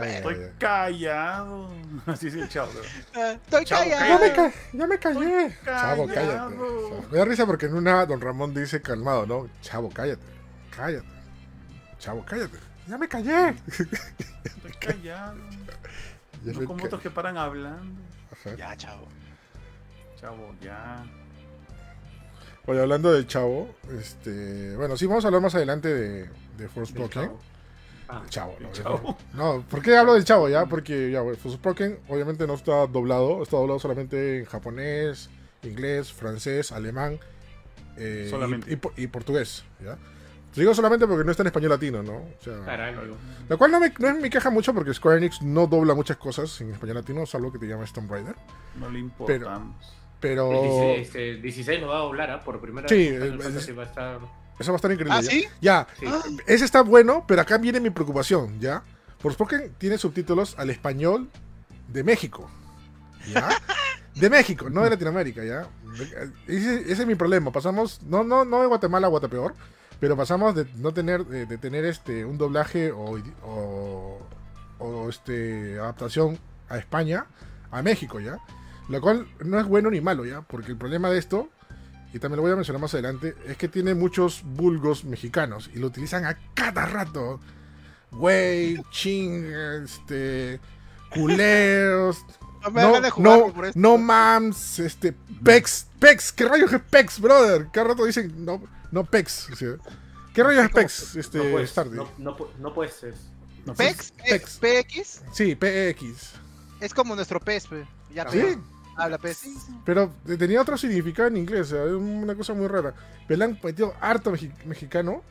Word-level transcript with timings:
Estoy 0.00 0.36
callado. 0.58 1.68
Así 2.06 2.28
es 2.28 2.34
el 2.34 2.48
chavo. 2.48 2.70
Estoy 3.14 3.64
callado. 3.64 4.06
Ya 4.08 4.18
me, 4.18 4.32
ca 4.32 4.52
ya 4.72 4.86
me 4.86 4.98
callé. 4.98 5.56
Chavo, 5.64 6.06
cállate. 6.06 6.56
me 7.10 7.18
da 7.18 7.24
risa 7.24 7.46
porque 7.46 7.66
en 7.66 7.74
una 7.74 8.06
Don 8.06 8.20
Ramón 8.20 8.54
dice 8.54 8.80
calmado, 8.80 9.26
¿no? 9.26 9.48
Chavo, 9.60 9.90
cállate. 9.90 10.22
Cállate. 10.74 11.06
Chavo, 11.98 12.24
cállate. 12.24 12.58
Ya 12.86 12.98
me 12.98 13.08
callé. 13.08 13.54
Estoy 13.68 14.72
callado. 14.80 15.36
Ya 16.44 16.52
no 16.52 16.64
como 16.64 16.84
otros 16.84 17.00
que 17.00 17.10
paran 17.10 17.36
hablando. 17.36 18.00
Ya, 18.56 18.76
chavo. 18.76 19.06
Chavo, 20.20 20.54
ya. 20.60 21.04
Oye, 22.66 22.80
hablando 22.80 23.12
del 23.12 23.26
chavo, 23.26 23.74
este. 23.98 24.76
Bueno, 24.76 24.96
sí, 24.96 25.06
vamos 25.06 25.24
a 25.24 25.28
hablar 25.28 25.42
más 25.42 25.54
adelante 25.54 25.88
de, 25.88 26.30
de 26.56 26.68
Forspoken. 26.68 27.32
Ah, 28.14 28.22
chavo, 28.28 28.54
no, 28.60 28.70
chavo. 28.72 29.16
no, 29.32 29.64
¿por 29.70 29.80
qué 29.80 29.96
hablo 29.96 30.12
del 30.12 30.24
chavo 30.24 30.46
ya? 30.46 30.66
Porque 30.66 31.10
ya, 31.10 31.22
Forspoken 31.34 31.98
obviamente 32.08 32.46
no 32.46 32.54
está 32.54 32.86
doblado, 32.86 33.42
está 33.42 33.56
doblado 33.56 33.78
solamente 33.78 34.40
en 34.40 34.44
japonés, 34.44 35.30
inglés, 35.62 36.12
francés, 36.12 36.72
alemán 36.72 37.18
eh, 37.96 38.30
y, 38.66 39.02
y, 39.02 39.06
portugués, 39.06 39.64
¿ya? 39.82 39.96
Digo 40.54 40.74
solamente 40.74 41.06
porque 41.06 41.24
no 41.24 41.30
está 41.30 41.42
en 41.42 41.46
español 41.46 41.70
latino, 41.70 42.02
¿no? 42.02 42.16
O 42.16 42.36
sea, 42.38 42.92
Lo 43.48 43.56
cual 43.56 43.70
no 43.70 43.80
me, 43.80 43.90
no 43.98 44.14
me 44.16 44.28
queja 44.28 44.50
mucho 44.50 44.74
porque 44.74 44.92
Square 44.92 45.16
Enix 45.16 45.40
no 45.40 45.66
dobla 45.66 45.94
muchas 45.94 46.18
cosas 46.18 46.60
en 46.60 46.72
español 46.72 46.96
latino, 46.96 47.24
salvo 47.24 47.50
que 47.50 47.58
te 47.58 47.66
llama 47.66 47.86
Tomb 47.86 48.10
Raider. 48.10 48.36
No 48.78 48.90
le 48.90 48.98
importa. 48.98 49.62
Pero. 50.20 50.52
El 50.52 51.40
16, 51.40 51.80
lo 51.80 51.88
va 51.88 51.96
a 51.96 52.00
doblar, 52.00 52.30
¿ah? 52.30 52.44
Por 52.44 52.60
primera 52.60 52.86
sí, 52.86 53.10
vez. 53.10 53.64
Sí, 53.64 53.72
va 53.72 53.84
a 53.84 53.86
estar... 53.86 54.20
Eso 54.58 54.72
va 54.72 54.76
a 54.76 54.78
estar 54.78 54.92
increíble. 54.92 55.14
¿Ah, 55.18 55.22
sí? 55.22 55.46
Ya. 55.60 55.86
Ah. 56.06 56.22
Ese 56.46 56.64
está 56.64 56.82
bueno, 56.82 57.24
pero 57.26 57.42
acá 57.42 57.58
viene 57.58 57.80
mi 57.80 57.90
preocupación, 57.90 58.60
¿ya? 58.60 58.82
Porque 59.20 59.70
tiene 59.78 59.98
subtítulos 59.98 60.54
al 60.58 60.70
español 60.70 61.30
de 61.88 62.04
México. 62.04 62.50
¿Ya? 63.32 63.48
De 64.14 64.28
México, 64.28 64.68
no 64.68 64.84
de 64.84 64.90
Latinoamérica, 64.90 65.42
¿ya? 65.42 65.66
Ese, 66.46 66.92
es 66.92 67.06
mi 67.06 67.14
problema. 67.14 67.50
Pasamos, 67.50 68.02
no, 68.02 68.22
no, 68.22 68.44
no 68.44 68.60
de 68.60 68.66
Guatemala 68.66 69.06
a 69.06 69.10
Guatepeor, 69.10 69.54
pero 70.00 70.16
pasamos 70.18 70.54
de 70.54 70.66
no 70.76 70.92
tener, 70.92 71.24
de, 71.24 71.58
tener 71.58 71.86
este, 71.86 72.24
un 72.24 72.36
doblaje 72.36 72.92
o, 72.92 73.18
o, 73.42 74.18
o, 74.78 75.08
este, 75.08 75.78
adaptación 75.78 76.38
a 76.68 76.76
España 76.76 77.26
a 77.70 77.82
México, 77.82 78.20
¿ya? 78.20 78.38
Lo 78.90 79.00
cual 79.00 79.26
no 79.44 79.58
es 79.58 79.66
bueno 79.66 79.90
ni 79.90 80.02
malo, 80.02 80.26
¿ya? 80.26 80.42
Porque 80.42 80.72
el 80.72 80.76
problema 80.76 81.08
de 81.08 81.18
esto, 81.18 81.48
y 82.12 82.18
también 82.18 82.36
lo 82.36 82.42
voy 82.42 82.52
a 82.52 82.56
mencionar 82.56 82.80
más 82.80 82.92
adelante, 82.94 83.34
es 83.46 83.56
que 83.56 83.68
tiene 83.68 83.94
muchos 83.94 84.42
vulgos 84.44 85.04
mexicanos 85.04 85.70
y 85.74 85.78
lo 85.78 85.86
utilizan 85.86 86.24
a 86.24 86.38
cada 86.54 86.86
rato. 86.86 87.40
Güey, 88.10 88.82
ching, 88.90 89.46
este, 89.82 90.60
culeros. 91.14 92.24
No, 92.72 93.00
no, 93.18 93.52
no 93.74 93.98
mams, 93.98 94.78
este, 94.78 95.12
pex, 95.42 95.86
pex, 95.98 96.32
¿qué 96.32 96.44
rayos 96.44 96.72
es 96.72 96.80
pex, 96.82 97.18
brother? 97.18 97.68
Cada 97.72 97.88
rato 97.88 98.04
dicen, 98.04 98.44
no, 98.44 98.62
no 98.92 99.04
pex. 99.04 99.48
¿Qué 100.32 100.42
rayos 100.42 100.66
es 100.66 100.70
pex, 100.70 101.16
este, 101.16 101.38
no 101.38 101.50
puedes, 101.50 101.76
no, 101.76 102.08
no, 102.18 102.36
no 102.58 102.74
puedes 102.74 103.04
¿Pex? 103.76 104.12
¿Pex? 104.12 104.58
¿PX? 104.58 105.22
Sí, 105.32 105.54
PX. 105.54 106.32
Es 106.80 106.92
como 106.92 107.14
nuestro 107.14 107.40
pez, 107.40 107.68
Ya 108.12 108.28
sí. 108.28 108.58
Habla 108.96 109.18
pez. 109.18 109.42
Pero 109.84 110.12
tenía 110.38 110.60
otro 110.60 110.76
significado 110.76 111.28
en 111.28 111.38
inglés, 111.38 111.72
es 111.72 111.92
una 111.92 112.34
cosa 112.34 112.54
muy 112.54 112.66
rara. 112.68 112.94
Pero 113.26 113.38
le 113.38 113.44
han 113.44 113.58
metido 113.62 113.94
harto 114.00 114.32
mexicano. 114.64 115.22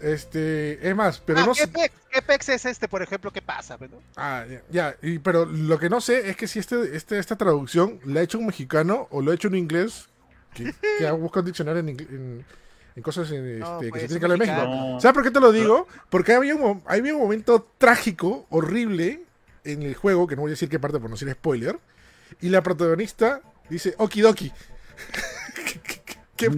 Este, 0.00 0.88
es 0.88 0.96
más, 0.96 1.20
pero 1.20 1.40
ah, 1.40 1.46
no 1.46 1.52
¿qué 1.52 1.66
sé. 1.66 1.92
¿Qué 2.10 2.22
pex 2.22 2.48
es 2.48 2.64
este, 2.64 2.88
por 2.88 3.02
ejemplo? 3.02 3.30
¿Qué 3.30 3.42
pasa? 3.42 3.78
Ah, 4.16 4.46
ya, 4.70 4.96
y, 5.02 5.18
pero 5.18 5.44
lo 5.44 5.78
que 5.78 5.90
no 5.90 6.00
sé 6.00 6.30
es 6.30 6.36
que 6.36 6.48
si 6.48 6.58
este, 6.58 6.96
este, 6.96 7.18
esta 7.18 7.36
traducción 7.36 8.00
la 8.04 8.20
ha 8.20 8.22
hecho 8.22 8.38
un 8.38 8.46
mexicano 8.46 9.08
o 9.10 9.20
lo 9.20 9.30
ha 9.30 9.34
hecho 9.34 9.48
un 9.48 9.56
inglés 9.56 10.08
que, 10.54 10.74
que 10.98 11.06
ha 11.06 11.12
buscado 11.12 11.42
un 11.42 11.46
diccionario 11.46 11.80
en, 11.80 12.44
en, 12.96 13.02
cosas 13.02 13.30
este, 13.30 13.60
que 13.80 13.88
pues, 13.90 14.02
se 14.02 14.08
tiene 14.08 14.20
que 14.20 14.24
hablar 14.24 14.42
en 14.42 14.56
México. 14.56 15.00
¿Sabes 15.00 15.14
por 15.14 15.22
qué 15.22 15.30
te 15.30 15.40
lo 15.40 15.52
digo? 15.52 15.86
Porque 16.08 16.32
había 16.32 16.54
un, 16.54 16.82
había 16.86 17.14
un 17.14 17.20
momento 17.20 17.70
trágico, 17.76 18.46
horrible, 18.48 19.22
en 19.64 19.82
el 19.82 19.94
juego, 19.94 20.26
que 20.26 20.34
no 20.34 20.42
voy 20.42 20.50
a 20.50 20.52
decir 20.52 20.70
qué 20.70 20.78
parte 20.78 20.98
por 20.98 21.10
no 21.10 21.16
ser 21.16 21.30
spoiler, 21.32 21.78
y 22.40 22.48
la 22.48 22.62
protagonista 22.62 23.40
dice 23.68 23.94
okidoki. 23.98 24.52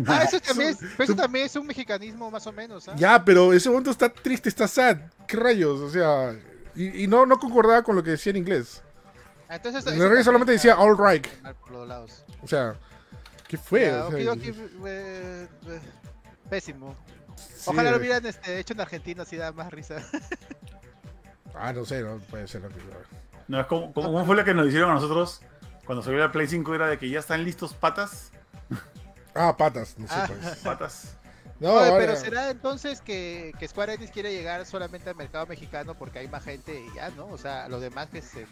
ah, 0.07 0.25
eso 0.25 0.41
también, 0.41 0.71
es, 0.71 0.79
eso 0.99 1.15
también 1.15 1.47
es 1.47 1.57
un 1.57 1.67
mexicanismo 1.67 2.31
más 2.31 2.47
o 2.47 2.53
menos. 2.53 2.89
¿ah? 2.89 2.95
Ya, 2.97 3.25
pero 3.25 3.53
ese 3.53 3.69
momento 3.69 3.91
está 3.91 4.09
triste, 4.09 4.49
está 4.49 4.69
sad. 4.69 4.99
¿Qué 5.27 5.37
rayos? 5.37 5.81
O 5.81 5.91
sea, 5.91 6.35
y, 6.75 7.07
no, 7.07 7.27
no 7.27 7.39
concordaba 7.39 7.83
con 7.83 7.97
lo 7.97 8.03
que 8.03 8.11
decía 8.11 8.31
en 8.31 8.39
inglés. 8.39 8.83
Ah, 9.49 9.57
entonces, 9.57 9.87
en 9.87 9.95
inglés 9.95 10.25
solamente 10.25 10.53
decía 10.53 10.77
all 10.77 10.97
right. 10.97 11.27
O 12.43 12.49
sea, 12.49 12.75
¿qué 13.47 13.59
fue? 13.59 13.93
okidoki, 14.01 14.49
eh, 14.87 15.49
eh, 15.67 15.81
pésimo. 16.49 16.97
Ojalá 17.67 17.91
lo 17.91 17.99
hubieran 17.99 18.25
este, 18.27 18.59
hecho 18.59 18.75
en 18.75 18.81
Argentina, 18.81 19.23
así 19.23 19.37
da 19.37 19.53
más 19.53 19.73
risa. 19.73 19.97
Ah, 21.55 21.73
no 21.73 21.85
sé, 21.85 22.03
no 22.03 22.19
puede 22.19 22.49
ser. 22.49 22.63
No, 23.47 23.61
es 23.61 23.67
como, 23.67 23.93
¿Cómo 23.93 24.25
fue 24.25 24.37
lo 24.37 24.45
que 24.45 24.55
nos 24.55 24.69
hicieron 24.69 24.91
a 24.91 24.95
nosotros 24.95 25.43
cuando 25.85 26.03
salió 26.03 26.19
la 26.19 26.33
Play 26.33 26.47
5? 26.47 26.75
Era 26.75 26.89
de 26.89 26.99
que 26.99 27.09
ya 27.09 27.21
están 27.21 27.45
listos 27.45 27.75
patas. 27.75 28.33
Ah, 29.35 29.57
patas, 29.57 29.99
no 29.99 30.07
sé. 30.07 30.15
Ah. 30.15 30.29
Pues. 30.29 30.57
Patas. 30.65 31.19
No, 31.59 31.79
pero 31.97 32.17
será 32.17 32.51
entonces 32.51 33.01
que, 33.01 33.55
que, 33.59 33.69
Square 33.69 33.95
Enix 33.95 34.11
quiere 34.11 34.33
llegar 34.33 34.67
solamente 34.67 35.11
al 35.11 35.17
mercado 35.17 35.47
mexicano 35.47 35.95
porque 35.95 36.19
hay 36.19 36.27
más 36.27 36.43
gente 36.43 36.81
y 36.81 36.93
ya, 36.97 37.11
¿no? 37.11 37.27
O 37.27 37.39
sea, 37.39 37.69
los 37.69 37.81
demás 37.81 38.09
que 38.09 38.21
se 38.21 38.47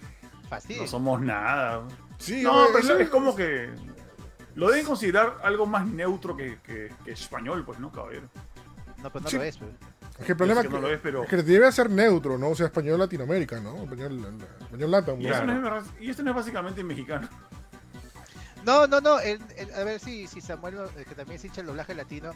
fastidien. 0.49 0.83
No 0.83 0.89
somos 0.89 1.21
nada. 1.21 1.83
Sí, 2.19 2.43
no, 2.43 2.67
pero 2.73 2.99
es 2.99 3.09
como 3.09 3.35
que 3.35 3.69
lo 4.55 4.71
deben 4.71 4.87
considerar 4.87 5.39
algo 5.43 5.67
más 5.67 5.87
neutro 5.87 6.37
que, 6.37 6.59
que, 6.61 6.93
español, 7.07 7.65
pues, 7.65 7.81
¿no, 7.81 7.91
caballero? 7.91 8.29
No, 8.99 9.11
pues 9.11 9.25
no 9.25 9.31
lo 9.39 9.43
es, 9.43 9.59
pues. 9.59 9.71
Es 10.21 10.27
que 10.27 10.33
el 10.33 10.39
problema 10.39 10.61
es 10.61 10.69
que, 10.69 10.79
no 10.79 10.89
es, 10.89 11.01
pero... 11.03 11.27
que 11.27 11.37
debe 11.37 11.73
ser 11.73 11.91
neutro, 11.91 12.37
¿no? 12.37 12.51
O 12.51 12.55
sea, 12.55 12.67
español 12.67 12.99
Latinoamérica, 12.99 13.59
¿no? 13.59 13.83
Español, 13.83 14.39
español 14.61 14.91
Latam. 14.91 15.21
Y, 15.21 15.27
eso 15.27 15.47
no 15.47 15.79
es, 15.79 15.85
y 15.99 16.11
esto 16.11 16.23
no 16.23 16.31
es 16.31 16.37
básicamente 16.37 16.85
mexicano. 16.85 17.29
No, 18.65 18.87
no, 18.87 19.01
no. 19.01 19.17
a 19.17 19.85
ver 19.85 19.99
si, 19.99 20.27
si 20.27 20.43
Samuel, 20.43 20.77
eh, 20.97 21.07
que 21.09 21.15
también 21.15 21.41
se 21.41 21.47
hincha 21.47 21.63
el 21.63 21.69
doblaje 21.69 21.95
latino, 21.95 22.33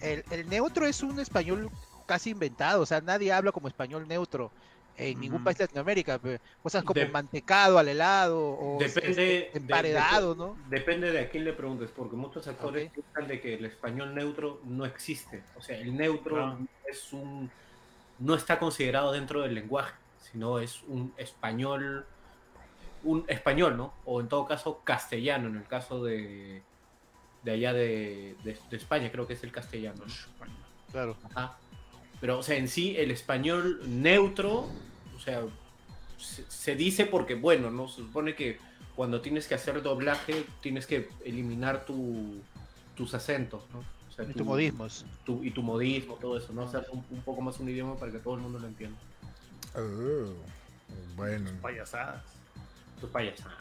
el, 0.00 0.22
el, 0.30 0.46
neutro 0.48 0.86
es 0.86 1.02
un 1.02 1.18
español 1.18 1.70
casi 2.06 2.30
inventado. 2.30 2.82
O 2.82 2.86
sea, 2.86 3.00
nadie 3.00 3.32
habla 3.32 3.52
como 3.52 3.68
español 3.68 4.06
neutro 4.06 4.52
en 4.96 5.20
ningún 5.20 5.42
país 5.42 5.58
de 5.58 5.64
Latinoamérica. 5.64 6.20
Cosas 6.62 6.84
como 6.84 7.00
mantecado 7.10 7.78
al 7.78 7.88
helado 7.88 8.38
o 8.38 8.78
depende, 8.78 9.46
este, 9.46 9.58
emparedado, 9.58 10.34
¿no? 10.34 10.56
Depende 10.68 11.10
de 11.10 11.20
a 11.20 11.28
quién 11.28 11.44
le 11.44 11.52
preguntes, 11.52 11.90
porque 11.90 12.16
muchos 12.16 12.46
actores 12.46 12.90
piensan 12.90 13.26
de 13.28 13.40
que 13.40 13.54
el 13.54 13.64
español 13.64 14.14
neutro 14.14 14.60
no 14.64 14.84
existe. 14.84 15.42
O 15.56 15.62
sea, 15.62 15.78
el 15.78 15.96
neutro 15.96 16.44
ah. 16.44 16.58
es 16.88 17.12
un 17.12 17.50
no 18.18 18.34
está 18.34 18.58
considerado 18.58 19.12
dentro 19.12 19.42
del 19.42 19.54
lenguaje, 19.54 19.94
sino 20.20 20.58
es 20.58 20.82
un 20.86 21.12
español 21.16 22.06
un 23.04 23.24
español, 23.26 23.76
¿no? 23.76 23.94
O 24.04 24.20
en 24.20 24.28
todo 24.28 24.46
caso 24.46 24.80
castellano, 24.84 25.48
en 25.48 25.56
el 25.56 25.66
caso 25.66 26.04
de 26.04 26.62
de 27.42 27.50
allá 27.50 27.72
de, 27.72 28.36
de, 28.44 28.76
España, 28.76 29.10
creo 29.10 29.26
que 29.26 29.32
es 29.32 29.42
el 29.42 29.50
castellano. 29.50 30.04
Claro. 30.92 31.16
Ajá. 31.34 31.58
Pero, 32.22 32.38
o 32.38 32.42
sea, 32.44 32.56
en 32.56 32.68
sí, 32.68 32.94
el 32.96 33.10
español 33.10 33.80
neutro, 33.84 34.68
o 35.16 35.18
sea, 35.18 35.42
se, 36.16 36.76
dice 36.76 37.04
porque, 37.04 37.34
bueno, 37.34 37.72
¿no? 37.72 37.88
Se 37.88 37.96
supone 37.96 38.36
que 38.36 38.60
cuando 38.94 39.20
tienes 39.20 39.48
que 39.48 39.56
hacer 39.56 39.82
doblaje, 39.82 40.46
tienes 40.60 40.86
que 40.86 41.08
eliminar 41.24 41.84
tu, 41.84 42.40
tus 42.94 43.12
acentos, 43.14 43.64
¿no? 43.72 43.80
O 43.80 44.12
sea, 44.14 44.24
y 44.24 44.34
tu, 44.34 44.44
modismos. 44.44 45.04
Tu, 45.24 45.42
y 45.42 45.50
tu 45.50 45.64
modismo, 45.64 46.14
todo 46.14 46.38
eso, 46.38 46.52
¿no? 46.52 46.62
O 46.62 46.70
sea, 46.70 46.84
un, 46.92 47.04
un, 47.10 47.22
poco 47.22 47.40
más 47.40 47.58
un 47.58 47.68
idioma 47.68 47.96
para 47.96 48.12
que 48.12 48.20
todo 48.20 48.36
el 48.36 48.40
mundo 48.42 48.60
lo 48.60 48.68
entienda. 48.68 48.98
Oh, 49.74 50.32
bueno. 51.16 51.50
payasadas. 51.60 52.22
Tus 53.00 53.10
payasadas. 53.10 53.58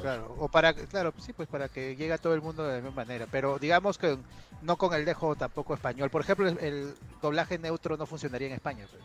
Claro, 0.00 0.36
o 0.38 0.48
para, 0.48 0.72
claro, 0.74 1.12
sí, 1.18 1.32
pues 1.32 1.48
para 1.48 1.68
que 1.68 1.96
llegue 1.96 2.12
a 2.12 2.18
todo 2.18 2.34
el 2.34 2.40
mundo 2.40 2.64
de 2.64 2.76
la 2.76 2.80
misma 2.82 3.04
manera. 3.04 3.26
Pero 3.30 3.58
digamos 3.58 3.98
que 3.98 4.16
no 4.62 4.76
con 4.76 4.94
el 4.94 5.04
dejo 5.04 5.34
tampoco 5.34 5.74
español. 5.74 6.10
Por 6.10 6.22
ejemplo, 6.22 6.48
el, 6.48 6.94
doblaje 7.20 7.58
neutro 7.58 7.96
no 7.96 8.06
funcionaría 8.06 8.48
en 8.48 8.54
España. 8.54 8.86
Pues. 8.90 9.02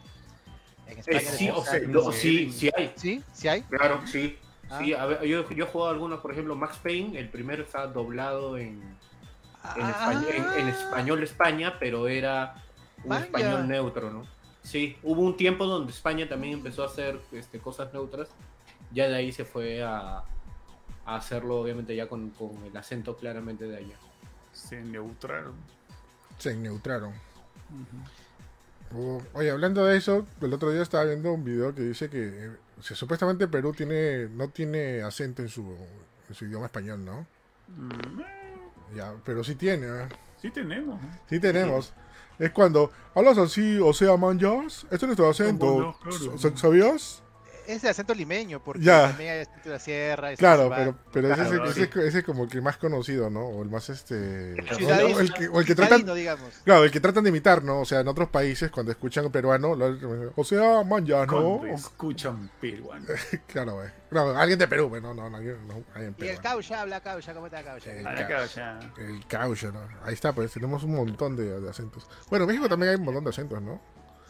En 0.87 0.99
España 0.99 1.19
eh, 1.19 1.37
sí, 1.37 1.49
o 1.49 1.63
sea, 1.63 1.79
sí, 2.11 2.51
sí 2.51 2.69
hay. 2.75 2.93
¿Sí? 2.95 3.23
¿Sí 3.33 3.47
hay? 3.47 3.63
Claro, 3.63 4.01
sí. 4.05 4.37
Ah. 4.69 4.79
sí 4.79 4.93
a 4.93 5.05
ver, 5.05 5.23
yo, 5.23 5.49
yo 5.49 5.65
he 5.65 5.67
jugado 5.67 5.91
algunos, 5.91 6.19
por 6.19 6.31
ejemplo, 6.31 6.55
Max 6.55 6.77
Payne, 6.81 7.19
el 7.19 7.29
primero 7.29 7.63
estaba 7.63 7.87
doblado 7.87 8.57
en, 8.57 8.81
en, 9.75 9.83
ah. 9.83 10.69
español, 10.69 11.23
España, 11.23 11.77
pero 11.79 12.07
era 12.07 12.63
un 13.03 13.13
español 13.13 13.67
neutro, 13.67 14.11
¿no? 14.11 14.27
Sí, 14.61 14.95
hubo 15.03 15.21
un 15.21 15.35
tiempo 15.35 15.65
donde 15.65 15.91
España 15.91 16.29
también 16.29 16.53
empezó 16.53 16.83
a 16.83 16.85
hacer 16.85 17.19
este, 17.33 17.59
cosas 17.59 17.91
neutras 17.93 18.29
ya 18.93 19.07
de 19.07 19.15
ahí 19.15 19.31
se 19.31 19.45
fue 19.45 19.83
a, 19.83 20.23
hacerlo 21.05 21.59
obviamente 21.59 21.95
ya 21.95 22.07
con, 22.07 22.33
el 22.65 22.77
acento 22.77 23.15
claramente 23.17 23.65
de 23.65 23.77
allá. 23.77 23.95
Se 24.53 24.81
neutraron. 24.81 25.53
Se 26.37 26.55
neutraron. 26.55 27.13
Oh, 28.95 29.21
oye, 29.33 29.49
hablando 29.49 29.85
de 29.85 29.97
eso, 29.97 30.27
el 30.41 30.53
otro 30.53 30.71
día 30.71 30.81
estaba 30.83 31.03
viendo 31.05 31.33
un 31.33 31.43
video 31.43 31.73
que 31.73 31.81
dice 31.81 32.09
que 32.09 32.45
eh, 32.45 32.51
supuestamente 32.79 33.47
Perú 33.47 33.73
tiene 33.73 34.27
no 34.29 34.49
tiene 34.49 35.01
acento 35.01 35.41
en 35.41 35.49
su, 35.49 35.75
en 36.29 36.35
su 36.35 36.45
idioma 36.45 36.67
español, 36.67 37.03
¿no? 37.03 37.25
Mm, 37.69 38.95
Ya, 38.95 39.15
pero 39.25 39.43
sí 39.43 39.55
tiene, 39.55 39.87
¿eh? 39.87 40.07
sí 40.39 40.51
tenemos. 40.51 41.01
Sí 41.27 41.39
tenemos. 41.39 41.93
Es 42.37 42.51
cuando 42.51 42.91
hablas 43.15 43.37
así, 43.39 43.79
o 43.79 43.93
sea, 43.93 44.15
manjas, 44.17 44.83
este 44.85 44.97
es 44.97 45.03
nuestro 45.03 45.29
acento. 45.29 45.77
Manjas, 45.79 46.17
claro. 46.19 46.37
¿Sa- 46.37 46.57
¿Sabías? 46.57 47.22
Es 47.67 47.81
de 47.81 47.89
acento 47.89 48.13
limeño, 48.13 48.61
porque 48.63 48.83
Ya. 48.83 49.07
también 49.09 49.31
hay 49.33 49.39
acento 49.41 49.61
de 49.63 49.69
la 49.71 49.79
sierra. 49.79 50.35
Claro, 50.35 50.69
pero, 50.75 50.95
pero 51.11 51.27
ese, 51.33 51.43
Claro, 51.43 51.65
ese, 51.69 51.85
sí. 51.85 51.99
ese 52.01 52.19
es 52.19 52.23
como 52.23 52.43
el 52.43 52.49
que 52.49 52.59
más 52.61 52.77
conocido, 52.77 53.29
¿no? 53.29 53.45
O 53.45 53.63
el 53.63 53.69
más 53.69 53.89
este. 53.89 54.53
o- 54.71 54.75
Ciudadino. 54.75 55.17
o 55.17 55.19
el 55.21 55.33
que, 55.33 55.47
o 55.47 55.59
el 55.59 55.65
que 55.65 55.75
tratan, 55.75 56.03
claro, 56.63 56.83
el 56.83 56.91
que 56.91 56.99
tratan 56.99 57.23
de 57.23 57.29
imitar, 57.29 57.63
¿no? 57.63 57.79
O 57.81 57.85
sea, 57.85 58.01
en 58.01 58.07
otros 58.07 58.29
países, 58.29 58.69
cuando 58.71 58.91
escuchan 58.91 59.31
peruano, 59.31 59.75
lo- 59.75 60.31
o 60.35 60.43
sea, 60.43 60.83
manjas, 60.83 61.27
¿no? 61.27 61.57
Cuando 61.59 61.67
escuchan 61.67 62.49
peruano. 62.59 63.05
Claro, 63.47 63.73
güey. 63.75 63.89
Claro, 64.09 64.37
alguien 64.37 64.59
de 64.59 64.67
Perú, 64.67 64.89
güey. 64.89 65.01
No, 65.01 65.13
no, 65.13 65.29
no, 65.29 65.37
alguien, 65.37 65.57
no, 65.67 65.83
alguien 65.95 66.15
Y 66.19 66.27
el 66.27 66.39
caucha, 66.39 66.81
habla 66.81 67.01
caucha, 67.01 67.33
¿cómo 67.33 67.47
está 67.47 67.63
caucha? 67.63 67.91
Eh, 67.91 68.03
que 68.03 68.47
ya. 68.55 68.79
El 68.97 69.25
caucho, 69.27 69.71
¿no? 69.71 69.79
Ahí 70.03 70.13
está, 70.13 70.33
pues 70.33 70.51
tenemos 70.51 70.83
un 70.83 70.95
montón 70.95 71.35
de, 71.35 71.59
de 71.61 71.69
acentos. 71.69 72.07
Bueno, 72.29 72.43
en 72.43 72.49
México 72.49 72.69
también 72.69 72.91
hay 72.91 72.95
un 72.97 73.05
montón 73.05 73.23
de 73.23 73.29
acentos, 73.31 73.61
¿no? 73.61 73.81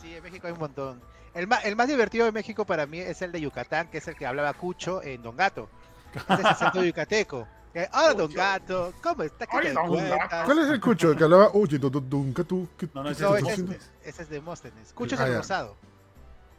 Sí, 0.01 0.13
en 0.15 0.23
México 0.23 0.47
hay 0.47 0.53
un 0.53 0.59
montón. 0.59 1.01
El 1.33 1.47
más, 1.47 1.65
el 1.65 1.75
más 1.75 1.87
divertido 1.87 2.25
de 2.25 2.31
México 2.31 2.65
para 2.65 2.85
mí 2.85 2.99
es 2.99 3.21
el 3.21 3.31
de 3.31 3.41
Yucatán, 3.41 3.87
que 3.87 3.97
es 3.97 4.07
el 4.07 4.15
que 4.15 4.25
hablaba 4.25 4.53
Cucho 4.53 5.01
en 5.01 5.21
Don 5.23 5.35
Gato. 5.35 5.67
Ese 6.13 6.41
es 6.41 6.45
acento 6.45 6.83
yucateco. 6.83 7.47
Hola, 7.91 8.13
Don 8.13 8.31
Gato, 8.31 8.93
¿cómo 9.01 9.23
está? 9.23 9.47
¿Qué 9.47 9.57
Ay, 9.57 9.73
Don? 9.73 9.95
Gato. 10.09 10.45
¿Cuál 10.45 10.59
es 10.59 10.69
el 10.69 10.79
cucho? 10.79 11.11
El 11.11 11.17
que 11.17 11.23
hablaba, 11.23 11.47
oye, 11.53 11.79
tu, 11.79 11.89
que 12.33 12.43
tú, 12.43 12.67
que- 12.77 12.87
No, 12.93 13.01
no, 13.03 13.09
ese 13.09 13.23
No, 13.23 13.35
es 13.35 13.47
ese 13.47 13.63
tú". 13.63 13.75
es, 14.03 14.29
Demóstenes. 14.29 14.93
Cucho 14.93 15.15
Ah, 15.15 15.23
es 15.23 15.25
el 15.25 15.31
ya. 15.31 15.37
rosado. 15.39 15.75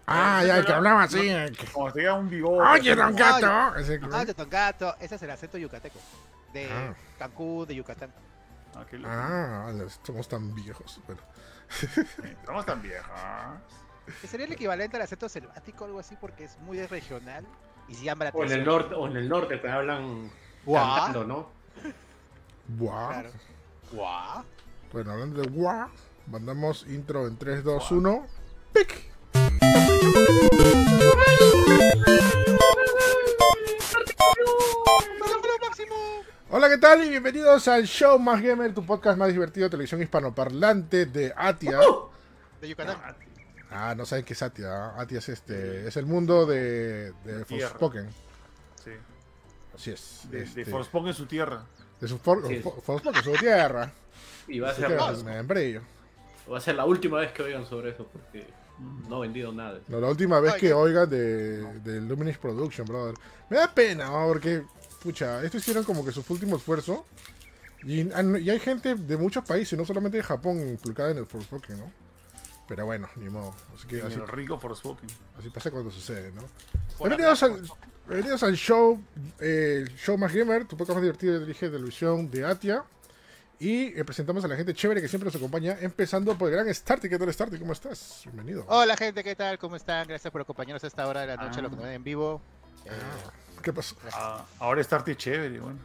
Ah, 0.06 0.42
ya, 0.44 0.58
el 0.58 0.66
que 0.66 0.72
hablaba 0.72 1.04
así. 1.04 1.28
el 1.28 1.56
Como 1.72 1.92
tenga 1.92 2.14
un 2.14 2.28
bigote. 2.28 2.68
Oye, 2.68 2.94
don 2.96 3.14
gato. 3.14 3.76
Ese- 3.78 4.00
Ah, 4.12 4.24
de 4.24 4.34
Don 4.34 4.50
Gato, 4.50 4.96
ese 5.00 5.14
es 5.14 5.22
el 5.22 5.30
acento 5.30 5.56
yucateco. 5.56 5.98
De 6.52 6.68
Ah. 6.70 6.94
Cancún, 7.18 7.66
de 7.66 7.76
Yucatán. 7.76 8.12
Ah, 8.74 8.84
qué. 8.90 9.00
Ah, 9.06 9.72
somos 10.04 10.28
tan 10.28 10.52
viejos. 10.54 11.00
Bueno, 11.06 11.20
Estamos 12.24 12.66
tan 12.66 12.82
viejas. 12.82 13.08
Que 14.20 14.26
sería 14.26 14.46
el 14.46 14.52
equivalente 14.52 14.96
al 14.96 15.02
acento 15.02 15.28
selvático, 15.28 15.84
algo 15.84 15.98
así, 15.98 16.16
porque 16.20 16.44
es 16.44 16.58
muy 16.60 16.84
regional 16.86 17.44
y 17.88 17.94
se 17.94 18.04
llama 18.04 18.26
la 18.26 18.30
O 18.34 18.42
en 18.42 18.52
el 18.52 18.52
atención. 18.60 18.64
norte, 18.74 18.94
o 18.94 19.06
en 19.06 19.16
el 19.16 19.28
norte 19.28 19.60
que 19.60 19.68
hablan 19.68 20.30
Guau. 20.64 20.94
cantando, 20.96 21.24
¿no? 21.24 21.50
guau. 22.78 23.08
Claro. 23.10 24.44
Bueno, 24.92 25.12
hablando 25.12 25.40
de 25.42 25.48
guau, 25.48 25.88
mandamos 26.26 26.86
intro 26.88 27.26
en 27.26 27.36
3, 27.38 27.64
2, 27.64 27.90
1. 27.92 28.26
¡Pic! 28.72 29.10
Hola, 36.50 36.68
¿qué 36.68 36.78
tal? 36.78 37.04
Y 37.04 37.08
bienvenidos 37.10 37.66
al 37.68 37.84
Show 37.84 38.18
Más 38.18 38.40
Gamer, 38.40 38.72
tu 38.72 38.84
podcast 38.86 39.18
más 39.18 39.28
divertido 39.32 39.64
de 39.66 39.70
televisión 39.70 40.00
hispanoparlante 40.02 41.06
de 41.06 41.32
Atia. 41.36 41.78
De 42.60 42.68
Yucatán. 42.68 42.96
Ah, 43.76 43.94
no 43.96 44.06
saben 44.06 44.24
qué 44.24 44.32
es 44.34 44.42
Atia. 44.42 44.68
¿ah? 44.72 45.00
Atia 45.00 45.18
es 45.18 45.28
este, 45.28 45.88
es 45.88 45.96
el 45.96 46.06
mundo 46.06 46.46
de, 46.46 47.12
de. 47.24 47.44
Forspoken. 47.44 48.08
Sí. 48.84 48.90
Así 49.74 49.90
es. 49.90 50.20
De, 50.30 50.42
este, 50.42 50.64
de 50.64 50.70
Forspoken 50.70 51.08
en 51.08 51.14
su 51.14 51.26
tierra. 51.26 51.64
de 52.00 52.08
su 52.08 52.18
for- 52.18 52.46
Sí. 52.46 52.60
for- 52.60 52.80
Forspoken, 52.82 53.22
su 53.24 53.32
tierra. 53.32 53.92
Y 54.46 54.60
va 54.60 54.70
a 54.70 54.74
ser, 54.74 54.88
me 54.90 54.94
va 54.96 56.58
a 56.58 56.60
ser 56.60 56.74
la 56.74 56.84
última 56.84 57.18
vez 57.18 57.32
que 57.32 57.42
oigan 57.42 57.66
sobre 57.66 57.90
eso, 57.90 58.06
porque 58.12 58.46
no 59.08 59.18
he 59.18 59.26
vendido 59.26 59.52
nada. 59.52 59.80
No, 59.88 59.98
la 60.00 60.08
última 60.08 60.38
vez 60.40 60.52
Ay, 60.54 60.60
que 60.60 60.72
oigan 60.72 61.08
de, 61.08 61.58
de 61.80 62.00
Luminous 62.00 62.38
Production, 62.38 62.86
brother. 62.86 63.14
Me 63.50 63.56
da 63.56 63.72
pena, 63.72 64.06
¿no? 64.06 64.28
porque, 64.28 64.62
pucha, 65.02 65.42
esto 65.42 65.56
hicieron 65.56 65.84
como 65.84 66.04
que 66.04 66.12
su 66.12 66.24
último 66.28 66.56
esfuerzo. 66.56 67.06
Y 67.82 68.00
hay 68.12 68.60
gente 68.60 68.94
de 68.94 69.16
muchos 69.16 69.44
países, 69.44 69.78
no 69.78 69.84
solamente 69.84 70.16
de 70.18 70.22
Japón, 70.22 70.60
implicada 70.60 71.10
en 71.10 71.18
el 71.18 71.26
Forspoken, 71.26 71.78
¿no? 71.78 72.03
Pero 72.66 72.86
bueno, 72.86 73.08
ni 73.16 73.28
modo. 73.28 73.54
Así 73.76 73.86
que 73.86 73.98
pasa 75.52 75.70
cuando 75.70 75.90
sucede, 75.90 76.32
¿no? 76.32 76.42
Bienvenidos 76.98 77.42
al, 77.42 77.60
bienvenidos 78.08 78.42
al 78.42 78.54
show, 78.56 79.00
eh, 79.38 79.84
el 79.86 79.94
show 79.96 80.16
más 80.16 80.32
gamer, 80.32 80.64
tu 80.64 80.76
podcast 80.76 80.94
más 80.96 81.02
divertido 81.02 81.34
de 81.34 81.40
dirige 81.40 81.66
de 81.66 81.72
televisión 81.72 82.30
de 82.30 82.44
Atia. 82.46 82.84
Y 83.60 83.98
eh, 83.98 84.04
presentamos 84.04 84.44
a 84.44 84.48
la 84.48 84.56
gente 84.56 84.74
chévere 84.74 85.00
que 85.00 85.08
siempre 85.08 85.26
nos 85.26 85.36
acompaña, 85.36 85.76
empezando 85.80 86.36
por 86.36 86.48
el 86.48 86.54
gran 86.56 86.74
Starty. 86.74 87.08
¿Qué 87.08 87.18
tal, 87.18 87.32
Starty? 87.32 87.58
¿Cómo 87.58 87.72
estás? 87.72 88.22
Bienvenido. 88.24 88.64
Hola 88.68 88.96
gente, 88.96 89.22
¿qué 89.22 89.36
tal? 89.36 89.58
¿Cómo 89.58 89.76
están? 89.76 90.08
Gracias 90.08 90.30
por 90.32 90.40
acompañarnos 90.40 90.82
a 90.84 90.86
esta 90.86 91.06
hora 91.06 91.20
de 91.20 91.28
la 91.28 91.36
noche, 91.36 91.60
Ah. 91.60 91.62
lo 91.62 91.70
que 91.70 91.76
nos 91.76 91.84
ven 91.84 91.94
en 91.94 92.04
vivo. 92.04 92.40
Eh, 92.84 92.90
¿Qué 93.62 93.72
pasó? 93.72 93.94
Ah, 94.12 94.44
ahora 94.58 94.80
es 94.80 94.88
Tarty 94.88 95.14
chévere, 95.14 95.60
bueno. 95.60 95.78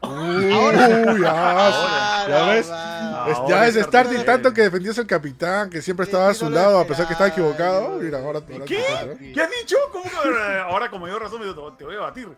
Uy, 0.00 1.20
ya, 1.22 2.26
ya 2.28 2.44
ves. 2.50 2.70
Ahora 2.70 3.48
ya 3.48 3.66
es 3.66 3.76
es 3.76 3.84
Starty 3.86 4.10
Starty. 4.14 4.24
tanto 4.26 4.54
que 4.54 4.62
defendías 4.62 4.98
al 4.98 5.06
capitán, 5.06 5.68
que 5.70 5.82
siempre 5.82 6.04
estaba 6.06 6.28
a 6.28 6.34
su 6.34 6.48
lado 6.48 6.78
a 6.78 6.86
pesar 6.86 7.06
que 7.06 7.12
estaba 7.14 7.30
equivocado. 7.30 7.96
yo- 7.98 8.02
Mira, 8.04 8.18
ahora, 8.20 8.40
¿Qué? 8.40 8.54
te- 9.18 9.32
¿Qué 9.32 9.40
has 9.42 9.50
dicho? 9.60 9.76
¿Cómo 9.92 10.04
que 10.04 10.58
ahora, 10.60 10.88
como 10.90 11.08
yo 11.08 11.18
razón, 11.18 11.42
te 11.76 11.84
voy 11.84 11.96
a 11.96 12.00
batir? 12.00 12.28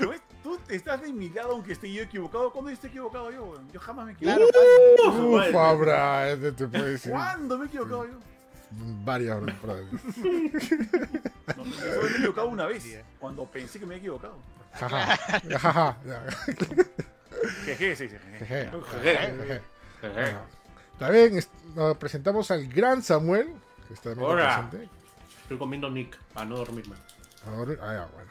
¿Lo 0.00 0.10
ves? 0.10 0.20
Tú 0.42 0.58
estás 0.68 1.00
de 1.02 1.12
mi 1.12 1.30
lado 1.30 1.52
aunque 1.52 1.72
esté 1.72 1.90
yo 1.92 2.02
equivocado. 2.02 2.50
¿Cuándo 2.52 2.70
esté 2.70 2.88
equivocado 2.88 3.30
yo? 3.30 3.54
Yo 3.72 3.80
jamás 3.80 4.06
me 4.06 4.12
equivoco. 4.12 4.38
Claro, 4.38 5.28
Uf, 5.30 5.50
Fabra, 5.52 6.30
este 6.30 6.52
te 6.52 6.66
puede 6.68 6.90
decir 6.92 7.10
¿Cuándo 7.12 7.58
me 7.58 7.64
he 7.64 7.68
equivocado 7.68 8.04
yo? 8.04 8.12
varias 9.04 9.40
brother. 9.62 9.84
No, 11.56 11.64
me 11.64 11.76
he 11.76 12.10
equivocado 12.18 12.48
una 12.48 12.66
vez. 12.66 12.84
Cuando 13.18 13.44
pensé 13.46 13.78
que 13.80 13.86
me 13.86 13.94
había 13.94 14.02
equivocado. 14.02 14.34
Jaja, 14.78 15.16
jaja. 15.58 15.96
Jeje, 17.64 17.96
sí, 17.96 18.08
jeje. 18.08 18.70
Jeje, 20.98 21.48
nos 21.74 21.96
presentamos 21.96 22.50
al 22.50 22.66
gran 22.68 23.02
Samuel, 23.02 23.48
que 23.86 23.94
está 23.94 24.10
también 24.10 24.30
Hola. 24.30 24.68
presente. 24.70 24.88
Estoy 25.42 25.58
comiendo 25.58 25.90
Nick 25.90 26.16
para 26.34 26.46
no 26.46 26.56
dormirme. 26.58 26.94
Ahora, 27.46 27.74
ah, 27.80 27.92
ya, 27.94 28.08
bueno. 28.14 28.30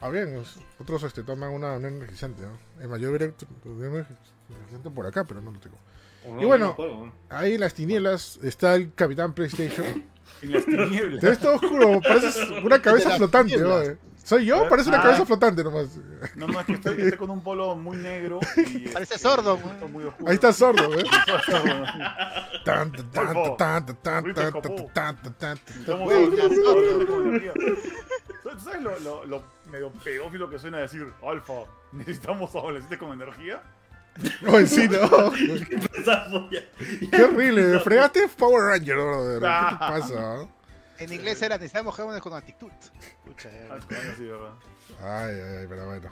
Ah, 0.00 0.08
bien, 0.10 0.36
os- 0.36 0.58
otros 0.78 1.02
este, 1.04 1.22
toman 1.22 1.50
una, 1.52 1.72
un 1.74 1.84
energizante, 1.86 2.42
¿no? 2.42 2.82
Es 2.82 2.88
más, 2.88 3.00
yo 3.00 3.08
energizante 3.08 4.90
por 4.94 5.06
acá, 5.06 5.24
pero 5.24 5.40
no 5.40 5.50
lo 5.52 5.58
tengo. 5.58 5.76
Y 6.26 6.28
no, 6.42 6.46
bueno. 6.46 6.66
no 6.66 6.76
puedo. 6.76 7.12
Ahí 7.30 7.54
en 7.54 7.60
las 7.60 7.72
tinieblas 7.74 8.38
está 8.42 8.74
el 8.74 8.92
Capitán 8.94 9.32
PlayStation. 9.32 10.04
En 10.42 10.52
las 10.52 10.66
Te 10.66 10.72
tinieblas. 10.76 11.22
ves 11.22 11.38
todo 11.38 11.54
oscuro, 11.54 11.98
pareces 12.02 12.36
una 12.62 12.82
cabeza 12.82 13.16
flotante. 13.16 13.56
¿no? 13.56 13.78
¿Soy 14.26 14.44
yo? 14.44 14.68
Parece 14.68 14.88
una 14.88 14.98
Ah. 14.98 15.02
cabeza 15.04 15.24
flotante 15.24 15.62
nomás. 15.62 15.86
No, 16.34 16.48
no, 16.48 16.58
es 16.58 16.66
que 16.66 16.72
estoy, 16.72 17.00
estoy 17.00 17.16
con 17.16 17.30
un 17.30 17.40
polo 17.44 17.76
muy 17.76 17.96
negro. 17.96 18.40
Y, 18.56 18.88
Parece 18.88 19.14
este, 19.14 19.18
sordo, 19.28 19.56
muy 19.88 20.02
oscuro. 20.04 20.28
Ahí 20.28 20.34
está 20.34 20.52
sordo, 20.52 20.92
¿eh? 20.98 21.04
Sordo. 21.46 21.74
Tan, 22.64 22.90
tan, 22.90 23.10
tan, 23.12 23.34
Golfo. 23.34 23.56
tan, 23.56 23.86
tan, 23.86 23.96
tan, 24.02 24.14
Ahorita 24.14 24.40
tan, 24.40 24.46
escapó. 24.56 24.90
tan, 24.92 25.16
tan, 25.22 25.34
tan. 25.34 25.56
Estamos 25.78 26.04
Güey, 26.06 26.24
ahorita 26.24 26.42
ya 26.42 26.54
sordo. 26.56 26.70
hablando 26.72 27.06
con 27.06 27.26
energía. 27.28 27.52
¿Tú 28.42 28.60
sabes 28.64 28.82
lo, 28.82 28.98
lo, 28.98 29.24
lo 29.26 29.42
medio 29.70 29.92
pedófilo 29.92 30.50
que 30.50 30.58
suena 30.58 30.78
decir, 30.78 31.06
Alfa, 31.24 31.52
necesitamos 31.92 32.52
adolescentes 32.56 32.98
con 32.98 33.12
energía? 33.12 33.62
No, 34.40 34.58
en 34.58 34.66
sí, 34.66 34.88
no. 34.88 35.30
Qué 37.12 37.22
horrible, 37.22 37.78
fregaste 37.80 38.26
Power 38.36 38.62
Ranger, 38.64 38.96
brother. 38.96 39.40
¿Qué 39.40 39.70
te 39.70 39.78
pasa? 39.78 40.48
En 40.98 41.12
inglés 41.12 41.42
era 41.42 41.56
necesitamos 41.58 41.94
jóvenes 41.94 42.22
con 42.22 42.32
actitud. 42.32 42.70
Eh. 43.44 43.68
Ah. 45.02 45.26
Ay, 45.26 45.34
ay, 45.34 45.66
pero 45.68 45.86
bueno. 45.86 46.08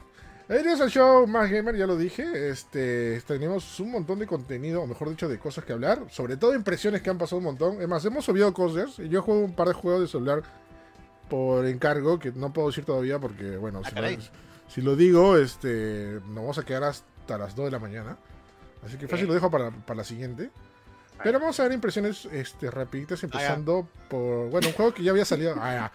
Bienvenidos 0.46 0.80
al 0.82 0.90
show 0.90 1.26
más 1.26 1.50
gamer, 1.50 1.74
ya 1.74 1.86
lo 1.86 1.96
dije. 1.96 2.50
Este, 2.50 3.20
tenemos 3.22 3.80
un 3.80 3.92
montón 3.92 4.18
de 4.18 4.26
contenido, 4.26 4.82
o 4.82 4.86
mejor 4.86 5.08
dicho, 5.08 5.28
de 5.28 5.38
cosas 5.38 5.64
que 5.64 5.72
hablar. 5.72 6.02
Sobre 6.10 6.36
todo 6.36 6.54
impresiones 6.54 7.00
que 7.00 7.08
han 7.08 7.16
pasado 7.16 7.38
un 7.38 7.44
montón. 7.44 7.80
Es 7.80 7.88
más, 7.88 8.04
hemos 8.04 8.24
subido 8.26 8.52
cosas. 8.52 8.96
Yo 8.98 9.22
juego 9.22 9.40
un 9.40 9.54
par 9.54 9.68
de 9.68 9.74
juegos 9.74 10.02
de 10.02 10.08
celular 10.08 10.42
por 11.30 11.64
encargo, 11.64 12.18
que 12.18 12.30
no 12.32 12.52
puedo 12.52 12.68
decir 12.68 12.84
todavía 12.84 13.18
porque, 13.18 13.56
bueno, 13.56 13.80
Ah, 13.84 13.88
si, 13.88 13.94
lo, 13.94 14.22
si 14.68 14.82
lo 14.82 14.96
digo, 14.96 15.38
este, 15.38 16.20
nos 16.26 16.34
vamos 16.34 16.58
a 16.58 16.64
quedar 16.64 16.84
hasta 16.84 17.38
las 17.38 17.56
2 17.56 17.66
de 17.66 17.70
la 17.70 17.78
mañana. 17.78 18.18
Así 18.84 18.98
que 18.98 19.08
fácil 19.08 19.26
lo 19.26 19.32
dejo 19.34 19.50
para, 19.50 19.70
para 19.70 19.98
la 19.98 20.04
siguiente. 20.04 20.50
Pero 21.22 21.40
vamos 21.40 21.58
a 21.58 21.62
ver 21.62 21.72
impresiones 21.72 22.26
este, 22.26 22.70
rapiditas, 22.70 23.22
empezando 23.24 23.88
por, 24.10 24.50
bueno, 24.50 24.68
un 24.68 24.74
juego 24.74 24.92
que 24.92 25.02
ya 25.02 25.12
había 25.12 25.24
salido. 25.24 25.54
Ah. 25.58 25.90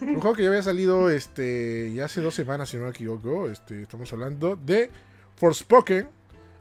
Un 0.00 0.20
juego 0.20 0.34
que 0.34 0.42
ya 0.42 0.48
había 0.48 0.62
salido 0.62 1.10
este 1.10 1.92
ya 1.94 2.06
hace 2.06 2.20
dos 2.20 2.34
semanas, 2.34 2.68
si 2.68 2.76
no 2.76 2.84
me 2.84 2.90
equivoco. 2.90 3.48
Este, 3.48 3.82
estamos 3.82 4.12
hablando 4.12 4.56
de 4.56 4.90
Forspoken, 5.36 6.08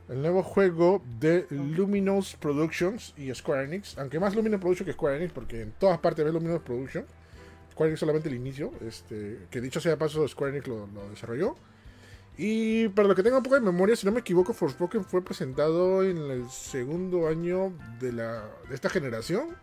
el 0.09 0.21
nuevo 0.21 0.43
juego 0.43 1.01
de 1.19 1.47
Luminous 1.49 2.35
Productions 2.35 3.13
y 3.17 3.33
Square 3.33 3.63
Enix. 3.65 3.97
Aunque 3.97 4.19
más 4.19 4.35
Luminous 4.35 4.59
Productions 4.59 4.85
que 4.85 4.93
Square 4.93 5.17
Enix, 5.17 5.33
porque 5.33 5.61
en 5.61 5.71
todas 5.71 5.99
partes 5.99 6.23
ves 6.23 6.33
Luminous 6.33 6.61
Productions. 6.61 7.07
Square 7.71 7.89
Enix 7.89 7.99
solamente 7.99 8.29
el 8.29 8.35
inicio, 8.35 8.71
este, 8.81 9.39
que 9.49 9.59
dicho 9.59 9.79
sea 9.79 9.91
de 9.91 9.97
paso, 9.97 10.27
Square 10.27 10.53
Enix 10.53 10.67
lo, 10.67 10.87
lo 10.87 11.09
desarrolló. 11.09 11.55
Y 12.37 12.89
para 12.89 13.07
lo 13.07 13.15
que 13.15 13.23
tengo 13.23 13.37
un 13.37 13.43
poco 13.43 13.55
de 13.55 13.61
memoria, 13.61 13.95
si 13.95 14.05
no 14.05 14.11
me 14.11 14.19
equivoco, 14.19 14.53
Forspoken 14.53 15.05
fue 15.05 15.23
presentado 15.23 16.03
en 16.03 16.17
el 16.17 16.49
segundo 16.49 17.27
año 17.27 17.71
de, 17.99 18.11
la, 18.11 18.43
de 18.67 18.75
esta 18.75 18.89
generación. 18.89 19.55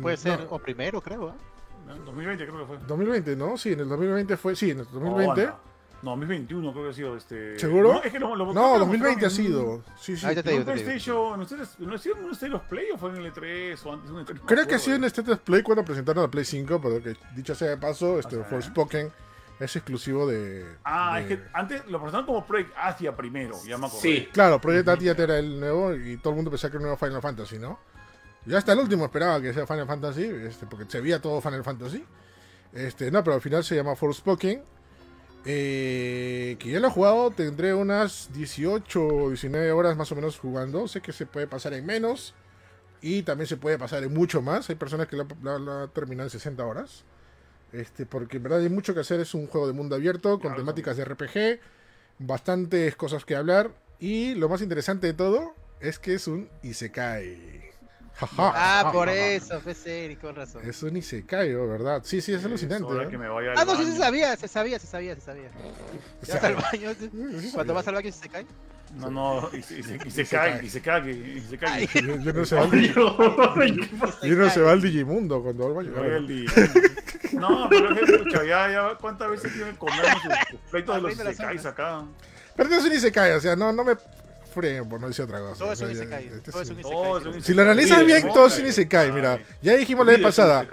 Puede 0.00 0.16
ser, 0.16 0.46
o 0.48 0.58
primero, 0.58 1.00
creo. 1.02 1.28
¿eh? 1.28 1.32
2020 2.04 2.46
creo 2.46 2.58
que 2.60 2.66
fue. 2.66 2.78
2020, 2.86 3.36
¿no? 3.36 3.56
Sí, 3.56 3.72
en 3.72 3.80
el 3.80 3.88
2020 3.88 4.36
fue. 4.36 4.56
Sí, 4.56 4.70
en 4.70 4.80
el 4.80 4.86
2020. 4.92 5.46
No, 6.02 6.10
2021 6.12 6.72
creo 6.72 6.84
que 6.84 6.90
ha 6.90 6.94
sido 6.94 7.16
este. 7.16 7.58
¿Seguro? 7.58 7.92
No, 7.92 8.02
es 8.02 8.10
que 8.10 8.18
lo, 8.18 8.34
lo, 8.34 8.54
no 8.54 8.78
2020 8.78 9.26
ha 9.26 9.30
sido. 9.30 9.82
Sí, 10.00 10.16
sí. 10.16 10.26
Ahí 10.26 10.34
te 10.34 10.42
digo, 10.42 10.60
¿No 10.60 10.64
PlayStation, 10.64 11.40
¿ustedes, 11.40 11.78
¿no 11.78 11.94
hicieron 11.94 12.24
un 12.24 12.30
State 12.32 12.54
of 12.54 12.62
Play 12.62 12.86
o 12.94 12.96
fue 12.96 13.10
en 13.10 13.16
el 13.16 13.32
E3 13.32 13.78
o 13.84 13.92
antes 13.92 14.10
un 14.10 14.24
E3? 14.24 14.40
Creo 14.46 14.66
que 14.66 14.74
ha 14.76 14.78
sido 14.78 14.96
en 14.96 15.04
State 15.04 15.30
of 15.32 15.40
Play 15.40 15.62
cuando 15.62 15.84
presentaron 15.84 16.22
la 16.22 16.30
Play 16.30 16.44
5, 16.46 16.80
pero 16.80 17.02
que 17.02 17.16
dicho 17.36 17.54
sea 17.54 17.68
de 17.68 17.76
paso, 17.76 18.18
este 18.18 18.36
O 18.36 18.40
sea, 18.40 18.48
Forspoken 18.48 19.12
es 19.58 19.76
exclusivo 19.76 20.26
de. 20.26 20.64
Ah, 20.84 21.16
de- 21.16 21.20
es 21.20 21.26
que 21.28 21.44
antes 21.52 21.86
lo 21.86 21.98
presentaron 21.98 22.24
como 22.24 22.46
Project 22.46 22.72
Asia 22.78 23.14
primero, 23.14 23.56
ya 23.66 23.76
me 23.76 23.86
acordé. 23.86 24.00
Sí. 24.00 24.28
Claro, 24.32 24.58
Project 24.58 24.88
Atia 24.88 25.12
era 25.12 25.38
el 25.38 25.60
nuevo 25.60 25.94
y 25.94 26.16
todo 26.16 26.30
el 26.30 26.36
mundo 26.36 26.50
pensaba 26.50 26.70
que 26.70 26.76
era 26.78 26.82
el 26.84 26.88
nuevo 26.88 26.96
Final 26.96 27.20
Fantasy, 27.20 27.58
¿no? 27.58 27.78
Yo 28.46 28.56
hasta 28.56 28.72
el 28.72 28.78
último 28.78 29.04
esperaba 29.04 29.40
que 29.40 29.52
sea 29.52 29.66
Final 29.66 29.86
Fantasy, 29.86 30.24
este, 30.24 30.66
porque 30.66 30.90
se 30.90 31.00
veía 31.00 31.20
todo 31.20 31.40
Final 31.40 31.62
Fantasy. 31.62 32.04
Este, 32.72 33.10
no, 33.10 33.22
pero 33.22 33.34
al 33.34 33.42
final 33.42 33.64
se 33.64 33.76
llama 33.76 33.96
Forspoken. 33.96 34.62
Eh, 35.44 36.56
que 36.58 36.70
ya 36.70 36.80
lo 36.80 36.88
he 36.88 36.90
jugado, 36.90 37.30
tendré 37.30 37.72
unas 37.72 38.30
18 38.32 39.06
o 39.06 39.28
19 39.28 39.72
horas 39.72 39.96
más 39.96 40.10
o 40.12 40.14
menos 40.14 40.38
jugando. 40.38 40.88
Sé 40.88 41.00
que 41.00 41.12
se 41.12 41.26
puede 41.26 41.46
pasar 41.46 41.72
en 41.74 41.86
menos 41.86 42.34
y 43.02 43.22
también 43.22 43.46
se 43.46 43.56
puede 43.56 43.78
pasar 43.78 44.02
en 44.04 44.12
mucho 44.12 44.42
más. 44.42 44.68
Hay 44.70 44.76
personas 44.76 45.06
que 45.08 45.16
lo 45.16 45.26
han 45.50 45.90
terminado 45.90 46.26
en 46.26 46.30
60 46.30 46.64
horas. 46.64 47.04
Este, 47.72 48.04
porque 48.04 48.38
en 48.38 48.42
verdad 48.42 48.60
hay 48.60 48.68
mucho 48.68 48.94
que 48.94 49.00
hacer. 49.00 49.20
Es 49.20 49.34
un 49.34 49.46
juego 49.46 49.66
de 49.66 49.72
mundo 49.72 49.96
abierto 49.96 50.32
con 50.32 50.40
Claro, 50.40 50.56
temáticas 50.56 50.96
de 50.96 51.04
RPG, 51.04 51.60
bastantes 52.18 52.96
cosas 52.96 53.24
que 53.24 53.36
hablar. 53.36 53.70
Y 53.98 54.34
lo 54.34 54.48
más 54.48 54.62
interesante 54.62 55.06
de 55.06 55.14
todo 55.14 55.54
es 55.80 55.98
que 55.98 56.14
es 56.14 56.26
un 56.26 56.48
Isekai. 56.62 57.69
Jaja. 58.20 58.52
Ah, 58.54 58.90
por 58.92 59.08
eso, 59.08 59.60
fue 59.60 59.74
serio, 59.74 60.18
con 60.20 60.36
razón. 60.36 60.62
Es 60.68 60.82
un 60.82 60.96
Isekai, 60.96 61.50
¿no? 61.50 61.66
¿verdad? 61.66 62.02
Sí, 62.04 62.20
sí, 62.20 62.34
es 62.34 62.44
alucinante. 62.44 62.84
hora 62.84 63.04
¿eh? 63.04 63.08
que 63.08 63.16
me 63.16 63.28
vaya 63.28 63.52
al 63.52 63.58
Ah, 63.58 63.64
no, 63.64 63.76
sí 63.76 63.84
se 63.84 63.96
sabía, 63.96 64.36
se 64.36 64.48
sabía, 64.48 64.78
se 64.78 64.86
sabía, 64.86 65.14
se 65.14 65.20
sabía. 65.22 65.50
O 66.22 66.26
sea, 66.26 66.34
vas 66.36 66.44
al 66.44 66.54
baño, 66.56 66.94
sí 66.98 67.50
cuando 67.54 67.74
vas 67.74 67.88
al 67.88 67.94
baño 67.94 68.12
se 68.12 68.28
cae. 68.28 68.46
No, 68.96 69.08
no, 69.08 69.50
y 69.56 69.62
se, 69.62 69.78
y 69.78 69.82
se, 69.84 69.94
y 70.04 70.10
se 70.10 70.24
se 70.24 70.36
cae, 70.36 70.52
cae. 70.52 70.64
y 70.64 70.68
se 70.68 70.80
cae, 70.82 71.10
y 71.12 71.40
se 71.48 71.58
cae. 71.58 71.88
Yo, 71.94 72.16
yo 72.16 72.32
no 72.32 72.44
se 72.44 72.56
va 72.56 72.62
al 72.62 72.82
yo 72.82 74.36
no 74.36 74.50
se 74.50 74.60
va 74.60 74.72
al 74.72 74.82
Digimundo 74.82 75.42
cuando 75.42 75.72
va 75.72 75.80
al 75.80 75.86
baño. 75.86 76.50
No, 77.32 77.68
pero 77.70 77.94
es 77.94 78.00
que, 78.00 78.14
escucha, 78.16 78.44
ya, 78.44 78.70
ya, 78.70 78.98
¿cuántas 79.00 79.30
veces 79.30 79.52
tienen 79.52 79.72
que 79.74 79.78
comernos 79.78 80.22
sus, 80.22 80.32
sus 80.50 80.60
pleitos 80.70 80.96
de 80.96 81.00
los 81.02 81.12
Isekais 81.12 81.66
acá? 81.66 82.02
Pero 82.56 82.68
no 82.68 82.76
es 82.76 82.84
un 82.84 82.92
Isekai, 82.92 83.32
o 83.32 83.40
sea, 83.40 83.54
no, 83.54 83.72
no 83.72 83.84
me 83.84 83.94
freguen 84.50 84.88
por 84.88 85.00
no 85.00 85.08
decir 85.08 85.24
otra 85.24 85.38
cosa. 85.40 85.58
Todo 85.58 85.72
es 85.72 85.80
un 85.80 85.90
Isekai. 85.92 86.30
Si 87.40 87.54
lo 87.54 87.62
analizas 87.62 88.04
bien, 88.04 88.28
todo 88.32 88.46
es 88.46 88.58
un 88.58 88.66
Isekai, 88.66 89.12
mira. 89.12 89.38
Ya 89.62 89.74
dijimos 89.76 90.04
la 90.06 90.12
vez 90.12 90.22
pasada. 90.22 90.66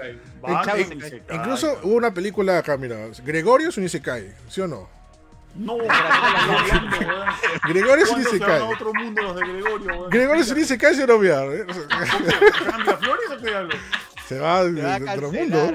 Incluso 1.32 1.80
hubo 1.84 1.96
una 1.96 2.14
película 2.14 2.58
acá, 2.58 2.78
mira. 2.78 2.98
Gregorio 3.24 3.70
es 3.70 3.78
un 3.78 3.84
Isekai, 3.86 4.34
¿sí 4.50 4.62
o 4.62 4.68
no? 4.68 4.90
No. 5.56 5.78
Gregorio 7.68 8.04
es 8.06 8.10
un 8.12 8.22
¿Cuándo 8.24 8.30
se 8.30 8.36
Isekai. 8.36 8.62
otro 8.62 8.94
mundo 8.94 9.22
los 9.24 9.36
de 9.36 9.42
Gregorio, 9.42 9.88
weón? 9.88 10.10
Gregorio 10.10 10.44
es 10.44 10.52
un 10.52 10.60
Isekai, 10.60 10.96
¿sí 10.96 11.02
o 11.02 11.08
no, 11.08 11.18
mira? 11.20 11.44
¿eh? 11.46 11.66
¿Cambia 12.70 12.98
flores 12.98 13.26
o 13.32 13.42
qué 13.44 13.56
hablo? 13.56 13.76
Se 14.28 14.40
va 14.40 14.64
de, 14.66 14.74
Te 14.74 14.82
va 14.82 14.96
a 14.96 15.00
de 15.00 15.10
otro 15.10 15.32
mundo. 15.32 15.74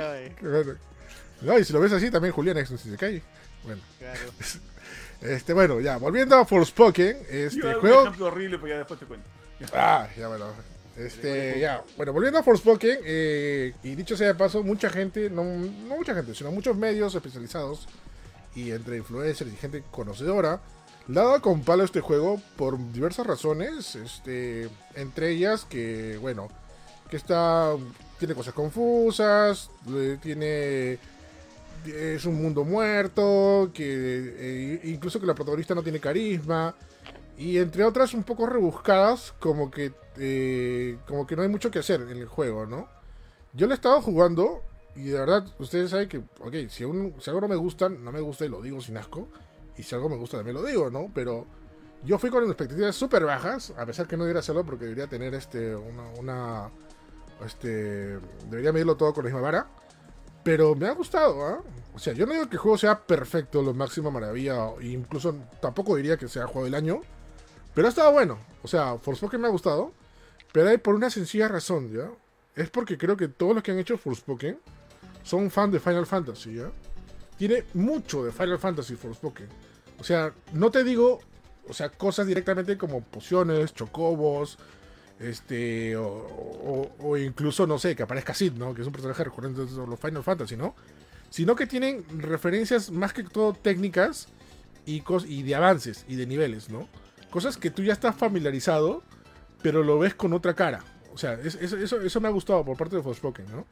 No, 1.40 1.59
y 1.59 1.64
si 1.64 1.73
lo 1.73 1.80
ves 1.80 1.92
así, 1.92 2.11
también 2.11 2.32
Julián 2.32 2.59
es 2.59 2.71
un 2.71 2.76
Isekai. 2.76 3.23
Bueno, 3.64 3.80
Claro. 3.99 4.21
Este, 5.23 5.52
bueno, 5.52 5.81
ya, 5.81 5.97
volviendo 5.99 6.37
a 6.37 6.45
Forspoken, 6.45 7.17
Yo 7.17 7.38
este 7.38 7.62
a 7.62 7.67
dar 7.67 7.75
un 7.76 7.81
juego. 7.81 8.00
ejemplo 8.02 8.26
horrible, 8.26 8.59
pero 8.59 8.69
ya 8.69 8.79
después 8.79 9.00
te 9.00 9.07
cuento. 9.07 9.26
Ah, 9.73 10.09
ya 10.17 10.29
bueno. 10.29 10.47
Este, 10.97 11.59
ya. 11.59 11.83
Bueno, 11.97 12.12
volviendo 12.12 12.38
a 12.38 12.43
Forspoken, 12.43 12.99
eh, 13.05 13.73
y 13.83 13.95
dicho 13.95 14.17
sea 14.17 14.29
de 14.29 14.35
paso, 14.35 14.62
mucha 14.62 14.91
gente, 14.91 15.31
no, 15.31 15.45
no 15.45 15.97
mucha 15.97 16.14
gente, 16.14 16.35
sino 16.35 16.50
muchos 16.50 16.76
medios 16.76 17.14
especializados 17.14 17.88
y 18.55 18.71
entre 18.73 18.99
influencers 18.99 19.52
y 19.52 19.57
gente 19.57 19.83
conocedora, 19.91 20.61
dado 21.09 21.41
con 21.41 21.62
palo 21.62 21.85
este 21.85 22.00
juego 22.00 22.41
por 22.57 22.79
diversas 22.93 23.26
razones. 23.26 23.95
Este, 23.97 24.69
entre 24.95 25.31
ellas 25.31 25.64
que, 25.64 26.19
bueno, 26.21 26.49
que 27.11 27.17
está. 27.17 27.75
tiene 28.19 28.35
cosas 28.35 28.55
confusas, 28.55 29.71
tiene. 30.21 30.99
Es 31.87 32.25
un 32.25 32.41
mundo 32.41 32.65
muerto, 32.65 33.71
que 33.75 33.85
eh, 33.85 34.81
incluso 34.85 35.21
que 35.21 35.27
la 35.27 35.35
protagonista 35.35 35.75
no 35.75 35.83
tiene 35.83 36.01
carisma. 36.01 36.75
Y 37.37 37.59
entre 37.59 37.85
otras 37.85 38.15
un 38.15 38.25
poco 38.25 38.47
rebuscadas, 38.47 39.35
como 39.41 39.71
que 39.71 39.93
eh, 40.17 40.99
como 41.07 41.27
que 41.27 41.37
no 41.37 41.43
hay 41.43 41.49
mucho 41.49 41.71
que 41.71 41.79
hacer 41.79 42.03
en 42.03 42.19
el 42.19 42.27
juego, 42.27 42.67
¿no? 42.67 42.89
Yo 43.55 43.67
lo 43.67 43.73
he 43.73 43.77
estado 43.77 44.01
jugando 44.03 44.62
y 44.95 45.05
de 45.05 45.19
verdad, 45.19 45.47
ustedes 45.59 45.91
saben 45.91 46.09
que, 46.09 46.19
ok, 46.19 46.69
si, 46.69 46.85
algo 46.85 47.41
no 47.41 47.49
me 47.49 47.57
gusta, 47.57 47.89
no 47.89 48.12
me 48.12 48.21
gusta 48.21 48.45
y 48.45 48.49
lo 48.49 48.61
digo 48.61 48.81
sin 48.81 48.97
asco. 48.97 49.29
Y 49.77 49.83
si 49.83 49.95
algo 49.95 50.09
me 50.09 50.17
gusta, 50.17 50.37
también 50.37 50.57
lo 50.57 50.62
digo, 50.62 50.91
¿no? 50.91 51.11
Pero 51.15 51.47
yo 52.05 52.19
fui 52.19 52.31
con 52.31 52.45
expectativas 52.45 52.95
súper 52.95 53.25
bajas, 53.25 53.73
a 53.77 53.87
pesar 53.87 54.07
que 54.07 54.17
no 54.17 54.25
debería 54.25 54.41
hacerlo 54.41 54.65
porque 54.65 54.85
debería 54.85 55.07
tener 55.07 55.35
este, 55.35 55.75
una, 55.75 56.09
una 56.19 56.71
este, 57.45 58.19
debería 58.51 58.73
medirlo 58.73 58.97
todo 58.97 59.15
con 59.15 59.25
la 59.25 59.31
misma 59.31 59.41
vara. 59.41 59.67
Pero 60.43 60.75
me 60.75 60.87
ha 60.87 60.93
gustado, 60.93 61.47
¿ah? 61.47 61.63
O 61.95 61.99
sea, 61.99 62.15
yo 62.15 62.27
no 62.27 62.33
digo 62.33 62.49
que 62.49 62.57
el 62.57 62.61
juego 62.61 62.79
sea 62.79 63.01
perfecto, 63.01 63.63
lo 63.63 63.75
máximo 63.75 64.11
maravilla, 64.11 64.71
incluso 64.81 65.35
tampoco 65.61 65.95
diría 65.97 66.17
que 66.17 66.29
sea 66.29 66.47
juego 66.47 66.65
del 66.65 66.75
año. 66.75 67.03
Pero 67.75 67.87
ha 67.87 67.91
estado 67.91 68.13
bueno. 68.13 68.39
O 68.63 68.69
sea, 68.69 68.99
Forspoken 68.99 69.41
me 69.41 69.49
ha 69.49 69.51
gustado. 69.51 69.93
Pero 70.53 70.69
hay 70.69 70.79
por 70.79 70.95
una 70.95 71.11
sencilla 71.11 71.49
razón, 71.49 71.91
¿ya? 71.93 72.11
Es 72.55 72.71
porque 72.71 72.99
creo 72.99 73.17
que 73.17 73.29
todos 73.29 73.55
los 73.55 73.63
que 73.63 73.73
han 73.73 73.79
hecho 73.79 73.97
Forspoken 73.97 74.59
son 75.23 75.51
fan 75.51 75.71
de 75.71 75.81
Final 75.81 76.07
Fantasy, 76.07 76.57
¿ya? 76.57 76.71
Tiene 77.39 77.65
mucho 77.75 78.25
de 78.25 78.33
Final 78.33 78.59
Fantasy 78.59 78.95
Forspoken. 78.95 79.49
O 79.99 80.05
sea, 80.05 80.33
no 80.53 80.71
te 80.71 80.85
digo, 80.85 81.21
o 81.69 81.73
sea, 81.73 81.89
cosas 81.91 82.27
directamente 82.27 82.77
como 82.77 83.01
pociones, 83.03 83.73
chocobos, 83.73 84.59
este, 85.21 85.97
o, 85.97 86.90
o- 87.00 87.16
incluso, 87.16 87.66
no 87.66 87.78
sé, 87.78 87.95
que 87.97 88.02
aparezca 88.02 88.35
Sid, 88.35 88.52
¿no? 88.54 88.75
Que 88.75 88.81
es 88.83 88.87
un 88.87 88.92
personaje 88.92 89.23
recurrente 89.25 89.64
de 89.64 89.87
los 89.87 89.99
Final 90.00 90.23
Fantasy, 90.23 90.57
¿no? 90.57 90.75
Sino 91.31 91.54
que 91.57 91.66
tienen 91.66 92.04
referencias 92.19 92.90
más 92.90 93.12
que 93.12 93.23
todo 93.25 93.52
técnicas 93.54 94.28
y, 94.85 95.02
y 95.26 95.42
de 95.42 95.54
avances 95.54 96.04
y 96.09 96.16
de 96.16 96.26
niveles, 96.26 96.69
¿no? 96.71 96.88
Cosas 97.31 97.57
que 97.57 97.71
tú 97.71 97.83
ya 97.83 97.92
estás 97.92 98.14
familiarizado, 98.16 99.02
pero 99.62 99.83
lo 99.83 99.99
ves 99.99 100.14
con 100.14 100.33
otra 100.33 100.54
cara. 100.54 100.85
O 101.14 101.19
sea, 101.19 101.35
es- 101.35 101.54
es- 101.54 101.73
eso, 101.73 102.21
me 102.21 102.28
ha 102.28 102.33
gustado 102.33 102.64
por 102.64 102.76
parte 102.76 102.97
de 102.97 103.02
Forspoken, 103.02 103.47
¿no? 103.50 103.66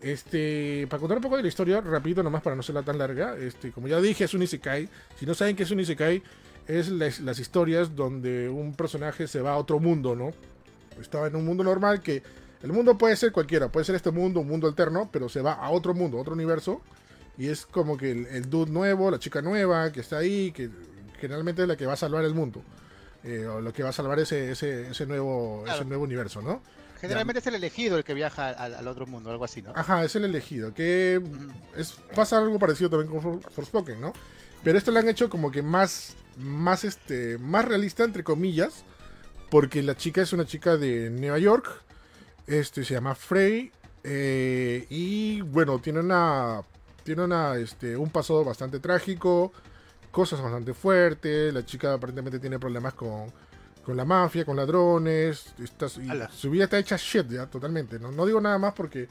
Este, 0.00 0.86
para 0.88 0.98
contar 0.98 1.18
un 1.18 1.22
poco 1.22 1.36
de 1.36 1.42
la 1.42 1.48
historia, 1.48 1.80
rapidito 1.82 2.22
nomás 2.22 2.42
para 2.42 2.56
no 2.56 2.62
serla 2.62 2.82
tan 2.82 2.96
larga, 2.96 3.36
este, 3.36 3.70
como 3.70 3.86
ya 3.86 4.00
dije, 4.00 4.24
es 4.24 4.32
un 4.32 4.42
Isekai. 4.42 4.88
Si 5.18 5.26
no 5.26 5.34
saben 5.34 5.54
qué 5.56 5.64
es 5.64 5.70
un 5.70 5.80
Isekai, 5.80 6.22
es 6.66 6.88
las 6.88 7.38
historias 7.38 7.94
donde 7.94 8.48
un 8.48 8.74
personaje 8.74 9.26
se 9.26 9.40
va 9.42 9.52
a 9.52 9.56
otro 9.58 9.78
mundo, 9.78 10.14
¿no? 10.16 10.32
Estaba 11.00 11.26
en 11.28 11.36
un 11.36 11.44
mundo 11.44 11.64
normal 11.64 12.00
que 12.00 12.22
el 12.62 12.72
mundo 12.72 12.96
puede 12.98 13.16
ser 13.16 13.32
cualquiera, 13.32 13.68
puede 13.72 13.84
ser 13.86 13.94
este 13.94 14.10
mundo, 14.10 14.40
un 14.40 14.48
mundo 14.48 14.66
alterno, 14.68 15.08
pero 15.12 15.28
se 15.28 15.40
va 15.40 15.52
a 15.54 15.70
otro 15.70 15.94
mundo, 15.94 16.18
otro 16.18 16.34
universo. 16.34 16.80
Y 17.38 17.48
es 17.48 17.64
como 17.66 17.96
que 17.96 18.10
el, 18.10 18.26
el 18.26 18.50
dude 18.50 18.70
nuevo, 18.70 19.10
la 19.10 19.18
chica 19.18 19.40
nueva 19.40 19.90
que 19.92 20.00
está 20.00 20.18
ahí, 20.18 20.52
que 20.52 20.68
generalmente 21.20 21.62
es 21.62 21.68
la 21.68 21.76
que 21.76 21.86
va 21.86 21.94
a 21.94 21.96
salvar 21.96 22.24
el 22.24 22.34
mundo. 22.34 22.62
eh, 23.22 23.46
o 23.46 23.60
lo 23.60 23.70
que 23.72 23.82
va 23.82 23.90
a 23.90 23.92
salvar 23.92 24.18
ese, 24.18 24.50
ese, 24.52 24.88
ese 24.90 25.06
nuevo, 25.06 25.60
Claro. 25.64 25.80
ese 25.80 25.88
nuevo 25.88 26.04
universo, 26.04 26.40
¿no? 26.40 26.62
Generalmente 27.02 27.40
es 27.40 27.46
el 27.46 27.54
elegido 27.54 27.96
el 27.98 28.04
que 28.04 28.12
viaja 28.14 28.48
al, 28.50 28.74
al 28.74 28.88
otro 28.88 29.06
mundo, 29.06 29.30
algo 29.30 29.44
así, 29.44 29.60
¿no? 29.62 29.72
Ajá, 29.74 30.04
es 30.04 30.16
el 30.16 30.24
elegido. 30.24 30.72
Que 30.74 31.20
es, 31.76 31.92
pasa 32.14 32.38
algo 32.38 32.58
parecido 32.58 32.88
también 32.90 33.10
con 33.10 33.20
For- 33.22 33.52
Forspoken, 33.52 34.00
¿no? 34.00 34.12
Pero 34.64 34.76
esto 34.78 34.90
lo 34.90 34.98
han 35.00 35.08
hecho 35.08 35.28
como 35.30 35.50
que 35.50 35.62
más, 35.62 36.14
más, 36.38 36.84
este, 36.84 37.36
más 37.38 37.64
realista, 37.66 38.04
entre 38.04 38.22
comillas, 38.24 38.84
porque 39.50 39.82
la 39.82 39.96
chica 39.96 40.22
es 40.22 40.32
una 40.32 40.46
chica 40.46 40.76
de 40.76 41.10
Nueva 41.10 41.38
York, 41.38 41.68
este, 42.46 42.84
se 42.84 42.94
llama 42.94 43.14
Frey, 43.14 43.72
eh, 44.04 44.86
y 44.88 45.40
bueno, 45.42 45.78
tiene 45.80 46.00
una, 46.00 46.62
tiene 47.02 47.24
una, 47.24 47.56
este, 47.56 47.96
un 47.96 48.10
pasado 48.10 48.44
bastante 48.44 48.78
trágico, 48.78 49.52
cosas 50.10 50.40
bastante 50.40 50.72
fuertes, 50.72 51.52
la 51.52 51.64
chica 51.64 51.94
aparentemente 51.94 52.38
tiene 52.38 52.58
problemas 52.58 52.94
con, 52.94 53.32
con 53.84 53.96
la 53.96 54.04
mafia, 54.04 54.44
con 54.44 54.56
ladrones, 54.56 55.52
está, 55.58 55.88
su 55.88 56.50
vida 56.50 56.64
está 56.64 56.78
hecha 56.78 56.96
shit 56.96 57.28
ya, 57.28 57.46
totalmente, 57.46 57.98
¿no? 57.98 58.12
No 58.12 58.26
digo 58.26 58.40
nada 58.40 58.58
más 58.58 58.72
porque 58.74 59.08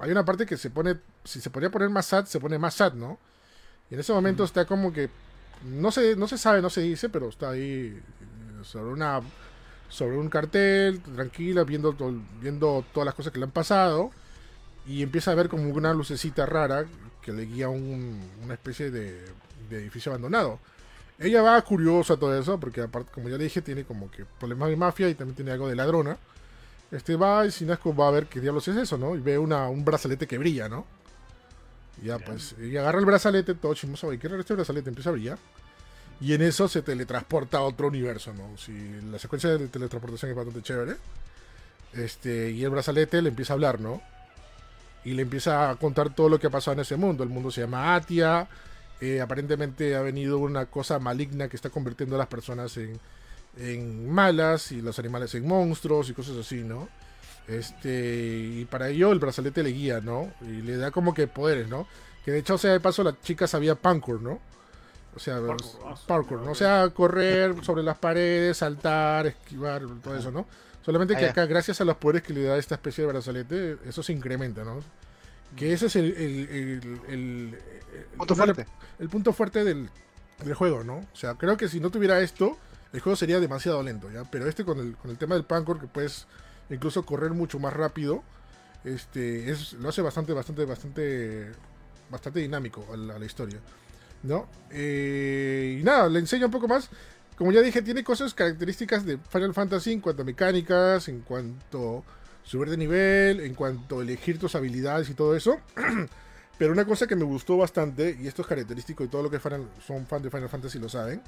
hay 0.00 0.10
una 0.10 0.24
parte 0.24 0.46
que 0.46 0.56
se 0.56 0.70
pone, 0.70 0.96
si 1.24 1.40
se 1.40 1.50
podría 1.50 1.70
poner 1.70 1.88
más 1.88 2.06
sad, 2.06 2.26
se 2.26 2.38
pone 2.38 2.58
más 2.58 2.74
sad, 2.74 2.92
¿no? 2.92 3.18
Y 3.90 3.94
en 3.94 4.00
ese 4.00 4.12
momento 4.12 4.44
está 4.44 4.66
como 4.66 4.92
que, 4.92 5.08
no 5.64 5.90
se, 5.90 6.14
no 6.16 6.28
se 6.28 6.38
sabe, 6.38 6.62
no 6.62 6.70
se 6.70 6.82
dice, 6.82 7.08
pero 7.08 7.28
está 7.30 7.50
ahí 7.50 8.00
sobre 8.64 8.92
una, 8.92 9.20
sobre 9.88 10.16
un 10.18 10.28
cartel, 10.28 11.00
tranquila, 11.00 11.64
viendo, 11.64 11.94
viendo 12.40 12.84
todas 12.92 13.06
las 13.06 13.14
cosas 13.14 13.32
que 13.32 13.38
le 13.38 13.44
han 13.46 13.50
pasado, 13.50 14.10
y 14.86 15.02
empieza 15.02 15.32
a 15.32 15.34
ver 15.34 15.48
como 15.48 15.68
una 15.70 15.92
lucecita 15.94 16.46
rara 16.46 16.86
que 17.22 17.32
le 17.32 17.42
guía 17.44 17.68
un- 17.68 18.20
una 18.42 18.54
especie 18.54 18.90
de, 18.90 19.24
de 19.68 19.78
edificio 19.78 20.12
abandonado. 20.12 20.58
Ella 21.18 21.42
va 21.42 21.60
curiosa 21.62 22.14
a 22.14 22.16
todo 22.16 22.38
eso, 22.38 22.58
porque 22.60 22.82
aparte, 22.82 23.10
como 23.12 23.28
ya 23.28 23.36
le 23.36 23.44
dije, 23.44 23.60
tiene 23.60 23.84
como 23.84 24.10
que 24.10 24.24
problemas 24.38 24.68
de 24.70 24.76
mafia 24.76 25.08
y 25.08 25.14
también 25.14 25.34
tiene 25.36 25.50
algo 25.50 25.68
de 25.68 25.74
ladrona. 25.74 26.16
Este 26.90 27.16
va 27.16 27.44
y 27.44 27.50
Sinasco 27.50 27.94
va 27.94 28.08
a 28.08 28.12
ver 28.12 28.26
qué 28.28 28.40
diablos 28.40 28.66
es 28.68 28.76
eso, 28.76 28.96
¿no? 28.96 29.14
Y 29.16 29.20
ve 29.20 29.36
una, 29.36 29.68
un 29.68 29.84
brazalete 29.84 30.26
que 30.26 30.38
brilla, 30.38 30.68
¿no? 30.68 30.86
Ya, 32.02 32.18
pues, 32.18 32.54
y 32.60 32.76
agarra 32.76 33.00
el 33.00 33.04
brazalete, 33.04 33.54
todo 33.56 33.74
chismoso, 33.74 34.08
¿qué 34.10 34.28
raro 34.28 34.40
este 34.40 34.54
brazalete? 34.54 34.88
Empieza 34.88 35.10
a 35.10 35.12
brillar. 35.12 35.38
Y 36.20 36.34
en 36.34 36.42
eso 36.42 36.66
se 36.66 36.82
teletransporta 36.82 37.58
a 37.58 37.62
otro 37.62 37.88
universo, 37.88 38.32
¿no? 38.34 38.56
Si 38.58 38.72
la 39.10 39.18
secuencia 39.18 39.50
de 39.50 39.68
teletransportación 39.68 40.30
es 40.30 40.36
bastante 40.36 40.62
chévere. 40.62 40.96
Este, 41.92 42.50
y 42.50 42.64
el 42.64 42.70
brazalete 42.70 43.22
le 43.22 43.28
empieza 43.28 43.52
a 43.52 43.54
hablar, 43.54 43.80
¿no? 43.80 44.02
Y 45.04 45.12
le 45.12 45.22
empieza 45.22 45.70
a 45.70 45.76
contar 45.76 46.14
todo 46.14 46.28
lo 46.28 46.40
que 46.40 46.48
ha 46.48 46.50
pasado 46.50 46.74
en 46.74 46.80
ese 46.80 46.96
mundo. 46.96 47.22
El 47.22 47.30
mundo 47.30 47.50
se 47.50 47.60
llama 47.60 47.94
Atia. 47.94 48.48
Eh, 49.00 49.20
aparentemente 49.20 49.94
ha 49.94 50.02
venido 50.02 50.38
una 50.38 50.66
cosa 50.66 50.98
maligna 50.98 51.48
que 51.48 51.56
está 51.56 51.70
convirtiendo 51.70 52.16
a 52.16 52.18
las 52.18 52.26
personas 52.26 52.76
en, 52.76 52.98
en 53.56 54.10
malas 54.10 54.72
y 54.72 54.82
los 54.82 54.98
animales 54.98 55.34
en 55.36 55.46
monstruos 55.46 56.10
y 56.10 56.14
cosas 56.14 56.36
así, 56.36 56.56
¿no? 56.56 56.88
Este, 57.46 58.60
y 58.60 58.64
para 58.66 58.88
ello 58.88 59.12
el 59.12 59.20
brazalete 59.20 59.62
le 59.62 59.70
guía, 59.70 60.00
¿no? 60.00 60.32
Y 60.42 60.62
le 60.62 60.76
da 60.76 60.90
como 60.90 61.14
que 61.14 61.28
poderes, 61.28 61.68
¿no? 61.68 61.86
Que 62.24 62.32
de 62.32 62.38
hecho, 62.40 62.54
o 62.54 62.58
sea, 62.58 62.72
de 62.72 62.80
paso 62.80 63.02
la 63.02 63.18
chica 63.20 63.46
sabía 63.46 63.74
parkour, 63.74 64.20
¿no? 64.20 64.40
O 65.18 65.20
sea, 65.20 65.40
parkour, 66.06 66.42
¿no? 66.42 66.52
O 66.52 66.54
sea, 66.54 66.88
correr 66.90 67.64
sobre 67.64 67.82
las 67.82 67.98
paredes, 67.98 68.58
saltar, 68.58 69.26
esquivar, 69.26 69.82
todo 70.00 70.16
eso, 70.16 70.30
¿no? 70.30 70.46
Solamente 70.84 71.16
que 71.16 71.26
acá, 71.26 71.44
gracias 71.46 71.80
a 71.80 71.84
los 71.84 71.96
poderes 71.96 72.22
que 72.22 72.32
le 72.32 72.44
da 72.44 72.56
esta 72.56 72.76
especie 72.76 73.04
de 73.04 73.12
brazalete, 73.12 73.78
eso 73.84 74.00
se 74.02 74.12
incrementa, 74.12 74.62
¿no? 74.62 74.80
Que 75.56 75.72
ese 75.72 75.86
es 75.86 75.96
el, 75.96 76.12
el, 76.14 77.00
el, 77.08 77.58
punto 78.16 78.36
fuerte, 78.36 78.66
el 79.00 79.08
punto 79.08 79.32
fuerte 79.32 79.64
del, 79.64 79.90
del, 80.44 80.54
juego, 80.54 80.84
¿no? 80.84 80.98
O 80.98 81.16
sea, 81.16 81.34
creo 81.34 81.56
que 81.56 81.68
si 81.68 81.80
no 81.80 81.90
tuviera 81.90 82.20
esto, 82.20 82.56
el 82.92 83.00
juego 83.00 83.16
sería 83.16 83.40
demasiado 83.40 83.82
lento, 83.82 84.10
¿ya? 84.10 84.22
Pero 84.30 84.48
este 84.48 84.64
con 84.64 84.78
el, 84.78 84.96
con 84.96 85.10
el 85.10 85.18
tema 85.18 85.34
del 85.34 85.44
parkour, 85.44 85.80
que 85.80 85.88
puedes 85.88 86.26
incluso 86.70 87.04
correr 87.04 87.32
mucho 87.32 87.58
más 87.58 87.72
rápido, 87.72 88.22
este, 88.84 89.50
es, 89.50 89.72
lo 89.72 89.88
hace 89.88 90.00
bastante, 90.00 90.32
bastante, 90.32 90.64
bastante, 90.64 91.52
bastante 92.08 92.40
dinámico 92.40 92.86
a 92.92 92.96
la, 92.96 93.24
historia, 93.24 93.58
¿no? 94.22 94.48
Eh, 94.70 95.78
y 95.80 95.84
nada, 95.84 96.08
le 96.08 96.18
enseño 96.18 96.46
un 96.46 96.52
poco 96.52 96.68
más. 96.68 96.90
Como 97.36 97.52
ya 97.52 97.60
dije, 97.60 97.82
tiene 97.82 98.02
cosas 98.02 98.34
características 98.34 99.04
de 99.04 99.18
Final 99.18 99.54
Fantasy 99.54 99.92
en 99.92 100.00
cuanto 100.00 100.22
a 100.22 100.24
mecánicas, 100.24 101.08
en 101.08 101.20
cuanto 101.20 102.04
subir 102.42 102.70
de 102.70 102.76
nivel, 102.76 103.40
en 103.40 103.54
cuanto 103.54 104.00
a 104.00 104.02
elegir 104.02 104.38
tus 104.38 104.54
habilidades 104.54 105.08
y 105.10 105.14
todo 105.14 105.36
eso. 105.36 105.60
Pero 106.58 106.72
una 106.72 106.84
cosa 106.84 107.06
que 107.06 107.14
me 107.14 107.24
gustó 107.24 107.56
bastante, 107.56 108.16
y 108.20 108.26
esto 108.26 108.42
es 108.42 108.48
característico 108.48 109.04
y 109.04 109.08
todo 109.08 109.22
lo 109.22 109.30
que 109.30 109.38
son 109.86 110.06
fans 110.06 110.22
de 110.24 110.30
Final 110.30 110.48
Fantasy 110.48 110.80
lo 110.80 110.88
saben, 110.88 111.22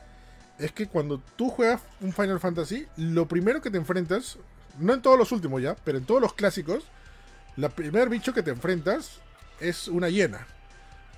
es 0.58 0.72
que 0.72 0.88
cuando 0.88 1.22
tú 1.36 1.48
juegas 1.50 1.80
un 2.00 2.12
Final 2.12 2.40
Fantasy, 2.40 2.86
lo 2.96 3.28
primero 3.28 3.60
que 3.60 3.70
te 3.70 3.78
enfrentas 3.78 4.38
no 4.78 4.94
en 4.94 5.02
todos 5.02 5.18
los 5.18 5.32
últimos 5.32 5.62
ya, 5.62 5.76
pero 5.84 5.98
en 5.98 6.04
todos 6.04 6.20
los 6.20 6.34
clásicos, 6.34 6.84
la 7.56 7.68
primer 7.68 8.08
bicho 8.08 8.32
que 8.32 8.42
te 8.42 8.50
enfrentas 8.50 9.20
es 9.60 9.88
una 9.88 10.08
hiena. 10.08 10.46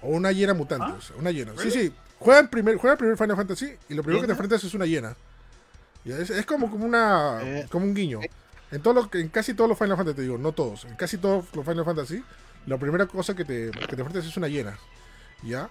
O 0.03 0.09
una 0.09 0.33
hiena 0.33 0.55
mutante. 0.55 0.87
¿Ah? 0.87 1.15
una 1.19 1.31
hiena. 1.31 1.53
Sí, 1.59 1.71
sí. 1.71 1.93
Juega 2.19 2.41
el, 2.41 2.49
primer, 2.49 2.77
juega 2.77 2.93
el 2.93 2.99
primer 2.99 3.17
Final 3.17 3.37
Fantasy 3.37 3.73
y 3.89 3.95
lo 3.95 4.03
primero 4.03 4.21
que 4.21 4.27
te 4.27 4.33
enfrentas 4.33 4.63
es 4.63 4.75
una 4.75 4.87
hiena. 4.87 5.17
Es, 6.05 6.31
es, 6.31 6.47
como, 6.47 6.71
como, 6.71 6.85
una, 6.85 7.41
eh. 7.43 7.67
como 7.71 7.85
un 7.85 7.95
guiño. 7.95 8.21
En, 8.71 8.81
todos 8.81 9.09
en 9.15 9.29
casi 9.29 9.55
todos 9.55 9.69
los 9.69 9.79
Final 9.79 9.97
Fantasy, 9.97 10.17
te 10.17 10.23
digo, 10.23 10.39
no 10.39 10.53
todos. 10.53 10.85
En 10.85 10.95
casi 10.97 11.19
todos 11.19 11.47
los 11.55 11.65
Final 11.65 11.85
Fantasy, 11.85 12.23
la 12.67 12.79
primera 12.79 13.07
cosa 13.07 13.35
que 13.35 13.45
te, 13.45 13.71
que 13.71 13.97
te 13.97 14.03
enfrentas 14.03 14.25
es 14.25 14.37
una 14.37 14.49
hiena. 14.49 14.79
¿Ya? 15.43 15.69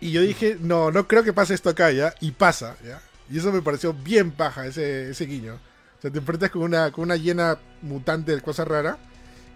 Y 0.00 0.12
yo 0.12 0.20
dije, 0.20 0.56
no, 0.60 0.90
no 0.90 1.08
creo 1.08 1.24
que 1.24 1.32
pase 1.32 1.54
esto 1.54 1.70
acá, 1.70 1.90
¿ya? 1.90 2.14
Y 2.20 2.32
pasa, 2.32 2.76
¿ya? 2.84 3.00
Y 3.28 3.38
eso 3.38 3.52
me 3.52 3.62
pareció 3.62 3.92
bien 3.92 4.30
paja, 4.30 4.66
ese, 4.66 5.10
ese 5.10 5.26
guiño. 5.26 5.54
O 5.54 6.02
sea, 6.02 6.10
te 6.10 6.18
enfrentas 6.18 6.50
con 6.50 6.62
una, 6.62 6.92
con 6.92 7.04
una 7.04 7.16
llena 7.16 7.58
mutante 7.82 8.34
de 8.34 8.40
cosa 8.40 8.64
rara. 8.64 8.98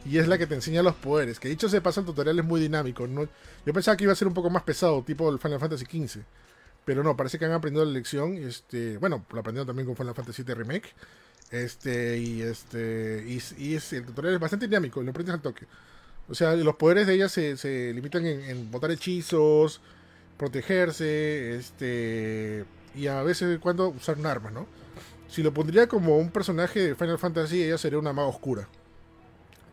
Y 0.05 0.19
es 0.19 0.29
la 0.29 0.39
que 0.39 0.47
te 0.47 0.55
enseña 0.55 0.83
los 0.83 0.95
poderes. 0.95 1.39
Que 1.39 1.49
dicho 1.49 1.69
se 1.69 1.81
pasa, 1.81 2.01
el 2.01 2.07
tutorial 2.07 2.39
es 2.39 2.45
muy 2.45 2.61
dinámico. 2.61 3.07
¿no? 3.07 3.29
Yo 3.67 3.73
pensaba 3.73 3.97
que 3.97 4.05
iba 4.05 4.13
a 4.13 4.17
ser 4.17 4.29
un 4.29 4.35
poco 4.35 4.51
más 4.51 4.63
pesado, 4.63 5.03
tipo 5.03 5.31
el 5.31 5.39
Final 5.39 5.61
Fantasy 5.61 5.85
XV. 5.85 6.23
Pero 6.85 7.05
no, 7.05 7.17
parece 7.17 7.39
que 7.39 7.45
han 7.45 7.53
aprendido 7.53 7.85
la 7.85 7.93
lección. 7.93 8.37
Este, 8.37 8.97
bueno, 8.99 9.25
lo 9.31 9.41
aprendieron 9.41 9.67
también 9.67 9.87
con 9.87 9.97
Final 9.97 10.15
Fantasy 10.15 10.43
VII 10.43 10.55
Remake. 10.55 10.95
Este, 11.51 12.19
y 12.19 12.43
este. 12.43 13.25
Y, 13.59 13.75
es, 13.75 13.93
el 13.93 14.07
tutorial 14.07 14.35
es 14.35 14.41
bastante 14.41 14.67
dinámico, 14.67 15.03
lo 15.03 15.11
aprendes 15.11 15.35
al 15.35 15.43
toque. 15.43 15.67
O 16.29 16.35
sea, 16.35 16.55
los 16.55 16.77
poderes 16.77 17.07
de 17.07 17.15
ella 17.15 17.29
se, 17.29 17.57
se 17.57 17.93
limitan 17.93 18.25
en, 18.25 18.43
en, 18.43 18.71
botar 18.71 18.91
hechizos, 18.91 19.81
protegerse, 20.39 21.57
este. 21.57 22.65
Y 22.95 23.09
a 23.09 23.23
veces 23.23 23.59
cuando 23.59 23.89
usar 23.89 24.19
un 24.19 24.27
arma, 24.27 24.51
¿no? 24.51 24.67
Si 25.29 25.43
lo 25.43 25.53
pondría 25.55 25.89
como 25.89 26.19
un 26.19 26.31
personaje 26.31 26.81
de 26.81 26.95
Final 26.95 27.19
Fantasy, 27.19 27.63
ella 27.63 27.79
sería 27.79 27.99
una 27.99 28.13
maga 28.13 28.29
oscura. 28.29 28.69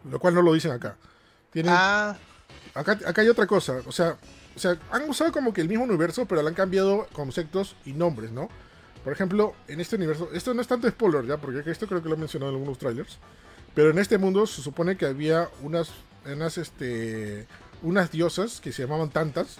Lo 0.10 0.20
cual 0.20 0.34
no 0.34 0.42
lo 0.42 0.54
dicen 0.54 0.72
acá. 0.72 0.96
Tiene, 1.52 1.70
ah. 1.72 2.16
acá, 2.74 3.00
acá 3.06 3.22
hay 3.22 3.30
otra 3.30 3.48
cosa. 3.48 3.82
O 3.86 3.92
sea, 3.92 4.18
o 4.58 4.60
sea, 4.60 4.76
han 4.92 5.08
usado 5.08 5.32
como 5.32 5.54
que 5.54 5.62
el 5.62 5.70
mismo 5.70 5.84
universo, 5.84 6.26
pero 6.26 6.42
le 6.42 6.48
han 6.48 6.56
cambiado 6.56 7.08
conceptos 7.14 7.76
y 7.86 7.94
nombres, 7.94 8.32
¿no? 8.32 8.50
Por 9.04 9.14
ejemplo, 9.14 9.54
en 9.68 9.80
este 9.80 9.96
universo, 9.96 10.30
esto 10.34 10.54
no 10.54 10.62
es 10.62 10.68
tanto 10.68 10.90
spoiler 10.90 11.26
ya, 11.26 11.38
porque 11.38 11.70
esto 11.70 11.88
creo 11.88 12.02
que 12.02 12.10
lo 12.10 12.16
he 12.16 12.18
mencionado 12.18 12.52
en 12.52 12.58
algunos 12.58 12.80
trailers. 12.80 13.20
Pero 13.76 13.92
en 13.92 14.00
este 14.00 14.18
mundo 14.18 14.48
se 14.48 14.64
supone 14.64 14.98
que 14.98 15.06
había 15.06 15.48
unas, 15.62 15.92
unas, 16.26 16.58
este, 16.58 17.46
unas 17.84 18.12
diosas 18.12 18.60
que 18.60 18.72
se 18.72 18.82
llamaban 18.82 19.12
tantas, 19.12 19.58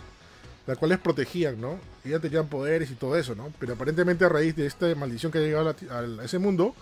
las 0.66 0.80
cuales 0.80 0.98
protegían, 0.98 1.62
¿no? 1.62 1.80
Ya 2.04 2.20
tenían 2.20 2.48
poderes 2.48 2.90
y 2.90 2.96
todo 2.96 3.16
eso, 3.16 3.36
¿no? 3.36 3.54
Pero 3.60 3.74
aparentemente 3.74 4.26
a 4.26 4.30
raíz 4.30 4.56
de 4.56 4.66
esta 4.66 4.94
maldición 4.96 5.32
que 5.32 5.38
ha 5.38 5.42
llegado 5.42 5.76
a, 5.92 6.24
ese 6.24 6.40
mundo, 6.40 6.74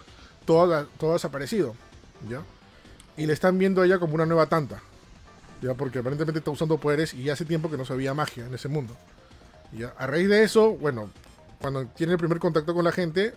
todo, 0.46 0.88
todo 0.98 1.10
ha 1.12 1.14
desaparecido, 1.16 1.76
¿ya? 2.30 2.42
Y 3.18 3.26
le 3.26 3.34
están 3.34 3.58
viendo 3.58 3.82
a 3.82 3.86
ella 3.86 4.00
como 4.00 4.16
una 4.16 4.26
nueva 4.26 4.48
tanta, 4.48 4.82
¿ya? 5.62 5.74
Porque 5.74 6.00
aparentemente 6.00 6.40
está 6.40 6.52
usando 6.52 6.78
poderes 6.78 7.14
y 7.14 7.30
hace 7.30 7.46
tiempo 7.46 7.70
que 7.70 7.78
no 7.78 7.86
sabía 7.86 8.14
magia 8.14 8.46
en 8.46 8.54
ese 8.54 8.68
mundo. 8.68 8.96
¿ya? 9.72 9.94
A 9.98 10.08
raíz 10.08 10.28
de 10.28 10.44
eso, 10.44 10.74
bueno, 10.74 11.12
cuando 11.62 11.86
tiene 11.88 12.14
el 12.14 12.20
primer 12.20 12.40
contacto 12.40 12.74
con 12.74 12.84
la 12.84 12.92
gente, 12.92 13.34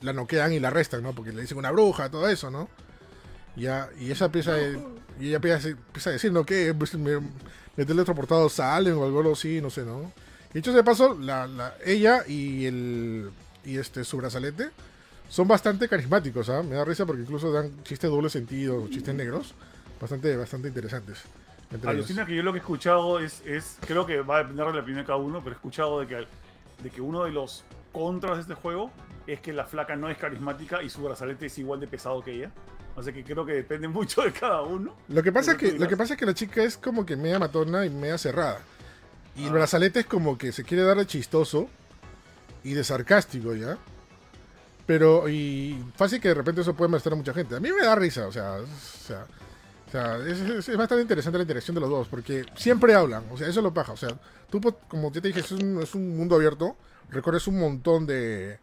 la 0.00 0.12
noquean 0.12 0.52
y 0.52 0.60
la 0.60 0.68
arrestan, 0.68 1.02
¿no? 1.02 1.14
Porque 1.14 1.32
le 1.32 1.42
dicen 1.42 1.58
una 1.58 1.70
bruja, 1.70 2.10
todo 2.10 2.28
eso, 2.28 2.50
¿no? 2.50 2.68
Ya, 3.56 3.88
y 3.98 4.10
esa 4.10 4.26
empieza, 4.26 4.58
y 5.18 5.28
ella 5.28 5.36
empieza, 5.36 5.68
a 5.68 6.12
decir, 6.12 6.32
¿no? 6.32 6.44
Que 6.44 6.74
pues, 6.74 6.92
de 6.92 7.86
teletransportado 7.86 8.48
salen 8.48 8.94
o 8.94 9.04
algo 9.04 9.32
así, 9.32 9.60
no 9.60 9.70
sé, 9.70 9.82
¿no? 9.84 10.12
Y 10.52 10.58
dicho 10.58 10.72
de 10.72 10.84
paso, 10.84 11.18
la, 11.18 11.74
ella 11.84 12.24
y 12.26 12.66
el 12.66 13.30
y 13.64 13.78
este 13.78 14.04
su 14.04 14.18
brazalete 14.18 14.70
son 15.28 15.48
bastante 15.48 15.88
carismáticos, 15.88 16.48
¿ah? 16.48 16.62
Me 16.62 16.76
da 16.76 16.84
risa 16.84 17.06
porque 17.06 17.22
incluso 17.22 17.52
dan 17.52 17.82
chistes 17.82 18.10
doble 18.10 18.30
sentido, 18.30 18.86
chistes 18.88 19.14
negros, 19.14 19.54
bastante, 20.00 20.36
bastante 20.36 20.68
interesantes. 20.68 21.22
Alucina 21.84 22.24
que 22.24 22.36
yo 22.36 22.42
lo 22.42 22.52
que 22.52 22.58
he 22.58 22.60
escuchado 22.60 23.18
es, 23.18 23.42
es, 23.44 23.78
creo 23.86 24.06
que 24.06 24.20
va 24.20 24.36
a 24.36 24.38
depender 24.38 24.66
de 24.66 24.72
la 24.74 24.80
opinión 24.80 24.98
de 24.98 25.06
cada 25.06 25.18
uno, 25.18 25.40
pero 25.42 25.54
he 25.54 25.56
escuchado 25.56 26.00
de 26.00 26.06
que, 26.06 26.26
de 26.82 26.90
que 26.90 27.00
uno 27.00 27.24
de 27.24 27.32
los 27.32 27.64
contras 27.92 28.36
de 28.36 28.42
este 28.42 28.54
juego 28.54 28.90
es 29.26 29.40
que 29.40 29.52
la 29.52 29.64
flaca 29.64 29.96
no 29.96 30.08
es 30.08 30.18
carismática 30.18 30.82
y 30.82 30.90
su 30.90 31.02
brazalete 31.02 31.46
es 31.46 31.58
igual 31.58 31.80
de 31.80 31.86
pesado 31.86 32.22
que 32.22 32.32
ella. 32.32 32.50
O 32.96 33.02
sea 33.02 33.12
que 33.12 33.24
creo 33.24 33.44
que 33.44 33.54
depende 33.54 33.88
mucho 33.88 34.22
de 34.22 34.32
cada 34.32 34.62
uno. 34.62 34.94
Lo 35.08 35.22
que 35.22 35.32
pasa, 35.32 35.56
que, 35.56 35.72
lo 35.72 35.88
que, 35.88 35.96
pasa 35.96 36.14
es 36.14 36.20
que 36.20 36.26
la 36.26 36.34
chica 36.34 36.62
es 36.62 36.76
como 36.76 37.04
que 37.04 37.16
media 37.16 37.38
matona 37.38 37.84
y 37.86 37.90
media 37.90 38.18
cerrada. 38.18 38.60
Y 39.36 39.44
el 39.44 39.50
ah. 39.50 39.54
brazalete 39.54 40.00
es 40.00 40.06
como 40.06 40.38
que 40.38 40.52
se 40.52 40.62
quiere 40.62 40.84
dar 40.84 40.96
de 40.96 41.06
chistoso 41.06 41.68
y 42.62 42.74
de 42.74 42.84
sarcástico, 42.84 43.54
¿ya? 43.54 43.78
Pero, 44.86 45.28
y 45.28 45.82
fácil 45.96 46.20
que 46.20 46.28
de 46.28 46.34
repente 46.34 46.60
eso 46.60 46.74
puede 46.74 46.90
molestar 46.90 47.12
a 47.14 47.16
mucha 47.16 47.32
gente. 47.32 47.56
A 47.56 47.60
mí 47.60 47.70
me 47.72 47.86
da 47.86 47.94
risa, 47.94 48.26
o 48.26 48.32
sea, 48.32 48.56
o 48.56 49.90
sea, 49.90 50.18
es, 50.26 50.76
bastante 50.76 51.02
interesante 51.02 51.38
la 51.38 51.44
interacción 51.44 51.74
de 51.74 51.80
los 51.80 51.90
dos, 51.90 52.08
porque 52.08 52.44
siempre 52.54 52.94
hablan, 52.94 53.24
o 53.30 53.38
sea, 53.38 53.48
eso 53.48 53.62
lo 53.62 53.72
paja. 53.72 53.92
O 53.92 53.96
sea, 53.96 54.10
tú, 54.50 54.60
como 54.88 55.10
ya 55.10 55.20
te 55.20 55.28
dije, 55.28 55.40
es 55.40 55.52
un, 55.52 55.82
es 55.82 55.94
un 55.94 56.16
mundo 56.16 56.34
abierto, 56.34 56.76
recorres 57.10 57.46
un 57.46 57.58
montón 57.58 58.06
de, 58.06 58.58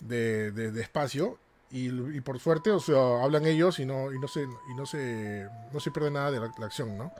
de, 0.00 0.50
de 0.52 0.80
espacio 0.82 1.38
y, 1.76 2.20
por 2.20 2.38
suerte, 2.38 2.70
o 2.70 2.78
sea, 2.78 3.24
hablan 3.24 3.46
ellos 3.46 3.80
y 3.80 3.84
no, 3.84 4.12
y 4.12 4.18
no 4.20 4.28
se, 4.28 4.42
y 4.42 4.74
no 4.76 4.86
se, 4.86 5.48
no 5.72 5.80
se 5.80 5.90
pierde 5.90 6.12
nada 6.12 6.30
de 6.30 6.38
la, 6.38 6.66
acción, 6.66 6.96
¿no? 6.96 7.12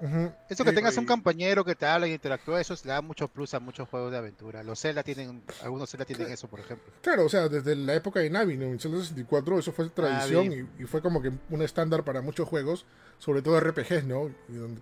Ah, 0.00 0.30
Eso 0.48 0.64
que 0.64 0.72
tengas 0.72 0.96
un 0.96 1.06
compañero 1.06 1.64
que 1.64 1.74
te 1.74 1.86
habla 1.86 2.08
y 2.08 2.12
interactúa, 2.12 2.60
eso 2.60 2.74
le 2.84 2.90
da 2.90 3.00
mucho 3.00 3.28
plus 3.28 3.54
a 3.54 3.60
muchos 3.60 3.88
juegos 3.88 4.10
de 4.12 4.18
aventura. 4.18 4.62
Los 4.62 4.80
Zelda 4.80 5.02
tienen, 5.02 5.42
algunos 5.62 5.90
Zelda 5.90 6.04
tienen 6.04 6.30
eso, 6.30 6.48
por 6.48 6.60
ejemplo. 6.60 6.92
Claro, 7.02 7.24
o 7.24 7.28
sea, 7.28 7.48
desde 7.48 7.76
la 7.76 7.94
época 7.94 8.20
de 8.20 8.30
Navi, 8.30 8.54
en 8.54 8.78
Zelda 8.78 8.98
64, 8.98 9.58
eso 9.58 9.72
fue 9.72 9.88
tradición 9.90 10.68
y, 10.78 10.84
fue 10.84 11.02
como 11.02 11.20
que 11.20 11.32
un 11.50 11.62
estándar 11.62 12.04
para 12.04 12.22
muchos 12.22 12.48
juegos, 12.48 12.86
sobre 13.18 13.42
todo 13.42 13.60
RPGs, 13.60 14.04
¿no? 14.04 14.30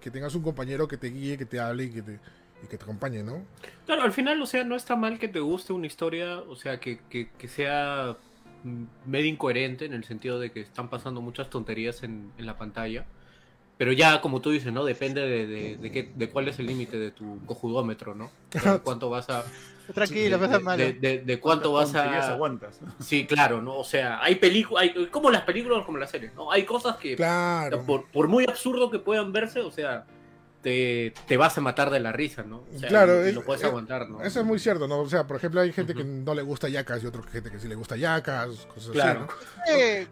que 0.01 0.11
tengas 0.11 0.35
un 0.35 0.43
compañero 0.43 0.87
que 0.87 0.97
te 0.97 1.09
guíe, 1.09 1.37
que 1.37 1.47
te 1.47 1.59
hable 1.59 1.85
y 1.85 1.91
que 1.91 2.03
te, 2.03 2.21
y 2.63 2.67
que 2.69 2.77
te 2.77 2.85
acompañe, 2.85 3.23
¿no? 3.23 3.45
Claro, 3.87 4.03
al 4.03 4.13
final, 4.13 4.41
o 4.41 4.47
sea, 4.47 4.65
no 4.65 4.77
está 4.77 4.97
mal 4.97 5.19
que 5.19 5.29
te 5.29 5.41
guste 5.41 5.73
una 5.73 5.87
historia, 5.87 6.39
o 6.41 6.57
sea, 6.57 6.79
que, 6.79 7.01
que, 7.09 7.31
que 7.31 7.49
sea 7.49 8.17
medio 9.05 9.27
incoherente 9.27 9.85
en 9.85 9.93
el 9.93 10.05
sentido 10.05 10.41
de 10.41 10.51
que 10.51 10.61
están 10.61 10.89
pasando 10.89 11.21
muchas 11.21 11.51
tonterías 11.51 12.03
en, 12.03 12.33
la 12.39 12.57
pantalla. 12.57 13.07
Pero 13.79 13.93
ya, 13.93 14.21
como 14.21 14.41
tú 14.41 14.51
dices, 14.51 14.73
¿no? 14.73 14.85
Depende 14.85 15.21
de, 15.21 15.47
de, 15.47 15.77
de, 15.77 15.93
qué, 15.93 16.11
de 16.15 16.31
cuál 16.31 16.49
es 16.49 16.59
el 16.59 16.67
límite 16.67 16.99
de 16.99 17.11
tu 17.11 17.45
cojudómetro, 17.45 18.15
¿no? 18.15 18.31
De 18.51 18.81
cuánto 18.81 19.11
vas 19.11 19.29
a... 19.29 19.45
Tranquilo, 19.93 20.39
de, 20.39 20.59
mal. 20.59 20.79
De, 20.79 21.23
de, 21.25 21.41
cuánto 21.41 21.73
vas 21.73 21.95
a... 21.95 22.33
aguantas. 22.33 22.81
Sí, 22.99 23.27
claro, 23.27 23.61
¿no? 23.63 23.77
O 23.77 23.85
sea, 23.85 24.23
hay 24.23 24.37
películas, 24.37 24.91
como 25.11 25.31
las 25.31 25.43
películas 25.43 25.85
como 25.85 25.99
las 25.99 26.11
series, 26.11 26.35
¿no? 26.35 26.51
Hay 26.51 26.65
cosas 26.65 26.97
que, 26.97 27.17
claro. 27.17 27.85
por, 27.85 28.11
por 28.11 28.29
muy 28.29 28.45
absurdo 28.45 28.91
que 28.91 28.99
puedan 28.99 29.33
verse, 29.33 29.61
o 29.61 29.71
sea, 29.71 30.07
te, 30.63 31.15
te, 31.29 31.37
vas 31.37 31.57
a 31.57 31.61
matar 31.61 31.91
de 31.91 32.01
la 32.01 32.11
risa, 32.11 32.43
¿no? 32.43 32.65
O 32.75 32.79
sea, 32.79 32.89
claro, 32.89 33.23
lo 33.31 33.45
puedes 33.45 33.63
es, 33.63 33.69
aguantar, 33.69 34.09
¿no? 34.09 34.23
Eso 34.23 34.41
es 34.41 34.47
muy 34.47 34.59
cierto, 34.59 34.89
¿no? 34.89 34.99
O 34.99 35.09
sea, 35.09 35.25
por 35.25 35.37
ejemplo, 35.37 35.61
hay 35.61 35.73
gente 35.73 35.93
uh 35.93 35.97
-huh. 35.97 35.99
que 35.99 36.05
no 36.05 36.35
le 36.35 36.43
gusta 36.43 36.69
Yacas 36.69 37.05
y 37.05 37.07
otra 37.07 37.23
gente 37.25 37.51
que 37.53 37.61
sí 37.61 37.69
le 37.69 37.77
gusta 37.77 37.97
Yacas, 37.97 38.67
cosas 38.75 38.91
claro. 38.91 39.29
así. 39.29 39.71
¿no? 39.71 39.79
Eh, 39.79 40.07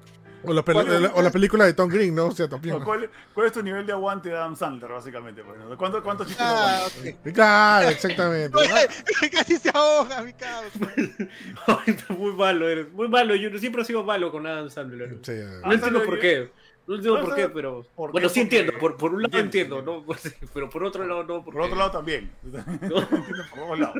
o, 0.47 0.53
la 0.53 1.13
o, 1.15 1.23
la 1.23 1.31
película 1.31 1.65
de 1.65 1.75
Tom 1.75 1.89
Green, 1.89 2.15
¿no? 2.15 2.27
O 2.27 2.33
sea, 2.33 2.49
también. 2.49 2.81
¿cuál, 2.83 3.11
¿cuál, 3.33 3.47
es 3.47 3.53
tu 3.53 3.63
nivel 3.63 3.87
de 3.87 3.93
aguante 3.93 4.29
de 4.29 4.37
Adam 4.37 4.57
Sandler, 4.57 4.91
básicamente? 4.91 5.43
¿Cuánto, 5.77 6.03
cuántos 6.03 6.27
chistes 6.27 6.47
ah, 6.47 6.87
okay. 6.99 7.33
Claro, 7.33 7.89
exactamente. 7.89 8.59
Casi 9.33 9.59
se 9.59 9.71
ahoga, 9.73 10.23
mi 10.23 10.33
cabrón. 10.33 10.71
muy 12.19 12.33
malo 12.33 12.69
eres, 12.69 12.93
muy 12.93 13.09
malo. 13.09 13.35
Yo 13.35 13.57
siempre 13.59 13.83
he 13.83 13.85
sido 13.85 14.05
malo 14.05 14.31
con 14.31 14.47
Adam 14.47 14.71
Sandler. 14.71 15.19
Sí, 15.23 15.33
no 15.65 15.73
entiendo 15.73 16.03
por 16.05 16.19
qué. 16.19 16.51
No 16.87 16.97
entiendo 16.97 17.21
por 17.23 17.35
qué, 17.35 17.49
pero. 17.49 17.87
¿Por 17.95 18.13
bueno, 18.13 18.29
qué? 18.29 18.35
sí 18.35 18.41
entiendo. 18.41 18.73
Por, 18.79 18.97
por 18.97 19.15
un 19.15 19.23
lado 19.23 19.39
entiendo, 19.39 19.83
¿no? 19.83 20.05
Pero 20.55 20.69
por 20.69 20.85
otro 20.85 21.07
lado 21.07 21.25
no. 21.25 21.45
Por 21.45 21.59
otro 21.61 21.77
lado 21.77 21.91
también. 21.91 22.31
No. 22.43 23.09
por 23.09 23.61
otro 23.61 23.77
lado. 23.77 23.95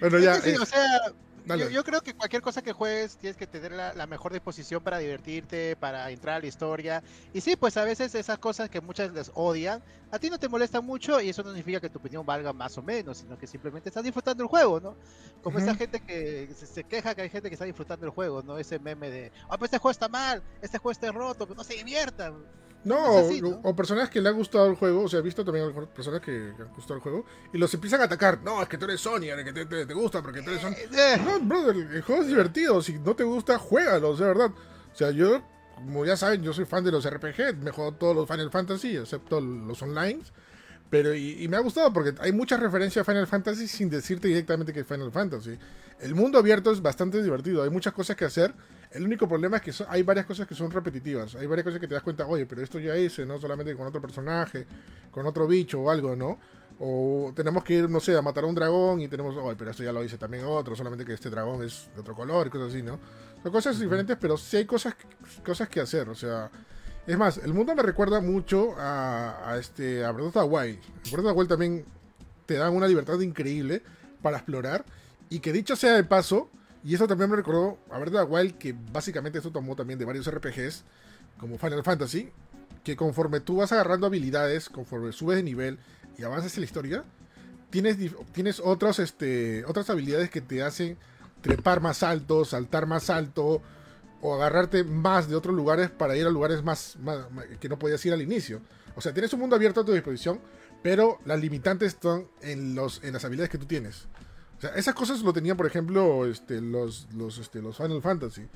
bueno, 0.00 0.18
ya. 0.18 0.36
Es 0.36 0.42
que 0.42 0.50
sí, 0.50 0.56
eh, 0.56 0.58
o 0.60 0.66
sea, 0.66 1.00
yo, 1.46 1.68
yo, 1.68 1.84
creo 1.84 2.00
que 2.00 2.14
cualquier 2.14 2.42
cosa 2.42 2.62
que 2.62 2.72
juegues 2.72 3.16
tienes 3.16 3.36
que 3.36 3.46
tener 3.46 3.72
la, 3.72 3.92
la, 3.94 4.06
mejor 4.06 4.32
disposición 4.32 4.82
para 4.82 4.98
divertirte, 4.98 5.76
para 5.76 6.10
entrar 6.10 6.36
a 6.36 6.40
la 6.40 6.46
historia. 6.46 7.02
Y 7.32 7.40
sí, 7.40 7.56
pues 7.56 7.76
a 7.76 7.84
veces 7.84 8.14
esas 8.14 8.38
cosas 8.38 8.70
que 8.70 8.80
muchas 8.80 9.12
les 9.12 9.30
odian, 9.34 9.82
a 10.10 10.18
ti 10.18 10.28
no 10.30 10.38
te 10.38 10.48
molestan 10.48 10.84
mucho 10.84 11.20
y 11.20 11.30
eso 11.30 11.42
no 11.42 11.50
significa 11.50 11.80
que 11.80 11.88
tu 11.88 11.98
opinión 11.98 12.24
valga 12.24 12.52
más 12.52 12.76
o 12.78 12.82
menos, 12.82 13.18
sino 13.18 13.38
que 13.38 13.46
simplemente 13.46 13.88
estás 13.88 14.04
disfrutando 14.04 14.42
el 14.42 14.48
juego, 14.48 14.78
¿no? 14.80 14.96
Como 15.42 15.56
uh 15.56 15.60
-huh. 15.60 15.64
esa 15.64 15.74
gente 15.74 16.00
que 16.00 16.52
se, 16.54 16.66
se, 16.66 16.84
queja 16.84 17.14
que 17.14 17.22
hay 17.22 17.30
gente 17.30 17.48
que 17.48 17.54
está 17.54 17.64
disfrutando 17.64 18.06
el 18.06 18.12
juego, 18.12 18.42
¿no? 18.42 18.58
Ese 18.58 18.78
meme 18.78 19.10
de, 19.10 19.32
oh, 19.48 19.58
pues 19.58 19.68
este 19.68 19.78
juego 19.78 19.92
está 19.92 20.08
mal, 20.08 20.42
este 20.60 20.78
juego 20.78 20.92
está 20.92 21.10
roto, 21.12 21.46
pues 21.46 21.56
no 21.56 21.64
se 21.64 21.74
diviertan. 21.74 22.44
No, 22.84 23.18
así, 23.18 23.40
¿no? 23.40 23.48
O, 23.62 23.70
o, 23.70 23.76
personas 23.76 24.10
que 24.10 24.20
le 24.20 24.28
han 24.28 24.36
gustado 24.36 24.66
el 24.66 24.74
juego, 24.74 25.04
o 25.04 25.08
sea, 25.08 25.20
he 25.20 25.22
visto 25.22 25.44
también 25.44 25.72
personas 25.94 26.20
que, 26.20 26.52
que 26.56 26.62
han 26.62 26.74
gustado 26.74 26.94
el 26.94 27.00
juego 27.00 27.24
y 27.52 27.58
los 27.58 27.72
empiezan 27.74 28.00
a 28.00 28.04
atacar. 28.04 28.40
No, 28.42 28.60
es 28.60 28.68
que 28.68 28.76
tú 28.76 28.86
eres 28.86 29.00
Sony, 29.00 29.20
que 29.44 29.52
te, 29.52 29.66
te, 29.66 29.86
te 29.86 29.94
gusta, 29.94 30.22
porque 30.22 30.42
tú 30.42 30.50
eres 30.50 30.62
Sony. 30.62 30.72
Eh, 30.92 31.20
no, 31.24 31.40
brother, 31.40 31.76
el 31.76 32.02
juego 32.02 32.22
es 32.22 32.28
divertido. 32.28 32.82
Si 32.82 32.98
no 32.98 33.14
te 33.14 33.24
gusta, 33.24 33.58
juégalo, 33.58 34.16
de 34.16 34.24
verdad. 34.24 34.50
O 34.92 34.96
sea, 34.96 35.10
yo, 35.10 35.42
como 35.76 36.04
ya 36.04 36.16
saben, 36.16 36.42
yo 36.42 36.52
soy 36.52 36.64
fan 36.64 36.84
de 36.84 36.90
los 36.90 37.08
RPG. 37.08 37.56
Me 37.62 37.70
juego 37.70 37.92
todos 37.92 38.16
los 38.16 38.28
Final 38.28 38.50
Fantasy, 38.50 38.96
excepto 38.96 39.40
los 39.40 39.80
online. 39.82 40.20
Pero, 40.90 41.14
y, 41.14 41.42
y, 41.42 41.48
me 41.48 41.56
ha 41.56 41.60
gustado 41.60 41.90
porque 41.92 42.14
hay 42.20 42.32
muchas 42.32 42.60
referencias 42.60 43.06
a 43.06 43.10
Final 43.10 43.26
Fantasy 43.26 43.66
sin 43.66 43.88
decirte 43.88 44.28
directamente 44.28 44.72
que 44.72 44.80
es 44.80 44.86
Final 44.86 45.10
Fantasy. 45.10 45.58
El 46.02 46.16
mundo 46.16 46.38
abierto 46.38 46.72
es 46.72 46.82
bastante 46.82 47.22
divertido, 47.22 47.62
hay 47.62 47.70
muchas 47.70 47.92
cosas 47.92 48.16
que 48.16 48.24
hacer. 48.24 48.52
El 48.90 49.04
único 49.04 49.28
problema 49.28 49.58
es 49.58 49.62
que 49.62 49.72
son, 49.72 49.86
hay 49.88 50.02
varias 50.02 50.26
cosas 50.26 50.48
que 50.48 50.54
son 50.54 50.68
repetitivas. 50.70 51.36
Hay 51.36 51.46
varias 51.46 51.64
cosas 51.64 51.80
que 51.80 51.86
te 51.86 51.94
das 51.94 52.02
cuenta, 52.02 52.26
oye, 52.26 52.44
pero 52.44 52.60
esto 52.60 52.80
ya 52.80 52.96
hice, 52.96 53.24
¿no? 53.24 53.38
Solamente 53.38 53.76
con 53.76 53.86
otro 53.86 54.00
personaje, 54.00 54.66
con 55.12 55.24
otro 55.26 55.46
bicho 55.46 55.80
o 55.80 55.90
algo, 55.90 56.16
¿no? 56.16 56.40
O 56.80 57.32
tenemos 57.36 57.62
que 57.62 57.74
ir, 57.74 57.88
no 57.88 58.00
sé, 58.00 58.16
a 58.16 58.20
matar 58.20 58.42
a 58.42 58.48
un 58.48 58.54
dragón 58.56 59.00
y 59.00 59.06
tenemos, 59.06 59.36
oye, 59.36 59.54
pero 59.56 59.70
esto 59.70 59.84
ya 59.84 59.92
lo 59.92 60.02
hice 60.02 60.18
también 60.18 60.44
otro, 60.44 60.74
solamente 60.74 61.04
que 61.04 61.12
este 61.12 61.30
dragón 61.30 61.62
es 61.62 61.88
de 61.94 62.00
otro 62.00 62.16
color 62.16 62.48
y 62.48 62.50
cosas 62.50 62.70
así, 62.70 62.82
¿no? 62.82 62.98
Son 63.40 63.52
cosas 63.52 63.78
diferentes, 63.78 64.16
pero 64.20 64.36
sí 64.36 64.56
hay 64.56 64.64
cosas, 64.64 64.96
cosas 65.44 65.68
que 65.68 65.80
hacer, 65.80 66.08
o 66.08 66.16
sea. 66.16 66.50
Es 67.06 67.16
más, 67.16 67.38
el 67.38 67.54
mundo 67.54 67.74
me 67.76 67.82
recuerda 67.82 68.20
mucho 68.20 68.74
a, 68.76 69.50
a 69.52 69.56
este 69.56 70.04
a 70.04 70.10
Breath 70.10 70.28
of 70.28 70.34
the 70.34 70.40
Wild. 70.42 70.78
En 71.04 71.12
Breath 71.12 71.26
of 71.26 71.32
the 71.32 71.38
Wild 71.38 71.48
también 71.48 71.84
te 72.46 72.54
dan 72.54 72.74
una 72.74 72.88
libertad 72.88 73.20
increíble 73.20 73.82
para 74.20 74.38
explorar. 74.38 74.84
Y 75.32 75.40
que 75.40 75.50
dicho 75.50 75.76
sea 75.76 75.94
de 75.94 76.04
paso, 76.04 76.50
y 76.84 76.94
eso 76.94 77.08
también 77.08 77.30
me 77.30 77.36
recordó 77.36 77.78
a 77.90 77.98
Breath 77.98 78.28
Wild, 78.28 78.58
que 78.58 78.74
básicamente 78.92 79.38
esto 79.38 79.50
tomó 79.50 79.74
también 79.74 79.98
de 79.98 80.04
varios 80.04 80.30
RPGs, 80.30 80.84
como 81.38 81.56
Final 81.56 81.82
Fantasy, 81.82 82.28
que 82.84 82.96
conforme 82.96 83.40
tú 83.40 83.56
vas 83.56 83.72
agarrando 83.72 84.06
habilidades, 84.06 84.68
conforme 84.68 85.10
subes 85.12 85.38
de 85.38 85.42
nivel 85.42 85.78
y 86.18 86.24
avanzas 86.24 86.54
en 86.54 86.60
la 86.60 86.66
historia, 86.66 87.04
tienes, 87.70 87.96
tienes 88.32 88.60
otros, 88.60 88.98
este, 88.98 89.64
otras 89.64 89.88
habilidades 89.88 90.28
que 90.28 90.42
te 90.42 90.62
hacen 90.62 90.98
trepar 91.40 91.80
más 91.80 92.02
alto, 92.02 92.44
saltar 92.44 92.84
más 92.86 93.08
alto, 93.08 93.62
o 94.20 94.34
agarrarte 94.34 94.84
más 94.84 95.30
de 95.30 95.34
otros 95.34 95.56
lugares 95.56 95.88
para 95.88 96.14
ir 96.14 96.26
a 96.26 96.30
lugares 96.30 96.62
más, 96.62 96.96
más, 97.00 97.24
que 97.58 97.70
no 97.70 97.78
podías 97.78 98.04
ir 98.04 98.12
al 98.12 98.20
inicio. 98.20 98.60
O 98.96 99.00
sea, 99.00 99.14
tienes 99.14 99.32
un 99.32 99.40
mundo 99.40 99.56
abierto 99.56 99.80
a 99.80 99.84
tu 99.86 99.92
disposición, 99.92 100.40
pero 100.82 101.20
las 101.24 101.40
limitantes 101.40 101.94
están 101.94 102.26
en, 102.42 102.74
los, 102.74 103.02
en 103.02 103.14
las 103.14 103.24
habilidades 103.24 103.48
que 103.48 103.56
tú 103.56 103.64
tienes. 103.64 104.08
Sea, 104.62 104.70
esas 104.76 104.94
cosas 104.94 105.20
lo 105.22 105.32
tenían, 105.32 105.56
por 105.56 105.66
ejemplo, 105.66 106.24
este, 106.24 106.60
los, 106.60 107.08
los, 107.16 107.36
este, 107.38 107.60
los 107.60 107.76
Final 107.76 108.00
Fantasy. 108.00 108.46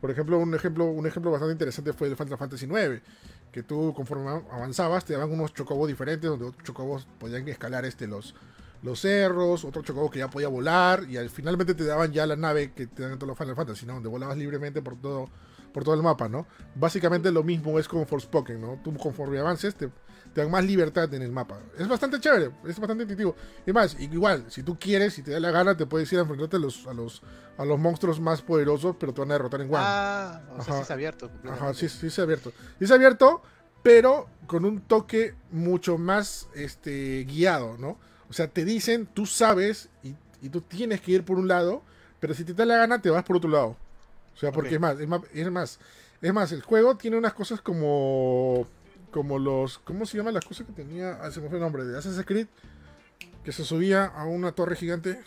Por 0.00 0.12
ejemplo, 0.12 0.38
un 0.38 0.54
ejemplo, 0.54 0.84
un 0.84 1.04
ejemplo 1.08 1.32
bastante 1.32 1.54
interesante 1.54 1.92
fue 1.92 2.06
el 2.06 2.16
Final 2.16 2.38
Fantasy 2.38 2.66
IX, 2.66 3.02
que 3.50 3.64
tú 3.64 3.92
conforme 3.92 4.30
avanzabas 4.52 5.04
te 5.04 5.14
daban 5.14 5.32
unos 5.32 5.52
chocobos 5.52 5.88
diferentes, 5.88 6.30
donde 6.30 6.44
otros 6.44 6.62
chocobos 6.62 7.08
podían 7.18 7.48
escalar 7.48 7.84
este, 7.84 8.06
los, 8.06 8.36
los 8.84 9.00
cerros, 9.00 9.64
otro 9.64 9.82
chocobo 9.82 10.08
que 10.08 10.20
ya 10.20 10.30
podía 10.30 10.46
volar, 10.46 11.02
y 11.10 11.16
al, 11.16 11.30
finalmente 11.30 11.74
te 11.74 11.84
daban 11.84 12.12
ya 12.12 12.28
la 12.28 12.36
nave 12.36 12.70
que 12.70 12.86
te 12.86 13.02
dan 13.02 13.14
en 13.14 13.18
todos 13.18 13.30
los 13.30 13.36
Final 13.36 13.56
Fantasy, 13.56 13.86
¿no? 13.86 13.94
Donde 13.94 14.08
volabas 14.08 14.36
libremente 14.36 14.82
por 14.82 14.94
todo, 14.94 15.28
por 15.72 15.82
todo 15.82 15.96
el 15.96 16.02
mapa, 16.04 16.28
¿no? 16.28 16.46
Básicamente 16.76 17.32
lo 17.32 17.42
mismo 17.42 17.76
es 17.80 17.88
con 17.88 18.06
Forspoken, 18.06 18.60
¿no? 18.60 18.78
Tú 18.84 18.96
conforme 18.96 19.40
avances 19.40 19.74
te, 19.74 19.90
te, 20.36 20.42
dan 20.42 20.50
más 20.50 20.64
libertad 20.64 21.12
en 21.14 21.22
el 21.22 21.32
mapa. 21.32 21.58
Es 21.78 21.88
bastante 21.88 22.20
chévere, 22.20 22.50
es 22.66 22.78
bastante 22.78 23.04
intuitivo. 23.04 23.34
Y 23.66 23.72
más, 23.72 23.98
igual, 23.98 24.44
si 24.48 24.62
tú 24.62 24.78
quieres, 24.78 25.14
si 25.14 25.22
te 25.22 25.30
da 25.30 25.40
la 25.40 25.50
gana, 25.50 25.76
te 25.76 25.86
puedes 25.86 26.12
ir 26.12 26.18
a 26.18 26.22
enfrentarte 26.22 26.56
a 26.56 26.58
los, 26.58 26.86
a 26.86 26.92
los, 26.92 27.22
a 27.56 27.64
los 27.64 27.78
monstruos 27.78 28.20
más 28.20 28.42
poderosos, 28.42 28.96
pero 29.00 29.14
te 29.14 29.22
van 29.22 29.30
a 29.30 29.34
derrotar 29.34 29.62
en 29.62 29.68
One. 29.68 29.78
Ah, 29.78 30.42
o 30.58 30.62
sea, 30.62 30.74
sí 30.74 30.82
es 30.82 30.90
abierto. 30.90 31.30
Ajá, 31.50 31.72
sí, 31.72 31.88
sí 31.88 32.08
es 32.08 32.18
abierto. 32.18 32.52
Sí 32.78 32.84
es 32.84 32.90
abierto, 32.90 33.42
pero 33.82 34.28
con 34.46 34.64
un 34.64 34.82
toque 34.82 35.34
mucho 35.50 35.96
más 35.96 36.48
este, 36.54 37.24
guiado, 37.24 37.76
¿no? 37.78 37.98
O 38.28 38.32
sea, 38.32 38.48
te 38.48 38.64
dicen, 38.64 39.06
tú 39.06 39.24
sabes 39.24 39.88
y, 40.02 40.14
y, 40.42 40.50
tú 40.50 40.60
tienes 40.60 41.00
que 41.00 41.12
ir 41.12 41.24
por 41.24 41.38
un 41.38 41.48
lado, 41.48 41.82
pero 42.20 42.34
si 42.34 42.44
te 42.44 42.52
da 42.52 42.66
la 42.66 42.76
gana, 42.76 43.00
te 43.00 43.08
vas 43.10 43.24
por 43.24 43.36
otro 43.36 43.48
lado. 43.50 43.76
O 44.34 44.38
sea, 44.38 44.52
porque 44.52 44.68
okay. 44.68 44.74
es, 44.76 44.80
más, 44.80 45.00
es, 45.00 45.08
más, 45.08 45.20
es 45.32 45.50
más, 45.50 45.78
es 46.20 46.32
más, 46.32 46.52
el 46.52 46.62
juego 46.62 46.96
tiene 46.96 47.16
unas 47.16 47.32
cosas 47.32 47.60
como, 47.60 48.66
como 49.16 49.38
los, 49.38 49.78
¿cómo 49.78 50.04
se 50.04 50.18
llaman 50.18 50.34
las 50.34 50.44
cosas 50.44 50.66
que 50.66 50.74
tenía? 50.74 51.18
Ah, 51.22 51.30
se 51.30 51.40
me 51.40 51.48
fue 51.48 51.56
el 51.56 51.64
nombre 51.64 51.86
de 51.86 51.96
Assassin's 51.96 52.26
Creed, 52.26 52.48
que 53.42 53.50
se 53.50 53.64
subía 53.64 54.04
a 54.04 54.26
una 54.26 54.52
torre 54.52 54.76
gigante. 54.76 55.22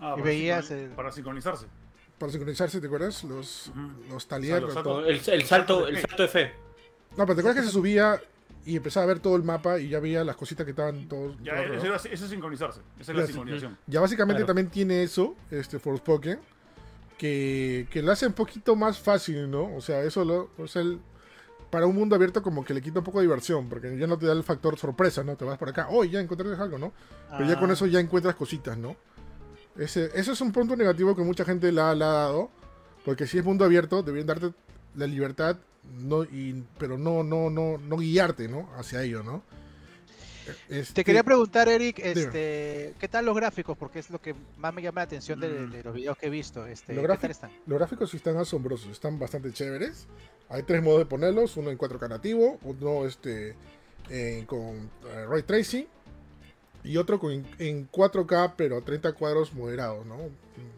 Ah, 0.00 0.16
y 0.18 0.20
veías 0.20 0.68
el... 0.72 0.90
para 0.90 1.12
sincronizarse. 1.12 1.66
Para 2.18 2.32
sincronizarse, 2.32 2.80
¿te 2.80 2.88
acuerdas? 2.88 3.22
Los, 3.22 3.68
uh 3.68 3.72
-huh. 3.72 4.08
los 4.08 4.26
talieres. 4.26 4.64
O 4.64 4.72
sea, 4.72 5.08
el, 5.08 5.40
el, 5.40 5.44
salto, 5.44 5.86
el 5.86 5.98
salto 5.98 6.24
F. 6.24 6.52
No, 7.16 7.24
pero 7.24 7.36
te 7.36 7.40
acuerdas 7.42 7.62
que 7.62 7.68
se 7.68 7.72
subía 7.72 8.20
y 8.66 8.74
empezaba 8.74 9.04
a 9.04 9.06
ver 9.06 9.20
todo 9.20 9.36
el 9.36 9.44
mapa 9.44 9.78
y 9.78 9.90
ya 9.90 10.00
veía 10.00 10.24
las 10.24 10.34
cositas 10.34 10.64
que 10.64 10.70
estaban 10.70 11.06
todos. 11.06 11.36
Ya, 11.40 11.54
todo 11.54 11.94
eso, 11.94 12.08
eso, 12.08 12.24
es 12.24 12.30
sincronizarse. 12.30 12.80
Esa 12.98 13.12
es 13.12 13.16
la, 13.16 13.22
la 13.22 13.26
sincronización. 13.28 13.78
Ya 13.86 14.00
básicamente 14.00 14.40
claro. 14.40 14.46
también 14.48 14.70
tiene 14.70 15.04
eso, 15.04 15.36
este 15.52 15.78
Forspoken, 15.78 16.40
que, 17.16 17.86
que 17.92 18.02
lo 18.02 18.10
hace 18.10 18.26
un 18.26 18.32
poquito 18.32 18.74
más 18.74 18.98
fácil, 18.98 19.48
¿no? 19.48 19.72
O 19.76 19.80
sea, 19.80 20.02
eso 20.02 20.24
lo, 20.24 20.50
o 20.58 20.66
sea, 20.66 20.82
el, 20.82 20.98
para 21.70 21.86
un 21.86 21.94
mundo 21.94 22.16
abierto 22.16 22.42
como 22.42 22.64
que 22.64 22.74
le 22.74 22.82
quita 22.82 22.98
un 22.98 23.04
poco 23.04 23.18
de 23.18 23.26
diversión, 23.26 23.68
porque 23.68 23.96
ya 23.96 24.06
no 24.06 24.18
te 24.18 24.26
da 24.26 24.32
el 24.32 24.42
factor 24.42 24.76
sorpresa, 24.76 25.22
¿no? 25.22 25.36
Te 25.36 25.44
vas 25.44 25.56
por 25.56 25.68
acá, 25.68 25.86
oh, 25.90 26.04
ya 26.04 26.20
encontraste 26.20 26.60
algo, 26.60 26.78
¿no? 26.78 26.92
Pero 27.30 27.44
ah. 27.44 27.48
ya 27.48 27.58
con 27.58 27.70
eso 27.70 27.86
ya 27.86 28.00
encuentras 28.00 28.34
cositas, 28.34 28.76
¿no? 28.76 28.96
Ese, 29.76 30.10
eso 30.14 30.32
es 30.32 30.40
un 30.40 30.52
punto 30.52 30.76
negativo 30.76 31.14
que 31.14 31.22
mucha 31.22 31.44
gente 31.44 31.70
le 31.70 31.80
ha, 31.80 31.94
dado, 31.94 32.50
porque 33.04 33.26
si 33.26 33.38
es 33.38 33.44
mundo 33.44 33.64
abierto, 33.64 34.02
deberían 34.02 34.26
darte 34.26 34.52
la 34.96 35.06
libertad 35.06 35.56
no, 35.96 36.24
y, 36.24 36.64
pero 36.78 36.98
no, 36.98 37.22
no, 37.22 37.48
no, 37.48 37.78
no 37.78 37.96
guiarte, 37.96 38.48
¿no? 38.48 38.68
Hacia 38.76 39.02
ello, 39.02 39.22
¿no? 39.22 39.42
Este... 40.68 40.94
Te 40.94 41.04
quería 41.04 41.22
preguntar, 41.22 41.68
Eric, 41.68 41.98
este, 41.98 42.94
¿qué 42.98 43.08
tal 43.08 43.26
los 43.26 43.36
gráficos? 43.36 43.76
Porque 43.76 43.98
es 43.98 44.10
lo 44.10 44.20
que 44.20 44.34
más 44.56 44.74
me 44.74 44.82
llama 44.82 45.00
la 45.00 45.04
atención 45.04 45.40
de, 45.40 45.66
de 45.66 45.82
los 45.82 45.94
videos 45.94 46.16
que 46.16 46.26
he 46.26 46.30
visto. 46.30 46.66
Este, 46.66 46.94
los, 46.94 47.02
gráficos, 47.02 47.30
están? 47.30 47.50
los 47.66 47.78
gráficos 47.78 48.10
sí 48.10 48.16
están 48.16 48.36
asombrosos, 48.36 48.90
están 48.90 49.18
bastante 49.18 49.52
chéveres. 49.52 50.06
Hay 50.48 50.62
tres 50.64 50.82
modos 50.82 51.00
de 51.00 51.06
ponerlos, 51.06 51.56
uno 51.56 51.70
en 51.70 51.78
4K 51.78 52.08
nativo, 52.08 52.58
uno 52.62 53.06
este, 53.06 53.54
eh, 54.08 54.44
con 54.46 54.60
uh, 54.60 55.30
ray 55.30 55.42
tracing 55.42 55.86
y 56.82 56.96
otro 56.96 57.18
con, 57.20 57.32
en 57.58 57.90
4K 57.90 58.54
pero 58.56 58.78
a 58.78 58.80
30 58.80 59.12
cuadros 59.12 59.52
moderados, 59.52 60.04
¿no? 60.06 60.16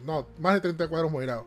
No, 0.05 0.27
más 0.39 0.55
de 0.55 0.61
30 0.61 0.87
cuadros 0.87 1.11
moderados. 1.11 1.45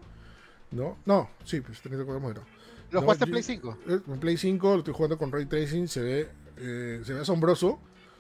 ¿No? 0.71 0.97
No, 1.05 1.31
sí, 1.45 1.61
pues 1.61 1.81
30 1.81 2.05
cuadros 2.05 2.23
moderados. 2.23 2.49
¿Lo 2.91 3.03
jugaste 3.03 3.25
en 3.25 3.31
Play 3.31 3.43
5? 3.43 3.79
En 3.87 4.21
Play 4.21 4.37
5 4.37 4.73
lo 4.73 4.79
estoy 4.79 4.95
jugando 4.95 5.19
con 5.19 5.33
Ray 5.33 5.47
Tracing, 5.47 5.89
se 5.89 6.01
ve, 6.01 6.29
eh, 6.57 7.03
se 7.05 7.13
ve 7.13 7.21
asombroso. 7.21 7.79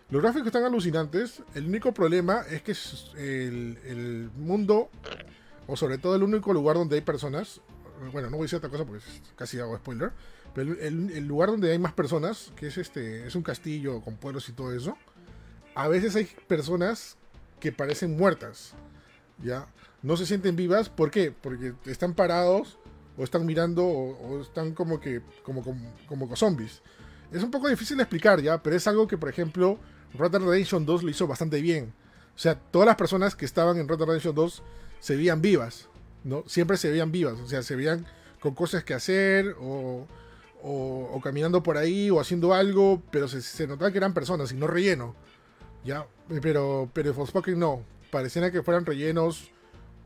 Los 0.09 0.23
gráficos 0.23 0.47
están 0.47 0.64
alucinantes. 0.64 1.42
El 1.55 1.66
único 1.66 1.92
problema 1.92 2.42
es 2.49 2.62
que 2.62 2.77
el, 3.19 4.31
mundo, 4.37 4.88
o 5.66 5.77
sobre 5.77 5.99
todo 5.99 6.14
el 6.14 6.23
único 6.23 6.53
lugar 6.53 6.77
donde 6.77 6.95
hay 6.95 7.03
personas, 7.03 7.61
bueno, 8.12 8.31
no 8.31 8.37
voy 8.37 8.45
a 8.45 8.47
decir 8.47 8.59
otra 8.59 8.71
cosa 8.71 8.85
porque 8.85 9.03
casi 9.35 9.59
hago 9.59 9.77
spoiler, 9.77 10.12
Pero 10.55 10.75
el, 10.81 11.27
lugar 11.27 11.49
donde 11.49 11.73
hay 11.73 11.79
más 11.81 11.92
personas, 11.92 12.53
que 12.55 12.69
es 12.69 12.79
este, 12.79 13.27
es 13.27 13.35
un 13.35 13.42
castillo 13.42 14.01
con 14.01 14.16
pueblos 14.16 14.49
y 14.49 14.53
todo 14.53 14.73
eso, 14.73 14.97
a 15.75 15.88
veces 15.88 16.14
hay 16.14 16.29
personas 16.47 17.16
que 17.59 17.73
parecen 17.73 18.16
muertas, 18.16 18.75
¿ya? 19.42 19.66
No 20.03 20.16
se 20.16 20.25
sienten 20.25 20.55
vivas, 20.55 20.88
¿por 20.88 21.11
qué? 21.11 21.33
Porque 21.33 21.75
están 21.87 22.14
parados 22.14 22.79
o 23.16 23.25
están 23.25 23.45
mirando 23.45 23.85
o, 23.85 24.11
o 24.29 24.42
están 24.42 24.73
como 24.73 25.01
que 25.01 25.21
como, 25.42 25.64
como, 25.64 25.92
como 26.07 26.37
zombies. 26.37 26.81
Es 27.33 27.42
un 27.42 27.51
poco 27.51 27.69
difícil 27.69 27.97
de 27.97 28.05
explicar, 28.05 28.40
¿ya? 28.40 28.62
Pero 28.62 28.77
es 28.77 28.87
algo 28.87 29.09
que, 29.09 29.19
por 29.19 29.29
ejemplo, 29.29 29.81
Red 30.18 30.33
Redemption 30.33 30.87
2 30.87 31.02
lo 31.02 31.11
hizo 31.11 31.26
bastante 31.26 31.61
bien. 31.61 31.92
O 32.35 32.38
sea, 32.38 32.55
todas 32.55 32.87
las 32.87 32.96
personas 32.96 33.35
que 33.35 33.44
estaban 33.44 33.79
en 33.79 33.88
Red 33.88 33.98
Dead 33.98 34.07
Redemption 34.07 34.35
2 34.35 34.62
se 35.00 35.16
veían 35.16 35.40
vivas, 35.40 35.88
¿no? 36.24 36.44
Siempre 36.46 36.76
se 36.76 36.90
veían 36.90 37.12
vivas, 37.12 37.38
o 37.40 37.46
sea, 37.46 37.62
se 37.62 37.76
veían 37.76 38.07
con 38.40 38.55
cosas 38.55 38.85
que 38.85 38.94
hacer 38.94 39.57
o, 39.59 40.07
o, 40.62 41.11
o 41.12 41.20
caminando 41.20 41.62
por 41.62 41.76
ahí 41.76 42.11
o 42.11 42.20
haciendo 42.20 42.52
algo, 42.52 43.02
pero 43.11 43.29
se, 43.29 43.66
notaba 43.66 43.90
que 43.90 43.98
eran 43.98 44.12
personas 44.12 44.52
y 44.52 44.57
no 44.57 44.66
relleno, 44.66 45.14
¿ya? 45.85 46.07
Pero, 46.42 46.90
pero 46.92 47.14
Forspoken 47.14 47.59
no, 47.59 47.83
pareciera 48.11 48.50
que 48.50 48.62
fueran 48.62 48.85
rellenos 48.85 49.50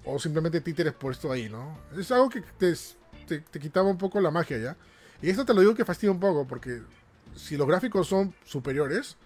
o 0.04 0.18
simplemente 0.18 0.60
títeres 0.60 0.92
puestos 0.92 1.30
ahí, 1.30 1.48
¿no? 1.48 1.78
Es 1.98 2.10
algo 2.12 2.28
que 2.28 2.42
te, 2.58 2.74
te, 3.26 3.40
te 3.40 3.60
quitaba 3.60 3.88
un 3.88 3.98
poco 3.98 4.20
la 4.20 4.30
magia, 4.30 4.58
¿ya? 4.58 4.76
Y 5.22 5.30
esto 5.30 5.44
te 5.44 5.52
lo 5.52 5.60
digo 5.60 5.74
que 5.74 5.84
fastidia 5.84 6.12
un 6.12 6.20
poco, 6.20 6.46
porque 6.46 6.80
si 7.34 7.56
los 7.56 7.66
gráficos 7.66 8.08
son 8.08 8.34
superiores, 8.44 9.16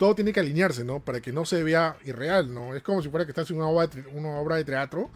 todo 0.00 0.14
tiene 0.14 0.32
que 0.32 0.40
alinearse, 0.40 0.82
¿no? 0.82 1.00
Para 1.00 1.20
que 1.20 1.30
no 1.30 1.44
se 1.44 1.62
vea 1.62 1.94
irreal, 2.06 2.54
¿no? 2.54 2.74
Es 2.74 2.82
como 2.82 3.02
si 3.02 3.10
fuera 3.10 3.26
que 3.26 3.32
estás 3.32 3.50
en 3.50 3.58
una 3.58 3.68
obra 3.68 4.56
de, 4.56 4.64
teatro 4.64 5.10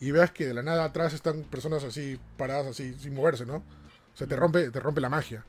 y 0.00 0.10
veas 0.10 0.30
que 0.30 0.46
de 0.46 0.54
la 0.54 0.62
nada 0.62 0.84
atrás 0.84 1.12
están 1.12 1.42
personas 1.42 1.84
así, 1.84 2.18
paradas 2.38 2.68
así, 2.68 2.94
sin 2.94 3.14
moverse, 3.14 3.44
¿no? 3.44 3.56
O 3.56 4.16
sea, 4.16 4.26
te 4.26 4.34
rompe, 4.34 4.70
te 4.70 4.80
rompe 4.80 5.02
la 5.02 5.10
magia, 5.10 5.44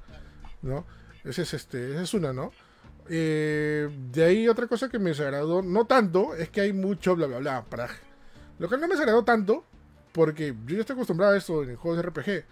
¿no? 0.61 0.85
Ese 1.23 1.43
es, 1.43 1.53
este, 1.53 1.93
esa 1.93 2.01
es 2.01 2.13
una, 2.13 2.33
¿no? 2.33 2.51
Eh, 3.07 3.87
de 4.11 4.25
ahí 4.25 4.49
otra 4.49 4.67
cosa 4.67 4.89
que 4.89 4.99
me 4.99 5.11
desagradó, 5.11 5.61
no 5.61 5.85
tanto, 5.85 6.35
es 6.35 6.49
que 6.49 6.59
hay 6.59 6.73
mucho 6.73 7.15
bla 7.15 7.27
bla 7.27 7.39
bla. 7.39 7.63
Para... 7.63 7.87
Lo 8.59 8.67
que 8.67 8.75
no 8.75 8.81
me 8.81 8.95
desagradó 8.95 9.23
tanto, 9.23 9.63
porque 10.11 10.53
yo 10.65 10.75
ya 10.75 10.81
estoy 10.81 10.95
acostumbrado 10.95 11.31
a 11.31 11.37
esto 11.37 11.63
en 11.63 11.77
juegos 11.77 12.03
de 12.03 12.09
RPG, 12.09 12.45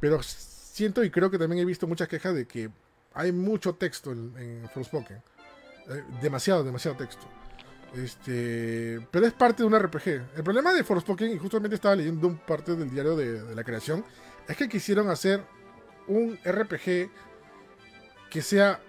pero 0.00 0.22
siento 0.22 1.02
y 1.02 1.10
creo 1.10 1.30
que 1.30 1.38
también 1.38 1.62
he 1.62 1.64
visto 1.64 1.86
muchas 1.86 2.08
quejas 2.08 2.34
de 2.34 2.46
que 2.46 2.68
hay 3.14 3.32
mucho 3.32 3.74
texto 3.76 4.12
en, 4.12 4.34
en 4.36 4.68
Forspoken. 4.68 5.22
Eh, 5.88 6.04
demasiado, 6.20 6.64
demasiado 6.64 6.96
texto. 6.96 7.26
Este, 7.94 9.00
pero 9.10 9.26
es 9.26 9.32
parte 9.32 9.62
de 9.62 9.66
un 9.66 9.78
RPG. 9.78 10.36
El 10.36 10.44
problema 10.44 10.74
de 10.74 10.84
Forspoken, 10.84 11.32
y 11.32 11.38
justamente 11.38 11.74
estaba 11.76 11.96
leyendo 11.96 12.26
un 12.26 12.36
parte 12.36 12.76
del 12.76 12.90
diario 12.90 13.16
de, 13.16 13.42
de, 13.42 13.54
la 13.54 13.64
creación, 13.64 14.04
es 14.46 14.56
que 14.56 14.68
quisieron 14.68 15.08
hacer 15.08 15.42
un 16.06 16.38
RPG 16.44 17.10
que 18.30 18.42
sea 18.42 18.80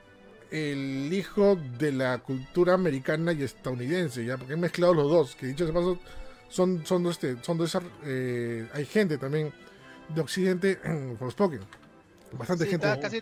el 0.51 1.13
hijo 1.13 1.57
de 1.77 1.91
la 1.91 2.17
cultura 2.17 2.73
americana 2.73 3.31
y 3.33 3.43
estadounidense, 3.43 4.25
ya 4.25 4.37
porque 4.37 4.53
han 4.53 4.59
mezclado 4.59 4.93
los 4.93 5.09
dos, 5.09 5.35
que 5.35 5.47
dicho 5.47 5.65
de 5.65 5.73
paso 5.73 5.99
son 6.49 6.85
son 6.85 7.05
este, 7.05 7.37
son 7.43 7.61
esas 7.61 7.83
eh, 8.03 8.67
hay 8.73 8.85
gente 8.85 9.17
también 9.17 9.53
de 10.09 10.21
occidente 10.21 10.79
en 10.83 11.17
Forspoken. 11.19 11.61
Bastante 12.33 12.65
sí, 12.65 12.71
gente. 12.71 12.99
Casi 13.01 13.21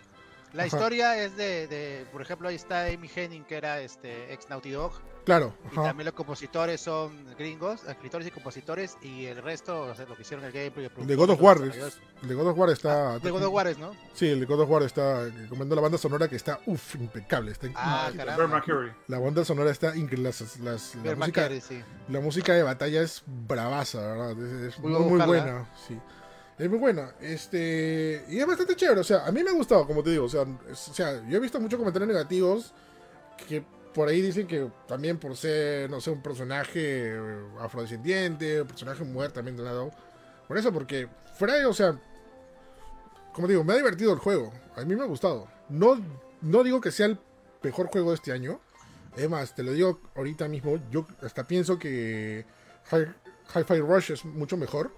la 0.52 0.64
ajá. 0.64 0.76
historia 0.76 1.22
es 1.22 1.36
de, 1.36 1.66
de, 1.68 2.06
por 2.10 2.22
ejemplo, 2.22 2.48
ahí 2.48 2.54
está 2.54 2.86
Amy 2.86 3.10
Henning, 3.14 3.44
que 3.44 3.56
era 3.56 3.80
este 3.80 4.32
ex 4.32 4.48
Naughty 4.48 4.70
Dog. 4.70 4.92
Claro. 5.24 5.52
Ajá. 5.66 5.82
Y 5.82 5.84
también 5.84 6.06
los 6.06 6.14
compositores 6.14 6.80
son 6.80 7.26
gringos, 7.36 7.84
escritores 7.84 8.26
y 8.26 8.30
compositores, 8.30 8.96
y 9.02 9.26
el 9.26 9.42
resto, 9.42 9.82
o 9.82 9.94
sea, 9.94 10.06
lo 10.06 10.16
que 10.16 10.22
hicieron 10.22 10.46
el 10.46 10.52
gameplay. 10.52 10.90
El 10.96 11.06
de 11.06 11.14
God 11.16 11.30
of 11.30 11.42
War. 11.42 11.58
El 11.60 12.28
de 12.28 12.34
God 12.34 12.48
of 12.48 12.58
War 12.58 12.70
está. 12.70 13.14
Ah, 13.14 13.18
de 13.18 13.30
God 13.30 13.42
of 13.42 13.52
War 13.52 13.78
¿no? 13.78 13.92
Sí, 14.14 14.28
el 14.28 14.40
de 14.40 14.46
God 14.46 14.62
of 14.62 14.70
War 14.70 14.82
está 14.84 15.28
comando 15.50 15.74
la 15.74 15.82
banda 15.82 15.98
sonora 15.98 16.28
que 16.28 16.36
está, 16.36 16.60
uff, 16.64 16.94
impecable. 16.94 17.52
Está 17.52 17.68
ah, 17.74 18.10
increíble. 18.10 18.94
La 19.06 19.18
banda 19.18 19.44
sonora 19.44 19.70
está 19.70 19.94
increíble. 19.94 20.28
Las, 20.28 20.58
las, 20.60 20.94
la, 20.96 21.14
música, 21.14 21.48
sí. 21.60 21.82
la 22.08 22.20
música 22.20 22.54
de 22.54 22.62
batalla 22.62 23.02
es 23.02 23.22
bravaza, 23.26 24.00
¿verdad? 24.00 24.30
Es, 24.42 24.74
es 24.74 24.78
muy, 24.80 24.92
muy 24.92 25.20
buena. 25.20 25.70
Sí. 25.86 25.98
Es 26.58 26.68
muy 26.68 26.78
buena. 26.78 27.14
Este. 27.20 28.24
Y 28.28 28.38
es 28.38 28.46
bastante 28.46 28.74
chévere. 28.74 29.00
O 29.00 29.04
sea, 29.04 29.26
a 29.26 29.32
mí 29.32 29.42
me 29.42 29.50
ha 29.50 29.54
gustado, 29.54 29.86
como 29.86 30.02
te 30.02 30.10
digo. 30.10 30.24
O 30.24 30.28
sea, 30.28 30.42
o 30.42 30.74
sea 30.74 31.26
yo 31.28 31.36
he 31.36 31.40
visto 31.40 31.60
muchos 31.60 31.78
comentarios 31.78 32.08
negativos 32.08 32.72
que 33.46 33.62
por 33.94 34.08
ahí 34.08 34.20
dicen 34.20 34.46
que 34.46 34.68
también 34.86 35.18
por 35.18 35.36
ser, 35.36 35.88
no 35.90 36.00
sé, 36.00 36.10
un 36.10 36.22
personaje 36.22 37.16
afrodescendiente, 37.60 38.62
un 38.62 38.68
personaje 38.68 39.04
mujer 39.04 39.32
también 39.32 39.56
de 39.56 39.62
lado. 39.62 39.90
Por 40.46 40.58
eso, 40.58 40.72
porque 40.72 41.08
de, 41.46 41.66
o 41.66 41.72
sea, 41.72 41.98
como 43.32 43.46
digo, 43.46 43.62
me 43.64 43.72
ha 43.72 43.76
divertido 43.76 44.12
el 44.12 44.18
juego. 44.18 44.52
A 44.76 44.84
mí 44.84 44.96
me 44.96 45.02
ha 45.02 45.06
gustado. 45.06 45.48
No, 45.68 46.00
no 46.40 46.64
digo 46.64 46.80
que 46.80 46.90
sea 46.90 47.06
el 47.06 47.18
mejor 47.62 47.86
juego 47.86 48.10
de 48.10 48.16
este 48.16 48.32
año. 48.32 48.60
Es 49.16 49.28
más, 49.28 49.54
te 49.54 49.62
lo 49.62 49.72
digo 49.72 50.00
ahorita 50.14 50.48
mismo. 50.48 50.78
Yo 50.90 51.06
hasta 51.22 51.46
pienso 51.46 51.78
que 51.78 52.44
Hi-Fi 52.90 53.80
Rush 53.80 54.12
es 54.12 54.24
mucho 54.24 54.56
mejor. 54.56 54.92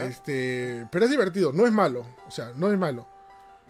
Este, 0.00 0.86
pero 0.90 1.04
es 1.04 1.10
divertido, 1.10 1.52
no 1.52 1.66
es 1.66 1.72
malo. 1.72 2.06
O 2.26 2.30
sea, 2.30 2.52
no 2.56 2.72
es 2.72 2.78
malo. 2.78 3.06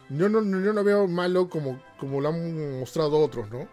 Yo 0.09 0.29
no, 0.29 0.43
yo 0.43 0.73
no 0.73 0.85
veo 0.85 1.09
malo 1.09 1.49
como, 1.49 1.83
como 1.99 2.21
lo 2.21 2.29
han 2.29 2.81
mostrado 2.81 3.19
otros, 3.19 3.51
¿no? 3.51 3.69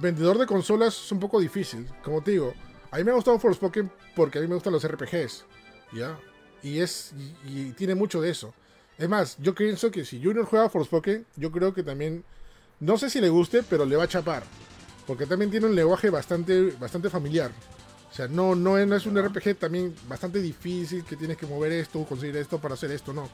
Vendedor 0.00 0.38
de 0.38 0.46
consolas 0.46 0.94
es 1.04 1.12
un 1.12 1.20
poco 1.20 1.40
difícil. 1.40 1.88
Como 2.02 2.22
te 2.22 2.32
digo, 2.32 2.54
a 2.90 2.98
mí 2.98 3.04
me 3.04 3.10
ha 3.10 3.14
gustado 3.14 3.38
Forspoken 3.38 3.90
porque 4.14 4.38
a 4.38 4.42
mí 4.42 4.48
me 4.48 4.54
gustan 4.54 4.72
los 4.72 4.86
RPGs. 4.86 5.44
¿Ya? 5.92 6.18
Y 6.62 6.78
es. 6.78 7.12
Y, 7.44 7.68
y 7.68 7.72
tiene 7.72 7.94
mucho 7.94 8.20
de 8.20 8.30
eso. 8.30 8.54
Es 8.98 9.08
más, 9.08 9.36
yo 9.38 9.54
pienso 9.54 9.90
que 9.90 10.04
si 10.04 10.22
Junior 10.22 10.44
juega 10.44 10.68
Forspoken, 10.68 11.26
yo 11.36 11.50
creo 11.50 11.74
que 11.74 11.82
también. 11.82 12.24
No 12.78 12.96
sé 12.96 13.10
si 13.10 13.20
le 13.20 13.28
guste, 13.28 13.62
pero 13.62 13.84
le 13.84 13.96
va 13.96 14.04
a 14.04 14.08
chapar. 14.08 14.42
Porque 15.06 15.26
también 15.26 15.50
tiene 15.50 15.66
un 15.66 15.74
lenguaje 15.74 16.08
bastante, 16.10 16.70
bastante 16.78 17.10
familiar. 17.10 17.50
O 18.10 18.12
sea, 18.12 18.26
no, 18.26 18.54
no, 18.54 18.84
no 18.84 18.96
es 18.96 19.06
un 19.06 19.22
RPG 19.22 19.56
también 19.56 19.94
bastante 20.08 20.40
difícil 20.40 21.04
que 21.04 21.16
tienes 21.16 21.36
que 21.36 21.46
mover 21.46 21.72
esto, 21.72 22.04
conseguir 22.04 22.36
esto 22.36 22.58
para 22.58 22.74
hacer 22.74 22.90
esto, 22.90 23.12
no. 23.12 23.28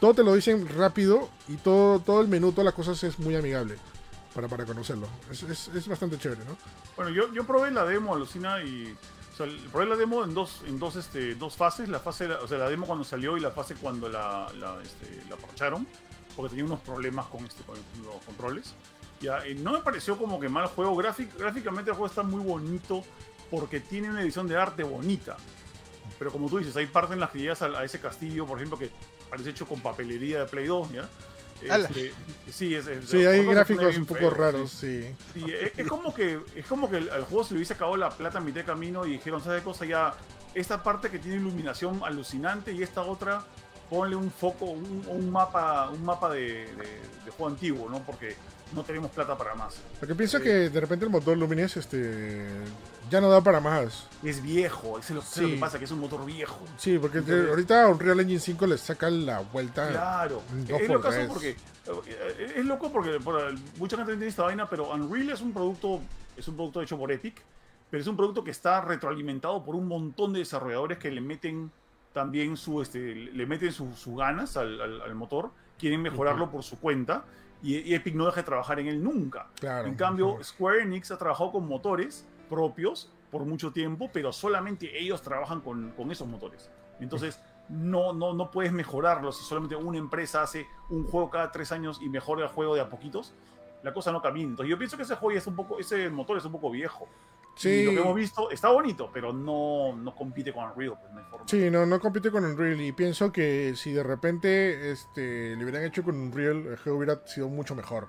Todo 0.00 0.14
te 0.14 0.22
lo 0.22 0.34
dicen 0.34 0.66
rápido 0.76 1.28
y 1.48 1.56
todo, 1.56 2.00
todo 2.00 2.20
el 2.20 2.28
menú, 2.28 2.52
todas 2.52 2.66
las 2.66 2.74
cosas 2.74 3.02
es 3.04 3.18
muy 3.18 3.36
amigable 3.36 3.76
para, 4.34 4.48
para 4.48 4.64
conocerlo. 4.64 5.08
Es, 5.30 5.42
es, 5.42 5.68
es 5.68 5.88
bastante 5.88 6.16
chévere, 6.16 6.44
¿no? 6.44 6.56
Bueno, 6.96 7.10
yo, 7.10 7.32
yo 7.32 7.44
probé 7.44 7.70
la 7.70 7.84
demo, 7.84 8.14
alucina, 8.14 8.62
y. 8.62 8.96
O 9.32 9.36
sea, 9.36 9.46
probé 9.70 9.86
la 9.86 9.96
demo 9.96 10.24
en 10.24 10.34
dos, 10.34 10.62
en 10.66 10.78
dos, 10.78 10.96
este, 10.96 11.34
dos 11.34 11.56
fases. 11.56 11.88
La 11.88 12.00
fase, 12.00 12.26
o 12.26 12.48
sea, 12.48 12.58
la 12.58 12.68
demo 12.68 12.86
cuando 12.86 13.04
salió 13.04 13.36
y 13.36 13.40
la 13.40 13.50
fase 13.50 13.74
cuando 13.74 14.08
la, 14.08 14.46
la, 14.58 14.78
este, 14.82 15.22
la 15.28 15.36
parcharon. 15.36 15.86
Porque 16.34 16.50
tenía 16.50 16.64
unos 16.64 16.80
problemas 16.80 17.26
con, 17.26 17.44
este, 17.44 17.62
con 17.64 17.76
los 18.04 18.22
controles. 18.24 18.74
Ya, 19.20 19.46
y 19.46 19.54
no 19.56 19.72
me 19.72 19.80
pareció 19.80 20.16
como 20.16 20.38
que 20.38 20.48
mal 20.48 20.66
juego. 20.68 20.94
Gráfic, 20.96 21.36
gráficamente 21.36 21.90
el 21.90 21.96
juego 21.96 22.06
está 22.06 22.22
muy 22.22 22.42
bonito 22.42 23.04
porque 23.50 23.80
tiene 23.80 24.10
una 24.10 24.22
edición 24.22 24.46
de 24.48 24.56
arte 24.56 24.82
bonita. 24.82 25.36
Pero 26.18 26.32
como 26.32 26.48
tú 26.48 26.58
dices, 26.58 26.76
hay 26.76 26.86
partes 26.86 27.12
en 27.12 27.20
las 27.20 27.30
que 27.30 27.38
llegas 27.38 27.62
a, 27.62 27.66
a, 27.66 27.84
ese 27.84 28.00
castillo, 28.00 28.46
por 28.46 28.58
ejemplo, 28.58 28.78
que 28.78 28.90
parece 29.30 29.50
hecho 29.50 29.66
con 29.66 29.80
papelería 29.80 30.40
de 30.40 30.46
Play 30.46 30.66
2, 30.66 30.92
¿ya? 30.92 31.08
Este, 31.60 32.12
sí, 32.50 32.74
es, 32.74 32.86
es, 32.86 33.08
sí, 33.08 33.24
hay 33.26 33.44
gráficos 33.44 33.96
un 33.96 34.06
poco 34.06 34.30
raros, 34.30 34.70
sí. 34.70 35.02
sí. 35.34 35.40
sí 35.40 35.52
es, 35.52 35.76
es, 35.76 35.88
como 35.88 36.14
que, 36.14 36.40
es 36.54 36.66
como 36.66 36.88
que 36.88 36.98
el, 36.98 37.08
el, 37.08 37.24
juego 37.24 37.42
se 37.42 37.54
le 37.54 37.58
hubiese 37.58 37.74
acabado 37.74 37.96
la 37.96 38.10
plata 38.10 38.38
a 38.38 38.40
mitad 38.40 38.60
de 38.60 38.64
camino 38.64 39.04
y 39.04 39.12
dijeron, 39.12 39.42
¿sabes 39.42 39.60
qué 39.60 39.64
cosa? 39.64 39.84
Ya, 39.84 40.14
esta 40.54 40.82
parte 40.82 41.10
que 41.10 41.18
tiene 41.18 41.38
iluminación 41.38 42.00
alucinante 42.04 42.72
y 42.72 42.82
esta 42.82 43.02
otra, 43.02 43.44
ponle 43.90 44.14
un 44.14 44.30
foco, 44.30 44.66
un, 44.66 45.04
un 45.08 45.30
mapa, 45.30 45.90
un 45.90 46.04
mapa 46.04 46.30
de, 46.30 46.42
de, 46.42 47.00
de, 47.24 47.30
juego 47.30 47.48
antiguo, 47.48 47.88
¿no? 47.88 48.00
Porque 48.04 48.36
no 48.74 48.82
tenemos 48.82 49.10
plata 49.10 49.36
para 49.36 49.54
más. 49.54 49.80
Porque 49.98 50.14
pienso 50.14 50.38
eh, 50.38 50.42
que 50.42 50.50
de 50.70 50.80
repente 50.80 51.04
el 51.04 51.10
motor 51.10 51.36
Lumines 51.36 51.76
este, 51.76 52.46
ya 53.10 53.20
no 53.20 53.30
da 53.30 53.40
para 53.40 53.60
más. 53.60 54.06
Es 54.22 54.42
viejo, 54.42 54.98
es 54.98 55.10
lo, 55.10 55.22
sí. 55.22 55.42
lo 55.42 55.48
que 55.48 55.56
pasa, 55.56 55.78
que 55.78 55.84
es 55.84 55.90
un 55.90 56.00
motor 56.00 56.24
viejo. 56.24 56.58
Sí, 56.76 56.98
porque 56.98 57.18
Entonces, 57.18 57.48
ahorita 57.48 57.84
a 57.84 57.88
Unreal 57.88 58.20
Engine 58.20 58.40
5 58.40 58.66
le 58.66 58.78
saca 58.78 59.10
la 59.10 59.40
vuelta. 59.40 59.88
Claro, 59.88 60.42
es 60.66 60.88
loco 60.88 61.08
porque, 61.28 61.56
es 62.56 62.64
loco 62.64 62.92
porque 62.92 63.20
por, 63.20 63.54
mucha 63.78 63.96
gente 63.96 64.12
entiende 64.12 64.28
esta 64.28 64.44
vaina, 64.44 64.68
pero 64.68 64.92
Unreal 64.92 65.30
es 65.30 65.40
un 65.40 65.52
producto, 65.52 66.00
es 66.36 66.46
un 66.48 66.56
producto 66.56 66.82
hecho 66.82 66.98
por 66.98 67.10
Epic, 67.10 67.42
pero 67.90 68.00
es 68.00 68.06
un 68.06 68.16
producto 68.16 68.44
que 68.44 68.50
está 68.50 68.80
retroalimentado 68.80 69.64
por 69.64 69.74
un 69.74 69.88
montón 69.88 70.32
de 70.32 70.40
desarrolladores 70.40 70.98
que 70.98 71.10
le 71.10 71.20
meten 71.20 71.70
también 72.12 72.56
su, 72.56 72.82
este, 72.82 73.14
le 73.14 73.46
meten 73.46 73.72
sus 73.72 73.98
su 73.98 74.16
ganas 74.16 74.56
al, 74.56 74.80
al, 74.80 75.02
al, 75.02 75.14
motor, 75.14 75.50
quieren 75.78 76.02
mejorarlo 76.02 76.44
uh 76.44 76.48
-huh. 76.48 76.52
por 76.52 76.62
su 76.62 76.78
cuenta. 76.78 77.24
Y, 77.62 77.76
y, 77.78 77.94
Epic 77.94 78.14
no 78.14 78.26
deja 78.26 78.36
de 78.36 78.44
trabajar 78.44 78.78
en 78.80 78.86
él 78.86 79.02
nunca. 79.02 79.48
Claro, 79.58 79.88
en 79.88 79.94
cambio. 79.94 80.38
Square 80.42 80.82
Enix 80.82 81.10
ha 81.10 81.18
trabajado 81.18 81.52
con 81.52 81.66
motores 81.66 82.26
propios 82.48 83.12
por 83.30 83.44
mucho 83.44 83.72
tiempo, 83.72 84.08
pero 84.12 84.32
solamente 84.32 84.98
ellos 84.98 85.22
trabajan 85.22 85.60
con, 85.60 85.90
con 85.90 86.10
esos 86.10 86.26
motores. 86.26 86.70
Entonces, 87.00 87.40
no, 87.68 88.12
no, 88.12 88.32
no 88.32 88.50
puedes 88.50 88.72
mejorarlo 88.72 89.32
si 89.32 89.44
solamente 89.44 89.76
una 89.76 89.98
empresa 89.98 90.42
hace 90.42 90.66
un 90.88 91.04
juego 91.04 91.30
cada 91.30 91.52
tres 91.52 91.70
años 91.72 92.00
y 92.02 92.08
mejora 92.08 92.42
el 92.42 92.48
juego 92.48 92.74
de 92.74 92.80
a 92.80 92.88
poquitos. 92.88 93.34
La 93.82 93.92
cosa 93.92 94.10
no 94.10 94.20
camina. 94.20 94.50
Entonces, 94.50 94.70
yo 94.70 94.78
pienso 94.78 94.96
que 94.96 95.02
ese 95.04 95.14
juego 95.14 95.38
es 95.38 95.46
un 95.46 95.54
poco, 95.54 95.78
ese 95.78 96.08
motor 96.10 96.38
es 96.38 96.44
un 96.44 96.52
poco 96.52 96.70
viejo. 96.70 97.08
Sí. 97.58 97.84
lo 97.84 97.90
que 97.90 97.98
hemos 97.98 98.14
visto 98.14 98.50
está 98.50 98.68
bonito, 98.68 99.10
pero 99.12 99.32
no, 99.32 99.94
no 99.96 100.14
compite 100.14 100.52
con 100.52 100.70
Unreal. 100.70 100.94
Pues 101.00 101.12
no 101.12 101.18
hay 101.18 101.24
forma. 101.24 101.48
Sí, 101.48 101.70
no, 101.70 101.84
no 101.84 102.00
compite 102.00 102.30
con 102.30 102.44
Unreal. 102.44 102.80
Y 102.80 102.92
pienso 102.92 103.32
que 103.32 103.74
si 103.76 103.92
de 103.92 104.02
repente 104.02 104.92
este, 104.92 105.56
le 105.56 105.64
hubieran 105.64 105.84
hecho 105.84 106.04
con 106.04 106.16
Unreal, 106.16 106.66
el 106.66 106.76
juego 106.76 106.98
hubiera 106.98 107.26
sido 107.26 107.48
mucho 107.48 107.74
mejor. 107.74 108.08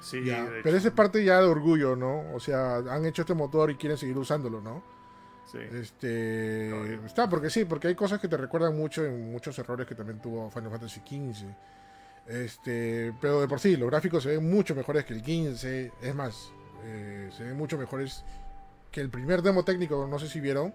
Sí, 0.00 0.22
pero 0.62 0.76
esa 0.76 0.88
es 0.88 0.94
parte 0.94 1.24
ya 1.24 1.40
de 1.40 1.48
orgullo, 1.48 1.96
¿no? 1.96 2.32
O 2.32 2.38
sea, 2.38 2.76
han 2.76 3.04
hecho 3.06 3.22
este 3.22 3.34
motor 3.34 3.70
y 3.70 3.76
quieren 3.76 3.98
seguir 3.98 4.16
usándolo, 4.16 4.60
¿no? 4.60 4.82
Sí. 5.50 5.58
Este, 5.58 6.94
está, 7.04 7.28
porque 7.28 7.50
sí, 7.50 7.64
porque 7.64 7.88
hay 7.88 7.94
cosas 7.94 8.20
que 8.20 8.28
te 8.28 8.36
recuerdan 8.36 8.76
mucho 8.76 9.04
en 9.04 9.32
muchos 9.32 9.58
errores 9.58 9.86
que 9.86 9.94
también 9.94 10.20
tuvo 10.20 10.50
Final 10.50 10.70
Fantasy 10.70 11.00
XV. 11.00 11.46
Este, 12.26 13.12
pero 13.20 13.40
de 13.40 13.48
por 13.48 13.60
sí, 13.60 13.76
los 13.76 13.90
gráficos 13.90 14.22
se 14.22 14.30
ven 14.30 14.48
mucho 14.50 14.74
mejores 14.74 15.04
que 15.04 15.14
el 15.14 15.22
15. 15.22 15.92
Es 16.02 16.14
más, 16.14 16.52
eh, 16.84 17.30
se 17.36 17.44
ven 17.44 17.56
mucho 17.56 17.78
mejores 17.78 18.24
que 18.96 19.02
el 19.02 19.10
primer 19.10 19.42
demo 19.42 19.62
técnico, 19.62 20.06
no 20.06 20.18
sé 20.18 20.26
si 20.26 20.40
vieron, 20.40 20.72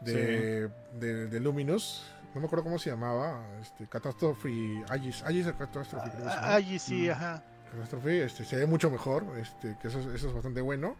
de, 0.00 0.68
de, 0.98 1.38
Luminous. 1.38 2.04
No 2.34 2.40
me 2.40 2.46
acuerdo 2.48 2.64
cómo 2.64 2.76
se 2.76 2.90
llamaba. 2.90 3.46
Este, 3.62 3.86
Catastrophe. 3.86 4.84
Agis, 4.88 5.22
Agis 5.22 5.46
Catastrophe. 5.56 6.10
Agis, 6.26 6.82
sí, 6.82 7.08
ajá. 7.08 7.44
Catastrophe, 7.70 8.24
este, 8.24 8.44
se 8.44 8.56
ve 8.56 8.66
mucho 8.66 8.90
mejor. 8.90 9.26
Este, 9.38 9.76
que 9.80 9.86
eso, 9.86 10.00
eso 10.12 10.26
es 10.26 10.34
bastante 10.34 10.60
bueno. 10.60 10.96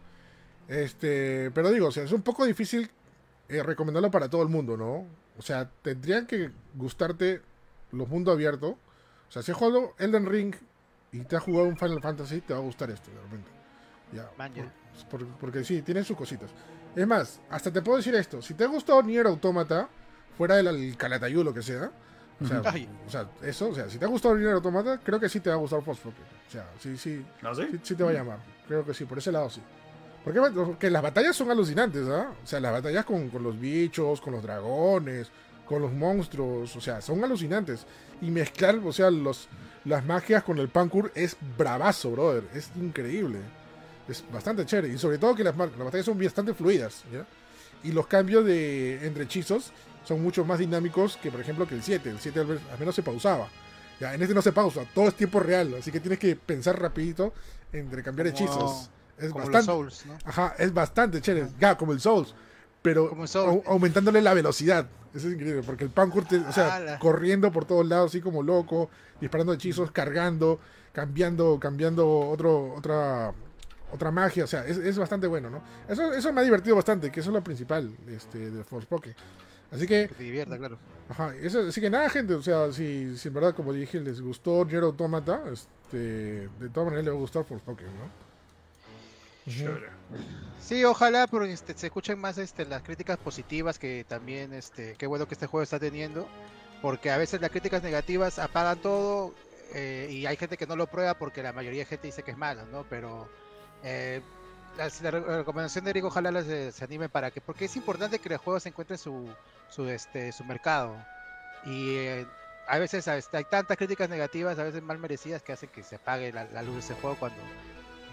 Este, 0.69 1.51
pero 1.51 1.69
digo, 1.69 1.87
o 1.87 1.91
sea, 1.91 2.03
es 2.03 2.13
un 2.13 2.21
poco 2.21 2.45
difícil 2.45 2.89
eh, 3.49 3.61
recomendarlo 3.61 4.09
para 4.09 4.29
todo 4.29 4.41
el 4.41 4.47
mundo, 4.47 4.77
¿no? 4.77 5.05
O 5.37 5.41
sea, 5.41 5.69
tendrían 5.81 6.27
que 6.27 6.49
gustarte 6.75 7.41
los 7.91 8.07
mundos 8.07 8.35
abiertos. 8.35 8.75
O 9.27 9.31
sea, 9.31 9.43
si 9.43 9.51
has 9.51 9.57
jugado 9.57 9.95
Elden 9.99 10.27
Ring 10.27 10.55
y 11.11 11.25
te 11.25 11.35
has 11.35 11.43
jugado 11.43 11.67
un 11.67 11.75
Final 11.75 12.01
Fantasy, 12.01 12.39
te 12.39 12.53
va 12.53 12.59
a 12.59 12.63
gustar 12.63 12.89
esto, 12.89 13.11
de 13.11 13.19
repente. 13.19 13.60
Ya. 14.11 14.29
porque 15.39 15.63
sí, 15.63 15.81
tiene 15.81 16.03
sus 16.03 16.17
cositas. 16.17 16.49
Es 16.95 17.07
más, 17.07 17.39
hasta 17.49 17.71
te 17.71 17.81
puedo 17.81 17.97
decir 17.97 18.13
esto. 18.15 18.41
Si 18.41 18.53
te 18.53 18.65
ha 18.65 18.67
gustado 18.67 19.01
Nier 19.01 19.25
Automata, 19.27 19.87
fuera 20.37 20.55
del 20.55 20.97
Calatayú, 20.97 21.43
lo 21.43 21.53
que 21.53 21.61
sea. 21.61 21.91
O 22.41 22.47
sea, 22.47 22.59
o 22.59 23.09
sea, 23.09 23.29
eso, 23.43 23.69
o 23.69 23.75
sea, 23.75 23.87
si 23.87 23.99
te 23.99 24.05
ha 24.05 24.07
gustado 24.07 24.35
Nier 24.35 24.53
Automata, 24.53 24.99
creo 25.03 25.19
que 25.19 25.29
sí 25.29 25.39
te 25.39 25.49
va 25.49 25.55
a 25.55 25.59
gustar 25.59 25.83
Forspoken. 25.83 26.23
O 26.47 26.51
sea, 26.51 26.67
sí, 26.79 26.97
sí, 26.97 27.23
¿No 27.41 27.53
sí? 27.53 27.63
sí, 27.83 27.95
te 27.95 28.03
va 28.03 28.09
a 28.09 28.13
llamar. 28.13 28.39
Creo 28.67 28.83
que 28.83 28.93
sí, 28.93 29.05
por 29.05 29.19
ese 29.19 29.31
lado 29.31 29.49
sí. 29.49 29.61
Porque 30.23 30.89
las 30.89 31.01
batallas 31.01 31.35
son 31.35 31.49
alucinantes, 31.49 32.07
¿ah? 32.07 32.31
O 32.43 32.47
sea, 32.47 32.59
las 32.59 32.71
batallas 32.71 33.05
con, 33.05 33.29
los 33.41 33.59
bichos, 33.59 34.21
con 34.21 34.33
los 34.33 34.43
dragones, 34.43 35.31
con 35.65 35.81
los 35.81 35.91
monstruos, 35.91 36.75
o 36.75 36.81
sea, 36.81 37.01
son 37.01 37.23
alucinantes. 37.23 37.85
Y 38.21 38.29
mezclar, 38.29 38.75
o 38.83 38.91
sea, 38.91 39.09
los, 39.09 39.47
las 39.85 40.05
magias 40.05 40.43
con 40.43 40.59
el 40.59 40.69
Pancur 40.69 41.11
es 41.15 41.35
bravazo, 41.57 42.11
brother. 42.11 42.43
Es 42.53 42.71
increíble. 42.75 43.39
Es 44.07 44.23
bastante 44.31 44.65
chévere. 44.65 44.93
Y 44.93 44.97
sobre 44.97 45.17
todo 45.17 45.35
que 45.35 45.43
las, 45.43 45.55
batallas 45.55 46.05
son 46.05 46.17
bastante 46.17 46.53
fluidas, 46.53 47.03
¿ya? 47.11 47.25
Y 47.83 47.91
los 47.91 48.07
cambios 48.07 48.45
de 48.45 49.05
entre 49.05 49.23
hechizos 49.23 49.71
son 50.03 50.21
mucho 50.21 50.45
más 50.45 50.59
dinámicos 50.59 51.17
que, 51.17 51.31
por 51.31 51.39
ejemplo, 51.39 51.67
que 51.67 51.75
el 51.75 51.83
7. 51.83 52.09
El 52.09 52.19
7 52.19 52.39
al 52.39 52.79
menos 52.79 52.95
se 52.95 53.03
pausaba. 53.03 53.47
Ya, 53.99 54.15
en 54.15 54.21
este 54.21 54.33
no 54.33 54.41
se 54.41 54.51
pausa, 54.51 54.81
todo 54.95 55.07
es 55.07 55.13
tiempo 55.13 55.39
real, 55.39 55.75
así 55.79 55.91
que 55.91 55.99
tienes 55.99 56.17
que 56.17 56.35
pensar 56.35 56.81
rapidito 56.81 57.33
entre 57.71 58.01
cambiar 58.01 58.27
hechizos. 58.27 58.89
Es 59.15 59.31
bastante, 59.31 59.61
Souls, 59.61 60.05
¿no? 60.07 60.17
Ajá, 60.25 60.55
es 60.57 60.73
bastante 60.73 61.21
chévere. 61.21 61.49
Ya, 61.59 61.77
como 61.77 61.93
el 61.93 61.99
Souls. 61.99 62.33
Pero 62.81 63.15
aumentándole 63.67 64.23
la 64.23 64.33
velocidad. 64.33 64.87
Eso 65.13 65.27
es 65.27 65.35
increíble, 65.35 65.61
porque 65.63 65.83
el 65.83 65.91
Pancur, 65.91 66.25
o 66.47 66.51
sea, 66.51 66.97
corriendo 66.97 67.51
por 67.51 67.65
todos 67.65 67.85
lados, 67.85 68.09
así 68.09 68.21
como 68.21 68.41
loco, 68.41 68.89
disparando 69.19 69.53
hechizos, 69.53 69.91
cargando, 69.91 70.59
cambiando, 70.93 71.59
cambiando 71.59 72.09
otro, 72.09 72.73
otra, 72.73 73.33
otra 73.91 74.11
magia. 74.11 74.43
O 74.43 74.47
sea, 74.47 74.65
es, 74.65 74.97
bastante 74.97 75.27
bueno, 75.27 75.49
¿no? 75.49 75.61
Eso, 75.87 76.13
eso 76.13 76.33
me 76.33 76.41
ha 76.41 76.43
divertido 76.43 76.75
bastante, 76.75 77.11
que 77.11 77.19
eso 77.19 77.29
es 77.29 77.33
lo 77.33 77.43
principal 77.43 77.95
este, 78.07 78.51
de 78.51 78.63
Forspoken. 78.63 79.15
Así 79.71 79.87
que. 79.87 80.07
Que 80.07 80.15
te 80.15 80.23
divierta, 80.23 80.57
claro. 80.57 80.77
Ajá, 81.09 81.33
eso, 81.35 81.61
así 81.67 81.81
que 81.81 81.89
nada, 81.89 82.09
gente, 82.09 82.33
o 82.33 82.41
sea, 82.41 82.71
si, 82.71 83.17
si 83.17 83.27
en 83.27 83.33
verdad, 83.33 83.55
como 83.55 83.73
dije, 83.73 83.99
les 83.99 84.21
gustó 84.21 84.65
Nier 84.65 84.83
Automata, 84.83 85.43
este, 85.51 86.47
de 86.47 86.69
todas 86.73 86.85
maneras 86.85 87.05
les 87.05 87.13
va 87.13 87.17
a 87.17 87.21
gustar 87.21 87.43
Forspoken, 87.45 87.87
¿no? 87.87 88.31
Sí, 90.59 90.83
ojalá 90.83 91.27
porque 91.27 91.51
este, 91.51 91.73
se 91.75 91.87
escuchen 91.87 92.19
más 92.19 92.37
este, 92.37 92.65
las 92.65 92.83
críticas 92.83 93.17
positivas 93.17 93.79
que 93.79 94.05
también, 94.07 94.53
este, 94.53 94.95
qué 94.97 95.07
bueno 95.07 95.27
que 95.27 95.33
este 95.33 95.47
juego 95.47 95.63
está 95.63 95.79
teniendo, 95.79 96.27
porque 96.81 97.09
a 97.09 97.17
veces 97.17 97.41
las 97.41 97.49
críticas 97.49 97.81
negativas 97.81 98.39
apagan 98.39 98.79
todo 98.79 99.33
eh, 99.73 100.07
y 100.11 100.25
hay 100.25 100.37
gente 100.37 100.57
que 100.57 100.67
no 100.67 100.75
lo 100.75 100.87
prueba 100.87 101.15
porque 101.15 101.41
la 101.41 101.53
mayoría 101.53 101.79
de 101.79 101.85
gente 101.85 102.07
dice 102.07 102.23
que 102.23 102.31
es 102.31 102.37
malo, 102.37 102.65
¿no? 102.71 102.85
Pero 102.89 103.27
eh, 103.83 104.21
la, 104.77 105.11
recomendación 105.11 105.83
de 105.85 105.91
Eric 105.91 106.05
ojalá 106.05 106.31
eh, 106.39 106.71
se 106.71 106.83
anime 106.83 107.09
para 107.09 107.31
que, 107.31 107.41
porque 107.41 107.65
es 107.65 107.75
importante 107.75 108.19
que 108.19 108.29
el 108.29 108.37
juego 108.37 108.59
se 108.59 108.69
encuentre 108.69 108.97
su, 108.97 109.29
su, 109.69 109.87
este, 109.89 110.31
su 110.31 110.43
mercado 110.43 110.95
y 111.65 111.97
a 112.67 112.79
veces 112.79 113.07
este, 113.07 113.37
hay 113.37 113.43
tantas 113.43 113.77
críticas 113.77 114.09
negativas, 114.09 114.57
a 114.57 114.63
veces 114.63 114.81
mal 114.81 114.97
merecidas, 114.97 115.43
que 115.43 115.53
hacen 115.53 115.69
que 115.69 115.83
se 115.83 115.95
apague 115.95 116.31
la, 116.31 116.45
la 116.45 116.61
luz 116.63 116.75
de 116.75 116.79
ese 116.79 116.93
juego 116.95 117.15
cuando 117.19 117.41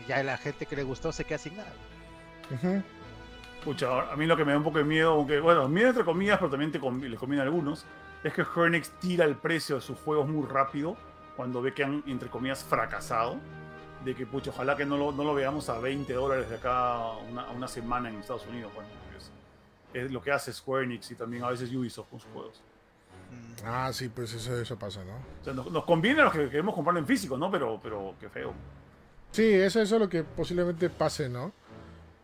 ya 0.07 0.23
la 0.23 0.37
gente 0.37 0.67
que 0.67 0.77
le 0.77 0.83
gustó 0.83 1.13
se 1.13 1.25
queda 1.25 1.39
sin 1.39 1.57
nada. 1.57 1.73
a 4.11 4.17
mí 4.17 4.27
lo 4.27 4.37
que 4.37 4.45
me 4.45 4.53
da 4.53 4.59
un 4.59 4.65
poco 4.65 4.79
de 4.79 4.85
miedo, 4.85 5.13
aunque, 5.13 5.41
bueno, 5.41 5.69
miedo 5.69 5.91
entre 5.91 6.05
comillas, 6.05 6.39
pero 6.39 6.51
también 6.51 6.73
te 6.73 6.79
le 6.79 7.17
conviene 7.17 7.43
a 7.43 7.45
algunos, 7.45 7.85
es 8.25 8.33
que 8.33 8.43
Hernex 8.43 8.91
tira 9.01 9.25
el 9.25 9.37
precio 9.37 9.77
de 9.77 9.83
sus 9.83 9.99
juegos 9.99 10.29
muy 10.29 10.47
rápido 10.47 10.97
cuando 11.37 11.63
ve 11.63 11.73
que 11.73 11.85
han, 11.85 12.03
entre 12.07 12.29
comillas, 12.29 12.65
fracasado. 12.65 13.39
De 14.05 14.15
que, 14.15 14.27
pucha, 14.27 14.51
ojalá 14.51 14.77
que 14.77 14.85
no 14.85 14.97
lo, 14.97 15.13
no 15.13 15.25
lo 15.25 15.35
veamos 15.35 15.69
a 15.69 15.79
20 15.79 16.13
dólares 16.13 16.49
de 16.49 16.57
acá 16.57 17.17
una, 17.31 17.51
una 17.51 17.69
semana 17.69 18.09
en 18.09 18.17
Estados 18.17 18.47
Unidos. 18.47 18.73
Bueno, 18.75 18.89
es, 19.95 20.11
lo 20.11 20.23
que 20.23 20.31
hace 20.31 20.53
Square 20.53 20.85
Enix 20.85 21.11
y 21.11 21.15
también 21.15 21.43
a 21.45 21.51
veces 21.51 21.73
Ubisoft 21.73 22.09
con 22.11 22.21
sus 22.21 22.31
juegos. 22.33 22.61
Mm. 23.31 23.67
Ah, 23.67 23.91
sí, 23.93 24.09
pues 24.09 24.33
eso, 24.33 24.59
eso 24.61 24.79
pasa, 24.79 25.03
¿no? 25.05 25.15
O 25.15 25.45
sea, 25.45 25.53
nos, 25.53 25.85
conviene 25.85 26.21
a 26.21 26.25
los 26.25 26.33
que 26.33 26.49
queremos 26.49 26.75
comprarlo 26.75 27.01
en 27.01 27.07
físico, 27.07 27.37
¿no? 27.37 27.51
Pero, 27.51 27.81
pero 27.83 28.15
qué 28.21 28.29
feo. 28.29 28.53
Sí, 29.33 29.53
eso, 29.53 29.83
es 29.83 29.91
lo 29.91 30.09
que 30.09 30.25
posiblemente 30.25 30.89
pase, 30.91 31.29
¿no? 31.29 31.53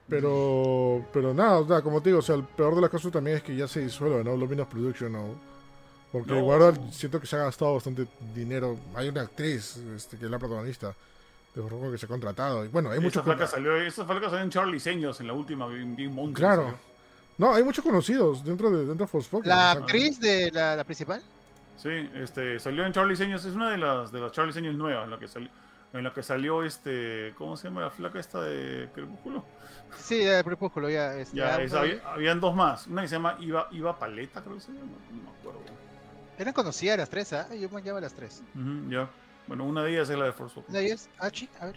Pero, 0.08 1.06
pero 1.12 1.32
nada, 1.32 1.82
como 1.82 2.02
te 2.02 2.10
digo, 2.10 2.18
o 2.18 2.22
sea, 2.22 2.34
el 2.34 2.44
peor 2.44 2.74
de 2.74 2.82
las 2.82 2.90
cosas 2.90 3.10
también 3.10 3.38
es 3.38 3.42
que 3.42 3.56
ya 3.56 3.66
se 3.66 3.80
disuelve, 3.80 4.22
¿no? 4.22 4.37
Luminous 4.37 4.68
Production, 4.68 5.12
¿no? 5.12 5.54
Porque 6.12 6.38
igual 6.38 6.92
siento 6.92 7.18
que 7.18 7.26
se 7.26 7.37
ha 7.37 7.40
gastado 7.40 7.74
bastante 7.74 8.06
dinero. 8.34 8.78
Hay 8.94 9.08
una 9.08 9.22
actriz 9.22 9.78
este, 9.96 10.16
que 10.16 10.26
es 10.26 10.30
la 10.30 10.38
protagonista 10.38 10.94
de 11.55 11.62
juego 11.62 11.90
que 11.90 11.99
se 11.99 12.07
ha 12.07 12.09
contratado. 12.09 12.64
Y 12.64 12.69
bueno, 12.69 12.90
hay 12.90 13.01
muchos. 13.01 13.27
Esa 13.27 13.47
salió, 13.47 13.77
esa 13.77 14.07
salió 14.07 14.38
en 14.38 14.51
Charlie 14.51 14.81
Seños 14.81 15.21
en 15.21 15.27
la 15.27 15.33
última 15.33 15.67
Game 15.69 16.33
Claro. 16.33 16.75
No, 17.37 17.53
hay 17.53 17.64
muchos 17.64 17.85
conocidos 17.85 18.45
dentro 18.45 18.71
de 18.71 18.87
dentro 18.87 19.07
de 19.07 19.11
Forspoken. 19.11 19.49
¿La 19.49 19.73
actriz 19.73 20.21
de 20.21 20.51
la, 20.53 20.77
la, 20.77 20.85
principal? 20.85 21.23
Sí, 21.77 21.90
este, 22.14 22.59
salió 22.61 22.87
en 22.87 22.93
Charlie 22.93 23.17
Seños. 23.17 23.45
Es 23.45 23.55
una 23.55 23.71
de 23.71 23.79
las 23.79 24.12
de 24.12 24.21
las 24.21 24.33
Charlie 24.33 24.53
Seños 24.53 24.75
nuevas, 24.77 25.09
la 25.09 25.19
que 25.19 25.29
salió 25.29 25.51
en 25.95 26.03
la 26.03 26.12
que 26.12 26.23
salió 26.25 26.64
este, 26.64 27.33
¿cómo 27.38 27.57
se 27.57 27.69
llama 27.69 27.83
la 27.83 27.90
flaca 27.90 28.19
esta 28.19 28.40
de 28.40 28.88
Crepúsculo? 28.93 29.45
Sí, 29.97 30.19
de 30.19 30.43
Crepúsculo, 30.43 30.90
ya. 30.90 31.14
Este, 31.14 31.37
ya 31.37 31.57
habían 32.05 32.40
dos 32.40 32.55
más, 32.55 32.88
una 32.88 33.03
que 33.03 33.09
se 33.09 33.14
llama 33.14 33.37
Iva, 33.38 33.69
Iva 33.71 33.97
Paleta, 33.97 34.43
creo 34.43 34.57
que 34.57 34.61
se 34.61 34.73
llama, 34.73 34.90
no, 35.12 35.23
me 35.23 35.31
acuerdo. 35.38 35.61
Eran 36.37 36.53
conocidas 36.53 36.99
las 36.99 37.09
tres, 37.09 37.33
¿ah? 37.33 37.47
Yo 37.55 37.71
me 37.71 37.81
llamo 37.81 38.01
las 38.01 38.12
tres. 38.12 38.43
ya. 38.88 39.09
Bueno, 39.46 39.64
una 39.64 39.83
de 39.83 39.92
ellas 39.92 40.09
es 40.09 40.18
la 40.18 40.26
de 40.26 40.33
Force 40.33 40.61
Una 40.68 40.78
de 40.78 40.87
ellas, 40.87 41.09
Archie, 41.18 41.48
a 41.61 41.66
ver. 41.66 41.76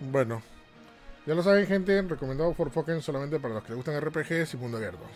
Bueno, 0.00 0.42
ya 1.26 1.34
lo 1.34 1.42
saben, 1.42 1.66
gente, 1.66 2.00
recomendado 2.02 2.54
For 2.54 2.70
Pokémon 2.70 3.02
solamente 3.02 3.38
para 3.38 3.54
los 3.54 3.62
que 3.62 3.70
les 3.70 3.76
gustan 3.76 4.00
RPGs 4.00 4.54
y 4.54 4.56
mundo 4.56 4.78
abiertos. 4.78 5.08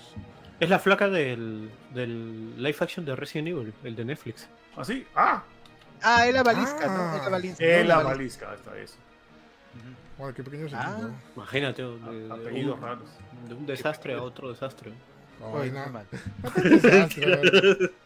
Es 0.61 0.69
la 0.69 0.79
flaca 0.79 1.09
del, 1.09 1.71
del 1.95 2.63
live 2.63 2.77
action 2.79 3.07
de 3.07 3.17
Resident 3.17 3.49
Evil, 3.49 3.73
el 3.83 3.97
de 3.97 4.05
Netflix. 4.05 4.49
¿Ah, 4.77 4.85
sí? 4.85 5.07
¡Ah! 5.15 5.43
Ah, 6.03 6.27
es 6.27 6.35
la 6.35 6.43
balisca, 6.43 6.87
¿no? 6.87 7.17
Es 7.17 7.23
la 7.23 7.29
balisca. 7.31 7.65
Es 7.65 7.87
la 7.87 8.03
balisca, 8.03 8.55
esta 8.55 8.77
es. 8.77 8.99
Bueno, 10.19 10.35
qué 10.35 10.43
pequeño 10.43 10.69
ah, 10.75 11.09
Imagínate, 11.35 11.83
de, 11.83 12.33
apellidos 12.33 12.79
raros. 12.79 13.09
De 13.49 13.55
un 13.55 13.67
desastre 13.67 14.15
a 14.15 14.23
otro 14.23 14.51
desastre. 14.51 14.93
Ay, 15.55 15.71
nada 15.71 15.89
mal. 15.89 16.07
desastre. 16.63 17.91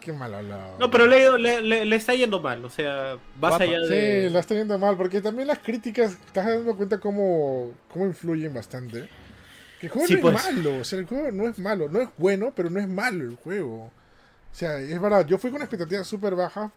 Qué 0.00 0.12
mal 0.12 0.34
hablado. 0.34 0.78
No, 0.78 0.90
pero 0.90 1.06
le, 1.06 1.38
le, 1.38 1.84
le, 1.84 1.96
está 1.96 2.14
yendo 2.14 2.40
mal, 2.40 2.64
o 2.64 2.70
sea, 2.70 3.16
vas 3.38 3.60
allá 3.60 3.80
de. 3.80 4.26
Sí, 4.26 4.32
la 4.32 4.40
está 4.40 4.54
yendo 4.54 4.78
mal, 4.78 4.96
porque 4.96 5.20
también 5.20 5.48
las 5.48 5.60
críticas, 5.60 6.12
estás 6.12 6.46
dando 6.46 6.76
cuenta 6.76 6.98
cómo, 6.98 7.72
cómo 7.88 8.06
influyen 8.06 8.52
bastante. 8.52 9.08
Que 9.80 9.86
el 9.86 9.92
juego 9.92 10.08
no 10.08 10.14
es 10.14 10.20
pues. 10.20 10.44
malo, 10.44 10.78
o 10.78 10.84
sea, 10.84 10.98
el 10.98 11.06
juego 11.06 11.30
no 11.30 11.48
es 11.48 11.58
malo, 11.58 11.88
no 11.88 12.00
es 12.00 12.08
bueno, 12.18 12.52
pero 12.54 12.70
no 12.70 12.80
es 12.80 12.88
malo 12.88 13.24
el 13.24 13.36
juego. 13.36 13.84
O 13.84 14.54
sea, 14.54 14.78
es 14.78 15.00
verdad, 15.00 15.26
yo 15.26 15.38
fui 15.38 15.50
con 15.50 15.62
expectativas 15.62 16.06
súper 16.06 16.34
bajas, 16.34 16.70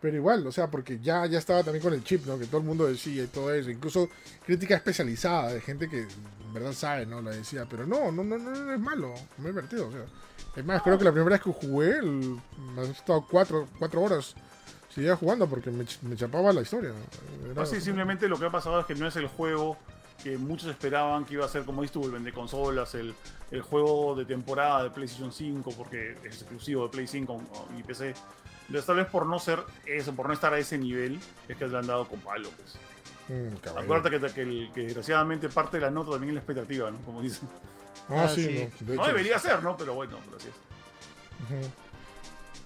pero 0.00 0.16
igual, 0.16 0.46
o 0.46 0.52
sea, 0.52 0.68
porque 0.70 0.98
ya, 1.00 1.26
ya 1.26 1.38
estaba 1.38 1.62
también 1.64 1.82
con 1.82 1.92
el 1.92 2.04
chip, 2.04 2.24
¿no? 2.26 2.38
Que 2.38 2.46
todo 2.46 2.58
el 2.60 2.66
mundo 2.66 2.86
decía 2.86 3.24
y 3.24 3.26
todo 3.26 3.52
eso. 3.52 3.70
Incluso 3.70 4.08
crítica 4.46 4.76
especializada 4.76 5.52
de 5.52 5.60
gente 5.60 5.88
que 5.88 6.02
en 6.02 6.54
verdad 6.54 6.72
sabe, 6.72 7.04
¿no? 7.06 7.20
La 7.20 7.30
decía, 7.32 7.66
pero 7.68 7.86
no, 7.86 8.12
no, 8.12 8.22
no, 8.24 8.38
no, 8.38 8.72
es 8.72 8.80
malo, 8.80 9.12
me 9.38 9.46
he 9.48 9.52
divertido, 9.52 9.88
o 9.88 9.92
sea. 9.92 10.04
Es 10.56 10.64
más, 10.64 10.82
creo 10.82 10.98
que 10.98 11.04
la 11.04 11.12
primera 11.12 11.34
vez 11.36 11.42
que 11.42 11.52
jugué, 11.52 12.00
me 12.02 12.80
han 12.82 12.90
estado 12.90 13.24
cuatro, 13.30 13.68
cuatro 13.78 14.00
horas 14.02 14.34
seguía 14.92 15.14
jugando 15.16 15.48
porque 15.48 15.70
me, 15.70 15.84
me 16.02 16.16
chapaba 16.16 16.52
la 16.52 16.62
historia. 16.62 16.90
Era- 17.44 17.54
No, 17.54 17.66
sí, 17.66 17.80
simplemente 17.80 18.28
lo 18.28 18.38
que 18.38 18.46
ha 18.46 18.50
pasado 18.50 18.80
es 18.80 18.86
que 18.86 18.94
no 18.94 19.06
es 19.06 19.16
el 19.16 19.26
juego 19.26 19.76
que 20.22 20.36
muchos 20.38 20.68
esperaban 20.70 21.24
que 21.24 21.34
iba 21.34 21.44
a 21.44 21.48
ser 21.48 21.64
como 21.64 21.84
estuvo 21.84 22.06
el 22.06 22.10
vende 22.12 22.32
consolas, 22.32 22.94
el, 22.96 23.14
el 23.52 23.62
juego 23.62 24.16
de 24.16 24.24
temporada 24.24 24.82
de 24.84 24.90
PlayStation 24.90 25.32
5, 25.32 25.72
porque 25.76 26.16
es 26.24 26.42
exclusivo 26.42 26.84
de 26.84 26.88
Play 26.90 27.06
5 27.06 27.40
y 27.78 27.82
PC. 27.84 28.14
Tal 28.86 28.96
vez 28.96 29.06
por 29.06 29.24
no 29.26 29.38
ser 29.38 29.60
eso, 29.86 30.14
por 30.14 30.26
no 30.28 30.34
estar 30.34 30.52
a 30.52 30.58
ese 30.58 30.76
nivel, 30.78 31.18
es 31.48 31.56
que 31.56 31.66
le 31.66 31.78
han 31.78 31.86
dado 31.86 32.06
con 32.06 32.20
palo. 32.20 32.50
Pues. 32.50 32.74
Mm. 33.28 33.78
Acuérdate 33.78 34.18
que, 34.20 34.32
que, 34.34 34.42
el- 34.42 34.70
que 34.74 34.80
desgraciadamente 34.82 35.48
parte 35.48 35.76
de 35.78 35.82
la 35.84 35.90
nota 35.90 36.12
también 36.12 36.30
es 36.30 36.34
la 36.34 36.40
expectativa, 36.40 36.90
¿no? 36.90 36.98
Como 37.04 37.22
dicen. 37.22 37.48
Ah, 38.10 38.24
Ah, 38.24 38.28
sí, 38.28 38.44
sí. 38.44 38.68
no, 38.80 38.86
de 38.86 38.96
No 38.96 39.06
debería 39.06 39.38
ser, 39.38 39.62
¿no? 39.62 39.76
Pero 39.76 39.94
bueno, 39.94 40.18
pero 40.24 40.36
así 40.36 40.48
es. 40.48 40.54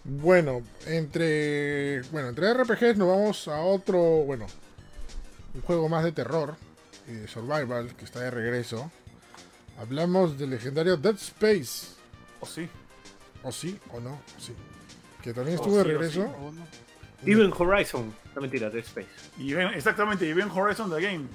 Bueno, 0.04 0.62
entre 0.86 2.02
bueno, 2.10 2.28
entre 2.30 2.52
RPGs 2.52 2.96
nos 2.96 3.08
vamos 3.08 3.48
a 3.48 3.60
otro, 3.60 3.98
bueno, 4.24 4.46
un 5.54 5.60
juego 5.62 5.88
más 5.88 6.02
de 6.02 6.10
terror 6.12 6.56
y 7.06 7.12
de 7.12 7.28
survival 7.28 7.94
que 7.94 8.04
está 8.04 8.20
de 8.20 8.30
regreso. 8.30 8.90
Hablamos 9.78 10.36
del 10.38 10.50
legendario 10.50 10.96
Dead 10.96 11.14
Space, 11.14 11.94
¿O 12.40 12.46
sí? 12.46 12.68
o 13.44 13.52
sí 13.52 13.78
o 13.92 14.00
no, 14.00 14.20
sí, 14.38 14.54
que 15.22 15.32
también 15.32 15.58
O 15.58 15.60
estuvo 15.62 15.76
de 15.78 15.84
sí, 15.84 15.88
o 15.88 15.92
regreso. 15.92 16.22
sí. 16.22 16.30
Uno. 16.40 16.66
Even 17.24 17.52
Horizon. 17.56 18.12
No 18.34 18.40
mentira, 18.40 18.68
Dead 18.70 18.84
Space. 18.84 19.08
Y 19.38 19.54
ven, 19.54 19.68
exactamente, 19.68 20.26
y 20.26 20.32
ven 20.32 20.50
Horizon 20.50 20.90
The 20.90 21.00
Game. 21.00 21.26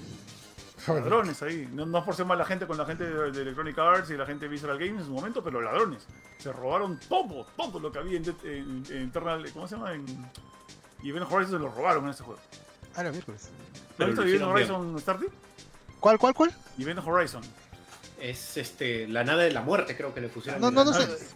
Ladrones 0.88 1.42
ahí. 1.42 1.68
No, 1.74 1.86
no 1.86 1.98
es 2.00 2.04
por 2.06 2.16
ser 2.16 2.26
mala 2.26 2.46
gente 2.46 2.66
con 2.68 2.78
la 2.78 2.86
gente 2.86 3.04
de, 3.04 3.32
de 3.32 3.42
Electronic 3.42 3.78
Arts 3.78 4.10
y 4.10 4.14
la 4.18 4.26
gente 4.26 4.46
de 4.46 4.50
Visceral 4.52 4.78
Games 4.78 5.02
en 5.02 5.06
su 5.08 5.12
momento, 5.12 5.44
pero 5.44 5.60
ladrones. 5.62 6.06
Se 6.38 6.52
robaron 6.54 7.00
todo, 7.10 7.46
todo 7.58 7.80
lo 7.80 7.92
que 7.92 8.00
había 8.00 8.18
en, 8.18 8.24
en- 8.44 8.84
en 8.90 9.04
Eternal. 9.10 9.50
¿Cómo 9.52 9.68
se 9.68 9.76
llama? 9.76 9.94
En, 9.94 10.06
y 11.04 11.10
Event 11.10 11.30
Horizon 11.32 11.54
se 11.54 11.60
lo 11.60 11.70
robaron 11.72 12.06
en 12.06 12.12
ese 12.12 12.24
juego. 12.24 12.40
Ah, 12.96 13.04
no, 13.04 13.12
miércoles. 13.12 13.44
¿Has 13.46 13.82
Pero 13.98 14.08
visto 14.12 14.24
bien. 14.24 14.44
Horizon 14.44 15.00
Started? 15.00 15.28
¿Cuál, 16.00 16.18
cuál, 16.20 16.34
cuál? 16.34 16.52
Event 16.80 17.00
Horizon. 17.06 17.42
Es 18.20 18.56
este, 18.58 19.08
la 19.08 19.24
nada 19.24 19.44
de 19.44 19.52
la 19.52 19.62
muerte, 19.62 19.96
creo 19.98 20.14
que 20.14 20.22
le 20.22 20.30
pusieron. 20.30 20.62
No, 20.62 20.72
no, 20.72 20.86
no 20.86 20.92
Ah, 20.92 20.94
sé. 20.94 21.28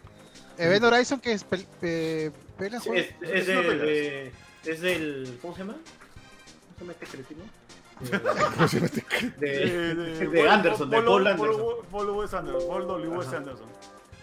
Event 0.66 0.84
Horizon 0.86 1.20
que 1.20 1.32
es 1.34 1.48
pel- 1.50 1.66
eh, 1.82 2.32
pela, 2.58 2.80
Sí. 2.80 2.90
Es, 2.94 3.08
es, 3.22 3.30
Es 3.32 3.48
de, 3.48 3.54
de- 3.78 4.32
es 4.66 4.82
del. 4.82 5.38
¿Cómo 5.42 5.54
se 5.56 5.60
llama? 5.62 5.76
¿Cómo 5.76 6.76
se 6.78 6.82
llama 6.82 6.94
este 6.94 7.06
cretino? 7.08 7.44
¿Cómo 8.56 8.68
se 8.68 8.80
llama? 8.80 8.90
De, 9.38 10.48
Anderson, 10.50 10.90
de 10.90 11.02
Paul 11.02 11.28
Anderson. 11.28 11.58
Paul, 11.58 11.86
Paul 11.92 12.08
W.S. 12.08 12.36
Anderson. 12.36 12.68
Paul 12.68 12.88
W.S. 12.88 13.28
Ajá. 13.28 13.38
Anderson. 13.38 13.68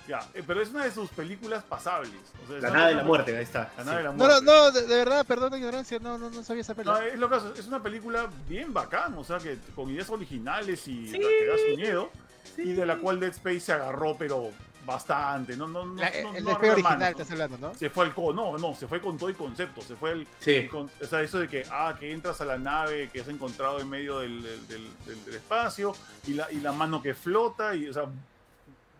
Ya, 0.08 0.20
eh, 0.32 0.42
pero 0.46 0.62
es 0.62 0.70
una 0.70 0.84
de 0.84 0.90
sus 0.90 1.10
películas 1.10 1.62
pasables. 1.64 2.12
O 2.42 2.46
sea, 2.48 2.56
es 2.56 2.62
La 2.62 2.70
nada 2.70 2.88
de 2.88 2.94
la 2.94 3.04
muerte, 3.04 3.36
ahí 3.36 3.42
está. 3.42 3.70
La 3.76 3.84
nada 3.84 3.96
de 3.98 4.02
la 4.04 4.10
No, 4.12 4.16
muerte. 4.16 4.40
no, 4.42 4.52
no, 4.64 4.70
de, 4.70 4.82
de 4.86 4.96
verdad, 4.96 5.26
perdón 5.26 5.50
la 5.50 5.58
ignorancia, 5.58 5.98
no, 5.98 6.16
no, 6.16 6.30
no 6.30 6.42
sabía 6.42 6.62
esa 6.62 6.72
No, 6.72 6.76
pelea. 6.94 7.08
es 7.08 7.18
lo 7.18 7.28
que 7.28 7.34
hace, 7.34 7.60
es 7.60 7.66
una 7.66 7.82
película 7.82 8.26
bien 8.48 8.72
bacán, 8.72 9.12
o 9.18 9.22
sea, 9.24 9.36
que 9.38 9.58
con 9.76 9.90
ideas 9.90 10.08
originales 10.08 10.88
y 10.88 11.08
la 11.10 11.18
que 11.18 11.46
da 11.46 11.54
su 11.58 11.76
miedo, 11.76 12.10
y 12.56 12.72
de 12.72 12.86
la 12.86 12.96
cual 12.96 13.20
Dead 13.20 13.32
Space 13.32 13.60
se 13.60 13.72
agarró, 13.74 14.16
pero 14.18 14.50
bastante, 14.88 15.56
no, 15.56 15.68
no, 15.68 15.84
no, 15.84 15.94
La- 15.94 16.10
no- 16.22 16.34
el 16.34 16.42
no 16.44 16.50
despegue 16.50 16.72
original 16.72 16.98
manos, 16.98 17.10
estás 17.10 17.30
hablando, 17.30 17.58
¿no? 17.58 17.74
Se 17.74 17.90
fue 17.90 18.06
al 18.06 18.14
co, 18.14 18.32
no, 18.32 18.56
no, 18.58 18.74
se 18.74 18.88
fue 18.88 19.00
con 19.00 19.16
todo 19.18 19.28
el 19.28 19.36
concepto, 19.36 19.82
se 19.82 19.94
fue 19.94 20.12
el, 20.12 20.26
Sí. 20.40 20.54
el 20.54 20.68
con- 20.70 20.90
o 21.00 21.04
sea, 21.06 21.20
eso 21.20 21.38
de 21.38 21.46
que, 21.46 21.64
ah, 21.70 21.94
que 22.00 22.10
entras 22.10 22.40
a 22.40 22.44
la 22.46 22.56
nave 22.58 23.10
que 23.12 23.20
has 23.20 23.28
encontrado 23.28 23.78
en 23.80 23.88
medio 23.88 24.18
del, 24.20 24.42
del, 24.42 24.66
del- 24.68 25.24
del- 25.26 25.34
espacio, 25.34 25.94
y 26.26 26.32
la, 26.34 26.50
y 26.50 26.56
la 26.60 26.72
mano 26.72 27.02
que 27.02 27.12
flota, 27.14 27.74
y, 27.76 27.86
o 27.88 27.92
sea, 27.92 28.04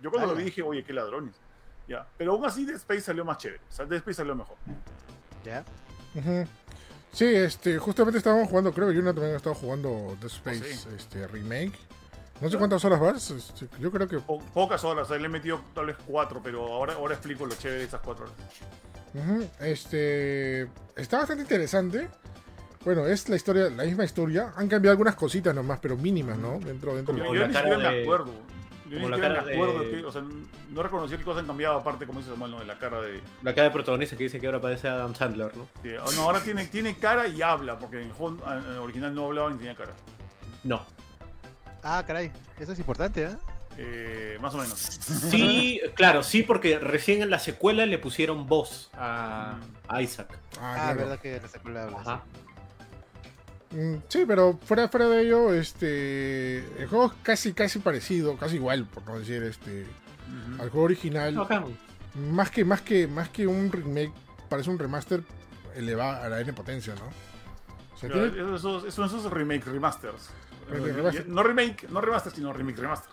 yo 0.02 0.10
cuando 0.10 0.28
lo 0.28 0.34
vi 0.36 0.44
dije, 0.44 0.62
oye, 0.62 0.84
qué 0.84 0.92
ladrones, 0.92 1.34
ya, 1.88 2.06
pero 2.18 2.32
aún 2.32 2.44
así 2.44 2.64
Dead 2.66 2.76
Space 2.76 3.00
salió 3.00 3.24
más 3.24 3.38
chévere, 3.38 3.60
o 3.68 3.72
sea, 3.74 3.86
Dead 3.86 3.98
Space 3.98 4.16
salió 4.16 4.34
mejor. 4.36 4.56
Ya. 5.44 5.64
Ujú. 6.14 6.46
Sí, 7.12 7.24
este, 7.24 7.78
justamente 7.78 8.18
estábamos 8.18 8.48
jugando, 8.48 8.72
creo 8.72 8.88
que 8.88 8.94
Yuna 8.94 9.14
también 9.14 9.32
ha 9.32 9.38
estado 9.38 9.54
jugando 9.54 10.16
Dead 10.20 10.26
Space 10.30 10.74
sí. 10.74 10.88
este, 10.94 11.26
Remake. 11.26 11.72
No 12.40 12.48
sé 12.48 12.56
cuántas 12.58 12.84
horas 12.84 13.00
vas, 13.00 13.30
este, 13.30 13.68
yo 13.80 13.90
creo 13.90 14.06
que 14.06 14.18
Po- 14.18 14.38
pocas 14.54 14.84
horas, 14.84 15.08
sea, 15.08 15.18
le 15.18 15.26
he 15.26 15.28
metido 15.28 15.60
tal 15.74 15.86
vez 15.86 15.96
cuatro, 16.06 16.40
pero 16.42 16.66
ahora, 16.72 16.94
ahora 16.94 17.14
explico 17.14 17.44
lo 17.46 17.54
chévere 17.56 17.80
de 17.80 17.86
esas 17.86 18.00
cuatro 18.00 18.26
horas. 18.26 18.36
Este 19.60 20.62
está 20.96 21.18
bastante 21.18 21.42
interesante. 21.42 22.08
Bueno, 22.84 23.06
es 23.06 23.28
la 23.28 23.36
historia, 23.36 23.68
la 23.70 23.84
misma 23.84 24.04
historia. 24.04 24.52
Han 24.56 24.68
cambiado 24.68 24.92
algunas 24.92 25.14
cositas 25.16 25.54
nomás, 25.54 25.78
pero 25.80 25.96
mínimas, 25.96 26.38
¿no? 26.38 26.58
Dentro, 26.60 26.94
dentro. 26.94 27.16
Yo, 27.16 27.22
Como 27.24 27.34
yo 27.34 27.40
la 27.42 27.48
ni 27.48 27.54
siquiera 27.54 27.78
me 27.78 27.88
de- 27.96 28.02
acuerdo. 28.02 28.32
Yo 28.88 28.94
ni 28.96 29.02
como 29.02 29.08
la 29.10 29.16
siquiera 29.16 29.34
cara 29.34 29.46
me 29.46 29.52
acuerdo 29.54 29.80
de- 29.80 29.90
que, 29.90 30.04
o 30.04 30.12
sea, 30.12 30.22
no 30.70 30.82
reconocí 30.82 31.16
qué 31.16 31.24
cosas 31.24 31.40
han 31.40 31.46
cambiado 31.48 31.76
aparte, 31.76 32.06
como 32.06 32.20
dice 32.20 32.30
Samuel, 32.30 32.52
¿no? 32.52 32.60
de 32.60 32.66
la 32.66 32.78
cara 32.78 33.00
de. 33.02 33.20
La 33.42 33.52
cara 33.54 33.64
de 33.64 33.70
protagonista 33.72 34.16
que 34.16 34.24
dice 34.24 34.40
que 34.40 34.46
ahora 34.46 34.60
parece 34.60 34.88
Adam 34.88 35.14
Sandler, 35.14 35.54
¿no? 35.56 35.64
oh, 36.04 36.12
no, 36.12 36.22
ahora 36.22 36.40
tiene, 36.40 36.66
tiene 36.66 36.96
cara 36.96 37.26
y 37.26 37.42
habla, 37.42 37.78
porque 37.78 38.00
en 38.00 38.06
el 38.06 38.12
juego 38.12 38.38
en 38.46 38.72
el 38.72 38.78
original 38.78 39.14
no 39.14 39.26
hablaba 39.26 39.50
ni 39.50 39.58
tenía 39.58 39.74
cara. 39.74 39.92
No. 40.64 40.86
Ah, 41.82 42.02
caray, 42.06 42.30
eso 42.58 42.72
es 42.72 42.78
importante, 42.78 43.24
¿eh? 43.24 43.36
Eh, 43.80 44.38
más 44.40 44.52
o 44.54 44.58
menos. 44.58 44.76
Sí, 44.78 45.80
claro, 45.94 46.22
sí, 46.24 46.42
porque 46.42 46.78
recién 46.80 47.22
en 47.22 47.30
la 47.30 47.38
secuela 47.38 47.86
le 47.86 47.98
pusieron 47.98 48.46
voz 48.48 48.90
a, 48.94 49.58
a 49.86 50.02
Isaac. 50.02 50.36
Ah, 50.60 50.72
Ah, 50.72 50.74
claro. 50.94 50.98
verdad 51.00 51.18
que 51.20 51.40
la 51.40 51.48
secuela 51.48 51.84
habla. 51.84 51.98
Ajá. 52.00 52.22
Mm, 53.70 53.96
Sí, 54.08 54.24
pero 54.26 54.58
fuera, 54.64 54.88
fuera 54.88 55.08
de 55.08 55.22
ello, 55.22 55.52
este. 55.54 56.58
El 56.80 56.88
juego 56.88 57.06
es 57.06 57.12
casi, 57.22 57.52
casi 57.52 57.78
parecido, 57.78 58.36
casi 58.36 58.56
igual, 58.56 58.86
por 58.86 59.04
no 59.04 59.18
decir, 59.18 59.42
este. 59.44 59.82
Ujú. 59.82 60.62
Al 60.62 60.70
juego 60.70 60.84
original. 60.86 61.34
Más 62.14 62.50
que, 62.50 62.64
más 62.64 62.80
que, 62.82 63.06
más 63.06 63.28
que 63.28 63.46
un 63.46 63.70
remake, 63.70 64.12
parece 64.48 64.70
un 64.70 64.78
remaster 64.78 65.22
elevado 65.76 66.24
a 66.24 66.28
la 66.28 66.40
N 66.40 66.52
potencia, 66.52 66.94
¿no? 66.96 67.04
O 67.94 67.98
sea, 67.98 68.08
Pero 68.08 68.32
tiene- 68.32 68.56
Esos, 68.56 68.84
esos, 68.84 69.12
esos 69.12 69.30
remake 69.32 69.64
remasters. 69.66 70.30
Remaster. 70.70 71.28
No 71.28 71.42
remake, 71.42 71.88
no 71.90 72.00
remaster, 72.00 72.32
sino 72.32 72.52
remake 72.52 72.78
remaster. 72.80 73.10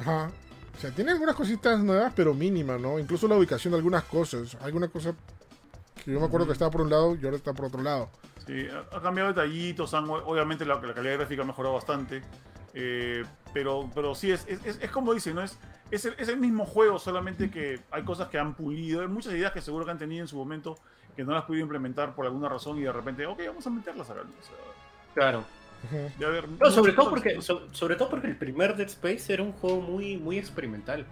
Ajá. 0.00 0.30
O 0.76 0.80
sea, 0.80 0.90
tiene 0.90 1.12
algunas 1.12 1.36
cositas 1.36 1.78
nuevas, 1.80 2.12
pero 2.16 2.34
mínimas, 2.34 2.80
¿no? 2.80 2.98
Incluso 2.98 3.28
la 3.28 3.36
ubicación 3.36 3.72
de 3.72 3.76
algunas 3.78 4.04
cosas. 4.04 4.56
Alguna 4.60 4.88
cosa 4.88 5.14
que 6.04 6.10
yo 6.12 6.18
me 6.20 6.26
acuerdo 6.26 6.46
que 6.46 6.52
estaba 6.52 6.70
por 6.70 6.80
un 6.80 6.90
lado 6.90 7.14
y 7.20 7.24
ahora 7.24 7.36
está 7.36 7.52
por 7.52 7.66
otro 7.66 7.80
lado. 7.82 8.10
Sí, 8.46 8.66
ha, 8.92 9.00
cambiado 9.00 9.28
detallitos, 9.32 9.94
han- 9.94 10.08
obviamente 10.10 10.64
la, 10.66 10.74
la 10.80 10.92
calidad 10.94 11.14
gráfica 11.18 11.42
ha 11.42 11.46
mejorado 11.46 11.74
bastante. 11.74 12.22
eh, 12.74 13.24
pero, 13.52 13.88
pero 13.94 14.14
sí, 14.16 14.32
es, 14.32 14.44
es, 14.48 14.64
es- 14.66 14.78
es 14.82 14.90
como 14.90 15.14
dicen, 15.14 15.36
¿no? 15.36 15.42
Es, 15.42 15.56
es, 15.92 16.04
el, 16.06 16.14
es 16.18 16.28
el 16.28 16.38
mismo 16.38 16.66
juego, 16.66 16.98
solamente 16.98 17.48
que 17.50 17.80
hay 17.92 18.02
cosas 18.02 18.28
que 18.28 18.38
han 18.38 18.54
pulido. 18.54 19.00
Hay 19.02 19.06
muchas 19.08 19.32
ideas 19.32 19.52
que 19.52 19.60
seguro 19.60 19.84
que 19.84 19.92
han 19.92 19.98
tenido 19.98 20.22
en 20.22 20.28
su 20.28 20.36
momento 20.36 20.76
que 21.14 21.22
no 21.22 21.32
las 21.32 21.44
pudieron 21.44 21.66
implementar 21.66 22.14
por 22.16 22.26
alguna 22.26 22.48
razón 22.48 22.76
y 22.78 22.82
de 22.82 22.92
repente, 22.92 23.24
ok, 23.26 23.40
vamos 23.46 23.64
a 23.64 23.70
meterlas 23.70 24.10
acá. 24.10 24.22
O 24.22 24.44
sea, 24.44 24.54
Claro. 25.14 25.44
Ujú. 25.84 26.10
de 26.18 26.26
haber 26.26 26.48
No, 26.48 26.70
sobre 26.70 26.92
todo 26.92 27.10
porque 27.10 27.40
so- 27.42 27.68
sobre 27.72 27.96
todo 27.96 28.10
porque 28.10 28.26
el 28.28 28.36
primer 28.36 28.76
Dead 28.76 28.86
Space 28.88 29.32
era 29.32 29.42
un 29.42 29.52
juego 29.52 29.80
muy 29.80 30.16
muy 30.16 30.38
experimental. 30.38 31.04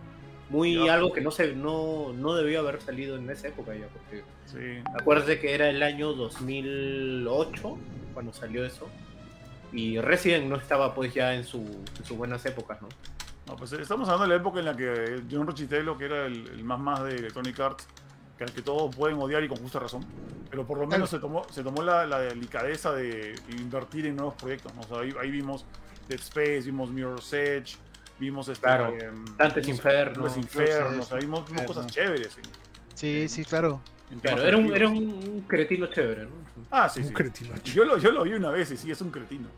Muy 0.50 0.74
Ya. 0.74 0.94
algo 0.94 1.12
que 1.12 1.20
no 1.22 1.30
se 1.30 1.54
no, 1.54 2.12
no 2.12 2.34
debió 2.34 2.60
haber 2.60 2.80
salido 2.82 3.16
en 3.16 3.28
esa 3.30 3.48
época 3.48 3.74
ya 3.74 3.86
porque 3.88 4.22
Sí. 4.46 4.82
acuérdate 5.00 5.38
que 5.40 5.54
era 5.54 5.70
el 5.70 5.82
año 5.82 6.12
2008 6.12 7.78
cuando 8.14 8.32
salió 8.32 8.64
eso 8.64 8.88
y 9.72 9.98
Resident 10.00 10.46
no 10.50 10.56
estaba 10.56 10.94
pues 10.94 11.14
ya 11.14 11.34
en, 11.34 11.44
su, 11.44 11.58
en 11.58 12.04
sus 12.04 12.16
buenas 12.16 12.44
épocas, 12.44 12.82
¿no? 12.82 12.88
No, 13.46 13.56
pues 13.56 13.72
estamos 13.72 14.06
hablando 14.08 14.24
de 14.24 14.36
la 14.36 14.40
época 14.42 14.58
en 14.60 14.64
la 14.66 14.76
que 14.76 15.22
John 15.30 15.46
Rochitello, 15.46 15.96
que 15.96 16.04
era 16.04 16.26
el, 16.26 16.46
el 16.48 16.62
más 16.64 16.78
más 16.78 17.02
de 17.04 17.16
Electronic 17.16 17.58
Arts, 17.58 17.88
que 18.44 18.50
al 18.50 18.52
que 18.52 18.62
todos 18.62 18.94
pueden 18.94 19.18
odiar 19.18 19.42
y 19.44 19.48
con 19.48 19.58
justa 19.58 19.78
razón, 19.78 20.04
pero 20.50 20.66
por 20.66 20.78
lo 20.78 20.86
menos 20.86 21.10
se 21.10 21.18
tomó, 21.18 21.46
se 21.50 21.62
tomó 21.62 21.82
la, 21.82 22.06
la 22.06 22.20
delicadeza 22.20 22.92
de 22.92 23.34
invertir 23.50 24.06
en 24.06 24.16
nuevos 24.16 24.34
proyectos. 24.34 24.74
¿no? 24.74 24.80
O 24.82 24.84
sea, 24.84 24.98
ahí, 25.00 25.14
ahí 25.20 25.30
vimos 25.30 25.64
Dead 26.08 26.18
Space, 26.20 26.62
vimos 26.62 26.90
Mirror's 26.90 27.32
Edge, 27.32 27.76
vimos 28.18 28.48
este, 28.48 28.62
Claro. 28.66 28.88
em, 28.88 29.24
Dante's 29.36 29.66
vimos 29.66 29.78
Inferno. 29.78 30.24
Dante's 30.24 30.36
Inferno, 30.36 31.02
o 31.02 31.04
sea, 31.04 31.18
vimos, 31.18 31.48
vimos 31.48 31.64
cosas 31.64 31.86
chéveres. 31.86 32.36
en- 32.38 32.44
Sí, 32.94 33.28
sí, 33.28 33.44
claro. 33.44 33.80
en 34.10 34.20
temas 34.20 34.40
Claro, 34.40 34.48
era 34.48 34.56
un, 34.58 34.74
era 34.76 34.88
un 34.88 35.44
cretino 35.48 35.86
chévere, 35.86 36.24
¿no? 36.24 36.42
Ah, 36.70 36.88
sí, 36.88 37.00
Un 37.00 37.08
sí. 37.08 37.14
cretino. 37.14 37.54
Yo 37.64 37.84
lo, 37.84 37.98
yo 37.98 38.10
lo 38.12 38.22
vi 38.24 38.32
una 38.34 38.50
vez 38.50 38.70
y 38.70 38.76
sí, 38.76 38.90
es 38.90 39.00
un 39.00 39.10
cretino. 39.10 39.48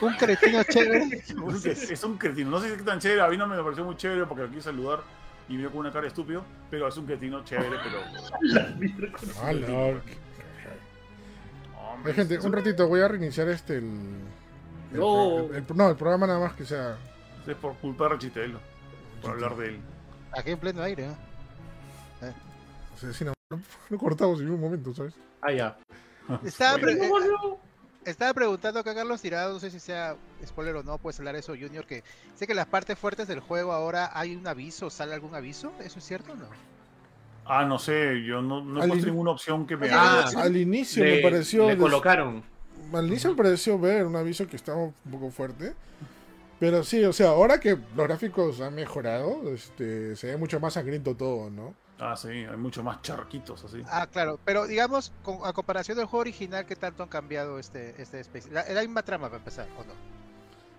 Un 0.00 0.14
cretino 0.14 0.62
chévere. 0.64 1.22
Es, 1.64 1.90
es 1.90 2.04
un 2.04 2.18
cretino. 2.18 2.50
No 2.50 2.60
sé 2.60 2.68
si 2.68 2.74
es 2.74 2.84
tan 2.84 2.98
chévere, 2.98 3.20
a 3.22 3.28
mí 3.28 3.36
no 3.36 3.46
me 3.46 3.60
pareció 3.62 3.84
muy 3.84 3.96
chévere 3.96 4.26
porque 4.26 4.42
lo 4.42 4.48
quise 4.50 4.62
saludar 4.62 5.00
y 5.48 5.56
vio 5.56 5.70
con 5.70 5.80
una 5.80 5.92
cara 5.92 6.06
estúpido, 6.06 6.44
pero 6.70 6.88
es 6.88 6.96
un 6.96 7.06
cretino 7.06 7.44
chévere, 7.44 7.76
pero... 7.82 7.98
Ah, 9.42 9.52
no. 9.52 10.00
Hombre, 11.92 12.10
Hay 12.12 12.14
gente, 12.14 12.38
un 12.40 12.52
ratito, 12.52 12.88
voy 12.88 13.00
a 13.00 13.08
reiniciar 13.08 13.48
este. 13.48 13.78
El, 13.78 13.84
el- 14.92 14.98
No. 15.00 15.38
el- 15.50 15.54
el- 15.56 15.64
no, 15.76 15.88
el 15.90 15.96
programa 15.96 16.26
nada 16.26 16.40
más 16.40 16.54
que 16.54 16.64
sea. 16.64 16.96
Es 17.46 17.54
por 17.56 17.74
culpa 17.76 18.04
de 18.04 18.10
Rachitelo, 18.10 18.58
por 19.22 19.30
hablar 19.32 19.56
de 19.56 19.68
él. 19.68 19.80
Aquí 20.32 20.50
en 20.50 20.58
pleno 20.58 20.82
aire, 20.82 21.06
¿no? 21.06 21.12
o 22.94 22.98
sea, 22.98 23.12
sí, 23.12 23.24
no, 23.24 23.32
no, 23.50 23.60
no 23.90 23.98
cortamos 23.98 24.40
en 24.40 24.50
un 24.50 24.60
momento, 24.60 24.92
¿sabes? 24.94 25.14
Ah, 25.42 25.52
ya. 25.52 25.76
Estaba, 26.44 26.78
pre- 26.78 26.96
Bueno, 27.08 27.26
eh, 27.54 27.56
estaba 28.06 28.32
preguntando 28.32 28.80
acá 28.80 28.94
Carlos 28.94 29.20
Tirado, 29.20 29.52
no 29.54 29.60
sé 29.60 29.70
si 29.70 29.80
sea 29.80 30.16
spoiler 30.46 30.76
o 30.76 30.82
no, 30.82 30.98
puedes 30.98 31.18
hablar 31.18 31.36
eso, 31.36 31.52
Junior, 31.58 31.84
que 31.86 32.02
sé 32.34 32.46
que 32.46 32.54
las 32.54 32.66
partes 32.66 32.98
fuertes 32.98 33.28
del 33.28 33.40
juego 33.40 33.72
ahora 33.72 34.10
hay 34.14 34.34
un 34.34 34.46
aviso, 34.46 34.88
¿sale 34.90 35.12
algún 35.14 35.34
aviso? 35.34 35.72
¿Eso 35.80 35.98
es 35.98 36.04
cierto 36.06 36.32
o 36.32 36.36
no? 36.36 36.46
Ah, 37.44 37.64
no 37.64 37.78
sé, 37.78 38.24
yo 38.24 38.42
no, 38.42 38.64
no 38.64 38.82
encontré 38.82 39.08
in- 39.08 39.14
ninguna 39.14 39.30
opción 39.32 39.66
que 39.66 39.76
me 39.76 39.88
Ah, 39.90 40.24
haga. 40.26 40.42
al 40.42 40.56
inicio 40.56 41.04
Le- 41.04 41.16
me 41.16 41.22
pareció. 41.22 41.62
Le 41.66 41.74
des- 41.74 41.78
colocaron. 41.82 42.42
Al 42.92 43.06
inicio 43.06 43.30
me 43.30 43.36
pareció 43.36 43.78
ver 43.78 44.04
un 44.06 44.16
aviso 44.16 44.46
que 44.48 44.56
estaba 44.56 44.78
un 44.78 44.94
poco 45.10 45.30
fuerte. 45.30 45.74
Pero 46.58 46.82
sí, 46.84 47.04
o 47.04 47.12
sea, 47.12 47.28
ahora 47.28 47.60
que 47.60 47.76
los 47.94 48.06
gráficos 48.08 48.60
han 48.62 48.74
mejorado, 48.74 49.52
este, 49.52 50.16
se 50.16 50.28
ve 50.28 50.36
mucho 50.38 50.58
más 50.58 50.72
sangriento 50.72 51.14
todo, 51.14 51.50
¿no? 51.50 51.74
Ah, 51.98 52.14
sí, 52.16 52.28
hay 52.28 52.56
mucho 52.58 52.82
más 52.82 53.00
charquitos 53.02 53.64
así. 53.64 53.82
Ah, 53.90 54.06
claro, 54.06 54.38
pero 54.44 54.66
digamos, 54.66 55.12
con- 55.22 55.38
a 55.44 55.52
comparación 55.54 55.96
del 55.96 56.06
juego 56.06 56.20
original, 56.20 56.66
¿qué 56.66 56.76
tanto 56.76 57.02
han 57.02 57.08
cambiado 57.08 57.58
este, 57.58 57.94
este 58.00 58.20
Space? 58.20 58.50
La, 58.50 58.64
la 58.68 58.82
misma 58.82 59.02
trama 59.02 59.28
para 59.28 59.38
empezar, 59.38 59.66
¿o 59.78 59.84
no? 59.84 59.92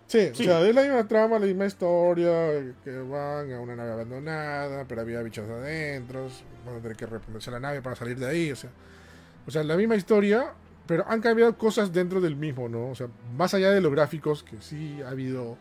Sí, 0.06 0.30
Sí. 0.34 0.44
o 0.44 0.46
sea, 0.46 0.62
es 0.62 0.74
la 0.76 0.84
misma 0.84 1.08
trama, 1.08 1.40
la 1.40 1.48
misma 1.48 1.66
historia, 1.66 2.74
que 2.84 2.98
van 3.00 3.52
a 3.52 3.60
una 3.60 3.76
nave 3.76 3.92
abandonada, 3.94 4.86
pero 4.88 5.02
había 5.02 5.22
bichos 5.24 5.50
adentro, 5.50 6.28
van 6.66 6.76
a 6.76 6.80
tener 6.82 6.96
que 6.96 7.06
reponerse 7.08 7.50
la 7.52 7.60
nave 7.60 7.82
para 7.82 7.96
salir 7.96 8.18
de 8.18 8.26
ahí, 8.28 8.52
o 8.52 8.56
sea, 8.56 8.70
o 9.48 9.52
sea, 9.52 9.64
la 9.64 9.76
misma 9.76 9.96
historia, 9.96 10.54
pero 10.86 11.04
han 11.10 11.20
cambiado 11.20 11.58
cosas 11.58 11.92
dentro 11.92 12.22
del 12.22 12.36
mismo, 12.38 12.70
¿no? 12.70 12.90
O 12.92 12.96
sea, 12.96 13.08
más 13.36 13.54
allá 13.56 13.72
de 13.72 13.82
los 13.82 13.92
gráficos, 13.92 14.44
que 14.44 14.62
sí 14.62 15.02
ha 15.02 15.10
habido 15.10 15.58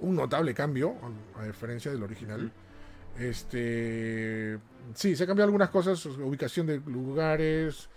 un 0.00 0.16
notable 0.16 0.54
cambio, 0.54 0.94
a 1.36 1.42
a 1.42 1.44
diferencia 1.46 1.90
del 1.92 2.02
original. 2.02 2.50
Este, 3.18 4.58
sí, 4.94 5.16
se 5.16 5.22
han 5.24 5.26
cambiado 5.28 5.46
algunas 5.48 5.70
cosas, 5.70 6.04
ubicación 6.06 6.66
de 6.66 6.78
lugares, 6.80 7.88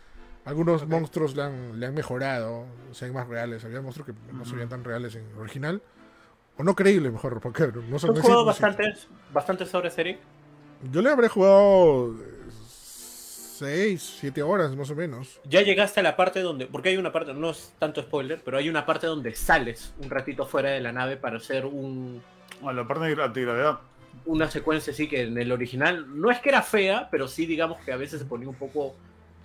algunos 0.46 0.88
monstruos 0.88 1.36
le 1.36 1.44
han, 1.44 1.80
le 1.80 1.86
han 1.86 1.94
mejorado, 1.94 2.66
se 2.92 3.06
ven 3.06 3.14
más 3.14 3.28
reales. 3.28 3.64
Había 3.66 3.82
monstruos 3.82 4.08
que 4.08 4.34
no 4.34 4.46
se 4.46 4.54
veían 4.54 4.70
tan 4.70 4.84
reales 4.84 5.16
en 5.16 5.26
el 5.30 5.38
original. 5.38 5.82
O 6.58 6.64
no 6.64 6.76
creíbles, 6.76 7.12
mejor, 7.12 7.40
porque 7.40 7.68
no 7.90 8.00
son 8.00 8.14
¿Tú 8.14 8.20
has 8.20 8.26
jugado 8.26 8.46
bastantes, 8.46 9.08
bastantes 9.32 9.74
horas, 9.74 9.98
Eric? 9.98 10.20
Yo 10.92 11.02
le 11.02 11.10
habré 11.10 11.28
jugado 11.30 12.16
6, 12.84 14.18
7 14.22 14.42
horas 14.44 14.76
más 14.76 14.90
o 14.90 14.96
menos. 14.96 15.40
Ya 15.46 15.62
llegaste 15.62 16.00
a 16.00 16.04
la 16.04 16.16
parte 16.16 16.42
donde, 16.42 16.66
porque 16.66 16.90
hay 16.90 16.98
una 16.98 17.12
parte, 17.12 17.34
no 17.34 17.50
es 17.52 17.74
tanto 17.80 18.02
spoiler, 18.02 18.42
pero 18.44 18.58
hay 18.58 18.70
una 18.70 18.86
parte 18.86 19.08
donde 19.08 19.36
sales 19.36 19.94
un 20.02 20.10
ratito 20.10 20.46
fuera 20.46 20.70
de 20.72 20.80
la 20.82 20.92
nave 20.92 21.18
para 21.18 21.38
hacer 21.38 21.66
un, 21.66 22.22
A 22.66 22.74
la 22.74 22.88
parte 22.88 23.06
de 23.06 23.16
gra- 23.18 23.32
de 23.32 23.42
gravedad. 23.42 23.80
Una 24.26 24.50
secuencia 24.52 24.94
así 24.94 25.08
que 25.08 25.24
en 25.24 25.38
el 25.38 25.52
original 25.52 26.06
no 26.20 26.30
es 26.32 26.40
que 26.40 26.50
era 26.50 26.62
fea, 26.62 27.08
pero 27.12 27.28
sí 27.28 27.46
digamos 27.46 27.80
que 27.84 27.92
a 27.92 27.98
veces 27.98 28.20
se 28.20 28.26
ponía 28.26 28.48
un 28.50 28.56
poco 28.56 28.96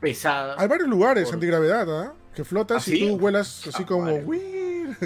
pesada. 0.01 0.57
Hay 0.59 0.69
varios 0.69 0.89
lugares 0.89 1.25
Por- 1.27 1.35
antigravedad, 1.35 2.03
¿ah? 2.03 2.13
Que 2.35 2.45
flotas 2.45 2.87
¿Ah, 2.87 2.91
y 2.95 3.09
tú 3.09 3.19
vuelas 3.19 3.67
así 3.67 3.83
Ah, 3.85 3.87
como... 3.87 4.03
vale. 4.05 4.25
"Uir". 4.25 4.97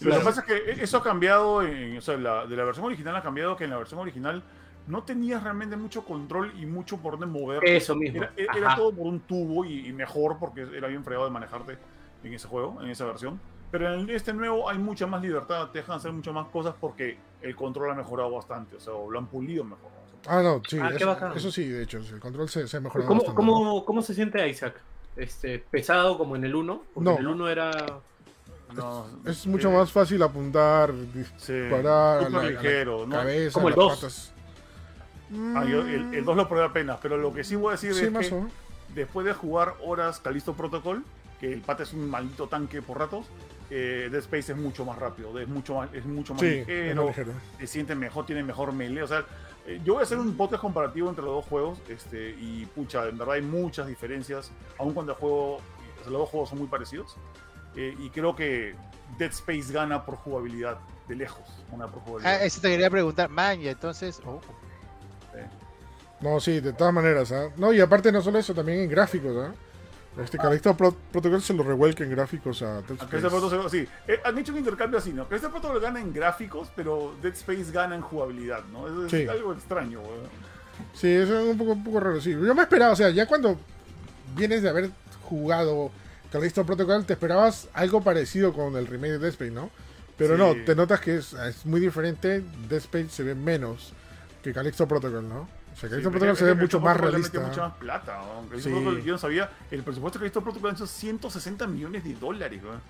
Lo 0.00 0.06
Claro. 0.06 0.18
que 0.20 0.24
pasa 0.24 0.44
es 0.46 0.46
que 0.76 0.82
eso 0.82 0.96
ha 0.98 1.02
cambiado, 1.02 1.62
en, 1.62 1.98
o 1.98 2.00
sea, 2.00 2.16
la- 2.16 2.46
de 2.46 2.56
la 2.56 2.64
versión 2.64 2.86
original 2.86 3.16
ha 3.16 3.22
cambiado 3.22 3.56
que 3.56 3.64
en 3.64 3.70
la 3.70 3.76
versión 3.78 4.00
original 4.00 4.42
no 4.86 5.02
tenías 5.04 5.42
realmente 5.42 5.76
mucho 5.76 6.04
control 6.04 6.52
y 6.58 6.64
mucho 6.66 6.96
por 6.96 7.12
dónde 7.18 7.26
mover. 7.26 7.62
Eso 7.64 7.94
mismo. 7.94 8.22
Era, 8.36 8.52
Ajá. 8.68 8.76
todo 8.76 8.92
por 8.92 9.06
un 9.06 9.20
tubo 9.20 9.64
y, 9.64 9.86
y 9.88 9.92
mejor 9.92 10.38
porque 10.40 10.66
era 10.74 10.88
bien 10.88 11.04
fregado 11.04 11.26
de 11.26 11.30
manejarte 11.32 11.76
en 12.24 12.32
ese 12.34 12.48
juego, 12.48 12.80
en 12.82 12.90
esa 12.90 13.04
versión. 13.04 13.38
Pero 13.70 13.94
en 13.94 14.08
este 14.10 14.32
nuevo 14.32 14.68
hay 14.68 14.78
mucha 14.78 15.06
más 15.06 15.22
libertad, 15.22 15.68
te 15.70 15.78
dejan 15.80 15.96
hacer 15.96 16.12
muchas 16.12 16.34
más 16.34 16.48
cosas 16.48 16.74
porque 16.80 17.18
el 17.42 17.56
control 17.56 17.90
ha 17.90 17.94
mejorado 17.94 18.30
bastante, 18.30 18.76
o 18.76 18.80
sea, 18.80 18.92
o 18.94 19.10
lo 19.10 19.18
han 19.18 19.26
pulido 19.26 19.64
mejor. 19.64 19.90
Ah, 20.26 20.42
no, 20.42 20.60
sí, 20.68 20.78
Ah, 20.80 20.90
eso, 21.34 21.50
sí, 21.50 21.66
de 21.68 21.82
hecho, 21.84 21.98
el 21.98 22.20
control 22.20 22.48
se, 22.48 22.68
se 22.68 22.76
ha 22.76 22.80
mejorado 22.80 23.08
¿Cómo, 23.08 23.20
bastante. 23.20 23.36
cómo, 23.36 23.84
cómo 23.86 24.02
se 24.02 24.14
siente 24.14 24.46
Isaac? 24.48 24.74
Este, 25.16 25.58
¿Pesado 25.58 26.18
como 26.18 26.36
en 26.36 26.44
el 26.44 26.54
1? 26.54 26.82
Porque 26.94 27.04
No. 27.10 27.14
en 27.16 27.20
el 27.22 27.26
1 27.28 27.48
era... 27.48 27.70
No, 28.74 29.06
Es 29.24 29.46
mucho 29.46 29.68
eh, 29.70 29.74
más 29.78 29.90
fácil 29.90 30.22
apuntar, 30.22 30.92
sí, 31.38 31.52
disparar 31.52 32.18
a 32.18 32.20
la, 32.20 32.26
a 32.26 32.30
la 32.42 32.50
ligero, 32.50 33.04
¿no? 33.06 33.16
cabeza, 33.16 33.54
Como 33.54 33.68
el 33.68 33.74
las 33.74 33.84
2. 33.84 33.94
patas. 33.96 34.32
Ah, 35.56 35.64
yo- 35.64 35.80
el, 35.86 36.14
el 36.14 36.24
2 36.24 36.36
lo 36.36 36.48
probé 36.48 36.64
apenas, 36.64 36.98
pero 37.02 37.16
lo 37.16 37.32
que 37.32 37.42
sí 37.42 37.56
voy 37.56 37.70
a 37.70 37.72
decir 37.72 37.94
Sí, 37.94 38.04
es 38.04 38.12
más 38.12 38.28
que 38.28 38.34
o 38.34 38.38
menos. 38.38 38.52
después 38.94 39.26
de 39.26 39.32
jugar 39.32 39.74
horas 39.84 40.20
Calisto 40.20 40.54
Protocol, 40.54 41.02
que 41.40 41.52
el 41.52 41.60
pata 41.62 41.82
es 41.84 41.92
un 41.92 42.08
maldito 42.10 42.46
tanque 42.48 42.80
por 42.82 42.98
ratos, 42.98 43.26
eh, 43.70 44.08
Dead 44.10 44.20
Space 44.20 44.52
es 44.52 44.58
mucho 44.58 44.84
más 44.84 44.98
rápido, 44.98 45.38
es 45.38 45.48
mucho 45.48 45.76
más, 45.76 45.88
es 45.94 46.04
mucho 46.04 46.34
más 46.34 46.40
Sí, 46.42 46.48
ligero, 46.66 47.12
se 47.58 47.66
siente 47.66 47.94
mejor, 47.94 48.26
tiene 48.26 48.42
mejor 48.42 48.72
melee. 48.72 49.02
O 49.02 49.06
sea, 49.06 49.24
eh, 49.66 49.80
yo 49.84 49.94
voy 49.94 50.00
a 50.00 50.04
hacer 50.04 50.18
un 50.18 50.36
podcast 50.36 50.60
comparativo 50.62 51.08
entre 51.08 51.24
los 51.24 51.34
dos 51.34 51.44
juegos, 51.46 51.78
este, 51.88 52.30
y 52.30 52.66
pucha, 52.74 53.06
en 53.08 53.16
verdad 53.18 53.34
hay 53.36 53.42
muchas 53.42 53.86
diferencias, 53.86 54.50
aun 54.78 54.92
cuando 54.92 55.12
el 55.12 55.18
juego, 55.18 55.56
o 55.56 55.60
sea, 56.02 56.10
los 56.10 56.20
dos 56.22 56.28
juegos 56.28 56.48
son 56.50 56.58
muy 56.58 56.68
parecidos. 56.68 57.16
eh, 57.76 57.94
y 58.00 58.10
creo 58.10 58.34
que 58.34 58.74
Dead 59.18 59.30
Space 59.30 59.72
gana 59.72 60.04
por 60.04 60.16
jugabilidad, 60.16 60.78
de 61.06 61.14
lejos, 61.16 61.44
una 61.70 61.86
por 61.86 61.98
Ah, 62.00 62.04
jugabilidad. 62.06 62.44
eso 62.44 62.60
te 62.60 62.68
quería 62.70 62.90
preguntar, 62.90 63.28
man, 63.30 63.60
y 63.60 63.68
entonces, 63.68 64.20
oh, 64.26 64.40
No, 66.20 66.38
sí, 66.38 66.60
de 66.60 66.72
todas 66.74 66.92
maneras. 66.92 67.32
¿ah? 67.32 67.48
No, 67.56 67.72
y 67.72 67.80
aparte 67.80 68.12
no 68.12 68.20
solo 68.20 68.38
eso, 68.38 68.52
también 68.54 68.80
en 68.80 68.90
gráficos. 68.90 69.34
¿ah? 69.38 69.54
Este 70.18 70.38
Calixto 70.38 70.76
Pro- 70.76 70.94
Protocol 71.12 71.40
se 71.40 71.54
lo 71.54 71.62
revuelca 71.62 72.02
en 72.04 72.10
gráficos 72.10 72.62
a 72.62 72.82
Dead 72.82 72.90
A 72.90 72.94
Space. 72.94 73.06
Callisto 73.10 73.30
Protocol, 73.30 73.70
sí, 73.70 73.86
eh, 74.08 74.20
han 74.24 74.36
hecho 74.38 74.52
un 74.52 74.58
intercambio 74.58 74.98
así, 74.98 75.12
¿no? 75.12 75.26
Callisto 75.28 75.50
Protocol 75.50 75.80
gana 75.80 76.00
en 76.00 76.12
gráficos, 76.12 76.68
pero 76.74 77.14
Dead 77.22 77.32
Space 77.32 77.70
gana 77.72 77.94
en 77.94 78.02
jugabilidad, 78.02 78.64
¿no? 78.72 78.86
Eso 78.88 79.06
es 79.06 79.10
Sí. 79.12 79.26
algo 79.28 79.52
extraño, 79.52 80.00
weón. 80.00 80.28
Sí, 80.94 81.08
eso 81.08 81.38
es 81.38 81.46
un 81.46 81.56
poco, 81.56 81.72
un 81.72 81.84
poco 81.84 82.00
raro. 82.00 82.20
Sí. 82.20 82.32
Yo 82.32 82.54
me 82.54 82.62
esperaba, 82.62 82.92
o 82.92 82.96
sea, 82.96 83.10
ya 83.10 83.26
cuando 83.26 83.56
vienes 84.34 84.62
de 84.62 84.68
haber 84.68 84.90
jugado 85.22 85.90
Callisto 86.32 86.64
Protocol, 86.66 87.04
te 87.06 87.12
esperabas 87.14 87.68
algo 87.72 88.02
parecido 88.02 88.52
con 88.52 88.76
el 88.76 88.86
remake 88.88 89.12
de 89.12 89.18
Dead 89.20 89.30
Space, 89.30 89.50
¿no? 89.52 89.70
Pero 90.18 90.34
Sí. 90.36 90.38
no, 90.42 90.64
te 90.64 90.74
notas 90.74 91.00
que 91.00 91.16
es, 91.16 91.32
es 91.34 91.64
muy 91.64 91.80
diferente. 91.80 92.42
Dead 92.68 92.78
Space 92.78 93.08
se 93.10 93.22
ve 93.22 93.34
menos 93.34 93.92
que 94.42 94.52
Callisto 94.52 94.86
Protocol, 94.88 95.28
¿no? 95.28 95.48
Sea, 95.80 95.88
Sí, 95.88 96.02
Protocol 96.02 96.28
es 96.28 96.38
se 96.38 96.44
ve 96.44 96.54
mucho 96.54 96.80
más 96.80 96.96
realista. 96.96 97.40
mucha 97.40 97.68
más 97.68 97.72
plata, 97.78 98.20
Sí. 98.58 98.68
Protocol, 98.68 99.02
yo 99.02 99.12
no 99.12 99.18
sabía, 99.18 99.50
el 99.70 99.82
presupuesto 99.82 100.18
de 100.18 100.22
Callisto 100.24 100.42
Protocol 100.42 100.70
sido 100.76 100.86
160 100.86 101.66
millones 101.66 102.04
de 102.04 102.14
dólares, 102.14 102.62
la. 102.62 102.80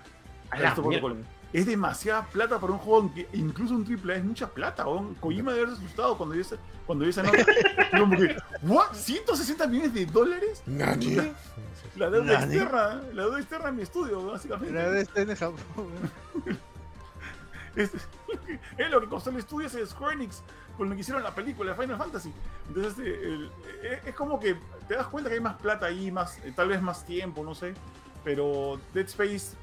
Es 1.53 1.65
demasiada 1.65 2.25
plata 2.27 2.59
para 2.59 2.71
un 2.73 2.79
juego 2.79 3.13
que 3.13 3.27
incluso 3.33 3.73
un 3.73 3.83
triple 3.83 4.13
A 4.13 4.17
es 4.17 4.23
mucha 4.23 4.47
plata, 4.47 4.85
weón. 4.87 5.15
Kojima 5.15 5.51
debe 5.51 5.65
haberse 5.65 5.83
asustado 5.83 6.17
cuando 6.17 6.35
esa, 6.35 6.55
cuando 6.85 7.05
esa 7.05 7.23
nota. 7.23 7.43
Fue 7.91 7.99
como 7.99 8.17
que, 8.17 8.37
¿what? 8.63 8.91
¿160 8.93 9.67
millones 9.69 9.93
de 9.93 10.05
dólares? 10.05 10.61
Nani. 10.65 11.15
¿Qué? 11.15 11.33
La 11.97 12.09
deuda 12.09 12.39
Nani. 12.39 12.55
externa, 12.55 13.01
la 13.13 13.23
deuda 13.23 13.39
externa 13.39 13.69
en 13.69 13.75
mi 13.75 13.81
estudio, 13.83 14.25
básicamente. 14.27 14.73
pero 14.73 14.95
está 14.95 15.21
en 15.21 15.35
Japón. 15.35 15.87
Es, 17.73 17.89
es 18.77 18.89
lo 18.91 18.99
que 18.99 19.07
costó 19.07 19.29
el 19.29 19.37
estudio 19.37 19.67
ese 19.67 19.79
de 19.79 19.85
Square 19.87 20.15
Enix 20.15 20.41
con 20.77 20.89
lo 20.89 20.95
que 20.95 21.01
hicieron 21.01 21.23
la 21.23 21.33
película 21.35 21.73
de 21.73 21.81
Final 21.81 21.97
Fantasy. 21.97 22.31
Entonces, 22.67 22.99
eh, 22.99 23.19
el- 23.23 23.51
eh, 23.83 24.01
es 24.05 24.15
como 24.15 24.39
que 24.39 24.55
te 24.87 24.95
das 24.95 25.07
cuenta 25.07 25.29
que 25.29 25.35
hay 25.35 25.41
más 25.41 25.55
plata 25.55 25.85
ahí, 25.87 26.11
más, 26.11 26.37
eh, 26.39 26.53
tal 26.55 26.69
vez 26.69 26.81
más 26.81 27.05
tiempo, 27.05 27.43
no 27.43 27.53
sé. 27.55 27.73
Pero 28.23 28.79
Dead 28.93 29.05
Space, 29.05 29.55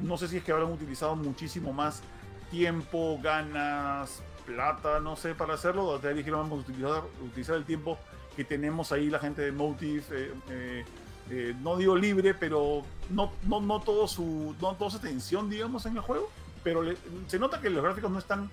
no 0.00 0.16
sé 0.18 0.28
si 0.28 0.36
es 0.38 0.44
que 0.44 0.52
habrán 0.52 0.70
utilizado 0.72 1.16
muchísimo 1.16 1.72
más 1.72 2.02
tiempo, 2.50 3.18
ganas, 3.22 4.22
plata, 4.44 5.00
no 5.00 5.16
sé, 5.16 5.34
para 5.34 5.54
hacerlo. 5.54 5.84
O 5.86 5.98
te 5.98 6.12
dijeron, 6.14 6.40
vamos 6.48 6.58
a 6.66 6.70
utilizar, 6.70 7.02
utilizar 7.24 7.56
el 7.56 7.64
tiempo 7.64 7.98
que 8.36 8.44
tenemos 8.44 8.92
ahí 8.92 9.10
la 9.10 9.18
gente 9.18 9.42
de 9.42 9.52
Motive. 9.52 10.02
eh, 10.50 10.84
eh, 11.30 11.56
no 11.60 11.76
digo 11.76 11.96
libre, 11.96 12.34
pero 12.34 12.82
no, 13.10 13.32
no, 13.48 13.60
no, 13.60 13.80
todo 13.80 14.06
su, 14.06 14.54
no 14.60 14.74
toda 14.76 14.90
su 14.90 14.98
atención, 14.98 15.50
digamos, 15.50 15.84
en 15.86 15.96
el 15.96 16.02
juego 16.02 16.30
pero 16.62 16.82
se 17.28 17.38
nota 17.38 17.60
que 17.60 17.70
los 17.70 17.80
gráficos 17.80 18.10
no 18.10 18.18
están 18.18 18.50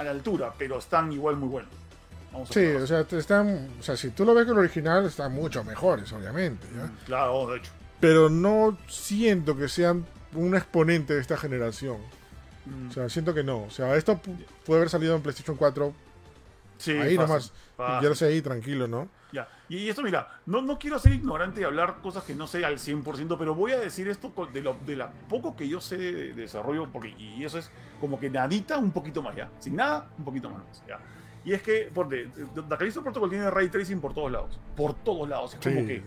a 0.00 0.04
la 0.04 0.10
altura, 0.10 0.52
pero 0.58 0.78
están 0.78 1.12
igual 1.12 1.36
muy 1.36 1.48
buenos. 1.48 1.70
Vamos 2.32 2.50
a 2.50 2.54
Sí, 2.54 2.64
o 2.66 2.86
sea, 2.86 3.00
están, 3.10 3.68
o 3.78 3.82
sea, 3.82 3.96
si 3.96 4.10
tú 4.10 4.24
lo 4.24 4.34
ves 4.34 4.46
con 4.46 4.54
el 4.54 4.60
original, 4.64 5.04
están 5.06 5.32
mucho 5.32 5.64
mejores, 5.64 6.12
obviamente. 6.12 6.66
¿ya? 6.74 6.90
Claro, 7.06 7.46
de 7.48 7.58
hecho. 7.58 7.72
Pero 7.98 8.30
no 8.30 8.78
siento 8.88 9.56
que 9.56 9.68
sean 9.68 10.06
un 10.34 10.54
exponente 10.56 11.14
de 11.14 11.20
esta 11.20 11.36
generación. 11.36 11.98
Mm, 12.66 12.88
O 12.88 12.92
sea, 12.92 13.08
siento 13.08 13.34
que 13.34 13.42
no. 13.42 13.64
O 13.64 13.70
sea, 13.70 13.94
esto 13.96 14.14
pu- 14.22 14.44
puede 14.64 14.80
haber 14.80 14.90
salido 14.90 15.16
en 15.16 15.22
PlayStation 15.22 15.56
4, 15.56 15.92
sí, 16.78 16.92
ahí 16.92 17.16
fácil, 17.16 17.20
nomás. 17.20 17.52
fácil. 17.76 18.08
ya 18.08 18.14
sé 18.14 18.24
ahí, 18.26 18.40
tranquilo, 18.42 18.86
¿no? 18.86 19.08
Ya. 19.32 19.48
Y 19.70 19.88
esto, 19.88 20.02
mira, 20.02 20.28
no, 20.46 20.60
no 20.62 20.78
quiero 20.80 20.98
ser 20.98 21.12
ignorante 21.12 21.60
y 21.60 21.64
hablar 21.64 22.00
cosas 22.02 22.24
que 22.24 22.34
no 22.34 22.46
sé 22.48 22.64
al 22.64 22.78
100%, 22.78 23.36
pero 23.38 23.54
voy 23.54 23.70
a 23.70 23.78
decir 23.78 24.08
esto 24.08 24.32
de 24.52 24.62
lo 24.62 24.76
de 24.84 24.96
la 24.96 25.12
poco 25.28 25.54
que 25.54 25.68
yo 25.68 25.80
sé 25.80 25.96
de, 25.96 26.12
de 26.12 26.34
desarrollo, 26.34 26.88
porque, 26.92 27.10
y 27.16 27.44
eso 27.44 27.56
es 27.56 27.70
como 28.00 28.18
que 28.18 28.28
nadita 28.28 28.76
un 28.78 28.90
poquito 28.90 29.22
más, 29.22 29.36
¿ya? 29.36 29.48
Sin 29.60 29.76
nada, 29.76 30.10
un 30.18 30.24
poquito 30.24 30.50
más, 30.50 30.82
¿ya? 30.88 30.98
Y 31.44 31.52
es 31.52 31.62
que, 31.62 31.90
por 31.94 32.08
de, 32.08 32.28
Protocol 33.02 33.30
tiene 33.30 33.48
ray 33.48 33.68
tracing 33.68 34.00
por 34.00 34.12
todos 34.12 34.32
lados. 34.32 34.58
Por 34.76 34.92
todos 34.94 35.28
lados. 35.28 35.54
Es 35.54 35.60
como 35.60 35.80
Sí. 35.80 35.86
que 35.86 36.02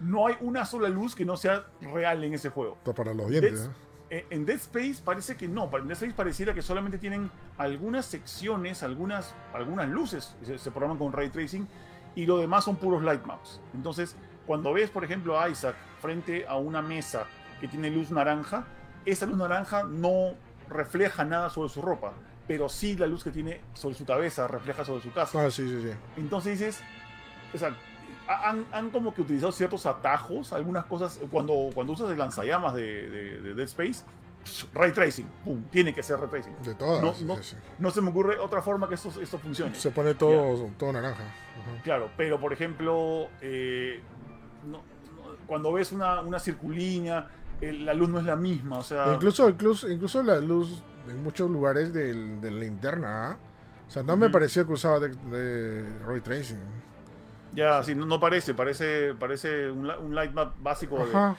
no 0.00 0.28
hay 0.28 0.36
una 0.40 0.64
sola 0.64 0.88
luz 0.88 1.14
que 1.16 1.24
no 1.24 1.36
sea 1.36 1.66
real 1.80 2.22
en 2.22 2.34
ese 2.34 2.50
juego. 2.50 2.76
Está 2.78 2.94
para 2.94 3.12
los 3.12 3.28
dientes. 3.28 3.66
¿eh? 3.66 3.70
Eh, 4.10 4.26
En 4.30 4.46
Dead 4.46 4.56
Space 4.56 5.02
parece 5.04 5.36
que 5.36 5.48
no, 5.48 5.64
en 5.76 5.88
Dead 5.88 5.92
Space 5.96 6.14
pareciera 6.14 6.54
que 6.54 6.62
solamente 6.62 6.96
tienen 6.98 7.30
algunas 7.58 8.06
secciones, 8.06 8.82
algunas, 8.82 9.34
algunas 9.52 9.88
luces 9.88 10.34
se, 10.42 10.56
se 10.56 10.70
programan 10.70 10.96
con 10.98 11.12
ray 11.12 11.28
tracing 11.28 11.68
y 12.18 12.26
lo 12.26 12.38
demás 12.38 12.64
son 12.64 12.74
puros 12.74 13.00
light 13.04 13.24
maps. 13.24 13.60
Entonces, 13.72 14.16
cuando 14.44 14.72
ves, 14.72 14.90
por 14.90 15.04
ejemplo, 15.04 15.40
a 15.40 15.48
Isaac 15.48 15.76
frente 16.02 16.44
a 16.48 16.56
una 16.56 16.82
mesa 16.82 17.26
que 17.60 17.68
tiene 17.68 17.90
luz 17.90 18.10
naranja, 18.10 18.66
esa 19.04 19.24
luz 19.24 19.38
naranja 19.38 19.84
no 19.84 20.34
refleja 20.68 21.24
nada 21.24 21.48
sobre 21.48 21.68
su 21.68 21.80
ropa, 21.80 22.12
pero 22.48 22.68
sí 22.68 22.96
la 22.96 23.06
luz 23.06 23.22
que 23.22 23.30
tiene 23.30 23.60
sobre 23.72 23.94
su 23.94 24.04
cabeza 24.04 24.48
refleja 24.48 24.84
sobre 24.84 25.00
su 25.00 25.12
casa. 25.12 25.46
Ah, 25.46 25.48
sí, 25.48 25.68
sí, 25.68 25.80
sí. 25.80 25.96
Entonces 26.16 26.58
dices, 26.58 26.80
o 27.54 27.58
sea, 27.58 27.72
han, 28.26 28.66
han, 28.72 28.90
como 28.90 29.14
que 29.14 29.22
utilizado 29.22 29.52
ciertos 29.52 29.86
atajos, 29.86 30.52
algunas 30.52 30.86
cosas, 30.86 31.20
cuando, 31.30 31.70
cuando 31.72 31.92
usas 31.92 32.10
el 32.10 32.18
lanzallamas 32.18 32.74
de, 32.74 33.08
de, 33.08 33.40
de 33.42 33.54
Dead 33.54 33.66
Space, 33.66 34.02
ray 34.74 34.92
tracing, 34.92 35.26
pum, 35.44 35.62
tiene 35.70 35.92
que 35.94 36.02
ser 36.02 36.18
ray 36.18 36.28
tracing. 36.28 36.54
De 36.62 36.74
todas. 36.74 37.02
No, 37.02 37.14
no, 37.36 37.42
sí. 37.42 37.56
no 37.78 37.90
se 37.90 38.00
me 38.00 38.10
ocurre 38.10 38.38
otra 38.38 38.62
forma 38.62 38.88
que 38.88 38.94
esto, 38.94 39.10
esto 39.20 39.38
funcione. 39.38 39.74
Se 39.74 39.90
pone 39.90 40.14
todo, 40.14 40.70
todo 40.78 40.92
naranja. 40.92 41.22
Ajá. 41.22 41.82
Claro, 41.82 42.10
pero 42.16 42.40
por 42.40 42.52
ejemplo, 42.52 43.28
eh, 43.40 44.00
no- 44.66 44.82
cuando 45.46 45.72
ves 45.72 45.92
una, 45.92 46.20
una 46.20 46.38
circulínea, 46.38 47.28
el- 47.60 47.84
la 47.84 47.94
luz 47.94 48.08
no 48.08 48.18
es 48.18 48.24
la 48.24 48.36
misma, 48.36 48.78
o 48.78 48.82
sea... 48.82 49.12
Incluso, 49.14 49.48
incluso, 49.48 49.88
incluso 49.90 50.22
la 50.22 50.38
luz 50.40 50.82
en 51.08 51.22
muchos 51.22 51.50
lugares 51.50 51.92
de 51.92 52.14
la 52.14 52.50
linterna. 52.50 53.30
¿ah? 53.32 53.36
O 53.86 53.90
sea, 53.90 54.02
no 54.02 54.16
me 54.16 54.26
Ujú. 54.26 54.32
pareció 54.34 54.66
que 54.66 54.72
usaba 54.74 54.98
de, 55.00 55.08
de 55.08 55.98
ray 56.06 56.20
tracing. 56.20 56.58
Ya, 57.54 57.82
sí, 57.82 57.94
no, 57.94 58.04
no 58.06 58.20
parece, 58.20 58.52
parece, 58.54 59.14
parece 59.14 59.70
un, 59.70 59.90
un 59.90 60.14
light 60.14 60.32
map 60.32 60.54
básico. 60.60 60.98
de- 61.06 61.34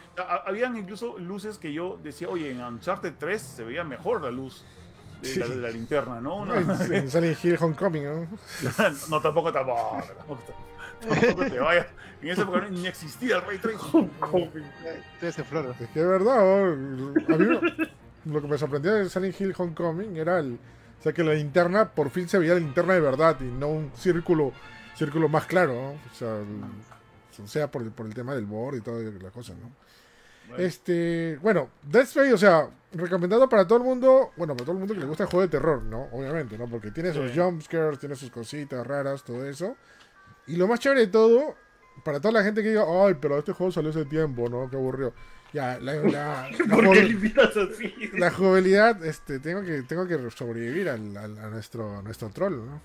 habían 0.45 0.75
incluso 0.75 1.17
luces 1.19 1.57
que 1.57 1.71
yo 1.71 1.99
decía, 2.03 2.27
oye, 2.29 2.49
en 2.51 2.61
Uncharted 2.61 3.13
3 3.17 3.41
se 3.41 3.63
veía 3.63 3.83
mejor 3.83 4.21
la 4.23 4.31
luz 4.31 4.65
de, 5.21 5.35
la, 5.37 5.45
Sí. 5.45 5.51
de 5.51 5.57
la 5.57 5.69
linterna, 5.69 6.19
¿no? 6.19 6.45
No, 6.45 6.55
En, 6.55 6.93
en 6.93 7.09
Silent 7.11 7.43
Hill 7.45 7.57
Homecoming, 7.59 8.03
¿no? 8.05 8.27
no, 9.09 9.21
tampoco, 9.21 9.51
tampoco, 9.53 10.01
tampoco, 10.17 10.43
tampoco 11.07 11.45
te 11.45 11.59
vayas. 11.59 11.87
En 12.21 12.29
esa 12.29 12.41
época 12.41 12.67
ni 12.69 12.87
existía 12.87 13.35
el 13.37 13.41
ray 13.43 13.57
tracing. 13.59 14.11
Entonces 14.23 15.35
se 15.35 15.43
flora. 15.43 15.71
Es 15.79 15.89
que 15.89 16.01
es 16.01 16.07
verdad, 16.07 16.37
¿no? 16.37 17.13
a 17.33 17.37
mí 17.37 17.45
lo- 17.45 17.61
lo 18.25 18.41
que 18.41 18.47
me 18.47 18.57
sorprendió 18.57 18.93
de 18.93 19.09
Silent 19.09 19.39
Hill 19.39 19.53
Homecoming 19.57 20.17
era 20.17 20.39
el, 20.39 20.59
o 20.99 21.01
sea, 21.03 21.13
que 21.13 21.23
la 21.23 21.33
linterna 21.33 21.87
por 21.89 22.09
fin 22.09 22.27
se 22.27 22.37
veía 22.37 22.53
la 22.55 22.59
linterna 22.59 22.93
de 22.95 22.99
verdad 22.99 23.37
y 23.39 23.45
no 23.45 23.67
un 23.69 23.91
círculo 23.95 24.51
círculo 24.95 25.29
más 25.29 25.45
claro, 25.45 25.73
¿no? 25.73 25.89
O 25.91 26.15
sea, 26.15 26.37
el- 26.37 27.47
sea 27.47 27.71
por, 27.71 27.81
el- 27.83 27.91
por 27.91 28.05
el 28.05 28.13
tema 28.13 28.35
del 28.35 28.45
borde 28.45 28.79
y 28.79 28.81
todas 28.81 29.01
las 29.21 29.31
cosas, 29.31 29.55
¿no? 29.57 29.71
Bueno, 30.49 30.63
Este, 30.63 31.37
bueno, 31.41 31.69
Dead 31.83 32.03
Space, 32.03 32.33
o 32.33 32.37
sea, 32.37 32.67
recomendado 32.93 33.47
para 33.47 33.65
todo 33.67 33.77
el 33.77 33.83
mundo, 33.85 34.31
bueno, 34.35 34.55
para 34.55 34.65
todo 34.65 34.73
el 34.73 34.79
mundo 34.79 34.93
que 34.93 34.99
le 34.99 35.05
gusta 35.05 35.23
el 35.23 35.29
juego 35.29 35.43
de 35.43 35.47
terror, 35.47 35.83
¿no? 35.83 36.09
Obviamente, 36.11 36.57
¿no? 36.57 36.67
Porque 36.67 36.91
tiene 36.91 37.13
sus 37.13 37.31
Sí. 37.31 37.39
jumpscares, 37.39 37.99
tiene 37.99 38.15
sus 38.15 38.31
cositas 38.31 38.85
raras, 38.85 39.23
todo 39.23 39.45
eso. 39.45 39.77
Y 40.47 40.55
lo 40.55 40.67
más 40.67 40.79
chévere 40.79 41.01
de 41.01 41.07
todo, 41.07 41.55
para 42.03 42.19
toda 42.19 42.31
la 42.33 42.43
gente 42.43 42.63
que 42.63 42.69
diga, 42.69 42.83
ay, 43.05 43.15
pero 43.21 43.37
este 43.37 43.53
juego 43.53 43.71
salió 43.71 43.91
hace 43.91 44.05
tiempo, 44.05 44.49
¿no? 44.49 44.69
Qué 44.69 44.75
aburrido. 44.75 45.13
Ya, 45.53 45.79
la, 45.79 45.93
la, 45.95 46.49
la 46.67 46.75
¿Por 46.75 46.91
qué 46.93 46.99
así? 47.01 48.09
la 48.17 48.31
jugabilidad, 48.31 49.05
este, 49.05 49.39
tengo 49.39 49.61
que, 49.61 49.83
tengo 49.83 50.07
que 50.07 50.17
sobrevivir 50.31 50.89
al, 50.89 51.15
al- 51.15 51.37
a 51.39 51.49
nuestro, 51.49 51.99
a 51.99 52.01
nuestro 52.01 52.29
troll, 52.29 52.65
¿no? 52.65 52.81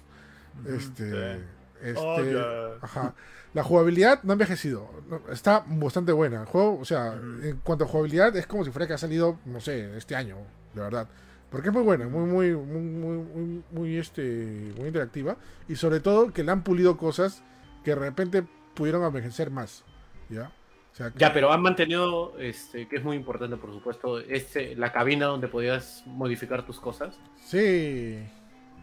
Este, 0.77 1.11
Sí. 1.11 1.41
Este, 1.83 2.01
Oh, 2.01 2.23
ya. 2.25 2.79
ajá. 2.83 3.15
La 3.53 3.63
jugabilidad 3.63 4.23
no 4.25 4.33
ha 4.33 4.35
envejecido, 4.35 4.91
está 5.31 5.65
bastante 5.69 6.11
buena. 6.13 6.41
El 6.41 6.47
juego, 6.47 6.79
o 6.81 6.85
sea, 6.85 7.13
en 7.15 7.61
cuanto 7.63 7.85
a 7.85 7.87
jugabilidad, 7.89 8.35
es 8.37 8.47
como 8.49 8.65
si 8.65 8.71
fuera 8.73 8.87
que 8.89 8.95
ha 8.95 8.99
salido, 8.99 9.39
no 9.45 9.61
sé, 9.61 9.97
este 9.97 10.17
año, 10.17 10.39
de 10.75 10.81
verdad. 10.81 11.09
Porque 11.51 11.69
es 11.69 11.75
muy 11.75 11.85
buena, 11.85 12.09
muy, 12.09 12.27
muy, 12.29 12.51
muy, 12.57 12.81
muy, 12.81 13.17
muy, 13.19 13.63
muy, 13.71 13.97
este, 13.97 14.73
muy 14.77 14.89
interactiva. 14.89 15.37
Y 15.69 15.77
sobre 15.77 16.01
todo 16.01 16.33
que 16.33 16.43
le 16.43 16.51
han 16.51 16.65
pulido 16.65 16.97
cosas 16.97 17.45
que 17.85 17.91
de 17.93 17.97
repente 17.97 18.45
pudieron 18.75 19.05
envejecer 19.05 19.51
más. 19.53 19.85
¿Ya? 20.29 20.51
O 20.93 20.97
sea, 20.97 21.11
que- 21.13 21.19
Ya, 21.21 21.33
pero 21.33 21.53
han 21.53 21.63
mantenido, 21.63 22.37
este, 22.41 22.89
que 22.89 22.97
es 22.97 23.05
muy 23.05 23.17
importante, 23.17 23.57
por 23.57 23.71
supuesto, 23.73 24.19
este, 24.19 24.75
la 24.75 24.91
cabina 24.91 25.27
donde 25.27 25.47
podías 25.47 26.03
modificar 26.07 26.67
tus 26.67 26.81
cosas. 26.81 27.17
Sí. 27.45 28.19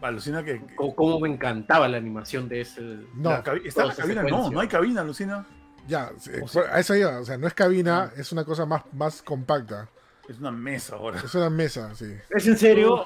Alucina 0.01 0.43
que... 0.43 0.59
que- 0.65 0.75
Cómo, 0.75 0.95
cómo 0.95 1.19
me 1.19 1.29
encantaba 1.29 1.87
la 1.87 1.97
animación 1.97 2.47
de 2.49 2.61
ese. 2.61 2.81
No, 3.15 3.29
la 3.29 3.43
¿Está 3.63 3.85
la 3.85 3.95
cabina? 3.95 4.23
No, 4.23 4.49
no 4.49 4.59
hay 4.59 4.67
cabina, 4.67 5.01
alucina. 5.01 5.45
Ya, 5.87 6.11
sí, 6.17 6.31
O 6.41 6.47
sea- 6.47 6.63
a 6.73 6.79
eso 6.79 6.95
iba, 6.95 7.19
o 7.19 7.25
sea, 7.25 7.37
no 7.37 7.47
es 7.47 7.53
cabina, 7.53 8.11
es 8.17 8.31
una 8.31 8.43
cosa 8.45 8.65
más, 8.65 8.83
más 8.93 9.21
compacta. 9.21 9.87
Es 10.29 10.39
una 10.39 10.51
mesa 10.51 10.95
ahora. 10.95 11.19
Es 11.23 11.33
una 11.35 11.49
mesa, 11.49 11.93
sí. 11.95 12.13
¿Es 12.29 12.47
en 12.47 12.57
serio? 12.57 13.05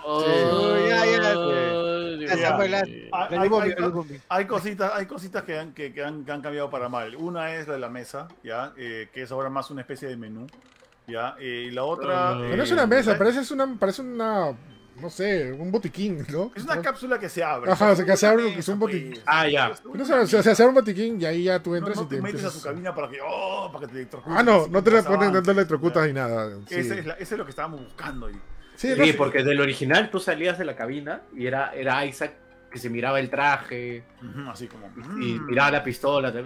Hay- 4.30 4.46
cositas, 4.46 4.92
hay 4.94 5.06
cositas 5.06 5.44
que 5.44 5.58
han, 5.58 5.74
que, 5.74 5.94
que 5.94 6.04
han, 6.04 6.26
que 6.26 6.32
han 6.32 6.42
cambiado 6.42 6.70
para 6.70 6.90
mal. 6.90 7.16
Una 7.16 7.56
es 7.56 7.68
la 7.68 7.76
de 7.76 7.80
la 7.80 7.90
mesa, 7.90 8.28
¿ya? 8.44 8.74
Eh, 8.78 9.10
que 9.14 9.24
es 9.24 9.32
ahora 9.32 9.50
más 9.50 9.72
una 9.72 9.82
especie 9.82 10.08
de 10.08 10.18
menú. 10.18 10.48
¿ya? 11.08 11.36
Eh, 11.40 11.68
y 11.68 11.72
la 11.72 11.84
otra... 11.84 12.36
Pero 12.40 12.56
no 12.58 12.64
es 12.64 12.72
eh, 12.72 12.74
una 12.74 12.88
mesa, 12.88 13.12
la- 13.14 13.18
parece 13.20 13.54
una, 13.54 13.76
parece 13.80 14.02
una, 14.02 14.52
no 15.02 15.10
sé, 15.10 15.52
un 15.52 15.72
botiquín, 15.72 16.26
¿no? 16.30 16.52
Es 16.56 16.64
una 16.64 16.82
cápsula 16.82 17.20
que 17.20 17.28
se 17.30 17.44
abre. 17.44 17.72
Ajá, 17.72 17.92
o 17.92 17.96
sea, 17.96 18.06
que 18.06 18.16
se 18.18 18.28
abre, 18.28 18.54
que 18.54 18.60
es 18.60 18.68
un 18.70 18.80
botiquín. 18.80 19.12
pues. 19.12 19.24
Ah, 19.26 19.48
ya. 19.48 19.72
No 19.94 20.06
sé, 20.06 20.14
o 20.14 20.26
sea, 20.28 20.42
se 20.44 20.52
hace 20.52 20.66
un 20.66 20.74
botiquín 20.74 21.20
y 21.22 21.26
ahí 21.26 21.44
ya 21.44 21.62
tú 21.62 21.72
No, 21.72 21.78
entras 21.78 21.98
no 21.98 22.04
y 22.04 22.08
te, 22.08 22.16
te 22.16 22.22
metes 22.22 22.46
a 22.46 22.52
tu 22.52 22.62
cabina 22.62 22.94
para 22.96 23.10
que, 23.10 23.18
oh, 23.26 23.70
para 23.72 23.86
que 23.86 23.92
te 23.92 23.98
electrocutes. 24.00 24.38
Ah, 24.40 24.44
no, 24.44 24.68
no 24.68 24.84
te 24.84 24.92
ponen, 24.92 25.04
no 25.04 25.20
te 25.20 25.26
avances, 25.28 25.48
electrocutas 25.50 26.08
ni 26.08 26.14
nada. 26.14 26.50
Sí, 26.68 26.76
Ese, 26.76 27.00
es 27.00 27.06
la- 27.06 27.14
ese 27.16 27.36
es 27.36 27.38
lo 27.38 27.46
que 27.46 27.50
estábamos 27.52 27.82
buscando. 27.84 28.30
y- 28.30 28.34
Sí, 28.76 28.94
Sí, 28.94 28.96
no 29.12 29.18
porque 29.18 29.42
del 29.44 29.62
original 29.62 30.10
tú 30.10 30.20
salías 30.20 30.58
de 30.58 30.66
la 30.66 30.76
cabina 30.76 31.22
y 31.34 31.48
era, 31.48 31.74
era 31.74 32.06
Isaac 32.06 32.34
que 32.70 32.78
se 32.78 32.90
miraba 32.90 33.22
el 33.22 33.30
traje 33.30 34.04
Ujú, 34.22 34.50
Así 34.50 34.68
como... 34.68 34.88
y 35.22 35.40
mm, 35.40 35.46
miraba 35.46 35.72
la 35.72 35.84
pistola. 35.84 36.30
te- 36.34 36.44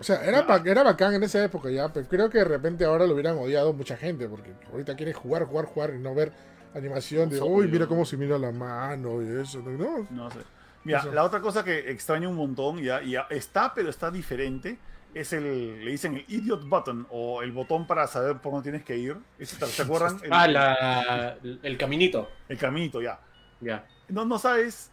O 0.00 0.02
sea, 0.02 0.24
era, 0.24 0.46
era 0.64 0.82
bacán 0.82 1.14
en 1.14 1.22
esa 1.22 1.42
época 1.44 1.70
ya, 1.70 1.92
pero 1.92 2.06
creo 2.08 2.28
que 2.30 2.38
de 2.38 2.44
repente 2.44 2.84
ahora 2.84 3.06
lo 3.06 3.14
hubieran 3.14 3.38
odiado 3.38 3.72
mucha 3.72 3.96
gente, 3.96 4.28
porque 4.28 4.52
ahorita 4.70 4.96
quieres 4.96 5.16
jugar, 5.16 5.44
jugar, 5.46 5.66
jugar 5.66 5.94
y 5.94 5.98
no 5.98 6.14
ver 6.14 6.32
animación 6.74 7.28
de, 7.28 7.40
uy, 7.40 7.68
mira 7.68 7.86
cómo 7.86 8.04
se 8.04 8.16
mira 8.16 8.38
la 8.38 8.50
mano 8.52 9.22
y 9.22 9.40
eso. 9.40 9.60
No, 9.60 10.06
No 10.10 10.30
sé. 10.30 10.38
Mira, 10.84 10.98
Eso. 10.98 11.12
la 11.12 11.22
otra 11.22 11.40
cosa 11.40 11.62
que 11.62 11.90
extraño 11.92 12.28
un 12.28 12.34
montón, 12.36 12.78
ya, 12.82 13.02
ya 13.02 13.26
está, 13.30 13.72
pero 13.72 13.88
está 13.88 14.10
diferente, 14.10 14.78
es 15.14 15.32
el, 15.32 15.84
le 15.84 15.90
dicen 15.92 16.16
el 16.16 16.24
idiot 16.26 16.68
button, 16.68 17.06
o 17.10 17.42
el 17.42 17.52
botón 17.52 17.86
para 17.86 18.06
saber 18.08 18.38
por 18.38 18.52
dónde 18.52 18.64
tienes 18.70 18.84
que 18.84 18.96
ir. 18.96 19.16
Ese, 19.38 19.56
¿te- 19.58 19.66
¿Se 19.66 19.82
acuerdan? 19.84 20.18
El, 20.24 20.32
Ah, 20.32 20.48
la, 20.48 21.36
el 21.62 21.78
caminito. 21.78 22.28
el 22.48 22.58
caminito, 22.58 23.00
ya. 23.00 23.20
Ya. 23.60 23.86
No, 24.08 24.24
no 24.24 24.38
sabes, 24.40 24.90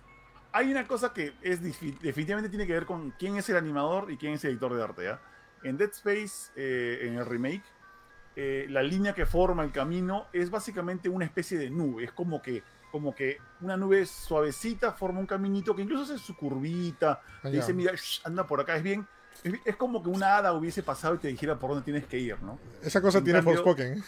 hay 0.51 0.71
una 0.71 0.87
cosa 0.87 1.13
que 1.13 1.33
es 1.41 1.61
definitivamente 1.61 2.49
tiene 2.49 2.65
que 2.67 2.73
ver 2.73 2.85
con 2.85 3.11
quién 3.11 3.37
es 3.37 3.49
el 3.49 3.57
animador 3.57 4.11
y 4.11 4.17
quién 4.17 4.33
es 4.33 4.43
el 4.45 4.51
editor 4.51 4.73
de 4.75 4.83
arte, 4.83 5.03
¿ya? 5.03 5.19
En 5.63 5.77
Dead 5.77 5.89
Space, 5.91 6.51
eh, 6.55 6.99
en 7.03 7.15
el 7.15 7.25
remake, 7.25 7.63
eh, 8.35 8.65
la 8.69 8.81
línea 8.81 9.13
que 9.13 9.25
forma 9.25 9.63
el 9.63 9.71
camino 9.71 10.27
es 10.31 10.49
básicamente 10.49 11.09
una 11.09 11.25
especie 11.25 11.57
de 11.57 11.69
nube. 11.69 12.05
Es 12.05 12.11
como 12.13 12.41
que, 12.41 12.63
como 12.91 13.13
que 13.13 13.37
una 13.61 13.75
nube 13.75 14.05
suavecita 14.05 14.93
forma 14.93 15.19
un 15.19 15.25
caminito 15.27 15.75
que 15.75 15.81
incluso 15.81 16.03
hace 16.13 16.17
su 16.23 16.35
curvita. 16.37 17.21
Ah, 17.23 17.39
Te 17.43 17.51
dice, 17.51 17.73
mira, 17.73 17.93
shh, 17.93 18.21
anda 18.23 18.47
por 18.47 18.61
acá, 18.61 18.75
es 18.77 18.83
bien. 18.83 19.05
Es, 19.43 19.53
es 19.65 19.75
como 19.75 20.01
que 20.01 20.09
una 20.09 20.37
hada 20.37 20.53
hubiese 20.53 20.81
pasado 20.83 21.15
y 21.15 21.17
te 21.19 21.27
dijera 21.27 21.59
por 21.59 21.69
dónde 21.71 21.83
tienes 21.85 22.05
que 22.05 22.17
ir, 22.17 22.41
¿no? 22.41 22.57
esa 22.81 23.01
cosa 23.01 23.19
en 23.19 23.23
tiene 23.25 23.39
cambio- 23.39 23.55
Forspoken. 23.63 24.03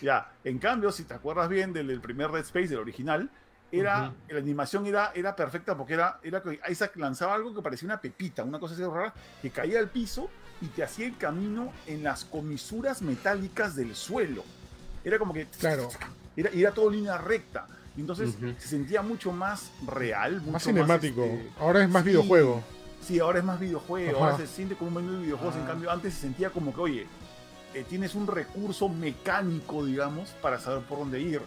Ya, 0.00 0.32
en 0.44 0.58
cambio, 0.58 0.90
si 0.92 1.04
te 1.04 1.14
acuerdas 1.14 1.48
bien 1.48 1.72
del, 1.72 1.88
del 1.88 2.00
primer 2.00 2.30
Dead 2.30 2.42
Space, 2.44 2.68
del 2.68 2.78
original, 2.78 3.30
era, 3.72 4.12
la 4.28 4.38
animación 4.38 4.86
era, 4.86 5.10
era 5.14 5.34
perfecta 5.34 5.76
porque 5.76 5.94
era, 5.94 6.18
era 6.22 6.42
que 6.42 6.60
Isaac 6.70 6.94
lanzaba 6.96 7.34
algo 7.34 7.54
que 7.54 7.62
parecía 7.62 7.86
una 7.86 8.00
pepita, 8.00 8.44
una 8.44 8.58
cosa 8.60 8.74
así 8.74 8.84
rara, 8.84 9.12
que 9.40 9.50
caía 9.50 9.78
al 9.78 9.88
piso 9.88 10.28
y 10.60 10.66
te 10.66 10.82
hacía 10.84 11.06
el 11.06 11.16
camino 11.16 11.72
en 11.86 12.04
las 12.04 12.24
comisuras 12.24 13.02
metálicas 13.02 13.74
del 13.74 13.96
suelo. 13.96 14.44
Era 15.02 15.18
como 15.18 15.32
que... 15.32 15.46
Claro. 15.58 15.88
Era, 16.36 16.50
era 16.50 16.70
todo 16.72 16.90
línea 16.90 17.18
recta. 17.18 17.66
Entonces 17.96 18.36
se 18.58 18.68
sentía 18.68 19.02
mucho 19.02 19.32
más 19.32 19.70
real, 19.86 20.40
mucho 20.40 20.52
Más 20.52 20.62
cinemático. 20.64 21.24
este, 21.24 21.50
Ahora 21.58 21.82
es 21.82 21.90
más 21.90 22.02
sí. 22.04 22.08
videojuego. 22.10 22.62
Sí, 23.02 23.18
ahora 23.18 23.40
es 23.40 23.44
más 23.44 23.58
videojuego, 23.58 24.16
Ajá. 24.18 24.30
ahora 24.32 24.36
se 24.38 24.46
siente 24.46 24.76
como 24.76 24.88
un 24.88 24.94
menú 25.04 25.12
de 25.18 25.22
videojuegos. 25.24 25.56
En 25.56 25.62
Ah. 25.62 25.66
cambio, 25.66 25.90
antes 25.90 26.14
se 26.14 26.20
sentía 26.20 26.50
como 26.50 26.72
que, 26.72 26.80
oye, 26.80 27.06
eh, 27.74 27.84
tienes 27.88 28.14
un 28.14 28.26
recurso 28.28 28.88
mecánico, 28.88 29.84
digamos, 29.84 30.28
para 30.40 30.58
saber 30.60 30.82
por 30.84 30.98
dónde 31.00 31.20
ir. 31.20 31.42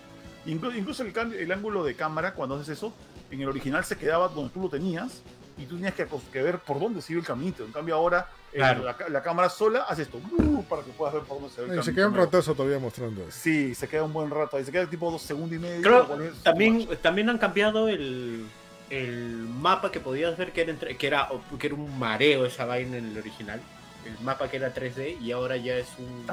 Incluso, 0.46 0.78
incluso 0.78 1.04
el, 1.04 1.12
cambio, 1.14 1.40
el 1.40 1.52
ángulo 1.52 1.84
de 1.84 1.96
cámara, 1.96 2.34
cuando 2.34 2.56
haces 2.56 2.70
eso, 2.78 2.94
en 3.32 3.42
el 3.42 3.50
original 3.50 3.84
se 3.84 3.98
quedaba 3.98 4.28
donde 4.28 4.54
tú 4.54 4.62
lo 4.62 4.70
tenías 4.70 5.22
y 5.58 5.66
tú 5.66 5.76
tenías 5.76 5.94
que, 5.94 6.08
acos- 6.08 6.22
que 6.32 6.42
ver 6.44 6.60
por 6.60 6.80
dónde 6.80 7.02
sigue 7.02 7.20
el 7.20 7.26
caminito. 7.26 7.64
En 7.66 7.72
cambio, 7.72 7.96
ahora 7.96 8.28
eh, 8.54 8.58
Claro. 8.58 8.84
la, 8.84 8.96
la 9.10 9.24
cámara 9.24 9.50
sola 9.50 9.86
hace 9.90 10.04
esto 10.04 10.18
uh, 10.18 10.64
para 10.66 10.84
que 10.84 10.92
puedas 10.92 11.14
ver 11.16 11.24
por 11.24 11.40
dónde 11.40 11.54
se 11.54 11.62
ve 11.62 11.74
el 11.74 11.80
Y 11.80 11.84
se 11.84 11.94
queda 11.96 12.08
un 12.08 12.16
ratazo 12.16 12.54
todavía 12.54 12.78
mostrando 12.80 13.22
eso. 13.24 13.32
Sí, 13.32 13.74
se 13.74 13.88
queda 13.88 14.04
un 14.04 14.14
buen 14.14 14.30
rato 14.30 14.58
ahí. 14.58 14.64
Se 14.66 14.72
queda 14.72 14.86
tipo 14.90 15.10
dos 15.12 15.22
segundos 15.22 15.54
y 15.58 15.60
medio. 15.60 15.82
Creo 15.82 16.06
también, 16.44 16.74
much. 16.88 16.98
también 17.02 17.30
han 17.30 17.38
cambiado 17.38 17.88
el, 17.90 18.46
el 18.90 19.26
mapa 19.60 19.92
que 19.92 20.00
podías 20.00 20.38
ver 20.38 20.52
que 20.52 20.62
era, 20.62 20.72
entre- 20.72 20.96
que, 20.98 21.08
era, 21.08 21.28
que 21.60 21.68
era 21.68 21.76
un 21.76 21.98
mareo 21.98 22.46
esa 22.46 22.66
vaina 22.66 22.98
en 22.98 23.08
el 23.08 23.18
original. 23.18 23.60
El 24.06 24.24
mapa 24.24 24.48
que 24.50 24.58
era 24.58 24.74
3D 24.74 25.20
y 25.20 25.32
ahora 25.32 25.58
ya 25.58 25.76
es 25.78 25.88
un... 25.98 26.26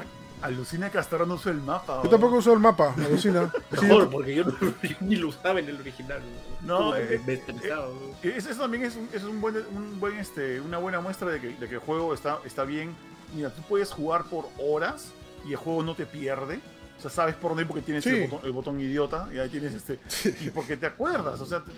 Alucina 0.43 0.89
que 0.91 0.97
hasta 0.97 1.15
ahora 1.15 1.25
no 1.27 1.35
uso 1.35 1.49
el 1.49 1.61
mapa. 1.61 2.01
Yo 2.03 2.09
tampoco 2.09 2.35
uso 2.37 2.53
el 2.53 2.59
mapa, 2.59 2.93
me 2.97 3.05
alucina. 3.05 3.51
Sí, 3.79 3.85
Mejor, 3.85 4.09
porque 4.09 4.35
yo, 4.35 4.43
no- 4.43 4.51
yo 4.83 4.95
ni 4.99 5.15
lo 5.15 5.29
usaba 5.29 5.59
en 5.59 5.69
el 5.69 5.79
original. 5.79 6.21
No, 6.61 6.91
me, 6.91 6.99
eh, 6.99 7.21
me 7.25 7.33
estresaba. 7.33 7.87
Eso, 8.21 8.49
eso 8.49 8.61
también 8.61 8.83
es, 8.83 8.95
un, 8.95 9.09
es 9.13 9.23
un 9.23 9.39
buen, 9.41 9.55
un 9.75 9.99
buen, 9.99 10.17
este, 10.17 10.59
una 10.61 10.77
buena 10.77 10.99
muestra 10.99 11.29
de 11.29 11.39
que, 11.39 11.47
de 11.55 11.67
que 11.67 11.75
el 11.75 11.79
juego 11.81 12.13
está, 12.13 12.39
está 12.45 12.63
bien. 12.65 12.93
Mira, 13.33 13.49
tú 13.49 13.61
puedes 13.63 13.91
jugar 13.91 14.25
por 14.25 14.47
horas 14.59 15.11
y 15.45 15.51
el 15.51 15.57
juego 15.57 15.81
no 15.83 15.95
te 15.95 16.05
pierde. 16.05 16.59
O 16.97 17.01
sea, 17.01 17.09
sabes 17.09 17.35
por 17.35 17.51
dónde 17.51 17.65
porque 17.65 17.81
tienes 17.81 18.03
Sí. 18.03 18.09
el, 18.11 18.29
botón, 18.29 18.45
el 18.45 18.51
botón 18.51 18.79
idiota 18.79 19.27
y 19.33 19.39
ahí 19.39 19.49
tienes 19.49 19.73
este. 19.73 19.99
Y 20.45 20.49
porque 20.51 20.77
te 20.77 20.85
acuerdas, 20.85 21.39
o 21.41 21.45
sea, 21.45 21.61
te, 21.61 21.71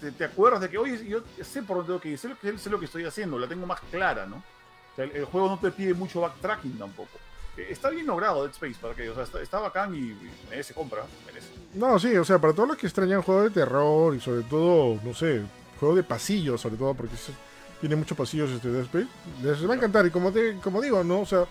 te- 0.00 0.12
te 0.12 0.24
acuerdas 0.24 0.60
de 0.62 0.68
que, 0.70 0.78
oye, 0.78 1.06
yo 1.06 1.20
sé 1.42 1.62
por 1.62 1.76
dónde 1.78 1.88
tengo 1.88 2.00
que 2.00 2.08
ir, 2.10 2.18
sé 2.18 2.28
lo 2.28 2.38
que, 2.38 2.58
sé 2.58 2.68
lo 2.70 2.78
que 2.78 2.84
estoy 2.86 3.04
haciendo, 3.04 3.38
la 3.38 3.46
tengo 3.46 3.66
más 3.66 3.80
clara, 3.90 4.26
¿no? 4.26 4.36
O 4.36 4.96
sea, 4.96 5.04
el, 5.04 5.12
el 5.12 5.24
juego 5.26 5.48
no 5.48 5.58
te 5.58 5.70
pide 5.70 5.94
mucho 5.94 6.20
backtracking 6.22 6.76
tampoco. 6.78 7.10
Está 7.68 7.90
bien 7.90 8.06
logrado 8.06 8.42
Dead 8.42 8.52
Space, 8.52 8.76
para 8.80 8.94
que, 8.94 9.08
o 9.10 9.14
sea, 9.14 9.24
está, 9.24 9.40
está 9.42 9.58
bacán 9.58 9.94
y, 9.94 9.98
y 9.98 10.30
merece 10.48 10.74
compra, 10.74 11.04
merece. 11.26 11.48
No, 11.74 11.98
sí, 11.98 12.16
o 12.16 12.24
sea, 12.24 12.38
para 12.38 12.52
todos 12.52 12.68
los 12.68 12.78
que 12.78 12.86
extrañan 12.86 13.22
juegos 13.22 13.44
de 13.44 13.50
terror 13.50 14.14
y 14.14 14.20
sobre 14.20 14.42
todo, 14.42 14.98
no 15.04 15.12
sé, 15.14 15.42
juego 15.78 15.94
de 15.94 16.02
pasillos, 16.02 16.60
sobre 16.60 16.76
todo, 16.76 16.94
porque 16.94 17.14
tiene 17.80 17.96
muchos 17.96 18.16
pasillos 18.16 18.50
este 18.50 18.70
Dead 18.70 18.82
Space, 18.82 19.08
les 19.42 19.68
va 19.68 19.74
a 19.74 19.76
encantar. 19.76 20.06
Y 20.06 20.10
como, 20.10 20.32
te, 20.32 20.56
como 20.62 20.80
digo, 20.80 21.02
¿no? 21.04 21.20
O 21.20 21.26
sea, 21.26 21.44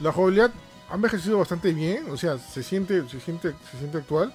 la 0.00 0.12
jugabilidad 0.12 0.50
ha 0.90 0.94
envejecido 0.94 1.38
bastante 1.38 1.72
bien, 1.72 2.10
o 2.10 2.16
sea, 2.16 2.38
se 2.38 2.62
siente, 2.62 3.08
se 3.08 3.20
siente, 3.20 3.54
se 3.70 3.78
siente 3.78 3.98
actual 3.98 4.34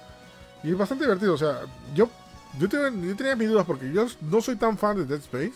y 0.62 0.70
es 0.70 0.78
bastante 0.78 1.04
divertido. 1.04 1.34
O 1.34 1.38
sea, 1.38 1.62
yo, 1.94 2.08
yo 2.58 2.68
tenía 2.68 3.36
mis 3.36 3.48
dudas 3.48 3.66
porque 3.66 3.92
yo 3.92 4.06
no 4.22 4.40
soy 4.40 4.56
tan 4.56 4.78
fan 4.78 4.96
de 4.96 5.04
Dead 5.04 5.20
Space, 5.20 5.54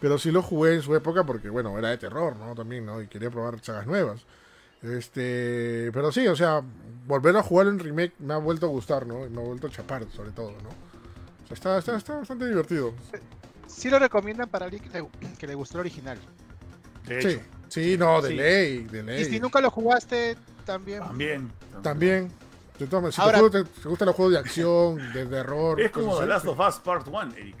pero 0.00 0.18
sí 0.18 0.30
lo 0.30 0.42
jugué 0.42 0.74
en 0.74 0.82
su 0.82 0.94
época 0.94 1.24
porque, 1.24 1.48
bueno, 1.48 1.78
era 1.78 1.90
de 1.90 1.98
terror, 1.98 2.36
¿no? 2.36 2.54
También, 2.54 2.84
¿no? 2.84 3.00
Y 3.00 3.06
quería 3.06 3.30
probar 3.30 3.60
sagas 3.62 3.86
nuevas. 3.86 4.20
Este, 4.84 5.90
pero 5.92 6.12
sí, 6.12 6.26
o 6.28 6.36
sea, 6.36 6.62
volver 7.06 7.36
a 7.36 7.42
jugar 7.42 7.68
en 7.68 7.78
remake 7.78 8.12
me 8.18 8.34
ha 8.34 8.38
vuelto 8.38 8.66
a 8.66 8.68
gustar, 8.68 9.06
¿no? 9.06 9.26
Y 9.26 9.30
me 9.30 9.40
ha 9.40 9.44
vuelto 9.44 9.66
a 9.66 9.70
chapar, 9.70 10.04
sobre 10.14 10.30
todo, 10.32 10.50
¿no? 10.62 10.68
O 10.68 11.46
sea, 11.46 11.54
está, 11.54 11.78
está, 11.78 11.96
está 11.96 12.14
bastante 12.16 12.46
divertido. 12.48 12.92
Sí 13.66 13.88
lo 13.90 13.98
recomiendan 13.98 14.48
para 14.48 14.66
alguien 14.66 14.82
que 14.82 14.90
le, 15.00 15.08
que 15.38 15.46
le 15.46 15.54
gustó 15.54 15.78
el 15.78 15.80
original. 15.80 16.18
De 17.06 17.20
Sí, 17.22 17.28
hecho, 17.28 17.40
sí, 17.68 17.96
no, 17.98 18.20
de 18.22 18.28
Sí. 18.30 18.34
ley, 18.36 18.78
de 18.84 19.02
ley. 19.02 19.22
Y 19.22 19.24
si 19.24 19.40
nunca 19.40 19.60
lo 19.60 19.70
jugaste, 19.70 20.36
también. 20.64 21.00
también. 21.00 21.50
También. 21.82 22.28
De 22.78 22.86
todas 22.86 23.02
maneras, 23.02 23.14
si 23.14 23.20
Ahora- 23.22 23.36
te, 23.38 23.42
gusta- 23.62 23.82
te 23.82 23.88
gustan 23.88 24.06
los 24.06 24.16
juegos 24.16 24.32
de 24.34 24.38
acción, 24.40 25.12
de 25.12 25.26
terror, 25.26 25.80
Es 25.80 25.90
como 25.92 26.18
The 26.18 26.26
Last 26.26 26.46
of 26.46 26.58
Us 26.58 26.76
Part 26.80 27.06
1, 27.08 27.32
Eric. 27.36 27.56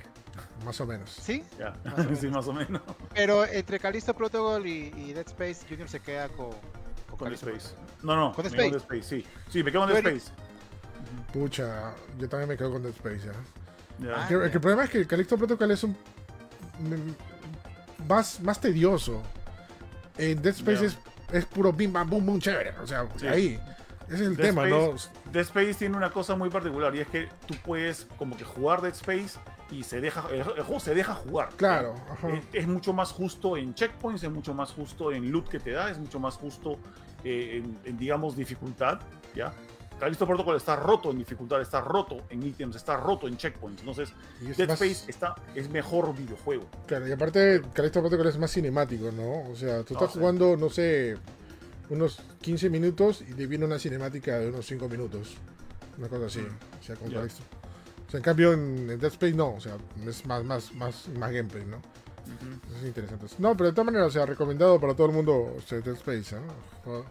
más 0.64 0.80
o 0.80 0.86
menos. 0.86 1.10
Sí, 1.10 1.44
Ya, 1.58 1.76
Más 1.84 1.94
o 1.94 1.96
menos. 2.04 2.18
sí, 2.18 2.26
más 2.28 2.48
o 2.48 2.52
menos. 2.52 2.82
pero 3.14 3.44
entre 3.46 3.78
Callisto 3.78 4.12
Protocol 4.14 4.66
y, 4.66 4.92
y 4.96 5.12
Dead 5.12 5.26
Space, 5.28 5.66
Junior 5.68 5.88
se 5.88 6.00
queda 6.00 6.28
con, 6.30 6.50
con 7.16 7.26
Con 7.28 7.34
Space. 7.34 7.74
No, 8.02 8.16
no, 8.16 8.32
¿Con 8.32 8.50
Dead 8.50 8.74
Space, 8.76 9.02
sí. 9.02 9.26
Sí, 9.48 9.62
me 9.62 9.70
quedo 9.72 9.86
con. 9.86 9.96
Space. 9.96 10.30
Pucha, 11.32 11.92
yo 12.18 12.28
también 12.28 12.48
me 12.48 12.56
quedo 12.56 12.72
con 12.72 12.82
Dead 12.82 12.92
Space. 12.94 13.28
Ah, 14.14 14.24
Que- 14.28 14.34
el, 14.34 14.40
que 14.50 14.54
el 14.56 14.60
problema 14.60 14.84
es 14.84 14.90
que 14.90 14.98
el 14.98 15.06
Calixto 15.06 15.36
Protocol 15.38 15.70
es 15.70 15.84
un 15.84 15.96
más, 18.08 18.40
más 18.40 18.60
tedioso. 18.60 19.22
En 20.18 20.40
Dead 20.42 20.54
Space 20.54 20.86
es, 20.86 20.98
es 21.32 21.44
puro 21.46 21.72
bim 21.72 21.92
bam 21.92 22.08
boom 22.08 22.26
boom 22.26 22.40
chévere. 22.40 22.74
O 22.82 22.86
sea, 22.86 23.06
Sí. 23.16 23.26
ahí. 23.26 23.60
Ese 24.06 24.14
es 24.16 24.20
el 24.20 24.36
Dead 24.36 24.46
tema, 24.48 24.68
Space- 24.68 25.08
Dead 25.32 25.42
Space 25.42 25.74
tiene 25.74 25.96
una 25.96 26.10
cosa 26.10 26.36
muy 26.36 26.50
particular 26.50 26.94
y 26.94 27.00
es 27.00 27.08
que 27.08 27.28
tú 27.46 27.54
puedes 27.64 28.06
como 28.18 28.36
que 28.36 28.44
jugar 28.44 28.82
Dead 28.82 28.92
Space 28.92 29.38
y 29.70 29.82
se 29.82 30.00
deja 30.00 30.24
el, 30.30 30.40
el 30.40 30.44
juego 30.62 30.78
se 30.78 30.94
deja 30.94 31.14
jugar. 31.14 31.50
¿no? 31.52 31.56
Claro. 31.56 31.94
Es, 32.30 32.44
es 32.52 32.66
mucho 32.68 32.92
más 32.92 33.10
justo 33.12 33.56
en 33.56 33.74
checkpoints, 33.74 34.22
es 34.22 34.30
mucho 34.30 34.52
más 34.52 34.72
justo 34.72 35.10
en 35.10 35.32
loot 35.32 35.48
que 35.48 35.58
te 35.58 35.70
da, 35.70 35.90
es 35.90 35.98
mucho 35.98 36.20
más 36.20 36.36
justo 36.36 36.78
eh, 37.24 37.62
en, 37.64 37.78
en, 37.84 37.96
digamos, 37.98 38.36
dificultad, 38.36 39.00
¿ya? 39.34 39.52
Callisto 39.98 40.26
Protocol 40.26 40.56
está 40.56 40.74
roto 40.76 41.10
en 41.12 41.18
dificultad, 41.18 41.60
está 41.60 41.80
roto 41.80 42.24
en 42.28 42.42
ítems, 42.42 42.74
está 42.76 42.96
roto 42.96 43.28
en 43.28 43.36
checkpoints. 43.36 43.80
Entonces, 43.82 44.12
es 44.46 44.56
Dead 44.56 44.68
más- 44.68 44.80
Space 44.82 45.10
está, 45.10 45.34
es 45.54 45.70
mejor 45.70 46.14
videojuego. 46.16 46.66
Claro, 46.86 47.06
y 47.08 47.12
aparte, 47.12 47.62
Calixto 47.72 48.00
Protocol 48.00 48.26
es 48.26 48.36
más 48.38 48.50
cinemático, 48.52 49.10
¿no? 49.12 49.48
O 49.50 49.54
sea, 49.54 49.84
tú 49.84 49.94
No, 49.94 50.00
estás 50.00 50.12
sí. 50.14 50.18
jugando, 50.18 50.56
no 50.56 50.68
sé, 50.68 51.16
unos 51.90 52.20
15 52.40 52.70
minutos 52.70 53.22
y 53.22 53.34
te 53.34 53.46
viene 53.46 53.64
una 53.64 53.78
cinemática 53.78 54.38
de 54.38 54.48
unos 54.48 54.66
5 54.66 54.88
minutos. 54.88 55.36
Una 55.96 56.08
cosa 56.08 56.26
así. 56.26 56.40
O 56.40 56.82
sea, 56.82 56.96
con. 56.96 57.10
Calixto. 57.12 57.42
O 58.06 58.10
sea, 58.10 58.18
en 58.18 58.24
cambio, 58.24 58.52
en, 58.52 58.90
en 58.90 58.98
Dead 58.98 59.12
Space 59.12 59.34
no. 59.34 59.54
O 59.54 59.60
sea, 59.60 59.76
es 60.06 60.26
más, 60.26 60.44
más, 60.44 60.74
más, 60.74 61.08
más 61.16 61.30
gameplay, 61.32 61.64
¿no? 61.66 61.80
Eso 62.24 62.78
es 62.78 62.84
interesante. 62.84 63.26
No, 63.38 63.56
pero 63.56 63.70
de 63.70 63.72
todas 63.74 63.86
maneras, 63.86 64.08
o 64.08 64.10
sea, 64.10 64.26
recomendado 64.26 64.80
para 64.80 64.94
todo 64.94 65.06
el 65.06 65.12
mundo 65.12 65.54
o 65.56 65.60
sea, 65.60 65.80
Dead 65.80 65.94
Space, 65.94 66.36
¿no? 66.36 67.04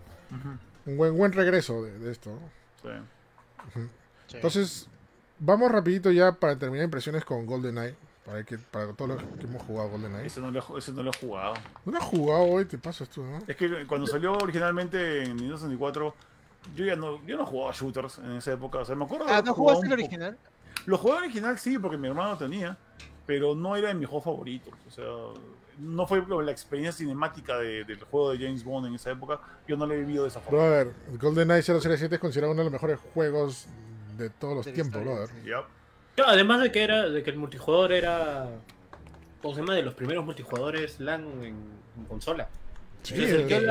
Un 0.85 0.97
buen, 0.97 1.17
buen 1.17 1.31
regreso 1.31 1.83
de, 1.83 1.97
de 1.99 2.11
esto, 2.11 2.31
¿no? 2.31 2.39
Sí. 2.81 3.79
Sí. 4.27 4.35
Entonces, 4.35 4.87
vamos 5.39 5.71
rapidito 5.71 6.11
ya 6.11 6.31
para 6.31 6.57
terminar 6.57 6.85
impresiones 6.85 7.23
con 7.25 7.45
GoldenEye. 7.45 7.95
Para, 8.25 8.41
que, 8.45 8.57
para 8.57 8.93
todos 8.93 9.21
los 9.21 9.23
que 9.37 9.45
hemos 9.45 9.61
jugado 9.63 9.89
GoldenEye. 9.89 10.27
Ese 10.27 10.39
no, 10.39 10.49
lo, 10.49 10.77
ese 10.77 10.93
no 10.93 11.03
lo 11.03 11.11
he 11.11 11.17
jugado. 11.17 11.55
No 11.85 11.91
lo 11.91 11.97
has 11.97 12.03
jugado 12.05 12.43
hoy, 12.43 12.65
te 12.65 12.77
pasas 12.77 13.09
tú, 13.09 13.21
¿no? 13.23 13.39
Es 13.47 13.55
que 13.57 13.85
cuando 13.85 14.07
salió 14.07 14.33
originalmente 14.33 15.23
en 15.23 15.35
Nintendo 15.35 15.57
64, 15.57 16.15
yo 16.75 16.85
ya 16.85 16.95
no, 16.95 17.21
yo 17.25 17.37
no 17.37 17.45
jugaba 17.45 17.73
shooters 17.73 18.19
en 18.19 18.31
esa 18.37 18.53
época. 18.53 18.79
O 18.79 18.85
sea, 18.85 18.95
me 18.95 19.03
acuerdo 19.03 19.25
de 19.25 19.31
Ah, 19.33 19.41
¿no 19.41 19.53
jugaste 19.53 19.87
el 19.87 19.93
original? 19.93 20.37
Lo 20.85 20.97
jugué 20.97 21.17
original 21.17 21.59
sí, 21.59 21.77
porque 21.77 21.97
mi 21.97 22.07
hermano 22.07 22.37
tenía, 22.37 22.77
pero 23.25 23.55
no 23.55 23.75
era 23.75 23.89
de 23.89 23.93
mis 23.95 24.07
juegos 24.07 24.25
favoritos. 24.25 24.73
O 24.87 24.91
sea, 24.91 25.03
no 25.79 26.05
fue 26.07 26.23
la 26.43 26.51
experiencia 26.51 26.91
cinemática 27.05 27.57
de- 27.57 27.83
del 27.83 28.03
juego 28.03 28.31
de 28.31 28.37
James 28.45 28.63
Bond 28.63 28.87
en 28.87 28.95
esa 28.95 29.11
época. 29.11 29.39
Yo 29.67 29.75
no 29.77 29.85
lo 29.85 29.93
he 29.93 29.97
vivido 29.99 30.23
de 30.23 30.29
esa 30.29 30.39
forma. 30.39 30.59
Brother, 30.59 30.93
GoldenEye 31.19 31.61
007 31.63 32.15
es 32.15 32.21
considerado 32.21 32.51
uno 32.53 32.59
de 32.61 32.65
los 32.65 32.73
mejores 32.73 32.99
juegos 33.13 33.67
de 34.17 34.29
todos 34.29 34.55
los 34.57 34.65
De 34.65 34.71
la 34.71 34.75
tiempos, 34.75 35.01
historia, 35.01 35.25
brother. 35.25 35.35
sí. 35.43 35.49
No, 36.15 36.23
además 36.25 36.61
de 36.61 36.71
que 36.71 36.83
era, 36.83 37.09
de 37.09 37.23
que 37.23 37.29
el 37.31 37.37
multijugador 37.37 37.91
era. 37.91 38.47
¿Cómo 39.41 39.55
se 39.55 39.61
llama? 39.61 39.73
De 39.73 39.81
los 39.81 39.95
primeros 39.95 40.23
multijugadores 40.23 40.99
LAN 40.99 41.23
en, 41.43 41.55
en 41.97 42.05
consola. 42.07 42.47
Sí, 43.01 43.15
Es 43.15 43.31
el 43.31 43.47
que- 43.47 43.57
el- 43.57 43.69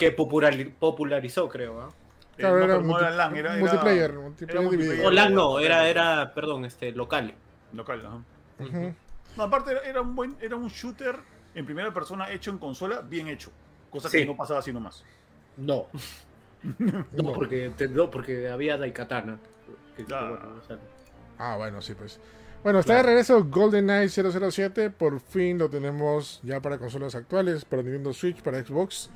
el 0.00 0.74
popularizó, 0.78 1.48
creo. 1.48 1.80
¿ah? 1.80 1.88
eh, 2.36 2.40
claro, 2.40 2.58
no, 2.58 2.64
era, 2.64 2.78
multi- 2.78 3.00
era 3.00 3.10
LAN, 3.10 3.36
era, 3.36 3.52
era 3.54 3.60
multiplayer, 3.64 4.12
multiplayer 4.12 4.62
multiplayer. 4.62 5.12
LAN 5.12 5.34
no, 5.34 5.58
era, 5.60 5.88
era, 5.88 6.32
perdón, 6.34 6.64
este, 6.64 6.92
local. 6.92 7.34
Local. 7.76 8.04
ajá. 8.06 8.92
No, 9.36 9.42
aparte 9.42 9.72
era, 9.72 9.80
era 9.82 10.00
un 10.00 10.14
buen, 10.14 10.36
era 10.40 10.54
un 10.56 10.68
shooter 10.68 11.16
en 11.54 11.64
primera 11.66 11.92
persona 11.92 12.30
hecho 12.30 12.50
en 12.50 12.58
consola, 12.58 13.00
bien 13.00 13.26
hecho. 13.28 13.50
Cosa 13.90 14.08
Sí. 14.08 14.18
que 14.18 14.26
no 14.26 14.36
pasaba 14.36 14.60
así 14.60 14.72
nomás. 14.72 15.04
No. 15.56 15.86
No, 17.12 17.32
porque, 17.32 17.70
te- 17.76 17.88
no, 17.88 18.10
porque 18.10 18.48
había 18.48 18.76
Daikatana. 18.78 19.38
Que- 19.96 20.04
Claro. 20.04 20.30
bueno, 20.38 20.60
o 20.62 20.66
sea, 20.66 20.78
Ah, 21.38 21.56
bueno, 21.56 21.82
sí, 21.82 21.94
pues. 21.94 22.18
Bueno, 22.62 22.78
está 22.78 22.94
de 22.94 23.02
regreso 23.02 23.44
GoldenEye 23.44 24.08
007. 24.08 24.90
Por 24.90 25.20
fin 25.20 25.58
lo 25.58 25.68
tenemos 25.68 26.40
ya 26.42 26.60
para 26.60 26.78
consolas 26.78 27.14
actuales, 27.14 27.64
para 27.64 27.82
Nintendo 27.82 28.12
Switch, 28.12 28.40
para 28.42 28.64
Xbox. 28.64 29.10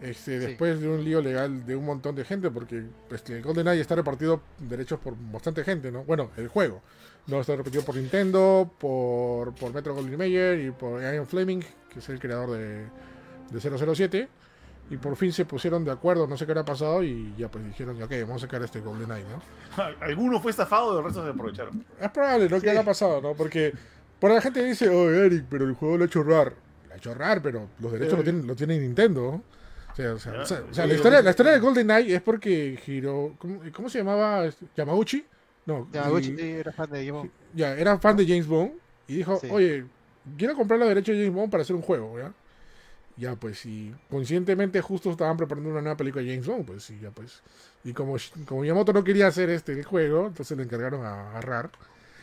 Este, 0.00 0.40
Sí. 0.40 0.46
Después 0.46 0.80
de 0.80 0.88
un 0.88 1.04
lío 1.04 1.20
legal 1.20 1.64
de 1.66 1.76
un 1.76 1.84
montón 1.84 2.14
de 2.14 2.24
gente, 2.24 2.50
porque 2.50 2.84
este, 3.10 3.36
el 3.38 3.42
GoldenEye 3.42 3.80
está 3.80 3.94
repartido 3.94 4.40
derechos 4.58 4.98
por 5.00 5.14
bastante 5.32 5.64
gente, 5.64 5.90
¿no? 5.92 6.04
Bueno, 6.04 6.30
el 6.36 6.48
juego. 6.48 6.82
No 7.26 7.40
está 7.40 7.56
repartido 7.56 7.84
por 7.84 7.96
Nintendo, 7.96 8.70
por, 8.78 9.52
por 9.54 9.72
Metro 9.74 9.94
Goldwyn 9.94 10.16
Mayer 10.18 10.60
y 10.60 10.70
por 10.70 11.00
Ian 11.02 11.26
Fleming, 11.26 11.60
que 11.92 11.98
es 11.98 12.08
el 12.08 12.20
creador 12.20 12.50
de, 12.52 12.86
de 13.50 13.60
007. 13.96 14.28
Y 14.88 14.96
por 14.98 15.16
fin 15.16 15.32
se 15.32 15.44
pusieron 15.44 15.84
de 15.84 15.90
acuerdo, 15.90 16.28
no 16.28 16.36
sé 16.36 16.46
qué 16.46 16.52
habrá 16.52 16.64
pasado, 16.64 17.02
y 17.02 17.34
ya 17.36 17.48
pues 17.48 17.64
dijeron, 17.64 18.00
ok, 18.00 18.10
vamos 18.20 18.36
a 18.44 18.46
sacar 18.46 18.62
este 18.62 18.78
GoldenEye, 18.80 19.24
¿no? 19.24 19.42
Alguno 20.00 20.40
fue 20.40 20.52
estafado 20.52 20.94
y 20.94 20.98
el 20.98 21.04
resto 21.04 21.24
se 21.24 21.30
aprovecharon. 21.30 21.84
Es 22.00 22.10
probable, 22.10 22.48
¿no? 22.48 22.56
Que 22.56 22.60
Sí. 22.60 22.68
haya 22.68 22.84
pasado, 22.84 23.20
¿no? 23.20 23.34
Porque 23.34 23.72
por 24.20 24.30
la 24.30 24.40
gente 24.40 24.62
dice, 24.64 24.88
oh, 24.88 25.10
Eric, 25.10 25.46
pero 25.50 25.64
el 25.64 25.74
juego 25.74 25.96
lo 25.96 26.04
ha 26.04 26.06
hecho 26.06 26.22
RAR. 26.22 26.52
Lo 26.86 26.94
ha 26.94 26.96
hecho 26.98 27.12
RAR, 27.14 27.42
pero 27.42 27.66
los 27.80 27.90
derechos 27.90 28.12
Sí. 28.12 28.16
lo, 28.18 28.22
tiene, 28.22 28.42
lo 28.46 28.54
tiene 28.54 28.78
Nintendo. 28.78 29.42
O 29.92 29.96
sea, 29.96 30.12
o 30.12 30.18
sea, 30.20 30.32
Ya. 30.34 30.40
o 30.42 30.46
sea, 30.46 30.58
o 30.70 30.72
sea, 30.74 30.84
Sí, 30.84 30.88
la, 30.90 30.94
historia, 30.94 31.22
la 31.22 31.30
historia 31.30 31.52
de 31.52 31.58
GoldenEye 31.58 32.14
es 32.14 32.22
porque 32.22 32.78
Hiro... 32.86 33.34
¿Cómo, 33.38 33.60
cómo 33.74 33.88
se 33.90 33.98
llamaba? 33.98 34.44
este? 34.44 34.66
¿Yamauchi? 34.76 35.24
No, 35.66 35.88
Yamaguchi 35.92 36.34
y- 36.38 36.40
era 36.50 36.72
fan 36.72 36.90
de 36.90 37.00
Digimon. 37.00 37.30
ya, 37.54 37.74
era 37.76 37.98
fan 37.98 38.16
de 38.16 38.26
James 38.26 38.46
Bond 38.46 38.72
y 39.08 39.16
dijo, 39.16 39.38
Sí. 39.40 39.48
oye, 39.50 39.84
quiero 40.38 40.54
comprar 40.54 40.78
los 40.78 40.88
derechos 40.88 41.14
de 41.16 41.22
James 41.24 41.34
Bond 41.36 41.50
para 41.50 41.62
hacer 41.62 41.76
un 41.76 41.82
juego, 41.82 42.18
¿ya? 42.18 42.32
Ya, 43.18 43.34
pues, 43.34 43.64
y 43.64 43.94
conscientemente 44.10 44.80
justo 44.82 45.10
estaban 45.10 45.36
preparando 45.38 45.70
una 45.70 45.80
nueva 45.80 45.96
película 45.96 46.22
de 46.22 46.30
James 46.30 46.46
Bond, 46.46 46.66
pues, 46.66 46.90
y 46.90 47.00
ya, 47.00 47.10
pues. 47.10 47.42
Y 47.82 47.92
como, 47.94 48.16
como 48.46 48.64
Yamamoto 48.64 48.92
no 48.92 49.02
quería 49.04 49.26
hacer 49.26 49.48
este 49.50 49.72
el 49.72 49.84
juego, 49.84 50.26
entonces 50.26 50.56
le 50.56 50.64
encargaron 50.64 51.04
a, 51.04 51.36
a 51.36 51.40
RAR. 51.40 51.70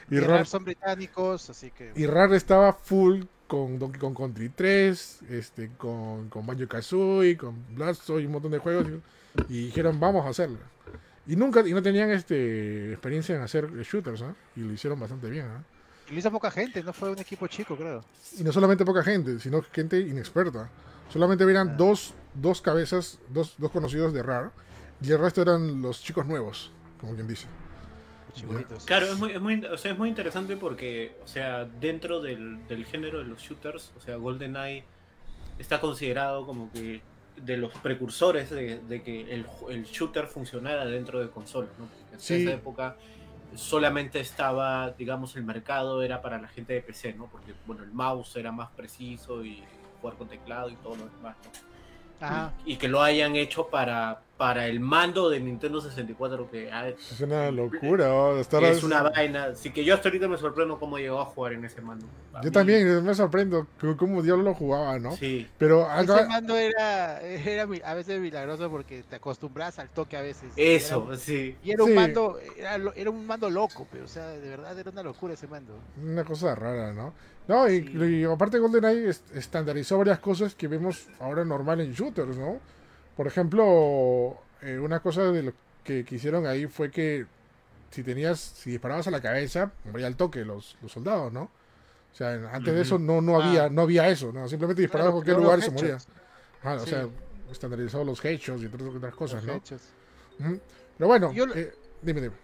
Y 0.09 0.17
Y 0.17 0.19
RAR, 0.19 0.45
son 0.45 0.63
británicos, 0.65 1.49
así 1.49 1.71
que. 1.71 1.91
y 1.95 2.05
RAR 2.05 2.33
estaba 2.35 2.73
full 2.73 3.23
con 3.47 3.79
Donkey 3.79 3.99
Kong 3.99 4.15
Country 4.15 4.49
3, 4.49 5.21
este, 5.29 5.71
con, 5.77 6.29
con 6.29 6.45
Banjo 6.45 6.67
Kazooie, 6.67 7.37
con 7.37 7.55
Blastoise 7.75 8.21
y 8.23 8.25
un 8.27 8.33
montón 8.33 8.51
de 8.51 8.59
juegos. 8.59 8.85
Y, 9.49 9.53
y 9.53 9.65
dijeron, 9.67 9.99
vamos 9.99 10.25
a 10.25 10.29
hacerlo. 10.29 10.59
Y 11.26 11.36
nunca, 11.36 11.65
y 11.65 11.74
no 11.74 11.82
tenían 11.82 12.11
este 12.11 12.91
experiencia 12.91 13.36
en 13.36 13.41
hacer 13.41 13.71
shooters, 13.84 14.21
¿ah? 14.24 14.36
Y 14.55 14.61
lo 14.61 14.74
hicieron 14.74 14.99
bastante 14.99 15.30
bien, 15.30 15.45
¿ah? 15.45 15.63
Y 16.09 16.13
lo 16.13 16.19
hizo 16.19 16.32
poca 16.32 16.51
gente, 16.51 16.84
no 16.84 16.91
fue 16.91 17.09
un 17.11 17.19
equipo 17.19 17.47
chico, 17.47 17.78
creo. 17.78 18.03
Y 18.38 18.43
no 18.43 18.51
solamente 18.51 18.84
poca 18.84 19.03
gente, 19.03 19.39
sino 19.39 19.61
gente 19.71 19.99
inexperta. 19.99 20.69
Solamente 21.09 21.43
eran 21.49 21.69
Ah. 21.69 21.76
dos, 21.78 22.13
dos 22.34 22.61
cabezas, 22.61 23.19
dos, 23.30 23.55
dos 23.57 23.71
conocidos 23.71 24.13
de 24.13 24.21
RAR, 24.21 24.51
y 25.01 25.11
el 25.11 25.19
resto 25.19 25.41
eran 25.41 25.82
los 25.82 26.01
chicos 26.03 26.26
nuevos, 26.26 26.71
como 26.99 27.13
quien 27.15 27.28
dice. 27.28 27.47
Chibolitos. 28.34 28.84
Claro, 28.86 29.05
es 29.05 29.17
muy, 29.19 29.32
es, 29.32 29.39
muy, 29.41 29.63
o 29.65 29.78
sea, 29.78 29.91
es 29.91 29.97
muy 29.97 30.09
interesante 30.09 30.57
porque, 30.57 31.15
o 31.24 31.28
sea, 31.28 31.65
dentro 31.65 32.19
del, 32.19 32.67
del 32.67 32.84
género 32.86 33.19
de 33.19 33.26
los 33.26 33.39
shooters, 33.39 33.91
o 33.95 34.01
sea, 34.01 34.15
GoldenEye 34.15 34.84
está 35.59 35.80
considerado 35.80 36.45
como 36.45 36.71
que 36.71 37.01
de 37.38 37.57
los 37.57 37.73
precursores 37.73 38.49
de, 38.49 39.01
que 39.03 39.21
el, 39.34 39.45
el, 39.69 39.84
shooter 39.86 40.27
funcionara 40.27 40.86
dentro 40.86 41.19
de 41.19 41.29
consolas, 41.29 41.71
¿no? 41.77 41.88
en 42.11 42.17
esa 42.17 42.53
época 42.53 42.95
solamente 43.55 44.19
estaba, 44.19 44.91
digamos, 44.91 45.36
el 45.36 45.43
mercado 45.43 46.01
era 46.01 46.21
para 46.21 46.39
la 46.39 46.47
gente 46.47 46.73
de 46.73 46.81
PC, 46.81 47.13
¿no? 47.13 47.27
Porque, 47.27 47.53
bueno, 47.65 47.84
el 47.84 47.91
mouse 47.91 48.36
era 48.36 48.51
más 48.51 48.69
preciso 48.71 49.43
y 49.43 49.63
jugar 50.01 50.17
con 50.17 50.27
teclado 50.27 50.69
y 50.69 50.75
todo 50.77 50.95
lo 50.95 51.05
demás, 51.05 51.36
¿no? 51.43 51.73
Y, 52.65 52.77
que 52.77 52.88
lo 52.88 53.01
hayan 53.01 53.36
hecho 53.36 53.67
para, 53.67 54.21
para 54.43 54.67
el 54.67 54.81
mando 54.81 55.29
de 55.29 55.39
Nintendo 55.39 55.79
64 55.79 56.51
que 56.51 56.69
es 56.69 57.21
una 57.21 57.49
locura 57.49 58.11
es 58.41 58.83
una 58.83 59.03
vaina. 59.03 59.45
Así 59.45 59.71
que 59.71 59.85
yo 59.85 59.93
hasta 59.93 60.09
ahorita 60.09 60.27
me 60.27 60.37
sorprendo 60.37 60.77
cómo 60.77 60.97
llegó 60.97 61.21
a 61.21 61.25
jugar 61.27 61.53
en 61.53 61.63
ese 61.63 61.79
mando. 61.79 62.05
Yo 62.43 62.51
también 62.51 63.05
me 63.05 63.15
sorprendo 63.15 63.65
cómo 63.97 64.21
Dios 64.21 64.37
lo 64.39 64.53
jugaba 64.53 64.99
no 64.99 65.15
sí. 65.15 65.47
Pero 65.57 65.87
ese 65.97 66.25
mando 66.27 66.57
era, 66.57 67.21
era 67.21 67.63
a 67.85 67.93
veces 67.93 68.19
milagroso 68.19 68.69
porque 68.69 69.03
te 69.03 69.15
acostumbras 69.15 69.79
al 69.79 69.87
toque 69.87 70.17
a 70.17 70.21
veces. 70.21 70.51
Eso 70.57 71.15
sí. 71.15 71.55
y 71.63 71.71
era 71.71 71.85
un 71.85 71.95
mando 71.95 72.37
era, 72.97 73.09
un 73.09 73.25
mando 73.25 73.49
loco 73.49 73.87
pero 73.89 74.03
o 74.03 74.09
sea 74.09 74.27
de 74.27 74.49
verdad 74.49 74.77
era 74.77 74.91
una 74.91 75.03
locura 75.03 75.35
ese 75.35 75.47
mando. 75.47 75.73
Una 76.03 76.25
cosa 76.25 76.53
rara 76.53 76.91
no 76.91 77.13
no, 77.47 77.69
y, 77.69 78.25
aparte 78.25 78.59
GoldenEye 78.59 79.09
estandarizó 79.35 79.97
varias 79.97 80.19
cosas 80.19 80.53
que 80.53 80.67
vemos 80.67 81.07
ahora 81.19 81.45
normal 81.45 81.79
en 81.79 81.93
shooters, 81.93 82.37
¿no? 82.37 82.59
Por 83.16 83.28
ejemplo, 83.28 84.38
eh, 84.61 84.80
una 84.80 84.99
cosa 85.01 85.24
de 85.32 85.43
lo 85.43 85.53
que, 85.84 86.05
hicieron 86.09 86.45
ahí 86.45 86.68
fue 86.68 86.89
que 86.89 87.26
si 87.91 88.03
tenías, 88.03 88.39
si 88.39 88.72
disparabas 88.72 89.07
a 89.07 89.11
la 89.11 89.22
cabeza, 89.22 89.72
moría 89.91 90.07
al 90.07 90.16
toque 90.16 90.43
los, 90.45 90.78
los 90.82 90.91
soldados, 90.91 91.32
¿no? 91.32 91.43
O 91.43 92.16
sea, 92.16 92.34
antes 92.51 92.74
de 92.74 92.82
eso 92.82 92.99
no, 92.99 93.22
no 93.22 93.41
había, 93.41 93.66
ah. 93.66 93.70
no 93.70 93.84
había 93.84 94.07
eso, 94.09 94.32
¿no? 94.32 94.47
Simplemente 94.47 94.82
disparabas 94.82 95.11
a 95.11 95.14
cualquier 95.14 95.38
lugar 95.38 95.59
y 95.59 95.61
se 95.64 95.72
moría. 95.72 95.97
Ah, 96.64 96.76
o 96.76 96.86
sea, 96.86 97.07
estandarizó 97.51 98.03
los 98.03 98.24
headshots 98.24 98.61
y 98.61 98.66
otras, 98.68 99.16
cosas, 99.16 99.43
¿no? 99.43 99.61
Pero 100.97 101.07
bueno, 101.07 101.32
eh, 101.55 101.74
dime, 102.01 102.22
dime 102.22 102.42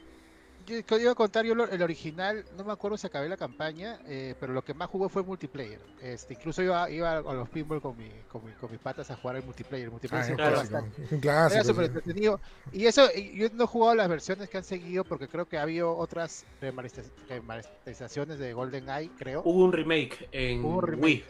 yo 0.69 0.99
iba 0.99 1.11
a 1.11 1.15
contar 1.15 1.45
yo 1.45 1.53
el 1.53 1.81
original, 1.81 2.45
no 2.57 2.63
me 2.63 2.71
acuerdo 2.71 2.97
si 2.97 3.07
acabé 3.07 3.27
la 3.27 3.37
campaña, 3.37 3.99
eh, 4.07 4.35
pero 4.39 4.53
lo 4.53 4.63
que 4.63 4.73
más 4.73 4.89
jugué 4.89 5.09
fue 5.09 5.23
multiplayer. 5.23 5.79
Este, 6.01 6.33
incluso 6.33 6.61
iba, 6.61 6.89
iba 6.89 7.17
a 7.17 7.33
los 7.33 7.49
pinball 7.49 7.81
con, 7.81 7.97
mi, 7.97 8.09
con, 8.31 8.41
con 8.59 8.71
mis 8.71 8.79
patas 8.79 9.09
a 9.11 9.15
jugar 9.15 9.37
el 9.37 9.43
multiplayer. 9.43 9.85
El 9.85 9.91
multiplayer 9.91 10.39
ah, 10.39 10.49
bastante. 10.51 11.03
Era 11.21 11.63
súper 11.63 11.85
entretenido. 11.85 12.39
Y 12.71 12.85
eso, 12.85 13.11
yo 13.13 13.47
no 13.53 13.63
he 13.63 13.67
jugado 13.67 13.95
las 13.95 14.07
versiones 14.07 14.49
que 14.49 14.57
han 14.57 14.63
seguido 14.63 15.03
porque 15.03 15.27
creo 15.27 15.47
que 15.47 15.57
ha 15.57 15.63
habido 15.63 15.95
otras 15.95 16.45
remasterizaciones 16.61 18.39
de 18.39 18.53
GoldenEye, 18.53 19.11
creo. 19.17 19.41
Hubo 19.43 19.63
un 19.63 19.73
remake 19.73 20.29
en 20.31 20.63
Wii. 20.63 21.23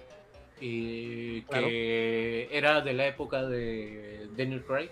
Y 0.62 1.44
que 1.44 2.50
era 2.52 2.82
de 2.82 2.94
la 2.94 3.08
época 3.08 3.44
de 3.44 4.28
Daniel 4.36 4.64
Craig 4.66 4.92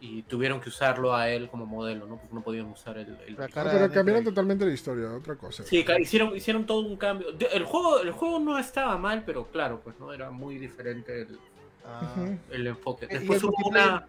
y 0.00 0.22
tuvieron 0.22 0.60
que 0.60 0.70
usarlo 0.70 1.14
a 1.14 1.28
él 1.28 1.48
como 1.48 1.66
modelo, 1.66 2.06
¿no? 2.06 2.16
Porque 2.16 2.34
no 2.34 2.42
podían 2.42 2.66
usar 2.66 2.96
el... 2.98 3.16
pero 3.36 3.92
cambiaron 3.92 4.24
totalmente 4.24 4.64
la 4.64 4.72
historia, 4.72 5.12
otra 5.12 5.36
cosa. 5.36 5.62
Sí, 5.64 5.84
hicieron, 6.00 6.34
hicieron 6.34 6.64
todo 6.64 6.80
un 6.80 6.96
cambio. 6.96 7.28
El 7.52 7.64
juego, 7.64 8.00
el 8.00 8.12
juego 8.12 8.38
no 8.40 8.58
estaba 8.58 8.96
mal, 8.96 9.24
pero 9.26 9.48
claro, 9.48 9.80
pues 9.84 9.98
no 10.00 10.12
era 10.12 10.30
muy 10.30 10.58
diferente 10.58 11.22
el, 11.22 11.38
ah. 11.84 12.14
el 12.50 12.66
enfoque. 12.66 13.06
Después 13.06 13.42
hubo 13.44 13.68
una... 13.68 14.06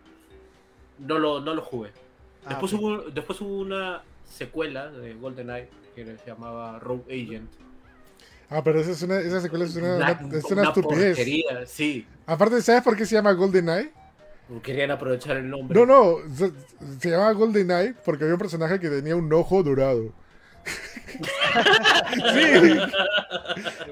No 1.00 1.20
lo, 1.20 1.42
no 1.42 1.54
lo 1.54 1.62
jugué. 1.62 1.92
Ah, 2.46 2.50
después, 2.50 2.74
hubo, 2.74 2.98
después 3.10 3.42
hubo 3.42 3.58
una 3.58 4.04
secuela 4.24 4.90
de 4.90 5.14
GoldenEye 5.16 5.70
que 5.96 6.06
se 6.06 6.26
llamaba 6.26 6.80
Rogue 6.80 7.04
Agent. 7.12 7.52
Ah, 8.50 8.62
pero 8.64 8.80
esa, 8.80 8.92
es 8.92 9.02
una, 9.02 9.20
esa 9.20 9.42
secuela 9.42 9.66
es 9.66 9.76
una, 9.76 10.12
es 10.12 10.46
una, 10.46 10.64
estupidez. 10.64 11.18
sí. 11.70 12.06
Aparte, 12.26 12.62
¿sabes 12.62 12.84
por 12.84 12.96
qué 12.96 13.06
se 13.06 13.16
llama 13.16 13.32
GoldenEye? 13.34 13.92
Querían 14.60 14.92
aprovechar 14.92 15.38
el 15.38 15.50
nombre. 15.50 15.80
No, 15.80 15.86
no, 15.86 16.18
se, 16.36 16.52
se 17.00 17.10
llamaba 17.10 17.32
GoldenEye 17.32 17.94
porque 18.04 18.26
había 18.26 18.36
un 18.36 18.40
personaje 18.40 18.80
que 18.80 18.90
tenía 18.90 19.16
un 19.16 19.32
ojo 19.32 19.64
dorado. 19.64 20.12
sí. 22.34 22.80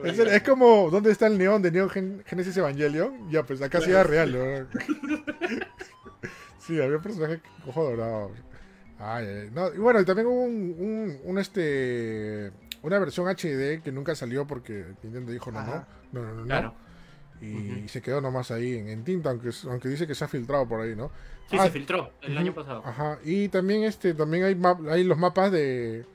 Es, 0.03 0.43
como, 0.43 0.89
¿dónde 0.89 1.12
está 1.12 1.28
el 1.28 1.38
neón 1.38 1.62
de 1.62 1.72
Neon 1.72 1.89
Genesis 2.26 2.55
Evangelion? 2.55 3.30
Ya, 3.30 3.43
pues 3.43 3.62
acá 3.62 3.82
sí 3.82 3.91
era 3.91 4.03
real, 4.03 4.32
¿no? 4.32 4.68
sí, 6.60 6.82
había 6.82 6.95
un 6.95 7.03
personaje 7.03 7.41
con 7.41 7.70
ojo 7.70 7.84
dorado. 7.84 8.32
Ay, 8.97 9.49
no, 9.53 9.74
y 9.74 9.78
bueno, 9.78 9.99
y 9.99 10.05
también 10.05 10.28
hubo 10.28 10.41
un, 10.41 11.20
un, 11.24 11.38
este 11.38 12.51
una 12.82 12.97
versión 12.97 13.28
HD 13.28 13.82
que 13.84 13.91
nunca 13.91 14.16
salió 14.16 14.47
porque 14.47 14.86
Nintendo 15.03 15.32
dijo 15.34 15.51
no, 15.51 15.62
no, 15.64 15.86
no, 16.14 16.24
no, 16.24 16.34
no. 16.34 16.45
Claro 16.45 16.88
y 17.41 17.87
se 17.87 18.01
quedó 18.01 18.21
nomás 18.21 18.51
ahí 18.51 18.73
en, 18.73 19.03
tinta, 19.03 19.29
aunque, 19.29 19.49
aunque 19.69 19.87
dice 19.87 20.05
que 20.05 20.15
se 20.15 20.25
ha 20.25 20.27
filtrado 20.27 20.67
por 20.67 20.81
ahí, 20.81 20.95
¿no? 20.95 21.11
Sí, 21.49 21.57
se 21.57 21.63
ah, 21.63 21.69
filtró 21.69 22.11
el 22.21 22.37
año 22.37 22.53
pasado. 22.53 22.83
Ajá, 22.85 23.19
y 23.23 23.47
también 23.49 23.83
este 23.83 24.13
también 24.13 24.43
hay, 24.43 24.57
hay 24.89 25.03
los 25.03 25.17
mapas 25.17 25.51
de, 25.51 26.05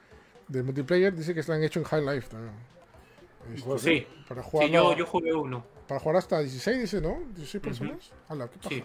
de 0.49 0.63
multiplayer, 0.63 1.15
dice 1.15 1.35
que 1.35 1.41
están 1.41 1.63
hechos 1.63 1.83
en 1.83 1.89
High 1.89 2.15
Life 2.15 2.29
también. 2.29 2.55
Este, 3.55 3.79
sí, 3.79 4.07
para 4.29 4.43
jugar 4.43 4.69
yo, 4.69 4.97
yo, 4.97 5.07
jugué 5.07 5.35
uno. 5.35 5.65
Para 5.89 6.01
jugar 6.01 6.17
hasta 6.17 6.41
16, 6.41 6.81
dice, 6.81 7.01
¿no? 7.01 7.19
16 7.35 7.63
personas. 7.63 8.13
qué 8.29 8.69
Sí. 8.69 8.85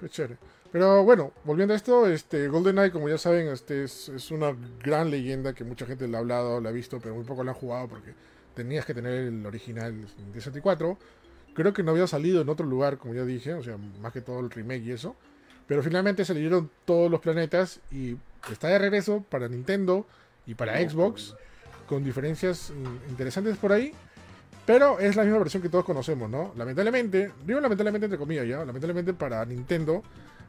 Qué 0.00 0.08
chévere. 0.08 0.36
Pero 0.72 1.04
bueno, 1.04 1.32
volviendo 1.44 1.72
a 1.72 1.76
esto, 1.76 2.06
este 2.06 2.48
GoldenEye, 2.48 2.90
como 2.90 3.08
ya 3.08 3.16
saben, 3.16 3.48
este 3.48 3.84
es, 3.84 4.08
es, 4.08 4.30
una 4.30 4.54
gran 4.82 5.10
leyenda 5.10 5.54
que 5.54 5.64
mucha 5.64 5.86
gente 5.86 6.08
le 6.08 6.16
ha 6.16 6.20
hablado, 6.20 6.60
la 6.60 6.70
ha 6.70 6.72
visto, 6.72 6.98
pero 7.00 7.14
muy 7.14 7.24
poco 7.24 7.44
la 7.44 7.52
han 7.52 7.56
jugado 7.56 7.88
porque 7.88 8.12
tenías 8.54 8.84
que 8.84 8.92
tener 8.92 9.12
el 9.12 9.46
original 9.46 9.94
de 10.32 10.40
64 10.40 10.98
Creo 11.56 11.72
que 11.72 11.82
no 11.82 11.92
había 11.92 12.06
salido 12.06 12.42
en 12.42 12.50
otro 12.50 12.66
lugar, 12.66 12.98
como 12.98 13.14
ya 13.14 13.24
dije, 13.24 13.54
o 13.54 13.62
sea, 13.62 13.78
más 14.02 14.12
que 14.12 14.20
todo 14.20 14.40
el 14.40 14.50
remake 14.50 14.84
y 14.84 14.92
eso. 14.92 15.16
Pero 15.66 15.82
finalmente 15.82 16.22
salieron 16.24 16.70
todos 16.84 17.10
los 17.10 17.20
planetas 17.20 17.80
y 17.90 18.18
está 18.52 18.68
de 18.68 18.78
regreso 18.78 19.24
para 19.30 19.48
Nintendo 19.48 20.06
y 20.46 20.54
para 20.54 20.78
Xbox, 20.86 21.34
con 21.88 22.04
diferencias 22.04 22.70
mm, 22.70 23.10
interesantes 23.10 23.56
por 23.56 23.72
ahí. 23.72 23.92
Pero 24.66 25.00
es 25.00 25.16
la 25.16 25.22
misma 25.22 25.38
versión 25.38 25.62
que 25.62 25.70
todos 25.70 25.86
conocemos, 25.86 26.28
¿no? 26.28 26.52
Lamentablemente, 26.56 27.32
digo 27.46 27.58
lamentablemente 27.58 28.04
entre 28.04 28.18
comillas 28.18 28.46
ya, 28.46 28.62
lamentablemente 28.62 29.14
para 29.14 29.42
Nintendo 29.46 30.02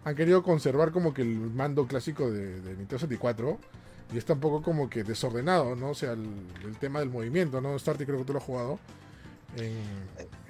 han 0.04 0.14
querido 0.14 0.44
conservar 0.44 0.92
como 0.92 1.14
que 1.14 1.22
el 1.22 1.38
mando 1.38 1.88
clásico 1.88 2.30
de, 2.30 2.56
Nintendo 2.76 3.00
64 3.00 3.60
y 4.14 4.18
está 4.18 4.34
un 4.34 4.42
poco 4.42 4.62
como 4.62 4.90
que 4.90 5.06
desordenado, 5.06 5.74
¿no? 5.78 5.92
O 5.92 5.96
sea, 5.96 6.12
el, 6.12 6.28
el 6.66 6.78
tema 6.78 7.00
del 7.00 7.10
movimiento, 7.10 7.62
¿no? 7.62 7.80
Starty 7.80 8.06
creo 8.06 8.18
que 8.18 8.26
tú 8.26 8.34
lo 8.34 8.40
has 8.40 8.46
jugado 8.46 8.80
en, 9.56 9.78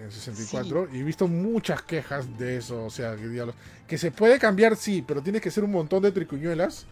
64 0.10 0.90
y 0.94 1.00
he 1.00 1.04
visto 1.04 1.28
muchas 1.28 1.82
quejas 1.82 2.38
de 2.38 2.58
eso, 2.58 2.86
o 2.86 2.90
sea, 2.90 3.16
que, 3.16 3.54
que 3.88 3.98
se 3.98 4.12
puede 4.12 4.40
cambiar, 4.40 4.76
sí, 4.76 5.04
pero 5.06 5.22
tienes 5.22 5.42
que 5.42 5.50
hacer 5.50 5.64
un 5.64 5.72
montón 5.72 6.04
de 6.04 6.12
tricuñuelas 6.12 6.86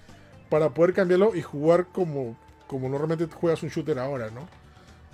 para 0.50 0.70
poder 0.70 0.94
cambiarlo 0.94 1.36
y 1.36 1.42
jugar 1.42 1.88
como, 1.88 2.36
como 2.68 2.90
normalmente 2.90 3.34
juegas 3.34 3.62
un 3.64 3.70
shooter 3.70 4.00
ahora, 4.00 4.30
¿no? 4.32 4.48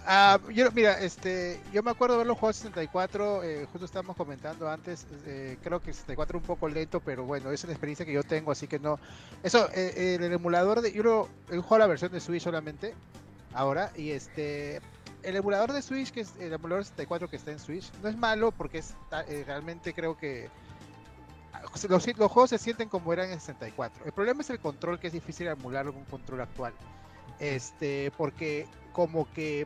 Ah, 0.06 0.39
yo, 0.52 0.72
mira, 0.72 1.00
este, 1.00 1.60
yo 1.72 1.84
me 1.84 1.92
acuerdo 1.92 2.16
de 2.16 2.20
verlo 2.20 2.34
jugado 2.34 2.54
64, 2.54 3.44
eh, 3.44 3.68
justo 3.72 3.86
estábamos 3.86 4.16
comentando 4.16 4.68
antes, 4.68 5.06
eh, 5.28 5.58
creo 5.64 5.80
que 5.80 5.94
64 5.94 6.38
es 6.38 6.42
un 6.42 6.48
poco 6.48 6.68
lento, 6.68 7.00
pero 7.02 7.24
bueno, 7.24 7.52
es 7.52 7.64
una 7.64 7.74
experiencia 7.74 8.06
que 8.06 8.14
yo 8.14 8.24
tengo, 8.24 8.52
así 8.52 8.68
que 8.68 8.80
no. 8.80 9.00
Eso, 9.44 9.70
eh, 9.74 10.18
el 10.20 10.34
emulador 10.34 10.82
de, 10.82 10.92
yo 10.92 11.04
lo, 11.04 11.30
he 11.52 11.58
jugado 11.58 11.80
la 11.80 11.88
versión 11.88 12.12
de 12.12 12.20
Switch 12.20 12.42
solamente, 12.42 12.96
ahora, 13.54 13.92
y 13.96 14.10
este, 14.10 14.82
el 15.24 15.36
emulador 15.36 15.72
de 15.74 15.82
Switch, 15.82 16.11
que 16.11 16.22
es 16.22 16.36
el 16.39 16.53
emulador 16.53 16.84
64 16.84 17.30
que 17.30 17.36
está 17.36 17.51
en 17.51 17.59
Switch, 17.59 17.91
no 18.01 18.09
es 18.09 18.17
malo 18.17 18.51
porque 18.51 18.80
es 18.80 18.95
eh, 19.28 19.43
realmente 19.45 19.93
creo 19.93 20.17
que 20.17 20.49
los, 21.89 22.07
los, 22.17 22.32
juegos 22.32 22.49
se 22.49 22.57
sienten 22.57 22.89
como 22.89 23.13
eran 23.13 23.30
en 23.30 23.39
64. 23.39 24.05
El 24.05 24.11
problema 24.11 24.41
es 24.41 24.49
el 24.49 24.59
control, 24.59 24.99
que 24.99 25.07
es 25.07 25.13
difícil 25.13 25.47
emular 25.47 25.88
un 25.88 26.03
control 26.05 26.41
actual. 26.41 26.74
Este, 27.39 28.11
porque 28.17 28.67
como 28.93 29.32
que 29.32 29.65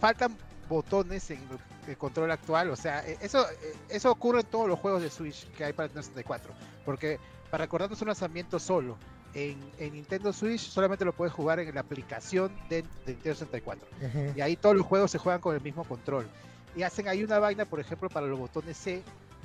faltan 0.00 0.36
botones 0.68 1.30
en 1.30 1.40
el 1.86 1.96
control 1.96 2.30
actual, 2.30 2.70
o 2.70 2.76
sea, 2.76 3.06
e, 3.06 3.18
eso, 3.20 3.46
e, 3.50 3.96
eso 3.96 4.10
ocurre 4.10 4.40
en 4.40 4.46
todos 4.46 4.68
los 4.68 4.78
juegos 4.78 5.02
de 5.02 5.10
Switch 5.10 5.50
que 5.52 5.64
hay 5.64 5.72
para 5.72 5.86
el 5.86 5.92
64, 5.92 6.52
porque 6.84 7.18
para 7.50 7.64
recordarnos 7.64 8.00
un 8.02 8.08
lanzamiento 8.08 8.58
solo, 8.58 8.96
en, 9.34 9.92
Nintendo 9.92 10.32
Switch 10.32 10.60
solamente 10.60 11.04
lo 11.04 11.12
puedes 11.12 11.32
jugar 11.32 11.58
en 11.60 11.74
la 11.74 11.80
aplicación 11.80 12.52
de, 12.68 12.84
Nintendo 13.06 13.34
64. 13.34 13.88
Y 14.36 14.40
ahí 14.40 14.56
todos 14.56 14.76
los 14.76 14.86
juegos 14.86 15.10
se 15.10 15.18
juegan 15.18 15.40
con 15.40 15.54
el 15.54 15.60
mismo 15.60 15.84
control. 15.84 16.26
Y 16.76 16.82
hacen 16.82 17.08
ahí 17.08 17.22
una 17.22 17.38
vaina, 17.38 17.64
por 17.64 17.80
ejemplo, 17.80 18.08
para 18.08 18.26
los 18.26 18.38
botones 18.38 18.76
C, 18.76 19.02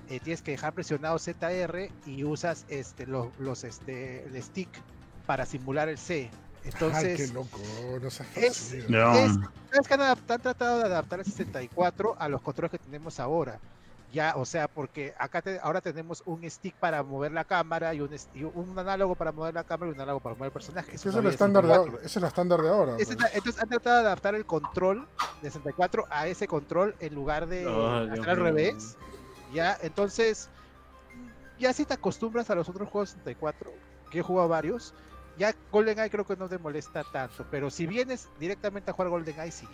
eh, 0.09 0.19
tienes 0.21 0.41
que 0.41 0.51
dejar 0.51 0.73
presionado 0.73 1.19
ZR 1.19 1.89
y 2.05 2.23
usas 2.23 2.65
este, 2.69 3.05
los, 3.05 3.27
los 3.39 3.63
este, 3.65 4.23
el 4.23 4.41
stick 4.41 4.69
para 5.25 5.45
simular 5.45 5.89
el 5.89 5.97
C. 5.97 6.29
Entonces, 6.63 7.19
Ay, 7.19 7.27
qué 7.27 7.33
loco, 7.33 7.59
no 7.99 8.07
es, 8.07 8.19
es, 8.35 8.73
es, 8.73 9.87
que 9.87 9.93
han, 9.93 10.17
tratado 10.41 10.79
de 10.79 10.85
adaptar 10.85 11.19
el 11.19 11.25
64 11.25 12.15
a 12.19 12.27
los 12.27 12.41
controles 12.41 12.71
que 12.71 12.77
tenemos 12.77 13.19
ahora 13.21 13.57
ya, 14.17 14.33
o 14.35 14.45
sea, 14.45 14.67
porque 14.67 15.13
acá 15.19 15.43
ahora 15.61 15.79
tenemos 15.79 16.23
un 16.25 16.49
stick 16.49 16.73
para 16.77 17.03
mover 17.03 17.31
la 17.31 17.45
cámara 17.45 17.93
y 17.93 18.01
un, 18.01 18.09
un, 18.55 18.79
análogo 18.79 19.13
para 19.13 19.31
mover 19.31 19.53
la 19.53 19.63
cámara 19.63 19.91
y 19.91 19.93
un 19.93 20.01
análogo 20.01 20.21
para 20.21 20.33
mover 20.33 20.47
el 20.47 20.53
personaje. 20.53 20.95
Eso, 20.95 21.09
es 21.09 21.15
el 21.15 21.27
estándar 21.27 21.67
de 21.67 21.75
ahora. 21.75 21.93
es 22.03 22.17
el 22.17 22.23
estándar 22.23 22.63
de 22.63 22.69
ahora. 22.69 22.95
Pues. 22.95 23.11
entonces 23.11 23.61
han 23.61 23.69
tratado 23.69 23.97
de 23.97 24.07
adaptar 24.07 24.33
el 24.33 24.47
control 24.47 25.07
de 25.43 25.51
64 25.51 26.05
a 26.09 26.25
ese 26.25 26.47
control 26.47 26.95
en 26.99 27.13
lugar 27.13 27.45
de 27.45 27.69
hacer 28.11 28.29
al 28.31 28.37
revés. 28.37 28.97
Ya, 29.53 29.77
entonces 29.83 30.49
ya 31.59 31.71
si 31.71 31.85
te 31.85 31.93
acostumbras 31.93 32.49
a 32.49 32.55
los 32.55 32.67
otros 32.67 32.89
juegos 32.89 33.11
64, 33.11 33.71
que 34.09 34.17
he 34.17 34.21
jugado 34.23 34.49
varios, 34.49 34.95
ya 35.37 35.53
GoldenEye 35.71 36.09
creo 36.09 36.25
que 36.25 36.35
no 36.35 36.49
te 36.49 36.57
molesta 36.57 37.03
tanto, 37.03 37.45
pero 37.51 37.69
si 37.69 37.85
vienes 37.85 38.29
directamente 38.39 38.89
a 38.89 38.95
jugar 38.95 39.11
GoldenEye, 39.11 39.51
sí. 39.51 39.67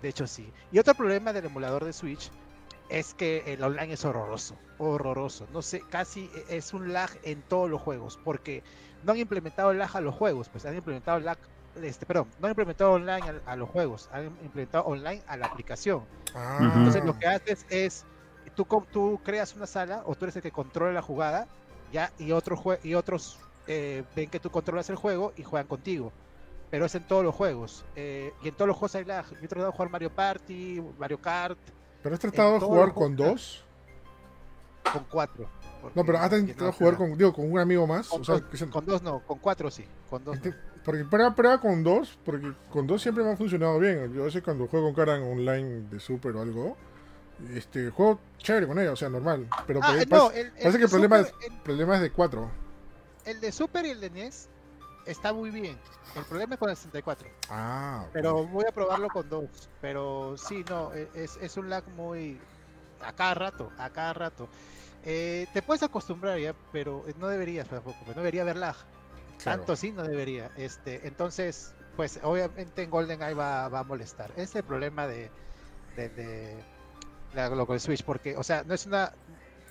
De 0.00 0.08
hecho, 0.08 0.26
sí. 0.26 0.50
Y 0.72 0.78
otro 0.78 0.94
problema 0.94 1.34
del 1.34 1.44
emulador 1.44 1.84
de 1.84 1.92
Switch 1.92 2.30
es 2.88 3.14
que 3.14 3.42
el 3.52 3.62
online 3.62 3.94
es 3.94 4.04
horroroso, 4.04 4.56
horroroso. 4.78 5.46
No 5.52 5.62
sé, 5.62 5.82
casi 5.90 6.30
e, 6.48 6.56
es 6.56 6.72
un 6.72 6.92
lag 6.92 7.10
en 7.22 7.42
todos 7.42 7.70
los 7.70 7.80
juegos, 7.80 8.18
porque 8.24 8.62
no 9.04 9.12
han 9.12 9.18
implementado 9.18 9.72
lag 9.72 9.96
a 9.96 10.00
los 10.00 10.14
juegos, 10.14 10.48
pues 10.48 10.64
han 10.66 10.76
implementado 10.76 11.20
lag, 11.20 11.38
este, 11.82 12.06
perdón, 12.06 12.28
no 12.40 12.46
han 12.46 12.52
implementado 12.52 12.92
online 12.92 13.40
a, 13.44 13.56
los 13.56 13.68
juegos, 13.68 14.08
han 14.12 14.26
implementado 14.42 14.84
online 14.84 15.22
a 15.26 15.36
la 15.36 15.46
aplicación. 15.46 16.04
Ah. 16.34 16.72
Entonces 16.74 17.04
lo 17.04 17.18
que 17.18 17.26
haces 17.26 17.66
es, 17.70 18.04
tú, 18.54 18.66
tú 18.92 19.20
creas 19.24 19.54
una 19.54 19.66
sala 19.66 20.02
o 20.06 20.14
tú 20.14 20.24
eres 20.24 20.36
el 20.36 20.42
que 20.42 20.52
controla 20.52 20.92
la 20.92 21.02
jugada, 21.02 21.46
ya, 21.92 22.12
y, 22.18 22.32
otro 22.32 22.60
y 22.82 22.94
otros 22.94 23.38
eh, 23.66 24.04
ven 24.14 24.28
que 24.28 24.40
tú 24.40 24.50
controlas 24.50 24.90
el 24.90 24.96
juego 24.96 25.32
y 25.36 25.42
juegan 25.42 25.66
contigo. 25.66 26.12
Pero 26.70 26.86
es 26.86 26.94
en 26.96 27.06
todos 27.06 27.24
los 27.24 27.34
juegos. 27.34 27.84
Eh, 27.94 28.32
y 28.42 28.48
en 28.48 28.54
todos 28.54 28.66
los 28.66 28.76
juegos 28.76 28.96
hay 28.96 29.04
lag. 29.04 29.24
Yo 29.30 29.36
he 29.44 29.48
tratado 29.48 29.66
de 29.66 29.72
jugar 29.72 29.88
Mario 29.88 30.10
Party, 30.10 30.82
Mario 30.98 31.20
Kart. 31.20 31.58
¿Pero 32.06 32.14
has 32.14 32.20
tratado 32.20 32.52
de 32.52 32.60
jugar 32.60 32.94
con 32.94 33.16
dos? 33.16 33.64
Con 34.92 35.04
cuatro. 35.10 35.48
No, 35.92 36.04
pero 36.04 36.18
has 36.18 36.32
intentado 36.34 36.70
jugar 36.70 36.96
con, 36.96 37.18
digo, 37.18 37.32
con 37.32 37.50
un 37.50 37.58
amigo 37.58 37.84
más. 37.84 38.06
Con, 38.06 38.22
dos, 38.22 38.42
con 38.70 38.86
dos 38.86 39.02
no, 39.02 39.18
con 39.26 39.40
cuatro 39.40 39.72
sí. 39.72 39.84
Con 40.08 40.22
dos. 40.22 40.38
Porque 40.84 41.04
prueba, 41.04 41.34
prueba 41.34 41.60
con 41.60 41.82
dos, 41.82 42.16
porque 42.24 42.52
con 42.70 42.86
dos 42.86 43.02
siempre 43.02 43.24
me 43.24 43.32
ha 43.32 43.36
funcionado 43.36 43.80
bien. 43.80 44.14
Yo 44.14 44.22
a 44.22 44.26
veces 44.26 44.44
cuando 44.44 44.68
juego 44.68 44.86
con 44.86 44.94
Karan 44.94 45.24
online 45.24 45.88
de 45.90 45.98
Super 45.98 46.36
o 46.36 46.42
algo, 46.42 46.76
este 47.52 47.90
juego 47.90 48.20
chévere 48.38 48.68
con 48.68 48.78
ella, 48.78 48.92
o 48.92 48.96
sea, 48.96 49.08
normal. 49.08 49.48
Pero 49.66 49.80
ah, 49.82 49.96
parece, 50.08 50.78
que 50.78 50.84
el 50.84 50.88
problema, 50.88 51.18
es, 51.18 51.34
el 51.44 51.58
problema 51.64 51.96
es 51.96 52.02
de 52.02 52.12
cuatro 52.12 52.52
el 53.26 53.40
de 53.40 53.52
Super 53.52 53.84
y 53.84 53.90
el 53.90 54.00
de 54.00 54.10
NES 54.10 54.48
está 55.06 55.32
muy 55.32 55.50
bien. 55.50 55.78
El 56.14 56.24
problema 56.24 56.54
es 56.54 56.58
con 56.58 56.70
el 56.70 56.76
64. 56.76 57.28
Ah. 57.50 58.06
Pero 58.12 58.46
voy 58.46 58.64
a 58.68 58.72
probarlo 58.72 59.08
con 59.08 59.28
dos. 59.28 59.68
Pero 59.80 60.36
sí, 60.36 60.64
no, 60.68 60.92
e, 60.94 61.08
es, 61.14 61.56
un 61.56 61.70
lag 61.70 61.86
muy. 61.96 62.40
a 63.00 63.12
cada 63.12 63.34
rato, 63.34 63.70
a 63.78 63.90
cada 63.90 64.12
rato. 64.12 64.48
Eh, 65.04 65.46
te 65.52 65.62
puedes 65.62 65.82
acostumbrar 65.82 66.38
ya, 66.38 66.54
pero 66.72 67.04
no 67.18 67.28
deberías 67.28 67.68
tampoco, 67.68 67.98
no 68.06 68.14
debería 68.14 68.42
haber 68.42 68.56
lag. 68.56 68.76
Tanto 69.42 69.76
sí 69.76 69.92
no 69.92 70.02
debería. 70.02 70.50
Este, 70.56 71.06
entonces, 71.06 71.74
pues 71.94 72.18
obviamente 72.22 72.82
en 72.82 72.90
GoldenEye 72.90 73.34
va, 73.34 73.68
va 73.68 73.80
a 73.80 73.84
molestar. 73.84 74.32
Es 74.36 74.54
el 74.56 74.64
problema 74.64 75.06
de, 75.06 75.30
de, 75.96 76.08
de, 76.08 76.64
lo 77.34 77.66
con 77.66 77.74
el 77.74 77.80
Switch, 77.80 78.02
porque, 78.02 78.36
o 78.36 78.42
sea, 78.42 78.64
no 78.64 78.74
es 78.74 78.86
una 78.86 79.12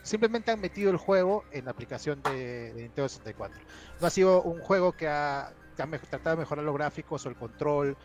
simplemente 0.05 0.51
han 0.51 0.61
metido 0.61 0.91
el 0.91 0.97
juego 0.97 1.43
en 1.51 1.65
la 1.65 1.71
aplicación 1.71 2.21
de, 2.23 2.71
Nintendo 2.75 3.09
64. 3.09 3.59
No 3.99 4.07
ha 4.07 4.09
sido 4.09 4.41
un 4.43 4.61
juego 4.61 4.93
que 4.93 5.07
ha, 5.07 5.51
tratado 5.75 6.37
de 6.37 6.41
mejorar 6.41 6.63
los 6.63 6.75
gráficos 6.75 7.25
o 7.25 7.29
el 7.29 7.35
control 7.35 7.97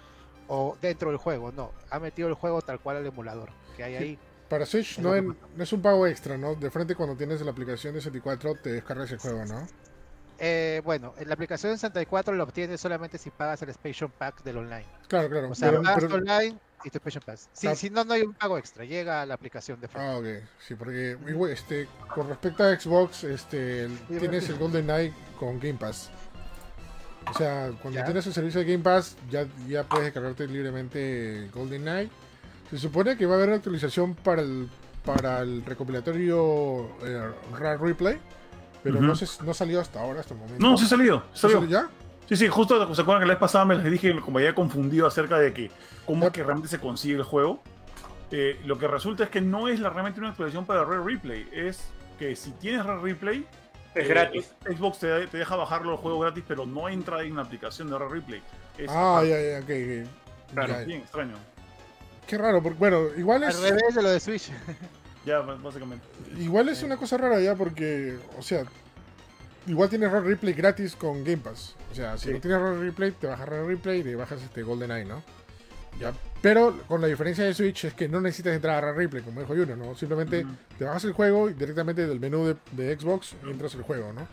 o 0.48 0.76
dentro 0.80 1.11
del 1.11 1.18
juego, 1.18 1.53
no. 1.53 1.72
Ha 1.90 2.01
metido 2.01 2.28
el 2.28 2.34
juego 2.34 2.62
tal 2.62 2.80
cual 2.80 2.96
al 2.96 3.07
emulador 3.07 3.51
que 3.76 3.84
hay 3.84 3.94
ahí. 3.94 4.18
Para 4.48 4.66
Switch 4.66 4.98
no, 4.98 5.14
es 5.14 5.72
un 5.72 5.80
pago 5.80 6.07
extra, 6.09 6.36
¿no? 6.36 6.57
De 6.57 6.70
frente 6.70 6.96
cuando 6.96 7.16
tienes 7.16 7.40
la 7.42 7.53
aplicación 7.53 7.94
de 7.94 8.01
64 8.01 8.55
te 8.57 8.72
descargas 8.72 9.12
el 9.12 9.18
juego, 9.18 9.44
¿no? 9.44 9.68
Eh, 10.38 10.80
bueno, 10.84 11.14
en 11.18 11.28
la 11.28 11.34
aplicación 11.34 11.72
de 11.72 11.78
64 11.78 12.34
lo 12.34 12.42
obtienes 12.42 12.80
solamente 12.80 13.18
si 13.18 13.30
pagas 13.30 13.62
el 13.62 13.68
Expansion 13.68 14.11
Pack 14.11 14.42
del 14.42 14.57
online. 14.57 14.86
Claro, 15.07 15.28
claro. 15.28 15.51
O 15.51 15.55
sea, 15.55 15.80
pagas 15.80 16.05
online 16.05 16.59
y 16.85 16.91
tu 16.91 16.99
Expansion 16.99 17.22
Pass. 17.24 17.49
Sí, 17.53 17.68
si 17.76 17.91
no, 17.91 18.05
no 18.05 18.14
hay 18.14 18.22
un 18.22 18.35
pago 18.35 18.59
extra, 18.59 18.85
llega 18.85 19.22
a 19.22 19.26
la 19.26 19.35
aplicación 19.35 19.81
de 19.81 19.89
Ah, 19.95 20.16
ok. 20.18 20.26
Sí, 20.66 20.74
porque 20.74 21.16
este, 21.51 21.89
con 22.14 22.28
respecto 22.28 22.64
a 22.64 22.78
Xbox, 22.78 23.24
este, 23.24 23.89
tienes 24.09 24.49
el 24.49 24.59
Golden 24.59 24.85
Knight 24.85 25.12
con 25.39 25.59
Game 25.59 25.74
Pass. 25.74 26.11
O 27.28 27.35
sea, 27.35 27.70
cuando 27.83 28.03
tienes 28.05 28.26
el 28.26 28.33
servicio 28.33 28.61
de 28.61 28.66
Game 28.72 28.83
Pass, 28.83 29.16
ya, 29.31 29.47
ya 29.68 29.85
puedes 29.85 30.07
descargarte 30.07 30.47
libremente 30.47 31.49
Golden 31.53 31.83
Knight. 31.83 32.11
Se 32.70 32.78
supone 32.78 33.16
que 33.16 33.26
va 33.26 33.35
a 33.35 33.37
haber 33.37 33.49
una 33.49 33.57
actualización 33.57 34.14
para 34.14 34.43
el, 34.43 34.68
para 35.05 35.41
el 35.41 35.64
recopilatorio 35.64 36.89
eh, 37.05 37.31
Rare 37.59 37.78
Replay, 37.78 38.18
pero 38.83 39.01
no, 39.01 39.14
se, 39.14 39.26
no 39.45 39.55
salió 39.55 39.81
hasta 39.81 40.01
ahora, 40.01 40.20
hasta 40.20 40.35
el 40.35 40.41
momento. 40.41 40.64
No, 40.64 40.76
se 40.76 40.85
ha 40.85 40.89
salido. 40.89 41.24
¿Salió 41.35 41.64
ya? 41.66 41.89
Sí, 42.31 42.37
sí, 42.37 42.47
justo 42.47 42.95
se 42.95 43.03
acuerdan 43.03 43.22
que 43.22 43.26
la 43.26 43.35
vez 43.35 43.41
pasada 43.41 43.64
me 43.64 43.74
les 43.74 43.91
dije, 43.91 44.20
como 44.20 44.39
había 44.39 44.55
confundido 44.55 45.05
acerca 45.05 45.37
de 45.37 45.53
que 45.53 45.68
cómo 46.07 46.26
es 46.26 46.33
que 46.33 46.45
realmente 46.45 46.68
se 46.68 46.78
consigue 46.78 47.16
el 47.16 47.24
juego. 47.24 47.61
Eh, 48.31 48.61
lo 48.66 48.78
que 48.78 48.87
resulta 48.87 49.24
es 49.24 49.31
que 49.31 49.41
no 49.41 49.66
es 49.66 49.81
la, 49.81 49.91
realmente 49.91 50.20
una 50.20 50.28
actualización 50.28 50.64
para 50.64 50.85
Rare 50.85 51.03
Replay, 51.03 51.49
es 51.51 51.89
que 52.20 52.37
si 52.37 52.53
tienes 52.53 52.87
Rare 52.87 53.01
Replay, 53.01 53.45
es 53.97 54.09
gratis. 54.09 54.55
Eh, 54.64 54.76
Xbox 54.76 55.01
te, 55.01 55.26
deja 55.26 55.57
bajarlo 55.57 55.91
el 55.91 55.97
juego 55.97 56.20
gratis, 56.20 56.45
pero 56.47 56.66
no 56.66 56.89
entra 56.89 57.20
en 57.24 57.33
una 57.33 57.43
aplicación 57.43 57.91
de 57.91 57.99
Rare 57.99 58.12
Replay. 58.12 58.43
ah, 58.87 59.24
ya, 59.24 59.41
ya, 59.41 59.59
ok. 59.59 60.09
Claro, 60.53 60.87
bien 60.87 61.01
extraño. 61.01 61.35
Qué 62.28 62.39
raro, 62.39 62.62
porque 62.62 62.78
bueno, 62.78 63.09
igual 63.16 63.43
es. 63.43 63.57
Al 63.57 63.62
revés 63.62 63.93
de 63.93 64.03
lo 64.03 64.09
de 64.09 64.20
Switch. 64.20 64.53
ya, 65.26 65.41
básicamente. 65.41 66.07
Igual 66.39 66.68
es 66.68 66.85
una 66.85 66.97
cosa 66.97 67.16
rara 67.16 67.41
ya, 67.41 67.57
porque, 67.57 68.20
o 68.39 68.43
sea, 68.43 68.62
igual 69.66 69.88
tienes 69.88 70.11
Rare 70.11 70.26
Replay 70.26 70.54
gratis 70.54 70.96
con 70.96 71.24
Game 71.24 71.38
Pass. 71.38 71.76
O 71.90 71.94
sea, 71.94 72.16
si 72.16 72.32
no 72.32 72.40
tienes 72.40 72.61
Rare 72.61 72.78
Replay, 72.78 73.12
te 73.12 73.26
bajas 73.26 73.48
Rare 73.48 73.66
Replay 73.66 74.00
y 74.00 74.02
te 74.04 74.16
bajas 74.16 74.42
este 74.42 74.62
GoldenEye, 74.62 75.04
¿no? 75.04 75.22
Ya. 75.98 76.12
Pero 76.42 76.78
con 76.86 77.00
la 77.00 77.06
diferencia 77.06 77.44
de 77.44 77.52
Switch 77.52 77.84
es 77.84 77.94
que 77.94 78.08
no 78.08 78.20
necesitas 78.20 78.54
entrar 78.54 78.84
a 78.84 78.92
Replay, 78.92 79.22
como 79.22 79.40
dijo 79.40 79.54
Juno, 79.54 79.76
¿no? 79.76 79.94
Simplemente 79.94 80.46
te 80.78 80.84
bajas 80.84 81.04
el 81.04 81.12
juego 81.12 81.50
y 81.50 81.54
directamente 81.54 82.06
del 82.06 82.18
menú 82.18 82.56
de, 82.72 82.98
Xbox 82.98 83.34
entras 83.44 83.74
el 83.74 83.82
juego, 83.82 84.12
¿no? 84.12 84.26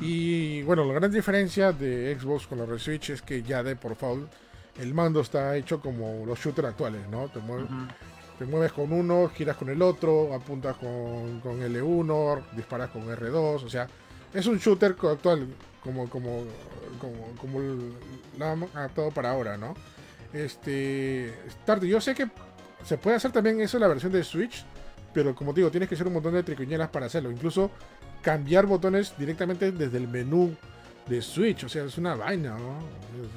Y 0.00 0.62
bueno, 0.62 0.84
la 0.84 0.94
gran 0.94 1.10
diferencia 1.10 1.72
de 1.72 2.16
Xbox 2.18 2.46
con 2.46 2.58
la 2.58 2.64
de 2.64 2.78
Switch 2.78 3.10
es 3.10 3.20
que 3.20 3.42
ya 3.42 3.62
de 3.62 3.76
por 3.76 3.90
default 3.90 4.32
el 4.80 4.94
mando 4.94 5.20
está 5.20 5.54
hecho 5.56 5.80
como 5.80 6.24
los 6.24 6.38
shooters 6.38 6.68
actuales, 6.68 7.06
¿no? 7.10 7.28
Te 7.28 7.40
mueves, 7.40 7.68
te 8.38 8.46
mueves 8.46 8.72
con 8.72 8.90
uno, 8.90 9.28
giras 9.28 9.56
con 9.56 9.68
el 9.68 9.82
otro, 9.82 10.32
apuntas 10.32 10.76
con, 10.76 11.40
con 11.40 11.60
L1, 11.60 12.42
disparas 12.56 12.88
con 12.88 13.06
R2, 13.06 13.64
o 13.64 13.68
sea, 13.68 13.86
es 14.34 14.46
un 14.46 14.58
shooter 14.58 14.96
actual, 15.02 15.48
como, 15.82 16.08
como, 16.08 16.44
como, 17.00 17.34
como 17.40 17.60
lo 18.38 18.46
han 18.46 18.64
adaptado 18.74 19.10
para 19.10 19.30
ahora, 19.30 19.56
¿no? 19.56 19.74
Este. 20.32 21.34
Tarde, 21.64 21.88
yo 21.88 22.00
sé 22.00 22.14
que 22.14 22.28
se 22.84 22.98
puede 22.98 23.16
hacer 23.16 23.32
también 23.32 23.60
eso 23.60 23.76
en 23.76 23.82
la 23.82 23.88
versión 23.88 24.12
de 24.12 24.24
Switch, 24.24 24.64
pero 25.12 25.34
como 25.34 25.52
te 25.52 25.60
digo, 25.60 25.70
tienes 25.70 25.88
que 25.88 25.94
hacer 25.94 26.06
un 26.06 26.14
montón 26.14 26.34
de 26.34 26.42
triquiñelas 26.42 26.88
para 26.88 27.06
hacerlo. 27.06 27.30
Incluso 27.30 27.70
cambiar 28.22 28.66
botones 28.66 29.14
directamente 29.18 29.72
desde 29.72 29.98
el 29.98 30.08
menú 30.08 30.54
de 31.06 31.20
Switch, 31.20 31.64
o 31.64 31.68
sea, 31.68 31.84
es 31.84 31.98
una 31.98 32.14
vaina, 32.14 32.56
¿no? 32.56 32.78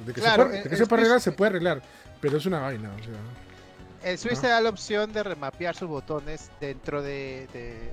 De 0.06 0.12
que, 0.12 0.20
se, 0.20 0.30
puede, 0.30 0.62
de 0.62 0.70
que 0.70 0.76
se 0.76 0.86
puede 0.86 1.02
arreglar, 1.02 1.20
se 1.20 1.32
puede 1.32 1.50
arreglar, 1.50 1.82
pero 2.20 2.38
es 2.38 2.46
una 2.46 2.60
vaina, 2.60 2.90
o 2.94 3.04
sea. 3.04 4.10
El 4.10 4.18
Switch 4.18 4.38
te 4.38 4.46
da 4.46 4.60
la 4.60 4.70
opción 4.70 5.12
de 5.12 5.22
remapear 5.22 5.74
sus 5.74 5.88
botones 5.88 6.50
dentro 6.60 7.02
de 7.02 7.48
de 7.52 7.90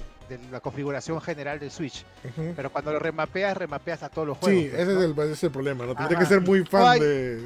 la 0.52 0.60
configuración 0.60 1.20
general 1.22 1.60
del 1.60 1.72
Switch. 1.72 2.06
Pero 2.56 2.72
cuando 2.72 2.92
lo 2.92 3.00
remapeas, 3.00 3.56
remapeas 3.58 4.04
a 4.04 4.10
todos 4.10 4.28
los 4.28 4.38
juegos. 4.38 4.64
Sí, 4.64 4.70
pues, 4.70 4.82
ese, 4.82 5.32
es 5.34 5.44
el, 5.44 5.52
problema. 5.52 5.86
¿no? 5.86 5.96
Tendría 5.96 6.20
que 6.20 6.26
ser 6.26 6.42
muy 6.42 6.66
fan 6.66 7.00
de. 7.00 7.42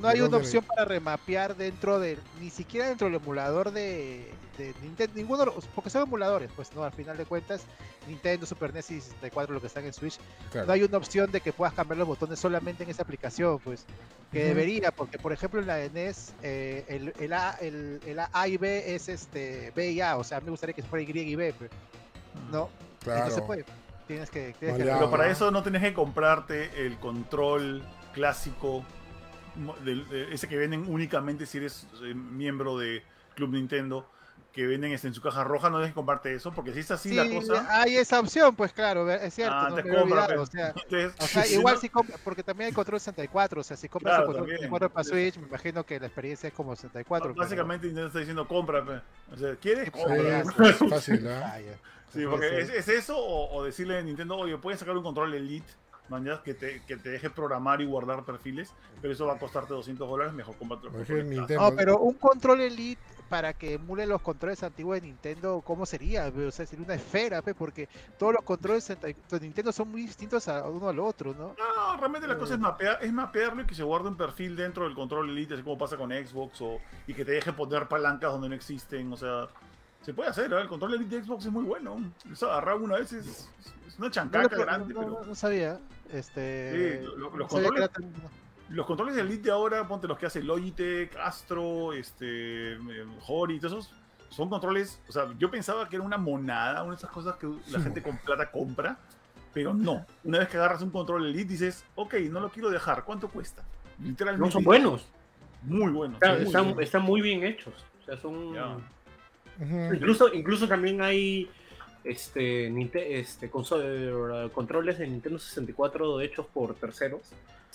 No 0.00 0.08
hay 0.08 0.20
una 0.20 0.36
opción 0.36 0.62
para 0.64 0.84
remapear 0.84 1.56
dentro 1.56 1.98
de. 1.98 2.18
Ni 2.40 2.50
siquiera 2.50 2.88
dentro 2.88 3.06
del 3.06 3.16
emulador 3.16 3.70
de, 3.70 4.30
de 4.58 4.74
Nintendo. 4.82 5.14
Ninguno. 5.14 5.52
Porque 5.74 5.90
son 5.90 6.02
emuladores, 6.02 6.50
pues 6.54 6.72
no, 6.74 6.84
al 6.84 6.92
final 6.92 7.16
de 7.16 7.24
cuentas. 7.24 7.62
Nintendo, 8.06 8.46
Super 8.46 8.72
NES 8.72 8.90
y 8.90 9.00
64, 9.00 9.54
lo 9.54 9.60
que 9.60 9.66
están 9.66 9.84
en 9.84 9.92
Switch. 9.92 10.18
No 10.54 10.72
hay 10.72 10.82
una 10.82 10.98
opción 10.98 11.30
de 11.32 11.40
que 11.40 11.52
puedas 11.52 11.74
cambiar 11.74 11.98
los 11.98 12.06
botones 12.06 12.38
solamente 12.38 12.84
en 12.84 12.90
esa 12.90 13.02
aplicación, 13.02 13.58
pues. 13.58 13.84
Que 14.32 14.44
debería, 14.44 14.90
porque 14.90 15.18
por 15.18 15.32
ejemplo 15.32 15.60
en 15.60 15.66
la 15.66 15.76
de 15.76 15.90
NES, 15.90 16.34
eh, 16.42 16.84
el, 16.88 17.14
el, 17.18 17.32
A, 17.32 17.56
el, 17.60 18.00
el, 18.06 18.18
A 18.18 18.48
y 18.48 18.56
B 18.56 18.94
es 18.94 19.08
este 19.08 19.72
B 19.74 19.92
y 19.92 20.00
A. 20.00 20.16
O 20.16 20.24
sea, 20.24 20.40
me 20.40 20.50
gustaría 20.50 20.74
que 20.74 20.82
fuera 20.82 21.08
Y 21.08 21.18
y 21.18 21.34
B. 21.36 21.54
Pues. 21.56 21.70
No, 22.50 22.70
claro. 23.02 23.26
no 23.26 23.30
se 23.30 23.42
puede. 23.42 23.64
Tienes 24.06 24.30
que, 24.30 24.54
Pero 24.60 25.10
para 25.10 25.28
eso 25.28 25.50
no 25.50 25.62
tienes 25.62 25.82
que 25.82 25.92
comprarte 25.92 26.86
el 26.86 26.96
control 26.98 27.82
clásico, 28.14 28.84
ese 30.30 30.46
que 30.48 30.56
venden 30.56 30.84
únicamente 30.88 31.44
si 31.44 31.58
eres 31.58 31.88
eh, 32.04 32.14
miembro 32.14 32.78
de 32.78 33.02
Club 33.34 33.52
Nintendo 33.52 34.08
que 34.56 34.66
venden 34.66 34.90
este, 34.92 35.06
en 35.06 35.12
su 35.12 35.20
caja 35.20 35.44
roja, 35.44 35.68
no 35.68 35.80
dejes 35.80 35.92
comprarte 35.92 36.32
eso, 36.32 36.50
porque 36.50 36.72
si 36.72 36.80
es 36.80 36.90
así 36.90 37.12
la 37.12 37.28
cosa. 37.28 37.66
Hay 37.68 37.98
esa 37.98 38.18
opción, 38.18 38.56
pues 38.56 38.72
claro, 38.72 39.10
es 39.12 39.34
cierto. 39.34 39.54
Ah, 39.54 39.68
no 39.68 39.76
te 39.76 39.82
compras, 39.82 40.30
o 40.38 40.46
sea, 40.46 40.72
o 41.18 41.26
sea 41.26 41.46
igual 41.52 41.78
si 41.78 41.90
compras, 41.90 42.18
porque 42.24 42.42
también 42.42 42.68
hay 42.68 42.72
control 42.72 42.98
64, 42.98 43.60
o 43.60 43.62
sea, 43.62 43.76
si 43.76 43.86
compras 43.90 44.20
el 44.20 44.24
control 44.24 44.46
64 44.46 44.90
para 44.90 45.04
Switch, 45.04 45.36
me 45.36 45.46
imagino 45.46 45.84
que 45.84 46.00
la 46.00 46.06
experiencia 46.06 46.46
es 46.46 46.54
como 46.54 46.74
64. 46.74 47.34
Básicamente 47.34 47.86
Nintendo 47.86 48.06
está 48.06 48.20
diciendo 48.20 48.48
compra, 48.48 49.02
o 49.30 49.36
sea, 49.36 49.56
¿quieres? 49.56 49.90
es 49.94 50.76
fácil, 50.88 51.22
¿no? 51.22 51.30
Sí, 52.12 52.24
porque 52.28 52.60
es, 52.60 52.88
eso 52.88 53.16
o, 53.18 53.62
decirle 53.64 53.98
a 53.98 54.02
Nintendo, 54.02 54.36
oye, 54.36 54.56
puedes 54.58 54.80
sacar 54.80 54.96
un 54.96 55.02
control 55.02 55.34
Elite 55.34 55.66
mañas 56.08 56.38
que 56.40 56.54
te, 56.54 56.82
que 56.86 56.96
te 56.96 57.10
deje 57.10 57.30
programar 57.30 57.80
y 57.80 57.84
guardar 57.84 58.24
perfiles, 58.24 58.72
pero 59.02 59.12
eso 59.12 59.26
va 59.26 59.34
a 59.34 59.38
costarte 59.40 59.74
200 59.74 60.08
dólares, 60.08 60.32
mejor 60.32 60.54
Nintendo- 61.24 61.68
No, 61.70 61.76
pero 61.76 61.98
un 61.98 62.14
control 62.14 62.60
Elite 62.60 63.00
para 63.28 63.52
que 63.54 63.74
emule 63.74 64.06
los 64.06 64.22
controles 64.22 64.62
antiguos 64.62 65.00
de 65.00 65.08
Nintendo, 65.08 65.60
¿cómo 65.66 65.84
sería? 65.84 66.28
O 66.28 66.50
sea, 66.52 66.64
sería 66.64 66.84
una 66.84 66.94
esfera, 66.94 67.42
pe, 67.42 67.54
porque 67.54 67.88
todos 68.16 68.34
los 68.34 68.44
controles 68.44 68.86
de 68.86 69.16
Nintendo 69.40 69.72
son 69.72 69.90
muy 69.90 70.02
distintos 70.02 70.46
a 70.46 70.68
uno 70.68 70.88
al 70.88 71.00
otro, 71.00 71.34
¿no? 71.34 71.56
No, 71.58 71.96
realmente 71.98 72.28
la 72.28 72.38
cosa 72.38 72.52
Eh. 72.52 72.56
es, 72.56 72.60
mapear, 72.60 72.98
es 73.02 73.12
mapearlo 73.12 73.62
y 73.62 73.66
que 73.66 73.74
se 73.74 73.82
guarde 73.82 74.06
un 74.08 74.16
perfil 74.16 74.54
dentro 74.54 74.84
del 74.84 74.94
control 74.94 75.28
Elite, 75.30 75.54
así 75.54 75.64
como 75.64 75.76
pasa 75.76 75.96
con 75.96 76.10
Xbox, 76.12 76.60
o, 76.62 76.78
y 77.08 77.14
que 77.14 77.24
te 77.24 77.32
deje 77.32 77.52
poner 77.52 77.88
palancas 77.88 78.30
donde 78.30 78.48
no 78.48 78.54
existen, 78.54 79.12
o 79.12 79.16
sea, 79.16 79.48
se 80.06 80.14
puede 80.14 80.30
hacer, 80.30 80.52
¿eh? 80.52 80.60
el 80.60 80.68
control 80.68 80.94
Elite 80.94 81.16
de 81.16 81.24
Xbox 81.24 81.46
es 81.46 81.50
muy 81.52 81.64
bueno, 81.64 82.00
eso 82.32 82.48
agarrar 82.50 82.76
una 82.76 82.96
vez 82.96 83.12
es, 83.12 83.50
es 83.88 83.98
una 83.98 84.08
chancaca 84.10 84.54
no, 84.56 84.62
grande, 84.62 84.94
no, 84.94 85.00
pero... 85.00 85.10
no- 85.20 85.24
no 85.26 85.34
sabía. 85.34 85.80
Este, 86.12 87.00
Sí, 87.00 87.04
lo- 87.04 87.16
lo- 87.16 87.30
no 87.32 87.36
los 87.38 87.50
sabía 87.50 87.68
controles- 87.70 87.90
tan- 87.90 88.12
Los 88.68 88.86
controles 88.86 89.16
de 89.16 89.22
Elite 89.22 89.42
de 89.44 89.50
ahora, 89.50 89.86
ponte 89.88 90.06
los 90.06 90.16
que 90.16 90.26
hace 90.26 90.42
Logitech, 90.44 91.16
Astro, 91.16 91.92
este, 91.92 92.74
eh, 92.74 93.06
Hori, 93.26 93.58
todos 93.58 93.72
esos, 93.86 93.94
son 94.30 94.48
controles, 94.48 95.00
o 95.08 95.12
sea, 95.12 95.26
yo 95.38 95.50
pensaba 95.50 95.88
que 95.88 95.96
era 95.96 96.04
una 96.04 96.18
monada, 96.18 96.82
una 96.84 96.92
de 96.92 96.98
esas 96.98 97.10
cosas 97.10 97.36
que 97.36 97.48
la 97.70 97.80
gente 97.80 98.00
con 98.02 98.16
plata 98.18 98.50
compra, 98.52 98.98
pero 99.52 99.74
no. 99.74 100.06
Una 100.22 100.38
vez 100.38 100.48
que 100.48 100.56
agarras 100.56 100.82
un 100.82 100.90
control 100.90 101.26
Elite 101.26 101.48
dices, 101.52 101.84
ok, 101.96 102.14
no 102.30 102.38
lo 102.40 102.50
quiero 102.50 102.70
dejar, 102.70 103.04
¿cuánto 103.04 103.28
cuesta? 103.28 103.64
Literalmente. 104.00 104.46
No 104.46 104.52
son 104.52 104.62
buenos. 104.62 105.08
Muy 105.62 105.90
buenos. 105.90 106.14
Están, 106.16 106.36
muy 106.36 106.46
están- 106.46 106.64
buenos. 106.64 106.82
están 106.84 107.02
muy 107.02 107.20
bien 107.22 107.42
hechos. 107.44 107.74
O 108.02 108.04
sea, 108.04 108.16
son. 108.18 108.54
Ya. 108.54 108.76
Incluso, 109.60 110.32
incluso 110.32 110.68
también 110.68 111.00
hay 111.00 111.48
este, 112.04 112.68
este 113.20 113.46
eh, 113.46 114.50
controles 114.52 114.98
de 114.98 115.08
Nintendo 115.08 115.38
64 115.38 116.20
hechos 116.20 116.46
por 116.52 116.74
terceros 116.74 117.22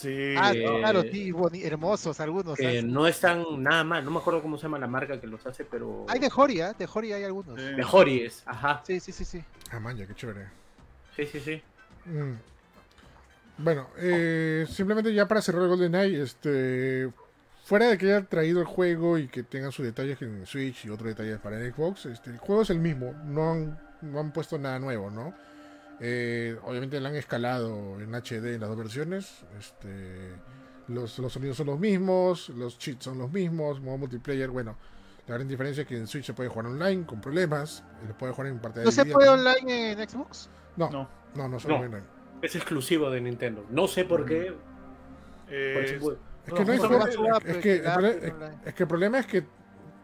Sí. 0.02 0.34
Ah, 0.38 0.52
Eh, 0.54 0.66
claro, 0.80 1.04
sí, 1.04 1.32
hermosos 1.64 2.20
algunos. 2.20 2.58
no 2.84 3.08
están 3.08 3.44
nada 3.62 3.84
mal. 3.84 4.04
No 4.04 4.10
me 4.10 4.18
acuerdo 4.18 4.42
cómo 4.42 4.58
se 4.58 4.64
llama 4.64 4.80
la 4.80 4.88
marca 4.88 5.20
que 5.22 5.28
los 5.28 5.46
hace, 5.46 5.64
pero. 5.64 6.06
Hay 6.10 6.20
de 6.20 6.32
Hori, 6.36 6.62
¿ah? 6.62 6.74
De 6.74 6.88
Hori 6.92 7.14
hay 7.14 7.24
algunos. 7.24 7.60
Sí. 7.60 7.68
De 7.76 7.86
Hories, 7.90 8.42
ajá. 8.46 8.82
Sí, 8.86 9.00
sí, 9.00 9.12
sí, 9.12 9.26
sí. 9.26 9.44
Ah, 9.70 9.80
man, 9.80 9.96
ya, 9.98 10.08
qué 10.08 10.16
chévere. 10.16 10.48
Sí, 11.16 11.26
sí, 11.28 11.40
sí. 11.40 11.62
Mm. 12.06 12.34
Bueno, 13.60 13.90
eh, 13.98 14.66
simplemente 14.68 15.14
ya 15.14 15.28
para 15.28 15.42
cerrar 15.42 15.64
el 15.64 15.70
GoldenEye, 15.70 16.24
este, 16.24 17.12
fuera 17.64 17.88
de 17.88 17.98
que 17.98 18.08
haya 18.14 18.26
traído 18.26 18.60
el 18.60 18.66
juego 18.66 19.18
y 19.18 19.28
que 19.28 19.44
tengan 19.44 19.72
sus 19.72 19.86
detalles 19.86 20.22
en 20.22 20.46
Switch 20.46 20.86
y 20.86 20.90
otros 20.90 21.08
detalles 21.10 21.40
para 21.40 21.60
el 21.60 21.74
Xbox, 21.74 22.06
este, 22.08 22.32
el 22.32 22.38
juego 22.38 22.64
es 22.64 22.70
el 22.70 22.80
mismo, 22.80 23.14
no 23.26 23.52
han, 23.52 23.80
no 24.02 24.20
han 24.20 24.32
puesto 24.32 24.58
nada 24.58 24.80
nuevo, 24.80 25.10
¿no? 25.10 25.34
Eh, 26.00 26.58
obviamente 26.64 27.00
lo 27.00 27.08
han 27.08 27.16
escalado 27.16 28.00
en 28.02 28.12
HD 28.14 28.56
en 28.56 28.62
las 28.62 28.70
dos 28.70 28.78
versiones, 28.78 29.44
este, 29.60 30.32
los, 30.88 31.18
los 31.20 31.32
sonidos 31.32 31.58
son 31.58 31.68
los 31.68 31.80
mismos, 31.80 32.50
los 32.50 32.78
cheats 32.80 33.04
son 33.06 33.20
los 33.20 33.32
mismos, 33.32 33.80
modo 33.80 34.00
multiplayer, 34.00 34.50
bueno, 34.50 34.76
la 35.28 35.36
gran 35.36 35.48
diferencia 35.48 35.82
es 35.84 35.88
que 35.88 35.96
en 35.98 36.08
Switch 36.08 36.26
se 36.26 36.34
puede 36.34 36.50
jugar 36.50 36.66
online 36.66 37.06
con 37.06 37.22
problemas, 37.22 37.84
se 38.06 38.14
puede 38.16 38.34
jugar 38.34 38.48
en 38.52 38.60
partida 38.60 38.84
¿No 38.84 38.92
se 38.92 39.06
puede 39.06 39.30
online 39.30 39.92
en 39.92 40.10
Xbox? 40.10 40.50
No, 40.76 40.90
No. 40.90 41.10
no, 41.36 41.48
no, 41.48 41.60
se 41.60 41.68
No. 41.68 41.76
puede 41.78 41.90
online. 41.90 42.08
Es 42.42 42.56
exclusivo 42.56 43.12
de 43.12 43.22
Nintendo. 43.22 43.64
No 43.70 43.88
sé 43.88 44.04
por 44.04 44.26
qué. 44.26 44.56
Eh, 45.48 45.98
por. 46.02 46.18
Es 46.48 46.54
que 46.54 46.66
no 46.66 46.72
hay 46.72 46.80
forma- 46.80 47.06
es, 47.46 47.58
que 47.58 47.76
el 47.76 47.84
prole- 47.84 48.18
es- 48.28 48.34
es 48.68 48.74
que 48.74 48.84
el 48.84 48.88
problema 48.90 49.20
es 49.20 49.26
que 49.28 49.44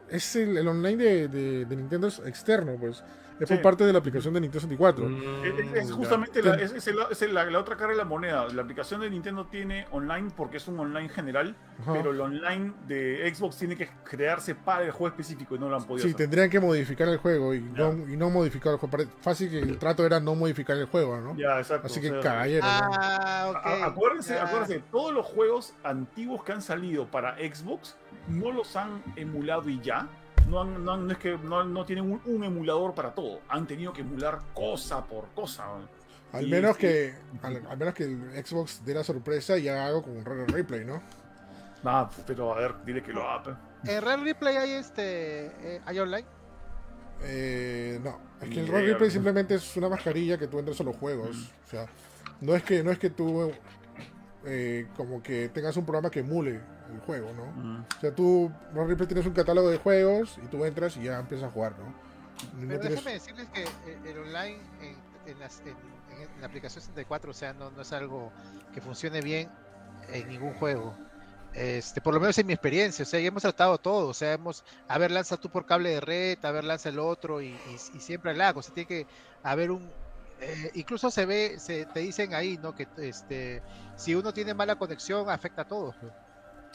es 0.10 0.36
el, 0.36 0.58
el 0.58 0.68
online 0.68 1.04
de, 1.04 1.28
de- 1.28 1.66
de 1.66 1.76
Nintendo 1.76 2.08
es 2.08 2.20
externo, 2.20 2.76
pues. 2.80 3.04
Es 3.40 3.48
por 3.48 3.58
Sí. 3.58 3.64
parte 3.64 3.86
de 3.86 3.94
la 3.94 4.00
aplicación 4.00 4.34
de 4.34 4.42
Nintendo 4.42 4.62
64. 4.62 5.08
Mm, 5.08 5.44
Es, 5.76 5.84
es- 5.86 5.92
justamente 5.92 6.42
la, 6.42 6.56
es- 6.56 6.72
es 6.72 6.88
el- 6.88 6.98
es 7.12 7.22
el- 7.22 7.34
la, 7.34 7.46
la 7.46 7.60
otra 7.60 7.78
cara 7.78 7.92
de 7.92 7.98
la 7.98 8.04
moneda. 8.06 8.48
La 8.54 8.64
aplicación 8.64 9.02
de 9.02 9.10
Nintendo 9.10 9.46
tiene 9.46 9.86
online 9.92 10.32
porque 10.36 10.58
es 10.58 10.68
un 10.68 10.80
online 10.80 11.08
general, 11.10 11.56
Ajá. 11.82 11.94
pero 11.94 12.12
el 12.12 12.20
online 12.22 12.74
de 12.88 13.32
Xbox 13.34 13.58
tiene 13.58 13.76
que 13.76 13.90
crearse 14.04 14.56
para 14.56 14.84
el 14.86 14.92
juego 14.92 15.08
específico 15.10 15.56
y 15.56 15.60
no 15.60 15.70
lo 15.70 15.76
han 15.76 15.84
podido 15.84 16.04
Sí, 16.08 16.08
hacer. 16.14 16.18
tendrían 16.18 16.50
que 16.50 16.60
modificar 16.60 17.08
el 17.10 17.18
juego 17.18 17.54
y 17.54 17.62
no, 17.62 17.94
y 18.10 18.18
no 18.18 18.30
modificar 18.32 18.74
el 18.74 18.80
juego. 18.80 18.98
Fácil 19.22 19.50
que 19.52 19.60
el 19.60 19.78
trato 19.78 20.06
era 20.06 20.20
no 20.20 20.34
modificar 20.34 20.76
el 20.78 20.86
juego, 20.88 21.18
¿no? 21.22 21.36
Ya, 21.38 21.60
exacto. 21.60 21.88
Así 21.88 22.00
o 22.00 22.02
que 22.02 22.10
sea, 22.10 22.20
caballero. 22.22 22.66
Ah, 22.66 23.84
acuérdense, 23.86 24.34
ya. 24.34 24.46
acuérdense, 24.46 24.84
todos 24.92 25.14
los 25.14 25.26
juegos 25.26 25.74
antiguos 25.84 26.44
que 26.44 26.52
han 26.54 26.62
salido 26.62 27.06
para 27.10 27.36
Xbox 27.38 27.96
no 28.28 28.52
los 28.52 28.76
han 28.76 29.02
emulado 29.16 29.70
y 29.70 29.80
ya. 29.82 30.08
No, 30.48 30.62
han- 30.62 30.84
no, 30.86 30.93
han- 30.93 31.06
no 31.08 31.12
es 31.14 31.18
que 31.20 31.38
no, 31.38 31.64
no 31.64 31.86
tienen 31.86 32.12
un, 32.12 32.22
un 32.26 32.43
emulador 32.43 32.93
para 32.93 33.14
todo. 33.14 33.41
Han 33.50 33.68
tenido 33.68 33.91
que 33.93 34.02
emular 34.02 34.39
cosa 34.54 35.04
por 35.06 35.28
cosa. 35.36 35.66
Al 36.34 36.45
y- 36.48 36.50
menos 36.50 36.76
y- 36.78 36.80
que 36.80 37.14
al, 37.41 37.66
al 37.70 37.78
menos 37.78 37.93
que 37.93 38.04
el 38.04 38.45
Xbox 38.45 38.84
dé 38.86 38.93
la 38.93 39.04
sorpresa 39.04 39.58
y 39.58 39.68
haga 39.68 39.88
algo 39.88 40.04
con 40.04 40.18
un 40.18 40.26
Rare 40.26 40.45
Replay, 40.45 40.86
¿no? 40.86 41.02
Ah, 41.84 42.10
pero 42.26 42.54
a 42.54 42.58
ver, 42.60 42.76
dile 42.86 43.02
que 43.04 43.14
lo 43.14 43.28
haga. 43.28 43.60
En 43.86 44.02
Real 44.02 44.24
Replay 44.24 44.56
hay 44.58 44.72
este. 44.72 45.45
eh, 45.76 45.82
¿Hay 45.86 46.00
online? 46.00 46.26
Eh, 47.24 48.00
no, 48.04 48.20
es 48.41 48.50
que 48.50 48.60
el 48.60 48.68
Rare 48.68 48.88
Replay 48.88 49.10
simplemente 49.12 49.56
es 49.56 49.76
una 49.78 49.89
mascarilla 49.89 50.38
que 50.38 50.48
tú 50.48 50.60
entras 50.60 50.80
a 50.80 50.84
los 50.84 50.95
juegos. 50.95 51.52
O 51.66 51.70
sea, 51.70 51.86
no 52.41 52.56
es 52.56 52.64
que 52.64 52.84
no 52.84 52.91
es 52.91 53.00
que 53.00 53.10
tú 53.10 53.52
eh, 54.45 54.88
como 54.95 55.22
que 55.24 55.50
tengas 55.50 55.76
un 55.78 55.86
programa 55.86 56.10
que 56.10 56.20
emule 56.20 56.60
el 56.94 57.00
juego, 57.02 57.32
¿no? 57.34 57.46
Mm. 57.62 57.86
O 57.98 58.00
sea, 58.02 58.14
tú, 58.14 58.52
Rare 58.74 58.88
Replay 58.88 59.08
tienes 59.08 59.26
un 59.26 59.34
catálogo 59.34 59.70
de 59.70 59.78
juegos 59.78 60.38
y 60.44 60.48
tú 60.48 60.64
entras 60.66 60.96
y 60.98 61.04
ya 61.04 61.20
empiezas 61.20 61.50
a 61.50 61.52
jugar, 61.52 61.74
¿no? 61.80 61.86
No 61.86 62.68
Pero 62.68 62.80
tienes- 62.80 62.90
déjeme 63.04 63.14
decirles 63.14 63.48
que 63.54 63.64
eh, 63.64 63.98
el 64.06 64.18
online 64.20 64.60
en, 64.82 65.32
en 65.32 65.40
las- 65.40 65.60
en- 65.62 65.70
en- 66.22 66.42
la 66.42 66.48
aplicación 66.48 66.82
64, 66.82 67.32
o 67.32 67.34
sea, 67.34 67.54
no, 67.54 67.72
no 67.72 67.82
es 67.82 67.92
algo 67.94 68.32
que 68.74 68.82
funcione 68.82 69.22
bien 69.22 69.50
en 70.12 70.28
ningún 70.30 70.54
juego. 70.56 70.96
Este, 71.54 72.02
por 72.02 72.14
lo 72.14 72.20
menos 72.20 72.38
en 72.38 72.46
mi 72.46 72.54
experiencia, 72.54 73.02
o 73.04 73.06
sea, 73.06 73.20
ya 73.20 73.28
hemos 73.30 73.42
tratado 73.42 73.78
todo, 73.80 74.10
o 74.10 74.14
sea, 74.14 74.34
hemos, 74.34 74.64
a 74.88 74.98
ver, 75.00 75.10
lanza 75.12 75.38
tú 75.38 75.50
por 75.50 75.66
cable 75.66 75.90
de 75.90 76.00
red, 76.02 76.38
a 76.46 76.52
ver, 76.52 76.64
lanza 76.64 76.90
el 76.90 77.00
otro, 77.00 77.42
y, 77.42 77.48
y- 77.48 77.98
y 77.98 78.00
siempre 78.00 78.36
lag, 78.36 78.56
o 78.58 78.62
sea, 78.62 78.74
tiene 78.76 78.88
que 78.88 79.08
haber 79.42 79.72
un, 79.72 79.90
eh, 80.40 80.70
incluso 80.76 81.10
se 81.10 81.26
ve, 81.26 81.56
se 81.58 81.86
te 81.88 82.02
dicen 82.02 82.36
ahí, 82.36 82.60
¿no? 82.62 82.76
Que 82.76 82.88
este, 82.98 83.64
si 83.96 84.14
uno 84.14 84.32
tiene 84.34 84.54
mala 84.54 84.76
conexión, 84.76 85.30
afecta 85.32 85.64
a 85.64 85.68
todos. 85.68 85.96
pues. 86.00 86.12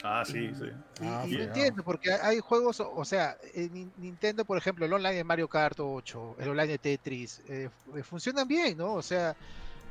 Ah, 0.05 0.23
sí, 0.25 0.53
sí. 0.53 0.65
Y, 0.99 1.05
Ah, 1.05 1.23
y 1.25 1.29
sí, 1.29 1.37
no 1.37 1.43
entiendo, 1.43 1.83
porque 1.83 2.11
hay- 2.11 2.39
juegos, 2.39 2.81
o 2.81 3.05
sea, 3.05 3.37
en 3.53 3.71
Nin- 3.73 3.93
Nintendo, 3.95 4.43
por 4.45 4.57
ejemplo, 4.57 4.85
el 4.85 4.91
online 4.93 5.15
de 5.15 5.23
Mario 5.23 5.47
Kart 5.47 5.79
8, 5.79 6.35
el 6.39 6.49
online 6.49 6.67
de 6.73 6.79
Tetris, 6.79 7.39
eh, 7.47 7.69
fu- 7.69 8.03
funcionan 8.03 8.47
bien, 8.47 8.77
¿no? 8.77 8.93
O 8.95 9.01
sea, 9.01 9.35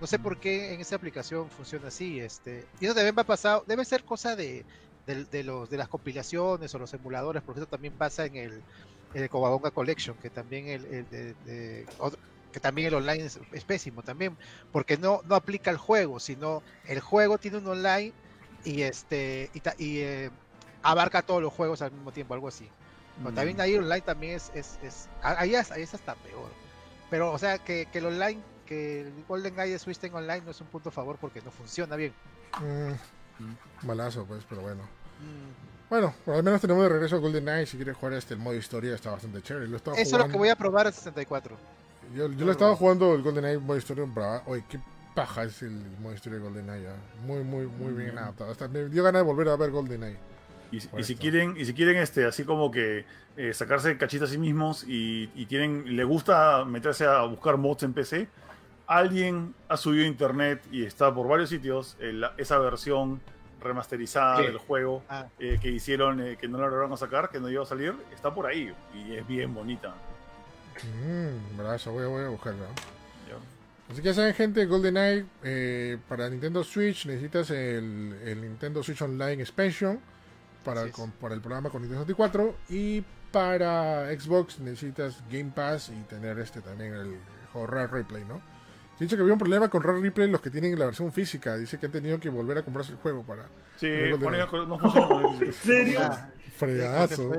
no 0.01 0.07
sé 0.07 0.19
por 0.19 0.39
qué 0.39 0.75
en 0.75 0.81
esa 0.81 0.97
aplicación 0.97 1.51
funciona 1.51 1.89
así, 1.89 2.21
este, 2.21 2.69
y 2.79 2.87
eso 2.87 2.95
también 2.95 3.15
va 3.17 3.23
a 3.23 3.25
pasar, 3.27 3.63
debe 3.67 3.85
ser 3.87 4.05
cosa 4.05 4.37
de, 4.37 4.67
de, 5.07 5.25
de 5.27 5.45
los, 5.45 5.69
de 5.71 5.79
las 5.79 5.89
compilaciones 5.89 6.75
o 6.75 6.79
los 6.79 6.93
emuladores, 6.95 7.43
porque 7.45 7.61
eso 7.61 7.67
también 7.69 7.95
pasa 7.95 8.27
en 8.27 8.37
el, 8.37 8.65
en 9.13 9.23
el 9.25 9.29
Cowabunga 9.31 9.71
Collection, 9.71 10.19
que 10.19 10.31
también 10.31 10.69
el, 10.69 10.85
el 10.87 11.09
de- 11.09 11.35
de- 11.37 11.89
otro- 11.99 12.21
que 12.51 12.61
también 12.61 12.89
el 12.89 12.95
online 12.95 13.25
es, 13.25 13.39
es 13.53 13.65
pésimo 13.65 14.03
también, 14.03 14.37
porque 14.71 14.99
no, 14.99 15.21
no 15.25 15.37
aplica 15.37 15.71
el 15.71 15.79
juego, 15.79 16.21
sino 16.21 16.63
el 16.83 17.01
juego 17.01 17.39
tiene 17.39 17.59
un 17.59 17.67
online 17.69 18.15
y 18.65 18.83
este 18.83 19.51
y, 19.55 19.61
ta- 19.61 19.75
y, 19.79 19.99
eh, 20.01 20.31
abarca 20.83 21.23
todos 21.23 21.43
los 21.43 21.53
juegos 21.53 21.83
al 21.83 21.93
mismo 21.93 22.13
tiempo, 22.13 22.35
algo 22.35 22.49
así. 22.49 22.69
Pero 23.19 23.31
Mm. 23.31 23.35
también 23.35 23.61
ahí 23.61 23.77
online 23.77 24.01
también 24.01 24.35
es, 24.37 24.51
es, 24.55 24.79
es 24.83 25.09
ahí, 25.23 25.55
es, 25.55 25.71
ahí 25.71 25.83
es 25.83 25.95
hasta 25.95 26.15
peor. 26.15 26.51
Pero 27.11 27.33
o 27.33 27.39
sea 27.39 27.59
que, 27.59 27.87
que 27.93 27.99
el 27.99 28.07
online, 28.07 28.41
que 28.67 29.03
el 29.03 29.13
Golden 29.29 29.59
Eye 29.61 29.73
de 29.73 29.79
Switch 29.79 29.99
tenga 29.99 30.19
online 30.19 30.41
no 30.43 30.51
es 30.51 30.61
un 30.61 30.67
punto 30.69 30.89
a 30.89 30.93
favor 30.93 31.19
porque 31.21 31.41
no 31.43 31.51
funciona 31.51 31.95
bien. 31.97 32.15
Mm, 32.61 33.87
malazo, 33.87 34.25
pues, 34.25 34.45
pero 34.49 34.63
bueno. 34.63 34.83
Mm, 34.83 35.91
Bueno, 35.91 36.15
por 36.25 36.35
al 36.37 36.43
menos 36.43 36.61
tenemos 36.61 36.83
de 36.85 36.89
regreso 36.89 37.17
a 37.17 37.19
GoldenEye. 37.19 37.67
Si 37.67 37.77
quieres 37.77 37.97
jugar 37.97 38.15
este 38.15 38.33
el 38.35 38.41
modo 38.41 38.55
historia, 38.57 38.95
está 38.95 39.11
bastante 39.11 39.43
chévere. 39.43 39.69
Lo 39.69 39.77
Eso 39.77 39.93
es 39.99 40.13
lo 40.13 40.27
que 40.27 40.39
voy 40.39 40.49
a 40.49 40.57
probar 40.57 40.87
en 40.87 40.93
64. 40.95 41.55
Yo, 42.15 42.29
yo 42.33 42.47
lo 42.47 42.53
estaba 42.53 42.75
jugando 42.77 43.15
el 43.15 43.23
GoldenEye 43.23 43.59
modo 43.59 43.77
historia. 43.77 44.07
Oye, 44.47 44.65
qué 44.69 44.81
paja 45.15 45.45
es 45.45 45.63
el 45.63 45.81
historia 46.15 46.39
de 46.39 46.45
GoldenEye. 46.45 46.83
ya. 46.85 46.95
Muy, 47.27 47.43
muy, 47.45 47.67
muy 47.67 47.93
bien 47.93 48.19
adaptado. 48.19 48.51
Hasta 48.51 48.69
me 48.69 48.87
dio 48.89 49.03
ganas 49.03 49.21
de 49.21 49.27
volver 49.27 49.49
a 49.49 49.57
ver 49.57 49.71
GoldenEye. 49.71 50.17
Y, 50.71 50.81
si 51.03 51.17
quieren, 51.17 51.55
y 51.59 51.67
si 51.67 51.75
quieren 51.75 51.97
este, 51.99 52.25
así 52.25 52.45
como 52.45 52.71
que 52.71 53.05
eh, 53.37 53.53
sacarse 53.53 53.99
cachita 53.99 54.25
a 54.25 54.29
sí 54.29 54.39
mismos 54.39 54.85
y, 54.85 55.31
y 55.35 55.45
tienen, 55.45 55.97
le 55.97 56.05
gusta 56.05 56.65
meterse 56.65 57.05
a 57.05 57.23
buscar 57.25 57.59
mods 57.59 57.83
en 57.83 57.93
PC, 57.93 58.27
alguien 58.87 59.55
ha 59.69 59.77
subido 59.77 60.05
a 60.05 60.09
internet 60.09 60.63
y 60.73 60.85
está 60.87 61.13
por 61.15 61.29
varios 61.29 61.51
sitios 61.51 61.97
eh, 62.01 62.19
esa 62.39 62.59
versión 62.59 63.21
remasterizada 63.61 64.39
Sí. 64.39 64.43
del 64.45 64.57
juego 64.59 65.03
Ah. 65.11 65.27
eh, 65.39 65.59
que 65.61 65.71
hicieron, 65.71 66.21
eh, 66.23 66.39
que 66.41 66.49
no 66.49 66.57
la 66.59 66.69
lograron 66.69 66.97
sacar, 66.97 67.29
que 67.29 67.39
no 67.39 67.51
iba 67.51 67.63
a 67.63 67.67
salir, 67.67 67.95
está 68.15 68.33
por 68.35 68.47
ahí 68.47 68.73
y 68.95 69.15
es 69.15 69.27
bien 69.27 69.53
bonita. 69.55 69.95
Mmm, 71.05 71.59
brazo, 71.59 71.93
voy, 71.93 72.05
a- 72.05 72.09
voy 72.09 72.25
a 72.25 72.29
buscarla. 72.29 72.65
Así 73.93 74.01
que 74.01 74.09
ya 74.09 74.15
saben, 74.15 74.35
gente, 74.35 74.65
GoldenEye 74.67 75.25
eh, 75.45 75.99
para 76.09 76.29
Nintendo 76.31 76.65
Switch 76.65 77.05
necesitas 77.07 77.51
el, 77.51 78.19
el 78.25 78.41
Nintendo 78.41 78.83
Switch 78.83 79.03
Online 79.03 79.43
Expansion 79.43 80.01
para, 80.65 80.91
con- 80.93 81.11
para 81.13 81.35
el 81.35 81.41
programa 81.41 81.69
con 81.71 81.83
Nintendo 81.83 82.05
64 82.05 82.57
y 82.71 83.05
para 83.31 84.07
Xbox 84.19 84.59
necesitas 84.61 85.23
Game 85.31 85.53
Pass 85.55 85.91
y 85.91 86.01
tener 86.05 86.39
este 86.39 86.61
también 86.63 86.95
el 86.95 87.17
Rare 87.55 87.87
Replay, 87.89 88.25
¿no? 88.25 88.41
Dice 89.03 89.17
que 89.17 89.23
había 89.23 89.33
un 89.35 89.39
problema 89.39 89.69
con 89.69 89.83
Rare 89.83 90.01
Replay 90.01 90.31
los 90.31 90.41
que 90.41 90.49
tienen 90.51 90.79
la 90.79 90.85
versión 90.87 91.13
física. 91.13 91.57
Dice 91.57 91.77
que 91.79 91.87
han 91.87 91.93
tenido 91.93 92.21
que 92.21 92.29
volver 92.31 92.59
a 92.59 92.63
comprarse 92.63 92.93
el 92.93 92.99
juego 92.99 93.23
para. 93.25 93.47
Sí, 93.77 93.89
ponía- 94.21 94.47
no 94.47 94.79
funciona 94.79 95.29
¿En 95.41 95.53
serio? 95.53 95.99
Ah, 96.03 96.29
Fregazo. 96.57 97.33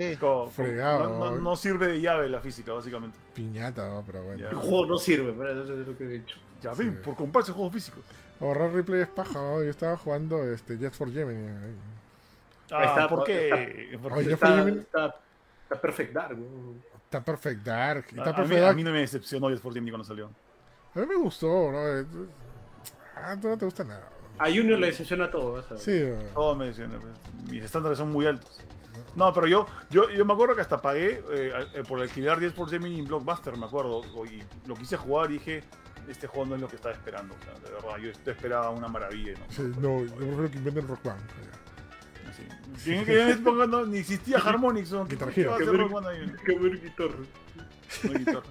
Fregado. 0.52 1.08
No, 1.10 1.32
no- 1.32 1.38
no 1.38 1.56
sirve 1.56 1.88
de 1.88 2.02
llave 2.02 2.28
la 2.28 2.42
física, 2.42 2.74
básicamente. 2.74 3.18
Piñata, 3.34 3.88
¿no? 3.88 4.04
pero 4.06 4.24
bueno. 4.24 4.50
El 4.50 4.56
juego 4.56 4.86
no 4.88 4.98
sirve, 4.98 5.34
pero 5.38 5.64
eso 5.64 5.74
es 5.80 5.88
lo 5.88 5.98
que 5.98 6.04
he 6.04 6.08
dicho. 6.08 6.38
Ya 6.62 6.74
ven, 6.74 7.02
por 7.02 7.16
comprarse 7.16 7.52
juegos 7.54 7.74
físicos. 7.74 8.04
O 8.42 8.54
Rare 8.54 8.72
Replay 8.74 9.02
es 9.02 9.08
paja. 9.08 9.40
¿no? 9.40 9.64
Yo 9.64 9.70
estaba 9.70 9.96
jugando 9.96 10.44
este, 10.52 10.78
Jet 10.78 10.94
for 10.94 11.12
Gemini. 11.12 11.48
ahí. 11.48 11.76
Ah, 12.72 12.84
está, 12.86 13.08
¿por 13.08 13.24
qué? 13.24 13.54
Oye, 13.54 14.00
Porque- 14.02 14.32
Está, 14.34 14.68
está, 14.70 15.16
está 15.64 15.82
Perfect 15.82 16.14
Dark. 16.14 16.38
Está 17.06 17.24
Perfect 17.24 17.64
Dark. 17.64 18.06
a, 18.06 18.10
Está 18.10 18.22
a 18.32 18.36
Perfect 18.36 18.50
mí, 18.50 18.56
a 18.58 18.62
Dark. 18.62 18.76
mí 18.76 18.84
no 18.84 18.92
me 18.92 19.00
decepcionó 19.00 19.50
Jet 19.50 19.60
for 19.60 19.74
Gemini 19.74 19.92
cuando 19.92 20.06
salió. 20.06 20.30
A 20.96 21.00
mí 21.00 21.06
me 21.08 21.16
gustó, 21.16 21.48
¿no? 21.72 21.88
Eh, 22.00 22.06
Ah, 23.16 23.38
tú 23.40 23.48
no 23.48 23.58
te 23.58 23.66
gusta 23.66 23.84
nada. 23.84 24.10
A 24.40 24.46
Junior 24.48 24.80
le 24.80 24.88
decepciona 24.88 25.30
todo. 25.32 25.54
ver. 25.54 25.64
Sí, 25.78 26.04
¿no? 26.04 26.24
Todo 26.34 26.56
me 26.56 26.66
decían, 26.68 26.90
pues, 26.92 27.50
mis 27.52 27.64
estándares 27.64 27.98
son 27.98 28.12
muy 28.12 28.26
altos. 28.26 28.60
No, 29.16 29.32
pero 29.34 29.48
yo, 29.48 29.66
yo, 29.90 30.10
yo 30.10 30.26
me 30.26 30.34
acuerdo 30.34 30.56
que 30.56 30.62
hasta 30.62 30.82
pagué 30.82 31.24
eh, 31.32 31.54
eh, 31.76 31.84
por 31.88 32.02
alquilar 32.02 32.40
10 32.40 32.54
por 32.54 32.70
Gemini 32.70 33.00
en 33.00 33.06
Blockbuster, 33.08 33.56
me 33.58 33.66
acuerdo. 33.66 34.02
Y 34.26 34.44
lo 34.68 34.76
quise 34.76 34.98
jugar 34.98 35.30
y 35.30 35.36
dije, 35.36 35.64
este 36.10 36.28
juego 36.28 36.48
no 36.48 36.56
es 36.56 36.62
lo 36.62 36.68
que 36.68 36.76
estaba 36.76 36.94
esperando. 36.94 37.34
O 37.36 37.44
sea, 37.44 37.54
de 37.54 37.72
verdad, 37.76 37.98
yo 37.98 38.10
esto 38.10 38.32
esperaba 38.32 38.70
una 38.72 38.88
maravilla. 38.88 39.34
¿no? 39.40 39.46
Sí, 39.50 39.62
no, 39.80 40.04
yo 40.04 40.16
prefiero 40.16 40.52
que 40.52 40.58
inventen 40.58 40.88
Rock 40.88 41.04
Band. 41.04 41.22
Así. 42.30 42.44
¿Quién- 42.84 43.06
quién 43.06 43.30
es? 43.30 43.38
Porque 43.38 43.68
no- 43.68 43.86
ni 43.86 44.00
existía 44.00 44.38
Harmonix. 44.40 44.92
¿no? 44.92 45.08
¿Qué, 45.08 45.16
qué 48.02 48.10
guitarra. 48.10 48.44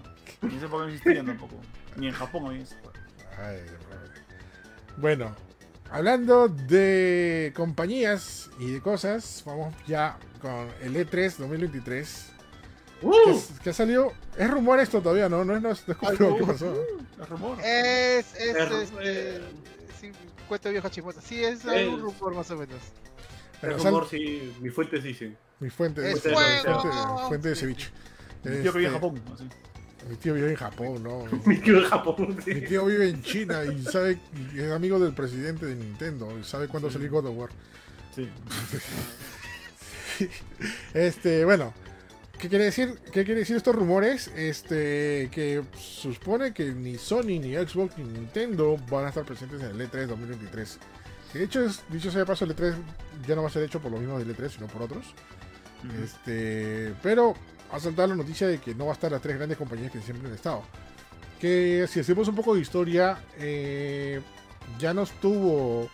Ni 0.42 0.58
sé 0.58 0.68
por 0.68 0.90
qué 1.00 1.14
tampoco. 1.22 1.56
Ni 1.96 2.08
en 2.08 2.12
Japón 2.14 2.46
había 2.46 2.62
eso. 2.62 2.76
Ay, 3.38 3.60
bueno, 4.96 5.34
hablando 5.90 6.48
de 6.48 7.52
compañías 7.56 8.50
y 8.58 8.70
de 8.72 8.80
cosas, 8.80 9.42
vamos 9.46 9.74
ya 9.86 10.18
con 10.40 10.68
el 10.82 10.96
E 10.96 11.06
E3 11.06 11.36
2023. 11.38 12.26
Que, 13.00 13.06
¡Uh! 13.06 13.14
es- 13.30 13.58
que 13.62 13.70
ha 13.70 13.72
salido. 13.72 14.12
Es 14.36 14.50
rumor 14.50 14.78
esto 14.80 15.00
todavía, 15.02 15.28
¿no? 15.28 15.44
No 15.44 15.56
es, 15.56 15.62
no 15.62 15.70
es, 15.70 15.86
no 15.88 15.92
es 15.94 15.98
pasó. 15.98 16.74
Es 17.20 17.28
rumor. 17.28 17.58
Es, 17.60 18.34
es, 18.34 18.54
Er- 18.54 18.72
este, 18.72 19.36
eh. 19.36 19.40
sí, 20.00 20.12
cuento 20.48 20.70
viejo 20.70 20.88
chismoso. 20.88 21.20
Sí, 21.20 21.42
es 21.42 21.60
Es- 21.60 21.66
algún 21.66 22.00
rumor 22.00 22.34
más 22.34 22.50
o 22.50 22.56
menos. 22.56 22.78
Pero 23.60 23.74
El 23.76 23.80
sal- 23.80 23.92
rumor, 23.92 24.08
sí, 24.08 24.54
mis 24.60 24.74
fuentes 24.74 25.02
dicen. 25.04 25.36
mi 25.60 25.70
fuente, 25.70 26.00
¡Es 26.12 26.20
fuente, 26.20 26.34
fuente- 26.64 27.28
fuente 27.28 27.48
de 27.48 27.54
Sí. 27.54 27.60
ceviche. 27.60 27.90
Tío 28.42 28.52
que 28.52 28.58
en 28.58 28.66
Este, 28.76 28.90
Japón. 28.90 29.22
Así. 29.34 29.48
Mi 30.08 30.16
tío 30.16 30.34
vive 30.34 30.50
en 30.50 30.56
Japón, 30.56 31.02
¿no? 31.02 31.24
Mi 31.46 31.58
tío 31.58 31.80
de 31.80 31.86
Japón. 31.86 32.36
sí. 32.44 32.54
Mi 32.54 32.60
tío 32.62 32.84
vive 32.86 33.08
en 33.08 33.22
China 33.22 33.64
y 33.64 33.82
sabe 33.82 34.18
y 34.54 34.60
es 34.60 34.70
amigo 34.70 34.98
del 34.98 35.14
presidente 35.14 35.66
de 35.66 35.74
Nintendo 35.74 36.36
y 36.38 36.44
sabe 36.44 36.68
cuándo 36.68 36.90
salir 36.90 37.10
God 37.10 37.26
of 37.26 37.36
War. 37.36 37.50
Sí. 38.14 38.28
Este, 40.94 41.44
bueno, 41.44 41.72
¿qué 42.38 42.48
quiere 42.48 42.64
decir? 42.66 42.96
¿Qué 43.12 43.24
quiere 43.24 43.40
decir 43.40 43.56
estos 43.56 43.74
rumores? 43.74 44.30
Este, 44.36 45.28
que 45.32 45.64
supone 45.76 46.52
que 46.52 46.72
ni 46.72 46.96
Sony, 46.96 47.40
ni 47.40 47.54
Xbox, 47.56 47.98
ni 47.98 48.04
Nintendo 48.04 48.76
van 48.88 49.06
a 49.06 49.08
estar 49.08 49.24
presentes 49.24 49.60
en 49.62 49.70
el 49.70 49.90
E3 49.90 50.06
2023. 50.06 50.78
Que 51.32 51.38
de 51.40 51.44
hecho, 51.46 51.64
es, 51.64 51.82
dicho 51.88 52.10
sea 52.10 52.20
de 52.20 52.26
paso, 52.26 52.44
el 52.44 52.54
E3 52.54 52.74
ya 53.26 53.34
no 53.34 53.42
va 53.42 53.48
a 53.48 53.50
ser 53.50 53.64
hecho 53.64 53.80
por 53.80 53.90
los 53.90 54.00
mismos 54.00 54.24
del 54.24 54.36
E3, 54.36 54.50
sino 54.50 54.66
por 54.68 54.82
otros. 54.82 55.06
Este, 56.04 56.94
pero 57.02 57.34
ha 57.72 57.80
saltado 57.80 58.08
la 58.08 58.16
noticia 58.16 58.46
de 58.46 58.58
que 58.58 58.74
no 58.74 58.86
va 58.86 58.92
a 58.92 58.94
estar 58.94 59.10
las 59.10 59.20
tres 59.22 59.36
grandes 59.36 59.58
compañías 59.58 59.90
que 59.90 60.00
siempre 60.00 60.28
han 60.28 60.34
estado. 60.34 60.62
Que 61.40 61.86
si 61.88 62.00
hacemos 62.00 62.28
un 62.28 62.36
poco 62.36 62.54
de 62.54 62.60
historia, 62.60 63.18
eh, 63.38 64.20
ya 64.78 64.94
no 64.94 65.02
estuvo 65.02 65.88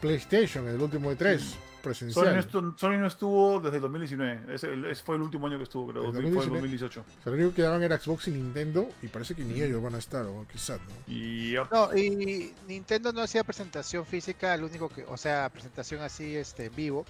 PlayStation 0.00 0.68
en 0.68 0.74
el 0.76 0.80
último 0.80 1.10
E3 1.12 1.38
Sony 1.38 1.56
presencial. 1.82 2.36
no, 2.36 2.42
estu- 2.42 2.78
Sony 2.78 2.98
no 2.98 3.06
estuvo 3.06 3.60
desde 3.60 3.76
el 3.76 3.82
2019. 3.82 4.54
Ese, 4.54 4.68
el- 4.72 4.84
ese 4.86 5.02
fue 5.02 5.16
el 5.16 5.22
último 5.22 5.46
año 5.46 5.58
que 5.58 5.64
estuvo, 5.64 5.88
creo. 5.90 6.04
¿El 6.04 6.12
Fue 6.12 6.20
el 6.20 6.32
2019? 6.34 6.60
2018. 6.60 7.00
O 7.00 7.04
sea, 7.22 7.30
lo 7.30 7.32
único 7.32 7.50
que 7.50 7.56
quedaban 7.56 7.82
era 7.82 7.98
Xbox 7.98 8.28
y 8.28 8.30
Nintendo 8.30 8.88
y 9.02 9.08
parece 9.08 9.34
que 9.34 9.44
ni 9.44 9.60
ellos 9.60 9.82
van 9.82 9.94
a 9.94 9.98
estar, 9.98 10.24
o 10.24 10.46
quizás, 10.50 10.78
¿no? 10.80 11.12
Y. 11.12 11.54
No, 11.70 11.94
y 11.96 12.52
Nintendo 12.68 13.12
no 13.12 13.20
hacía 13.22 13.44
presentación 13.44 14.06
física, 14.06 14.54
el 14.54 14.64
único 14.64 14.88
que, 14.88 15.04
o 15.04 15.16
sea, 15.16 15.48
presentación 15.50 16.00
así 16.02 16.36
este, 16.36 16.66
en 16.66 16.74
vivo. 16.76 17.04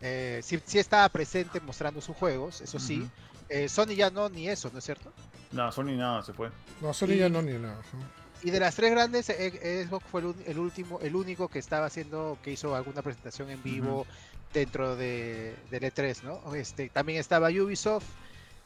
Eh, 0.00 0.40
sí, 0.44 0.60
sí 0.64 0.78
estaba 0.78 1.08
presente 1.08 1.60
mostrando 1.60 2.00
sus 2.00 2.14
juegos, 2.16 2.60
eso 2.60 2.78
sí. 2.78 3.08
Eh, 3.48 3.68
Sony 3.68 3.94
ya 3.96 4.10
no, 4.10 4.28
ni 4.28 4.48
eso, 4.48 4.70
¿no 4.72 4.78
es 4.78 4.84
cierto? 4.84 5.12
Nada, 5.52 5.72
Sony 5.72 5.96
nada, 5.96 6.22
se 6.22 6.32
fue. 6.32 6.50
No, 6.80 6.92
Sony 6.92 7.12
Y- 7.12 7.18
ya 7.18 7.28
no 7.28 7.40
ni 7.42 7.52
nada. 7.54 7.80
¿no? 7.94 8.18
Y 8.42 8.50
de 8.50 8.60
las 8.60 8.76
tres 8.76 8.92
grandes, 8.92 9.28
eh, 9.30 9.84
Xbox 9.88 10.06
fue 10.10 10.20
el, 10.20 10.34
el 10.46 10.58
último, 10.58 11.00
el 11.00 11.16
único 11.16 11.48
que 11.48 11.58
estaba 11.58 11.86
haciendo, 11.86 12.38
que 12.42 12.52
hizo 12.52 12.74
alguna 12.76 13.02
presentación 13.02 13.50
en 13.50 13.60
vivo 13.62 14.06
dentro 14.52 14.94
de, 14.96 15.56
del 15.70 15.82
E3, 15.82 16.22
¿no? 16.22 16.54
Este, 16.54 16.88
también 16.88 17.18
estaba 17.18 17.48
Ubisoft 17.48 18.04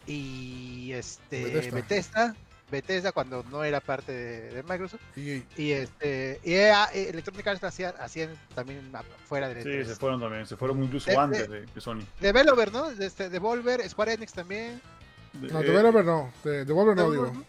y 0.06 0.92
este 0.92 1.44
Bethesda. 1.44 1.74
Bethesda, 1.76 2.36
Bethesda, 2.72 3.12
cuando 3.12 3.44
no 3.50 3.62
era 3.62 3.80
parte 3.80 4.10
de, 4.10 4.50
de 4.50 4.62
Microsoft. 4.64 5.00
Y, 5.16 5.44
Y 5.56 5.70
este 5.72 6.40
y 6.42 6.54
EA, 6.54 6.86
eh, 6.92 7.10
Electronic 7.10 7.46
Arts 7.46 7.62
hacían, 7.62 7.94
hacían 8.00 8.30
también 8.54 8.90
fuera 9.28 9.48
del 9.48 9.62
Sí, 9.62 9.68
E3. 9.68 9.84
se 9.84 9.94
fueron 9.94 10.20
también. 10.20 10.46
Se 10.46 10.56
fueron 10.56 10.82
incluso 10.82 11.10
De- 11.10 11.16
antes 11.16 11.48
de, 11.48 11.66
de 11.66 11.80
Sony. 11.80 12.00
Developer, 12.20 12.72
¿no? 12.72 12.90
Este, 12.90 13.28
Devolver, 13.30 13.88
Square 13.88 14.14
Enix 14.14 14.32
también. 14.32 14.80
no, 15.34 15.60
Eh, 15.60 15.64
Developer 15.64 16.04
no, 16.04 16.32
de, 16.42 16.64
Devolver 16.64 16.96
no, 16.96 17.10
digo. 17.12 17.26
Devolver- 17.26 17.44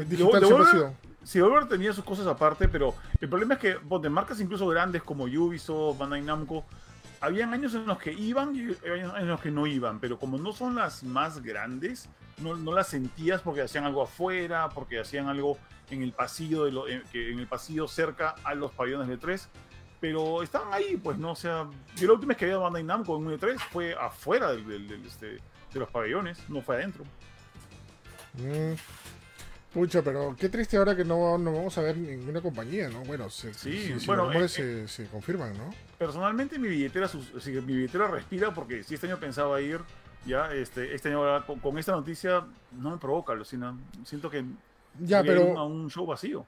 El 0.00 0.08
digital 0.08 0.30
siempre 0.30 0.36
ha 0.36 0.40
Devolver- 0.40 0.70
sido. 0.70 0.94
Sí, 1.24 1.38
Devolver 1.38 1.68
tenía 1.68 1.92
sus 1.92 2.04
cosas 2.04 2.26
aparte, 2.26 2.68
pero 2.68 2.94
el 3.20 3.28
problema 3.28 3.54
es 3.54 3.60
que 3.60 3.74
pues, 3.76 4.02
de 4.02 4.10
marcas 4.10 4.40
incluso 4.40 4.66
grandes 4.66 5.02
como 5.02 5.24
Ubisoft, 5.24 5.96
Bandai 5.98 6.20
Namco, 6.20 6.64
habían 7.20 7.54
años 7.54 7.72
en 7.74 7.86
los 7.86 7.98
que 7.98 8.12
iban 8.12 8.54
y 8.56 8.62
años 8.90 9.14
en 9.16 9.28
los 9.28 9.40
que 9.40 9.52
no 9.52 9.66
iban, 9.68 10.00
pero 10.00 10.18
como 10.18 10.36
no 10.38 10.52
son 10.52 10.74
las 10.74 11.04
más 11.04 11.40
grandes, 11.40 12.08
no, 12.38 12.56
no 12.56 12.72
las 12.72 12.88
sentías 12.88 13.40
porque 13.42 13.62
hacían 13.62 13.84
algo 13.84 14.02
afuera, 14.02 14.68
porque 14.70 14.98
hacían 15.00 15.28
algo 15.28 15.58
en 15.90 16.02
el 16.02 16.12
pasillo 16.12 16.64
de 16.64 16.72
lo- 16.72 16.88
en, 16.88 17.02
que- 17.12 17.30
en 17.32 17.38
el 17.38 17.46
pasillo 17.46 17.86
cerca 17.88 18.34
a 18.44 18.54
los 18.54 18.72
pabellones 18.72 19.08
de 19.08 19.16
3 19.18 19.48
pero 20.00 20.42
estaban 20.42 20.72
ahí, 20.74 20.96
pues 20.96 21.16
no, 21.16 21.30
o 21.30 21.36
sea, 21.36 21.68
yo 21.94 22.08
la 22.08 22.14
última 22.14 22.30
vez 22.30 22.36
que 22.38 22.46
había 22.46 22.56
Bandai 22.56 22.82
Namco 22.82 23.16
en 23.16 23.24
un 23.24 23.38
E3 23.38 23.56
fue 23.70 23.94
afuera 23.94 24.50
del, 24.50 24.66
del- 24.66 24.88
del, 24.88 25.06
este, 25.06 25.26
de 25.26 25.78
los 25.78 25.88
pabellones, 25.90 26.38
no 26.48 26.60
fue 26.60 26.74
adentro. 26.74 27.04
Mm. 28.34 28.74
Pucha, 29.72 30.02
pero 30.02 30.34
qué 30.38 30.48
triste 30.50 30.76
ahora 30.76 30.94
que 30.96 31.04
no, 31.04 31.38
no 31.38 31.52
vamos 31.52 31.78
a 31.78 31.82
ver 31.82 31.96
ninguna 31.96 32.40
compañía, 32.42 32.88
¿no? 32.90 33.00
Bueno, 33.04 33.30
se, 33.30 33.54
Sí, 33.54 33.94
si- 33.98 34.06
bueno, 34.06 34.30
los 34.30 34.58
eh, 34.58 34.86
se, 34.86 34.88
se 34.88 35.06
confirman, 35.08 35.56
¿no? 35.56 35.70
personalmente 35.98 36.58
mi 36.58 36.66
billetera 36.68 37.08
mi 37.44 37.60
billetera 37.76 38.08
respira 38.08 38.52
porque 38.52 38.82
si 38.82 38.94
este 38.96 39.06
año 39.06 39.18
pensaba 39.20 39.60
ir 39.60 39.78
ya 40.26 40.52
este 40.52 40.94
este 40.94 41.08
año 41.08 41.44
con, 41.46 41.58
con 41.58 41.78
esta 41.78 41.92
noticia 41.92 42.44
no 42.72 42.90
me 42.90 42.96
provoca 42.98 43.32
alucina 43.32 43.76
siento 44.04 44.30
que 44.30 44.44
Ya, 45.00 45.20
voy 45.20 45.28
a 45.30 45.32
ir 45.32 45.38
pero 45.40 45.58
a 45.58 45.64
un 45.66 45.90
show 45.90 46.06
vacío 46.06 46.46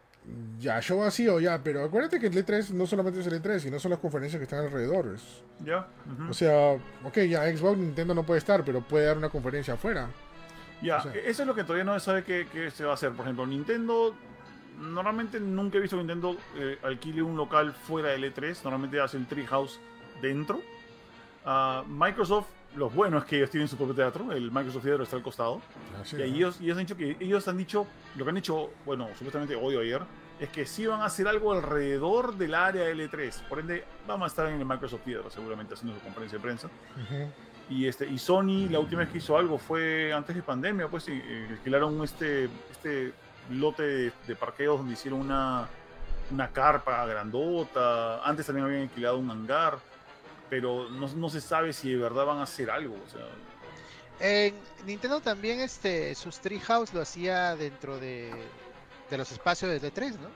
ya, 0.59 0.81
show 0.81 1.01
vacío, 1.01 1.39
ya, 1.39 1.63
pero 1.63 1.85
acuérdate 1.85 2.19
que 2.19 2.29
el 2.29 2.33
E3 2.35 2.71
no 2.71 2.87
solamente 2.87 3.21
es 3.21 3.27
el 3.27 3.43
E3, 3.43 3.59
sino 3.59 3.79
son 3.79 3.91
las 3.91 4.01
conferencias 4.01 4.39
que 4.41 4.45
están 4.45 4.61
alrededor. 4.65 5.17
ya. 5.63 5.87
O 6.31 6.33
sea, 6.33 6.79
ok, 7.05 7.19
ya 7.29 7.43
Xbox, 7.55 7.77
Nintendo 7.77 8.15
no 8.15 8.23
puede 8.23 8.39
estar, 8.39 8.65
pero 8.65 8.81
puede 8.81 9.05
dar 9.05 9.19
una 9.19 9.29
conferencia 9.29 9.75
afuera. 9.75 10.09
ya 10.81 10.97
o 10.97 11.03
sea- 11.03 11.13
eso 11.15 11.43
es 11.43 11.47
lo 11.47 11.55
que 11.55 11.63
todavía 11.63 11.85
no 11.85 11.93
se 11.99 12.07
sabe 12.07 12.25
qué, 12.25 12.47
qué 12.51 12.71
se 12.71 12.85
va 12.87 12.93
a 12.93 12.95
hacer 12.95 13.13
por 13.13 13.27
ejemplo 13.27 13.47
Nintendo 13.47 14.15
normalmente 14.81 15.39
nunca 15.41 15.77
he 15.77 15.81
visto 15.83 15.97
que 15.97 16.05
Nintendo 16.05 16.39
eh, 16.57 16.79
alquile 16.83 17.21
un 17.23 17.37
local 17.37 17.75
fuera 17.75 18.09
del 18.09 18.25
E3 18.25 18.57
normalmente 18.65 18.99
hace 19.03 19.19
el 19.19 19.27
Treehouse 19.27 19.79
dentro 20.23 20.61
Ah, 21.47 21.85
Microsoft 21.87 22.47
lo 22.77 22.91
bueno 22.91 23.19
es 23.19 23.25
que 23.25 23.37
ellos 23.37 23.51
tienen 23.51 23.69
su 23.69 23.77
propio 23.77 23.95
teatro 23.95 24.33
el 24.33 24.51
Microsoft 24.51 24.83
Theater 24.83 25.03
está 25.03 25.17
al 25.17 25.23
costado 25.23 25.61
Así, 26.01 26.17
Y 26.17 26.19
¿no? 26.19 26.25
ellos, 26.25 26.61
ellos 26.61 26.77
han 26.77 26.85
dicho 26.85 26.97
que 26.97 27.17
ellos 27.21 27.49
han 27.49 27.57
dicho, 27.57 27.87
lo 28.17 28.25
que 28.25 28.29
han 28.31 28.35
dicho, 28.35 28.71
bueno, 28.85 29.09
supuestamente 29.17 29.55
hoy 29.55 29.77
o 29.77 29.81
ayer, 29.81 30.03
es 30.41 30.49
que 30.49 30.67
sí 30.67 30.87
van 30.87 31.01
a 31.01 31.05
hacer 31.07 31.29
algo 31.29 31.53
alrededor 31.53 32.35
del 32.37 32.55
área 32.55 32.91
L3. 32.91 33.43
Por 33.49 33.61
ende, 33.61 33.85
vamos 34.07 34.25
a 34.25 34.29
estar 34.29 34.49
en 34.49 34.59
el 34.59 34.67
Microsoft 34.67 35.03
Theater 35.05 35.31
seguramente 35.31 35.75
haciendo 35.75 35.97
su 35.97 36.03
conferencia 36.05 36.39
de 36.39 36.43
prensa. 36.43 36.67
Ujú. 36.67 37.31
Y 37.71 37.87
este 37.87 38.07
y 38.07 38.19
Sony 38.19 38.69
la 38.69 38.79
última 38.81 39.01
vez 39.03 39.11
que 39.11 39.19
hizo 39.19 39.39
algo 39.39 39.57
fue 39.59 40.13
antes 40.13 40.35
de 40.35 40.43
pandemia, 40.43 40.89
pues 40.89 41.09
eh, 41.09 41.47
alquilaron 41.51 42.03
este 42.03 42.51
este 42.71 43.13
lote 43.51 43.83
de, 43.83 44.13
de 44.27 44.37
parqueos 44.37 44.79
donde 44.79 44.95
hicieron 44.95 45.21
una 45.21 45.67
una 46.31 46.49
carpa 46.49 47.07
grandota. 47.07 48.23
Antes 48.25 48.47
también 48.47 48.67
habían 48.67 48.83
alquilado 48.83 49.19
un 49.19 49.31
hangar, 49.31 49.79
pero 50.51 50.89
no, 50.91 51.09
no 51.09 51.29
se 51.29 51.41
sabe 51.41 51.73
si 51.73 51.91
de 51.91 51.97
verdad 51.99 52.27
van 52.27 52.39
a 52.39 52.43
hacer 52.45 52.71
algo. 52.71 52.95
O 52.95 53.11
sea, 53.11 53.27
En 54.21 54.55
Nintendo 54.87 55.21
también 55.21 55.61
este 55.61 56.15
sus 56.15 56.39
Treehouse 56.39 56.93
lo 56.95 57.01
hacía 57.01 57.57
dentro 57.57 57.99
de, 57.99 58.33
de 59.11 59.19
los 59.19 59.31
espacios 59.33 59.71
de 59.71 59.93
E3, 59.93 60.19
¿no? 60.19 60.29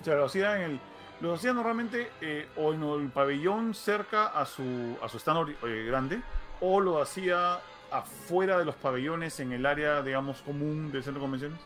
O 0.00 0.04
sea, 0.04 0.14
lo 0.14 0.24
hacía 0.26 0.56
en 0.56 0.62
el. 0.62 0.80
Lo 1.20 1.34
hacía 1.34 1.52
normalmente 1.52 2.10
eh, 2.22 2.48
o 2.56 2.72
en 2.72 2.82
el 2.82 3.10
pabellón 3.10 3.74
cerca 3.74 4.28
a 4.28 4.46
su, 4.46 4.96
a 5.02 5.08
su 5.08 5.18
stand 5.18 5.50
eh, 5.50 5.84
grande, 5.86 6.22
o 6.62 6.80
lo 6.80 7.02
hacía 7.02 7.60
afuera 7.90 8.58
de 8.58 8.64
los 8.64 8.74
pabellones 8.76 9.38
en 9.40 9.52
el 9.52 9.66
área, 9.66 10.00
digamos, 10.02 10.40
común 10.40 10.90
del 10.90 11.02
centro 11.04 11.20
de 11.20 11.24
convenciones. 11.24 11.60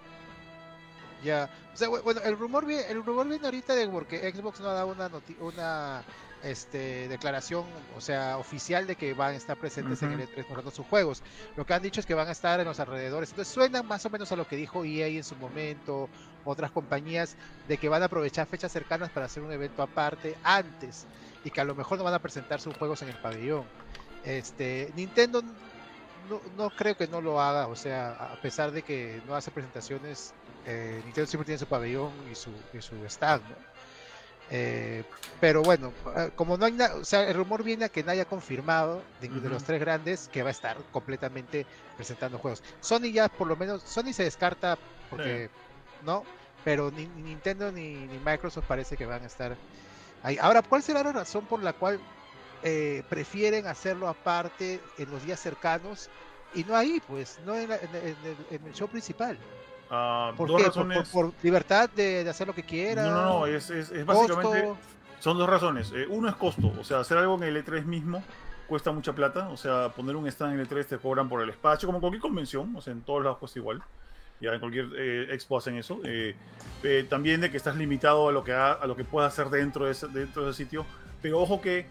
Ya, 1.23 1.49
o 1.73 1.77
sea, 1.77 1.89
bueno, 1.89 2.21
el 2.23 2.37
rumor 2.37 2.67
viene, 2.67 2.87
el 2.89 3.05
rumor 3.05 3.29
viene 3.29 3.45
ahorita 3.47 3.75
de 3.75 3.89
porque 3.89 4.31
Xbox 4.33 4.61
no 4.61 4.69
ha 4.69 4.75
dado 4.75 4.89
una 4.89 5.11
una 5.41 6.05
este, 6.45 7.09
declaración, 7.09 7.65
o 7.97 8.01
sea, 8.01 8.39
oficial 8.39 8.87
de 8.87 8.97
que 8.97 9.15
van 9.15 9.35
a 9.35 9.37
estar 9.37 9.57
presentes 9.57 10.03
en 10.03 10.13
el 10.13 10.21
E3 10.21 10.37
mostrando 10.39 10.71
sus 10.71 10.87
juegos. 10.87 11.23
Lo 11.57 11.65
que 11.65 11.75
han 11.75 11.83
dicho 11.83 12.01
es 12.01 12.07
que 12.07 12.15
van 12.15 12.29
a 12.29 12.33
estar 12.33 12.61
en 12.61 12.67
los 12.67 12.81
alrededores. 12.81 13.31
Entonces 13.31 13.53
suena 13.53 13.83
más 13.83 14.05
o 14.07 14.11
menos 14.11 14.31
a 14.33 14.37
lo 14.37 14.47
que 14.47 14.57
dijo 14.57 14.85
EA 14.85 15.09
en 15.09 15.25
su 15.25 15.37
momento, 15.37 16.09
otras 16.45 16.71
compañías, 16.71 17.37
de 17.69 17.79
que 17.79 17.89
van 17.89 18.03
a 18.03 18.07
aprovechar 18.07 18.47
fechas 18.47 18.73
cercanas 18.73 19.11
para 19.11 19.27
hacer 19.27 19.43
un 19.43 19.53
evento 19.53 19.83
aparte 19.83 20.37
antes 20.43 21.07
y 21.45 21.51
que 21.51 21.61
a 21.61 21.65
lo 21.65 21.75
mejor 21.75 21.99
no 21.99 22.05
van 22.05 22.15
a 22.15 22.19
presentar 22.19 22.61
sus 22.61 22.77
juegos 22.77 23.03
en 23.03 23.09
el 23.09 23.17
pabellón. 23.17 23.65
Este, 24.25 24.91
Nintendo 24.97 25.43
no, 26.29 26.41
no 26.57 26.71
creo 26.71 26.97
que 26.97 27.07
no 27.07 27.21
lo 27.21 27.41
haga, 27.41 27.67
o 27.67 27.77
sea, 27.77 28.13
a 28.13 28.41
pesar 28.41 28.73
de 28.73 28.83
que 28.83 29.21
no 29.27 29.35
hace 29.35 29.51
presentaciones, 29.51 30.33
eh, 30.67 31.01
Nintendo 31.05 31.29
siempre 31.29 31.45
tiene 31.47 31.59
su 31.59 31.67
pabellón 31.67 32.13
y 32.31 32.35
su, 32.35 32.51
y 32.73 32.81
su 32.81 32.97
stand, 33.07 33.43
eh, 34.51 35.05
pero 35.41 35.63
bueno, 35.63 35.93
eh, 36.17 36.31
como 36.37 36.57
no 36.57 36.67
hay 36.67 36.73
nada, 36.73 36.97
o 36.97 37.05
sea, 37.05 37.29
el 37.29 37.35
rumor 37.35 37.63
viene 37.63 37.87
a 37.87 37.89
que 37.89 38.03
nadie 38.03 38.21
ha 38.21 38.27
confirmado 38.27 39.03
de, 39.21 39.29
los 39.29 39.65
tres 39.65 39.81
grandes 39.81 40.29
que 40.33 40.43
va 40.43 40.49
a 40.49 40.53
estar 40.53 40.77
completamente 40.93 41.67
presentando 41.97 42.39
juegos. 42.39 42.63
Sony 42.81 43.11
ya 43.13 43.29
por 43.29 43.47
lo 43.47 43.57
menos, 43.57 43.83
Sony 43.83 44.13
se 44.13 44.25
descarta 44.25 44.79
porque 45.11 45.51
no, 46.05 46.25
pero 46.65 46.91
ni, 46.91 47.07
Nintendo 47.07 47.73
ni, 47.73 48.09
Microsoft 48.25 48.67
parece 48.67 48.97
que 48.97 49.07
van 49.07 49.23
a 49.23 49.27
estar 49.27 49.57
ahí. 50.23 50.39
Ahora, 50.41 50.63
¿cuál 50.63 50.83
será 50.83 51.03
la 51.03 51.13
razón 51.13 51.47
por 51.47 51.63
la 51.63 51.73
cual 51.73 51.99
eh, 52.63 53.03
prefieren 53.09 53.67
hacerlo 53.67 54.09
aparte 54.09 54.81
en 54.99 55.11
los 55.11 55.25
días 55.25 55.41
cercanos 55.41 56.11
y 56.55 56.65
no 56.65 56.77
ahí, 56.77 57.03
pues, 57.07 57.39
no 57.45 57.57
en 57.57 57.71
el 57.71 58.75
show 58.75 58.89
principal? 58.89 59.39
Ah, 59.97 60.33
¿Por, 60.37 60.49
dos 60.49 60.63
razones. 60.63 61.09
Por, 61.09 61.33
libertad 61.43 61.89
de, 61.91 62.29
hacer 62.29 62.47
lo 62.47 62.55
que 62.55 62.65
quiera. 62.65 63.05
No, 63.05 63.11
no, 63.11 63.25
no, 63.25 63.47
es, 63.47 63.71
es, 63.71 64.05
básicamente. 64.05 64.73
Son 65.21 65.39
dos 65.39 65.49
razones. 65.49 65.93
Eh, 65.95 66.07
uno 66.09 66.29
es 66.29 66.35
costo, 66.35 66.73
o 66.79 66.85
sea, 66.85 67.01
hacer 67.01 67.17
algo 67.17 67.37
en 67.37 67.45
el 67.45 67.65
E3 67.65 67.85
mismo 67.85 68.23
cuesta 68.67 68.93
mucha 68.93 69.13
plata, 69.13 69.49
o 69.51 69.57
sea, 69.57 69.91
poner 69.91 70.17
un 70.17 70.27
stand 70.27 70.55
en 70.55 70.61
el 70.61 70.69
E3 70.69 70.87
te 70.87 70.99
cobran 70.99 71.29
por 71.29 71.43
el 71.43 71.51
espacio, 71.51 71.87
como 71.87 72.01
cualquier 72.01 72.21
convención, 72.21 72.75
o 72.75 72.81
sea, 72.81 72.93
en 72.93 73.03
todos 73.03 73.23
lados 73.23 73.39
cuesta 73.39 73.59
igual. 73.59 73.83
Ya 74.41 74.53
en 74.53 74.61
cualquier 74.61 74.89
eh, 74.97 75.35
expo 75.35 75.59
hacen 75.59 75.77
eso. 75.77 76.01
Eh, 76.05 76.35
también 77.09 77.41
de 77.41 77.51
que 77.51 77.57
estás 77.57 77.77
limitado 77.77 78.29
a 78.29 78.33
lo 78.33 78.43
que, 78.43 78.53
a 78.53 78.85
lo 78.87 78.97
que 78.97 79.05
puedas 79.05 79.33
hacer 79.33 79.49
dentro 79.49 79.87
de 79.87 79.93
ese, 79.93 80.09
dentro 80.09 80.45
de 80.45 80.51
ese 80.51 80.65
sitio. 80.65 80.85
Pero 81.23 81.41
ojo 81.41 81.61
que 81.61 81.87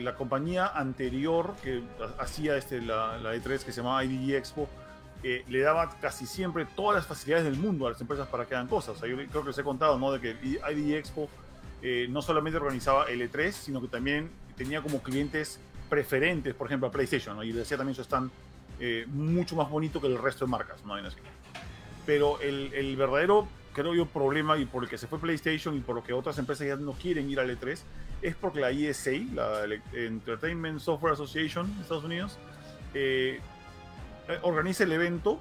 la 0.00 0.14
compañía 0.14 0.66
anterior 0.66 1.54
que 1.62 1.82
hacía 2.18 2.56
este, 2.56 2.80
la, 2.80 3.18
la, 3.18 3.34
E3, 3.36 3.62
que 3.62 3.70
se 3.70 3.82
llamaba 3.82 4.02
IDG 4.02 4.34
Expo, 4.34 4.68
le 5.22 5.60
daba 5.60 5.90
casi 6.00 6.26
siempre 6.26 6.64
todas 6.64 6.96
las 6.96 7.06
facilidades 7.06 7.44
del 7.44 7.56
mundo 7.56 7.86
a 7.86 7.90
las 7.90 8.00
empresas 8.00 8.28
para 8.28 8.46
que 8.46 8.54
hagan 8.54 8.68
cosas. 8.68 9.00
yo 9.00 9.16
creo 9.16 9.42
que 9.42 9.48
les 9.48 9.58
he 9.58 9.64
contado, 9.64 9.98
¿no? 9.98 10.12
De 10.12 10.20
que 10.20 10.36
ID 10.42 10.94
Expo 10.94 11.28
eh, 11.82 12.06
no 12.10 12.22
solamente 12.22 12.56
organizaba 12.56 13.06
el 13.06 13.20
E3, 13.20 13.52
sino 13.52 13.80
que 13.80 13.88
también 13.88 14.30
tenía 14.56 14.82
como 14.82 15.02
clientes 15.02 15.60
preferentes, 15.88 16.54
por 16.54 16.66
ejemplo, 16.66 16.88
a 16.88 16.90
PlayStation, 16.90 17.36
¿no? 17.36 17.44
Y 17.44 17.52
decía 17.52 17.76
también 17.76 17.94
su 17.94 18.02
stand 18.02 18.30
eh, 18.80 19.06
mucho 19.08 19.56
más 19.56 19.68
bonito 19.70 20.00
que 20.00 20.06
el 20.06 20.18
resto 20.18 20.44
de 20.44 20.50
marcas, 20.50 20.84
¿no? 20.84 20.94
Pero 22.06 22.40
el, 22.40 22.72
el, 22.74 22.96
verdadero, 22.96 23.46
creo 23.72 23.94
yo, 23.94 24.06
problema 24.06 24.56
y 24.56 24.64
por 24.64 24.82
el 24.82 24.88
que 24.88 24.98
se 24.98 25.06
fue 25.06 25.18
PlayStation 25.18 25.76
y 25.76 25.80
por 25.80 25.94
lo 25.94 26.02
que 26.02 26.12
otras 26.12 26.38
empresas 26.38 26.66
ya 26.66 26.76
no 26.76 26.92
quieren 26.92 27.28
ir 27.30 27.38
al 27.38 27.50
E3 27.50 27.78
es 28.22 28.34
porque 28.34 28.60
la 28.60 28.70
ESA, 28.70 29.10
la 29.34 29.64
Entertainment 29.92 30.80
Software 30.80 31.12
Association 31.12 31.74
de 31.76 31.82
Estados 31.82 32.04
Unidos, 32.04 32.38
eh, 32.94 33.40
eh, 33.40 33.40
organiza 34.42 34.84
el 34.84 34.92
evento, 34.92 35.40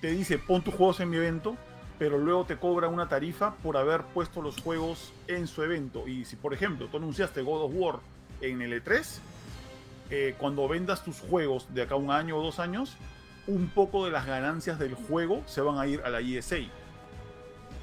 te 0.00 0.10
dice 0.10 0.38
pon 0.38 0.62
tus 0.62 0.74
juegos 0.74 1.00
en 1.00 1.10
mi 1.10 1.16
evento, 1.16 1.56
pero 1.98 2.18
luego 2.18 2.44
te 2.44 2.56
cobra 2.56 2.88
una 2.88 3.08
tarifa 3.08 3.54
por 3.62 3.76
haber 3.76 4.02
puesto 4.02 4.42
los 4.42 4.60
juegos 4.60 5.12
en 5.28 5.46
su 5.46 5.62
evento. 5.62 6.08
Y 6.08 6.24
si, 6.24 6.36
por 6.36 6.52
ejemplo, 6.52 6.88
tú 6.88 6.96
anunciaste 6.96 7.42
God 7.42 7.64
of 7.64 7.72
War 7.74 8.00
en 8.40 8.60
el 8.60 8.82
E3, 8.82 9.20
eh, 10.10 10.34
cuando 10.36 10.66
vendas 10.66 11.04
tus 11.04 11.20
juegos 11.20 11.72
de 11.72 11.82
acá 11.82 11.94
un 11.94 12.10
año 12.10 12.36
o 12.36 12.42
dos 12.42 12.58
años, 12.58 12.96
un 13.46 13.68
poco 13.68 14.04
de 14.04 14.10
las 14.10 14.26
ganancias 14.26 14.78
del 14.78 14.94
juego 14.94 15.42
se 15.46 15.60
van 15.60 15.78
a 15.78 15.86
ir 15.86 16.02
a 16.04 16.10
la 16.10 16.20
ESA. 16.20 16.56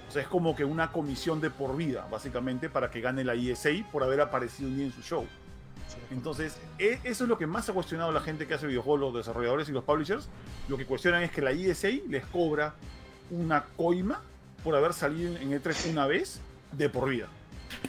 O 0.08 0.12
sea, 0.12 0.22
es 0.22 0.28
como 0.28 0.56
que 0.56 0.66
una 0.66 0.91
comisión 0.91 1.40
de 1.40 1.50
por 1.50 1.78
vida, 1.78 2.08
básicamente, 2.12 2.70
para 2.70 2.90
que 2.91 3.00
gane 3.00 3.24
la 3.24 3.36
ESA 3.36 3.70
por 3.91 4.04
haber 4.04 4.22
aparecido 4.22 4.70
un 4.70 4.76
día 4.76 4.86
en 4.86 4.91
su 4.91 5.02
show. 5.02 5.26
Entonces, 6.11 6.57
e, 6.78 6.99
eso 7.03 7.24
es 7.24 7.30
lo 7.30 7.38
que 7.38 7.48
más 7.48 7.70
ha 7.70 7.74
cuestionado 7.74 8.11
la 8.11 8.22
gente 8.22 8.48
que 8.48 8.53
hace 8.53 8.68
videojuegos, 8.68 8.99
los 8.99 9.14
desarrolladores 9.16 9.70
y 9.70 9.72
los 9.72 9.84
publishers. 9.84 10.30
Lo 10.68 10.78
que 10.78 10.86
cuestionan 10.86 11.24
es 11.24 11.32
que 11.32 11.41
la 11.41 11.52
ESA 11.52 11.90
les 12.07 12.26
cobra 12.26 12.74
una 13.32 13.66
coima 13.78 14.22
por 14.64 14.76
haber 14.76 14.94
salido 14.94 15.36
en 15.38 15.52
E3 15.52 15.91
una 15.91 16.07
vez 16.07 16.41
de 16.72 16.90
por 16.90 17.10
vida. 17.10 17.28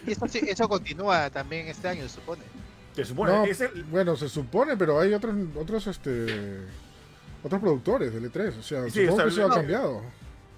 Y 0.06 0.12
eso, 0.12 0.26
eso 0.26 0.68
continúa 0.68 1.30
también 1.30 1.68
este 1.68 1.88
año, 1.88 2.02
se 2.02 2.10
supone. 2.10 2.42
Se 2.94 3.04
supone. 3.04 3.32
Bueno, 3.90 4.16
se 4.16 4.28
supone, 4.28 4.76
pero 4.76 5.00
hay 5.00 5.14
otros, 5.14 5.34
otros, 5.56 5.86
este, 5.86 6.58
otros 7.42 7.60
productores 7.60 8.12
del 8.12 8.30
E3. 8.30 8.58
O 8.58 8.62
sea, 8.62 8.88
supongo 8.88 9.16
que 9.16 9.28
eso 9.28 9.46
ha 9.46 9.54
cambiado 9.54 10.02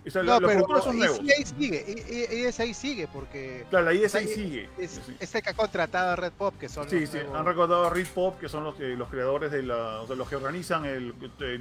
no, 0.05 0.41
pero, 0.41 0.83
son 0.83 0.99
nuevos. 0.99 1.21
ahí 1.21 1.45
sigue, 1.45 2.53
ahí 2.59 2.75
sigue, 2.75 3.09
porque... 3.09 3.65
Claro, 3.71 3.87
la 3.87 3.93
ESA 3.93 4.21
sigue. 4.21 4.69
Es, 4.77 5.01
que 5.31 5.51
ha 5.51 5.55
contratado 5.55 6.11
a 6.11 6.17
Red 6.17 6.33
Pop, 6.33 6.55
que 6.59 6.69
son 6.69 6.89
Sí, 6.89 7.07
sí, 7.07 7.19
han 7.19 7.45
recordado 7.45 7.87
a 7.87 7.91
Red 7.91 8.09
Pop, 8.09 8.39
que 8.39 8.49
son 8.49 8.65
los, 8.65 8.75
que, 8.75 8.97
los 8.97 9.09
creadores 9.09 9.53
de 9.53 9.63
la... 9.63 10.01
O 10.01 10.07
sea, 10.07 10.17
los 10.17 10.29
que 10.29 10.37
organizan 10.37 10.85
el, 10.85 11.15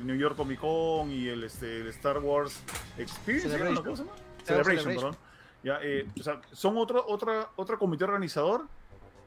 New 0.05 0.15
York 0.15 0.35
Comic 0.35 0.59
Con 0.59 1.11
y 1.11 1.27
el, 1.27 1.43
este, 1.43 1.87
Star 1.89 2.17
Wars 2.17 2.61
Experience, 2.97 3.49
Celebration, 3.49 3.83
¿cómo 3.83 3.95
se 3.95 4.03
llama? 4.03 4.15
Celebration, 4.43 4.95
perdón. 4.95 5.17
Ya, 5.63 5.79
eh, 5.83 6.07
o 6.19 6.23
sea, 6.23 6.41
son 6.51 6.77
otro, 6.77 7.05
otra, 7.07 7.49
otro 7.55 7.77
comité 7.77 8.05
organizador, 8.05 8.65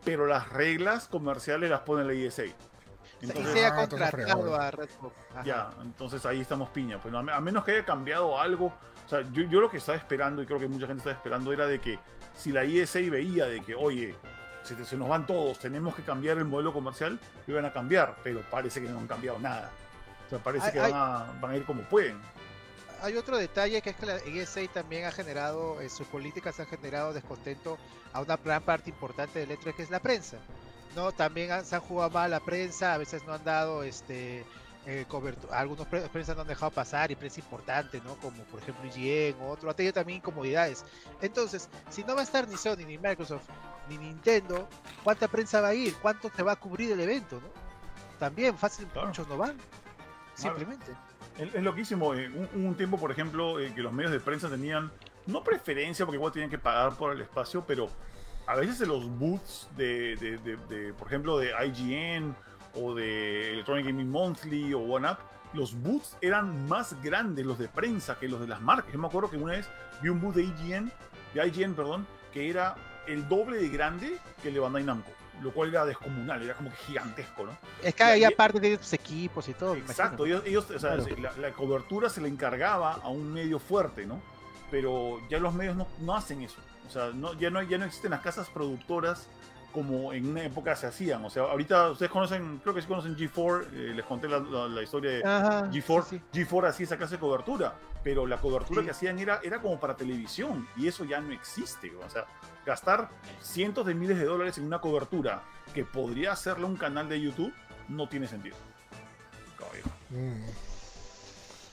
pero 0.04 0.26
las 0.26 0.48
reglas 0.48 1.06
comerciales 1.06 1.70
las 1.70 1.80
pone 1.80 2.04
la 2.04 2.12
ESA. 2.12 2.42
Entonces, 3.22 3.54
y 3.54 3.58
se 3.58 3.64
ha 3.64 3.68
ah, 3.68 3.76
contratado 3.76 4.56
a 4.56 4.70
Red 4.72 4.88
Pop. 5.00 5.12
Ya, 5.44 5.70
entonces 5.80 6.26
ahí 6.26 6.40
estamos 6.40 6.68
piña. 6.70 7.00
Pues, 7.00 7.14
a 7.14 7.40
menos 7.40 7.64
que 7.64 7.72
haya 7.72 7.84
cambiado 7.84 8.38
algo 8.38 8.72
o 9.04 9.08
sea, 9.08 9.22
yo, 9.32 9.42
yo, 9.44 9.60
lo 9.60 9.70
que 9.70 9.78
estaba 9.78 9.98
esperando, 9.98 10.42
y 10.42 10.46
creo 10.46 10.58
que 10.58 10.68
mucha 10.68 10.86
gente 10.86 11.00
estaba 11.00 11.16
esperando, 11.16 11.52
era 11.52 11.66
de 11.66 11.80
que 11.80 11.98
si 12.36 12.52
la 12.52 12.64
ISA 12.64 13.00
veía 13.10 13.46
de 13.46 13.60
que, 13.62 13.74
oye, 13.74 14.14
se, 14.62 14.82
se 14.84 14.96
nos 14.96 15.08
van 15.08 15.26
todos, 15.26 15.58
tenemos 15.58 15.94
que 15.94 16.02
cambiar 16.02 16.38
el 16.38 16.46
modelo 16.46 16.72
comercial, 16.72 17.18
iban 17.46 17.64
a 17.64 17.72
cambiar, 17.72 18.16
pero 18.22 18.40
parece 18.50 18.80
que 18.80 18.88
no 18.88 18.98
han 18.98 19.06
cambiado 19.06 19.38
nada. 19.38 19.70
O 20.26 20.30
sea, 20.30 20.38
parece 20.38 20.72
que 20.72 20.78
van, 20.78 20.92
a, 20.94 21.32
van, 21.40 21.50
a, 21.52 21.56
ir 21.56 21.64
como 21.64 21.82
pueden. 21.82 22.18
Hay 23.02 23.16
otro 23.16 23.36
detalle 23.36 23.82
que 23.82 23.90
es 23.90 23.96
que 23.96 24.06
la 24.06 24.24
ISA 24.26 24.62
también 24.72 25.04
ha 25.04 25.12
generado, 25.12 25.80
en 25.82 25.90
sus 25.90 26.06
políticas 26.06 26.58
han 26.60 26.66
generado 26.66 27.12
descontento 27.12 27.76
a 28.12 28.22
una 28.22 28.36
gran 28.36 28.62
parte 28.62 28.88
importante 28.88 29.40
del 29.40 29.50
E3 29.58 29.74
que 29.74 29.82
es 29.82 29.90
la 29.90 30.00
prensa. 30.00 30.38
¿no? 30.94 31.12
También 31.12 31.64
se 31.64 31.74
han 31.74 31.82
jugado 31.82 32.10
mal 32.10 32.30
la 32.30 32.40
prensa, 32.40 32.94
a 32.94 32.98
veces 32.98 33.24
no 33.26 33.34
han 33.34 33.44
dado 33.44 33.82
este 33.82 34.44
eh, 34.86 35.06
algunos 35.50 35.86
prensa 35.86 36.34
no 36.34 36.42
han 36.42 36.46
dejado 36.46 36.70
pasar 36.70 37.10
y 37.10 37.16
prensa 37.16 37.40
importante, 37.40 38.02
¿no? 38.04 38.16
Como 38.16 38.42
por 38.44 38.60
ejemplo 38.60 38.84
IGN 38.84 39.40
o 39.40 39.48
otro, 39.48 39.70
ha 39.70 39.74
tenido 39.74 39.94
también 39.94 40.18
incomodidades. 40.18 40.84
Entonces, 41.22 41.70
si 41.88 42.04
no 42.04 42.14
va 42.14 42.20
a 42.20 42.24
estar 42.24 42.46
ni 42.46 42.56
Sony, 42.56 42.84
ni 42.86 42.98
Microsoft, 42.98 43.48
ni 43.88 43.96
Nintendo, 43.96 44.68
¿cuánta 45.02 45.26
prensa 45.28 45.62
va 45.62 45.68
a 45.68 45.74
ir? 45.74 45.94
¿Cuánto 46.02 46.28
te 46.28 46.42
va 46.42 46.52
a 46.52 46.56
cubrir 46.56 46.92
el 46.92 47.00
evento, 47.00 47.40
no? 47.40 47.48
También, 48.18 48.56
fácil, 48.58 48.86
muchos 48.94 49.26
no 49.26 49.38
van. 49.38 49.56
Simplemente. 50.34 50.92
Es, 51.38 51.62
loquísimo. 51.62 52.14
Eh, 52.14 52.28
un, 52.54 52.74
tiempo, 52.76 52.98
por 52.98 53.10
ejemplo, 53.10 53.58
eh, 53.60 53.72
que 53.74 53.80
los 53.80 53.92
medios 53.92 54.12
de 54.12 54.20
prensa 54.20 54.50
tenían, 54.50 54.92
no 55.26 55.42
preferencia, 55.42 56.04
porque 56.04 56.16
igual 56.16 56.32
tenían 56.32 56.50
que 56.50 56.58
pagar 56.58 56.96
por 56.96 57.12
el 57.12 57.22
espacio, 57.22 57.64
pero 57.66 57.88
a 58.46 58.54
veces 58.56 58.80
en 58.82 58.88
los 58.88 59.08
booths 59.08 59.68
de, 59.76 60.16
de 60.16 60.92
por 60.92 61.06
ejemplo, 61.06 61.38
de 61.38 61.52
IGN 61.66 62.34
o 62.74 62.94
de 62.94 63.52
Electronic 63.52 63.86
Gaming 63.86 64.10
Monthly 64.10 64.74
o 64.74 64.80
OneUp, 64.80 65.18
los 65.52 65.74
booths 65.80 66.16
eran 66.20 66.68
más 66.68 67.00
grandes, 67.02 67.46
los 67.46 67.58
de 67.58 67.68
prensa, 67.68 68.18
que 68.18 68.28
los 68.28 68.40
de 68.40 68.48
las 68.48 68.60
marcas. 68.60 68.92
Yo 68.92 68.98
me 68.98 69.06
acuerdo 69.06 69.30
que 69.30 69.36
una 69.36 69.52
vez 69.52 69.68
vi 70.02 70.08
un 70.08 70.20
booth 70.20 70.34
de 70.34 70.42
IGN, 70.42 70.92
de 71.32 71.46
IGN, 71.46 71.74
perdón, 71.74 72.06
que 72.32 72.50
era 72.50 72.74
el 73.06 73.28
doble 73.28 73.58
de 73.58 73.68
grande 73.68 74.18
que 74.42 74.48
el 74.48 74.54
de 74.54 74.60
Bandai 74.60 74.82
Namco, 74.82 75.10
lo 75.42 75.52
cual 75.52 75.70
era 75.70 75.84
descomunal, 75.86 76.42
era 76.42 76.54
como 76.54 76.70
que 76.70 76.76
gigantesco, 76.76 77.44
¿no? 77.44 77.56
Es 77.82 77.94
que 77.94 78.02
había 78.02 78.30
parte 78.30 78.58
de 78.60 78.76
sus 78.78 78.92
equipos 78.92 79.48
y 79.48 79.54
todo. 79.54 79.76
Exacto, 79.76 80.26
ellos, 80.26 80.70
o 80.70 80.78
sea, 80.78 80.96
la, 80.96 81.52
cobertura 81.52 82.08
se 82.08 82.20
le 82.20 82.28
encargaba 82.28 82.94
a 82.94 83.08
un 83.08 83.32
medio 83.32 83.58
fuerte, 83.58 84.06
¿no? 84.06 84.20
Pero 84.70 85.20
ya 85.28 85.38
los 85.38 85.54
medios 85.54 85.76
no, 85.76 85.86
no 86.00 86.16
hacen 86.16 86.42
eso. 86.42 86.56
O 86.86 86.90
sea, 86.90 87.10
no, 87.14 87.34
ya, 87.34 87.50
no, 87.50 87.62
ya 87.62 87.78
no 87.78 87.84
existen 87.84 88.10
las 88.10 88.20
casas 88.20 88.48
productoras 88.50 89.28
como 89.74 90.12
en 90.12 90.26
una 90.26 90.44
época 90.44 90.76
se 90.76 90.86
hacían. 90.86 91.24
O 91.24 91.30
sea, 91.30 91.42
ahorita 91.42 91.90
ustedes 91.90 92.10
conocen, 92.10 92.60
creo 92.62 92.72
que 92.72 92.80
sí 92.80 92.86
conocen 92.86 93.16
G4, 93.16 93.66
eh, 93.72 93.92
les 93.96 94.04
conté 94.04 94.28
la, 94.28 94.82
historia 94.82 95.10
de 95.10 95.24
G4. 95.24 96.22
G4 96.32 96.68
hacía 96.68 96.84
esa 96.84 96.96
clase 96.96 97.16
de 97.16 97.20
cobertura, 97.20 97.74
pero 98.04 98.24
la 98.24 98.38
cobertura 98.38 98.84
que 98.84 98.92
hacían 98.92 99.18
era, 99.18 99.40
era 99.42 99.60
como 99.60 99.80
para 99.80 99.96
televisión 99.96 100.68
y 100.76 100.86
eso 100.86 101.04
ya 101.04 101.20
no 101.20 101.32
existe. 101.32 101.92
O 101.96 102.08
sea, 102.08 102.24
gastar 102.64 103.08
cientos 103.40 103.84
de 103.84 103.94
miles 103.94 104.16
de 104.16 104.26
dólares 104.26 104.58
en 104.58 104.64
una 104.64 104.80
cobertura 104.80 105.42
que 105.74 105.84
podría 105.84 106.30
hacerle 106.32 106.66
un 106.66 106.76
canal 106.76 107.08
de 107.08 107.20
YouTube 107.20 107.52
no 107.88 108.08
tiene 108.08 108.28
sentido. 108.28 108.56
Mm. 110.10 110.44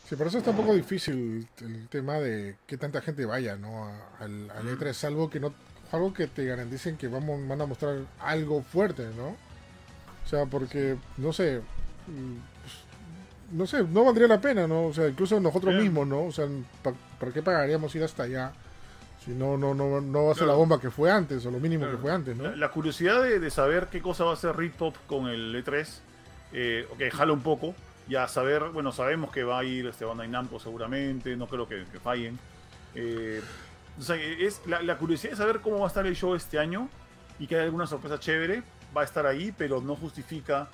Sí, 0.10 0.16
por 0.16 0.26
eso 0.26 0.40
está 0.40 0.50
un 0.50 0.58
poco 0.58 0.74
difícil 0.74 1.48
el 1.62 1.88
tema 1.88 2.16
de 2.16 2.58
que 2.66 2.78
tanta 2.78 3.02
gente 3.02 3.26
vaya, 3.26 3.56
¿no? 3.56 3.86
Al, 4.20 4.50
al 4.50 4.68
E3, 4.68 4.94
salvo 4.94 5.30
que 5.30 5.40
no, 5.40 5.54
algo 5.92 6.14
que 6.14 6.28
te 6.28 6.46
garanticen 6.46 6.98
que 6.98 7.08
vamos, 7.08 7.46
van 7.48 7.62
a 7.62 7.66
mostrar 7.66 7.98
algo 8.20 8.62
fuerte, 8.64 9.08
¿no? 9.18 9.30
O 10.26 10.28
sea, 10.30 10.46
porque, 10.46 10.96
no 11.18 11.34
sé, 11.34 11.60
mm, 12.08 12.36
pues, 12.62 12.74
no 13.52 13.68
sé, 13.68 13.84
no 13.84 14.06
valdría 14.06 14.28
la 14.28 14.40
pena, 14.40 14.68
¿no? 14.68 14.86
O 14.86 14.94
sea, 14.94 15.08
incluso 15.08 15.40
nosotros 15.40 15.74
Bien. 15.74 15.84
mismos, 15.86 16.08
¿no? 16.08 16.24
O 16.24 16.32
sea, 16.32 16.46
¿pa- 16.82 16.94
¿para 17.20 17.32
qué 17.34 17.42
pagaríamos 17.42 17.94
ir 17.96 18.04
hasta 18.04 18.24
allá? 18.24 18.54
Si 19.26 19.32
no, 19.32 19.58
no, 19.58 19.74
no, 19.74 20.00
no 20.02 20.26
va 20.26 20.32
a 20.32 20.34
ser 20.34 20.44
Claro. 20.46 20.52
la 20.54 20.58
bomba 20.58 20.80
que 20.80 20.90
fue 20.90 21.12
antes, 21.12 21.46
o 21.46 21.52
lo 21.52 21.60
mínimo 21.60 21.84
Claro. 21.84 21.98
que 21.98 22.02
fue 22.02 22.12
antes, 22.12 22.36
¿no? 22.38 22.44
La, 22.46 22.56
la 22.56 22.72
curiosidad 22.72 23.22
de, 23.22 23.40
de 23.40 23.52
saber 23.52 23.88
qué 23.92 24.02
cosa 24.02 24.24
va 24.24 24.32
a 24.32 24.34
hacer 24.34 24.56
Ritpop 24.56 24.96
con 25.08 25.28
el 25.28 25.54
E3, 25.64 25.88
eh, 26.54 26.88
ok, 26.92 27.02
jala 27.14 27.34
un 27.34 27.42
poco. 27.42 27.76
Ya 28.08 28.28
saber, 28.28 28.64
bueno, 28.74 28.92
sabemos 28.92 29.32
que 29.32 29.44
va 29.44 29.60
a 29.60 29.64
ir 29.64 29.86
este 29.88 30.06
Bandai 30.06 30.28
Namco 30.28 30.60
seguramente, 30.60 31.36
no 31.36 31.48
creo 31.48 31.68
que, 31.68 31.86
que 31.92 32.00
fallen. 32.00 32.40
Eh, 32.96 33.42
o 34.00 34.02
sea, 34.02 34.16
es 34.16 34.62
la, 34.66 34.82
la 34.82 34.98
curiosidad 34.98 35.32
de 35.32 35.38
saber 35.38 35.62
cómo 35.62 35.80
va 35.80 35.86
a 35.86 35.88
estar 35.88 36.06
el 36.06 36.16
show 36.16 36.34
este 36.36 36.58
año 36.60 36.90
y 37.40 37.48
que 37.48 37.56
hay 37.56 37.64
alguna 37.66 37.88
sorpresa 37.88 38.20
chévere, 38.20 38.64
va 38.96 39.02
a 39.02 39.04
estar 39.06 39.26
ahí, 39.26 39.52
pero 39.52 39.82
no 39.82 39.96
justifica 39.96 40.68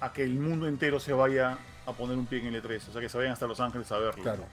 a 0.00 0.12
que 0.12 0.22
el 0.22 0.34
mundo 0.34 0.66
entero 0.68 1.00
se 1.00 1.12
vaya 1.12 1.58
a 1.86 1.92
poner 1.92 2.16
un 2.16 2.26
pie 2.26 2.40
en 2.46 2.54
el 2.54 2.62
E3, 2.62 2.88
o 2.88 2.92
sea, 2.92 3.00
que 3.00 3.08
se 3.08 3.16
vayan 3.18 3.32
hasta 3.32 3.46
Los 3.46 3.60
Ángeles 3.60 3.90
a 3.92 3.98
verlo. 3.98 4.22
Claro. 4.22 4.44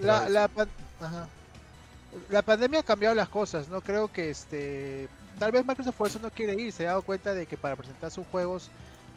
La, 0.00 0.28
la, 0.28 0.48
pan- 0.48 0.68
ajá. 1.00 1.28
la 2.30 2.42
pandemia 2.42 2.80
ha 2.80 2.82
cambiado 2.82 3.14
las 3.14 3.28
cosas, 3.28 3.68
¿no? 3.68 3.80
Creo 3.80 4.08
que 4.12 4.30
este 4.30 5.08
tal 5.38 5.52
vez 5.52 5.64
Microsoft 5.66 5.96
por 5.96 6.06
eso 6.08 6.18
no 6.20 6.30
quiere 6.30 6.54
ir, 6.54 6.72
se 6.72 6.84
ha 6.86 6.90
dado 6.90 7.02
cuenta 7.02 7.32
de 7.34 7.46
que 7.46 7.56
para 7.56 7.76
presentar 7.76 8.10
sus 8.10 8.26
juegos 8.26 8.70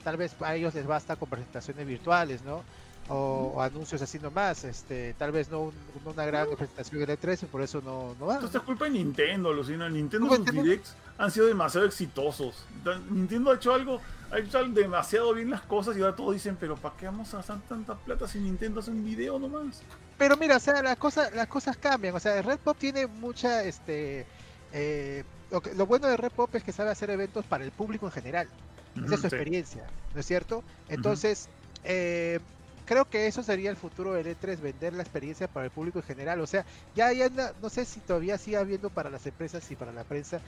tal 0.03 0.15
vez 0.17 0.35
a 0.41 0.55
ellos 0.55 0.73
les 0.73 0.85
basta 0.85 1.15
con 1.15 1.29
presentaciones 1.29 1.85
virtuales, 1.87 2.41
¿no? 2.43 2.63
O, 3.09 3.51
o 3.55 3.61
anuncios 3.61 4.01
así 4.01 4.17
nomás, 4.17 4.63
este, 4.63 5.13
tal 5.15 5.33
vez 5.33 5.49
no, 5.49 5.59
un- 5.63 5.73
no 6.05 6.11
una 6.11 6.25
gran 6.25 6.47
presentación 6.55 7.01
en 7.01 7.09
E3 7.09 7.43
y 7.43 7.45
por 7.47 7.61
eso 7.61 7.81
no, 7.81 8.15
no 8.17 8.25
van. 8.27 8.43
Esto 8.45 8.57
es 8.59 8.63
culpa 8.63 8.85
de 8.85 8.91
Nintendo, 8.91 9.51
Lucina. 9.51 9.89
Nintendo 9.89 10.27
¿Cómo 10.27 10.37
sus 10.37 10.45
Nintendo? 10.45 10.63
directs 10.63 10.95
han 11.17 11.29
sido 11.29 11.47
demasiado 11.47 11.85
exitosos. 11.85 12.65
Nintendo 13.09 13.51
ha 13.51 13.55
hecho 13.55 13.73
algo, 13.73 13.99
ha 14.31 14.39
hecho 14.39 14.63
demasiado 14.69 15.33
bien 15.33 15.49
las 15.49 15.61
cosas 15.63 15.97
y 15.97 16.01
ahora 16.01 16.15
todos 16.15 16.33
dicen, 16.33 16.55
pero 16.57 16.77
¿para 16.77 16.95
qué 16.95 17.05
vamos 17.07 17.33
a 17.33 17.37
gastar 17.37 17.59
tanta 17.67 17.93
plata 17.95 18.25
si 18.25 18.39
Nintendo 18.39 18.79
hace 18.79 18.91
un 18.91 19.03
video 19.03 19.37
nomás? 19.37 19.81
Pero 20.17 20.37
mira, 20.37 20.55
o 20.55 20.59
sea, 20.61 20.81
las 20.81 20.95
cosas, 20.97 21.33
las 21.35 21.47
cosas 21.47 21.75
cambian. 21.75 22.15
O 22.15 22.19
sea, 22.21 22.41
Red 22.41 22.59
Pop 22.59 22.77
tiene 22.79 23.05
mucha, 23.07 23.63
este, 23.63 24.25
eh, 24.71 25.25
lo, 25.51 25.59
que- 25.59 25.73
lo 25.73 25.85
bueno 25.85 26.07
de 26.07 26.15
Red 26.15 26.31
Pop 26.31 26.55
es 26.55 26.63
que 26.63 26.71
sabe 26.71 26.89
hacer 26.91 27.09
eventos 27.09 27.43
para 27.45 27.65
el 27.65 27.71
público 27.71 28.05
en 28.05 28.13
general. 28.13 28.47
Esa 28.95 29.15
es 29.15 29.21
su 29.21 29.29
Sí. 29.29 29.35
experiencia, 29.35 29.83
¿no 30.13 30.19
es 30.21 30.25
cierto? 30.25 30.63
Entonces, 30.87 31.49
eh, 31.83 32.39
creo 32.85 33.05
que 33.09 33.27
eso 33.27 33.43
sería 33.43 33.69
el 33.69 33.77
futuro 33.77 34.13
del 34.13 34.27
E3, 34.27 34.61
vender 34.61 34.93
la 34.93 35.03
experiencia 35.03 35.47
para 35.47 35.65
el 35.65 35.71
público 35.71 35.99
en 35.99 36.03
general. 36.03 36.39
O 36.41 36.47
sea, 36.47 36.65
ya, 36.93 37.11
ya 37.13 37.29
no, 37.29 37.69
sé 37.69 37.85
si 37.85 38.01
todavía 38.01 38.37
sigue 38.37 38.57
habiendo 38.57 38.91
para 38.91 39.09
las 39.09 39.25
empresas 39.25 39.69
y 39.71 39.75
para 39.75 39.93
la 39.93 40.05
prensa 40.05 40.41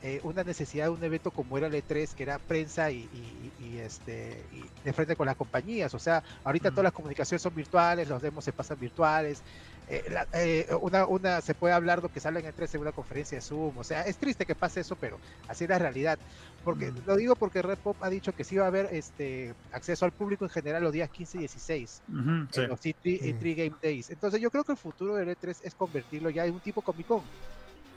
eh, 0.00 0.20
una 0.22 0.44
necesidad 0.44 0.86
de 0.86 0.90
un 0.90 1.04
evento 1.04 1.32
como 1.32 1.58
era 1.58 1.66
el 1.68 1.74
E3, 1.74 2.14
que 2.14 2.22
era 2.24 2.38
prensa 2.38 2.90
y, 2.92 3.08
y- 3.12 3.54
y, 3.56 3.78
este 3.78 4.46
y 4.50 4.72
de 4.82 4.92
frente 4.92 5.16
con 5.16 5.26
las 5.26 5.36
compañías. 5.36 5.94
O 5.94 5.98
sea, 5.98 6.22
ahorita 6.44 6.70
todas 6.72 6.84
las 6.84 6.92
comunicaciones 6.92 7.42
son 7.42 7.54
virtuales, 7.54 8.08
los 8.08 8.22
demos 8.22 8.44
se 8.44 8.52
pasan 8.52 8.78
virtuales. 8.78 9.42
Eh, 9.88 10.04
la- 10.10 10.26
eh, 10.32 10.66
una, 10.80 11.06
una 11.06 11.40
se 11.40 11.54
puede 11.54 11.74
hablar 11.74 12.02
lo 12.02 12.10
que 12.10 12.20
sale 12.20 12.40
en 12.40 12.46
E3 12.46 12.74
en 12.74 12.80
una 12.82 12.92
conferencia 12.92 13.36
de 13.38 13.42
Zoom. 13.42 13.76
O 13.78 13.84
sea, 13.84 14.02
es 14.02 14.18
triste 14.18 14.46
que 14.46 14.54
pase 14.56 14.80
eso, 14.80 14.96
pero 14.96 15.20
así 15.46 15.64
es 15.64 15.70
la 15.70 15.78
realidad. 15.78 16.18
Porque 16.62 16.90
Ujú. 16.90 17.02
lo 17.06 17.16
digo 17.16 17.36
porque 17.36 17.62
Red 17.62 17.78
Pop 17.82 17.96
ha 18.02 18.10
dicho 18.10 18.32
que 18.34 18.44
sí 18.44 18.56
va 18.56 18.64
a 18.64 18.68
haber 18.68 18.88
este 18.92 19.54
acceso 19.70 20.04
al 20.04 20.12
público 20.12 20.44
en 20.44 20.50
general 20.50 20.82
los 20.82 20.92
días 20.92 21.10
15 21.10 21.38
y 21.38 21.40
16 21.40 22.02
Ujú, 22.08 22.46
sí. 22.52 22.60
en 22.62 22.68
los 22.68 22.80
E3, 22.80 23.20
Mm. 23.22 23.26
E3 23.38 23.56
Game 23.56 23.76
Days. 23.82 24.10
Entonces 24.10 24.40
yo 24.40 24.50
creo 24.50 24.64
que 24.64 24.72
el 24.72 24.78
futuro 24.78 25.14
del 25.16 25.28
E3 25.30 25.60
es 25.62 25.74
convertirlo 25.74 26.30
ya 26.30 26.44
en 26.46 26.54
un 26.54 26.60
tipo 26.60 26.82
Comic 26.82 27.06
Con, 27.08 27.30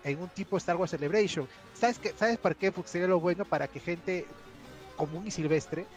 en 0.03 0.19
un 0.19 0.29
tipo 0.31 0.57
Star 0.57 0.77
Wars 0.77 0.91
Celebration. 0.91 1.47
¿Sabes 1.73 1.99
qué? 1.99 2.13
¿Sabes 2.17 2.37
por 2.39 2.55
qué? 2.57 2.71
Sería 2.85 3.07
lo 3.07 3.19
bueno 3.19 3.45
para 3.45 3.67
que 3.67 3.79
gente 3.81 4.27
común 4.95 5.25
y 5.27 5.31
silvestre 5.31 5.87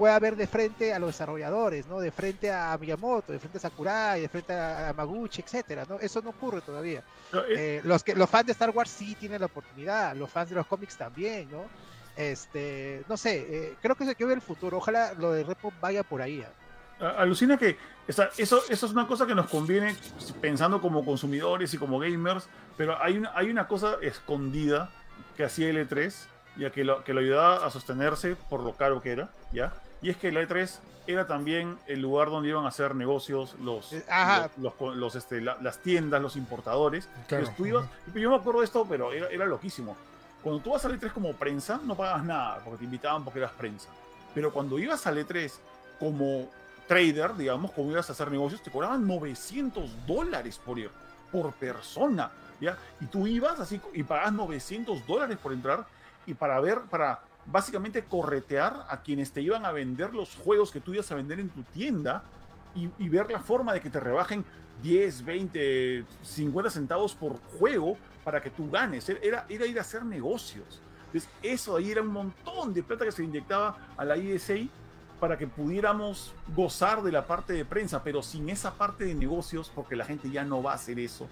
pueda 0.00 0.18
ver 0.18 0.34
de 0.34 0.46
frente 0.46 0.94
a 0.94 0.98
los 0.98 1.10
desarrolladores, 1.10 1.86
¿no? 1.86 2.00
De 2.00 2.10
frente 2.10 2.50
a 2.50 2.74
Miyamoto, 2.80 3.32
de 3.32 3.38
frente 3.38 3.58
a 3.58 3.60
Sakurai, 3.60 4.22
de 4.22 4.28
frente 4.30 4.54
a 4.54 4.94
Maguchi, 4.96 5.42
etcétera, 5.42 5.84
¿no? 5.86 5.98
Eso 6.00 6.22
no 6.22 6.30
ocurre 6.30 6.62
todavía. 6.62 7.02
Eh, 7.34 7.38
Eh, 7.56 7.80
los 7.84 8.02
que 8.02 8.14
los 8.14 8.28
fans 8.30 8.46
de 8.46 8.52
Star 8.52 8.70
Wars 8.70 8.88
sí 8.90 9.14
tienen 9.14 9.40
la 9.40 9.46
oportunidad, 9.46 10.16
los 10.16 10.30
fans 10.30 10.48
de 10.48 10.56
los 10.56 10.66
cómics 10.66 10.96
también, 10.96 11.50
¿no? 11.50 11.64
Este, 12.16 13.02
no 13.10 13.16
sé, 13.18 13.46
eh, 13.50 13.74
creo 13.82 13.94
que 13.94 14.06
se 14.06 14.14
quedó 14.14 14.32
el 14.32 14.40
futuro. 14.40 14.78
Ojalá 14.78 15.12
lo 15.14 15.32
de 15.32 15.44
Repo 15.44 15.70
vaya 15.82 16.02
por 16.02 16.22
ahí. 16.22 16.42
¿ah? 16.42 17.04
a- 17.06 17.20
alucina 17.22 17.56
que 17.58 17.76
eso, 18.08 18.24
eso 18.38 18.62
es 18.70 18.82
una 18.84 19.06
cosa 19.06 19.26
que 19.26 19.34
nos 19.34 19.48
conviene 19.50 19.94
pensando 20.40 20.80
como 20.80 21.04
consumidores 21.04 21.72
y 21.74 21.78
como 21.78 21.98
gamers, 21.98 22.48
pero 22.76 22.96
hay 23.02 23.18
una, 23.18 23.32
hay 23.34 23.50
una 23.50 23.68
cosa 23.68 23.96
escondida 24.02 24.90
que 25.36 25.44
hacía 25.44 25.68
el 25.68 25.76
E3, 25.88 26.12
ya 26.56 26.70
que 26.70 26.84
lo, 26.84 27.04
que 27.04 27.12
lo 27.14 27.20
ayudaba 27.20 27.66
a 27.66 27.70
sostenerse 27.70 28.34
por 28.48 28.60
lo 28.62 28.72
caro 28.74 29.00
que 29.02 29.12
era, 29.12 29.30
¿ya? 29.52 29.72
Y 30.02 30.10
es 30.10 30.16
que 30.16 30.28
el 30.28 30.36
E3 30.36 30.78
era 31.06 31.26
también 31.26 31.78
el 31.86 32.00
lugar 32.00 32.28
donde 32.30 32.48
iban 32.48 32.64
a 32.64 32.68
hacer 32.68 32.94
negocios 32.94 33.54
los, 33.60 33.92
Eh, 33.92 34.04
ajá. 34.08 34.50
los, 34.58 34.72
los- 34.80 34.96
los, 34.96 35.14
este, 35.16 35.40
la- 35.40 35.56
las 35.60 35.78
tiendas, 35.78 36.22
los 36.22 36.36
importadores. 36.36 37.08
Claro. 37.26 37.52
Tú 37.56 37.66
ibas- 37.66 37.86
yo 38.14 38.30
me 38.30 38.36
acuerdo 38.36 38.60
de 38.60 38.66
esto, 38.66 38.86
pero 38.88 39.12
era, 39.12 39.28
era 39.28 39.46
loquísimo. 39.46 39.96
Cuando 40.42 40.62
tú 40.62 40.70
vas 40.70 40.84
al 40.84 40.98
E3 40.98 41.12
como 41.12 41.32
prensa, 41.34 41.80
no 41.84 41.94
pagas 41.96 42.24
nada, 42.24 42.60
porque 42.64 42.78
te 42.78 42.84
invitaban 42.84 43.24
porque 43.24 43.40
eras 43.40 43.52
prensa. 43.52 43.88
Pero 44.34 44.52
cuando 44.52 44.78
ibas 44.78 45.06
al 45.06 45.18
E3 45.18 45.52
como 45.98 46.48
trader, 46.86 47.34
digamos, 47.36 47.72
como 47.72 47.90
ibas 47.90 48.08
a 48.08 48.12
hacer 48.12 48.30
negocios, 48.30 48.62
te 48.62 48.70
cobraban 48.70 49.06
900 49.06 49.90
dólares 50.06 50.58
por 50.64 50.78
ir, 50.78 50.90
por 51.30 51.52
persona, 51.52 52.30
¿ya? 52.60 52.76
Y 53.00 53.06
tú 53.06 53.26
ibas 53.26 53.60
así 53.60 53.80
y 53.92 54.02
pagabas 54.02 54.32
900 54.32 55.06
dólares 55.06 55.38
por 55.42 55.52
entrar 55.52 55.84
y 56.26 56.34
para 56.34 56.58
ver, 56.60 56.80
para 56.90 57.20
básicamente 57.46 58.04
corretear 58.04 58.86
a 58.88 59.02
quienes 59.02 59.32
te 59.32 59.42
iban 59.42 59.64
a 59.64 59.72
vender 59.72 60.14
los 60.14 60.36
juegos 60.36 60.70
que 60.70 60.80
tú 60.80 60.94
ibas 60.94 61.10
a 61.10 61.14
vender 61.14 61.40
en 61.40 61.48
tu 61.48 61.62
tienda 61.62 62.22
y, 62.74 63.08
ver 63.08 63.30
la 63.30 63.40
forma 63.40 63.72
de 63.72 63.80
que 63.80 63.90
te 63.90 63.98
rebajen 63.98 64.44
10, 64.82 65.24
20, 65.24 66.04
50 66.22 66.70
centavos 66.70 67.14
por 67.14 67.38
juego 67.58 67.96
para 68.22 68.40
que 68.40 68.50
tú 68.50 68.70
ganes. 68.70 69.08
Era, 69.08 69.44
era 69.48 69.66
ir 69.66 69.78
a 69.78 69.80
hacer 69.80 70.04
negocios. 70.04 70.80
Entonces, 71.06 71.28
eso 71.42 71.76
ahí 71.76 71.90
era 71.90 72.02
un 72.02 72.12
montón 72.12 72.72
de 72.72 72.84
plata 72.84 73.04
que 73.04 73.12
se 73.12 73.24
inyectaba 73.24 73.76
a 73.96 74.04
la 74.04 74.16
ISA 74.16 74.54
para 75.18 75.36
que 75.36 75.46
pudiéramos 75.46 76.32
gozar 76.54 77.02
de 77.02 77.12
la 77.12 77.26
parte 77.26 77.52
de 77.52 77.64
prensa, 77.64 78.02
pero 78.02 78.22
sin 78.22 78.48
esa 78.48 78.72
parte 78.72 79.04
de 79.04 79.14
negocios, 79.14 79.70
porque 79.74 79.96
la 79.96 80.04
gente 80.04 80.30
ya 80.30 80.44
no 80.44 80.62
va 80.62 80.72
a 80.72 80.74
hacer 80.76 80.98
eso. 81.00 81.28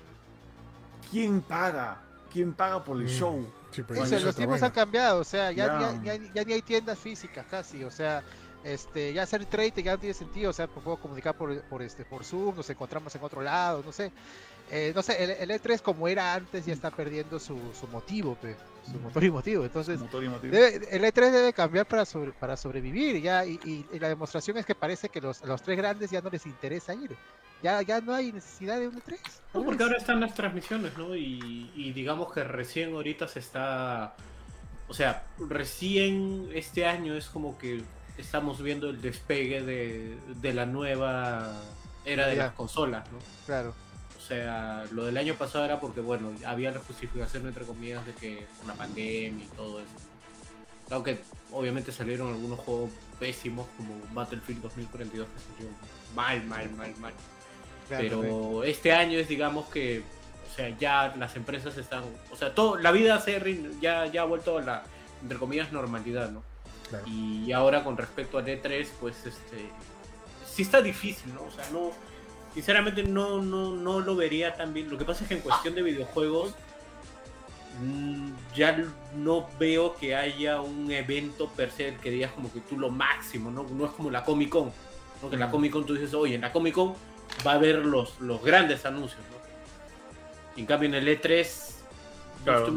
¿Quién 1.11 1.41
paga? 1.41 2.03
¿Quién 2.33 2.53
paga 2.55 2.83
por 2.85 2.97
el 2.99 3.05
Mm. 3.05 3.09
show? 3.09 3.47
Sí, 3.71 3.83
es 4.13 4.23
los 4.23 4.35
tiempos 4.37 4.63
han 4.63 4.71
cambiado, 4.73 5.21
o 5.21 5.25
sea, 5.25 5.53
ya, 5.53 5.67
Ya. 5.67 6.01
ya, 6.03 6.17
ya- 6.17 6.33
ya 6.35 6.45
ni 6.45 6.53
hay 6.55 6.63
tiendas 6.63 6.99
físicas 6.99 7.47
casi, 7.51 7.85
o 7.85 7.91
sea, 7.91 8.23
este, 8.65 9.13
ya 9.13 9.23
hacer 9.23 9.45
trade 9.47 9.83
ya 9.83 9.93
no 9.93 9.99
tiene 9.99 10.15
sentido, 10.15 10.51
o 10.51 10.53
sea, 10.53 10.67
pues 10.67 10.83
puedo 10.85 10.97
comunicar 10.97 11.35
por, 11.37 11.61
por 11.63 11.81
este, 11.83 12.05
por 12.05 12.25
Zoom, 12.25 12.57
nos 12.57 12.69
encontramos 12.71 13.15
en 13.15 13.23
otro 13.23 13.43
lado, 13.43 13.83
no 13.85 13.93
sé, 13.93 14.11
Eh, 14.71 14.93
no 14.95 15.01
sé, 15.03 15.25
el, 15.25 15.31
el 15.31 15.51
E3 15.51 15.81
como 15.81 16.09
era 16.09 16.35
antes 16.35 16.67
ya 16.67 16.75
está 16.75 16.91
perdiendo 16.91 17.39
su, 17.41 17.57
su 17.73 17.87
motivo, 17.89 18.35
pe, 18.35 18.55
su 18.85 18.99
motor 19.01 19.25
y 19.25 19.31
motivo, 19.31 19.65
entonces 19.65 19.99
Motor 19.99 20.25
y 20.25 20.29
motivo. 20.29 20.53
debe- 20.55 20.87
el 20.91 21.05
E3 21.07 21.31
debe 21.33 21.55
cambiar 21.55 21.87
para, 21.87 22.05
sobre- 22.05 22.33
para 22.33 22.55
sobrevivir 22.55 23.19
ya 23.23 23.47
y, 23.47 23.59
y- 23.65 23.87
y 23.91 23.99
la 23.99 24.09
demostración 24.11 24.59
es 24.59 24.67
que 24.67 24.75
parece 24.75 25.09
que 25.09 25.23
los, 25.23 25.41
a 25.43 25.47
los 25.47 25.63
tres 25.63 25.79
grandes 25.79 26.11
ya 26.11 26.21
no 26.21 26.29
les 26.29 26.45
interesa 26.45 26.93
ir, 26.93 27.17
ya, 27.63 27.83
ya 27.83 28.01
no 28.01 28.15
hay 28.15 28.33
necesidad 28.33 28.79
de 28.79 28.89
un 28.89 29.01
E3. 29.01 29.19
No, 29.55 29.65
porque 29.65 29.83
ahora 29.83 29.97
están 29.97 30.21
las 30.21 30.35
transmisiones, 30.35 30.97
¿no? 30.97 31.15
Y, 31.17 31.71
y 31.75 31.93
digamos 31.93 32.33
que 32.33 32.45
recién 32.45 32.93
ahorita 32.95 33.27
se 33.29 33.39
está. 33.41 34.15
O 34.89 34.95
sea, 34.95 35.25
recién 35.39 36.49
este 36.55 36.87
año 36.87 37.15
es 37.15 37.27
como 37.27 37.59
que 37.59 37.83
estamos 38.17 38.63
viendo 38.63 38.91
el 38.91 39.01
despegue 39.01 39.63
de, 39.63 40.19
de 40.41 40.55
la 40.55 40.67
nueva 40.67 41.53
era 42.05 42.27
de 42.27 42.37
Ya. 42.37 42.45
las 42.47 42.55
consolas, 42.55 43.05
¿no? 43.13 43.19
Claro. 43.47 43.75
O 44.17 44.21
sea, 44.29 44.85
lo 44.93 45.05
del 45.07 45.17
año 45.17 45.35
pasado 45.35 45.65
era 45.65 45.81
porque, 45.81 46.01
bueno, 46.01 46.33
había 46.47 46.71
la 46.71 46.81
justificación, 46.81 47.47
entre 47.47 47.65
comillas, 47.65 48.05
de 48.07 48.13
que 48.15 48.47
una 48.65 48.75
pandemia 48.75 49.45
y 49.45 49.49
todo 49.57 49.81
eso. 49.81 49.89
Aunque 50.91 51.21
obviamente 51.53 51.93
salieron 51.93 52.29
algunos 52.29 52.59
juegos 52.61 52.91
pésimos 53.21 53.67
como 53.77 53.95
Battlefield 54.15 54.63
2042 54.63 55.27
que 55.29 55.55
salió 55.55 55.71
mal, 56.15 56.45
mal, 56.47 56.71
mal, 56.73 56.95
mal. 56.99 57.13
Claro, 57.89 58.21
Pero 58.21 58.65
este 58.65 58.93
año 58.93 59.19
es, 59.19 59.29
digamos 59.29 59.69
que, 59.69 60.03
o 60.51 60.55
sea, 60.55 60.69
ya 60.79 61.15
las 61.19 61.37
empresas 61.37 61.77
están, 61.77 62.05
o 62.31 62.37
sea, 62.37 62.55
todo, 62.55 62.77
la 62.77 62.93
vida 62.93 63.21
se 63.21 63.41
ya, 63.81 64.07
ya 64.07 64.23
ha 64.23 64.25
vuelto 64.25 64.59
a 64.59 64.63
la, 64.63 64.83
entre 65.23 65.39
comillas, 65.39 65.73
normalidad, 65.73 66.31
¿no? 66.31 66.43
Claro. 66.89 67.05
Y 67.07 67.53
ahora 67.53 67.85
con 67.85 67.97
respecto 67.97 68.39
al 68.39 68.47
E3, 68.47 68.89
pues, 69.01 69.27
este, 69.27 69.69
sí 70.51 70.63
está 70.63 70.81
difícil, 70.81 71.35
¿no? 71.35 71.43
O 71.43 71.51
sea, 71.51 71.69
no, 71.71 71.91
sinceramente 72.55 73.03
no, 73.03 73.43
no, 73.43 73.73
no 73.73 74.01
lo 74.01 74.17
vería 74.17 74.55
tan 74.57 74.73
bien. 74.73 74.91
Lo 74.91 74.99
que 74.99 75.05
pasa 75.05 75.23
es 75.23 75.29
que 75.29 75.35
en 75.35 75.41
cuestión 75.41 75.75
de 75.75 75.83
videojuegos, 75.83 76.55
mm, 77.83 78.31
ya 78.55 78.85
no 79.17 79.49
veo 79.59 79.95
que 79.97 80.17
haya 80.17 80.61
un 80.61 80.91
evento 80.91 81.49
per 81.51 81.71
se 81.71 81.95
que 81.97 82.11
digas 82.11 82.33
como 82.33 82.53
que 82.53 82.61
tú 82.61 82.79
lo 82.79 82.91
máximo, 82.91 83.51
¿no? 83.51 83.65
No 83.65 83.85
es 83.85 83.93
como 83.93 84.11
la 84.11 84.25
Comic 84.25 84.49
Con, 84.49 84.73
¿no? 85.23 85.29
Que 85.29 85.37
en 85.37 85.41
la 85.41 85.47
Mm. 85.49 85.51
Comic 85.53 85.73
Con 85.73 85.87
tú 85.87 85.95
dices, 85.95 86.15
oye, 86.15 86.35
en 86.37 86.41
la 86.41 86.53
Comic 86.53 86.75
Con 86.75 86.95
va 87.47 87.53
a 87.53 87.55
haber 87.55 87.85
los, 87.85 88.21
los 88.21 88.43
grandes 88.43 88.85
anuncios, 88.85 89.21
¿no? 89.31 89.39
En 90.61 90.67
cambio 90.67 90.89
en 90.89 90.95
el 90.95 91.07
E3 91.07 91.69
Claro, 92.45 92.71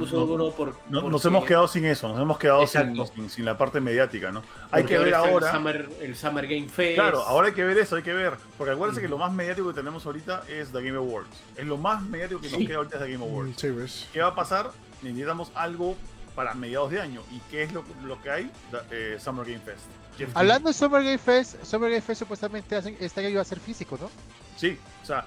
no, 0.89 1.09
nos 1.09 1.25
hemos 1.25 1.45
quedado 1.45 1.67
sin 1.67 1.85
eso, 1.85 2.09
nos 2.09 2.19
hemos 2.19 2.37
quedado 2.37 2.65
sin, 2.65 3.29
sin, 3.29 3.45
la 3.45 3.57
parte 3.57 3.79
mediática, 3.79 4.31
¿no? 4.31 4.43
Hay 4.71 4.83
que 4.83 4.97
ver 4.97 5.13
ahora. 5.13 5.47
El 5.47 5.53
Summer, 5.55 5.89
el 6.01 6.15
Summer, 6.15 6.47
Game 6.47 6.67
Fest. 6.67 6.95
Claro, 6.95 7.21
ahora 7.21 7.47
hay 7.47 7.53
que 7.53 7.63
ver 7.63 7.77
eso, 7.77 7.95
hay 7.95 8.03
que 8.03 8.13
ver. 8.13 8.33
Porque 8.57 8.73
acuérdense 8.73 9.01
que 9.01 9.07
lo 9.07 9.17
más 9.17 9.31
mediático 9.31 9.69
que 9.69 9.75
tenemos 9.75 10.05
ahorita 10.05 10.43
es 10.49 10.71
The 10.71 10.81
Game 10.81 10.97
Awards. 10.97 11.29
Es 11.55 11.65
lo 11.65 11.77
más 11.77 12.01
mediático 12.01 12.41
que 12.41 12.49
nos 12.49 12.59
queda 12.59 12.77
ahorita 12.77 12.97
es 12.97 13.03
The 13.03 13.11
Game 13.11 13.23
Awards. 13.23 13.61
Sí, 13.61 14.07
¿Qué 14.11 14.21
va 14.21 14.29
a 14.29 14.35
pasar? 14.35 14.71
Necesitamos 15.01 15.51
algo 15.55 15.95
para 16.35 16.53
mediados 16.53 16.91
de 16.91 17.01
año. 17.01 17.21
¿Y 17.31 17.39
qué 17.51 17.63
es 17.63 17.71
lo, 17.71 17.83
lo 18.03 18.21
que 18.21 18.31
hay? 18.31 18.51
Eh, 18.89 19.17
Summer 19.19 19.45
Game 19.45 19.59
Fest. 19.59 19.85
Hablando 20.33 20.69
de 20.69 20.73
Summer 20.73 21.03
Game 21.03 21.17
Fest, 21.17 21.63
Summer 21.63 21.89
Game 21.89 22.01
Fest 22.01 22.19
supuestamente 22.19 22.77
este 22.99 23.19
año 23.19 23.29
iba 23.29 23.41
a 23.41 23.45
ser 23.45 23.59
físico, 23.59 23.97
¿no? 23.99 24.09
Sí, 24.57 24.77
o 25.01 25.05
sea, 25.05 25.25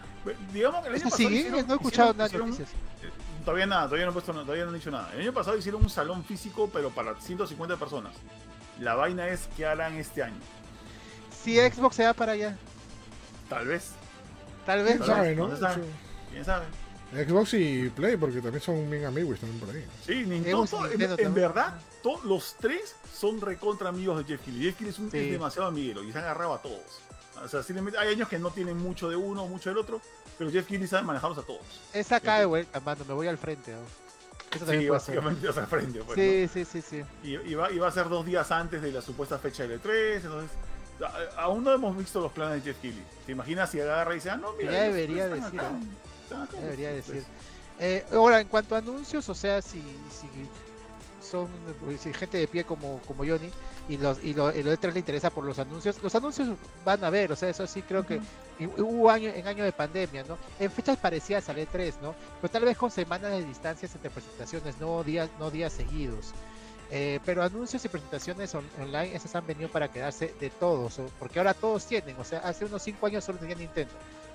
digamos 0.52 0.82
que 0.82 0.88
el 0.88 0.94
año 0.94 1.04
pasado. 1.04 1.28
Sí, 1.28 1.46
no 1.50 1.56
he 1.56 1.76
escuchado 1.76 2.12
nada 2.12 2.28
de 2.28 2.38
noticias. 2.38 2.68
Eh, 3.02 3.10
todavía 3.44 3.66
nada, 3.66 3.84
todavía 3.84 4.06
no, 4.06 4.10
he 4.10 4.14
puesto, 4.14 4.32
todavía 4.32 4.64
no 4.64 4.70
han 4.70 4.76
dicho 4.76 4.90
nada. 4.90 5.12
El 5.14 5.22
año 5.22 5.32
pasado 5.32 5.56
hicieron 5.56 5.82
un 5.82 5.90
salón 5.90 6.24
físico, 6.24 6.70
pero 6.72 6.90
para 6.90 7.18
150 7.20 7.76
personas. 7.76 8.14
La 8.80 8.94
vaina 8.94 9.28
es 9.28 9.48
que 9.56 9.66
harán 9.66 9.94
este 9.94 10.22
año. 10.22 10.38
Si 11.42 11.58
Xbox 11.58 11.96
se 11.96 12.04
va 12.04 12.12
para 12.12 12.32
allá. 12.32 12.56
Tal 13.48 13.66
vez. 13.66 13.90
Tal 14.64 14.82
vez. 14.82 14.96
¿Quién 14.96 15.06
sabe, 15.06 15.36
no? 15.36 15.50
¿Quién 16.30 16.44
sabe? 16.44 16.64
Xbox 17.12 17.54
y 17.54 17.90
Play, 17.90 18.16
porque 18.16 18.40
también 18.40 18.62
son 18.62 18.90
bien 18.90 19.04
amigos 19.04 19.38
también 19.38 19.60
por 19.60 19.74
ahí. 19.74 19.84
Sí, 20.04 20.24
Nintendo, 20.26 20.66
en, 21.18 21.34
verdad, 21.34 21.74
todos 22.04 22.22
los 22.24 22.54
tres 22.60 22.94
son 23.18 23.40
recontra 23.40 23.88
amigos 23.88 24.18
de 24.18 24.24
Jeff 24.24 24.44
Keighley. 24.44 24.64
Jeff 24.64 24.76
Keighley 24.76 24.90
es, 24.90 24.98
un, 24.98 25.08
demasiado 25.08 25.68
amiguero 25.68 26.04
y 26.04 26.12
se 26.12 26.18
han 26.18 26.24
agarrado 26.24 26.52
a 26.52 26.60
todos. 26.60 27.00
O 27.42 27.48
sea, 27.48 27.62
hay 27.98 28.08
años 28.08 28.28
que 28.28 28.38
no 28.38 28.50
tienen 28.50 28.76
mucho 28.76 29.08
de 29.08 29.16
uno, 29.16 29.46
mucho 29.46 29.70
del 29.70 29.78
otro, 29.78 30.02
pero 30.36 30.50
Jeff 30.50 30.66
Keighley 30.66 30.86
sabe 30.86 31.02
manejarlos 31.04 31.38
a 31.38 31.42
todos. 31.42 31.62
Es 31.94 32.12
acá 32.12 32.38
de 32.38 32.44
vuelta, 32.44 32.78
mando, 32.80 33.06
me 33.06 33.14
voy 33.14 33.26
al 33.26 33.38
frente. 33.38 33.72
Eso 34.54 34.66
también 34.66 34.82
sí, 34.82 34.88
básicamente 34.90 35.46
vas 35.46 35.56
al 35.56 35.66
frente. 35.66 36.00
Pues, 36.04 36.18
sí, 36.18 36.64
sí, 36.64 36.82
sí, 36.82 36.82
sí. 36.82 37.04
Y, 37.22 37.54
va, 37.54 37.88
a 37.88 37.90
ser 37.90 38.10
dos 38.10 38.26
días 38.26 38.50
antes 38.50 38.82
de 38.82 38.92
la 38.92 39.00
supuesta 39.00 39.38
fecha 39.38 39.66
del 39.66 39.82
E3, 39.82 40.16
entonces... 40.16 40.50
Aún 41.36 41.64
no 41.64 41.72
hemos 41.72 41.96
visto 41.96 42.20
los 42.20 42.30
planes 42.30 42.62
de 42.62 42.70
Jeff 42.70 42.80
Keighley. 42.82 43.02
¿Te 43.26 43.32
imaginas 43.32 43.70
si 43.70 43.80
agarra 43.80 44.12
y 44.12 44.16
dice, 44.16 44.30
ah, 44.30 44.36
no, 44.36 44.52
mira, 44.52 44.70
ya 44.70 44.82
debería 44.82 45.26
decir. 45.26 45.60
Ya 46.30 46.60
debería 46.60 46.92
decir. 46.92 47.24
Eh, 47.80 48.04
ahora, 48.12 48.40
en 48.40 48.46
cuanto 48.46 48.76
a 48.76 48.78
anuncios, 48.78 49.28
o 49.28 49.34
sea, 49.34 49.60
si, 49.60 49.80
si 49.80 50.28
son 51.24 51.48
si 51.98 52.12
gente 52.12 52.38
de 52.38 52.46
pie 52.46 52.64
como, 52.64 53.00
como 53.06 53.24
Johnny 53.24 53.50
y 53.88 53.96
los 53.96 54.22
y 54.22 54.34
lo, 54.34 54.50
el 54.50 54.66
E3 54.66 54.92
le 54.92 54.98
interesa 55.00 55.30
por 55.30 55.44
los 55.44 55.58
anuncios, 55.58 56.02
los 56.02 56.14
anuncios 56.14 56.48
van 56.84 57.02
a 57.04 57.10
ver, 57.10 57.32
o 57.32 57.36
sea, 57.36 57.48
eso 57.48 57.66
sí 57.66 57.82
creo 57.82 58.06
que 58.06 58.20
hubo 58.78 59.10
año, 59.10 59.30
en 59.30 59.46
año 59.46 59.64
de 59.64 59.72
pandemia, 59.72 60.24
¿no? 60.24 60.38
En 60.58 60.70
fechas 60.70 60.96
parecidas 60.96 61.48
al 61.48 61.56
E3, 61.56 61.94
¿no? 62.00 62.14
Pero 62.40 62.52
tal 62.52 62.64
vez 62.64 62.76
con 62.76 62.90
semanas 62.90 63.32
de 63.32 63.44
distancias 63.44 63.94
entre 63.94 64.10
presentaciones, 64.10 64.78
no 64.78 65.02
días, 65.02 65.28
no 65.38 65.50
días 65.50 65.72
seguidos. 65.72 66.32
Eh, 66.90 67.18
pero 67.24 67.42
anuncios 67.42 67.84
y 67.84 67.88
presentaciones 67.88 68.54
online, 68.54 69.16
esas 69.16 69.34
han 69.34 69.46
venido 69.46 69.68
para 69.68 69.90
quedarse 69.90 70.34
de 70.38 70.50
todos, 70.50 71.00
porque 71.18 71.38
ahora 71.38 71.54
todos 71.54 71.86
tienen, 71.86 72.14
o 72.18 72.24
sea, 72.24 72.40
hace 72.40 72.66
unos 72.66 72.82
5 72.82 73.06
años 73.06 73.24
solo 73.24 73.38
tenía 73.38 73.56
Nintendo, 73.56 73.92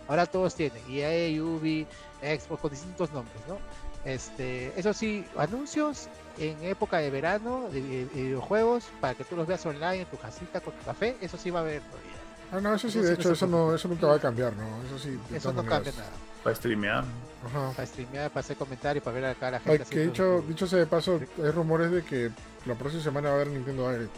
ahora 0.08 0.26
todos 0.26 0.56
tienen, 0.56 0.82
EA, 0.90 1.42
Ubi, 1.42 1.86
Xbox, 2.22 2.62
con 2.62 2.72
distintos 2.72 3.12
nombres, 3.12 3.40
¿no? 3.48 3.60
Este, 4.06 4.72
eso 4.80 4.94
sí, 4.94 5.26
anuncios 5.38 6.08
en 6.38 6.64
época 6.64 6.98
de 6.98 7.10
verano 7.10 7.70
de, 7.72 8.08
videojuegos 8.14 8.86
para 9.02 9.14
que 9.14 9.24
tú 9.24 9.36
los 9.36 9.46
veas 9.46 9.66
online 9.66 10.02
en 10.02 10.06
tu 10.06 10.18
casita 10.18 10.62
con 10.62 10.74
tu 10.74 10.86
café, 10.86 11.18
eso 11.22 11.38
sí 11.38 11.50
va 11.50 11.60
a 11.60 11.64
haber 11.64 11.82
todavía. 11.82 12.10
Ah, 12.52 12.60
no, 12.62 12.74
eso 12.74 12.90
sí, 12.90 13.00
de 13.00 13.14
hecho, 13.14 13.32
eso, 13.32 13.46
no, 13.46 13.76
eso 13.76 13.88
nunca 13.88 14.08
va 14.08 14.16
a 14.16 14.20
cambiar, 14.20 14.54
¿no? 14.56 14.66
Eso 14.88 14.98
sí. 14.98 15.20
Eso 15.34 15.54
no 15.54 15.64
cambia 15.64 15.92
nada. 15.92 16.10
Para 16.44 16.56
streamear. 16.56 17.04
Ajá. 17.46 17.72
Para 17.76 17.86
streamear, 17.86 18.32
para 18.32 18.40
hacer 18.40 18.58
comentarios, 18.58 19.04
para 19.04 19.16
ver 19.16 19.26
acá 19.26 19.50
a 19.50 19.52
la 19.52 19.60
gente. 19.60 19.86
que 19.86 20.00
dicho, 20.00 20.44
dicho 20.48 20.66
sea 20.66 20.80
de 20.80 20.86
paso, 20.88 21.20
hay 21.44 21.52
rumores 21.52 21.92
de 21.92 22.04
que 22.04 22.32
la 22.66 22.76
próxima 22.76 23.04
semana 23.04 23.30
va 23.30 23.36
a 23.36 23.42
haber 23.42 23.50
Nintendo 23.50 23.92
Direct. 23.92 24.16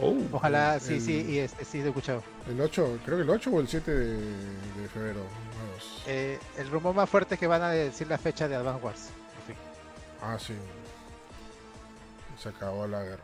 Oh, 0.00 0.16
Ojalá, 0.32 0.80
sí, 0.80 1.00
sí, 1.00 1.24
y 1.28 1.38
este, 1.38 1.64
sí, 1.64 1.78
he 1.78 1.86
escuchado. 1.86 2.22
El 2.48 2.60
8, 2.60 2.98
creo 3.04 3.18
que 3.18 3.22
el 3.22 3.30
8 3.30 3.50
o 3.50 3.60
el 3.60 3.68
7 3.68 3.90
de, 3.92 4.88
febrero. 4.92 5.20
Eh, 6.06 6.38
el 6.58 6.68
rumor 6.68 6.94
más 6.94 7.08
fuerte 7.08 7.34
es 7.34 7.40
que 7.40 7.46
van 7.46 7.62
a 7.62 7.70
decir 7.70 8.08
la 8.08 8.18
fecha 8.18 8.48
de 8.48 8.56
Advance 8.56 8.84
Wars. 8.84 9.10
Ah, 10.20 10.36
sí. 10.38 10.54
Se 12.38 12.48
acabó 12.48 12.86
la 12.86 13.02
guerra. 13.02 13.22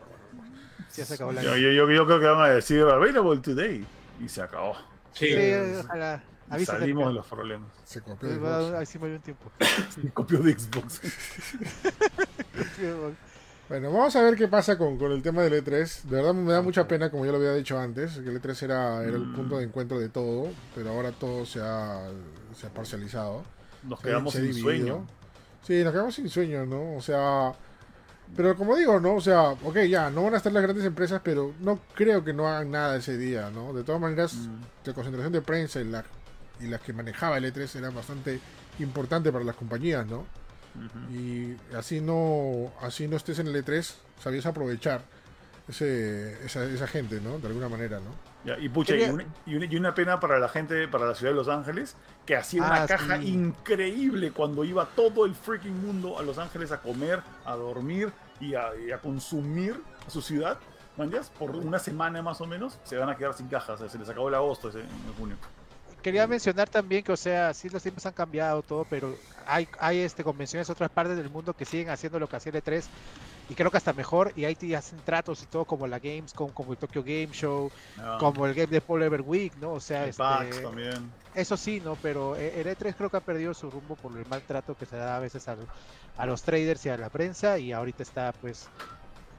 Sí, 0.89 1.03
se 1.03 1.13
acabó 1.13 1.31
la 1.31 1.41
guerra. 1.41 1.57
Yo, 1.57 1.69
yo, 1.69 1.91
yo, 1.91 2.05
creo 2.05 2.19
que 2.19 2.25
van 2.25 2.41
a 2.41 2.53
decir 2.53 2.81
available 2.81 3.41
today. 3.41 3.85
Y 4.19 4.29
se 4.29 4.41
acabó. 4.41 4.75
Sí, 5.13 5.35
ojalá. 5.83 6.23
Salimos 6.65 7.07
de 7.07 7.13
los 7.13 7.25
problemas. 7.25 7.69
Se 7.85 8.01
copió 8.01 8.29
de 8.29 8.35
Xbox. 8.35 8.73
Ahí 8.73 8.85
sí 8.85 8.99
me 8.99 9.07
dio 9.07 9.15
un 9.15 9.21
tiempo. 9.21 9.51
Se 9.89 10.09
copió 10.11 10.39
de 10.39 10.53
Xbox. 10.53 11.01
Bueno, 13.71 13.89
vamos 13.89 14.13
a 14.17 14.21
ver 14.21 14.35
qué 14.35 14.49
pasa 14.49 14.77
con, 14.77 14.97
con, 14.97 15.13
el 15.13 15.21
tema 15.21 15.43
del 15.43 15.63
E3. 15.63 16.01
De 16.01 16.17
verdad 16.17 16.33
me 16.33 16.51
da 16.51 16.61
mucha 16.61 16.85
pena, 16.89 17.09
como 17.09 17.25
ya 17.25 17.31
lo 17.31 17.37
había 17.37 17.53
dicho 17.53 17.79
antes, 17.79 18.15
que 18.15 18.27
el 18.27 18.41
E3 18.41 18.63
era, 18.63 19.01
era 19.01 19.15
el 19.15 19.27
mm. 19.27 19.33
punto 19.33 19.59
de 19.59 19.63
encuentro 19.63 19.97
de 19.97 20.09
todo, 20.09 20.49
pero 20.75 20.89
ahora 20.89 21.13
todo 21.13 21.45
se 21.45 21.61
ha, 21.61 22.01
se 22.53 22.67
ha 22.67 22.69
parcializado. 22.69 23.45
Nos 23.83 24.01
quedamos 24.01 24.33
sin 24.33 24.53
sueño. 24.53 25.07
Sí, 25.65 25.85
nos 25.85 25.93
quedamos 25.93 26.15
sin 26.15 26.27
sueño, 26.27 26.65
¿no? 26.65 26.97
O 26.97 27.01
sea, 27.01 27.53
pero 28.35 28.57
como 28.57 28.75
digo, 28.75 28.99
¿no? 28.99 29.15
O 29.15 29.21
sea, 29.21 29.51
ok, 29.51 29.77
ya, 29.87 30.09
no 30.09 30.23
van 30.23 30.33
a 30.33 30.37
estar 30.37 30.51
las 30.51 30.63
grandes 30.63 30.83
empresas, 30.83 31.21
pero 31.23 31.53
no 31.61 31.79
creo 31.95 32.25
que 32.25 32.33
no 32.33 32.49
hagan 32.49 32.71
nada 32.71 32.97
ese 32.97 33.17
día, 33.17 33.51
¿no? 33.51 33.71
De 33.71 33.85
todas 33.85 34.01
maneras, 34.01 34.33
mm. 34.33 34.87
la 34.87 34.93
concentración 34.93 35.31
de 35.31 35.41
prensa 35.41 35.79
y, 35.79 35.85
la, 35.85 36.03
y 36.59 36.67
las 36.67 36.81
que 36.81 36.91
manejaba 36.91 37.37
el 37.37 37.45
E3 37.45 37.73
era 37.77 37.89
bastante 37.89 38.37
importante 38.79 39.31
para 39.31 39.45
las 39.45 39.55
compañías, 39.55 40.05
¿no? 40.05 40.25
Y 41.11 41.55
así 41.75 42.01
no, 42.01 42.71
así 42.81 43.07
no 43.07 43.17
estés 43.17 43.39
en 43.39 43.47
el 43.47 43.55
E3, 43.55 43.93
sabías 44.19 44.45
aprovechar 44.45 45.01
ese, 45.67 46.45
esa, 46.45 46.63
esa 46.63 46.87
gente, 46.87 47.19
¿no? 47.21 47.39
De 47.39 47.47
alguna 47.47 47.69
manera, 47.69 47.99
¿no? 47.99 48.31
y 48.59 48.69
pucha, 48.69 48.95
y 49.45 49.75
una, 49.75 49.93
pena 49.93 50.19
para 50.19 50.39
la 50.39 50.49
gente, 50.49 50.87
para 50.87 51.05
la 51.05 51.13
ciudad 51.13 51.31
de 51.31 51.37
Los 51.37 51.47
Ángeles, 51.47 51.95
que 52.25 52.35
hacía 52.35 52.63
una 52.63 52.83
ah, 52.83 52.87
caja 52.87 53.17
increíble 53.17 54.31
cuando 54.31 54.63
iba 54.63 54.85
todo 54.85 55.25
el 55.25 55.35
freaking 55.35 55.85
mundo 55.85 56.17
a 56.17 56.23
Los 56.23 56.39
Ángeles 56.39 56.71
a 56.71 56.81
comer, 56.81 57.21
a 57.45 57.55
dormir 57.55 58.11
y 58.39 58.55
a, 58.55 58.71
consumir 59.01 59.79
a 60.07 60.09
su 60.09 60.21
ciudad. 60.21 60.57
Por 61.39 61.55
una 61.55 61.79
semana 61.79 62.21
más 62.21 62.41
o 62.41 62.45
menos 62.45 62.77
se 62.83 62.95
van 62.95 63.09
a 63.09 63.15
quedar 63.15 63.33
sin 63.33 63.47
cajas, 63.47 63.79
se 63.91 63.97
les 63.97 64.09
acabó 64.09 64.29
el 64.29 64.35
agosto 64.35 64.69
ese, 64.69 64.81
en 64.81 65.13
junio. 65.17 65.35
Quería 66.01 66.25
mencionar 66.27 66.69
también 66.69 67.03
que, 67.03 67.11
o 67.11 67.17
sea, 67.17 67.53
sí 67.53 67.69
los 67.69 67.83
tiempos 67.83 68.05
han 68.05 68.13
cambiado 68.13 68.61
todo, 68.63 68.85
pero 68.89 69.15
hay, 69.45 69.67
hay 69.79 69.99
este, 69.99 70.23
convenciones 70.23 70.67
en 70.67 70.73
otras 70.73 70.89
partes 70.89 71.15
del 71.17 71.29
mundo 71.29 71.53
que 71.53 71.65
siguen 71.65 71.89
haciendo 71.89 72.19
lo 72.19 72.27
que 72.27 72.35
hacía 72.37 72.51
el 72.51 72.63
E3 72.63 72.83
y 73.51 73.53
creo 73.53 73.69
que 73.69 73.77
hasta 73.77 73.91
mejor, 73.91 74.31
y 74.37 74.45
ahí 74.45 74.55
te 74.55 74.73
hacen 74.77 74.99
tratos 75.03 75.43
y 75.43 75.45
todo 75.45 75.65
como 75.65 75.85
la 75.85 75.99
Gamescom, 75.99 76.51
como 76.51 76.71
el 76.71 76.77
Tokyo 76.77 77.03
Game 77.03 77.31
Show, 77.33 77.69
ah. 77.99 78.17
como 78.17 78.45
el 78.45 78.53
Game 78.53 78.67
de 78.67 78.79
Paul 78.79 79.03
Ever 79.03 79.21
Week, 79.21 79.53
¿no? 79.59 79.73
O 79.73 79.79
sea, 79.81 80.05
este, 80.05 80.23
también. 80.61 81.11
eso 81.35 81.57
sí, 81.57 81.81
¿no? 81.83 81.97
Pero 82.01 82.37
el 82.37 82.65
E3 82.65 82.95
creo 82.95 83.09
que 83.09 83.17
ha 83.17 83.21
perdido 83.21 83.53
su 83.53 83.69
rumbo 83.69 83.97
por 83.97 84.17
el 84.17 84.25
maltrato 84.27 84.75
que 84.75 84.85
se 84.85 84.95
da 84.95 85.17
a 85.17 85.19
veces 85.19 85.49
a, 85.49 85.57
a 86.17 86.25
los 86.25 86.43
traders 86.43 86.85
y 86.85 86.89
a 86.89 86.97
la 86.97 87.09
prensa, 87.09 87.59
y 87.59 87.73
ahorita 87.73 88.03
está, 88.03 88.31
pues, 88.39 88.69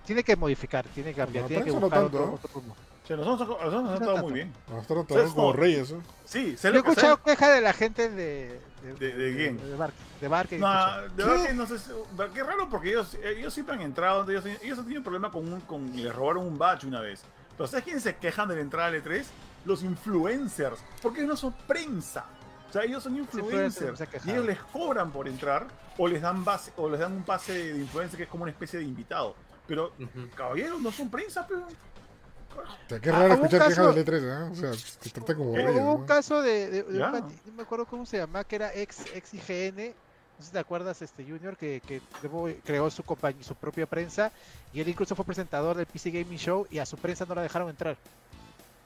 tiene 0.04 0.22
que 0.22 0.36
modificar, 0.36 0.86
tiene 0.88 1.14
que 1.14 1.22
cambiar, 1.22 1.46
tiene 1.46 1.64
que 1.64 1.70
buscar 1.70 2.04
otro, 2.04 2.38
rumbo. 2.54 2.76
Nosotros 3.16 3.58
nos 3.72 3.74
han 3.74 3.96
tratado 3.96 4.18
muy 4.18 4.32
bien. 4.32 4.52
Nos 4.68 4.78
han 4.78 4.86
tratado 4.86 5.34
como 5.34 5.52
reyes, 5.52 5.90
¿eh? 5.90 6.00
Sí, 6.24 6.56
se 6.56 6.68
Yo 6.68 6.74
he 6.74 6.78
escuchado 6.78 7.22
queja 7.22 7.50
de 7.50 7.60
la 7.60 7.72
gente 7.72 8.08
de, 8.08 8.60
¿De, 8.98 9.12
de, 9.12 9.36
quién? 9.36 9.56
De, 9.58 9.76
Barque. 9.76 9.96
De 10.20 10.28
Barque. 10.28 10.58
No, 10.58 11.02
de 11.16 11.24
Barque 11.24 11.54
no 11.54 11.66
sé. 11.66 11.76
Qué 12.34 12.42
raro 12.42 12.68
porque 12.68 12.90
ellos, 12.90 13.16
ellos 13.22 13.54
siempre 13.54 13.76
han 13.76 13.82
entrado. 13.82 14.28
Ellos, 14.28 14.44
ellos 14.46 14.78
han 14.78 14.84
tenido 14.84 15.00
un 15.00 15.04
problema 15.04 15.30
con 15.30 15.52
un. 15.52 15.60
Con, 15.62 15.94
les 15.94 16.14
robaron 16.14 16.46
un 16.46 16.58
batch 16.58 16.84
una 16.84 17.00
vez. 17.00 17.22
Pero 17.56 17.66
¿sabes 17.68 17.84
quién 17.84 18.00
se 18.00 18.16
quejan 18.16 18.48
de 18.48 18.56
la 18.56 18.60
entrada 18.62 18.88
al 18.88 19.02
E3? 19.02 19.24
Los 19.64 19.82
influencers. 19.82 20.78
Porque 21.00 21.20
ellos 21.20 21.30
no 21.30 21.36
son 21.36 21.52
prensa. 21.66 22.24
O 22.68 22.72
sea, 22.72 22.84
ellos 22.84 23.02
son 23.02 23.16
influencers. 23.16 24.02
y 24.24 24.30
ellos 24.30 24.46
les 24.46 24.58
cobran 24.58 25.12
por 25.12 25.28
entrar. 25.28 25.66
O 25.98 26.08
les 26.08 26.22
dan 26.22 26.42
base, 26.42 26.72
o 26.76 26.88
les 26.88 26.98
dan 26.98 27.12
un 27.12 27.22
pase 27.22 27.52
de 27.52 27.78
influencer 27.78 28.16
que 28.16 28.22
es 28.22 28.28
como 28.28 28.44
una 28.44 28.50
especie 28.50 28.78
de 28.78 28.86
invitado. 28.86 29.36
Pero, 29.66 29.92
caballeros, 30.34 30.80
no 30.80 30.90
son 30.90 31.10
prensa, 31.10 31.46
pero. 31.46 31.66
Qué 33.00 33.12
raro 33.12 33.32
ah, 33.32 33.34
escuchar 33.34 33.68
quejas 33.68 33.94
de 33.94 34.04
E3, 34.04 34.22
¿eh? 34.22 34.50
O 34.50 34.54
sea, 34.54 34.72
te 35.02 35.10
trata 35.10 35.34
como 35.34 35.54
rey, 35.54 35.66
Hubo 35.66 35.94
un 35.94 36.06
caso 36.06 36.42
de, 36.42 36.70
de, 36.70 36.82
de 36.82 36.98
no 36.98 37.52
me 37.56 37.62
acuerdo 37.62 37.86
cómo 37.86 38.06
se 38.06 38.18
llama, 38.18 38.44
que 38.44 38.56
era 38.56 38.74
ex, 38.74 39.06
ex 39.14 39.34
IGN, 39.34 39.94
no 40.38 40.40
sé 40.40 40.46
si 40.46 40.52
te 40.52 40.58
acuerdas, 40.58 41.00
este 41.02 41.24
Junior, 41.24 41.56
que, 41.56 41.80
que 41.86 42.00
creó 42.64 42.90
su 42.90 43.02
compañía, 43.02 43.42
su 43.44 43.54
propia 43.54 43.86
prensa, 43.86 44.32
y 44.72 44.80
él 44.80 44.88
incluso 44.88 45.14
fue 45.14 45.24
presentador 45.24 45.76
del 45.76 45.86
PC 45.86 46.10
Gaming 46.10 46.38
Show, 46.38 46.66
y 46.70 46.78
a 46.78 46.86
su 46.86 46.96
prensa 46.96 47.24
no 47.26 47.34
la 47.34 47.42
dejaron 47.42 47.68
entrar. 47.68 47.96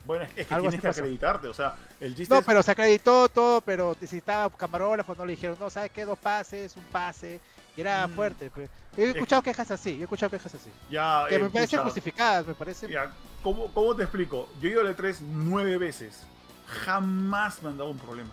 Bueno, 0.05 0.25
es 0.37 0.47
que 0.47 0.55
tienes 0.55 0.81
que 0.81 0.89
acreditarte, 0.89 1.49
o 1.49 1.55
sea, 1.55 1.75
el 1.99 2.15
chiste 2.15 2.33
No, 2.33 2.41
pero 2.43 2.63
se 2.63 2.71
acreditó 2.71 3.29
todo, 3.29 3.61
pero 3.61 3.97
necesitaba 4.01 4.55
camarógrafo, 4.57 5.15
no 5.17 5.27
le 5.27 5.33
dijeron, 5.33 5.57
no, 5.59 5.69
¿sabes 5.69 5.91
qué? 5.91 6.05
Dos 6.05 6.19
pases, 6.19 6.77
un 6.77 6.85
pase, 6.85 7.41
y 7.77 7.81
era 7.81 8.07
mm. 8.07 8.11
fuerte. 8.13 8.51
Pues. 8.51 8.71
He 8.97 9.11
escuchado 9.11 9.43
quejas 9.43 9.71
así, 9.71 9.95
yo 9.95 10.01
he 10.01 10.03
escuchado 10.05 10.31
quejas 10.31 10.55
así. 10.55 10.71
Ya, 10.91 11.27
que 11.29 11.39
me 11.39 11.51
parecen 11.51 11.83
justificadas, 11.83 12.47
me 12.47 12.55
parece. 12.55 12.89
Ya, 12.89 13.13
¿cómo, 13.43 13.67
¿cómo, 13.73 13.95
te 13.95 14.05
explico? 14.05 14.49
Yo 14.61 14.69
he 14.69 14.73
ido 14.73 14.81
al 14.81 14.97
E3 14.97 15.19
nueve 15.21 15.77
veces. 15.77 16.27
Jamás 16.67 17.63
me 17.63 17.69
han 17.69 17.77
dado 17.77 17.91
un 17.91 17.99
problema. 17.99 18.31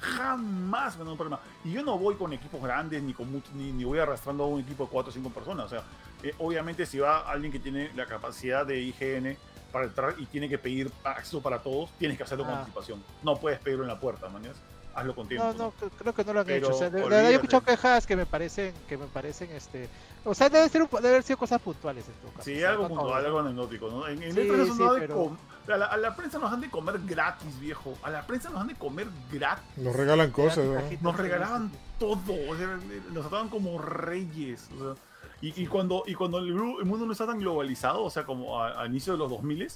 Jamás 0.00 0.96
me 0.96 1.04
da 1.04 1.10
un 1.10 1.16
problema. 1.16 1.40
Y 1.64 1.72
yo 1.72 1.82
no 1.82 1.98
voy 1.98 2.14
con 2.14 2.32
equipos 2.32 2.62
grandes 2.62 3.02
ni, 3.02 3.12
con 3.12 3.30
ni, 3.54 3.72
ni, 3.72 3.84
voy 3.84 3.98
arrastrando 3.98 4.44
a 4.44 4.46
un 4.46 4.60
equipo 4.60 4.84
de 4.84 4.90
4 4.90 5.10
o 5.10 5.12
5 5.12 5.30
personas. 5.30 5.66
O 5.66 5.68
sea, 5.68 5.82
eh, 6.22 6.34
obviamente 6.38 6.86
si 6.86 6.98
va 6.98 7.30
alguien 7.30 7.50
que 7.50 7.58
tiene 7.58 7.90
la 7.94 8.06
capacidad 8.06 8.64
de 8.64 8.80
IGN 8.80 9.36
para 9.72 9.86
entrar 9.86 10.14
y 10.18 10.26
tiene 10.26 10.48
que 10.48 10.58
pedir 10.58 10.90
acceso 11.02 11.42
para 11.42 11.58
todos, 11.58 11.90
tienes 11.98 12.16
que 12.16 12.22
hacerlo 12.22 12.44
con 12.44 12.54
ah. 12.54 12.58
anticipación. 12.58 13.02
No 13.22 13.36
puedes 13.36 13.58
pedirlo 13.58 13.82
en 13.82 13.88
la 13.88 13.98
puerta, 13.98 14.28
mañana 14.28 14.54
hazlo 14.94 15.14
con 15.14 15.28
tiempo. 15.28 15.52
No, 15.56 15.72
no, 15.80 15.88
creo 15.98 16.14
que 16.14 16.24
no 16.24 16.32
lo 16.32 16.40
han 16.40 16.50
hecho. 16.50 16.70
O 16.70 16.78
sea, 16.78 16.90
de, 16.90 17.02
verdad, 17.02 17.22
yo 17.22 17.28
he 17.28 17.34
escuchado 17.34 17.62
quejas 17.64 18.06
que 18.06 18.16
me 18.16 18.26
parecen, 18.26 18.74
que 18.88 18.96
me 18.96 19.06
parecen, 19.06 19.50
este, 19.52 19.88
o 20.24 20.34
sea, 20.34 20.48
debe, 20.48 20.68
ser, 20.68 20.88
debe 20.88 21.08
haber 21.08 21.22
sido 21.22 21.38
cosas 21.38 21.60
puntuales 21.60 22.06
en 22.08 22.14
todo 22.14 22.30
caso. 22.32 22.44
Sí, 22.44 22.62
algo 22.62 22.88
puntual, 22.88 23.24
algo 23.24 23.38
anecdótico, 23.40 23.90
¿no? 23.90 24.08
En, 24.08 24.22
en 24.22 24.34
sí, 24.34 24.48
no 24.78 24.94
pero... 24.94 25.36
a, 25.68 25.76
la, 25.76 25.86
a, 25.86 25.96
la, 25.96 26.16
prensa 26.16 26.38
nos 26.38 26.52
han 26.52 26.60
de 26.60 26.70
comer 26.70 26.98
gratis, 27.04 27.58
viejo. 27.60 27.94
A 28.02 28.10
la 28.10 28.26
prensa 28.26 28.50
nos 28.50 28.60
han 28.60 28.68
de 28.68 28.74
comer 28.74 29.08
gratis. 29.30 29.64
Nos 29.76 29.94
regalan 29.94 30.30
cosas, 30.30 30.64
¿no? 30.64 30.80
Nos 31.00 31.16
regalaban 31.16 31.70
todo, 31.98 32.34
o 32.48 32.56
sea, 32.56 32.78
nos 33.12 33.22
trataban 33.22 33.48
como 33.48 33.78
reyes, 33.78 34.68
o 34.78 34.94
sea. 34.94 35.02
Y, 35.40 35.62
y, 35.62 35.66
cuando, 35.66 36.04
y 36.06 36.14
cuando 36.14 36.38
el, 36.38 36.48
el, 36.48 36.54
mundo 36.54 37.04
no 37.04 37.12
está 37.12 37.26
tan 37.26 37.38
globalizado, 37.38 38.02
o 38.02 38.08
sea, 38.08 38.24
como 38.24 38.62
a, 38.62 38.80
a 38.80 38.86
inicio 38.86 39.12
de 39.12 39.18
los 39.18 39.28
2000 39.28 39.68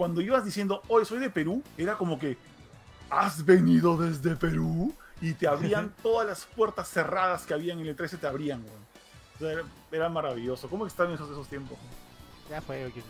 cuando 0.00 0.22
ibas 0.22 0.46
diciendo, 0.46 0.80
hoy 0.88 1.04
soy 1.04 1.18
de 1.18 1.28
Perú, 1.28 1.62
era 1.76 1.98
como 1.98 2.18
que, 2.18 2.38
¿has 3.10 3.44
venido 3.44 3.96
desde 3.96 4.36
Perú? 4.36 4.94
Y 5.20 5.34
te 5.34 5.46
abrían 5.46 5.92
todas 6.02 6.26
las 6.26 6.44
puertas 6.44 6.88
cerradas 6.88 7.44
que 7.44 7.54
había 7.54 7.72
en 7.72 7.80
el 7.80 7.96
E13, 7.96 8.18
te 8.18 8.26
abrían, 8.26 8.64
era, 9.90 10.08
maravilloso. 10.08 10.68
¿Cómo 10.68 10.86
están 10.86 11.10
esos, 11.12 11.30
esos 11.30 11.48
tiempos? 11.48 11.78
Ya 12.48 12.60
fue, 12.60 12.84
oye. 12.84 13.02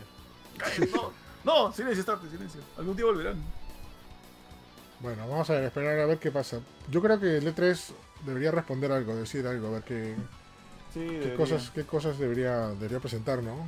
No, 0.93 1.11
no, 1.43 1.73
silencio, 1.73 2.01
estate, 2.01 2.29
silencio. 2.29 2.61
Algún 2.77 2.95
día 2.95 3.05
volverán. 3.05 3.37
Bueno, 4.99 5.27
vamos 5.27 5.49
a 5.49 5.53
ver, 5.53 5.63
esperar 5.63 5.99
a 5.99 6.05
ver 6.05 6.19
qué 6.19 6.31
pasa. 6.31 6.59
Yo 6.89 7.01
creo 7.01 7.19
que 7.19 7.37
el 7.37 7.55
E3 7.55 7.93
debería 8.25 8.51
responder 8.51 8.91
algo, 8.91 9.15
decir 9.15 9.47
algo, 9.47 9.67
a 9.67 9.71
ver 9.71 9.83
qué, 9.83 10.15
qué 10.93 11.33
cosas, 11.35 11.71
qué 11.71 11.85
cosas 11.85 12.19
debería, 12.19 12.67
debería 12.69 12.99
presentar, 12.99 13.41
¿no? 13.41 13.67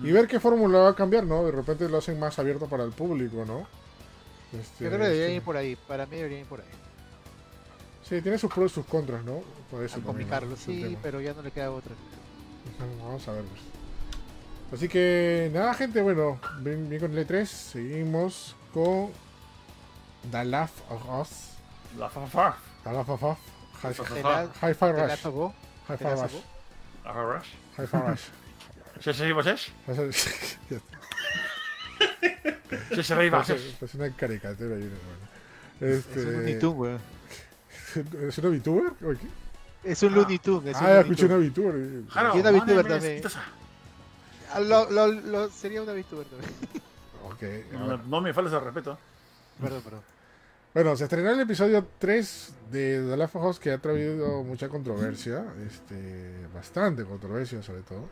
Y 0.00 0.12
ver 0.12 0.28
qué 0.28 0.40
fórmula 0.40 0.78
va 0.78 0.90
a 0.90 0.94
cambiar, 0.94 1.24
¿no? 1.24 1.44
De 1.44 1.50
repente 1.50 1.88
lo 1.88 1.98
hacen 1.98 2.18
más 2.18 2.38
abierto 2.38 2.68
para 2.68 2.84
el 2.84 2.92
público, 2.92 3.44
¿no? 3.44 3.66
Este, 4.52 4.84
Yo 4.84 4.90
creo 4.90 4.98
que 5.00 5.04
debería 5.04 5.24
este. 5.24 5.34
ir 5.36 5.42
por 5.42 5.56
ahí, 5.56 5.76
para 5.76 6.06
mí 6.06 6.16
debería 6.16 6.40
ir 6.40 6.46
por 6.46 6.60
ahí. 6.60 6.66
Sí, 8.08 8.20
tiene 8.20 8.36
sus 8.36 8.52
pros 8.52 8.72
y 8.72 8.74
sus 8.74 8.86
contras, 8.86 9.24
¿no? 9.24 9.42
Por 9.70 9.82
eso 9.82 10.00
complicarlo, 10.02 10.56
sí, 10.56 10.98
pero 11.02 11.20
ya 11.20 11.32
no 11.32 11.42
le 11.42 11.50
queda 11.50 11.70
otra. 11.70 11.92
Vamos 13.02 13.26
a 13.28 13.32
ver. 13.32 13.44
Pues. 13.44 13.60
Así 14.72 14.88
que 14.88 15.50
nada, 15.52 15.74
gente, 15.74 16.00
bueno, 16.02 16.38
bien, 16.60 16.88
bien 16.88 17.00
con 17.00 17.16
el 17.16 17.26
E3. 17.26 17.46
Seguimos 17.46 18.56
con 18.72 19.10
The 20.30 20.44
Last 20.44 20.74
of 20.90 21.20
Us. 21.20 21.28
La 21.98 22.08
Fafa. 22.08 22.56
The 22.84 22.92
Last 22.92 23.08
of 23.08 23.22
Us. 23.22 23.38
Hi-Fi 23.82 24.02
Rush. 24.02 24.48
Hi-Fi 24.62 24.92
Rush. 24.92 26.34
Hi-Fi 27.76 27.98
Rush. 27.98 28.20
¿Se 29.00 29.12
se 29.12 29.28
iba 29.28 29.42
Se 32.94 33.02
se 33.02 33.26
iba 33.26 33.42
Es 33.42 33.94
una 33.94 34.10
caricatura. 34.10 34.76
Este... 35.80 36.20
Es 36.22 36.26
un 36.26 36.32
Looney 36.32 36.58
Tunes, 36.58 36.76
weón. 36.78 37.00
¿Es 37.94 38.38
una 38.38 38.48
VTuber? 38.48 38.92
Es 39.84 40.02
un 40.02 40.14
Looney 40.14 40.38
Tunes. 40.38 40.76
Ah, 40.80 41.00
escuché 41.00 41.26
una 41.26 41.36
VTuber. 41.36 41.74
Y 42.34 42.38
una 42.38 42.50
VTuber 42.50 42.86
también. 42.86 43.22
Ah, 44.52 44.60
lo, 44.60 44.90
lo, 44.90 45.06
lo, 45.08 45.50
sería 45.50 45.82
una 45.82 45.92
VTuber 45.92 46.26
también. 46.26 46.52
Okay, 47.34 47.64
no, 47.72 47.96
no, 47.96 48.20
me 48.20 48.34
falta 48.34 48.50
ese 48.50 48.60
respeto. 48.60 48.98
Perdón, 49.60 49.82
perdón. 49.82 50.00
Bueno, 50.74 50.96
se 50.96 51.04
estrenó 51.04 51.30
el 51.30 51.40
episodio 51.40 51.86
3 51.98 52.54
de 52.70 53.06
The 53.08 53.16
Last 53.16 53.36
of 53.36 53.44
Us 53.44 53.58
que 53.60 53.72
ha 53.72 53.78
traído 53.78 54.42
mucha 54.42 54.68
controversia, 54.68 55.44
este, 55.66 56.46
bastante 56.52 57.04
controversia 57.04 57.62
sobre 57.62 57.82
todo. 57.82 58.08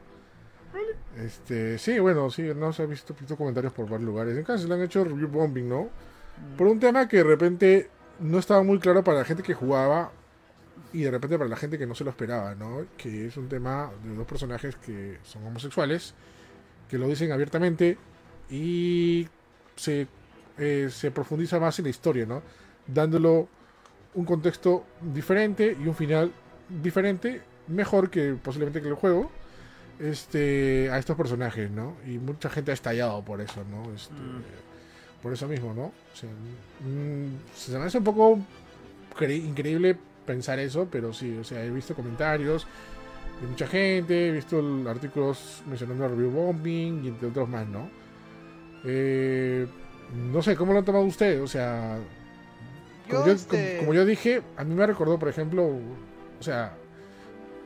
Este, 1.16 1.78
sí, 1.78 1.98
bueno, 1.98 2.30
sí, 2.30 2.42
no 2.54 2.72
se 2.72 2.82
ha 2.82 2.86
visto, 2.86 3.14
visto 3.18 3.36
comentarios 3.36 3.72
por 3.72 3.88
varios 3.88 4.06
lugares. 4.06 4.36
En 4.36 4.44
caso 4.44 4.66
le 4.68 4.74
han 4.74 4.82
hecho 4.82 5.04
review 5.04 5.28
bombing, 5.28 5.68
¿no? 5.68 5.82
Mm. 5.82 6.56
Por 6.56 6.66
un 6.68 6.78
tema 6.78 7.08
que 7.08 7.18
de 7.18 7.24
repente 7.24 7.90
no 8.20 8.38
estaba 8.38 8.62
muy 8.62 8.78
claro 8.78 9.02
para 9.02 9.18
la 9.18 9.24
gente 9.24 9.42
que 9.42 9.54
jugaba 9.54 10.12
y 10.92 11.02
de 11.02 11.10
repente 11.10 11.38
para 11.38 11.48
la 11.48 11.56
gente 11.56 11.78
que 11.78 11.86
no 11.86 11.94
se 11.94 12.04
lo 12.04 12.10
esperaba, 12.10 12.54
¿no? 12.54 12.86
Que 12.96 13.26
es 13.26 13.36
un 13.36 13.48
tema 13.48 13.90
de 14.04 14.14
dos 14.14 14.26
personajes 14.26 14.76
que 14.76 15.18
son 15.22 15.46
homosexuales, 15.46 16.14
que 16.88 16.98
lo 16.98 17.06
dicen 17.08 17.32
abiertamente 17.32 17.98
y 18.48 19.28
se, 19.76 20.06
eh, 20.58 20.88
se 20.90 21.10
profundiza 21.10 21.60
más 21.60 21.78
en 21.78 21.84
la 21.84 21.90
historia, 21.90 22.26
¿no? 22.26 22.42
Dándolo 22.86 23.48
un 24.14 24.24
contexto 24.24 24.84
diferente 25.00 25.76
y 25.80 25.86
un 25.86 25.94
final 25.94 26.32
diferente, 26.68 27.42
mejor 27.68 28.10
que 28.10 28.34
posiblemente 28.34 28.82
que 28.82 28.88
el 28.88 28.94
juego 28.94 29.30
este, 30.00 30.90
a 30.90 30.98
estos 30.98 31.16
personajes, 31.16 31.70
¿no? 31.70 31.96
Y 32.06 32.18
mucha 32.18 32.48
gente 32.48 32.70
ha 32.70 32.74
estallado 32.74 33.22
por 33.24 33.40
eso, 33.40 33.62
¿no? 33.70 33.92
Este, 33.92 34.14
mm. 34.14 35.22
Por 35.22 35.32
eso 35.32 35.46
mismo, 35.46 35.74
¿no? 35.74 35.82
O 35.82 36.16
sea, 36.16 36.30
mm, 36.30 37.54
se 37.54 37.78
me 37.78 37.84
hace 37.84 37.98
un 37.98 38.04
poco 38.04 38.38
increíble 39.20 39.96
pensar 40.24 40.58
eso, 40.58 40.88
pero 40.90 41.12
sí, 41.12 41.36
o 41.38 41.44
sea, 41.44 41.62
he 41.62 41.70
visto 41.70 41.94
comentarios 41.94 42.66
de 43.40 43.46
mucha 43.46 43.66
gente, 43.66 44.28
he 44.28 44.32
visto 44.32 44.62
artículos 44.88 45.62
mencionando 45.66 46.04
a 46.04 46.08
review 46.08 46.30
bombing 46.30 47.04
y 47.04 47.08
entre 47.08 47.28
otros 47.28 47.48
más, 47.48 47.66
¿no? 47.66 47.90
Eh, 48.84 49.66
no 50.32 50.40
sé, 50.40 50.56
¿cómo 50.56 50.72
lo 50.72 50.78
han 50.78 50.84
tomado 50.84 51.04
ustedes? 51.04 51.40
O 51.40 51.46
sea, 51.46 51.98
como 53.10 53.26
yo, 53.26 53.32
este 53.32 53.78
como 53.78 53.92
yo, 53.92 54.06
dije, 54.06 54.42
a 54.56 54.64
mí 54.64 54.74
me 54.74 54.86
recordó, 54.86 55.18
por 55.18 55.28
ejemplo, 55.28 55.66
o 55.66 56.42
sea, 56.42 56.72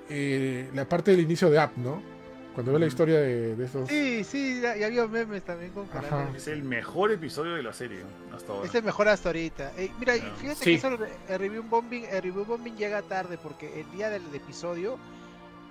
eh, 0.09 0.69
la 0.75 0.89
parte 0.89 1.13
del 1.13 1.21
inicio 1.21 1.51
de 1.51 1.59
App, 1.59 1.77
¿no? 1.77 2.14
Cuando 2.55 2.73
ve 2.73 2.79
la 2.79 2.87
historia 2.87 3.21
de, 3.21 3.57
de 3.57 3.65
estos. 3.65 3.89
Sí, 3.89 4.23
sí, 4.23 4.63
y 4.63 4.83
había 4.83 5.07
memes 5.09 5.43
también 5.43 5.73
con 5.73 5.89
Es 6.37 6.47
el 6.47 6.63
mejor 6.63 7.11
episodio 7.11 7.55
de 7.55 7.63
la 7.65 7.73
serie 7.73 8.03
hasta 8.33 8.53
ahora. 8.53 8.69
Es 8.69 8.75
el 8.75 8.85
mejor 8.85 9.09
hasta 9.09 9.31
ahorita. 9.31 9.73
Eh, 9.77 9.91
mira, 9.99 10.15
fíjate 10.15 10.65
que 10.65 10.75
eso, 10.75 10.89
el 11.29 11.39
review 11.39 11.65
bombing, 11.65 12.05
el 12.05 12.23
review 12.23 12.45
bombing 12.45 12.77
llega 12.77 13.03
tarde 13.03 13.39
porque 13.39 13.81
el 13.81 13.91
día 13.91 14.09
del 14.09 14.23
episodio 14.33 14.99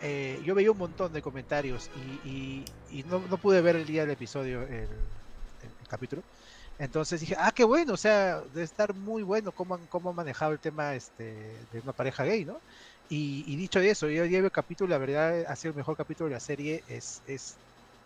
eh, 0.02 0.42
yo 0.44 0.54
veía 0.54 0.70
un 0.70 0.78
montón 0.78 1.14
de 1.14 1.22
comentarios 1.22 1.90
y, 2.26 2.66
y, 2.92 3.04
no, 3.04 3.24
no, 3.30 3.38
pude 3.38 3.62
ver 3.62 3.78
el 3.78 3.86
día 3.86 4.02
del 4.02 4.12
episodio 4.12 4.64
el, 4.64 4.74
el, 4.74 4.88
capítulo. 5.88 6.22
Entonces 6.78 7.22
dije, 7.22 7.36
ah, 7.40 7.54
qué 7.56 7.64
bueno, 7.64 7.94
o 7.94 7.98
sea, 7.98 8.42
debe 8.54 8.64
estar 8.64 8.94
muy 8.94 9.24
bueno 9.24 9.54
cómo 9.54 9.76
han, 9.76 9.86
cómo 9.88 10.10
han 10.10 10.18
manejado 10.18 10.52
el 10.52 10.60
tema 10.60 10.96
este, 10.96 11.34
de 11.72 11.80
una 11.82 11.94
pareja 11.94 12.26
gay, 12.26 12.44
¿no? 12.44 12.60
Y, 13.10 13.56
dicho 13.56 13.80
eso, 13.80 14.10
yo 14.10 14.26
ya 14.26 14.40
el 14.40 14.52
capítulo, 14.52 14.90
la 14.90 14.98
verdad 14.98 15.46
ha 15.48 15.56
sido 15.56 15.72
el 15.72 15.78
mejor 15.78 15.96
capítulo 15.96 16.30
de 16.30 16.36
la 16.36 16.40
serie, 16.40 16.84
es, 16.88 17.22
es 17.28 17.56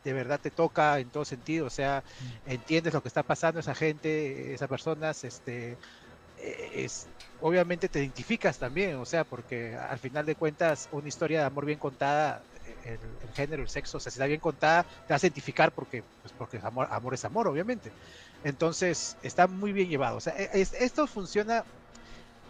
de 0.03 0.13
verdad 0.13 0.39
te 0.39 0.51
toca 0.51 0.99
en 0.99 1.09
todo 1.09 1.23
sentido, 1.23 1.67
o 1.67 1.69
sea, 1.69 2.03
mm. 2.47 2.51
entiendes 2.51 2.93
lo 2.93 3.01
que 3.01 3.07
está 3.07 3.23
pasando 3.23 3.59
esa 3.59 3.75
gente, 3.75 4.53
esas 4.53 4.67
personas, 4.67 5.23
este, 5.23 5.77
eh, 6.39 6.71
es, 6.75 7.07
obviamente 7.41 7.89
te 7.89 7.99
identificas 7.99 8.57
también, 8.57 8.95
o 8.95 9.05
sea, 9.05 9.23
porque 9.23 9.75
al 9.75 9.99
final 9.99 10.25
de 10.25 10.35
cuentas 10.35 10.89
una 10.91 11.07
historia 11.07 11.39
de 11.39 11.45
amor 11.45 11.65
bien 11.65 11.79
contada, 11.79 12.41
el, 12.83 12.99
género, 13.33 13.63
el 13.63 13.69
sexo, 13.69 13.97
o 13.97 13.99
sea, 13.99 14.11
si 14.11 14.17
está 14.17 14.27
bien 14.27 14.39
contada, 14.39 14.83
te 14.83 15.13
vas 15.13 15.23
a 15.23 15.27
identificar 15.27 15.71
porque, 15.71 16.03
pues 16.21 16.33
porque 16.37 16.59
amor, 16.63 16.87
amor 16.91 17.13
es 17.13 17.25
amor, 17.25 17.47
obviamente. 17.47 17.91
Entonces, 18.43 19.17
está 19.23 19.47
muy 19.47 19.73
bien 19.73 19.89
llevado, 19.89 20.17
o 20.17 20.21
sea, 20.21 20.33
e, 20.37 20.49
esto 20.61 21.07
funciona 21.07 21.63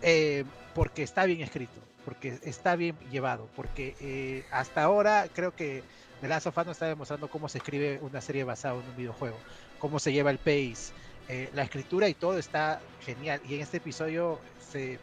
eh, 0.02 0.44
porque 0.76 1.04
está 1.04 1.26
bien 1.26 1.42
escrito 1.42 1.82
porque 2.08 2.40
está 2.44 2.78
bien 2.78 2.96
llevado, 3.12 3.50
porque 3.54 3.94
eh, 4.00 4.46
hasta 4.50 4.82
ahora 4.82 5.28
creo 5.36 5.54
que 5.54 5.84
The 6.22 6.30
Last 6.30 6.48
of 6.48 6.58
Us 6.58 6.66
nos 6.66 6.76
está 6.78 6.86
demostrando 6.86 7.30
cómo 7.30 7.50
se 7.50 7.58
escribe 7.58 8.00
una 8.02 8.22
serie 8.22 8.46
basada 8.46 8.76
en 8.76 8.90
un 8.90 8.96
videojuego, 8.96 9.36
cómo 9.78 10.00
se 10.00 10.14
lleva 10.14 10.32
el 10.32 10.38
pace, 10.38 10.94
eh, 11.28 11.50
la 11.54 11.64
escritura 11.64 12.08
y 12.08 12.14
todo 12.14 12.38
está 12.38 12.80
genial. 13.02 13.42
Y 13.46 13.56
en 13.56 13.62
este 13.62 13.78
episodio 13.78 14.40
se, 14.72 15.00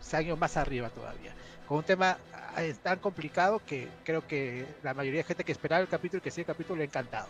se 0.00 0.22
ido 0.22 0.38
más 0.38 0.56
arriba 0.56 0.88
todavía, 0.88 1.34
con 1.68 1.76
un 1.76 1.84
tema 1.84 2.16
ah, 2.32 2.62
tan 2.82 3.00
complicado 3.00 3.60
que 3.66 3.86
creo 4.02 4.26
que 4.26 4.64
la 4.82 4.94
mayoría 4.94 5.20
de 5.20 5.24
gente 5.24 5.44
que 5.44 5.52
esperaba 5.52 5.82
el 5.82 5.88
capítulo 5.88 6.20
y 6.20 6.22
que 6.22 6.30
sigue 6.30 6.44
el 6.44 6.46
capítulo 6.46 6.78
le 6.78 6.84
ha 6.84 6.86
encantado. 6.86 7.28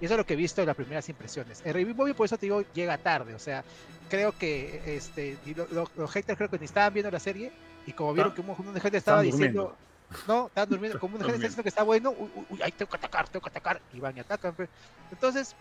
Y 0.00 0.06
eso 0.06 0.14
es 0.14 0.18
lo 0.18 0.24
que 0.24 0.32
he 0.32 0.36
visto 0.36 0.62
en 0.62 0.68
las 0.68 0.76
primeras 0.76 1.06
impresiones. 1.10 1.60
El 1.66 1.74
review 1.74 1.94
movie, 1.94 2.14
por 2.14 2.24
eso 2.24 2.38
te 2.38 2.46
digo, 2.46 2.64
llega 2.72 2.96
tarde. 2.96 3.34
O 3.34 3.38
sea, 3.38 3.64
creo 4.08 4.32
que 4.32 4.96
este, 4.96 5.36
los 5.94 6.10
haters 6.10 6.38
creo 6.38 6.48
que 6.48 6.58
ni 6.58 6.64
estaban 6.64 6.94
viendo 6.94 7.10
la 7.10 7.20
serie 7.20 7.52
y 7.86 7.92
como 7.92 8.14
vieron 8.14 8.32
que 8.32 8.40
un 8.40 8.48
montón 8.48 8.74
de 8.74 8.80
gente 8.80 8.98
estaba 8.98 9.22
diciendo, 9.22 9.76
no, 10.26 10.46
estaban 10.46 10.68
durmiendo, 10.68 10.98
como 10.98 11.16
un 11.16 11.22
gente 11.22 11.36
está 11.36 11.46
diciendo 11.46 11.62
que 11.62 11.68
está 11.68 11.82
bueno, 11.82 12.10
uy, 12.10 12.30
uy, 12.36 12.44
uy, 12.50 12.62
ahí 12.62 12.72
tengo 12.72 12.90
que 12.90 12.96
atacar, 12.96 13.28
tengo 13.28 13.42
que 13.42 13.50
atacar, 13.50 13.80
y 13.92 14.00
van 14.00 14.16
y 14.16 14.20
atacan. 14.20 14.54
Pues. 14.54 14.68
Entonces, 15.10 15.54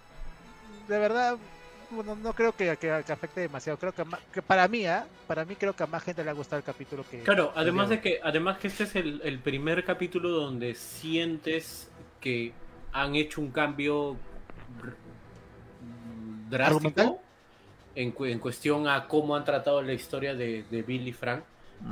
de 0.88 0.99
verdad, 0.99 1.38
bueno, 1.89 2.15
no 2.15 2.34
creo 2.34 2.56
que, 2.56 2.76
que, 2.77 2.91
afecte 2.91 3.41
demasiado. 3.41 3.77
Creo 3.77 3.93
que, 3.93 4.03
que 4.34 4.41
para 4.41 4.68
mí, 4.68 4.85
¿eh? 4.85 5.02
para 5.27 5.45
mí 5.45 5.56
creo 5.56 5.76
que 5.76 5.84
a 5.84 5.88
más 5.88 6.03
gente 6.03 6.23
le 6.23 6.30
ha 6.30 6.34
gustado 6.34 6.60
el 6.60 6.64
capítulo 6.64 7.03
que. 7.10 7.22
Claro, 7.22 7.52
además 7.56 7.89
de 7.89 8.02
que, 8.02 8.19
además 8.23 8.57
que 8.57 8.68
este 8.68 8.84
es 8.84 8.95
el, 8.95 9.22
el 9.23 9.39
primer 9.39 9.84
capítulo 9.84 10.30
donde 10.30 10.76
sientes 10.76 11.89
que 12.19 12.53
han 12.93 13.15
hecho 13.15 13.41
un 13.41 13.52
cambio 13.52 14.18
drástico 16.49 17.22
en, 17.95 18.14
en, 18.19 18.39
cuestión 18.39 18.88
a 18.88 19.07
cómo 19.07 19.35
han 19.35 19.45
tratado 19.45 19.81
la 19.81 19.93
historia 19.93 20.35
de, 20.35 20.64
de 20.69 20.81
Bill 20.81 21.07
y 21.07 21.14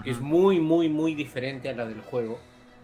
Que 0.03 0.11
es 0.11 0.21
muy, 0.21 0.59
muy, 0.59 0.87
muy 0.87 1.15
diferente 1.15 1.69
a 1.69 1.73
la 1.73 1.85
del 1.85 2.01
juego, 2.01 2.39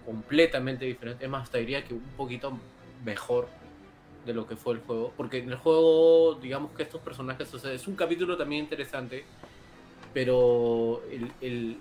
completamente 0.06 0.86
diferente. 0.86 1.26
Es 1.26 1.32
más, 1.32 1.44
hasta 1.44 1.60
diría 1.60 1.84
que 1.84 1.94
un 1.94 2.02
poquito 2.18 2.58
mejor 3.04 3.48
de 4.26 4.34
lo 4.34 4.48
que 4.48 4.56
fue 4.56 4.74
el 4.74 4.80
juego, 4.82 5.14
porque 5.16 5.38
en 5.38 5.50
el 5.50 5.58
juego, 5.58 6.40
digamos 6.42 6.72
que 6.72 6.84
estos 6.84 7.00
personajes, 7.02 7.54
o 7.54 7.60
sea, 7.60 7.72
es 7.72 7.88
un 7.88 7.96
capítulo 7.96 8.36
también 8.38 8.64
interesante, 8.64 9.24
pero 10.14 11.04
el, 11.12 11.32
el, 11.42 11.78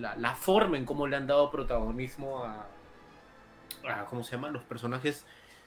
la, 0.00 0.16
la, 0.16 0.34
forma 0.34 0.76
en 0.76 0.84
cómo 0.84 1.06
le 1.06 1.14
han 1.14 1.26
dado 1.26 1.50
protagonismo 1.50 2.42
a, 2.42 2.66
a, 3.88 4.04
¿cómo 4.06 4.24
se 4.24 4.32
llama? 4.32 4.50
Los 4.50 4.64
personajes, 4.64 5.24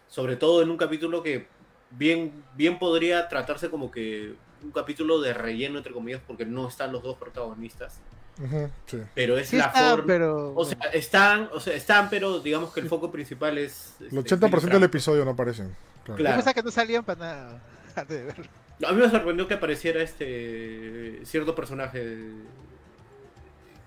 sobre 0.07 0.35
todo 0.35 0.61
en 0.61 0.69
un 0.71 0.77
capítulo 0.77 1.23
que 1.23 1.47
bien, 1.91 2.43
bien 2.55 2.79
podría 2.79 3.27
tratarse 3.29 3.69
como 3.69 3.91
que 3.91 4.35
un 4.61 4.71
capítulo 4.71 5.21
de 5.21 5.33
relleno, 5.33 5.77
entre 5.77 5.93
comillas, 5.93 6.21
porque 6.27 6.45
no 6.45 6.67
están 6.67 6.91
los 6.91 7.01
dos 7.01 7.17
protagonistas. 7.17 8.01
Uh 8.39 8.43
-huh, 8.43 8.69
sí. 8.87 8.97
Pero 9.15 9.37
es 9.37 9.49
Sí 9.49 9.57
la 9.57 9.65
está, 9.65 9.89
forma. 9.91 10.05
pero- 10.07 10.53
O 10.55 10.63
sea, 10.65 10.77
están, 10.93 11.49
o 11.53 11.59
sea, 11.59 11.73
están, 11.75 12.09
pero 12.09 12.39
digamos 12.39 12.73
que 12.73 12.79
el 12.79 12.87
foco 12.87 13.11
principal 13.11 13.57
es. 13.57 13.95
El 13.99 14.17
este, 14.17 14.35
80% 14.35 14.61
del 14.73 14.83
episodio 14.83 15.25
no 15.25 15.31
aparecen. 15.31 15.75
Claro. 16.05 16.07
Yo 16.07 16.15
Claro. 16.15 16.35
pensaba 16.37 16.53
que 16.53 16.63
no 16.63 16.71
salían 16.71 17.03
para 17.03 17.19
nada 17.19 17.61
antes 17.95 18.17
de 18.17 18.23
verlo. 18.25 18.45
A 18.87 18.93
mí 18.93 19.01
me 19.01 19.09
sorprendió 19.09 19.45
que 19.47 19.55
apareciera 19.55 20.01
este 20.01 21.19
cierto 21.25 21.53
personaje 21.53 22.29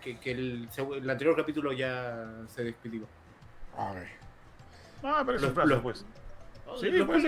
que, 0.03 0.19
que 0.19 0.33
el, 0.33 0.69
el 0.97 1.11
anterior 1.11 1.35
capítulo 1.37 1.73
ya 1.73 2.29
se 2.55 2.65
despidió. 2.65 3.07
Ay. 3.77 4.05
Ah, 5.03 5.23
pero 5.25 5.39
eso 5.39 5.47
Los- 5.47 5.57
es 5.59 5.65
plazo, 5.65 5.83
pues. 5.83 6.05
Sí, 6.81 6.91
lo 6.91 7.07
pues, 7.07 7.23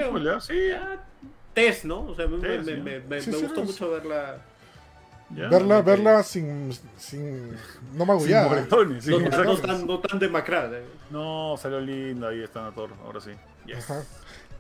sí. 0.45 0.71
Ah, 0.73 0.97
Tess, 1.55 1.85
¿no? 1.85 2.01
O 2.07 2.15
sea, 2.15 2.27
me, 2.27 2.39
Tess, 2.39 2.65
me- 2.67 2.77
me- 2.77 3.01
me- 3.01 3.21
Sí, 3.21 3.31
me 3.31 3.37
sí, 3.37 3.43
gustó 3.45 3.63
mucho 3.65 3.91
verla. 3.91 4.39
Ya. 5.31 5.49
verla, 5.49 5.83
verla 5.83 6.23
sin, 6.23 6.73
sin. 6.99 7.51
No 7.51 7.57
Sin 7.99 8.07
magullada. 8.07 8.49
moretones, 8.49 9.05
sí, 9.05 9.11
no, 9.11 9.29
tan- 9.31 9.45
no 9.47 9.57
tan, 9.57 9.87
no 9.87 9.99
tan 10.01 10.19
demacrada. 10.19 10.79
¿eh? 10.79 10.85
No, 11.11 11.57
salió 11.59 11.81
linda 11.81 12.29
ahí 12.29 12.43
está 12.43 12.63
Nator, 12.63 12.91
ahora 13.05 13.21
sí. 13.21 13.31
Yes. 13.67 13.79
Ajá. 13.91 14.03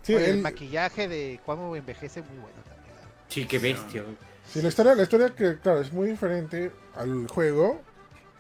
Sí, 0.02 0.14
Oye, 0.14 0.30
el 0.30 0.38
maquillaje 0.42 1.06
de 1.08 1.40
Cuamo 1.44 1.74
envejece 1.76 2.20
muy 2.22 2.38
bueno 2.38 2.56
también. 2.64 2.94
Sí, 3.28 3.46
qué 3.46 3.58
bestia. 3.58 4.04
sí, 4.46 4.60
la 4.62 4.68
historia, 4.68 4.94
la 4.94 5.02
historia 5.02 5.30
que, 5.30 5.58
claro, 5.58 5.80
es 5.80 5.92
muy 5.92 6.08
diferente 6.08 6.72
al 6.96 7.26
juego, 7.28 7.80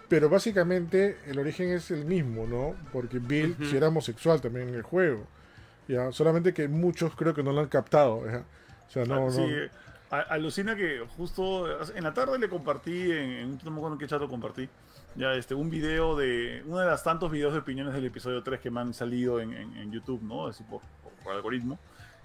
pero 0.08 0.28
básicamente 0.28 1.18
el 1.26 1.38
origen 1.38 1.70
es 1.70 1.90
el 1.90 2.04
mismo, 2.04 2.46
¿no? 2.46 2.74
Porque 2.92 3.18
Bill 3.18 3.52
Ujú. 3.52 3.64
sí 3.66 3.76
era 3.76 3.88
homosexual 3.88 4.40
también 4.40 4.68
en 4.68 4.74
el 4.74 4.82
juego. 4.82 5.26
Ya, 5.88 6.10
solamente 6.12 6.52
que 6.54 6.68
muchos 6.68 7.14
creo 7.16 7.34
que 7.34 7.42
no 7.42 7.52
lo 7.52 7.60
han 7.60 7.68
captado. 7.68 8.24
¿ya? 8.26 8.38
O 8.88 8.90
sea, 8.90 9.04
no, 9.04 9.28
Ah, 9.28 9.30
sí, 9.30 9.40
no. 9.40 9.68
Alucina 10.10 10.76
que 10.76 11.04
justo 11.16 11.66
en 11.94 12.04
la 12.04 12.14
tarde 12.14 12.38
le 12.38 12.48
compartí, 12.48 13.10
en, 13.10 13.30
en 13.30 13.58
no 13.64 13.70
me 13.90 13.98
qué 13.98 14.06
chat 14.06 14.22
compartí, 14.28 14.68
ya 15.16 15.34
este, 15.34 15.54
un 15.54 15.70
video 15.70 16.16
de, 16.16 16.62
uno 16.66 16.78
de 16.78 16.86
los 16.86 17.02
tantos 17.02 17.30
videos 17.30 17.52
de 17.52 17.60
opiniones 17.60 17.94
del 17.94 18.04
episodio 18.04 18.42
3 18.42 18.60
que 18.60 18.70
me 18.70 18.80
han 18.80 18.94
salido 18.94 19.40
en, 19.40 19.52
en- 19.52 19.76
YouTube, 19.92 20.22
¿no? 20.22 20.46
Así 20.46 20.62
por, 20.64 20.80
por- 21.02 21.12
por 21.24 21.32
algoritmo. 21.34 21.78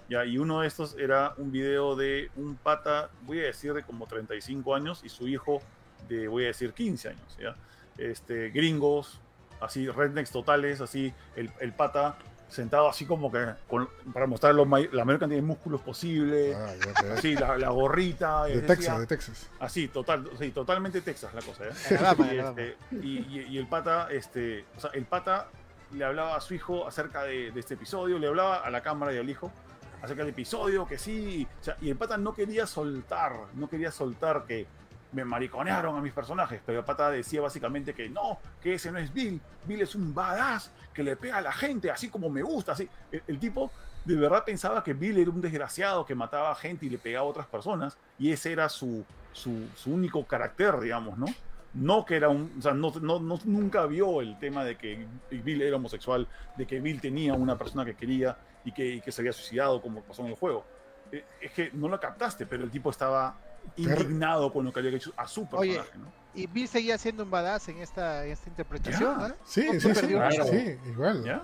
Ya, 0.10 0.26
y 0.26 0.38
uno 0.40 0.62
de 0.62 0.68
estos 0.68 0.98
era 0.98 1.34
un 1.38 1.52
video 1.52 1.96
de 1.96 2.32
un 2.36 2.56
pata, 2.56 3.10
voy 3.24 3.40
a 3.40 3.44
decir 3.44 3.74
de 3.74 3.84
como 3.84 4.08
35 4.08 4.74
años, 4.76 5.02
y 5.04 5.10
su 5.10 5.28
hijo 5.28 5.62
de, 6.08 6.28
voy 6.28 6.46
a 6.46 6.48
decir, 6.48 6.74
15 6.74 7.10
años, 7.10 7.38
¿ya? 7.40 7.56
Este, 7.98 8.50
gringos, 8.50 9.20
así, 9.62 9.88
rednecks 9.88 10.32
totales, 10.32 10.82
así, 10.82 11.14
el, 11.36 11.52
el 11.60 11.74
pata 11.74 12.18
sentado 12.50 12.90
así 12.90 13.06
como 13.06 13.32
que 13.32 13.46
con- 13.68 13.88
para 14.14 14.26
mostrar 14.28 14.54
lo 14.56 14.66
may- 14.66 14.90
la 14.92 15.06
mayor 15.06 15.20
cantidad 15.20 15.40
de 15.40 15.46
músculos 15.48 15.82
posible, 15.82 16.56
Ah, 16.56 16.74
así 17.16 17.36
la, 17.36 17.58
la 17.58 17.70
gorrita, 17.70 18.46
de 18.46 18.56
decía- 18.56 18.68
Texas, 18.68 19.00
de 19.00 19.08
Texas. 19.08 19.50
así, 19.60 19.88
total, 19.88 20.30
sí, 20.40 20.50
totalmente 20.52 21.02
Texas 21.02 21.34
la 21.34 21.42
cosa, 21.42 21.66
¿eh? 21.66 21.72
Y, 22.34 22.38
este, 22.38 22.78
y, 22.92 23.18
y- 23.40 23.48
y 23.52 23.58
el 23.58 23.68
pata, 23.68 24.08
este, 24.12 24.66
o 24.76 24.80
sea, 24.80 24.90
el 24.94 25.06
pata 25.06 25.48
le 25.94 26.04
hablaba 26.06 26.36
a 26.36 26.42
su 26.42 26.54
hijo 26.54 26.88
acerca 26.88 27.24
de, 27.24 27.52
de 27.52 27.60
este 27.60 27.76
episodio, 27.76 28.20
le 28.20 28.28
hablaba 28.28 28.58
a 28.58 28.70
la 28.70 28.82
cámara 28.82 29.14
y 29.14 29.18
al 29.18 29.30
hijo 29.30 29.52
acerca 30.02 30.24
del 30.24 30.30
episodio, 30.32 30.88
que 30.88 30.98
sí, 30.98 31.48
o 31.62 31.64
sea, 31.64 31.78
y 31.82 31.90
el 31.90 31.98
pata 31.98 32.18
no 32.18 32.34
quería 32.34 32.66
soltar, 32.68 33.34
no 33.56 33.70
quería 33.70 33.92
soltar 33.92 34.46
que 34.48 34.66
me 35.12 35.26
mariconearon 35.26 35.98
a 35.98 36.02
mis 36.02 36.14
personajes, 36.14 36.62
pero 36.66 36.86
pata 36.86 37.10
decía 37.10 37.42
básicamente 37.42 37.94
que 37.94 38.10
no, 38.10 38.40
que 38.62 38.76
ese 38.76 38.92
no 38.92 39.00
es 39.00 39.12
Bill, 39.14 39.42
Bill 39.66 39.82
es 39.82 39.96
un 39.96 40.14
badass 40.14 40.72
que 40.94 41.04
le 41.04 41.16
pega 41.16 41.38
a 41.38 41.42
la 41.42 41.52
gente, 41.52 41.90
así 41.90 42.10
como 42.10 42.30
me 42.30 42.42
gusta, 42.44 42.74
así. 42.74 42.88
El, 43.28 43.40
tipo 43.40 43.72
de 44.06 44.16
verdad 44.16 44.44
pensaba 44.46 44.84
que 44.84 44.94
Bill 44.94 45.18
era 45.18 45.32
un 45.32 45.42
desgraciado 45.42 46.06
que 46.06 46.14
mataba 46.16 46.52
a 46.52 46.56
gente 46.56 46.86
y 46.86 46.90
le 46.90 46.98
pegaba 46.98 47.26
a 47.26 47.30
otras 47.30 47.48
personas, 47.48 47.98
y 48.20 48.32
ese 48.32 48.52
era 48.52 48.70
su, 48.70 49.04
su, 49.34 49.68
su 49.76 49.92
único 49.94 50.26
carácter, 50.26 50.80
digamos, 50.80 51.18
¿no? 51.18 51.26
No 51.74 52.04
que 52.06 52.16
era 52.16 52.30
un, 52.30 52.52
o 52.58 52.62
sea, 52.62 52.74
no, 52.74 52.92
no, 53.02 53.20
no- 53.20 53.40
nunca 53.46 53.86
vio 53.86 54.22
el 54.22 54.38
tema 54.40 54.64
de 54.64 54.76
que 54.76 55.06
Bill 55.32 55.62
era 55.62 55.76
homosexual, 55.78 56.28
de 56.58 56.66
que 56.66 56.80
Bill 56.80 57.00
tenía 57.02 57.34
una 57.34 57.58
persona 57.58 57.86
que 57.86 57.96
quería 57.96 58.38
y 58.66 58.72
que, 58.72 58.86
y 58.96 59.02
que 59.02 59.12
se 59.12 59.22
había 59.22 59.34
suicidado 59.34 59.82
como 59.82 60.02
pasó 60.02 60.24
en 60.24 60.30
el 60.30 60.36
juego. 60.36 60.66
Eh, 61.12 61.24
Es 61.42 61.52
que 61.52 61.70
no 61.74 61.88
lo 61.88 62.00
captaste, 62.00 62.46
pero 62.48 62.64
el 62.64 62.72
tipo 62.72 62.90
estaba 62.90 63.36
indignado 63.78 64.52
con 64.52 64.66
lo 64.66 64.74
que 64.74 64.80
había 64.80 64.92
hecho 64.92 65.12
a 65.18 65.28
su 65.28 65.48
Oye, 65.52 65.76
personaje, 65.76 65.98
¿no? 65.98 66.20
Y 66.36 66.48
Bill 66.48 66.68
seguía 66.68 66.98
siendo 66.98 67.24
un 67.24 67.32
badass 67.32 67.70
en 67.70 67.78
esta, 67.80 68.26
en 68.26 68.32
esta 68.32 68.50
interpretación. 68.50 69.16
¿ah? 69.20 69.36
Sí, 69.46 69.64
sí, 69.80 69.94
sí, 69.96 70.16
mucho. 70.16 70.44
sí, 70.46 70.78
igual. 70.88 71.24
¿Ya? 71.24 71.42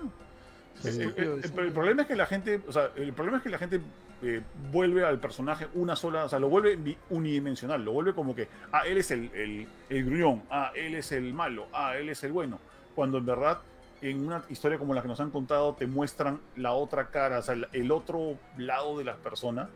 Sí. 0.80 0.88
El, 0.88 1.00
el- 1.02 1.14
el- 1.18 1.44
sí. 1.44 1.52
el 1.58 1.72
problema 1.72 2.02
es 2.02 2.08
que 2.08 2.16
la 2.16 2.26
gente, 2.26 2.60
o 2.68 2.72
sea, 2.72 2.90
el 2.96 3.12
problema 3.12 3.38
es 3.38 3.42
que 3.42 3.48
la 3.50 3.58
gente 3.58 3.80
eh, 4.22 4.42
vuelve 4.72 5.04
al 5.04 5.18
personaje 5.18 5.66
una 5.74 5.96
sola, 5.96 6.24
o 6.24 6.28
sea, 6.28 6.38
lo 6.38 6.48
vuelve 6.48 6.96
unidimensional, 7.10 7.84
lo 7.84 7.92
vuelve 7.92 8.14
como 8.14 8.34
que, 8.34 8.48
ah, 8.72 8.82
él 8.86 8.98
es 8.98 9.10
el, 9.10 9.30
el, 9.34 9.66
el 9.90 10.04
gruñón, 10.04 10.42
ah, 10.50 10.70
él 10.74 10.94
es 10.94 11.12
el 11.12 11.34
malo, 11.34 11.66
ah, 11.72 11.96
él 11.96 12.08
es 12.08 12.22
el 12.24 12.32
bueno, 12.32 12.58
cuando 12.94 13.18
en 13.18 13.26
verdad 13.26 13.58
en 14.02 14.26
una 14.26 14.42
historia 14.50 14.78
como 14.78 14.92
la 14.94 15.00
que 15.02 15.08
nos 15.08 15.20
han 15.20 15.30
contado 15.30 15.74
te 15.74 15.86
muestran 15.86 16.38
la 16.56 16.72
otra 16.72 17.08
cara, 17.10 17.38
o 17.38 17.42
sea, 17.42 17.54
el, 17.54 17.66
el 17.72 17.90
otro 17.90 18.36
lado 18.58 18.96
de 18.98 19.04
las 19.04 19.16
personas, 19.16 19.68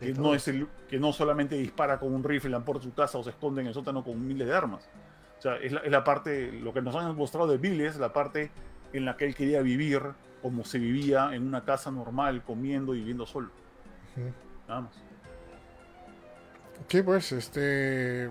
que 0.00 0.12
no 0.12 0.34
es 0.34 0.46
el 0.48 0.66
que 0.88 0.98
no 0.98 1.12
solamente 1.12 1.56
dispara 1.56 1.98
con 1.98 2.14
un 2.14 2.22
rifle 2.22 2.58
por 2.60 2.82
su 2.82 2.94
casa 2.94 3.18
o 3.18 3.24
se 3.24 3.30
esconde 3.30 3.60
en 3.60 3.68
el 3.68 3.74
sótano 3.74 4.04
con 4.04 4.26
miles 4.26 4.46
de 4.46 4.54
armas. 4.54 4.88
O 5.38 5.42
sea, 5.42 5.56
es 5.56 5.72
la, 5.72 5.80
es 5.80 5.90
la 5.90 6.04
parte, 6.04 6.52
lo 6.52 6.72
que 6.72 6.82
nos 6.82 6.94
han 6.96 7.14
mostrado 7.16 7.46
de 7.46 7.58
Bill 7.58 7.80
es 7.80 7.96
la 7.96 8.12
parte 8.12 8.50
en 8.92 9.04
la 9.04 9.16
que 9.16 9.26
él 9.26 9.34
quería 9.34 9.62
vivir 9.62 10.02
como 10.42 10.64
se 10.64 10.78
vivía 10.78 11.30
en 11.32 11.46
una 11.46 11.64
casa 11.64 11.90
normal, 11.90 12.42
comiendo 12.42 12.94
y 12.94 12.98
viviendo 12.98 13.26
solo. 13.26 13.50
Ujú. 14.16 14.32
Nada 14.68 14.80
más. 14.82 14.92
Sí, 16.88 17.02
pues, 17.02 17.32
este. 17.32 18.28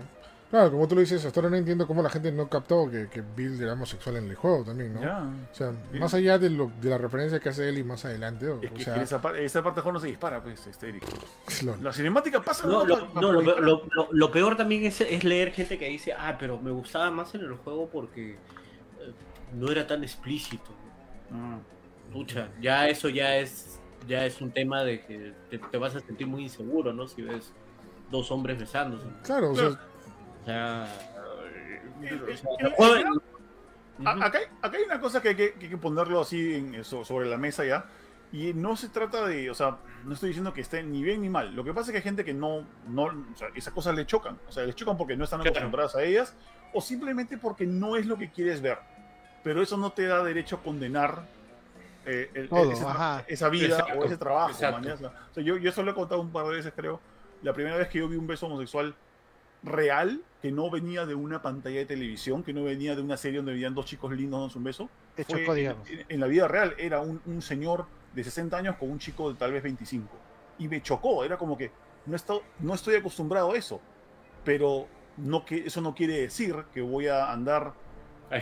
Claro, 0.50 0.70
como 0.70 0.88
tú 0.88 0.94
lo 0.94 1.02
dices, 1.02 1.22
hasta 1.26 1.40
ahora 1.40 1.50
no 1.50 1.56
entiendo 1.56 1.86
cómo 1.86 2.02
la 2.02 2.08
gente 2.08 2.32
no 2.32 2.48
captó 2.48 2.90
que, 2.90 3.08
que 3.08 3.22
Bill 3.36 3.60
era 3.62 3.74
homosexual 3.74 4.16
en 4.16 4.30
el 4.30 4.34
juego 4.34 4.64
también, 4.64 4.94
¿no? 4.94 5.02
Ya. 5.02 5.18
O 5.52 5.54
sea, 5.54 5.72
más 6.00 6.14
allá 6.14 6.38
de, 6.38 6.48
lo, 6.48 6.70
de 6.80 6.88
la 6.88 6.96
referencia 6.96 7.38
que 7.38 7.50
hace 7.50 7.68
él 7.68 7.76
y 7.76 7.84
más 7.84 8.06
adelante, 8.06 8.48
o, 8.48 8.62
Es 8.62 8.70
o 8.70 8.74
que, 8.74 8.82
sea, 8.84 8.94
que 8.94 9.02
esa, 9.02 9.20
par- 9.20 9.36
esa 9.36 9.62
parte 9.62 9.80
mejor 9.80 9.92
no 9.92 10.00
se 10.00 10.06
dispara, 10.06 10.42
pues, 10.42 10.66
este, 10.66 10.88
Eric. 10.88 11.04
lo- 11.64 11.76
La 11.82 11.92
cinemática 11.92 12.40
pasa. 12.40 12.66
No, 12.66 12.86
¿no? 12.86 12.96
lo, 12.96 13.08
no, 13.20 13.32
lo, 13.32 13.42
peor- 13.42 13.60
lo- 13.60 13.82
lo- 13.92 14.08
lo 14.10 14.32
peor 14.32 14.56
también 14.56 14.84
es, 14.84 15.02
es 15.02 15.22
leer 15.22 15.52
gente 15.52 15.76
que 15.78 15.86
dice, 15.88 16.14
ah, 16.14 16.36
pero 16.40 16.58
me 16.58 16.70
gustaba 16.70 17.10
más 17.10 17.34
en 17.34 17.42
el 17.42 17.52
juego 17.56 17.90
porque 17.92 18.30
eh, 18.32 18.36
no 19.52 19.70
era 19.70 19.86
tan 19.86 20.02
explícito. 20.02 20.70
Ah. 21.30 21.58
Pucha, 22.10 22.48
ya 22.58 22.88
eso 22.88 23.10
ya 23.10 23.36
es 23.36 23.78
ya 24.06 24.24
es 24.24 24.40
un 24.40 24.50
tema 24.50 24.82
de 24.82 25.04
que 25.04 25.34
te, 25.50 25.58
te 25.58 25.76
vas 25.76 25.94
a 25.94 26.00
sentir 26.00 26.26
muy 26.26 26.44
inseguro, 26.44 26.94
¿no? 26.94 27.06
Si 27.06 27.20
ves 27.20 27.52
dos 28.10 28.30
hombres 28.30 28.58
besándose. 28.58 29.04
claro, 29.22 29.50
o 29.50 29.54
sea, 29.54 29.78
sea, 30.48 30.86
Eh, 32.02 32.20
o 32.78 32.86
sea, 32.86 33.00
eh, 33.00 33.04
eh. 34.00 34.04
Acá 34.04 34.38
hay, 34.38 34.44
acá 34.62 34.76
hay 34.76 34.84
una 34.84 35.00
cosa 35.00 35.20
que 35.20 35.30
hay 35.30 35.34
que, 35.34 35.52
que 35.54 35.64
hay 35.64 35.70
que 35.70 35.76
ponerlo 35.76 36.20
así 36.20 36.54
en- 36.54 36.84
so- 36.84 37.04
sobre 37.04 37.28
la 37.28 37.36
mesa 37.36 37.64
ya. 37.64 37.84
Y 38.30 38.52
no 38.52 38.76
se 38.76 38.88
trata 38.90 39.26
de, 39.26 39.50
o 39.50 39.54
sea, 39.54 39.78
no 40.04 40.12
estoy 40.14 40.28
diciendo 40.28 40.52
que 40.52 40.60
esté 40.60 40.82
ni 40.82 41.02
bien 41.02 41.22
ni 41.22 41.28
mal. 41.30 41.54
Lo 41.56 41.64
que 41.64 41.72
pasa 41.72 41.86
es 41.86 41.92
que 41.92 41.96
hay 41.98 42.02
gente 42.04 42.24
que 42.24 42.34
no, 42.34 42.64
no, 42.86 43.04
o 43.04 43.36
sea, 43.36 43.48
esas 43.54 43.72
cosas 43.72 43.94
le 43.96 44.06
chocan. 44.06 44.38
O 44.48 44.52
sea, 44.52 44.64
les 44.64 44.76
chocan 44.76 44.96
porque 44.96 45.16
no 45.16 45.24
están 45.24 45.40
acostumbradas 45.40 45.96
a 45.96 46.02
ellas 46.02 46.34
o 46.74 46.80
simplemente 46.80 47.38
porque 47.38 47.66
no 47.66 47.96
es 47.96 48.06
lo 48.06 48.16
que 48.18 48.30
quieres 48.30 48.60
ver. 48.60 48.78
Pero 49.42 49.62
eso 49.62 49.76
no 49.76 49.90
te 49.92 50.06
da 50.06 50.22
derecho 50.22 50.56
a 50.56 50.62
condenar 50.62 51.22
eh, 52.06 52.30
el- 52.34 52.48
Todo, 52.48 52.70
ajá. 52.88 53.24
esa 53.26 53.48
vida 53.48 53.66
Exacto, 53.78 53.98
o 53.98 54.04
ese 54.04 54.16
trabajo. 54.16 54.50
O 54.52 54.54
sea, 54.54 54.80
yo, 55.42 55.56
yo 55.56 55.70
eso 55.70 55.82
lo 55.82 55.90
he 55.90 55.94
contado 55.94 56.20
un 56.20 56.30
par 56.30 56.46
de 56.46 56.56
veces, 56.56 56.72
creo. 56.76 57.00
La 57.42 57.52
primera 57.52 57.76
vez 57.76 57.88
que 57.88 57.98
yo 57.98 58.08
vi 58.08 58.16
un 58.16 58.26
beso 58.26 58.46
homosexual 58.46 58.94
real, 59.62 60.22
que 60.40 60.52
no 60.52 60.70
venía 60.70 61.04
de 61.06 61.14
una 61.14 61.42
pantalla 61.42 61.78
de 61.78 61.86
televisión, 61.86 62.42
que 62.42 62.52
no 62.52 62.62
venía 62.64 62.94
de 62.94 63.02
una 63.02 63.16
serie 63.16 63.38
donde 63.38 63.52
venían 63.52 63.74
dos 63.74 63.86
chicos 63.86 64.12
lindos 64.12 64.38
dándose 64.40 64.58
un 64.58 64.64
beso. 64.64 64.88
Te 65.16 65.24
fue 65.24 65.40
chocó, 65.40 65.52
en- 65.52 65.58
digamos. 65.58 65.90
En, 65.90 66.04
en 66.08 66.20
la 66.20 66.26
vida 66.26 66.46
real 66.48 66.74
era 66.78 67.00
un, 67.00 67.20
un 67.26 67.42
señor 67.42 67.86
de 68.14 68.24
60 68.24 68.56
años 68.56 68.76
con 68.76 68.90
un 68.90 68.98
chico 68.98 69.32
de 69.32 69.38
tal 69.38 69.52
vez 69.52 69.62
25. 69.62 70.08
Y 70.58 70.68
me 70.68 70.80
chocó, 70.82 71.24
era 71.24 71.36
como 71.36 71.56
que 71.56 71.70
no, 72.06 72.16
estoy 72.16 72.40
no 72.60 72.74
estoy 72.74 72.94
acostumbrado 72.96 73.52
a 73.52 73.56
eso, 73.56 73.80
pero 74.44 74.86
no 75.16 75.44
que, 75.44 75.66
eso 75.66 75.80
no 75.80 75.94
quiere 75.94 76.20
decir 76.20 76.54
que 76.72 76.80
voy 76.80 77.08
a 77.08 77.30
andar 77.32 77.72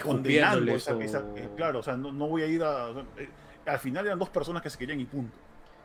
condenando 0.03 0.73
esa, 0.77 0.93
esa- 1.05 1.25
eh, 1.37 1.49
claro, 1.57 1.79
o 1.79 1.83
sea, 1.83 1.97
no, 1.97 2.13
no 2.13 2.29
voy 2.29 2.43
a 2.43 2.47
ir 2.47 2.63
a... 2.63 2.91
eh, 3.17 3.29
al 3.67 3.79
final 3.79 4.07
eran 4.07 4.19
dos 4.19 4.29
personas 4.31 4.63
que 4.63 4.71
se 4.71 4.79
querían 4.79 5.01
y 5.01 5.05
punto. 5.07 5.37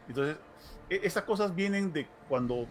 Entonces, 0.08 0.38
e- 0.90 1.00
esas 1.04 1.24
cosas 1.24 1.56
vienen 1.56 1.92
de 1.94 2.08
cuando 2.28 2.68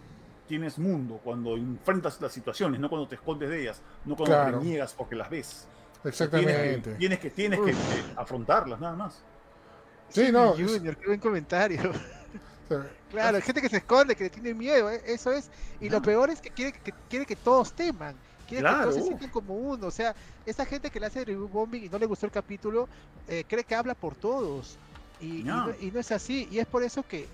tienes 0.50 0.80
mundo, 0.80 1.20
cuando 1.22 1.56
enfrentas 1.56 2.20
las 2.20 2.32
situaciones, 2.32 2.80
no 2.80 2.88
cuando 2.88 3.06
te 3.06 3.14
escondes 3.14 3.48
de 3.48 3.62
ellas, 3.62 3.80
no 4.04 4.16
cuando 4.16 4.58
te 4.58 4.64
niegas 4.64 4.92
porque 4.94 5.14
las 5.14 5.30
ves. 5.30 5.68
Exactamente. 6.02 6.96
Tienes 6.96 7.20
que, 7.20 7.30
tienes 7.30 7.60
que, 7.60 7.72
afrontarlas, 8.16 8.80
nada 8.80 8.96
más. 8.96 9.22
Sí, 10.08 10.32
no. 10.32 10.50
Junior, 10.54 10.96
qué 10.96 11.06
buen 11.06 11.20
comentario. 11.20 11.92
Claro, 13.10 13.38
hay 13.38 13.42
gente 13.42 13.60
que 13.60 13.68
se 13.68 13.78
esconde, 13.78 14.14
que 14.14 14.30
tiene 14.30 14.54
miedo, 14.54 14.88
eh, 14.88 15.02
eso 15.04 15.32
es. 15.32 15.50
Y 15.80 15.88
lo 15.88 16.00
peor 16.00 16.30
es 16.30 16.40
que 16.40 16.50
quiere 16.50 16.70
que, 16.70 16.94
quiere 17.08 17.26
que 17.26 17.34
todos 17.34 17.72
teman, 17.72 18.14
quiere 18.46 18.62
que 18.62 18.70
todos 18.70 18.94
se 18.94 19.02
sientan 19.02 19.30
como 19.30 19.56
uno. 19.56 19.88
O 19.88 19.90
sea, 19.90 20.14
esa 20.46 20.64
gente 20.64 20.88
que 20.88 21.00
le 21.00 21.06
hace 21.06 21.24
review 21.24 21.48
bombing 21.48 21.86
y 21.86 21.88
no 21.88 21.98
le 21.98 22.06
gustó 22.06 22.26
el 22.26 22.32
capítulo, 22.32 22.88
eh, 23.26 23.42
cree 23.48 23.64
que 23.64 23.74
habla 23.74 23.96
por 23.96 24.14
todos. 24.14 24.78
Y 25.20 25.42
no. 25.42 25.74
y 25.80 25.90
no 25.90 25.98
es 25.98 26.12
así. 26.12 26.46
Y 26.52 26.60
es 26.60 26.66
por 26.68 26.84
eso 26.84 27.02
que, 27.02 27.26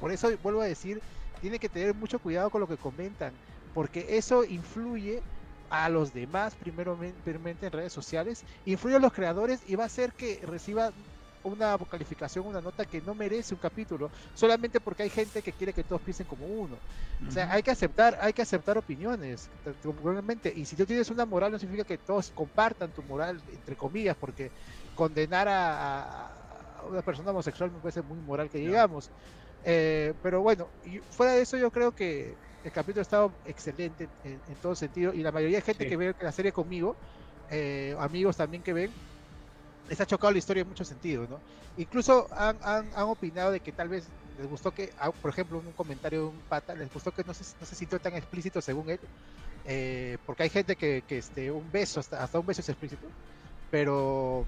por 0.00 0.10
eso 0.10 0.28
vuelvo 0.42 0.60
a 0.60 0.66
decir, 0.66 1.00
tiene 1.40 1.58
que 1.58 1.68
tener 1.68 1.94
mucho 1.94 2.18
cuidado 2.18 2.50
con 2.50 2.60
lo 2.60 2.68
que 2.68 2.76
comentan, 2.76 3.32
porque 3.72 4.16
eso 4.16 4.44
influye 4.44 5.22
a 5.70 5.88
los 5.88 6.12
demás, 6.12 6.54
primeramente 6.54 7.66
en 7.66 7.72
redes 7.72 7.92
sociales, 7.92 8.44
influye 8.64 8.96
a 8.96 9.00
los 9.00 9.12
creadores 9.12 9.60
y 9.66 9.74
va 9.74 9.84
a 9.84 9.86
hacer 9.86 10.12
que 10.12 10.40
reciba 10.46 10.92
una 11.44 11.76
calificación, 11.78 12.46
una 12.46 12.60
nota 12.60 12.84
que 12.84 13.00
no 13.02 13.14
merece 13.14 13.54
un 13.54 13.60
capítulo, 13.60 14.10
solamente 14.34 14.80
porque 14.80 15.02
hay 15.04 15.10
gente 15.10 15.42
que 15.42 15.52
quiere 15.52 15.72
que 15.72 15.84
todos 15.84 16.00
piensen 16.00 16.26
como 16.26 16.46
uno. 16.46 16.76
O 17.26 17.30
sea, 17.30 17.52
hay 17.52 17.62
que 17.62 17.70
aceptar, 17.70 18.18
hay 18.20 18.32
que 18.32 18.42
aceptar 18.42 18.78
opiniones, 18.78 19.50
probablemente. 19.82 20.52
Y 20.54 20.64
si 20.64 20.74
tú 20.74 20.86
tienes 20.86 21.10
una 21.10 21.26
moral, 21.26 21.52
no 21.52 21.58
significa 21.58 21.84
que 21.84 21.98
todos 21.98 22.30
compartan 22.30 22.90
tu 22.92 23.02
moral, 23.02 23.40
entre 23.52 23.76
comillas, 23.76 24.16
porque 24.16 24.50
condenar 24.94 25.46
a, 25.48 26.30
una 26.88 27.02
persona 27.02 27.30
homosexual 27.30 27.70
me 27.70 27.78
parece 27.78 28.02
muy 28.02 28.18
moral 28.18 28.48
que 28.48 28.58
digamos. 28.58 29.10
Eh, 29.64 30.12
pero 30.22 30.42
bueno, 30.42 30.68
y 30.84 30.98
fuera 30.98 31.32
de 31.32 31.42
eso 31.42 31.56
yo 31.56 31.70
creo 31.70 31.92
que 31.92 32.34
el 32.64 32.72
capítulo 32.72 33.00
ha 33.00 33.02
estado 33.02 33.32
excelente 33.46 34.08
en, 34.24 34.40
todo 34.60 34.74
sentido 34.74 35.12
y 35.12 35.22
la 35.22 35.32
mayoría 35.32 35.58
de 35.58 35.62
gente 35.62 35.86
que 35.86 35.96
ve 35.96 36.14
la 36.20 36.32
serie 36.32 36.52
conmigo, 36.52 36.96
eh, 37.50 37.96
amigos 37.98 38.36
también 38.36 38.62
que 38.62 38.72
ven, 38.72 38.90
les 39.88 40.00
ha 40.00 40.06
chocado 40.06 40.32
la 40.32 40.38
historia 40.38 40.62
en 40.62 40.68
muchos 40.68 40.88
sentidos, 40.88 41.28
¿no? 41.28 41.40
Incluso 41.76 42.26
han, 42.32 42.56
han, 42.62 42.86
han 42.94 43.04
opinado 43.04 43.50
de 43.50 43.60
que 43.60 43.72
tal 43.72 43.88
vez 43.88 44.06
les 44.38 44.48
gustó 44.48 44.72
que, 44.72 44.90
ah, 44.98 45.10
por 45.10 45.30
ejemplo, 45.30 45.58
un 45.58 45.72
comentario 45.72 46.20
de 46.20 46.26
un 46.26 46.38
pata, 46.48 46.74
les 46.74 46.92
gustó 46.92 47.12
que 47.12 47.24
no 47.24 47.34
se, 47.34 47.44
no 47.60 47.66
se 47.66 47.74
sintió 47.74 47.98
tan 47.98 48.14
explícito 48.14 48.60
según 48.60 48.90
él, 48.90 49.00
eh, 49.64 50.18
porque 50.26 50.44
hay 50.44 50.50
gente 50.50 50.76
que, 50.76 51.02
que, 51.06 51.18
este, 51.18 51.50
un 51.50 51.70
beso, 51.70 52.00
hasta, 52.00 52.22
hasta 52.22 52.38
un 52.38 52.46
beso 52.46 52.60
es 52.60 52.68
explícito, 52.68 53.06
pero 53.70 54.46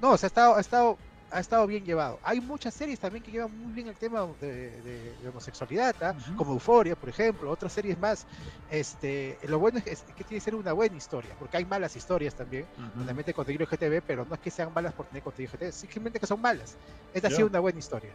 no, 0.00 0.12
o 0.12 0.16
sea, 0.16 0.26
ha 0.26 0.28
estado, 0.28 0.56
ha 0.56 0.60
estado 0.60 0.98
ha 1.34 1.40
estado 1.40 1.66
bien 1.66 1.84
llevado. 1.84 2.20
Hay 2.22 2.40
muchas 2.40 2.72
series 2.72 3.00
también 3.00 3.24
que 3.24 3.32
llevan 3.32 3.50
muy 3.58 3.72
bien 3.72 3.88
el 3.88 3.96
tema 3.96 4.26
de, 4.40 5.12
homosexualidad, 5.28 5.96
¿ah? 6.00 6.14
como 6.36 6.52
Euforia, 6.52 6.94
por 6.94 7.08
ejemplo, 7.08 7.50
otras 7.50 7.72
series 7.72 7.98
más. 7.98 8.24
Este, 8.70 9.36
lo 9.48 9.58
bueno 9.58 9.80
es 9.84 10.02
que, 10.02 10.22
tiene 10.22 10.28
que 10.28 10.40
ser 10.40 10.54
una 10.54 10.72
buena 10.72 10.96
historia, 10.96 11.34
porque 11.36 11.56
hay 11.56 11.64
malas 11.64 11.96
historias 11.96 12.34
también, 12.34 12.64
uh 12.78 13.34
contenido 13.34 13.66
GTV, 13.66 14.00
pero 14.06 14.24
no 14.24 14.34
es 14.34 14.40
que 14.40 14.50
sean 14.50 14.72
malas 14.72 14.92
por 14.92 15.06
tener 15.06 15.24
contenido 15.24 15.52
GTV, 15.54 15.72
simplemente 15.72 16.20
que 16.20 16.26
son 16.26 16.40
malas. 16.40 16.76
Esta 17.12 17.28
ha 17.28 17.30
sido 17.32 17.48
una 17.48 17.58
buena 17.58 17.80
historia. 17.80 18.10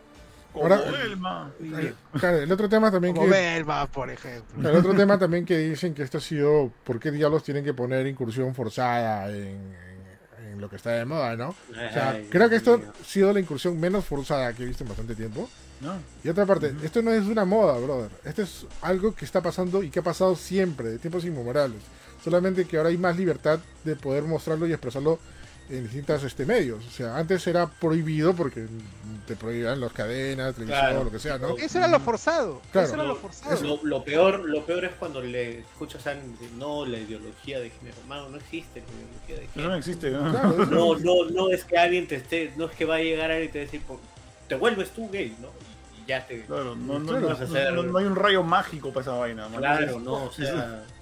Como 0.54 0.70
Belma. 0.70 1.52
El, 1.60 2.52
otro 2.52 2.70
tema 2.70 2.90
también 2.90 3.16
Como 3.16 3.30
que. 3.30 3.66
por 3.92 4.10
ejemplo. 4.10 4.70
El 4.70 4.76
otro 4.78 4.96
tema 4.96 5.20
también 5.20 5.46
que 5.46 5.58
dicen 5.58 5.94
que 5.94 6.04
esto 6.04 6.18
ha 6.20 6.22
sido. 6.22 6.72
¿Por 6.84 7.00
qué 7.00 7.12
diablos 7.12 7.44
tienen 7.44 7.64
que 7.64 7.74
poner 7.74 8.08
incursión 8.08 8.56
forzada 8.56 9.30
en, 9.30 9.89
lo 10.60 10.70
que 10.70 10.76
está 10.76 10.92
de 10.92 11.06
moda, 11.06 11.36
¿no? 11.36 11.50
O 11.50 11.94
sea, 11.94 12.22
creo 12.30 12.50
que 12.50 12.56
esto 12.56 12.76
ha 12.76 13.06
sido 13.06 13.34
la 13.34 13.40
incursión 13.40 13.80
menos 13.80 14.06
forzada 14.06 14.54
que 14.54 14.64
he 14.64 14.66
visto 14.66 14.84
en 14.84 14.90
bastante 14.90 15.16
tiempo. 15.16 15.50
Y 16.24 16.30
otra 16.30 16.46
parte, 16.46 16.76
esto 16.84 17.02
no 17.02 17.12
es 17.12 17.26
una 17.26 17.46
moda, 17.46 17.78
brother. 17.80 18.12
Esto 18.26 18.42
es 18.42 18.66
algo 18.82 19.16
que 19.16 19.26
está 19.26 19.42
pasando 19.42 19.82
y 19.82 19.90
que 19.90 20.00
ha 20.00 20.04
pasado 20.04 20.36
siempre, 20.36 20.90
de 20.90 21.00
tiempos 21.00 21.24
inmemorables. 21.26 21.82
Solamente 22.24 22.66
que 22.66 22.78
ahora 22.78 22.90
hay 22.90 22.98
más 22.98 23.16
libertad 23.16 23.60
de 23.86 23.96
poder 23.96 24.24
mostrarlo 24.24 24.68
y 24.68 24.74
expresarlo 24.74 25.20
en 25.70 25.84
distintos 25.84 26.24
este, 26.24 26.46
medios. 26.46 26.86
O 26.86 26.90
sea, 26.90 27.18
antes 27.18 27.46
era 27.46 27.68
prohibido 27.68 28.34
porque 28.34 28.66
te 29.28 29.36
prohibían 29.36 29.80
las 29.80 29.94
cadenas, 29.94 30.56
televisión, 30.56 31.06
lo 31.06 31.12
que 31.12 31.20
sea, 31.20 31.38
¿no? 31.38 31.56
Eso 31.58 31.78
era 31.78 31.88
lo 31.88 32.00
forzado. 32.00 32.62
Eso 32.74 32.94
era 32.96 33.04
lo 33.04 33.16
forzado. 33.16 33.80
Lo, 33.84 34.04
peor, 34.04 34.40
lo 34.50 34.66
peor 34.66 34.86
es 34.86 34.92
cuando 34.98 35.22
le 35.22 35.60
escuchas 35.60 36.06
a 36.08 36.16
no, 36.58 36.86
la 36.86 36.98
ideología 36.98 37.60
de 37.60 37.70
género. 37.70 37.98
Hermano, 38.02 38.30
no 38.30 38.38
existe 38.38 38.82
la 38.82 38.88
ideología 38.88 39.36
de 39.36 39.48
género. 39.48 39.70
No, 39.70 39.76
existe. 39.76 40.12
¿no? 40.12 40.96
no, 40.96 41.30
no, 41.30 41.50
es 41.50 41.64
que 41.64 41.78
alguien 41.78 42.08
te 42.08 42.16
esté, 42.16 42.52
no 42.58 42.66
es 42.66 42.72
que 42.72 42.86
va 42.86 42.96
a 42.96 43.00
llegar 43.00 43.32
alguien 43.32 43.50
y 43.50 43.52
te 43.52 43.60
decir, 43.60 43.82
te 44.48 44.56
vuelves 44.56 44.90
tú 44.92 45.10
gay, 45.12 45.36
¿no? 45.40 45.50
Y 46.02 46.08
ya 46.08 46.26
te. 46.26 46.42
Claro, 46.46 46.76
no, 46.76 46.98
no, 46.98 47.20
no, 47.20 47.98
hay 47.98 48.06
un 48.06 48.16
rayo 48.16 48.44
mágico 48.44 48.90
para 48.90 49.02
esa 49.02 49.12
vaina. 49.12 49.48
Claro, 49.56 50.00
no, 50.00 50.26
o 50.26 50.32
sea 50.32 50.84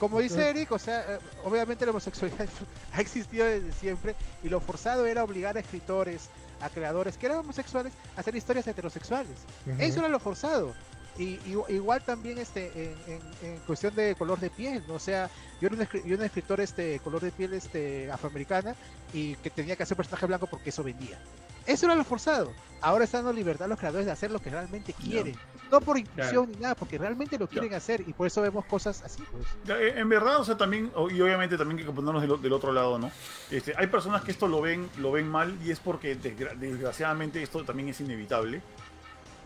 como 0.00 0.18
dice 0.18 0.48
Eric, 0.48 0.72
o 0.72 0.78
sea, 0.78 1.04
eh, 1.06 1.18
obviamente 1.44 1.84
la 1.84 1.90
homosexualidad 1.90 2.48
ha 2.94 3.00
existido 3.02 3.44
desde 3.44 3.70
siempre 3.72 4.16
y 4.42 4.48
lo 4.48 4.58
forzado 4.58 5.04
era 5.06 5.22
obligar 5.22 5.58
a 5.58 5.60
escritores, 5.60 6.30
a 6.62 6.70
creadores 6.70 7.18
que 7.18 7.26
eran 7.26 7.38
homosexuales 7.38 7.92
a 8.16 8.20
hacer 8.20 8.34
historias 8.34 8.66
heterosexuales. 8.66 9.36
Eso 9.78 10.00
era 10.00 10.08
lo 10.08 10.18
forzado. 10.18 10.72
Y, 11.18 11.38
igual 11.68 12.02
también 12.02 12.38
este 12.38 12.94
en, 13.42 13.56
cuestión 13.66 13.94
de 13.94 14.14
color 14.14 14.38
de 14.40 14.48
piel, 14.48 14.82
¿no? 14.88 14.94
o 14.94 14.98
sea, 14.98 15.28
yo 15.60 15.68
era 15.68 15.76
un, 15.76 16.22
escritor 16.22 16.60
este 16.60 16.98
color 17.00 17.20
de 17.20 17.30
piel 17.30 17.52
este 17.52 18.10
afroamericana 18.10 18.74
y 19.12 19.34
que 19.36 19.50
tenía 19.50 19.76
que 19.76 19.82
hacer 19.82 19.96
personaje 19.96 20.26
blanco 20.26 20.46
porque 20.46 20.70
eso 20.70 20.82
vendía. 20.82 21.18
Eso 21.66 21.86
era 21.86 21.94
lo 21.94 22.04
forzado. 22.04 22.52
Ahora 22.80 23.04
están 23.04 23.24
dando 23.24 23.36
libertad 23.36 23.66
a 23.66 23.68
los 23.68 23.78
creadores 23.78 24.06
de 24.06 24.12
hacer 24.12 24.30
lo 24.30 24.40
que 24.40 24.48
realmente 24.50 24.94
quieren. 24.94 25.36
No, 25.70 25.80
por 25.80 25.98
inclusión 25.98 26.50
ni 26.50 26.56
nada, 26.56 26.74
porque 26.74 26.98
realmente 26.98 27.38
lo 27.38 27.46
quieren 27.46 27.74
hacer 27.74 28.02
y 28.06 28.12
por 28.12 28.26
eso 28.26 28.42
vemos 28.42 28.64
cosas 28.64 29.02
así. 29.02 29.22
Pues. 29.30 29.78
Eh, 29.78 29.94
en 29.96 30.08
verdad, 30.08 30.40
o 30.40 30.44
sea, 30.44 30.56
también, 30.56 30.90
y 31.10 31.20
obviamente 31.20 31.56
también 31.56 31.78
hay 31.78 31.84
que 31.84 31.92
ponernos 31.92 32.42
del, 32.42 32.52
otro 32.52 32.72
lado, 32.72 32.98
¿no? 32.98 33.10
Este, 33.50 33.74
hay 33.76 33.86
personas 33.86 34.22
que 34.22 34.32
esto 34.32 34.48
lo 34.48 34.60
ven, 34.60 34.88
lo 34.98 35.12
ven 35.12 35.28
mal 35.28 35.56
y 35.62 35.70
es 35.70 35.78
porque 35.78 36.16
desgraciadamente 36.16 37.42
esto 37.42 37.64
también 37.64 37.90
es 37.90 38.00
inevitable. 38.00 38.62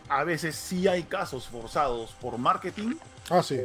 A 0.09 0.23
veces 0.23 0.55
sí 0.55 0.87
hay 0.87 1.03
casos 1.03 1.47
forzados 1.47 2.11
por 2.21 2.37
marketing. 2.37 2.95
Ah, 3.29 3.41
sí. 3.41 3.61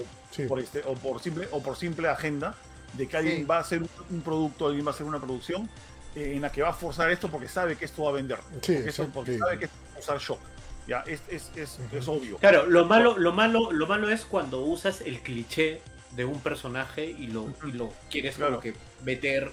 Por 0.49 0.61
este, 0.61 0.83
o, 0.87 0.95
por 0.95 1.21
simple, 1.21 1.49
o 1.51 1.62
por 1.62 1.77
simple 1.77 2.09
agenda 2.09 2.55
de 2.95 3.07
que 3.07 3.17
alguien 3.17 3.47
va 3.49 3.59
a 3.59 3.61
hacer 3.61 3.83
un 4.11 4.21
producto, 4.23 4.67
alguien 4.67 4.87
va 4.87 4.91
a 4.91 4.95
hacer 4.95 5.07
una 5.07 5.19
producción 5.19 5.69
eh, 6.15 6.33
en 6.35 6.43
la 6.43 6.51
que 6.51 6.62
va 6.62 6.71
a 6.71 6.73
forzar 6.73 7.11
esto 7.11 7.29
porque 7.29 7.49
sabe 7.49 7.77
que 7.77 7.85
esto 7.85 8.05
va 8.05 8.11
a 8.11 8.12
vender. 8.12 8.39
porque, 8.53 8.93
porque 9.12 9.39
sabe 9.39 9.59
que 9.59 9.67
va 9.67 9.97
a 9.97 9.99
usar 9.99 10.19
shock. 10.19 10.41
Ya, 10.87 11.05
es, 11.07 11.21
es, 11.29 11.51
es, 11.57 11.79
es, 11.93 12.09
obvio. 12.09 12.39
Claro, 12.39 12.67
lo 12.67 12.85
malo, 12.85 13.17
lo 13.17 13.33
malo, 13.33 13.71
lo 13.71 13.87
malo 13.87 14.11
es 14.11 14.25
cuando 14.25 14.62
usas 14.62 15.03
el 15.03 15.21
cliché 15.21 15.83
de 16.12 16.25
un 16.25 16.41
personaje 16.41 17.05
y 17.05 17.29
lo, 17.29 17.53
y 17.65 17.73
lo 17.73 17.93
quieres 18.11 18.37
como 18.37 18.59
que 18.61 18.75
meter 19.05 19.53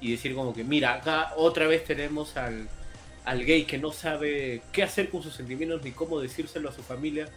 y 0.00 0.12
decir 0.12 0.34
como 0.34 0.54
que, 0.54 0.62
mira, 0.62 0.94
acá 0.94 1.32
otra 1.36 1.66
vez 1.66 1.84
tenemos 1.84 2.36
al, 2.36 2.68
al 3.28 3.44
gay 3.44 3.64
que 3.64 3.76
no 3.76 3.92
sabe 3.92 4.62
qué 4.72 4.82
hacer 4.82 5.10
con 5.10 5.22
sus 5.22 5.34
sentimientos 5.34 5.82
ni 5.84 5.92
cómo 5.92 6.18
decírselo 6.18 6.70
a 6.70 6.72
su 6.72 6.82
familia 6.82 7.28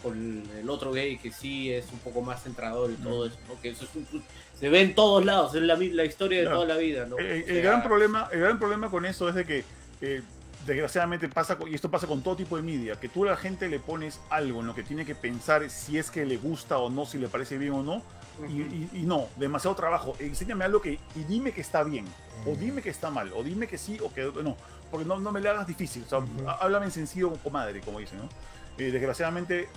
con 0.00 0.44
el 0.56 0.70
otro 0.70 0.92
gay 0.92 1.18
que 1.18 1.32
sí 1.32 1.72
es 1.72 1.86
un 1.92 1.98
poco 1.98 2.22
más 2.22 2.44
centrador 2.44 2.92
y 2.92 2.94
todo 2.94 3.26
eso, 3.26 3.36
porque 3.48 3.70
eso 3.70 3.84
se 4.58 4.68
ve 4.68 4.80
en 4.80 4.94
todos 4.94 5.24
lados, 5.24 5.54
es 5.56 5.62
la, 5.62 5.74
la 5.76 6.04
historia 6.04 6.40
de 6.40 6.46
toda 6.46 6.64
la 6.64 6.76
vida. 6.76 7.04
¿no? 7.04 7.18
El, 7.18 7.62
gran 7.62 7.82
problema, 7.82 8.28
el 8.32 8.40
gran 8.40 8.58
problema 8.60 8.90
con 8.90 9.04
eso 9.04 9.28
es 9.28 9.34
de 9.34 9.44
que 9.44 9.64
eh, 10.00 10.22
desgraciadamente 10.66 11.28
pasa, 11.28 11.58
y 11.68 11.74
esto 11.74 11.90
pasa 11.90 12.06
con 12.06 12.22
todo 12.22 12.36
tipo 12.36 12.56
de 12.56 12.62
media, 12.62 12.94
que 12.94 13.08
tú 13.08 13.24
a 13.24 13.30
la 13.30 13.36
gente 13.36 13.68
le 13.68 13.80
pones 13.80 14.20
algo 14.30 14.60
en 14.60 14.68
lo 14.68 14.74
que 14.74 14.84
tiene 14.84 15.04
que 15.04 15.16
pensar 15.16 15.68
si 15.68 15.98
es 15.98 16.12
que 16.12 16.24
le 16.24 16.36
gusta 16.36 16.78
o 16.78 16.90
no, 16.90 17.06
si 17.06 17.18
le 17.18 17.28
parece 17.28 17.58
bien 17.58 17.72
o 17.72 17.82
no, 17.82 18.02
y, 18.48 19.02
no, 19.02 19.28
demasiado 19.36 19.76
trabajo. 19.76 20.16
Enséñame 20.18 20.64
algo 20.64 20.80
que, 20.80 20.92
y 21.14 21.24
dime 21.28 21.52
que 21.52 21.60
está 21.60 21.82
bien, 21.82 22.06
o 22.46 22.54
dime 22.54 22.80
que 22.80 22.88
está 22.88 23.10
mal, 23.10 23.32
o 23.34 23.42
dime 23.42 23.66
que 23.66 23.76
sí 23.76 23.98
o 24.00 24.12
que 24.14 24.22
no, 24.42 24.56
porque 24.90 25.06
no, 25.06 25.18
no 25.18 25.32
me 25.32 25.40
le 25.40 25.48
hagas 25.48 25.66
difícil, 25.66 26.04
o 26.04 26.08
sea, 26.08 26.22
háblame 26.60 26.86
en 26.86 26.92
sencillo 26.92 27.32
comadre, 27.42 27.80
como 27.80 27.98
dicen, 27.98 28.18
¿no? 28.18 28.28
Eh, 28.78 28.90
desgraciadamente, 28.90 29.68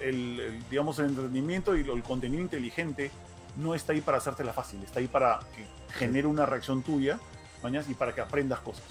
el, 0.00 0.62
digamos, 0.70 0.98
el 0.98 1.06
entretenimiento 1.06 1.76
y 1.76 1.80
el 1.80 2.02
contenido 2.02 2.42
inteligente 2.42 3.10
no 3.56 3.74
está 3.74 3.92
ahí 3.92 4.00
para 4.00 4.18
hacértela 4.18 4.52
fácil, 4.52 4.82
está 4.82 5.00
ahí 5.00 5.08
para 5.08 5.40
que 5.56 5.66
genere 5.98 6.26
una 6.26 6.46
reacción 6.46 6.82
tuya, 6.82 7.18
y 7.88 7.94
para 7.94 8.12
que 8.12 8.20
aprendas 8.20 8.58
cosas 8.60 8.84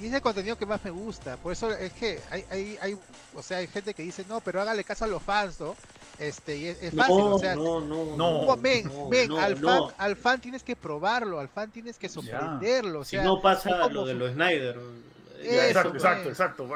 y 0.00 0.06
es 0.06 0.12
el 0.12 0.20
contenido 0.20 0.56
que 0.56 0.66
más 0.66 0.84
me 0.84 0.90
gusta. 0.90 1.36
Por 1.36 1.52
eso 1.52 1.70
es 1.72 1.92
que 1.92 2.20
hay, 2.30 2.44
hay, 2.50 2.78
hay, 2.80 2.98
o 3.34 3.42
sea, 3.42 3.58
hay 3.58 3.68
gente 3.68 3.94
que 3.94 4.02
dice, 4.02 4.24
no, 4.28 4.40
pero 4.40 4.60
hágale 4.60 4.82
caso 4.82 5.04
a 5.04 5.08
los 5.08 5.22
fans, 5.22 5.60
¿no? 5.60 5.76
Este, 6.18 6.56
y 6.56 6.66
es, 6.68 6.94
fácil, 6.94 7.16
o 7.20 7.38
sea, 7.38 7.56
no, 7.56 7.80
no, 7.80 8.16
no, 8.16 8.56
ven, 8.56 8.90
ven, 9.10 9.32
al, 9.32 9.56
fan, 9.56 9.82
al 9.98 10.16
fan 10.16 10.40
tienes 10.40 10.62
que 10.62 10.76
probarlo, 10.76 11.40
al 11.40 11.48
fan 11.48 11.70
tienes 11.72 11.98
que 11.98 12.08
sorprenderlo. 12.08 13.00
O 13.00 13.04
sea, 13.04 13.20
si 13.20 13.26
no 13.26 13.40
pasa 13.40 13.88
lo 13.88 14.06
de 14.06 14.14
los 14.14 14.32
Snyder. 14.32 14.78
exacto, 15.42 15.94
exacto, 15.94 16.28
exacto, 16.28 16.68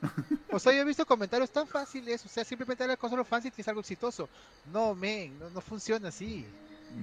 O 0.52 0.58
sea, 0.60 0.72
yo 0.72 0.82
he 0.82 0.84
visto 0.84 1.04
comentarios 1.04 1.50
tan 1.50 1.66
fáciles, 1.66 2.24
o 2.24 2.28
sea, 2.28 2.44
simplemente 2.44 2.84
darle 2.84 2.96
caso 2.96 3.14
a 3.14 3.18
los 3.18 3.26
fans 3.26 3.46
y 3.46 3.50
tienes 3.50 3.66
algo 3.68 3.80
exitoso. 3.80 4.28
No, 4.72 4.94
men, 4.94 5.36
no, 5.40 5.50
no 5.50 5.60
funciona 5.60 6.08
así. 6.08 6.46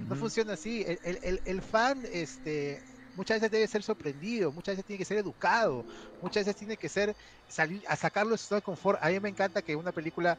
No 0.08 0.16
funciona 0.16 0.54
así. 0.54 0.82
El, 0.82 0.98
el, 1.04 1.18
el, 1.22 1.40
el 1.44 1.62
fan, 1.62 2.02
este, 2.10 2.82
muchas 3.16 3.40
veces 3.40 3.50
debe 3.50 3.66
ser 3.66 3.82
sorprendido, 3.82 4.52
muchas 4.52 4.74
veces 4.74 4.84
tiene 4.84 4.98
que 4.98 5.04
ser 5.04 5.18
educado, 5.18 5.84
muchas 6.20 6.44
veces 6.44 6.56
tiene 6.56 6.76
que 6.76 6.88
ser 6.88 7.16
salir 7.48 7.82
a 7.88 7.96
sacarlo 7.96 8.32
de 8.32 8.38
su 8.38 8.60
confort. 8.62 9.02
A 9.02 9.08
mí 9.08 9.18
me 9.20 9.28
encanta 9.28 9.62
que 9.62 9.74
una 9.74 9.92
película 9.92 10.38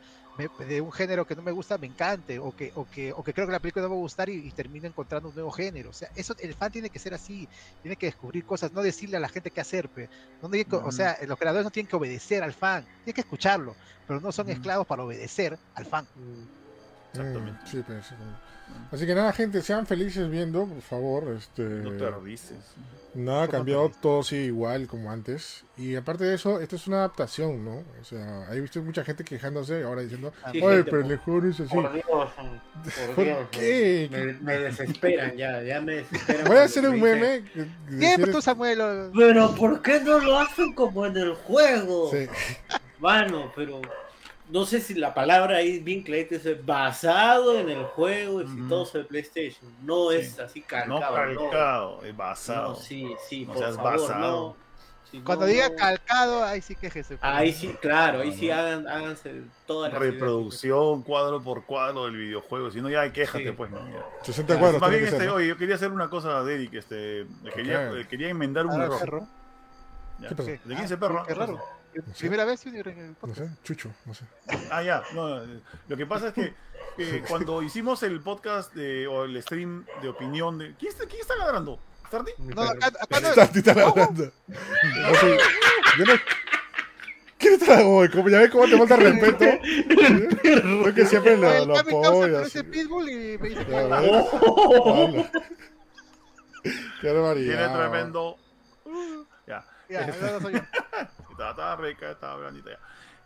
de 0.68 0.82
un 0.82 0.92
género 0.92 1.26
que 1.26 1.36
no 1.36 1.42
me 1.42 1.52
gusta 1.52 1.78
me 1.78 1.88
encante, 1.88 2.38
o 2.38 2.56
que, 2.56 2.72
o 2.76 2.86
que, 2.86 3.12
o 3.12 3.24
que 3.24 3.34
creo 3.34 3.48
que 3.48 3.52
la 3.52 3.60
película 3.60 3.84
no 3.84 3.90
me 3.90 3.96
va 3.96 4.00
a 4.00 4.04
gustar 4.04 4.30
y, 4.30 4.52
termine 4.52 4.88
encontrando 4.88 5.30
un 5.30 5.36
nuevo 5.36 5.52
género. 5.52 5.90
O 5.90 5.94
sea, 5.94 6.10
eso, 6.16 6.36
el 6.40 6.54
fan 6.54 6.72
tiene 6.72 6.90
que 6.90 7.00
ser 7.00 7.14
así, 7.14 7.50
tiene 7.82 7.96
que 7.96 8.06
descubrir 8.06 8.46
cosas, 8.46 8.72
no 8.72 8.82
decirle 8.84 9.18
a 9.18 9.20
la 9.20 9.30
gente 9.30 9.52
qué 9.52 9.62
hacer. 9.62 9.90
No 10.42 10.50
o 10.84 10.92
sea, 10.92 11.18
los 11.26 11.38
creadores 11.38 11.66
no 11.66 11.72
tienen 11.72 11.90
que 11.90 11.96
obedecer 11.96 12.44
al 12.44 12.54
fan, 12.54 12.86
tienen 13.04 13.16
que 13.16 13.22
escucharlo, 13.22 13.76
pero 14.06 14.22
no 14.22 14.32
son 14.32 14.50
esclavos 14.50 14.86
para 14.86 15.04
obedecer 15.04 15.58
al 15.74 15.86
fan. 15.86 16.08
Exactamente. 17.14 17.60
Sí, 17.66 17.82
pues, 17.86 18.14
Así 18.92 19.06
que 19.06 19.14
nada, 19.14 19.34
gente, 19.34 19.62
sean 19.62 19.86
felices 19.86 20.30
viendo, 20.30 20.66
por 20.66 20.82
favor. 20.82 21.36
Este, 21.38 21.64
no 21.64 21.92
te 21.92 22.10
revises. 22.10 22.58
Nada 23.14 23.44
ha 23.44 23.48
cambiado, 23.48 23.92
todo 24.00 24.22
sigue 24.22 24.46
igual 24.46 24.88
como 24.88 25.12
antes. 25.12 25.66
Y 25.76 25.96
aparte 25.96 26.24
de 26.24 26.36
eso, 26.36 26.62
esto 26.62 26.76
es 26.76 26.88
una 26.88 26.98
adaptación, 26.98 27.66
¿no? 27.66 27.84
O 28.00 28.04
sea, 28.04 28.48
he 28.54 28.62
visto 28.62 28.82
mucha 28.82 29.04
gente 29.04 29.24
quejándose 29.24 29.84
ahora 29.84 30.04
diciendo, 30.04 30.32
oye, 30.62 30.84
pero 30.84 31.02
el 31.02 31.18
juego 31.18 31.42
no 31.42 31.50
es 31.50 31.60
así. 31.60 31.74
Por 31.74 31.94
Dios, 31.94 32.06
por, 33.16 33.50
qué? 33.50 34.38
Me, 34.42 34.60
desesperan 34.60 35.36
ya, 35.36 35.62
ya 35.64 35.82
me 35.82 35.96
desesperan. 35.96 36.46
Voy 36.46 36.58
a 36.58 36.64
hacer 36.64 36.88
un 36.88 37.02
meme. 37.02 37.44
Siempre 37.90 38.32
tú, 38.32 38.42
Samuel. 38.42 39.12
Pero 39.16 39.56
¿por 39.56 39.82
qué 39.82 40.00
no 40.00 40.20
lo 40.20 40.40
hacen 40.40 40.74
como 40.74 41.06
en 41.06 41.18
el 41.18 41.34
juego? 41.34 42.12
Sí. 42.12 42.28
Bueno, 43.00 43.52
pero 43.56 43.82
no 44.50 44.66
sé 44.66 44.80
si 44.80 44.94
la 44.94 45.14
palabra 45.14 45.58
ahí 45.58 45.80
bien 45.80 46.04
clarita 46.04 46.36
es 46.36 46.66
basado 46.66 47.60
en 47.60 47.70
el 47.70 47.84
juego 47.84 48.42
exitoso 48.42 48.98
de 48.98 49.04
PlayStation. 49.04 49.72
No 49.84 50.12
es 50.12 50.40
así 50.40 50.62
calcado. 50.62 51.00
No 51.00 51.00
calcado, 51.00 52.04
es 52.04 52.16
basado. 52.16 52.76
sí, 52.76 53.14
sí, 53.28 53.46
por 53.46 53.58
favor, 53.58 54.00
basado. 54.00 54.56
Cuando 55.24 55.46
diga 55.46 55.74
calcado, 55.74 56.44
ahí 56.44 56.62
sí 56.62 56.76
quejese. 56.76 57.18
Ahí 57.22 57.54
sí, 57.54 57.76
claro, 57.82 58.22
ahí 58.22 58.34
sí 58.34 58.52
hagan, 58.52 58.88
háganse 58.88 59.44
toda 59.66 59.90
la 59.90 60.00
reproducción 60.00 61.02
cuadro 61.02 61.42
por 61.42 61.66
cuadro 61.66 62.06
del 62.06 62.18
videojuego. 62.18 62.72
Si 62.72 62.82
no, 62.82 62.90
ya 62.90 63.12
quéjate, 63.12 63.54
pues. 63.54 63.72
No, 63.72 63.80
60 64.24 64.60
cuadros. 64.60 64.82
Más 64.82 64.90
bien, 64.90 65.06
este, 65.06 65.30
oye, 65.30 65.48
yo 65.48 65.58
quería 65.58 65.76
hacer 65.76 65.92
una 65.92 66.10
cosa 66.10 66.44
de 66.44 66.56
Eric. 66.56 66.74
Este, 66.74 67.26
quería, 67.54 68.06
quería 68.10 68.30
enmendar 68.30 68.66
un 68.66 68.82
error. 68.82 69.00
Perro? 69.00 69.28
¿Qué 70.20 70.36
¿De 70.36 70.60
quién 70.66 70.80
es 70.80 70.96
perro? 70.98 71.24
Qué 71.26 71.34
raro. 71.34 71.77
¿Primera 72.20 72.46
vez 72.46 72.66
en 72.66 72.76
el 72.76 73.16
podcast? 73.16 73.40
No 73.40 73.48
sé, 73.48 73.52
Chucho, 73.64 73.92
no 74.06 74.14
sé. 74.14 74.26
Ah, 74.72 74.84
ya. 74.84 75.04
No, 75.14 75.42
lo 75.88 75.98
que 75.98 76.06
pasa 76.06 76.30
es 76.30 76.34
que 76.34 76.54
cuando 77.28 77.62
hicimos 77.62 78.04
el 78.04 78.22
podcast 78.22 78.74
de, 78.74 79.08
o 79.08 79.24
el 79.26 79.42
stream 79.42 79.86
de 80.02 80.10
opinión 80.10 80.58
de. 80.58 80.76
¿Quién 80.76 80.92
está, 80.92 81.06
quién 81.06 81.22
está 81.22 81.36
ladrando? 81.36 81.80
¿Starty? 82.08 82.32
No, 82.40 82.62
acá, 82.62 82.88
acá 82.88 83.20
no. 83.20 83.32
Starty 83.34 83.60
está 83.60 83.74
ladrando. 83.74 84.32
No 84.48 85.16
sé, 85.16 85.38
yo 85.98 86.06
no. 86.06 86.14
¿Quién 87.38 87.54
está 87.54 87.68
ladrando? 87.68 88.12
Como 88.12 88.30
ya 88.30 88.40
ves 88.40 88.52
cómo 88.52 88.66
te 88.66 88.78
falta 88.78 88.96
respeto. 88.98 89.46
Creo 90.42 90.94
que 90.94 91.06
siempre 91.06 91.38
lo, 91.38 91.66
lo 91.66 91.78
apoyas. 91.78 92.48
ese 92.48 92.64
pitbull 92.64 93.10
y 93.10 93.38
me 93.38 93.50
dice 93.50 93.66
Qué 97.02 97.12
barbaridad. 97.12 97.58
Tiene 97.58 97.78
tremendo. 97.78 98.38
Ya. 99.48 99.66
Ya, 99.90 100.08
no 100.08 100.42
soy 100.42 100.54
yo 100.54 100.60
estaba, 101.38 101.76
rica, 101.78 102.12
estaba 102.12 102.38
blandita 102.38 102.72
ya. 102.72 102.80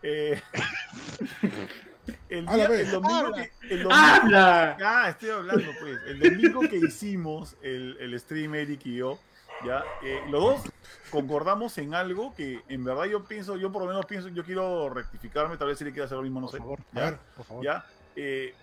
Eh, 0.04 0.42
el, 2.30 2.46
día, 2.48 2.66
el, 2.66 2.92
domingo 2.92 3.34
que. 3.34 3.52
El 3.70 3.84
domingo, 3.84 3.98
ah, 4.00 5.06
estoy 5.10 5.30
hablando, 5.30 5.72
pues. 5.80 6.00
El 6.08 6.20
domingo 6.20 6.62
que 6.62 6.78
hicimos 6.78 7.56
el, 7.62 7.98
el 8.00 8.20
stream, 8.20 8.56
Eric 8.56 8.86
y 8.86 8.98
yo, 8.98 9.20
ya, 9.66 9.84
eh, 10.04 10.22
los 10.30 10.42
dos 10.42 10.62
concordamos 11.12 11.78
en 11.78 11.94
algo 11.94 12.34
que 12.34 12.62
en 12.68 12.84
verdad 12.84 13.06
yo 13.06 13.24
pienso, 13.26 13.58
yo 13.58 13.72
por 13.72 13.84
lo 13.84 13.88
menos 13.88 14.06
pienso, 14.06 14.30
yo 14.30 14.44
quiero 14.44 14.90
rectificarme, 14.90 15.58
tal 15.58 15.68
vez 15.68 15.78
si 15.78 15.84
le 15.84 15.92
quiera 15.92 16.06
hacer 16.06 16.18
lo 16.18 16.24
mismo, 16.24 16.40
no 16.40 16.48
por 16.48 16.54
sé. 16.54 16.58
Favor, 16.60 16.80
¿ya? 16.94 17.06
Ver, 17.06 17.20
por 17.36 17.46
favor. 17.46 17.64
¿ya? 17.64 17.86
Eh, 18.16 18.56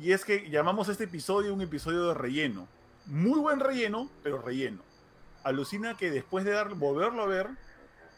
y 0.00 0.12
es 0.12 0.24
que 0.24 0.48
llamamos 0.48 0.88
a 0.88 0.92
este 0.92 1.04
episodio 1.04 1.52
un 1.52 1.60
episodio 1.60 2.08
de 2.08 2.14
relleno. 2.14 2.66
Muy 3.06 3.38
buen 3.40 3.60
relleno, 3.60 4.08
pero 4.22 4.40
relleno. 4.40 4.82
Alucina 5.42 5.96
que 5.96 6.10
después 6.10 6.44
de 6.44 6.52
dar, 6.52 6.74
volverlo 6.74 7.22
a 7.22 7.26
ver, 7.26 7.48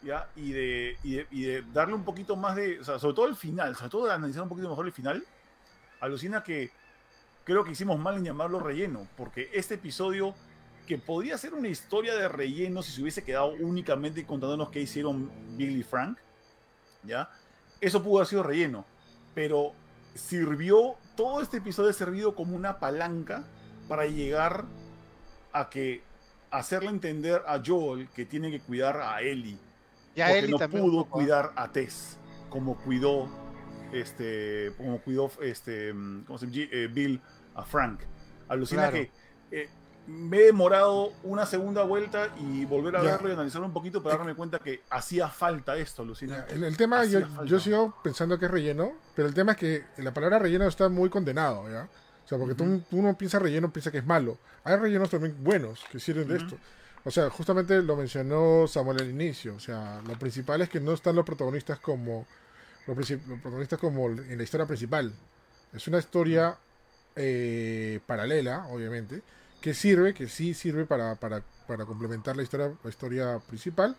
¿ya? 0.03 0.29
Y 0.35 0.51
de, 0.51 0.97
y 1.03 1.15
de, 1.15 1.27
y 1.31 1.43
de, 1.43 1.61
darle 1.73 1.93
un 1.93 2.03
poquito 2.03 2.35
más 2.35 2.55
de, 2.55 2.79
o 2.79 2.83
sea, 2.83 2.99
sobre 2.99 3.15
todo 3.15 3.27
el 3.27 3.35
final, 3.35 3.75
sobre 3.75 3.89
todo 3.89 4.05
de 4.07 4.13
analizar 4.13 4.43
un 4.43 4.49
poquito 4.49 4.69
mejor 4.69 4.85
el 4.85 4.91
final, 4.91 5.23
alucina 5.99 6.43
que 6.43 6.71
creo 7.43 7.63
que 7.63 7.71
hicimos 7.71 7.99
mal 7.99 8.17
en 8.17 8.25
llamarlo 8.25 8.59
relleno, 8.59 9.07
porque 9.15 9.49
este 9.53 9.75
episodio, 9.75 10.33
que 10.87 10.97
podría 10.97 11.37
ser 11.37 11.53
una 11.53 11.67
historia 11.67 12.15
de 12.15 12.27
relleno 12.27 12.81
si 12.81 12.91
se 12.91 13.01
hubiese 13.01 13.23
quedado 13.23 13.53
únicamente 13.59 14.25
contándonos 14.25 14.69
qué 14.69 14.81
hicieron 14.81 15.31
Billy 15.57 15.81
y 15.81 15.83
Frank, 15.83 16.17
¿ya? 17.03 17.29
Eso 17.79 18.03
pudo 18.03 18.17
haber 18.17 18.27
sido 18.27 18.43
relleno, 18.43 18.85
pero 19.33 19.73
sirvió, 20.13 20.97
todo 21.15 21.41
este 21.41 21.57
episodio 21.57 21.89
ha 21.89 21.93
servido 21.93 22.35
como 22.35 22.55
una 22.55 22.79
palanca 22.79 23.43
para 23.87 24.05
llegar 24.05 24.65
a 25.53 25.69
que 25.69 26.03
hacerle 26.49 26.89
entender 26.89 27.43
a 27.47 27.61
Joel 27.65 28.09
que 28.09 28.25
tiene 28.25 28.51
que 28.51 28.59
cuidar 28.59 28.97
a 28.97 29.21
Ellie 29.21 29.57
ya 30.15 30.27
porque 30.29 30.47
no 30.47 30.59
pudo 30.69 31.05
cuidar 31.05 31.51
a 31.55 31.71
Tess 31.71 32.17
como 32.49 32.77
cuidó 32.77 33.29
este 33.93 34.73
como 34.77 34.99
cuidó 35.01 35.31
este 35.41 35.93
¿cómo 36.25 36.37
se 36.37 36.47
llama? 36.47 36.69
Eh, 36.71 36.89
Bill 36.91 37.21
a 37.55 37.63
Frank 37.63 38.01
alucina 38.47 38.91
que 38.91 39.11
eh, 39.51 39.69
me 40.07 40.37
he 40.37 40.45
demorado 40.45 41.13
una 41.23 41.45
segunda 41.45 41.83
vuelta 41.83 42.29
y 42.39 42.65
volver 42.65 42.95
a 42.95 43.01
verlo 43.01 43.29
y 43.29 43.33
analizarlo 43.33 43.67
un 43.67 43.73
poquito 43.73 44.01
para 44.01 44.17
darme 44.17 44.35
cuenta 44.35 44.59
que 44.59 44.81
hacía 44.89 45.29
falta 45.29 45.77
esto, 45.77 46.01
alucina. 46.01 46.45
el, 46.49 46.75
tema, 46.75 47.05
yo, 47.05 47.21
yo, 47.45 47.59
sigo 47.59 47.93
pensando 48.03 48.37
que 48.39 48.45
es 48.45 48.51
relleno, 48.51 48.93
pero 49.15 49.27
el 49.27 49.33
tema 49.33 49.53
es 49.53 49.57
que 49.59 49.83
la 49.97 50.13
palabra 50.13 50.39
relleno 50.39 50.67
está 50.67 50.89
muy 50.89 51.09
condenado, 51.09 51.69
¿ya? 51.69 51.87
O 52.23 52.27
sea, 52.27 52.37
porque 52.37 52.55
tú, 52.55 52.83
uno 52.91 53.17
piensa 53.17 53.39
relleno, 53.39 53.71
piensa 53.71 53.91
que 53.91 53.99
es 53.99 54.05
malo. 54.05 54.37
Hay 54.63 54.75
rellenos 54.77 55.09
también 55.09 55.35
buenos 55.43 55.83
que 55.91 55.99
sirven 55.99 56.27
de 56.27 56.37
esto. 56.37 56.57
O 57.03 57.11
sea, 57.11 57.29
justamente 57.29 57.81
lo 57.81 57.95
mencionó 57.95 58.67
Samuel 58.67 59.01
al 59.01 59.09
inicio. 59.09 59.55
O 59.55 59.59
sea, 59.59 60.01
lo 60.07 60.17
principal 60.19 60.61
es 60.61 60.69
que 60.69 60.79
no 60.79 60.93
están 60.93 61.15
los 61.15 61.25
protagonistas 61.25 61.79
como 61.79 62.27
los, 62.87 62.95
protagonistas 62.95 63.79
como 63.79 64.07
en 64.07 64.37
la 64.37 64.43
historia 64.43 64.65
principal. 64.65 65.11
Es 65.73 65.87
una 65.87 65.99
historia 65.99 66.57
eh, 67.15 67.99
paralela, 68.05 68.67
obviamente, 68.67 69.21
que 69.61 69.73
sirve, 69.73 70.13
que 70.13 70.27
sí 70.27 70.53
sirve 70.53 70.85
para, 70.85 71.15
para, 71.15 71.43
para 71.67 71.85
complementar 71.85 72.35
la 72.35 72.43
historia, 72.43 72.71
la 72.83 72.89
historia 72.89 73.39
principal, 73.39 73.95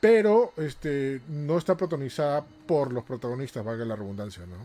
pero 0.00 0.52
este 0.56 1.20
no 1.28 1.58
está 1.58 1.76
protagonizada 1.76 2.44
por 2.66 2.92
los 2.92 3.04
protagonistas, 3.04 3.64
valga 3.64 3.84
la 3.84 3.96
redundancia, 3.96 4.46
¿no? 4.46 4.56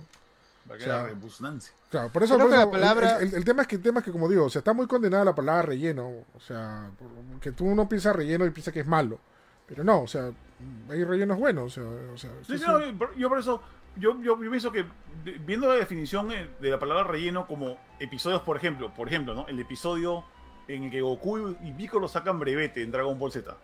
Valga 0.66 0.88
la 0.88 1.60
Claro, 1.90 2.12
por 2.12 2.24
eso, 2.24 2.38
la 2.38 2.70
palabra... 2.70 3.20
el, 3.20 3.46
tema 3.46 3.62
es 3.62 3.68
que 3.68 3.76
el 3.76 3.82
tema 3.82 4.00
es 4.00 4.06
que 4.06 4.12
como 4.12 4.28
digo, 4.28 4.46
o 4.46 4.50
sea, 4.50 4.60
está 4.60 4.74
muy 4.74 4.88
condenada 4.88 5.24
la 5.24 5.36
palabra 5.36 5.62
relleno, 5.62 6.26
o 6.34 6.40
sea, 6.40 6.90
que 7.40 7.52
tú 7.52 7.74
no 7.76 7.88
piensas 7.88 8.16
relleno 8.16 8.46
y 8.46 8.50
piensas 8.50 8.74
que 8.74 8.80
es 8.80 8.88
malo, 8.88 9.20
pero 9.68 9.84
no, 9.84 10.02
o 10.02 10.08
sea, 10.08 10.32
hay 10.90 11.04
rellenos 11.04 11.38
buenos, 11.38 11.78
o 11.78 12.18
sea, 12.18 12.32
sí, 12.48 12.56
yo 13.16 13.30
por 13.30 13.40
eso 13.40 13.62
yo, 13.98 14.22
yo, 14.22 14.38
pienso 14.38 14.72
que 14.72 14.86
viendo 15.46 15.68
la 15.68 15.76
definición 15.76 16.32
eh, 16.32 16.50
de 16.60 16.70
la 16.70 16.80
palabra 16.80 17.04
relleno 17.06 17.48
como 17.48 17.78
episodios, 18.00 18.42
por 18.42 18.58
ejemplo, 18.58 18.94
por 18.94 19.08
ejemplo, 19.08 19.34
¿no? 19.34 19.48
El 19.48 19.60
episodio 19.60 20.24
en 20.68 20.86
el 20.86 20.92
que 20.92 21.02
Goku 21.02 21.56
y 21.64 21.72
Piccolo 21.72 22.08
sacan 22.08 22.40
brevete 22.40 22.82
en 22.82 22.92
Dragon 22.92 23.18
Ball 23.18 23.32
Z. 23.32 23.56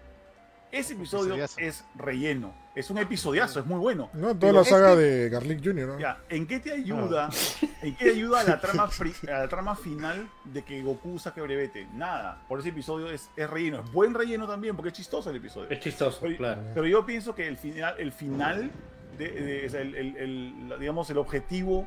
Ese 0.72 0.94
episodio 0.94 1.36
es 1.58 1.84
relleno. 1.96 2.54
Es 2.74 2.90
un 2.90 2.98
episodiazo, 2.98 3.60
es 3.60 3.66
muy 3.66 3.80
bueno. 3.80 4.10
No, 4.14 4.34
toda 4.38 4.54
la 4.54 4.64
saga 4.64 4.96
de 4.96 5.28
Garlic 5.28 5.62
Jr., 5.62 5.88
¿no? 5.90 6.00
Ya, 6.00 6.20
¿en 6.30 6.48
qué 6.48 6.60
te 6.60 6.72
ayuda? 6.72 7.28
Ah. 7.30 7.68
¿En 7.82 7.96
qué 7.96 8.12
ayuda 8.12 8.40
a 8.40 8.44
la 8.46 8.62
trama 8.62 8.90
a 9.28 9.32
la 9.32 9.48
trama 9.50 9.76
final 9.76 10.30
de 10.46 10.64
que 10.64 10.82
Goku 10.82 11.20
saque 11.20 11.42
brevete? 11.42 11.88
Nada. 11.94 12.42
Por 12.48 12.60
ese 12.60 12.70
episodio 12.70 13.12
es, 13.12 13.30
es, 13.36 13.50
relleno. 13.50 13.82
Es 13.82 13.92
buen 13.92 14.14
relleno 14.14 14.48
también, 14.48 14.78
porque 14.78 14.90
es 14.90 14.96
chistoso 14.96 15.30
el 15.30 15.36
episodio. 15.36 15.70
Es 15.70 15.82
chistoso, 15.82 16.22
claro. 16.38 16.62
Pero 16.74 16.88
yo 16.88 17.06
pienso 17.06 17.36
que 17.36 17.48
el 17.48 17.58
final, 17.58 17.96
el 17.98 18.14
final 18.14 18.72
de, 19.18 19.66
el, 19.66 19.96
el, 20.16 20.74
digamos, 20.80 21.10
el 21.10 21.18
objetivo 21.18 21.86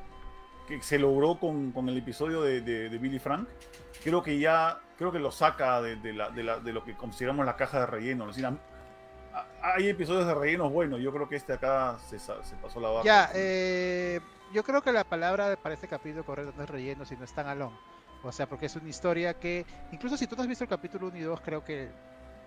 que 0.69 0.83
se 0.83 0.99
logró 0.99 1.39
con, 1.39 1.73
con 1.73 1.89
el 1.89 1.97
episodio 1.97 2.43
de, 2.43 2.61
de, 2.61 2.99
Billy 2.99 3.19
Frank, 3.19 3.49
creo 4.03 4.23
que 4.23 4.39
ya 4.39 4.81
creo 4.97 5.13
que 5.13 5.19
lo 5.19 5.31
saca 5.31 5.83
de, 5.83 6.13
la, 6.13 6.31
de, 6.31 6.73
lo 6.73 6.85
que 6.85 6.95
consideramos 6.95 7.45
la 7.45 7.57
caja 7.57 7.81
de 7.81 7.87
relleno 7.87 8.27
hay 9.63 9.89
episodios 9.89 10.27
de 10.27 10.35
rellenos 10.35 10.73
buenos. 10.73 11.01
Yo 11.01 11.13
creo 11.13 11.29
que 11.29 11.37
este 11.37 11.53
acá 11.53 11.99
se, 12.09 12.19
pasó 12.57 12.81
la 12.81 12.89
barra. 12.89 13.05
Ya, 13.05 13.31
eh, 13.35 14.21
yo 14.53 14.63
creo 14.63 14.83
que 14.83 14.93
la 14.93 15.05
palabra 15.05 15.57
para 15.57 15.75
este 15.75 15.89
capítulo 15.89 16.25
correcto 16.25 16.53
no 16.57 16.63
es 16.63 16.71
relleno, 16.71 17.05
sino 17.05 17.25
es 17.25 17.33
tan 17.33 17.47
alón. 17.47 17.73
O 18.23 18.33
sea, 18.33 18.49
porque 18.49 18.67
es 18.67 18.77
una 18.77 18.89
historia 18.89 19.35
que, 19.35 19.67
incluso 19.93 20.17
si 20.17 20.27
tú 20.27 20.37
no 20.37 20.43
has 20.43 20.49
visto 20.49 20.65
el 20.65 20.71
capítulo 20.71 21.09
1 21.09 21.17
y 21.19 21.21
2, 21.21 21.41
creo 21.43 21.65
que 21.65 21.91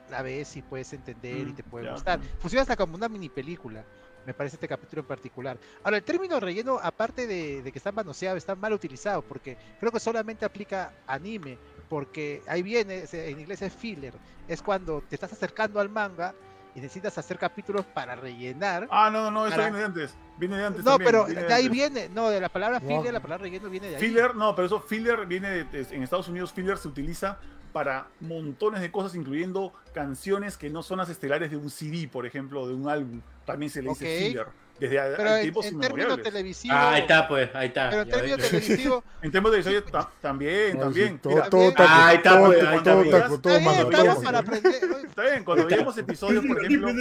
la 0.10 0.22
ves 0.22 0.56
y 0.56 0.62
puedes 0.62 0.92
entender 0.94 1.40
y 1.40 1.52
mm, 1.52 1.56
te 1.56 1.64
puede 1.64 1.92
gustar. 1.92 2.20
Funciona 2.40 2.62
hasta 2.62 2.76
como 2.76 2.96
una 2.96 3.10
mini 3.10 3.30
película, 3.30 3.84
me 4.26 4.34
parece 4.34 4.56
este 4.56 4.68
capítulo 4.68 5.02
en 5.02 5.08
particular. 5.08 5.58
Ahora, 5.84 5.98
el 5.98 6.04
término 6.04 6.40
relleno, 6.40 6.80
aparte 6.82 7.28
de, 7.28 7.62
de 7.62 7.72
que 7.72 7.78
está 7.78 7.92
manoseado, 7.92 8.38
está 8.38 8.56
mal 8.56 8.74
utilizado, 8.74 9.22
porque 9.22 9.58
creo 9.80 9.92
que 9.92 10.00
solamente 10.00 10.46
aplica 10.46 10.94
anime 11.06 11.58
porque 11.90 12.42
ahí 12.48 12.62
viene, 12.62 13.06
en 13.12 13.40
inglés 13.40 13.62
es 13.62 13.74
filler, 13.74 14.14
es 14.48 14.62
cuando 14.62 15.02
te 15.02 15.16
estás 15.16 15.32
acercando 15.32 15.80
al 15.80 15.90
manga 15.90 16.34
y 16.78 16.80
necesitas 16.80 17.18
hacer 17.18 17.40
capítulos 17.40 17.86
para 17.88 18.16
rellenar. 18.16 18.88
Ah, 18.92 19.10
no, 19.12 19.32
no, 19.32 19.48
eso 19.48 19.58
viene 19.58 19.80
de 19.80 19.86
antes. 19.86 20.16
Viene 20.38 20.58
de 20.58 20.66
antes. 20.68 20.86
No, 20.86 21.00
pero 21.00 21.26
de, 21.26 21.52
ahí 21.52 21.70
viene, 21.70 22.08
no, 22.10 22.30
de 22.30 22.40
la 22.40 22.50
palabra 22.50 22.80
filler, 22.80 23.12
la 23.12 23.20
palabra 23.20 23.46
relleno 23.46 23.68
viene 23.68 23.90
de 23.90 23.96
ahí. 23.96 24.02
Filler, 24.02 24.36
no, 24.36 24.54
pero 24.54 24.68
eso, 24.68 24.80
filler 24.80 25.26
viene 25.26 25.64
de, 25.64 25.88
en 25.90 26.04
Estados 26.04 26.28
Unidos, 26.28 26.54
filler 26.54 26.78
se 26.78 26.88
utiliza 26.88 27.40
para 27.74 28.10
montones 28.20 28.82
de 28.82 28.92
cosas, 28.92 29.16
incluyendo 29.16 29.74
canciones 29.92 30.56
que 30.56 30.70
no 30.70 30.84
son 30.84 31.00
las 31.00 31.10
estelares 31.10 31.50
de 31.50 31.58
un 31.58 31.72
CD, 31.72 32.08
por 32.08 32.28
ejemplo, 32.28 32.68
de 32.68 32.76
un 32.76 32.88
álbum. 32.88 33.22
También 33.44 33.72
se 33.72 33.82
le 33.82 33.90
dice 33.90 34.28
filler. 34.28 34.46
Desde 34.80 35.00
pero 35.18 35.36
en, 35.38 35.54
en 35.74 35.80
términos 35.80 36.22
televisivos. 36.22 36.78
Ah, 36.78 36.94
ahí 36.94 37.02
está, 37.02 37.28
pues, 37.28 37.50
ahí 37.56 37.68
está. 37.68 37.90
Pero 37.90 38.02
en 38.04 38.10
términos 38.10 38.38
televisivos. 38.38 39.04
en 39.22 39.32
términos 39.32 39.64
televisivos 39.64 40.12
también, 40.22 40.80
también. 40.80 41.20
Todo, 41.20 41.42
todo, 41.50 41.74
ah, 41.78 42.08
ahí 42.08 42.18
está, 42.18 42.40
pues, 42.40 42.64
ahí 42.64 42.78
está. 42.78 44.24
para 44.24 44.40
aprender. 44.40 44.76
Está 45.08 45.24
bien, 45.24 45.44
cuando 45.44 45.66
veíamos 45.66 45.98
episodios, 45.98 46.46
por 46.46 46.60
ejemplo. 46.66 46.92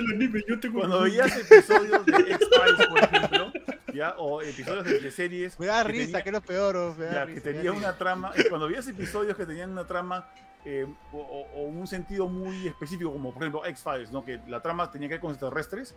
Cuando 0.73 1.03
veías 1.03 1.37
episodios 1.37 2.07
de 2.07 2.13
X-Files, 2.13 2.87
por 2.89 2.99
ejemplo, 2.99 3.53
¿ya? 3.93 4.15
o 4.19 4.41
episodios 4.41 4.85
de, 4.85 5.11
series. 5.11 5.61
Me 5.61 5.67
da 5.67 5.85
risa, 5.85 6.23
que 6.23 6.31
es 6.31 6.33
lo 6.33 6.41
peor. 6.41 6.97
ya, 6.99 7.27
que 7.27 7.41
tenían 7.41 7.77
una 7.77 7.97
trama. 7.97 8.33
Cuando 8.49 8.69
veías 8.69 8.89
episodios 8.89 9.37
que 9.37 9.45
tenían 9.45 9.71
una 9.71 9.87
trama 9.87 10.31
eh, 10.69 10.85
o, 11.13 11.19
o, 11.55 11.63
un 11.63 11.87
sentido 11.87 12.27
muy 12.27 12.67
específico, 12.67 13.13
como 13.13 13.33
por 13.33 13.41
ejemplo 13.41 13.65
X-Files, 13.67 14.11
¿no? 14.11 14.25
que 14.25 14.41
la 14.49 14.61
trama 14.61 14.91
tenía 14.91 15.07
que 15.07 15.15
ver 15.15 15.21
con 15.21 15.31
extraterrestres, 15.31 15.95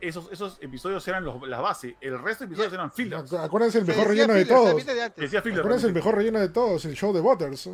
esos, 0.00 0.30
esos 0.32 0.58
episodios 0.60 1.06
eran 1.08 1.24
los, 1.24 1.46
la 1.48 1.60
base. 1.60 1.96
El 2.00 2.18
resto 2.20 2.44
de 2.44 2.48
episodios 2.48 2.72
eran 2.72 2.92
fillers. 2.92 3.32
Acuérdense 3.32 3.78
el 3.78 3.86
mejor 3.86 4.08
relleno 4.08 4.34
de 4.34 4.44
todos. 4.44 4.82
Acuérdense 4.82 5.86
el 5.86 5.94
mejor 5.94 6.16
relleno 6.16 6.40
de 6.40 6.48
todos, 6.48 6.84
el 6.84 6.94
show 6.94 7.12
de 7.12 7.20
Waters. 7.20 7.70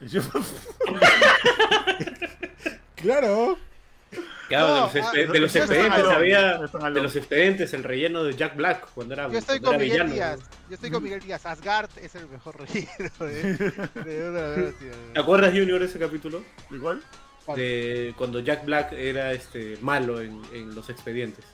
claro. 2.96 3.58
Claro, 4.48 4.90
de 4.92 5.00
los, 5.00 5.06
ah, 5.06 5.12
de 5.14 5.40
los 5.40 5.56
expedientes 5.56 6.04
había 6.04 6.58
de 6.58 7.00
los 7.00 7.16
expedientes 7.16 7.72
el 7.72 7.82
relleno 7.82 8.22
de 8.24 8.34
Jack 8.34 8.56
Black 8.56 8.86
cuando 8.94 9.14
era 9.14 9.30
Yo 9.30 9.38
estoy 9.38 9.58
con 9.58 9.78
Miguel 9.78 10.10
Díaz. 10.10 10.40
Yo 10.68 10.74
estoy 10.74 10.90
con 10.90 11.02
Miguel 11.02 11.20
Díaz. 11.20 11.46
Asgard 11.46 11.88
es 11.96 12.14
el 12.14 12.28
mejor 12.28 12.60
relleno 12.60 12.88
de, 13.20 13.56
de 14.04 14.74
¿Te 15.14 15.20
acuerdas 15.20 15.50
Junior 15.50 15.82
ese 15.82 15.98
capítulo? 15.98 16.44
Igual 16.70 17.02
de 17.54 18.14
cuando 18.16 18.40
Jack 18.40 18.64
Black 18.64 18.92
era 18.92 19.32
este 19.32 19.76
malo 19.80 20.20
en, 20.20 20.40
en 20.52 20.74
los 20.74 20.88
expedientes. 20.88 21.44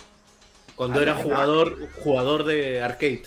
Cuando 0.77 1.01
ah, 1.01 1.03
era 1.03 1.15
jugador 1.17 1.89
jugador 2.03 2.45
de 2.45 2.83
arcade. 2.83 3.25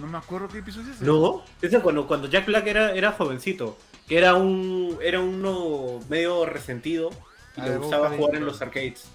no, 0.00 0.06
me 0.06 0.18
acuerdo 0.18 0.48
qué 0.48 0.58
episodio 0.58 0.90
es 0.90 0.96
ese. 0.96 1.04
No, 1.04 1.42
ese 1.62 1.80
cuando, 1.80 2.06
cuando 2.06 2.28
Jack 2.28 2.46
Black 2.46 2.66
era, 2.66 2.92
era 2.92 3.12
jovencito, 3.12 3.78
que 4.06 4.18
era 4.18 4.34
un 4.34 4.98
era 5.00 5.20
uno 5.20 6.00
medio 6.08 6.44
resentido 6.46 7.10
y 7.56 7.60
le 7.60 7.76
gustaba 7.78 8.10
jugar 8.10 8.34
en 8.36 8.44
los 8.44 8.60
arcades. 8.60 9.06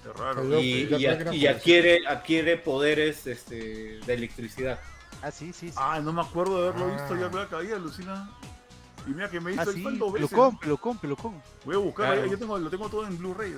Y, 0.60 0.96
y, 0.96 1.48
adquiere 1.48 2.08
adquiere 2.08 2.58
poderes 2.58 3.28
este, 3.28 4.00
de 4.06 4.14
electricidad. 4.14 4.80
Ah, 5.22 5.32
sí, 5.32 5.52
sí, 5.52 5.72
Ah, 5.76 6.00
no 6.02 6.14
me 6.14 6.22
acuerdo 6.22 6.62
de 6.62 6.70
haberlo 6.70 6.91
visto 6.94 7.16
Jack 7.18 7.32
Black 7.32 7.54
ahí, 7.54 7.72
alucina. 7.72 8.30
Y 9.07 9.11
mira 9.11 9.30
que 9.30 9.39
me 9.39 9.53
hizo 9.53 9.61
ah, 9.61 9.65
sí, 9.65 9.85
el 9.85 9.99
veces. 9.99 10.21
Lo 10.21 10.30
compro, 10.30 10.69
lo 10.69 10.77
compro, 10.77 11.09
lo 11.09 11.15
compro. 11.15 11.41
Voy 11.65 11.76
a 11.76 11.80
buscar, 11.80 12.26
yo 12.27 12.38
tengo, 12.38 12.57
lo 12.57 12.69
tengo 12.69 12.89
todo 12.89 13.07
en 13.07 13.17
Blu-ray. 13.17 13.55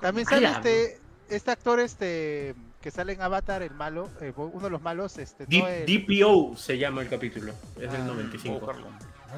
También 0.00 0.26
sale 0.26 0.50
este, 0.50 1.00
este 1.28 1.50
actor 1.50 1.80
este 1.80 2.54
que 2.80 2.90
sale 2.90 3.12
en 3.12 3.20
Avatar, 3.20 3.62
el 3.62 3.72
malo, 3.72 4.08
eh, 4.20 4.32
uno 4.36 4.64
de 4.64 4.70
los 4.70 4.80
malos. 4.80 5.18
Este, 5.18 5.46
no 5.48 5.68
el... 5.68 5.84
DPO 5.84 6.56
se 6.56 6.78
llama 6.78 7.02
el 7.02 7.08
capítulo, 7.08 7.52
es 7.78 7.92
del 7.92 8.06
95. 8.06 8.72
Ah, 8.72 9.36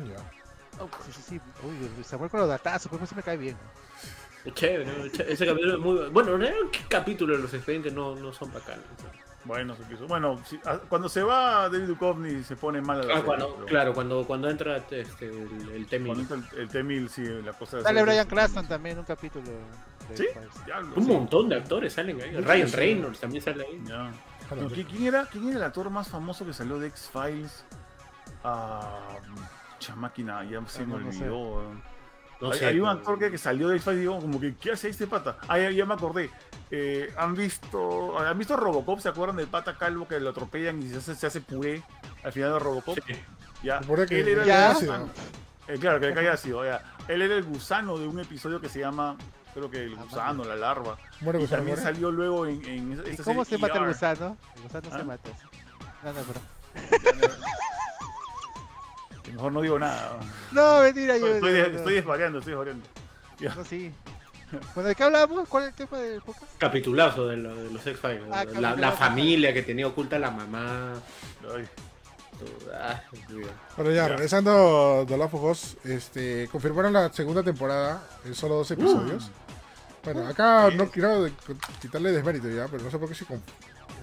oh, 0.80 0.88
sí, 1.04 1.12
sí, 1.12 1.22
sí. 1.22 1.40
Uy, 1.64 2.04
Samuel 2.04 2.30
con 2.30 2.40
los 2.40 2.48
datazos, 2.48 2.90
pues 2.90 3.09
se 3.09 3.16
me 3.16 3.22
cae 3.22 3.36
bien. 3.36 3.56
Chévere, 4.54 5.10
ese 5.28 5.46
capítulo 5.46 5.74
es 5.74 5.80
muy 5.80 6.09
bueno. 6.10 6.38
¿qué 6.72 6.80
capítulo 6.88 7.36
de 7.36 7.42
los 7.42 7.54
expedientes 7.54 7.92
no, 7.92 8.14
no 8.16 8.32
son 8.32 8.52
bacanos? 8.52 8.84
Bueno, 9.44 9.74
se 9.77 9.82
quiso. 9.85 10.06
Bueno, 10.06 10.40
ah, 10.64 10.81
cuando 10.89 11.09
se 11.09 11.23
va 11.23 11.69
David 11.69 11.89
Duchovny 11.89 12.44
se 12.44 12.56
pone 12.56 12.81
mal 12.81 13.01
a 13.01 13.05
la 13.05 13.16
ah, 13.16 13.47
Claro, 13.66 13.93
cuando, 13.93 14.24
cuando 14.24 14.48
entra 14.48 14.77
este, 14.77 15.01
el, 15.01 15.70
el 15.74 15.86
T-1000. 15.86 16.52
El, 16.56 16.69
T-1000, 16.69 17.09
sí, 17.09 17.24
la 17.44 17.52
cosa 17.52 17.82
Sale 17.82 18.02
Brian 18.02 18.27
Cranston 18.27 18.69
también 18.69 18.94
en 18.94 19.01
un 19.01 19.05
capítulo. 19.05 19.47
¿Sí? 20.14 20.27
un 20.97 21.06
montón 21.06 21.48
de 21.48 21.56
actores 21.56 21.93
salen 21.93 22.20
ahí. 22.20 22.36
Ryan 22.40 22.73
Reynolds 22.73 23.20
también 23.20 23.43
sale 23.43 23.64
ahí. 23.64 23.82
Ya. 23.86 24.12
¿quién, 24.85 25.06
era, 25.06 25.27
¿Quién 25.27 25.48
era 25.48 25.56
el 25.56 25.62
actor 25.62 25.89
más 25.90 26.09
famoso 26.09 26.44
que 26.44 26.52
salió 26.52 26.78
de 26.78 26.89
X-Files? 26.89 27.64
Ah, 28.44 29.19
máquina, 29.97 30.44
ya 30.44 30.64
se 30.66 30.85
me 30.85 30.94
olvidó. 30.94 31.62
No 31.62 31.73
sé, 31.73 31.91
hay, 32.51 32.81
un 32.81 32.89
actor 32.89 33.19
que, 33.19 33.31
que 33.31 33.39
salió 33.39 33.69
de 33.69 33.77
X-Files 33.77 33.98
y 33.98 34.01
digo, 34.01 34.20
como 34.20 34.40
que, 34.40 34.55
¿qué 34.56 34.73
hace 34.73 34.89
este 34.89 35.06
pata? 35.06 35.36
Ah, 35.48 35.59
ya 35.59 35.86
me 35.86 35.94
acordé. 35.94 36.31
Eh, 36.70 37.12
¿Han 37.19 37.35
visto 37.35 38.19
han 38.19 38.39
visto 38.39 38.56
Robocop? 38.56 38.98
¿Se 38.98 39.10
acuerdan 39.10 39.36
del 39.36 39.47
pata 39.47 39.77
calvo 39.77 40.09
que 40.09 40.19
lo 40.19 40.31
atropellan 40.31 40.82
y 40.82 40.89
se 40.89 40.97
hace, 40.97 41.14
se 41.14 41.27
hace 41.27 41.40
puré 41.43 41.82
al 42.24 42.32
final 42.32 42.55
de 42.55 42.59
Robocop? 42.59 42.98
Ya. 43.62 43.81
que 44.09 44.20
él 44.20 44.28
era 44.28 44.43
el 44.43 45.10
eh, 45.69 45.78
claro, 45.78 46.01
que 46.01 46.09
le 46.09 46.14
cae 46.14 46.28
ácido. 46.28 46.64
Ya. 46.64 46.82
Él 47.09 47.23
era 47.23 47.35
el 47.36 47.44
gusano 47.44 47.97
de 47.98 48.06
un 48.06 48.19
episodio 48.19 48.60
que 48.60 48.69
se 48.69 48.81
llama, 48.81 49.16
creo 49.55 49.70
que 49.70 49.85
el 49.85 49.97
gusano, 49.97 50.44
la 50.44 50.56
larva. 50.56 50.98
Bueno, 51.20 51.40
y 51.40 51.47
también 51.47 51.77
salió 51.77 52.10
luego 52.10 52.47
en, 52.47 52.64
en 52.64 53.02
esta 53.06 53.23
¿Cómo 53.23 53.44
se 53.44 53.59
mata 53.59 53.78
el 53.78 53.86
gusano? 53.86 54.36
El 54.56 54.62
gusano 54.62 54.90
se 54.90 54.97
¿Ah? 54.97 55.05
mata. 55.05 55.31
No, 56.02 56.12
no, 56.12 56.20
Mejor 59.31 59.53
no 59.53 59.62
digo 59.62 59.78
nada. 59.78 60.19
No, 60.51 60.81
mentira, 60.81 61.16
yo. 61.16 61.28
Estoy, 61.28 61.59
estoy 61.59 61.94
desvariando, 61.94 62.39
estoy 62.39 62.53
desvariando. 62.53 62.86
No, 63.40 63.65
sí. 63.65 63.93
Bueno, 64.74 64.89
¿de 64.89 64.94
qué 64.94 65.03
hablamos? 65.05 65.49
¿Cuál 65.49 65.65
es 65.65 65.69
el 65.70 65.74
tema 65.74 65.99
del 65.99 66.20
podcast? 66.20 66.59
Capitulazo 66.59 67.28
de, 67.28 67.36
los 67.39 67.86
X-Files. 67.86 68.23
Ah, 68.31 68.44
la, 68.44 68.93
familia 68.93 69.53
que 69.55 69.62
tenía 69.62 69.86
oculta 69.86 70.19
la 70.19 70.31
mamá. 70.31 70.93
Ah, 72.74 73.01
bueno, 73.77 73.93
ya, 73.93 74.09
regresando 74.09 75.07
de 75.09 75.16
Last 75.16 75.35
of 75.35 75.74
este, 75.85 76.49
confirmaron 76.51 76.93
la 76.93 77.12
segunda 77.12 77.43
temporada 77.43 78.07
en 78.24 78.35
solo 78.35 78.57
dos 78.57 78.70
episodios. 78.70 79.27
Uh. 79.27 80.05
Bueno, 80.05 80.27
acá 80.27 80.70
no 80.70 80.90
quiero 80.90 81.28
quitarle 81.81 82.11
desmérito 82.11 82.49
ya, 82.49 82.66
pero 82.69 82.82
no 82.82 82.90
sé 82.90 82.99
por 82.99 83.09
qué 83.09 83.15
se, 83.15 83.24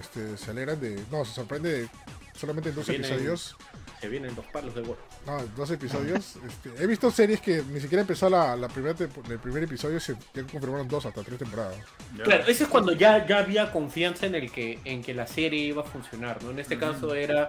este, 0.00 0.36
se 0.36 0.50
alegran 0.50 0.80
de. 0.80 1.04
No, 1.10 1.24
se 1.24 1.34
sorprende 1.34 1.82
de 1.82 1.88
solamente 2.34 2.70
en 2.70 2.74
dos 2.74 2.88
episodios. 2.88 3.56
Se 4.00 4.08
vienen 4.08 4.34
dos 4.34 4.46
palos 4.46 4.74
de 4.74 4.80
gorro. 4.80 5.00
No, 5.26 5.44
dos 5.56 5.70
episodios. 5.70 6.36
Este, 6.46 6.82
he 6.82 6.86
visto 6.86 7.10
series 7.10 7.40
que 7.40 7.62
ni 7.70 7.80
siquiera 7.80 8.00
empezó 8.00 8.30
la, 8.30 8.56
la 8.56 8.68
primera 8.68 8.96
el 8.98 9.38
primer 9.38 9.62
episodio 9.62 10.00
se 10.00 10.16
ya 10.34 10.42
confirmaron 10.44 10.88
dos 10.88 11.04
hasta 11.06 11.22
tres 11.22 11.38
temporadas. 11.38 11.76
Claro, 12.22 12.44
ese 12.46 12.64
es 12.64 12.68
cuando 12.68 12.92
ya, 12.92 13.26
ya 13.26 13.38
había 13.38 13.70
confianza 13.72 14.26
en 14.26 14.34
el 14.34 14.50
que 14.50 14.78
en 14.84 15.02
que 15.02 15.12
la 15.14 15.26
serie 15.26 15.60
iba 15.60 15.82
a 15.82 15.84
funcionar, 15.84 16.42
¿no? 16.42 16.50
En 16.50 16.58
este 16.58 16.78
caso 16.78 17.14
era, 17.14 17.48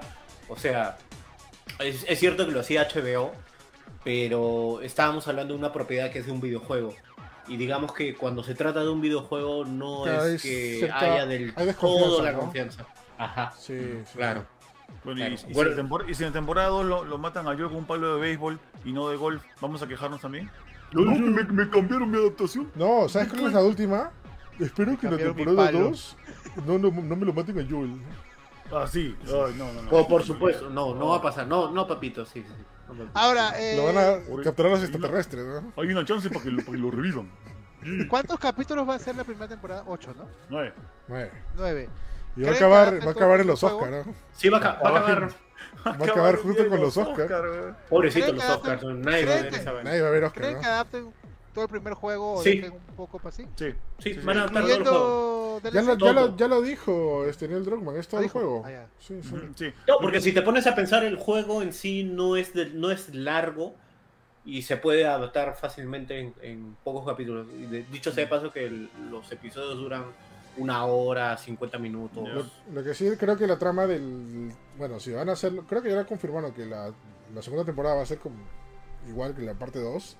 o 0.49 0.57
sea, 0.57 0.97
es, 1.79 2.05
es, 2.07 2.19
cierto 2.19 2.45
que 2.45 2.51
lo 2.51 2.59
hacía 2.59 2.87
HBO, 2.87 3.31
pero 4.03 4.81
estábamos 4.81 5.27
hablando 5.27 5.53
de 5.53 5.59
una 5.59 5.71
propiedad 5.71 6.11
que 6.11 6.19
es 6.19 6.25
de 6.25 6.31
un 6.31 6.41
videojuego. 6.41 6.93
Y 7.47 7.57
digamos 7.57 7.93
que 7.93 8.15
cuando 8.15 8.43
se 8.43 8.55
trata 8.55 8.81
de 8.81 8.89
un 8.89 9.01
videojuego 9.01 9.65
no 9.65 10.07
es, 10.07 10.41
que 10.41 10.89
haya 10.93 11.25
del 11.25 11.53
todo 11.53 12.21
la 12.21 12.33
confianza. 12.33 12.85
Ajá. 13.17 13.53
Sí, 13.59 13.75
claro. 14.13 14.45
Bueno, 15.03 15.25
y, 16.07 16.13
si 16.13 16.23
en 16.23 16.33
temporada 16.33 16.69
2 16.69 17.07
lo, 17.07 17.17
matan 17.17 17.47
a 17.47 17.55
Joel 17.55 17.67
con 17.67 17.77
un 17.77 17.85
palo 17.85 18.15
de 18.15 18.21
béisbol 18.21 18.59
y 18.85 18.93
no 18.93 19.09
de 19.09 19.17
golf, 19.17 19.43
¿vamos 19.59 19.81
a 19.81 19.87
quejarnos 19.87 20.21
también? 20.21 20.49
No, 20.91 21.03
me, 21.03 21.69
cambiaron 21.69 22.11
mi 22.11 22.17
adaptación. 22.17 22.71
No, 22.75 23.07
¿sabes 23.07 23.29
cuál 23.29 23.47
es 23.47 23.53
la 23.53 23.63
última? 23.63 24.11
Espero 24.59 24.97
que 24.99 25.07
en 25.07 25.13
la 25.13 25.17
temporada 25.17 25.71
2 25.71 26.17
no, 26.67 26.77
no, 26.77 26.91
no, 26.91 27.15
me 27.15 27.25
lo 27.25 27.33
maten 27.33 27.59
a 27.59 27.65
Joel. 27.67 28.01
Ah, 28.71 28.87
sí. 28.87 29.15
no, 29.25 29.47
no, 29.47 29.81
no. 29.81 29.89
Oh, 29.91 30.07
por 30.07 30.23
supuesto, 30.23 30.69
no, 30.69 30.93
no 30.95 31.07
va 31.07 31.17
a 31.17 31.21
pasar. 31.21 31.47
No, 31.47 31.71
no, 31.71 31.87
papito, 31.87 32.25
sí, 32.25 32.43
sí. 32.43 32.53
Ahora, 33.13 33.53
eh... 33.59 33.75
Lo 33.77 33.85
van 33.85 33.97
a 33.97 34.43
capturar 34.43 34.71
los 34.71 34.81
extraterrestres, 34.81 35.45
¿no? 35.45 35.73
Hay 35.81 35.89
una 35.89 36.05
chance 36.05 36.29
para 36.29 36.43
que 36.43 36.51
lo, 36.51 36.57
para 36.57 36.71
que 36.71 36.77
lo 36.77 36.91
revivan. 36.91 37.29
¿Cuántos 38.09 38.39
capítulos 38.39 38.87
va 38.87 38.95
a 38.95 38.99
ser 38.99 39.15
la 39.15 39.23
primera 39.23 39.47
temporada? 39.47 39.83
Ocho, 39.87 40.13
¿no? 40.15 40.27
Nueve. 40.49 40.73
Nueve. 41.07 41.31
Nueve. 41.55 41.89
Y 42.35 42.43
va 42.43 42.51
a 42.51 42.55
acabar, 42.55 43.01
va 43.01 43.09
a 43.09 43.11
acabar 43.11 43.41
en 43.41 43.47
los 43.47 43.63
Oscars, 43.63 44.05
¿no? 44.05 44.13
Sí, 44.33 44.49
va 44.49 44.57
a, 44.57 44.59
acabar. 44.59 45.29
Va 45.85 45.91
a 45.91 46.09
acabar 46.09 46.37
junto 46.37 46.67
con 46.67 46.79
los 46.79 46.97
Oscars. 46.97 47.75
Pobrecito 47.89 48.31
los 48.33 48.43
Oscars, 48.43 48.83
nadie 48.83 49.25
va 49.25 49.33
a 49.33 49.41
ver 49.41 49.53
esa 49.53 49.83
Nadie 49.83 50.01
va 50.01 50.07
a 50.07 50.11
ver 50.11 50.23
Oscars. 50.23 50.47
¿Creen 50.47 50.61
que 50.61 50.67
adapten 50.67 51.13
todo 51.53 51.65
el 51.65 51.69
primer 51.69 51.93
juego 51.93 52.33
o 52.33 52.43
sí. 52.43 52.61
un 52.63 52.95
poco 52.95 53.17
para 53.17 53.29
así? 53.29 53.45
Sí, 53.55 53.73
sí, 53.99 54.13
van 54.23 54.37
a 54.37 54.41
adaptar 54.43 54.63
todo 54.63 54.75
el 54.75 54.83
juego. 54.83 55.61
Ya 55.73 55.81
lo, 55.81 55.97
ya, 55.97 56.13
lo, 56.13 56.37
ya 56.37 56.47
lo 56.47 56.61
dijo 56.61 57.25
este 57.25 57.47
Neil 57.47 57.65
Druckmann, 57.65 57.97
es 57.97 58.07
todo 58.07 58.21
el 58.21 58.29
juego. 58.29 58.63
Ah, 58.65 58.85
sí, 58.99 59.19
sí. 59.55 59.73
No, 59.87 59.97
porque 59.99 60.21
si 60.21 60.31
te 60.31 60.41
pones 60.41 60.65
a 60.65 60.73
pensar, 60.73 61.03
el 61.03 61.17
juego 61.17 61.61
en 61.61 61.73
sí 61.73 62.03
no 62.03 62.35
es, 62.35 62.53
de, 62.53 62.67
no 62.67 62.89
es 62.89 63.13
largo 63.13 63.75
y 64.43 64.63
se 64.63 64.77
puede 64.77 65.05
adaptar 65.05 65.55
fácilmente 65.55 66.19
en, 66.19 66.33
en 66.41 66.77
pocos 66.83 67.05
capítulos. 67.05 67.47
Dicho 67.91 68.11
sea 68.11 68.23
de 68.23 68.29
paso 68.29 68.51
que 68.51 68.65
el, 68.65 68.89
los 69.11 69.31
episodios 69.31 69.77
duran 69.77 70.05
una 70.57 70.85
hora, 70.85 71.37
50 71.37 71.77
minutos. 71.77 72.51
Lo, 72.73 72.83
que 72.83 72.93
sí 72.93 73.09
creo 73.17 73.37
que 73.37 73.47
la 73.47 73.57
trama 73.57 73.87
del... 73.87 74.51
Bueno, 74.77 74.99
si 74.99 75.11
van 75.11 75.29
a 75.29 75.33
hacerlo, 75.33 75.65
creo 75.67 75.81
que 75.81 75.91
ya 75.91 76.05
confirmaron 76.05 76.51
que 76.53 76.65
la, 76.65 76.91
la 77.33 77.41
segunda 77.41 77.65
temporada 77.65 77.95
va 77.95 78.01
a 78.03 78.05
ser 78.05 78.19
como 78.19 78.35
igual 79.07 79.33
que 79.33 79.41
la 79.41 79.53
parte 79.53 79.79
2. 79.79 80.17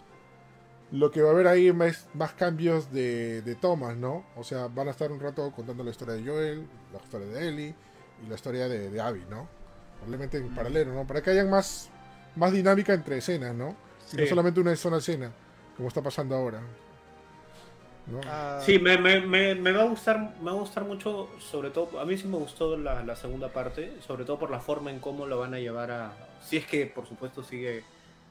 Lo 0.94 1.10
que 1.12 1.22
va 1.22 1.30
a 1.30 1.32
haber 1.32 1.48
ahí 1.48 1.68
es 1.68 2.08
más 2.14 2.34
cambios 2.34 2.91
de, 2.91 3.41
de 3.44 3.56
tomas, 3.56 3.95
¿no? 3.95 4.26
O 4.36 4.44
sea, 4.44 4.68
van 4.68 4.88
a 4.90 4.91
estar 4.91 5.12
un 5.12 5.20
rato 5.22 5.52
contando 5.52 5.84
la 5.84 5.91
historia 5.91 6.16
de 6.16 6.26
Joel, 6.26 6.68
la 6.91 6.99
historia 6.99 7.28
de 7.28 7.48
Ellie 7.48 7.76
y 8.26 8.28
la 8.30 8.36
historia 8.36 8.68
de, 8.68 8.90
de 8.90 9.02
Abby, 9.02 9.24
¿no? 9.30 9.48
Probablemente 9.99 10.38
en 10.38 10.53
paralelo, 10.53 10.94
¿no? 10.94 11.08
Para 11.08 11.22
que 11.22 11.30
haya 11.30 11.45
más, 11.45 11.90
más 12.36 12.52
dinámica 12.52 12.94
entre 12.94 13.18
escenas, 13.20 13.56
¿no? 13.56 13.70
Y 14.12 14.18
no 14.18 14.24
Sí. 14.24 14.28
solamente 14.28 14.60
una 14.60 14.76
sola 14.76 14.98
escena, 14.98 15.32
como 15.78 15.88
está 15.88 16.02
pasando 16.02 16.36
ahora. 16.36 16.60
¿No? 18.11 18.19
Ah, 18.25 18.59
Sí, 18.63 18.77
me, 18.79 18.97
me, 18.97 19.19
me, 19.21 19.55
me 19.55 19.71
va 19.71 19.83
a 19.83 19.85
gustar, 19.85 20.35
me 20.39 20.45
va 20.45 20.51
a 20.51 20.55
gustar 20.59 20.83
mucho, 20.83 21.29
sobre 21.39 21.69
todo, 21.69 21.99
a 21.99 22.05
mí 22.05 22.17
sí 22.17 22.27
me 22.27 22.38
gustó 22.38 22.77
la, 22.77 23.03
la 23.03 23.15
segunda 23.15 23.49
parte, 23.49 23.93
sobre 24.05 24.25
todo 24.25 24.38
por 24.39 24.51
la 24.51 24.59
forma 24.59 24.91
en 24.91 24.99
cómo 24.99 25.25
lo 25.25 25.39
van 25.39 25.53
a 25.53 25.59
llevar 25.59 25.91
a, 25.91 26.13
si 26.43 26.57
es 26.57 26.65
que 26.65 26.85
por 26.85 27.07
supuesto 27.07 27.43
sigue 27.43 27.83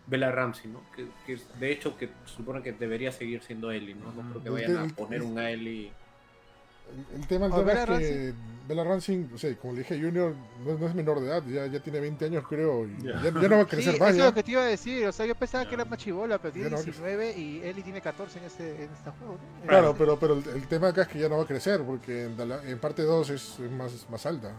Bella 0.07 0.31
Ramsey, 0.31 0.71
¿no? 0.71 0.83
Que, 0.95 1.39
de 1.59 1.73
hecho 1.73 1.97
que 1.97 2.09
se 2.27 2.37
supone 2.37 2.63
que 2.63 2.73
debería 2.73 3.13
seguir 3.13 3.43
siendo 3.43 3.71
Ellie, 3.71 3.95
¿no? 3.95 4.13
No 4.13 4.29
creo 4.31 4.43
que 4.43 4.51
vayan 4.51 4.77
a 4.77 4.95
poner 4.95 5.23
un 5.23 5.39
Ellie. 5.39 5.93
El, 7.15 7.21
el 7.21 7.27
tema, 7.27 7.47
el 7.47 7.53
tema 7.53 7.73
es 7.73 7.87
que 7.87 8.35
Bella 8.69 8.85
Ramsey, 8.85 9.29
o 9.35 9.39
sea, 9.39 9.53
como 9.57 9.73
le 9.73 9.81
dije, 9.81 10.01
Junior 10.01 10.33
no, 10.65 10.79
no 10.79 10.87
es 10.87 10.95
menor 10.95 11.19
de 11.21 11.27
edad, 11.27 11.43
ya, 11.45 11.67
ya 11.67 11.81
tiene 11.81 11.99
20 12.01 12.25
años 12.27 12.45
creo, 12.49 12.87
y 12.87 13.03
Ya. 13.03 13.21
ya, 13.23 13.33
ya 13.41 13.49
no 13.49 13.57
va 13.57 13.63
a 13.63 13.65
Sí, 13.65 13.71
crecer 13.71 13.95
eso 13.95 14.05
más. 14.05 14.13
es 14.13 14.17
ya. 14.19 14.25
lo 14.27 14.35
que 14.35 14.43
te 14.45 14.51
iba 14.53 14.63
a 14.63 14.67
decir. 14.67 15.07
O 15.07 15.13
sea, 15.13 15.27
yo 15.27 15.35
pensaba 15.35 15.65
que 15.65 15.71
Ya. 15.71 15.75
era 15.83 15.85
más 15.87 15.99
chivola, 15.99 16.39
pero 16.39 16.53
tiene 16.55 16.71
no, 16.71 16.81
19 16.81 17.37
y 17.37 17.61
Ellie 17.63 17.83
tiene 17.83 18.01
14 18.01 18.39
en 18.39 18.45
este, 18.45 18.85
en 18.85 18.91
este 18.93 19.11
juego. 19.11 19.39
¿no? 19.63 19.67
Claro, 19.69 19.95
pero, 19.99 20.19
pero 20.19 20.35
el, 20.35 20.45
el 20.55 20.69
tema 20.69 20.89
acá 20.89 21.03
es 21.03 21.09
que 21.09 21.19
ya 21.19 21.29
no 21.29 21.37
va 21.39 21.43
a 21.43 21.47
crecer, 21.47 21.81
porque 21.83 22.25
en, 22.27 22.49
la- 22.49 22.63
en 22.65 22.79
parte 22.79 23.03
2 23.03 23.31
es, 23.31 23.59
es 23.59 23.71
más, 23.73 24.07
más 24.09 24.25
alta. 24.27 24.53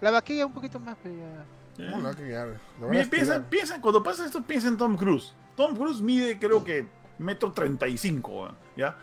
La 0.00 0.10
vaquilla 0.10 0.46
un 0.46 0.52
poquito 0.52 0.80
más, 0.80 0.96
pero 1.02 1.14
ya. 1.14 1.44
Eh. 1.76 1.90
No, 1.90 2.88
Miren, 2.88 3.08
piensa, 3.10 3.34
estirar. 3.34 3.42
piensa, 3.50 3.80
cuando 3.80 4.02
pasa 4.02 4.24
esto, 4.26 4.42
piensa 4.42 4.68
en 4.68 4.76
Tom 4.76 4.96
Cruise. 4.96 5.32
Tom 5.56 5.76
Cruise 5.76 6.00
mide, 6.00 6.38
creo 6.38 6.62
que, 6.64 6.86
metro 7.18 7.52
35, 7.52 8.48
¿ya? 8.76 8.96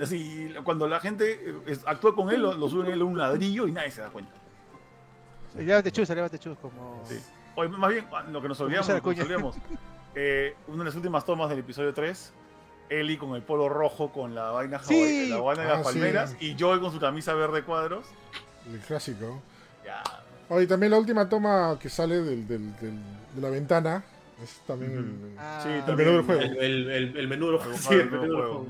Así, 0.00 0.52
cuando 0.64 0.88
la 0.88 1.00
gente 1.00 1.40
eh, 1.66 1.78
actúa 1.86 2.14
con 2.14 2.30
él, 2.30 2.40
lo, 2.42 2.54
lo 2.54 2.68
suben 2.68 2.90
a 2.90 2.94
él 2.94 3.00
a 3.00 3.04
un 3.04 3.18
ladrillo 3.18 3.66
y 3.68 3.72
nadie 3.72 3.90
se 3.90 4.00
da 4.00 4.08
cuenta. 4.10 4.32
Llévate 5.56 5.92
chus, 5.92 6.08
llévate 6.08 6.38
chus, 6.38 6.56
como. 6.58 7.02
Sí. 7.06 7.18
Más 7.78 7.90
bien, 7.90 8.06
ah, 8.12 8.22
lo 8.30 8.40
que 8.40 8.48
nos 8.48 8.58
olvidamos, 8.60 8.88
lo 8.88 9.02
que 9.02 9.10
nos 9.10 9.20
olvidamos, 9.20 9.56
eh, 10.14 10.56
una 10.68 10.78
de 10.78 10.84
las 10.86 10.94
últimas 10.94 11.24
tomas 11.26 11.50
del 11.50 11.58
episodio 11.58 11.92
3, 11.92 12.32
Ellie 12.88 13.18
con 13.18 13.34
el 13.34 13.42
polo 13.42 13.68
rojo, 13.68 14.10
con 14.10 14.34
la 14.34 14.50
vaina, 14.50 14.78
Sí. 14.82 15.28
la 15.28 15.38
vaina 15.40 15.62
de 15.64 15.68
Ah, 15.70 15.74
las 15.78 15.86
sí. 15.88 15.92
palmeras, 15.92 16.36
y 16.40 16.56
Joel 16.58 16.80
con 16.80 16.90
su 16.92 16.98
camisa 16.98 17.34
verde 17.34 17.62
cuadros. 17.62 18.06
El 18.72 18.78
clásico. 18.80 19.42
Ya, 19.84 20.02
Oye, 20.48 20.66
también 20.66 20.90
la 20.92 20.98
última 20.98 21.28
toma 21.28 21.78
que 21.78 21.88
sale 21.88 22.16
del, 22.20 22.46
del- 22.46 22.76
del- 22.76 23.00
de 23.34 23.40
la 23.40 23.48
ventana 23.50 24.02
es 24.42 24.60
también 24.66 24.92
el- 24.96 25.38
Ah, 25.38 25.60
Sí, 25.62 25.68
el 25.70 25.84
también. 25.84 26.08
menú 26.08 26.16
del 26.18 26.26
juego. 26.26 26.42
El, 26.42 26.56
el, 26.58 26.90
el, 26.90 27.16
el 27.16 27.28
menú 27.28 27.46
del 27.50 27.58
juego. 27.58 27.78
Sí, 27.78 27.94
el 27.94 28.10
menú 28.10 28.22
del 28.22 28.32
juego. 28.34 28.66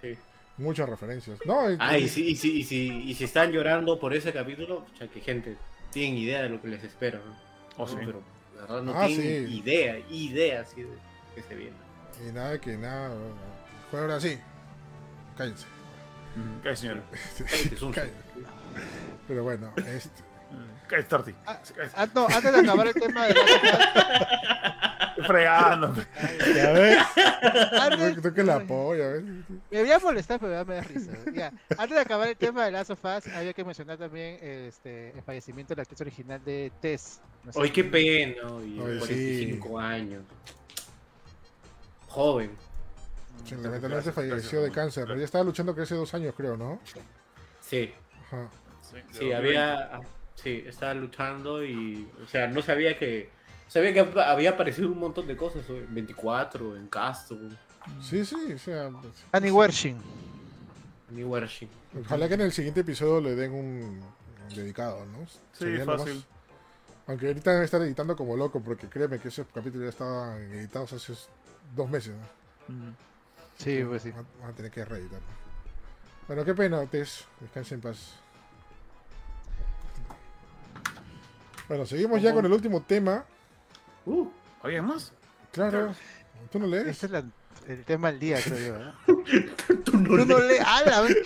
Sí. 0.00 0.18
Muchas 0.58 0.88
referencias. 0.88 1.38
No, 1.46 1.70
y- 1.70 1.76
Ah, 1.80 1.96
y 1.98 2.08
si, 2.08 2.26
y, 2.28 2.36
si, 2.36 2.58
y, 2.60 2.64
si, 2.64 2.86
y 3.04 3.14
si 3.14 3.24
están 3.24 3.50
llorando 3.52 3.98
por 3.98 4.14
ese 4.14 4.32
capítulo, 4.32 4.86
ya 5.00 5.08
que 5.08 5.20
gente 5.20 5.56
tienen 5.90 6.18
idea 6.18 6.42
de 6.42 6.48
lo 6.50 6.60
que 6.60 6.68
les 6.68 6.84
espera, 6.84 7.20
¿no? 7.24 7.36
Oh, 7.78 7.86
sí. 7.88 7.96
Pero 7.98 8.22
la 8.56 8.60
verdad 8.62 8.82
no 8.82 8.92
Ah, 8.94 9.06
tienen 9.06 9.46
sí. 9.48 9.58
idea, 9.58 9.98
idea 10.10 10.60
así 10.60 10.82
de 10.82 10.90
que 11.34 11.42
se 11.42 11.54
viene. 11.54 11.76
y 12.28 12.32
nada 12.32 12.60
que 12.60 12.76
nada. 12.76 13.14
Juega 13.90 14.04
ahora 14.06 14.20
sí. 14.20 14.38
Cállense. 15.36 15.66
Mm, 16.36 16.60
Cállate. 16.62 17.02
Cállense. 17.92 18.12
Pero 19.28 19.42
bueno, 19.42 19.72
este. 19.76 20.22
Cállate, 20.86 21.08
Tarty. 21.08 21.34
Ah, 21.46 21.60
ah, 21.96 22.06
no, 22.14 22.26
antes 22.26 22.52
de 22.52 22.58
acabar 22.60 22.86
el 22.86 22.94
tema 22.94 23.26
de 23.26 23.34
Fregando. 25.26 25.94
Ya 26.54 26.72
ves, 26.72 26.98
Antes- 27.80 28.22
tú 28.22 28.32
que 28.34 28.42
la 28.42 28.56
apoya, 28.56 29.08
¿ves? 29.08 29.22
Me 29.70 29.80
voy 29.82 29.90
a 29.92 29.98
molestar, 29.98 30.38
pero 30.40 30.52
ya 30.52 30.64
me 30.64 30.74
da 30.76 30.82
risa. 30.82 31.12
Ya. 31.34 31.52
Antes 31.78 31.90
de 31.96 32.00
acabar 32.00 32.28
el 32.28 32.36
tema 32.36 32.64
de 32.64 32.70
Last 32.72 32.90
of 32.90 33.04
Us, 33.04 33.26
había 33.34 33.52
que 33.52 33.64
mencionar 33.64 33.98
también 33.98 34.38
este, 34.42 35.10
el 35.10 35.22
fallecimiento 35.22 35.72
de 35.74 35.76
la 35.76 35.82
actriz 35.82 36.00
original 36.00 36.44
de 36.44 36.72
Tess. 36.80 37.20
No 37.44 37.52
sé 37.52 37.62
si- 37.62 37.70
qué 37.70 37.84
pena, 37.84 38.34
y 38.64 38.78
Ay, 38.80 38.98
45 38.98 39.78
años. 39.78 40.22
Joven. 42.08 42.50
Sí, 43.44 43.54
lamentablemente 43.56 44.12
falleció 44.12 44.62
de 44.62 44.70
cáncer. 44.70 45.08
Ya 45.08 45.24
estaba 45.24 45.44
luchando 45.44 45.74
que 45.74 45.82
hace 45.82 45.94
dos 45.94 46.12
años, 46.14 46.34
creo, 46.36 46.56
¿no? 46.56 46.78
Sí, 47.60 47.92
Ajá. 48.26 48.48
sí, 49.10 49.32
había. 49.32 50.00
Sí, 50.34 50.62
estaba 50.66 50.94
luchando 50.94 51.64
y. 51.64 52.08
O 52.22 52.28
sea, 52.28 52.46
no 52.48 52.62
sabía 52.62 52.98
que. 52.98 53.30
Sabía 53.72 53.94
que 53.94 54.00
había 54.20 54.50
aparecido 54.50 54.90
un 54.90 54.98
montón 54.98 55.26
de 55.26 55.34
cosas, 55.34 55.66
en 55.70 55.94
24, 55.94 56.76
en 56.76 56.88
Castro, 56.88 57.38
Sí, 58.02 58.22
sí, 58.24 58.36
o 58.54 58.58
sea. 58.58 58.90
pues, 58.90 59.14
Annie 59.32 59.50
Wershing. 59.50 59.96
en 61.08 61.16
New 61.16 61.28
Worship. 61.30 61.68
Ojalá 62.04 62.28
que 62.28 62.34
en 62.34 62.42
el 62.42 62.52
siguiente 62.52 62.80
episodio 62.80 63.20
le 63.22 63.34
den 63.34 63.52
un, 63.52 64.02
un 64.48 64.54
dedicado, 64.54 65.06
¿no? 65.06 65.26
Sí, 65.54 65.78
fácil. 65.86 66.14
más- 66.16 66.26
Aunque 67.06 67.28
ahorita 67.28 67.50
deben 67.50 67.64
estar 67.64 67.80
editando 67.80 68.14
como 68.14 68.36
loco, 68.36 68.60
porque 68.60 68.88
créeme 68.88 69.18
que 69.18 69.28
esos 69.28 69.46
capítulos 69.54 69.84
ya 69.86 69.88
estaban 69.90 70.38
editados 70.52 70.92
hace 70.92 71.14
dos 71.74 71.88
meses, 71.88 72.12
¿no? 72.68 72.74
Mm. 72.74 72.94
Sí, 73.56 73.82
pues 73.88 74.02
sí. 74.02 74.10
Van 74.10 74.26
van 74.40 74.50
a 74.50 74.52
tener 74.54 74.70
que 74.70 74.84
reeditarlo. 74.84 75.26
Bueno, 76.28 76.44
qué 76.44 76.54
pena, 76.54 76.84
Tess. 76.86 77.24
Descanse 77.40 77.74
en 77.74 77.80
paz. 77.80 78.12
Bueno, 81.68 81.86
seguimos 81.86 82.20
ya 82.20 82.34
con 82.34 82.44
el 82.44 82.52
último 82.52 82.82
tema. 82.82 83.24
Uh, 84.06 84.28
¿Alguien 84.62 84.84
más? 84.84 85.12
Claro. 85.52 85.94
¿Tú 86.50 86.58
no 86.58 86.66
lees? 86.66 86.86
Ese 86.86 87.06
es 87.06 87.12
la- 87.12 87.24
el 87.68 87.84
tema 87.84 88.10
del 88.10 88.18
día, 88.20 88.38
creo 88.42 88.58
yo. 88.58 88.76
¿eh? 88.76 88.92
tú 89.84 89.96
no 89.98 90.16
Tú 90.16 90.26
no 90.26 90.38
lees. 90.40 90.62
¡Ah, 90.66 91.02
vez! 91.02 91.16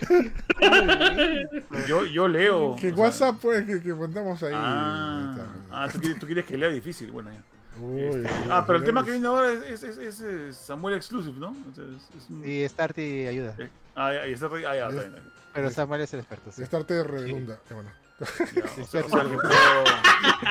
Yo, 1.89 2.05
yo 2.05 2.28
leo. 2.28 2.77
Que 2.77 2.89
o 2.89 2.94
sea, 2.94 3.05
WhatsApp, 3.05 3.36
pues, 3.40 3.65
que, 3.65 3.81
que 3.82 3.94
mandamos 3.94 4.43
ahí. 4.43 4.53
Ah, 4.55 5.36
ah 5.70 5.89
tú, 5.90 6.01
quieres, 6.01 6.19
tú 6.19 6.27
quieres 6.27 6.44
que 6.44 6.57
lea 6.59 6.69
difícil. 6.69 7.11
Bueno, 7.11 7.31
ya. 7.32 7.43
Uy, 7.81 8.01
Este, 8.01 8.28
ah, 8.51 8.65
pero 8.66 8.78
el 8.78 8.85
tema 8.85 9.05
que 9.05 9.11
viene 9.12 9.27
ahora 9.27 9.53
es, 9.53 9.82
es, 9.82 9.98
es- 9.98 10.20
es 10.20 10.57
Samuel 10.57 10.97
Exclusive, 10.97 11.39
¿no? 11.39 11.51
Un- 11.51 12.43
Y 12.44 12.66
Starty 12.69 13.27
ayuda. 13.27 13.55
eh, 13.59 13.69
Ah, 13.94 14.12
ya, 14.12 14.27
ya 14.27 14.35
está. 14.35 14.47
Ah, 14.47 14.61
ya, 14.77 14.89
está 14.89 15.01
bien. 15.03 15.23
Pero 15.55 15.70
Samuel 15.70 16.01
es 16.03 16.12
el 16.15 16.20
experto. 16.20 16.53
sí. 16.53 16.62
Estarte 16.62 17.03
redunda. 17.03 17.59
Ya, 17.69 17.74
bueno. 17.74 17.90
Ya, 18.18 18.64
o 18.82 18.86
sea, 18.86 19.05
o 19.05 19.09
sea, 19.09 19.22
que 19.22 19.28
puedo, 19.36 19.84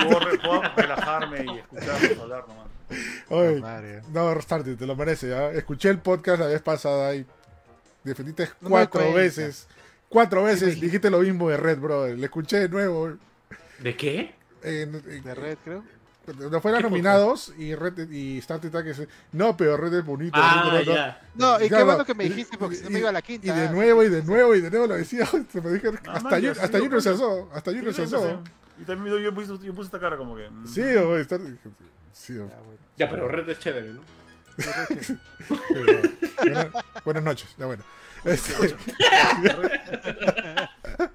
puedo, 0.07 0.19
re- 0.19 0.37
puedo 0.37 0.61
relajarme 0.75 1.45
y 1.45 1.57
escucharlos 1.59 2.19
hablar 2.19 2.47
nomás. 2.47 2.67
Oye, 3.29 3.59
Madre. 3.59 4.01
no, 4.13 4.33
Restarte, 4.33 4.75
te 4.75 4.85
lo 4.85 4.95
merece. 4.95 5.29
¿ya? 5.29 5.49
Escuché 5.51 5.89
el 5.89 5.97
podcast 5.99 6.39
la 6.41 6.47
vez 6.47 6.61
pasada 6.61 7.15
y 7.15 7.25
defendiste 8.03 8.49
No 8.61 8.69
cuatro 8.69 9.11
veces. 9.13 9.67
Cuatro 10.09 10.43
veces 10.43 10.75
Sí. 10.75 10.81
dijiste 10.81 11.09
lo 11.09 11.19
mismo 11.19 11.49
de 11.49 11.57
Red, 11.57 11.79
brother. 11.79 12.17
Le 12.17 12.25
escuché 12.25 12.59
de 12.59 12.69
nuevo. 12.69 13.17
¿De 13.79 13.97
qué? 13.97 14.35
En, 14.61 14.95
en- 14.95 15.23
De 15.23 15.33
red, 15.35 15.57
creo. 15.63 15.83
Fueron 16.61 16.81
¿Qué 16.81 16.83
nominados 16.89 17.53
y 17.57 17.75
Red 17.75 18.09
y 18.09 18.41
Starty 18.41 18.69
Tag 18.69 18.83
que 18.83 18.93
se- 18.93 19.07
no, 19.31 19.55
pero 19.55 19.77
Red 19.77 19.93
es 19.93 20.05
bonito. 20.05 20.31
Ah, 20.35 20.71
no, 20.71 20.79
no, 20.83 20.95
no. 20.95 21.15
No, 21.35 21.65
y 21.65 21.69
qué 21.69 21.77
no, 21.77 21.85
bueno 21.85 22.05
que 22.05 22.13
me 22.13 22.23
dijiste, 22.25 22.57
porque 22.57 22.75
si 22.75 22.83
no 22.83 22.89
me 22.89 22.99
iba 22.99 23.09
a 23.09 23.13
la 23.13 23.21
quinta. 23.21 23.47
Y 23.47 23.51
de 23.51 23.69
nuevo, 23.69 24.03
y 24.03 24.09
de 24.09 24.23
nuevo, 24.23 24.55
y 24.55 24.61
de 24.61 24.69
nuevo 24.69 24.87
lo 24.87 24.95
decía. 24.95 25.25
Se 25.51 25.61
me 25.61 25.71
dije, 25.71 25.89
hasta 26.07 26.39
yo, 26.39 26.51
hasta 26.51 26.79
yo 26.79 26.97
asó. 26.97 27.49
Hasta 27.53 27.71
yo 27.71 27.93
sí. 27.93 28.01
Y 28.77 28.83
también 28.83 29.15
yo, 29.15 29.19
yo, 29.21 29.33
puse, 29.33 29.47
yo 29.65 29.73
puse 29.73 29.87
esta 29.87 29.99
cara 29.99 30.17
como 30.17 30.35
que. 30.35 30.49
mm, 30.49 30.67
Sí, 30.67 30.81
o 30.81 31.23
Starty. 31.23 31.57
Sí, 32.11 32.37
o-. 32.37 32.49
Ya, 32.97 33.09
pero 33.09 33.27
Red 33.27 33.49
es 33.49 33.59
chévere, 33.59 33.93
¿no? 33.93 34.01
buenas, 36.39 36.67
buenas 37.03 37.23
noches, 37.23 37.49
ya 37.57 37.65
bueno. 37.65 37.83
Este- 38.23 38.53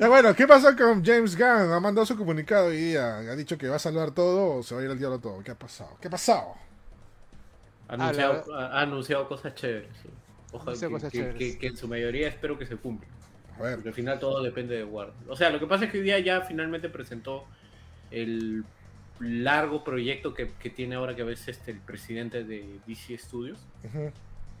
ya 0.00 0.08
bueno, 0.08 0.34
¿qué 0.34 0.46
pasó 0.46 0.74
con 0.76 1.04
James 1.04 1.36
Gunn? 1.36 1.72
Ha 1.72 1.78
mandado 1.80 2.04
su 2.06 2.16
comunicado 2.16 2.66
hoy 2.68 2.76
día. 2.76 3.18
Ha 3.18 3.36
dicho 3.36 3.56
que 3.58 3.68
va 3.68 3.76
a 3.76 3.78
salvar 3.78 4.10
todo 4.12 4.56
o 4.56 4.62
se 4.62 4.74
va 4.74 4.80
a 4.80 4.84
ir 4.84 4.90
al 4.90 4.98
diablo 4.98 5.18
todo. 5.18 5.42
¿Qué 5.44 5.50
ha 5.50 5.58
pasado? 5.58 5.96
¿Qué 6.00 6.08
ha 6.08 6.10
pasado? 6.10 6.54
Ha 7.88 7.94
Ah, 7.94 7.96
la 7.96 8.04
anunciado, 8.04 8.54
ha 8.56 8.66
ha 8.66 8.80
anunciado 8.82 9.28
cosas 9.28 9.54
chéveres. 9.54 9.90
sí. 10.02 10.08
Ojalá 10.52 10.76
que, 10.78 10.88
cosas 10.90 11.12
que- 11.12 11.18
chéveres. 11.18 11.38
que- 11.38 11.58
que 11.58 11.66
en 11.68 11.76
su 11.76 11.86
mayoría 11.88 12.28
espero 12.28 12.58
que 12.58 12.66
se 12.66 12.76
cumpla. 12.76 13.08
A 13.58 13.62
ver, 13.62 13.74
Porque 13.74 13.88
al 13.90 13.94
final 13.94 14.18
todo 14.18 14.42
depende 14.42 14.74
de 14.76 14.84
Warner. 14.84 15.14
O 15.28 15.36
sea, 15.36 15.50
lo 15.50 15.60
que 15.60 15.66
pasa 15.66 15.84
es 15.84 15.92
que 15.92 15.98
hoy 15.98 16.04
día 16.04 16.18
ya 16.18 16.40
finalmente 16.42 16.88
presentó 16.88 17.44
el 18.10 18.64
largo 19.20 19.84
proyecto 19.84 20.32
que, 20.32 20.48
que 20.58 20.70
tiene 20.70 20.94
ahora 20.94 21.14
que 21.14 21.22
ves 21.24 21.46
este, 21.46 21.72
el 21.72 21.78
presidente 21.80 22.42
de 22.42 22.80
DC 22.86 23.18
Studios. 23.18 23.58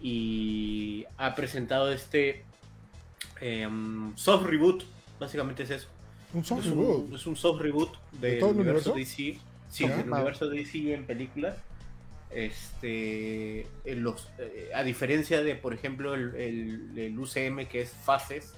Y 0.00 1.04
ha 1.18 1.34
presentado 1.34 1.90
este 1.92 2.44
em, 3.40 4.14
soft 4.16 4.46
reboot. 4.46 4.84
Básicamente 5.20 5.62
es 5.62 5.70
eso. 5.70 5.88
un 6.34 6.44
soft 6.44 6.60
es, 6.60 6.66
un, 6.72 6.78
reboot. 6.78 7.14
es 7.14 7.26
un 7.26 7.36
soft 7.36 7.60
reboot 7.60 7.92
¿De 8.12 8.30
del 8.30 8.38
todo 8.40 8.50
el 8.50 8.56
universo 8.56 8.92
universo? 8.92 9.20
DC. 9.22 9.38
Sí, 9.68 9.86
del 9.86 10.10
universo 10.10 10.48
DC 10.48 10.94
en 10.94 11.04
películas. 11.06 11.56
Este, 12.30 13.66
en 13.84 14.02
los, 14.02 14.28
eh, 14.38 14.70
a 14.74 14.82
diferencia 14.82 15.42
de, 15.42 15.56
por 15.56 15.74
ejemplo, 15.74 16.14
el, 16.14 16.34
el- 16.36 16.98
el 16.98 17.18
UCM 17.18 17.66
que 17.66 17.82
es 17.82 17.90
fases, 18.04 18.54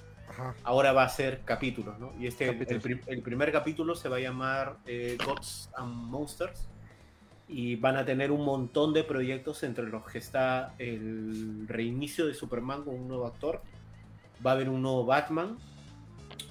ahora 0.63 0.93
va 0.93 1.03
a 1.03 1.09
ser 1.09 1.41
capítulos, 1.45 1.99
¿no? 1.99 2.13
Y 2.19 2.27
este, 2.27 2.47
el, 2.49 3.21
primer 3.21 3.51
capítulo 3.51 3.95
se 3.95 4.09
va 4.09 4.17
a 4.17 4.19
llamar 4.19 4.77
eh, 4.87 5.17
Gods 5.23 5.69
and 5.75 5.93
Monsters 5.93 6.67
y 7.47 7.75
van 7.75 7.97
a 7.97 8.05
tener 8.05 8.31
un 8.31 8.43
montón 8.45 8.93
de 8.93 9.03
proyectos 9.03 9.61
entre 9.63 9.85
los 9.89 10.03
que 10.05 10.17
está 10.19 10.73
el 10.79 11.65
reinicio 11.67 12.25
de 12.25 12.33
Superman 12.33 12.83
con 12.83 12.95
un 12.95 13.07
nuevo 13.07 13.27
actor, 13.27 13.61
va 14.45 14.51
a 14.51 14.53
haber 14.53 14.69
un 14.69 14.81
nuevo 14.81 15.05
Batman, 15.05 15.57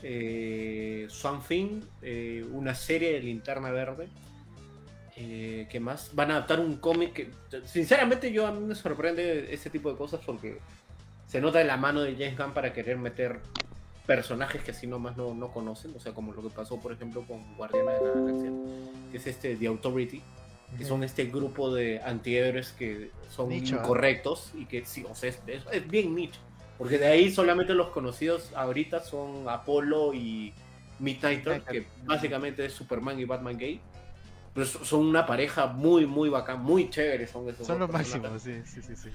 eh, 0.03 1.09
Thing, 1.49 1.83
eh, 2.03 2.45
una 2.53 2.75
serie 2.75 3.13
de 3.13 3.21
Linterna 3.21 3.71
Verde. 3.71 4.09
Eh, 5.17 5.67
¿Qué 5.71 5.79
más? 5.79 6.11
Van 6.15 6.31
a 6.31 6.37
adaptar 6.37 6.61
un 6.61 6.77
cómic 6.77 7.13
que, 7.13 7.31
sinceramente, 7.67 8.33
yo 8.33 8.47
a 8.47 8.53
mí 8.53 8.61
me 8.61 8.75
sorprende 8.75 9.53
ese 9.53 9.71
tipo 9.71 9.91
de 9.91 9.97
cosas 9.97 10.21
porque 10.25 10.59
se 11.27 11.41
nota 11.41 11.59
de 11.59 11.65
la 11.65 11.77
mano 11.77 12.01
de 12.01 12.13
James 12.15 12.37
Gunn 12.37 12.53
para 12.53 12.73
querer 12.73 12.97
meter 12.97 13.41
personajes 14.07 14.63
que 14.63 14.73
así 14.73 14.87
nomás 14.87 15.17
no, 15.17 15.35
no 15.35 15.53
conocen, 15.53 15.93
o 15.97 16.01
sea, 16.01 16.13
como 16.13 16.33
lo 16.33 16.43
que 16.43 16.51
pasó, 16.51 16.81
por 16.81 16.93
ejemplo, 16.93 17.25
con 17.27 17.57
Guardiana 17.57 17.93
de 17.93 18.05
la 18.05 18.11
Galaxia, 18.11 18.51
que 19.11 19.17
es 19.19 19.27
este 19.27 19.57
The 19.57 19.67
Authority, 19.69 20.23
que 20.77 20.85
son 20.85 21.05
este 21.05 21.27
grupo 21.27 21.73
de 21.73 22.01
antihéroes 22.01 22.73
que 22.73 23.11
son 23.31 23.53
¿eh? 23.53 23.59
incorrectos 23.59 24.53
y 24.55 24.65
que 24.65 24.85
sí, 24.85 25.05
o 25.09 25.15
sea, 25.15 25.31
es, 25.31 25.41
es 25.71 25.89
bien 25.89 26.15
nicho. 26.15 26.41
Porque 26.83 26.99
de 26.99 27.07
ahí 27.07 27.31
solamente 27.31 27.75
los 27.75 27.91
conocidos 27.91 28.51
ahorita 28.57 29.05
son 29.05 29.49
Apolo 29.49 30.13
y 30.13 30.53
Midnighter, 30.99 31.63
que 31.63 31.87
básicamente 32.05 32.67
es 32.67 32.73
Superman 32.73 33.21
y 33.21 33.25
Batman 33.25 33.57
gay. 33.57 33.81
Pero 34.53 34.67
son 34.67 35.07
una 35.07 35.25
pareja 35.25 35.69
muy, 35.69 36.07
muy 36.07 36.29
bacán, 36.29 36.61
muy 36.61 36.91
chévere. 36.91 37.29
Son, 37.29 37.49
esos 37.49 37.69
son 37.69 37.79
los 37.79 37.89
máximos, 37.89 38.43
sí, 38.43 38.63
sí, 38.65 38.81
sí, 38.83 39.11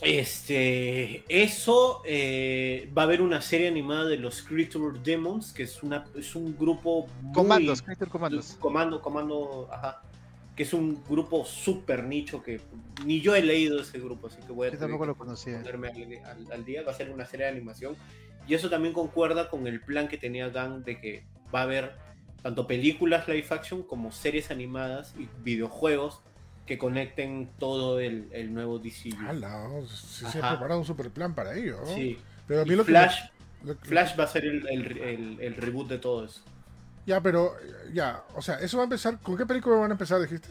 Este, 0.00 1.22
eso 1.28 2.00
eh, 2.06 2.90
va 2.96 3.02
a 3.02 3.04
haber 3.04 3.20
una 3.20 3.42
serie 3.42 3.68
animada 3.68 4.06
de 4.06 4.16
los 4.16 4.40
Creature 4.40 5.00
Demons, 5.04 5.52
que 5.52 5.64
es 5.64 5.82
una 5.82 6.06
es 6.16 6.34
un 6.34 6.56
grupo 6.56 7.06
comandos, 7.34 7.82
Creature 7.82 8.10
Comandos, 8.10 8.56
comando, 8.58 9.02
comando, 9.02 9.68
ajá, 9.70 10.00
que 10.56 10.64
es 10.64 10.74
un 10.74 11.02
grupo 11.08 11.44
súper 11.44 12.04
nicho 12.04 12.42
que 12.42 12.60
ni 13.04 13.20
yo 13.20 13.34
he 13.34 13.42
leído 13.42 13.80
ese 13.80 13.98
grupo, 13.98 14.26
así 14.26 14.38
que 14.46 14.52
voy 14.52 14.68
a 14.68 14.78
tampoco 14.78 15.06
lo 15.06 15.16
conocía. 15.16 15.58
ponerme 15.58 15.88
al, 15.88 16.64
día. 16.64 16.82
Va 16.82 16.92
a 16.92 16.94
ser 16.94 17.10
una 17.10 17.24
serie 17.24 17.46
de 17.46 17.52
animación 17.52 17.96
y 18.46 18.54
eso 18.54 18.68
también 18.68 18.92
concuerda 18.92 19.48
con 19.48 19.66
el 19.66 19.80
plan 19.80 20.08
que 20.08 20.18
tenía 20.18 20.50
Dan 20.50 20.82
de 20.84 21.00
que 21.00 21.24
va 21.54 21.60
a 21.60 21.62
haber 21.64 21.94
tanto 22.42 22.66
películas 22.66 23.28
live 23.28 23.46
action 23.50 23.82
como 23.82 24.12
series 24.12 24.50
animadas 24.50 25.14
y 25.18 25.28
videojuegos 25.42 26.20
que 26.66 26.78
conecten 26.78 27.50
todo 27.58 28.00
el, 28.00 28.28
el 28.32 28.52
nuevo 28.54 28.78
DC. 28.78 29.10
¡Hala! 29.26 29.68
Se, 29.88 30.26
se 30.26 30.38
ha 30.38 30.50
preparado 30.50 30.78
un 30.78 30.86
super 30.86 31.10
plan 31.10 31.34
para 31.34 31.56
ello. 31.56 31.78
Sí. 31.86 32.18
Pero 32.46 32.64
Flash, 32.84 33.22
Flash 33.82 34.18
va 34.18 34.24
a 34.24 34.26
ser 34.26 34.44
el, 34.44 34.68
el, 34.68 35.38
el 35.40 35.54
reboot 35.54 35.88
de 35.88 35.98
todo 35.98 36.24
eso. 36.24 36.42
Ya, 37.06 37.20
pero, 37.20 37.56
ya, 37.92 38.22
o 38.34 38.42
sea, 38.42 38.56
eso 38.60 38.76
va 38.76 38.84
a 38.84 38.84
empezar. 38.84 39.18
¿Con 39.20 39.36
qué 39.36 39.46
película 39.46 39.76
van 39.76 39.90
a 39.90 39.94
empezar, 39.94 40.20
dijiste? 40.20 40.48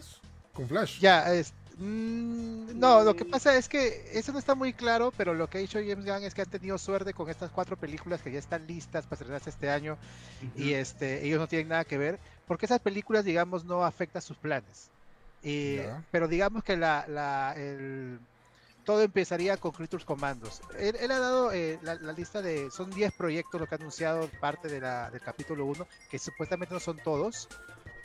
Con 0.54 0.68
Flash. 0.68 1.00
Ya, 1.00 1.34
es. 1.34 1.54
Mm, 1.78 2.78
no, 2.78 3.04
lo 3.04 3.16
que 3.16 3.24
pasa 3.24 3.56
es 3.56 3.70
que 3.70 4.12
eso 4.14 4.34
no 4.34 4.40
está 4.40 4.54
muy 4.54 4.74
claro, 4.74 5.14
pero 5.16 5.34
lo 5.34 5.50
que 5.50 5.60
ha 5.60 5.62
dicho 5.62 5.80
James 5.80 6.06
Gunn 6.06 6.24
es 6.24 6.34
que 6.34 6.42
han 6.42 6.50
tenido 6.50 6.78
suerte 6.78 7.14
con 7.14 7.30
estas 7.30 7.52
cuatro 7.52 7.78
películas 7.78 8.22
que 8.22 8.34
ya 8.34 8.40
están 8.40 8.68
listas 8.68 9.06
para 9.06 9.16
estrenarse 9.16 9.50
este 9.50 9.70
año 9.70 9.98
y 10.58 10.74
este 10.74 11.26
ellos 11.26 11.40
no 11.40 11.48
tienen 11.48 11.70
nada 11.70 11.86
que 11.86 11.98
ver, 11.98 12.20
porque 12.48 12.66
esas 12.66 12.82
películas, 12.82 13.24
digamos, 13.24 13.64
no 13.64 13.86
afectan 13.86 14.22
sus 14.22 14.36
planes. 14.36 14.90
pero 16.12 16.28
digamos 16.28 16.66
que 16.66 16.76
la, 16.76 17.06
la, 17.08 17.54
el, 17.56 18.20
todo 18.84 19.02
empezaría 19.02 19.58
con 19.58 19.72
Creatures 19.72 20.06
Commandos. 20.06 20.62
Él, 20.78 21.12
ha 21.12 21.20
dado 21.20 21.52
eh, 21.52 21.80
la, 21.82 21.96
lista 22.14 22.42
de. 22.42 22.72
Son 22.72 22.90
10 22.90 23.14
proyectos 23.14 23.60
lo 23.60 23.68
que 23.68 23.76
ha 23.76 23.78
anunciado 23.78 24.30
parte 24.40 24.68
de 24.68 24.82
la, 24.82 25.10
del 25.12 25.22
capítulo 25.22 25.66
1, 25.66 25.88
que 26.10 26.20
supuestamente 26.20 26.74
no 26.74 26.80
son 26.80 26.98
todos, 26.98 27.48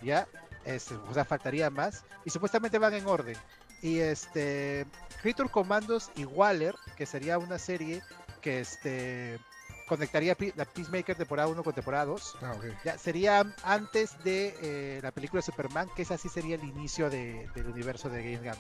¿ya? 0.03 0.27
Este, 0.65 0.95
o 0.95 1.15
sea, 1.15 1.25
faltaría 1.25 1.71
más. 1.71 2.05
Y 2.25 2.31
supuestamente 2.31 2.79
van 2.79 2.95
en 2.95 3.07
orden. 3.07 3.37
Y 3.83 3.99
este. 3.99 4.87
Creature 5.23 5.49
Commandos 5.49 6.11
y 6.17 6.25
Waller, 6.25 6.75
que 6.97 7.07
sería 7.07 7.39
una 7.39 7.59
serie 7.59 8.03
que 8.43 8.61
este 8.61 9.41
conectaría 9.87 10.37
la 10.57 10.65
Peacemaker 10.65 11.17
temporada 11.17 11.49
1 11.49 11.63
con 11.63 11.73
temporada 11.73 12.07
2. 12.07 12.37
Ah, 12.43 12.55
ya, 12.85 12.99
sería 12.99 13.55
antes 13.63 14.23
de 14.25 14.55
eh, 14.63 15.01
la 15.03 15.11
película 15.11 15.41
de 15.41 15.47
Superman, 15.47 15.89
que 15.95 16.03
esa 16.03 16.17
sí 16.17 16.29
sería 16.29 16.57
el 16.57 16.65
inicio 16.65 17.11
del 17.11 17.67
universo 17.67 18.09
de 18.09 18.23
Game 18.23 18.49
Gun. 18.49 18.59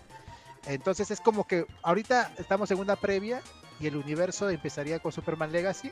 Entonces 0.66 1.10
es 1.10 1.20
como 1.20 1.46
que 1.46 1.66
ahorita 1.82 2.32
estamos 2.38 2.70
en 2.70 2.78
una 2.78 2.96
previa 2.96 3.42
y 3.80 3.86
el 3.86 3.96
universo 3.96 4.48
empezaría 4.48 4.98
con 4.98 5.12
Superman 5.12 5.52
Legacy, 5.52 5.90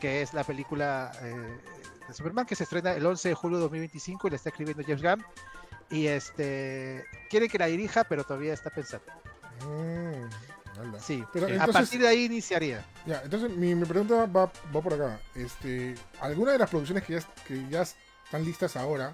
que 0.00 0.22
es 0.22 0.32
la 0.32 0.44
película 0.44 1.12
eh, 1.22 1.58
de 2.06 2.14
Superman 2.14 2.46
que 2.46 2.54
se 2.54 2.64
estrena 2.64 2.92
el 2.92 3.04
11 3.04 3.30
de 3.30 3.34
julio 3.34 3.58
de 3.58 3.62
2025 3.64 4.26
y 4.26 4.30
la 4.30 4.36
está 4.36 4.48
escribiendo 4.50 4.82
James 4.82 5.02
Gunn. 5.02 5.24
Y 5.90 6.06
este 6.06 7.04
quiere 7.30 7.48
que 7.48 7.58
la 7.58 7.66
dirija, 7.66 8.04
pero 8.04 8.24
todavía 8.24 8.52
está 8.52 8.70
pensando. 8.70 9.06
Mm, 9.66 10.98
sí, 11.00 11.24
pero 11.32 11.46
a 11.60 11.66
partir 11.66 12.00
de 12.00 12.08
ahí 12.08 12.24
iniciaría. 12.24 12.84
Ya, 13.06 13.22
entonces 13.24 13.50
mi, 13.50 13.74
pregunta 13.84 14.26
va, 14.26 14.50
por 14.50 14.92
acá. 14.92 15.20
Este, 15.34 15.94
¿Alguna 16.20 16.52
de 16.52 16.58
las 16.58 16.70
producciones 16.70 17.04
que 17.04 17.14
ya, 17.14 17.20
que 17.46 17.68
ya 17.68 17.82
están 17.82 18.44
listas 18.44 18.76
ahora 18.76 19.12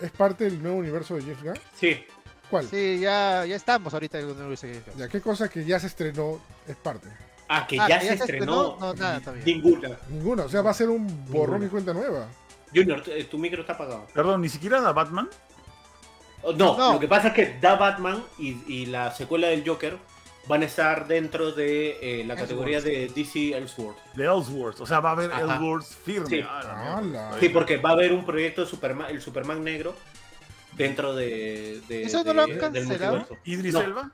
es 0.00 0.10
parte 0.10 0.44
del 0.44 0.62
nuevo 0.62 0.78
universo 0.78 1.14
de 1.14 1.22
James 1.22 1.42
Gunn? 1.42 1.58
Sí, 1.74 2.04
¿Cuál? 2.50 2.66
Sí, 2.66 2.98
ya, 3.00 3.44
ya 3.44 3.56
estamos 3.56 3.92
ahorita 3.92 4.18
en 4.20 4.56
Ya, 4.96 5.08
¿qué 5.08 5.20
cosa 5.20 5.48
que 5.48 5.64
ya 5.64 5.78
se 5.78 5.86
estrenó 5.86 6.40
es 6.66 6.76
parte? 6.76 7.08
Ah, 7.48 7.66
que 7.66 7.80
ah, 7.80 7.88
ya, 7.88 8.00
se, 8.00 8.14
estrenó. 8.14 8.76
No, 8.78 8.94
nada, 8.94 9.20
Ninguna. 9.44 9.98
Ninguna, 10.08 10.44
o 10.44 10.48
sea, 10.48 10.62
va 10.62 10.70
a 10.70 10.74
ser 10.74 10.90
un 10.90 11.26
borrón 11.30 11.64
y 11.64 11.68
cuenta 11.68 11.94
nueva. 11.94 12.28
Junior, 12.74 13.02
tu 13.30 13.38
micro 13.38 13.62
está 13.62 13.72
apagado. 13.72 14.06
Perdón, 14.12 14.42
ni 14.42 14.48
siquiera 14.48 14.80
da 14.80 14.92
Batman. 14.92 15.28
Oh, 16.42 16.52
no, 16.52 16.92
lo 16.92 17.00
que 17.00 17.08
pasa 17.08 17.28
es 17.28 17.34
que 17.34 17.58
da 17.60 17.76
Batman 17.76 18.22
y, 18.38 18.58
y, 18.68 18.86
la 18.86 19.10
secuela 19.10 19.48
del 19.48 19.66
Joker 19.66 19.96
van 20.46 20.62
a 20.62 20.66
estar 20.66 21.06
dentro 21.08 21.52
de 21.52 21.98
eh, 22.00 22.24
la 22.24 22.36
categoría 22.36 22.80
de 22.80 23.08
DC 23.08 23.56
Elseworld. 23.56 23.98
De 24.14 24.24
Elseworld, 24.24 24.80
o 24.80 24.86
sea, 24.86 25.00
va 25.00 25.10
a 25.10 25.12
haber 25.12 25.30
Elseworld 25.30 25.84
firme. 25.84 26.28
Sí. 26.28 26.40
Ah, 26.44 27.32
sí, 27.40 27.48
porque 27.48 27.76
va 27.78 27.90
a 27.90 27.92
haber 27.94 28.12
un 28.12 28.24
proyecto 28.24 28.62
de 28.62 28.66
Superman, 28.68 29.10
el 29.10 29.20
Superman 29.20 29.64
negro, 29.64 29.94
dentro 30.78 31.14
de, 31.14 31.82
de 31.88 32.04
¿Eso 32.04 32.24
no 32.24 32.32
lo 32.32 32.42
han 32.42 32.58
cancelado? 32.58 33.28
¿Idris 33.44 33.74
Elba? 33.74 34.10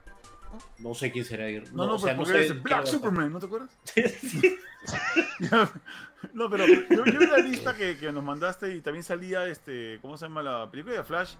No 0.78 0.94
sé 0.94 1.10
quién 1.10 1.24
será. 1.24 1.46
No, 1.72 1.86
no, 1.86 1.94
o 1.94 1.98
sea, 1.98 2.14
no 2.14 2.24
sé 2.24 2.52
Black 2.52 2.86
Superman, 2.86 3.32
¿no 3.32 3.38
te 3.38 3.46
acuerdas? 3.46 3.70
sí. 4.20 4.56
no, 6.34 6.50
pero 6.50 6.66
yo, 6.66 7.04
vi 7.04 7.26
la 7.26 7.38
lista 7.38 7.74
que, 7.74 7.96
que, 7.96 8.12
nos 8.12 8.22
mandaste 8.22 8.74
y 8.74 8.80
también 8.80 9.02
salía, 9.02 9.46
este, 9.46 9.98
¿cómo 10.00 10.16
se 10.16 10.26
llama 10.26 10.42
la 10.42 10.70
película 10.70 10.96
de 10.96 11.04
Flash? 11.04 11.34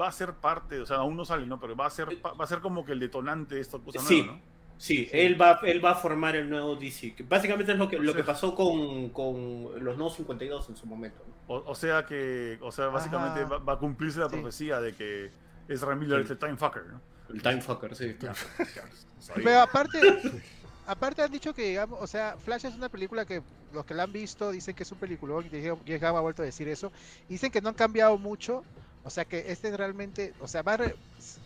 Va 0.00 0.08
a 0.08 0.12
ser 0.12 0.34
parte, 0.34 0.80
o 0.80 0.86
sea, 0.86 0.98
aún 0.98 1.16
no 1.16 1.24
sale, 1.24 1.46
¿no? 1.46 1.60
Pero 1.60 1.76
va 1.76 1.86
a 1.86 1.90
ser, 1.90 2.08
va 2.24 2.44
a 2.44 2.46
ser 2.46 2.60
como 2.60 2.84
que 2.84 2.92
el 2.92 3.00
detonante 3.00 3.56
de 3.56 3.60
esta 3.60 3.78
cosa 3.78 4.00
sí. 4.00 4.22
nueva, 4.22 4.34
¿no? 4.34 4.55
Sí, 4.78 5.08
Él, 5.12 5.40
va, 5.40 5.60
él 5.62 5.82
va 5.84 5.92
a 5.92 5.94
formar 5.94 6.36
el 6.36 6.50
nuevo 6.50 6.76
DC. 6.76 7.14
Que 7.14 7.22
básicamente 7.22 7.72
es 7.72 7.78
lo 7.78 7.88
que, 7.88 7.98
lo 7.98 8.14
que 8.14 8.22
pasó 8.22 8.54
con, 8.54 9.10
con 9.10 9.82
los 9.82 9.96
nuevos 9.96 10.16
52 10.16 10.68
en 10.68 10.76
su 10.76 10.86
momento. 10.86 11.24
O, 11.48 11.74
sea 11.74 12.04
que, 12.04 12.58
o 12.60 12.72
sea, 12.72 12.88
básicamente 12.88 13.44
va, 13.44 13.72
a 13.72 13.78
cumplirse 13.78 14.18
la 14.18 14.28
profecía 14.28 14.80
de 14.80 14.94
que 14.94 15.30
es 15.68 15.86
Miller 15.86 16.26
el 16.28 16.38
Time 16.38 16.56
Fucker, 16.56 16.86
¿no? 16.86 17.00
El 17.32 17.42
Time 17.42 17.60
Fucker, 17.60 17.94
sí. 17.94 18.16
Pero 19.34 19.60
aparte, 19.60 19.98
aparte 20.86 21.22
han 21.22 21.30
dicho 21.30 21.54
que, 21.54 21.68
digamos, 21.68 21.98
o 22.02 22.06
sea, 22.06 22.36
Flash 22.36 22.66
es 22.66 22.74
una 22.74 22.88
película 22.88 23.24
que 23.24 23.42
los 23.72 23.84
que 23.84 23.94
la 23.94 24.04
han 24.04 24.12
visto 24.12 24.50
dicen 24.50 24.74
que 24.74 24.82
es 24.82 24.92
un 24.92 24.98
peliculón 24.98 25.46
y 25.52 25.92
ha 25.92 26.10
vuelto 26.20 26.42
a 26.42 26.44
decir 26.44 26.68
eso. 26.68 26.92
Dicen 27.28 27.50
que 27.50 27.60
no 27.60 27.68
han 27.68 27.74
cambiado 27.74 28.18
mucho 28.18 28.64
o 29.06 29.10
sea 29.10 29.24
que 29.24 29.52
este 29.52 29.74
realmente, 29.76 30.34
o 30.40 30.48
sea, 30.48 30.62
va 30.62 30.76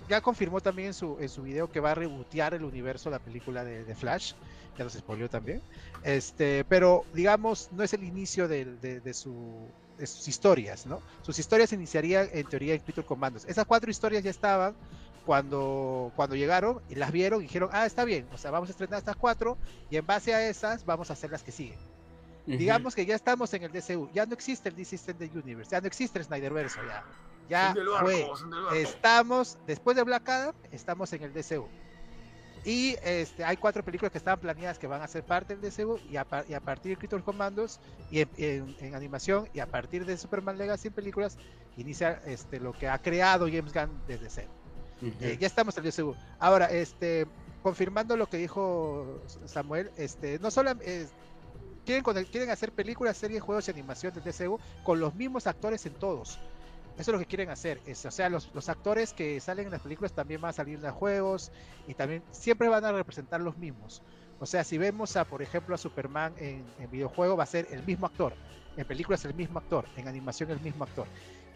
ya 0.08 0.22
confirmó 0.22 0.62
también 0.62 0.88
en 0.88 0.94
su, 0.94 1.18
en 1.20 1.28
su 1.28 1.42
video 1.42 1.70
que 1.70 1.78
va 1.78 1.90
a 1.90 1.94
rebotear 1.94 2.54
el 2.54 2.64
universo 2.64 3.10
la 3.10 3.18
película 3.18 3.62
de, 3.64 3.94
Flash, 3.94 4.32
ya 4.78 4.84
nos 4.84 4.94
spoileó 4.94 5.28
también. 5.28 5.60
Este, 6.02 6.64
pero 6.64 7.04
digamos, 7.12 7.68
no 7.72 7.82
es 7.82 7.92
el 7.92 8.02
inicio 8.02 8.48
de, 8.48 8.64
de, 8.64 9.12
su, 9.14 9.68
sus 9.98 10.26
historias, 10.26 10.86
¿no? 10.86 11.02
Sus 11.20 11.38
historias 11.38 11.70
iniciarían 11.74 12.30
en 12.32 12.46
teoría 12.46 12.72
en 12.72 12.80
Peter 12.80 13.04
Commandos. 13.04 13.44
Esas 13.44 13.66
cuatro 13.66 13.90
historias 13.90 14.24
ya 14.24 14.30
estaban 14.30 14.74
cuando, 15.26 16.12
cuando 16.16 16.36
llegaron 16.36 16.80
y 16.88 16.94
las 16.94 17.12
vieron 17.12 17.40
y 17.40 17.42
dijeron, 17.42 17.68
ah, 17.74 17.84
está 17.84 18.06
bien, 18.06 18.26
o 18.32 18.38
sea, 18.38 18.50
vamos 18.50 18.70
a 18.70 18.72
estrenar 18.72 19.00
estas 19.00 19.16
cuatro 19.16 19.58
y 19.90 19.98
en 19.98 20.06
base 20.06 20.34
a 20.34 20.48
esas 20.48 20.86
vamos 20.86 21.10
a 21.10 21.12
hacer 21.12 21.30
las 21.30 21.42
que 21.42 21.52
siguen. 21.52 21.78
Digamos 22.46 22.94
que 22.94 23.04
ya 23.04 23.14
estamos 23.14 23.52
en 23.52 23.64
el 23.64 23.70
DCU, 23.70 24.08
ya 24.14 24.24
no 24.24 24.32
existe 24.32 24.70
el 24.70 24.74
DC 24.74 24.96
Extended 24.96 25.30
Universe, 25.36 25.70
ya 25.70 25.80
no 25.82 25.86
existe 25.86 26.18
el 26.18 26.24
Snyderverse, 26.24 26.80
ya 26.84 27.04
ya 27.50 27.74
fue. 28.00 28.26
Estamos, 28.74 29.58
después 29.66 29.96
de 29.96 30.04
Black 30.04 30.28
Adam, 30.28 30.54
estamos 30.70 31.12
en 31.12 31.24
el 31.24 31.34
DCU. 31.34 31.66
Y 32.64 32.96
este, 33.02 33.42
hay 33.42 33.56
cuatro 33.56 33.82
películas 33.82 34.12
que 34.12 34.18
estaban 34.18 34.38
planeadas 34.38 34.78
que 34.78 34.86
van 34.86 35.00
a 35.02 35.08
ser 35.08 35.24
parte 35.24 35.56
del 35.56 35.70
DCU 35.70 35.98
y 36.10 36.16
a, 36.16 36.24
partir 36.24 36.90
de 36.90 36.96
Creature 36.96 37.22
Commandos 37.22 37.80
y 38.10 38.20
en, 38.20 38.94
animación 38.94 39.48
y 39.54 39.60
a 39.60 39.66
partir 39.66 40.04
de 40.04 40.16
Superman 40.16 40.58
Legacy 40.58 40.88
en 40.88 40.94
películas 40.94 41.38
inicia 41.78 42.20
este, 42.26 42.60
lo 42.60 42.72
que 42.72 42.86
ha 42.86 42.98
creado 43.00 43.46
James 43.46 43.72
Gunn 43.72 43.90
desde 44.06 44.28
cero. 44.28 44.50
Eh, 45.20 45.38
ya 45.40 45.46
estamos 45.46 45.76
en 45.78 45.86
el 45.86 45.90
DCU. 45.90 46.14
Ahora, 46.38 46.66
este, 46.66 47.26
confirmando 47.62 48.16
lo 48.16 48.28
que 48.28 48.36
dijo 48.36 49.22
Samuel, 49.46 49.90
este, 49.96 50.38
no 50.38 50.50
solo 50.50 50.72
quieren, 51.86 52.04
quieren 52.26 52.50
hacer 52.50 52.72
películas, 52.72 53.16
series, 53.16 53.42
juegos 53.42 53.66
y 53.68 53.70
animación 53.70 54.12
de 54.12 54.20
DCU 54.20 54.60
con 54.84 55.00
los 55.00 55.14
mismos 55.14 55.46
actores 55.46 55.86
en 55.86 55.94
todos. 55.94 56.38
Eso 57.00 57.10
es 57.10 57.12
lo 57.14 57.18
que 57.18 57.26
quieren 57.26 57.48
hacer. 57.48 57.80
Es, 57.86 58.04
o 58.04 58.10
sea, 58.10 58.28
los, 58.28 58.68
actores 58.68 59.14
que 59.14 59.40
salen 59.40 59.66
en 59.66 59.72
las 59.72 59.80
películas 59.80 60.12
también 60.12 60.40
van 60.40 60.50
a 60.50 60.52
salir 60.52 60.78
en 60.84 60.92
juegos 60.92 61.50
y 61.88 61.94
también 61.94 62.22
siempre 62.30 62.68
van 62.68 62.84
a 62.84 62.92
representar 62.92 63.40
los 63.40 63.56
mismos. 63.56 64.02
O 64.38 64.44
sea, 64.44 64.64
si 64.64 64.76
vemos 64.76 65.16
a, 65.16 65.24
por 65.24 65.40
ejemplo, 65.40 65.74
a 65.74 65.78
Superman 65.78 66.34
en, 66.36 66.64
en 66.78 66.90
videojuego, 66.90 67.38
va 67.38 67.44
a 67.44 67.46
ser 67.46 67.66
el 67.70 67.82
mismo 67.84 68.04
actor. 68.06 68.34
En 68.76 68.86
películas 68.86 69.24
el 69.24 69.32
mismo 69.32 69.58
actor. 69.58 69.86
En 69.96 70.08
animación 70.08 70.50
el 70.50 70.60
mismo 70.60 70.84
actor. 70.84 71.06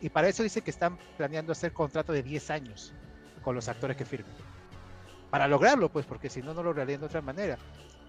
Y 0.00 0.08
para 0.08 0.28
eso 0.28 0.42
dice 0.42 0.62
que 0.62 0.70
están 0.70 0.98
planeando 1.18 1.52
hacer 1.52 1.74
contrato 1.74 2.12
de 2.14 2.22
10 2.22 2.50
años 2.50 2.94
con 3.42 3.54
los 3.54 3.68
actores 3.68 3.98
que 3.98 4.06
firmen. 4.06 4.32
Para 5.30 5.46
lograrlo, 5.46 5.90
pues, 5.90 6.06
porque 6.06 6.30
si 6.30 6.40
no, 6.40 6.54
no 6.54 6.62
lo 6.62 6.70
lograrían 6.70 7.00
de 7.00 7.06
otra 7.06 7.20
manera. 7.20 7.58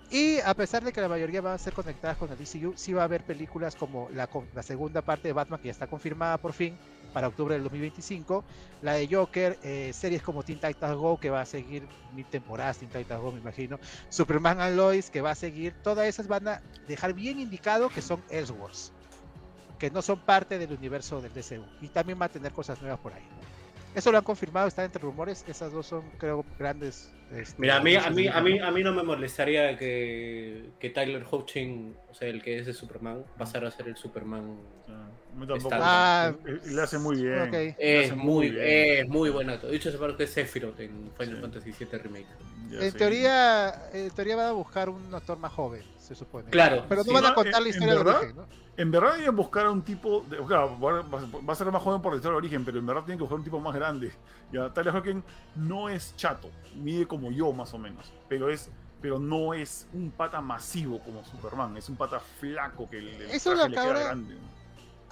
Y 0.10 0.40
a 0.40 0.54
pesar 0.54 0.84
de 0.84 0.94
que 0.94 1.02
la 1.02 1.10
mayoría 1.10 1.42
van 1.42 1.54
a 1.54 1.58
ser 1.58 1.74
conectadas 1.74 2.18
con 2.18 2.32
el 2.32 2.38
DCU, 2.38 2.74
sí 2.76 2.94
va 2.94 3.02
a 3.02 3.06
haber 3.06 3.24
películas 3.24 3.76
como 3.76 4.08
la, 4.12 4.30
la 4.54 4.64
segunda 4.64 5.02
parte 5.02 5.28
de 5.28 5.34
Batman, 5.34 5.60
que 5.60 5.68
ya 5.68 5.72
está 5.72 5.88
confirmada 5.88 6.38
por 6.38 6.54
fin, 6.54 6.78
para 7.12 7.28
octubre 7.28 7.56
del 7.56 7.64
2025. 7.64 8.44
La 8.82 8.94
de 8.94 9.08
Joker, 9.10 9.58
eh, 9.64 9.92
series 9.94 10.22
como 10.22 10.44
Teen 10.44 10.60
Titans 10.60 10.96
Go, 10.96 11.18
que 11.18 11.30
va 11.30 11.42
a 11.42 11.46
seguir 11.46 11.88
mil 12.14 12.26
temporadas, 12.26 12.78
Teen 12.78 12.92
Titans 12.92 13.22
Go, 13.22 13.32
me 13.32 13.40
imagino. 13.40 13.80
Superman 14.10 14.62
and 14.62 14.76
Lois, 14.76 15.10
que 15.10 15.22
va 15.22 15.32
a 15.32 15.36
seguir. 15.36 15.74
Todas 15.82 16.08
esas 16.08 16.28
van 16.28 16.48
a 16.48 16.62
dejar 16.88 17.14
bien 17.14 17.40
indicado 17.40 17.90
que 17.90 18.02
son 18.02 18.22
Elseworlds, 18.30 18.92
que 19.80 19.90
no 19.90 20.02
son 20.02 20.20
parte 20.20 20.60
del 20.60 20.72
universo 20.72 21.20
del 21.22 21.34
DCU. 21.34 21.66
Y 21.82 21.88
también 21.88 22.22
va 22.22 22.26
a 22.26 22.30
tener 22.30 22.52
cosas 22.52 22.80
nuevas 22.82 23.00
por 23.00 23.14
ahí. 23.14 23.24
Eso 23.96 24.12
lo 24.12 24.18
han 24.18 24.24
confirmado, 24.24 24.68
están 24.68 24.86
entre 24.86 25.02
rumores. 25.02 25.46
Esas 25.48 25.72
dos 25.72 25.88
son, 25.88 26.04
creo, 26.18 26.46
grandes. 26.60 27.12
Este, 27.32 27.56
Mira, 27.58 27.78
a 27.78 27.82
mí, 27.82 27.96
a 27.96 28.10
mí, 28.10 28.28
a 28.28 28.42
mí, 28.42 28.60
a 28.60 28.72
mí 28.72 28.84
no 28.84 28.94
me 28.94 29.02
molestaría 29.02 29.78
que, 29.78 30.72
que 30.80 30.90
Tyler 30.90 31.26
Hoechlin, 31.30 31.96
o 32.10 32.14
sea, 32.14 32.28
el 32.28 32.42
que 32.42 32.60
es 32.60 32.66
de 32.66 32.74
Superman, 32.74 33.24
pasara 33.38 33.70
a 33.70 33.72
ser 33.72 33.88
el 33.88 33.96
Superman. 33.96 34.58
Ah, 35.72 36.34
le 36.66 36.82
hace 36.82 36.98
muy 36.98 37.24
bien. 37.24 37.76
Es, 37.78 38.16
muy, 38.16 38.52
bien. 38.52 38.64
es 38.66 39.08
muy 39.08 39.30
buen 39.30 39.50
actor. 39.50 39.72
Dicho 39.72 39.92
se 39.92 40.16
que 40.16 40.24
es 40.24 40.30
Sephiroth 40.30 40.80
en 40.80 41.12
Final 41.18 41.42
Fantasy 41.42 41.72
VII 41.72 41.98
Remake. 41.98 42.28
en, 42.72 42.94
teoría, 42.94 43.90
en 43.92 44.12
teoría 44.12 44.36
van 44.36 44.48
a 44.48 44.52
buscar 44.52 44.90
un 44.90 45.14
actor 45.14 45.38
más 45.38 45.52
joven, 45.52 45.84
se 46.06 46.16
supone. 46.16 46.50
Claro. 46.50 46.86
Pero 46.88 47.04
no 47.04 47.14
van 47.14 47.26
a 47.26 47.34
contar 47.34 47.62
la 47.62 47.70
historia 47.70 47.94
de 47.96 48.00
origen, 48.00 48.36
¿no? 48.36 48.46
En 48.78 48.92
verdad 48.92 49.26
a 49.26 49.32
buscar 49.32 49.66
a 49.66 49.72
un 49.72 49.82
tipo, 49.82 50.26
de, 50.30 50.38
claro, 50.46 50.78
va 50.80 51.54
a 51.54 51.56
ser 51.56 51.72
más 51.72 51.82
joven 51.82 52.02
por 52.02 52.12
la 52.12 52.18
historia 52.18 52.34
de 52.34 52.38
origen, 52.38 52.66
pero 52.66 52.78
en 52.78 52.86
verdad 52.86 53.04
tienen 53.04 53.18
que 53.18 53.24
buscar 53.24 53.40
un 53.40 53.44
tipo 53.44 53.60
más 53.60 53.74
grande. 53.74 54.12
Ya, 54.52 54.72
Tyler 54.74 54.96
Hoechlin 54.96 55.24
no 55.56 55.90
es 55.90 56.16
chato, 56.16 56.50
mide 56.76 57.08
como 57.08 57.32
yo 57.32 57.52
más 57.54 57.74
o 57.74 57.78
menos, 57.78 58.12
pero 58.28 58.50
es 58.50 58.70
pero 59.02 59.20
no 59.20 59.54
es 59.54 59.88
un 59.94 60.10
pata 60.10 60.42
masivo 60.42 61.00
como 61.00 61.24
Superman, 61.24 61.78
es 61.78 61.90
un 61.90 61.96
pata 61.96 62.20
flaco 62.20 62.90
que 62.90 62.98
el, 62.98 63.22
Eso 63.24 63.54
le 63.54 63.70
queda 63.70 63.86
grande. 63.86 64.36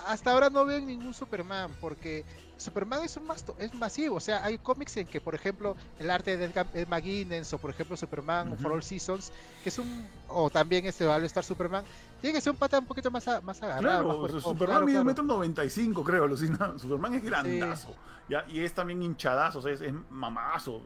Hasta 0.07 0.32
ahora 0.32 0.49
no 0.49 0.65
ven 0.65 0.88
ningún 0.88 1.14
Superman, 1.14 1.72
porque 1.80 2.26
Superman 2.64 3.03
es 3.03 3.18
un 3.18 3.23
es 3.60 3.73
masivo, 3.73 4.15
o 4.15 4.19
sea, 4.19 4.44
hay 4.44 4.57
cómics 4.57 4.98
en 4.98 5.07
que, 5.07 5.19
por 5.19 5.35
ejemplo, 5.35 5.76
el 5.99 6.10
arte 6.10 6.38
de 6.38 6.45
Ed 6.45 6.88
McGuinness 6.88 7.53
o 7.53 7.57
por 7.57 7.69
ejemplo 7.69 7.98
Superman 7.98 8.57
for 8.57 8.72
All 8.72 8.84
Seasons, 8.84 9.31
que 9.61 9.69
es 9.69 9.77
un 9.77 10.07
o 10.30 10.49
también 10.49 10.85
este 10.85 11.06
va 11.06 11.15
a 11.15 11.19
estar 11.19 11.44
Superman, 11.44 11.84
tiene 12.22 12.35
que 12.35 12.41
ser 12.41 12.52
un 12.53 12.57
pata 12.57 12.80
un 12.80 12.85
poquito 12.85 13.11
más, 13.11 13.27
más 13.44 13.61
agarrado. 13.61 14.27
Claro, 14.27 14.41
Superman 14.41 14.85
mide 14.85 14.99
un 14.99 15.06
metro 15.06 15.23
95, 15.23 16.03
creo, 16.03 16.23
alucina. 16.23 16.73
Superman 16.77 17.15
es 17.15 17.23
grandazo. 17.23 17.95
¿ya? 18.30 18.45
Y 18.48 18.61
es 18.61 18.73
también 18.73 19.02
hinchadazo, 19.03 19.60
o 19.60 19.61
sea, 19.61 19.73
es, 19.73 19.81
es, 19.81 19.94
mamazo. 20.10 20.81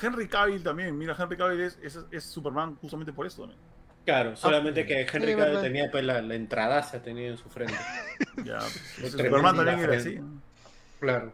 Henry 0.00 0.28
Cavill 0.28 0.62
también, 0.62 0.96
mira, 0.96 1.16
Henry 1.18 1.36
Cavill 1.36 1.60
es, 1.60 1.78
es, 1.82 1.98
es 2.10 2.24
Superman 2.24 2.76
justamente 2.76 3.12
por 3.12 3.26
eso 3.26 3.42
también. 3.42 3.60
Claro, 4.04 4.36
solamente 4.36 4.82
ah, 4.82 4.86
que 4.86 5.00
Henry 5.10 5.34
Cavill 5.34 5.60
tenía 5.60 5.90
pues 5.90 6.04
la, 6.04 6.20
la 6.20 6.34
entrada 6.34 6.82
se 6.82 7.00
tenía 7.00 7.28
en 7.28 7.38
su 7.38 7.48
frente. 7.48 7.74
ya, 8.44 8.58
pues, 9.00 9.12
Superman 9.12 9.56
también 9.56 9.80
era 9.80 9.96
así. 9.96 10.20
Claro. 11.04 11.32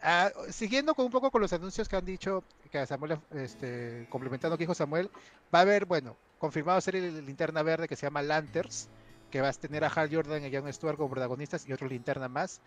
Ah, 0.00 0.30
siguiendo 0.50 0.94
con 0.94 1.04
un 1.04 1.10
poco 1.10 1.30
con 1.30 1.42
los 1.42 1.52
anuncios 1.52 1.88
que 1.88 1.96
han 1.96 2.04
dicho, 2.04 2.42
que 2.70 2.86
Samuel, 2.86 3.18
este, 3.34 4.06
complementando 4.08 4.54
lo 4.54 4.58
que 4.58 4.62
dijo 4.62 4.74
Samuel, 4.74 5.10
va 5.54 5.58
a 5.58 5.62
haber, 5.62 5.84
bueno, 5.84 6.16
confirmado 6.38 6.80
ser 6.80 6.96
el 6.96 7.26
linterna 7.26 7.62
verde 7.62 7.88
que 7.88 7.96
se 7.96 8.06
llama 8.06 8.22
Lanterns, 8.22 8.88
que 9.30 9.42
va 9.42 9.48
a 9.48 9.52
tener 9.52 9.84
a 9.84 9.88
Hal 9.88 10.08
Jordan 10.10 10.44
y 10.46 10.54
Jon 10.54 10.72
Stewart 10.72 10.96
como 10.96 11.10
protagonistas 11.10 11.68
y 11.68 11.72
otro 11.74 11.88
linterna 11.88 12.28
más. 12.28 12.62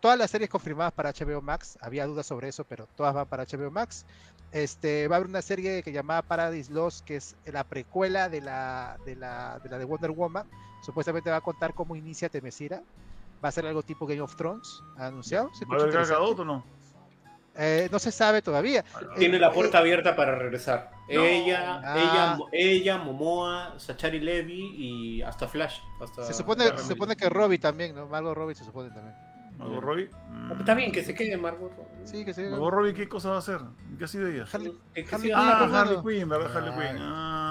Todas 0.00 0.18
las 0.18 0.30
series 0.30 0.50
confirmadas 0.50 0.92
para 0.92 1.12
HBO 1.12 1.40
Max, 1.40 1.78
había 1.80 2.06
dudas 2.06 2.26
sobre 2.26 2.48
eso, 2.48 2.64
pero 2.64 2.86
todas 2.94 3.14
van 3.14 3.26
para 3.26 3.44
HBO 3.44 3.70
Max. 3.70 4.04
Este, 4.50 5.08
va 5.08 5.16
a 5.16 5.18
haber 5.18 5.30
una 5.30 5.40
serie 5.40 5.82
que 5.82 5.92
llamada 5.92 6.20
Paradise 6.20 6.70
Lost, 6.70 7.06
que 7.06 7.16
es 7.16 7.36
la 7.46 7.64
precuela 7.64 8.28
de 8.28 8.42
la 8.42 8.98
de, 9.06 9.16
la, 9.16 9.58
de, 9.60 9.70
la 9.70 9.78
de 9.78 9.84
Wonder 9.86 10.10
Woman. 10.10 10.46
Supuestamente 10.82 11.30
va 11.30 11.36
a 11.36 11.40
contar 11.40 11.72
cómo 11.72 11.96
inicia 11.96 12.28
Temesira. 12.28 12.82
Va 13.42 13.48
a 13.48 13.52
ser 13.52 13.66
algo 13.66 13.82
tipo 13.82 14.06
Game 14.06 14.20
of 14.20 14.36
Thrones, 14.36 14.82
anunciado. 14.96 15.50
¿Va 15.70 15.76
a 15.76 15.82
haber 15.82 16.12
o 16.12 16.44
no? 16.44 16.64
Eh, 17.54 17.88
no 17.92 17.98
se 17.98 18.10
sabe 18.10 18.40
todavía. 18.40 18.84
Tiene 19.18 19.38
la 19.38 19.52
puerta 19.52 19.78
abierta 19.78 20.16
para 20.16 20.36
regresar. 20.36 20.90
Ella, 21.08 21.82
ah. 21.84 21.98
ella, 21.98 22.38
ella, 22.52 22.98
Momoa, 22.98 23.74
Sachari 23.78 24.20
Levy 24.20 24.74
y 24.76 25.22
hasta 25.22 25.46
Flash. 25.46 25.80
se 26.26 26.32
supone, 26.32 26.64
se 26.78 26.84
supone 26.84 27.16
que 27.16 27.28
Robbie 27.28 27.58
también, 27.58 27.94
¿no? 27.94 28.06
Margot 28.06 28.34
Robbie 28.34 28.54
se 28.54 28.64
supone 28.64 28.90
también. 28.90 29.14
Margot 29.58 29.82
Robbie. 29.82 30.08
Mm. 30.30 30.60
Está 30.60 30.74
bien, 30.74 30.92
que 30.92 31.04
se 31.04 31.14
quede 31.14 31.36
Margot 31.36 31.70
Robbie. 31.76 32.06
Sí, 32.06 32.24
que 32.24 32.32
se 32.32 32.48
Margot 32.48 32.70
Robbie, 32.70 32.94
¿qué 32.94 33.08
cosa 33.08 33.30
va 33.30 33.36
a 33.36 33.38
hacer? 33.40 33.60
¿Qué 33.98 34.04
ha 34.04 34.08
sido 34.08 34.28
ella? 34.28 34.46
Harley, 34.50 34.72
Harley, 35.10 35.32
ah, 35.34 35.80
Harley 35.80 35.98
Quinn, 36.02 36.28
¿verdad? 36.28 36.56
Harley 36.56 36.72
Quinn. 36.72 37.02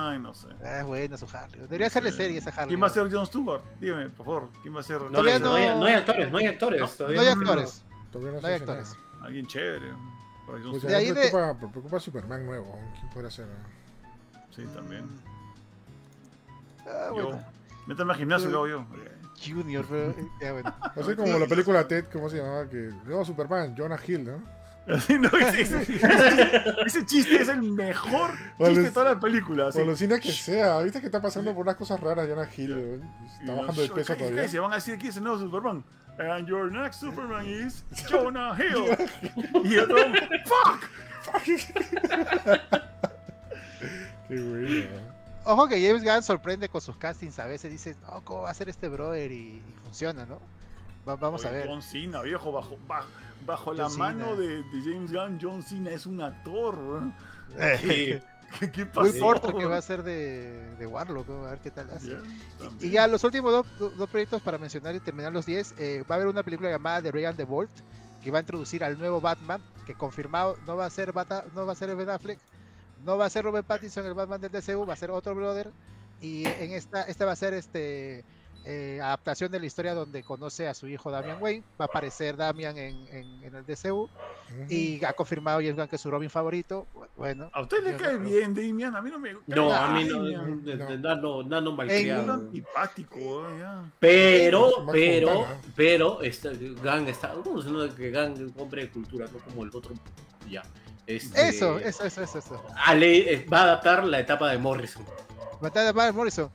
Ay, 0.02 0.18
no 0.18 0.34
sé. 0.34 0.48
Ah, 0.64 0.80
es 0.80 0.86
buena 0.86 1.16
su 1.16 1.28
Harley. 1.32 1.62
Debería 1.62 1.88
hacerle 1.88 2.12
serie 2.12 2.40
esa 2.40 2.50
Harley. 2.50 2.70
¿Quién 2.70 2.82
va 2.82 2.88
a 2.88 2.90
ser 2.90 3.12
Jon 3.12 3.26
Stewart? 3.26 3.62
Dime, 3.80 4.10
por 4.10 4.26
favor. 4.26 4.50
¿Quién 4.64 4.76
va 4.76 4.80
a 4.80 4.84
ser? 4.84 5.00
No, 5.00 5.10
no, 5.10 5.22
no, 5.22 5.28
hay, 5.28 5.40
no 5.40 5.86
hay, 5.86 5.94
actores, 5.94 6.32
no 6.32 6.38
hay 6.40 6.48
actores. 6.48 6.82
No, 7.00 7.08
hay 7.08 7.28
actores. 7.28 7.84
No 8.14 8.48
hay 8.48 8.54
actores. 8.56 8.98
Alguien 9.22 9.46
chévere. 9.46 9.94
Pues 10.48 10.82
de 10.82 10.96
ahí 10.96 11.12
preocupa, 11.14 11.54
de... 11.54 11.68
preocupa 11.68 12.00
Superman 12.00 12.46
nuevo. 12.46 12.80
¿Quién 13.00 13.10
puede 13.12 13.30
ser? 13.30 13.46
Sí, 14.56 14.64
también. 14.74 15.08
Ah, 16.88 17.10
bueno. 17.12 17.32
Yo. 17.32 17.40
Métame 17.86 18.14
al 18.14 18.18
gimnasio 18.18 18.50
lo 18.50 18.58
hago 18.58 18.68
yo. 18.68 18.86
Junior, 19.46 19.86
pero. 19.88 20.16
Ya, 20.42 20.52
bueno. 20.54 20.74
Así 20.96 21.16
como 21.16 21.38
la 21.38 21.48
película 21.48 21.88
Ted, 21.88 22.06
¿cómo 22.12 22.28
se 22.30 22.38
llamaba? 22.38 22.68
Que. 22.68 22.92
No, 23.06 23.24
Superman, 23.24 23.76
Jonah 23.78 24.00
Hill, 24.06 24.26
¿no? 24.26 24.61
No, 24.88 25.30
ese, 25.38 25.62
ese, 25.62 25.82
ese, 26.86 27.06
chiste 27.06 27.42
es 27.42 27.50
el 27.50 27.62
mejor 27.62 28.32
chiste 28.58 28.82
de 28.82 28.92
toda 28.92 29.14
la 29.14 29.20
película. 29.20 29.70
Por 29.70 29.86
lo 29.86 29.96
cine 29.96 30.20
que 30.20 30.32
sea, 30.32 30.80
viste 30.80 31.00
que 31.00 31.06
está 31.06 31.22
pasando 31.22 31.54
por 31.54 31.64
unas 31.64 31.76
cosas 31.76 32.00
raras 32.00 32.28
Jonah 32.28 32.50
Hill, 32.56 33.02
está 33.40 33.54
bajando 33.56 33.82
de 33.82 33.90
peso 33.90 34.16
todavía. 34.16 34.48
Se 34.48 34.60
van 34.60 34.72
a 34.72 34.76
decir 34.76 34.98
que 34.98 35.10
es 35.10 35.18
el 35.18 35.24
nuevo 35.24 35.38
Superman. 35.40 35.84
And 36.18 36.48
your 36.48 36.72
next 36.72 37.00
Superman 37.00 37.46
is 37.46 37.86
Jonah 38.10 38.56
Hill. 38.56 38.98
y 39.64 39.78
otro, 39.78 39.98
¡Fuck! 40.46 40.90
Qué 44.28 44.40
bueno. 44.40 45.12
Ojo 45.44 45.68
que 45.68 45.88
James 45.88 46.04
Gunn 46.04 46.24
sorprende 46.24 46.70
con 46.70 46.82
sus 46.82 46.98
castings. 46.98 47.40
A 47.40 47.46
veces 47.46 47.72
dice, 47.72 47.96
oh, 48.08 48.22
¿cómo 48.22 48.42
va 48.44 48.52
a 48.52 48.54
ser 48.54 48.70
este 48.70 48.90
brother? 48.90 49.32
Y, 49.32 49.64
y 49.68 49.76
funciona, 49.84 50.26
¿no? 50.26 50.40
Va, 51.08 51.16
vamos 51.16 51.42
Oye, 51.42 51.50
a 51.50 51.52
ver. 51.52 51.68
John 51.68 51.82
Cena, 51.82 52.22
viejo, 52.22 52.52
bajo, 52.52 52.78
bajo, 52.88 53.08
bajo 53.46 53.74
la 53.74 53.90
Cena. 53.90 54.06
mano 54.06 54.36
de, 54.36 54.64
de, 54.64 54.82
James 54.84 55.12
Gunn, 55.12 55.40
John 55.42 55.64
Cena 55.64 55.92
es 55.92 56.06
un 56.06 56.22
actor. 56.22 56.78
¿Qué, 57.58 58.22
¿Qué, 58.74 58.86
pasó? 58.86 59.10
Muy 59.10 59.20
corto 59.20 59.58
que 59.58 59.66
va 59.66 59.78
a 59.78 59.82
ser 59.82 60.04
de, 60.04 60.76
de 60.76 60.88
Warlock, 60.88 61.30
a 61.30 61.52
ver 61.52 61.60
qué 61.60 61.72
tal 61.72 61.90
hace. 61.90 62.08
Yeah, 62.08 62.22
y, 62.80 62.88
y, 62.88 62.90
ya 62.92 63.08
los 63.08 63.24
últimos 63.24 63.52
dos, 63.52 63.98
dos 63.98 64.10
proyectos 64.10 64.42
para 64.42 64.58
mencionar 64.58 64.94
y 64.96 65.00
terminar 65.00 65.32
los 65.32 65.46
10, 65.46 65.76
eh, 65.78 66.04
va 66.10 66.16
a 66.16 66.18
haber 66.18 66.28
una 66.28 66.44
película 66.44 66.70
llamada 66.70 67.02
The 67.02 67.12
Real 67.12 67.36
the 67.36 67.46
Bolt 67.46 67.72
que 68.22 68.32
va 68.32 68.38
a 68.38 68.42
introducir 68.42 68.84
al 68.84 68.98
nuevo 69.00 69.20
Batman, 69.20 69.62
que 69.86 69.96
confirmado 69.96 70.58
no 70.68 70.76
va 70.76 70.86
a 70.86 70.90
ser 70.90 71.12
Bata, 71.12 71.46
no 71.56 71.66
va 71.66 71.74
a 71.74 71.76
ser 71.76 71.96
Ben 71.96 72.10
Affleck, 72.10 72.40
no 73.04 73.18
va 73.18 73.26
a 73.26 73.30
ser 73.30 73.44
Robert 73.46 73.66
Pattinson 73.66 74.06
el 74.06 74.14
Batman 74.14 74.42
del 74.42 74.52
DCU, 74.52 74.86
va 74.86 74.94
a 74.94 74.98
ser 74.98 75.12
otro 75.12 75.34
brother 75.34 75.72
y 76.22 76.46
en 76.46 76.72
esta 76.72 77.02
esta 77.04 77.26
va 77.26 77.32
a 77.32 77.36
ser 77.36 77.54
este 77.54 78.24
eh, 78.64 79.00
adaptación 79.02 79.52
de 79.52 79.60
la 79.60 79.66
historia 79.66 79.94
donde 79.94 80.22
conoce 80.24 80.68
a 80.68 80.74
su 80.74 80.88
hijo 80.88 81.10
Damian 81.10 81.42
Wayne. 81.42 81.64
Va 81.80 81.86
a 81.86 81.88
aparecer 81.88 82.38
Damian 82.38 82.78
en, 82.78 83.08
en, 83.08 83.44
en 83.44 83.56
el 83.56 83.66
DCU. 83.66 84.04
Uh 84.04 84.08
-huh. 84.08 84.72
Y 84.72 85.04
ha 85.04 85.14
confirmado 85.14 85.60
James 85.60 85.76
Gunn 85.76 85.88
que 85.88 85.96
es 85.96 86.02
su 86.02 86.12
Robin 86.12 86.30
favorito. 86.30 86.86
Bueno. 87.18 87.50
¿A 87.54 87.62
usted 87.62 87.84
le 87.84 87.96
cae 87.96 88.18
bien, 88.18 88.54
Damian? 88.54 88.96
A 88.96 89.02
mí 89.02 89.10
no 89.10 89.20
me 89.20 89.34
gusta. 89.34 89.56
No, 89.56 89.74
a 89.74 89.88
mí 89.92 90.04
no. 90.04 90.98
Dando, 90.98 91.44
dando 91.44 91.72
malcriado. 91.72 92.34
antipático. 92.34 93.48
Pero, 94.00 94.86
pero, 94.92 95.48
pero, 95.76 96.22
está, 96.22 96.50
Gunn 96.50 97.08
está. 97.08 97.34
Vamos 97.34 97.66
a 97.66 97.96
que 97.96 98.12
Gunn 98.12 98.34
es 98.34 98.40
un 98.40 98.54
hombre 98.58 98.84
de 98.84 98.90
cultura, 98.92 99.26
no 99.32 99.40
como 99.40 99.64
el 99.64 99.70
otro. 99.74 99.96
Ya. 100.50 100.64
Este, 101.08 101.50
eso, 101.50 101.80
eso, 101.80 102.06
eso, 102.06 102.22
eso. 102.22 102.38
eso. 102.38 102.64
Ale, 102.86 103.46
va 103.52 103.62
a 103.62 103.64
adaptar 103.64 104.04
la 104.04 104.20
etapa 104.20 104.52
de 104.52 104.58
Morrison. 104.58 105.04
Va 105.64 105.68
a 105.68 105.80
adaptar 105.80 106.06
de 106.06 106.12
Morrison. 106.12 106.50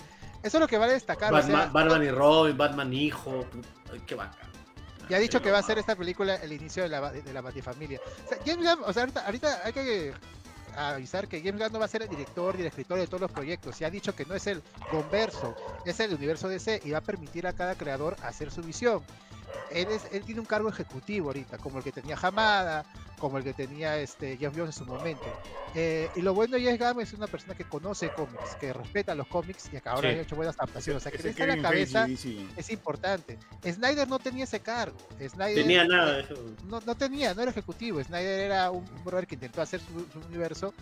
Eso 0.46 0.58
es 0.58 0.60
lo 0.60 0.68
que 0.68 0.78
vale 0.78 0.92
destacar. 0.92 1.32
Batman, 1.32 1.54
o 1.54 1.62
sea, 1.62 1.72
Batman 1.72 2.02
y 2.04 2.10
Robin, 2.10 2.56
Batman 2.56 2.92
hijo. 2.92 3.44
Qué 4.06 4.14
bacán. 4.14 4.48
Ya 5.08 5.16
ha 5.16 5.20
dicho 5.20 5.42
que 5.42 5.50
va 5.50 5.58
a 5.58 5.62
ser 5.62 5.78
esta 5.78 5.96
película 5.96 6.36
el 6.36 6.52
inicio 6.52 6.84
de 6.84 6.88
la, 6.88 7.10
de 7.10 7.32
la 7.32 7.40
Batifamilia. 7.40 8.00
O 8.24 8.28
sea, 8.28 8.38
James 8.46 8.64
Gunn, 8.64 8.84
o 8.84 8.92
sea, 8.92 9.02
ahorita, 9.02 9.26
ahorita 9.26 9.60
hay 9.64 9.72
que 9.72 10.12
avisar 10.76 11.26
que 11.26 11.40
James 11.40 11.60
Gunn 11.60 11.72
no 11.72 11.78
va 11.80 11.86
a 11.86 11.88
ser 11.88 12.02
el 12.02 12.08
director 12.08 12.54
y 12.56 12.60
el 12.60 12.68
escritor 12.68 12.98
de 12.98 13.06
todos 13.08 13.22
los 13.22 13.32
proyectos. 13.32 13.74
Se 13.74 13.84
ha 13.84 13.90
dicho 13.90 14.14
que 14.14 14.24
no 14.24 14.36
es 14.36 14.46
el 14.46 14.62
converso, 14.88 15.56
es 15.84 15.98
el 15.98 16.14
universo 16.14 16.48
DC 16.48 16.80
y 16.84 16.92
va 16.92 16.98
a 16.98 17.02
permitir 17.02 17.46
a 17.48 17.52
cada 17.52 17.74
creador 17.74 18.16
hacer 18.22 18.52
su 18.52 18.62
visión. 18.62 19.02
Él, 19.70 19.88
es, 19.90 20.06
él 20.12 20.24
tiene 20.24 20.40
un 20.40 20.46
cargo 20.46 20.68
ejecutivo 20.68 21.28
ahorita, 21.28 21.58
como 21.58 21.78
el 21.78 21.84
que 21.84 21.92
tenía 21.92 22.16
Hamada, 22.20 22.84
como 23.18 23.38
el 23.38 23.44
que 23.44 23.52
tenía 23.52 23.98
este 23.98 24.36
Jeff 24.36 24.52
Jones 24.56 24.76
en 24.78 24.84
su 24.84 24.90
momento. 24.90 25.24
Eh, 25.74 26.08
y 26.16 26.22
lo 26.22 26.32
bueno 26.34 26.56
de 26.56 26.62
Jeff 26.62 26.80
Gunn 26.80 27.00
es 27.02 27.12
una 27.12 27.26
persona 27.26 27.54
que 27.54 27.64
conoce 27.64 28.10
cómics, 28.10 28.54
que 28.60 28.72
respeta 28.72 29.14
los 29.14 29.26
cómics 29.26 29.66
y 29.66 29.70
que 29.80 29.88
ahora 29.88 30.10
Sí. 30.10 30.16
ha 30.18 30.20
hecho 30.22 30.36
buenas 30.36 30.56
adaptaciones. 30.58 31.02
O 31.02 31.02
sea, 31.02 31.12
que 31.12 31.22
le 31.22 31.30
está 31.30 31.46
la 31.46 31.60
cabeza 31.60 32.06
Feige, 32.06 32.46
es 32.56 32.70
importante. 32.70 33.38
Snyder 33.62 34.08
no 34.08 34.18
tenía 34.18 34.44
ese 34.44 34.60
cargo. 34.60 34.96
Snyder, 35.28 35.54
Tenía 35.62 35.84
nada 35.86 36.20
eso. 36.20 36.34
no, 36.68 36.80
no 36.80 36.94
tenía, 36.94 37.34
no 37.34 37.42
era 37.42 37.50
ejecutivo. 37.50 38.02
Snyder 38.02 38.40
era 38.40 38.70
un 38.70 38.86
un 38.86 39.04
brother 39.04 39.26
que 39.26 39.34
intentó 39.34 39.60
hacer 39.62 39.80
su, 39.80 40.06
su 40.12 40.26
universo 40.28 40.72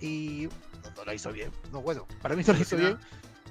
y 0.00 0.48
no, 0.84 0.90
no 0.96 1.04
lo 1.04 1.12
hizo 1.12 1.32
bien. 1.32 1.50
No, 1.72 1.80
bueno, 1.82 2.06
para 2.22 2.36
mí 2.36 2.42
no 2.46 2.52
lo 2.52 2.60
hizo 2.60 2.76
bien. 2.76 2.98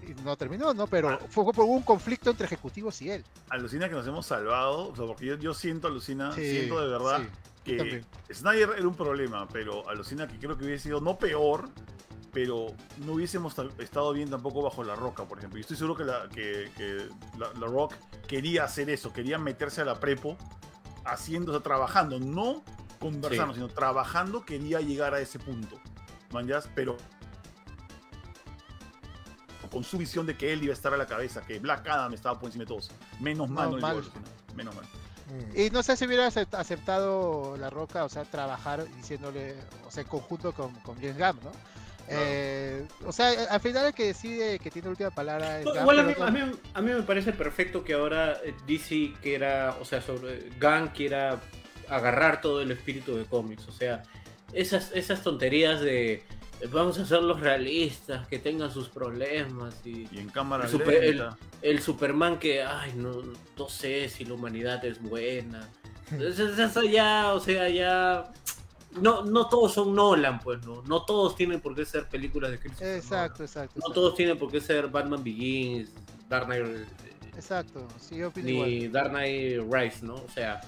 Y 0.08 0.14
no 0.24 0.38
terminó, 0.38 0.74
¿no? 0.74 0.86
Pero 0.88 1.20
fue 1.30 1.52
por 1.52 1.66
un 1.66 1.82
conflicto 1.82 2.30
entre 2.30 2.46
ejecutivos 2.46 3.02
y 3.02 3.10
él. 3.10 3.24
Alucina 3.50 3.90
que 3.90 3.96
nos 3.96 4.06
hemos 4.08 4.26
salvado, 4.28 4.90
o 4.90 4.96
sea, 4.96 5.06
porque 5.06 5.26
yo, 5.26 5.36
yo 5.38 5.54
siento, 5.54 5.88
alucina, 5.88 6.32
Sí, 6.36 6.50
siento 6.52 6.80
de 6.82 6.88
verdad 6.90 7.22
sí, 7.22 7.28
que 7.66 7.78
también. 7.78 8.06
Snyder 8.34 8.70
era 8.78 8.88
un 8.88 8.96
problema, 8.96 9.48
pero 9.48 9.88
alucina 9.90 10.28
que 10.28 10.38
creo 10.38 10.58
que 10.58 10.64
hubiese 10.66 10.84
sido 10.84 11.02
no 11.02 11.18
peor, 11.18 11.70
pero 12.32 12.68
no 13.06 13.14
hubiésemos 13.14 13.56
estado 13.80 14.14
bien 14.14 14.30
tampoco 14.30 14.62
bajo 14.62 14.84
la 14.84 14.96
roca, 14.96 15.26
por 15.26 15.38
ejemplo. 15.40 15.58
Y 15.58 15.62
estoy 15.62 15.76
seguro 15.78 15.96
que 15.96 16.04
la, 16.04 16.30
que, 16.30 16.72
que 16.78 17.08
la, 17.38 17.52
la 17.60 17.68
Rock 17.68 17.94
quería 18.28 18.64
hacer 18.66 18.90
eso, 18.90 19.12
quería 19.14 19.38
meterse 19.38 19.82
a 19.82 19.86
la 19.86 20.00
prepo 20.00 20.38
haciendo, 21.06 21.52
o 21.52 21.56
sea, 21.56 21.64
trabajando, 21.64 22.20
no 22.20 22.64
conversando, 23.00 23.54
Sí. 23.54 23.60
sino 23.62 23.70
trabajando, 23.70 24.44
quería 24.46 24.82
llegar 24.82 25.14
a 25.14 25.20
ese 25.20 25.40
punto. 25.40 25.80
¿Manjas? 26.32 26.68
Pero 26.76 26.98
con 29.72 29.84
su 29.84 29.98
visión 29.98 30.26
de 30.26 30.38
que 30.38 30.54
él 30.54 30.64
iba 30.64 30.72
a 30.72 30.74
estar 30.76 30.94
a 30.94 30.98
la 30.98 31.06
cabeza, 31.06 31.42
que 31.46 31.60
Black 31.60 31.88
Adam 31.88 32.14
estaba 32.14 32.40
por 32.40 32.48
encima 32.48 32.64
de 32.64 32.68
todos. 32.68 32.92
Menos 33.20 33.50
mal, 33.50 33.72
No, 33.72 33.78
no, 33.78 33.88
llegó 33.88 34.02
mal. 34.02 34.12
Menos 34.56 34.76
mal. 34.76 34.86
Mm. 35.28 35.60
Y 35.60 35.70
no 35.72 35.82
sé 35.84 35.98
si 35.98 36.06
hubiera 36.06 36.28
acept- 36.28 36.58
aceptado 36.58 37.56
La 37.58 37.70
Roca, 37.70 38.04
o 38.06 38.10
sea, 38.10 38.24
trabajar 38.26 38.86
diciéndole, 38.98 39.56
o 39.88 39.92
sea, 39.92 40.04
en 40.04 40.10
conjunto 40.10 40.54
con, 40.54 40.74
con 40.82 40.96
James 40.96 41.18
Gunn, 41.18 41.40
¿no? 41.44 41.52
Eh, 42.08 42.86
o 43.04 43.12
sea, 43.12 43.30
al 43.50 43.60
final 43.60 43.88
el 43.88 43.94
que 43.96 44.06
decide 44.06 44.60
que 44.60 44.70
tiene 44.70 44.86
la 44.86 44.92
última 44.92 45.10
palabra 45.10 45.60
es 45.60 45.66
No, 45.66 45.72
Gunn, 45.72 45.82
Igual 45.82 46.00
a 46.00 46.04
mí, 46.04 46.14
a, 46.20 46.30
mí, 46.32 46.52
a 46.76 46.82
mí 46.82 46.94
me 46.94 47.02
parece 47.02 47.34
perfecto 47.34 47.84
que 47.84 47.94
ahora 47.94 48.34
eh, 48.44 48.54
DC 48.68 49.14
quiera, 49.24 49.76
o 49.82 49.86
sea, 49.86 50.02
sobre 50.02 50.50
Gunn 50.62 50.90
quiera 50.94 51.40
agarrar 51.90 52.42
todo 52.42 52.62
el 52.62 52.70
espíritu 52.72 53.18
de 53.18 53.26
cómics. 53.26 53.68
O 53.68 53.72
sea, 53.72 54.04
esas, 54.54 54.92
esas 54.94 55.24
tonterías 55.24 55.82
de 55.82 56.24
vamos 56.72 56.98
a 57.00 57.04
hacerlos 57.04 57.40
realistas, 57.40 58.28
que 58.28 58.40
tengan 58.40 58.72
sus 58.72 58.90
problemas 58.90 59.76
y 59.86 60.08
Y 60.12 60.20
en 60.20 60.30
cámara 60.30 60.66
El 60.66 60.70
super- 60.70 61.36
el 61.62 61.82
Superman 61.82 62.40
que, 62.40 62.64
ay, 62.64 62.94
no, 62.96 63.22
no 63.58 63.70
sé 63.70 64.10
si 64.10 64.26
la 64.26 64.34
humanidad 64.36 64.84
es 64.86 65.02
buena. 65.02 65.70
Entonces, 66.12 66.58
eso 66.60 66.84
ya, 66.84 67.34
o 67.34 67.40
sea, 67.40 67.68
ya... 67.70 68.32
No, 69.02 69.26
no 69.26 69.50
todos 69.50 69.74
son 69.74 69.94
Nolan, 69.94 70.40
pues, 70.40 70.66
¿no? 70.66 70.82
No 70.84 71.04
todos 71.04 71.36
tienen 71.36 71.60
por 71.60 71.76
qué 71.76 71.86
ser 71.86 72.08
películas 72.08 72.52
de 72.52 72.60
Christopher 72.60 72.88
Nolan. 72.88 73.00
Exacto, 73.02 73.44
exacto. 73.44 73.74
No 73.76 73.80
exacto. 73.80 73.94
todos 73.94 74.16
tienen 74.16 74.38
por 74.38 74.50
qué 74.52 74.62
ser 74.62 74.88
Batman 74.88 75.22
Begins, 75.24 75.90
Dark 76.30 76.46
Knight, 76.46 76.66
eh, 76.66 76.86
Exacto, 77.36 77.86
sí, 78.00 78.16
yo 78.18 78.30
opino 78.30 78.48
igual. 78.50 78.70
ni 78.70 78.88
Dark 78.88 79.10
Knight 79.10 79.62
Rise, 79.70 80.06
¿no? 80.06 80.16
O 80.16 80.30
sea, 80.34 80.62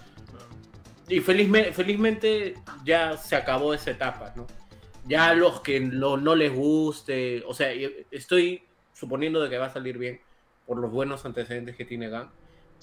y 1.07 1.21
felizmente, 1.21 1.71
felizmente 1.71 2.55
ya 2.83 3.15
se 3.15 3.37
acabó 3.37 3.73
esa 3.73 3.91
etapa, 3.91 4.33
¿no? 4.35 4.45
Ya 5.07 5.33
los 5.33 5.61
que 5.61 5.79
no, 5.79 6.17
no 6.17 6.35
les 6.35 6.53
guste, 6.53 7.43
o 7.47 7.53
sea, 7.53 7.69
estoy 8.11 8.63
suponiendo 8.93 9.41
de 9.41 9.49
que 9.49 9.57
va 9.57 9.67
a 9.67 9.73
salir 9.73 9.97
bien 9.97 10.19
por 10.65 10.77
los 10.79 10.91
buenos 10.91 11.25
antecedentes 11.25 11.75
que 11.75 11.85
tiene 11.85 12.09
Gunn, 12.09 12.29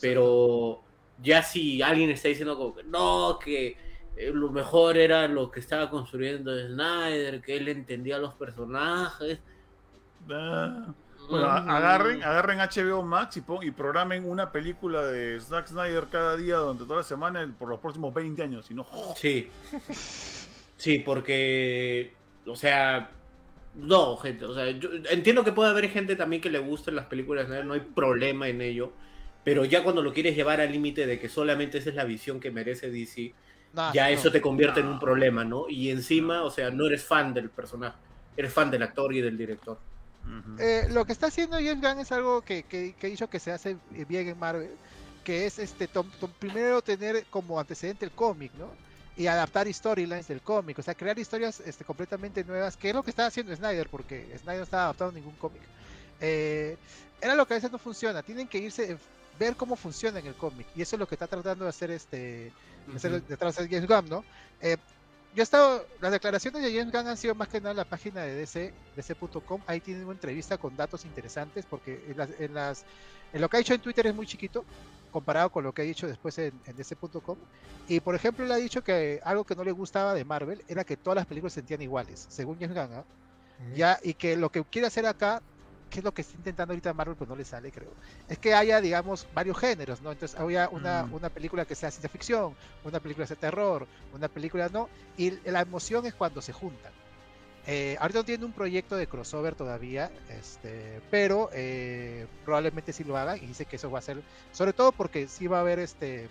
pero 0.01 0.83
ya 1.23 1.43
si 1.43 1.83
alguien 1.83 2.11
está 2.11 2.29
diciendo 2.29 2.57
como 2.57 2.75
que 2.75 2.83
no, 2.85 3.39
que 3.43 3.77
eh, 4.17 4.31
lo 4.33 4.51
mejor 4.51 4.97
era 4.97 5.27
lo 5.29 5.51
que 5.51 5.61
estaba 5.61 5.91
construyendo 5.91 6.51
Snyder, 6.69 7.41
que 7.43 7.57
él 7.57 7.69
entendía 7.69 8.19
los 8.19 8.35
personajes. 8.35 9.39
Bueno, 10.27 11.47
a- 11.47 11.61
Mm. 11.63 11.69
agarren, 11.71 12.23
agarren 12.23 12.59
HBO 12.61 13.03
Max 13.03 13.37
y, 13.39 13.41
pon- 13.41 13.63
y 13.67 13.71
programen 13.71 14.29
una 14.29 14.53
película 14.53 15.03
de 15.07 15.41
Zack 15.41 15.69
Snyder 15.69 16.07
cada 16.11 16.37
día 16.37 16.57
durante 16.57 16.85
toda 16.85 16.99
la 16.99 17.03
semana 17.03 17.55
por 17.59 17.69
los 17.71 17.81
próximos 17.81 18.13
20 18.13 18.43
años. 18.43 18.67
Si 18.67 18.75
no, 18.75 18.87
Sí. 19.17 19.49
Sí, 20.85 20.99
porque, 20.99 22.13
o 22.47 22.57
sea, 22.57 23.11
no, 23.75 24.17
gente, 24.19 24.45
o 24.45 24.55
sea, 24.55 24.71
yo 24.71 24.91
entiendo 25.11 25.43
que 25.45 25.53
puede 25.53 25.71
haber 25.71 25.89
gente 25.89 26.15
también 26.15 26.43
que 26.43 26.51
le 26.51 26.59
gusten 26.59 26.95
las 26.95 27.07
películas, 27.07 27.45
de 27.45 27.49
Snyder, 27.49 27.65
no 27.67 27.73
hay 27.75 27.81
problema 27.81 28.49
en 28.49 28.61
ello, 28.61 28.93
pero 29.45 29.65
ya 29.65 29.83
cuando 29.83 30.03
lo 30.03 30.13
quieres 30.13 30.37
llevar 30.37 30.61
al 30.61 30.73
límite 30.73 31.07
de 31.07 31.19
que 31.19 31.29
solamente 31.31 31.79
esa 31.79 31.89
es 31.91 31.97
la 31.97 32.05
visión 32.05 32.39
que 32.39 32.51
merece 32.51 32.91
DC, 32.91 33.35
No, 33.73 33.93
ya 33.95 34.05
no. 34.05 34.11
eso 34.11 34.31
te 34.31 34.41
convierte 34.43 34.81
en 34.81 34.87
No. 34.87 34.93
un 34.93 34.99
problema, 35.01 35.45
¿no? 35.45 35.69
Y 35.71 35.91
encima, 35.91 36.43
o 36.43 36.51
sea, 36.51 36.71
no 36.71 36.87
eres 36.87 37.05
fan 37.05 37.33
del 37.35 37.51
personaje, 37.51 37.99
eres 38.37 38.53
fan 38.53 38.71
del 38.71 38.83
actor 38.83 39.15
y 39.15 39.23
del 39.23 39.39
director. 39.39 39.79
Eh, 40.59 40.87
lo 40.91 41.05
que 41.05 41.13
está 41.13 41.27
haciendo 41.29 41.57
James 41.57 41.81
Gunn 41.81 42.01
es 42.01 42.13
algo 42.13 42.43
que, 42.43 42.63
que, 42.65 42.95
que 42.99 43.07
dicho 43.09 43.29
que 43.29 43.41
se 43.41 43.53
hace 43.53 43.77
bien 44.09 44.29
en 44.29 44.39
Marvel, 44.39 44.71
que 45.25 45.47
es 45.47 45.59
este 45.59 45.89
tom- 45.89 46.11
tom- 46.21 46.33
primero 46.39 46.83
tener 46.83 47.25
como 47.31 47.59
antecedente 47.59 48.05
el 48.05 48.13
cómic, 48.13 48.53
¿no? 48.59 48.71
Y 49.17 49.27
adaptar 49.29 49.73
storylines 49.73 50.27
del 50.27 50.43
cómic, 50.43 50.79
o 50.79 50.83
sea, 50.83 50.95
crear 50.95 51.17
historias 51.19 51.61
este, 51.61 51.85
completamente 51.85 52.43
nuevas, 52.43 52.77
que 52.77 52.89
es 52.89 52.95
lo 52.95 53.03
que 53.03 53.11
está 53.11 53.27
haciendo 53.27 53.55
Snyder, 53.55 53.89
porque 53.89 54.27
Snyder 54.39 54.59
no 54.59 54.65
está 54.65 54.83
adaptando 54.85 55.13
ningún 55.13 55.37
cómic. 55.37 55.63
Eh, 56.21 56.77
era 57.21 57.35
lo 57.35 57.47
que 57.47 57.55
a 57.55 57.57
veces 57.57 57.71
no 57.71 57.79
funciona, 57.79 58.23
tienen 58.23 58.49
que 58.49 58.59
irse, 58.59 58.93
eh, 58.93 58.99
ver 59.39 59.57
cómo 59.57 59.77
funciona 59.77 60.19
en 60.19 60.27
el 60.27 60.35
cómic, 60.35 60.67
y 60.75 60.83
eso 60.83 60.97
es 60.97 61.01
lo 61.01 61.07
que 61.07 61.15
está 61.15 61.27
tratando 61.27 61.65
de 61.65 61.71
hacer 61.71 61.91
este 61.91 62.53
hacer 62.95 63.13
Ujú. 63.13 63.25
detrás 63.29 63.57
de 63.57 63.69
James 63.69 63.87
Gunn, 63.89 64.09
¿no? 64.09 64.25
Eh, 64.61 64.77
yo 65.35 65.43
he 65.43 65.45
estado, 65.45 65.87
las 66.01 66.13
declaraciones 66.13 66.63
de 66.63 66.77
James 66.77 66.93
Gunn 66.93 67.09
han 67.09 67.17
sido 67.17 67.35
más 67.35 67.49
que 67.49 67.61
nada 67.61 67.73
en 67.73 67.77
la 67.79 67.85
página 67.85 68.23
de 68.23 68.35
DC, 68.35 68.73
DC.com, 68.95 69.61
ahí 69.67 69.81
tienen 69.81 70.05
una 70.05 70.13
entrevista 70.13 70.59
con 70.59 70.77
datos 70.77 71.05
interesantes, 71.05 71.67
porque 71.69 72.05
en, 72.09 72.17
las, 72.17 72.31
en, 72.39 72.55
las, 72.55 72.85
en 73.33 73.41
lo 73.41 73.49
que 73.49 73.57
ha 73.57 73.59
dicho 73.59 73.75
en 73.75 73.81
Twitter 73.81 74.07
es 74.07 74.15
muy 74.15 74.27
chiquito, 74.27 74.65
comparado 75.15 75.49
con 75.51 75.63
lo 75.63 75.73
que 75.73 75.83
ha 75.83 75.85
dicho 75.85 76.09
después 76.09 76.37
en, 76.39 76.61
en 76.67 76.77
DC.com, 76.77 77.39
y 77.87 78.01
por 78.01 78.15
ejemplo 78.17 78.45
le 78.45 78.55
ha 78.55 78.57
dicho 78.57 78.83
que 78.83 79.21
algo 79.25 79.45
que 79.45 79.55
no 79.55 79.63
le 79.63 79.71
gustaba 79.71 80.13
de 80.13 80.25
Marvel 80.25 80.65
era 80.67 80.83
que 80.85 80.97
todas 80.97 81.15
las 81.17 81.27
películas 81.27 81.53
se 81.53 81.61
sentían 81.61 81.83
iguales, 81.83 82.27
según 82.29 82.59
James 82.59 82.75
Gunn, 82.77 82.99
¿ah? 82.99 83.05
Mm. 83.59 83.75
ya, 83.75 83.99
y 84.03 84.15
que 84.15 84.37
lo 84.37 84.51
que 84.51 84.65
quiere 84.65 84.89
hacer 84.89 85.07
acá, 85.07 85.41
que 85.89 86.01
es 86.01 86.05
lo 86.05 86.13
que 86.13 86.23
está 86.23 86.37
intentando 86.37 86.73
ahorita 86.73 86.93
Marvel, 86.93 87.15
pues 87.17 87.31
no 87.31 87.37
le 87.37 87.45
sale, 87.45 87.71
creo, 87.71 87.93
es 88.29 88.39
que 88.39 88.53
haya, 88.55 88.81
digamos, 88.81 89.29
varios 89.33 89.57
géneros, 89.57 90.03
¿no? 90.03 90.11
Entonces, 90.11 90.37
haya 90.41 90.69
una, 90.69 91.05
Mm. 91.05 91.15
una 91.15 91.29
película 91.31 91.65
que 91.65 91.77
sea 91.77 91.93
ciencia 91.93 92.09
ficción, 92.11 92.57
una 92.83 92.99
película 92.99 93.25
de 93.27 93.37
terror, 93.37 93.87
una 94.13 94.27
película 94.29 94.69
no, 94.69 94.89
y 95.17 95.31
la 95.49 95.61
emoción 95.61 96.05
es 96.07 96.15
cuando 96.15 96.43
se 96.43 96.53
juntan. 96.53 96.93
Eh, 97.67 97.97
ahorita 97.99 98.19
no 98.19 98.25
tienen 98.25 98.45
un 98.45 98.53
proyecto 98.53 98.97
de 98.97 99.07
crossover 99.07 99.55
todavía, 99.55 100.11
este, 100.29 101.01
pero 101.11 101.49
eh, 101.53 102.27
probablemente 102.45 102.93
sí 102.93 103.05
lo 103.05 103.17
hagan 103.17 103.39
y 103.39 103.47
dice 103.47 103.65
que 103.65 103.77
eso 103.77 103.91
va 103.91 104.01
a 104.01 104.03
ser, 104.03 104.21
sobre 104.53 104.75
todo 104.75 104.93
porque 104.93 105.29
sí 105.29 105.47
va 105.47 105.59
a 105.59 105.61
haber 105.61 105.79
este 105.79 106.29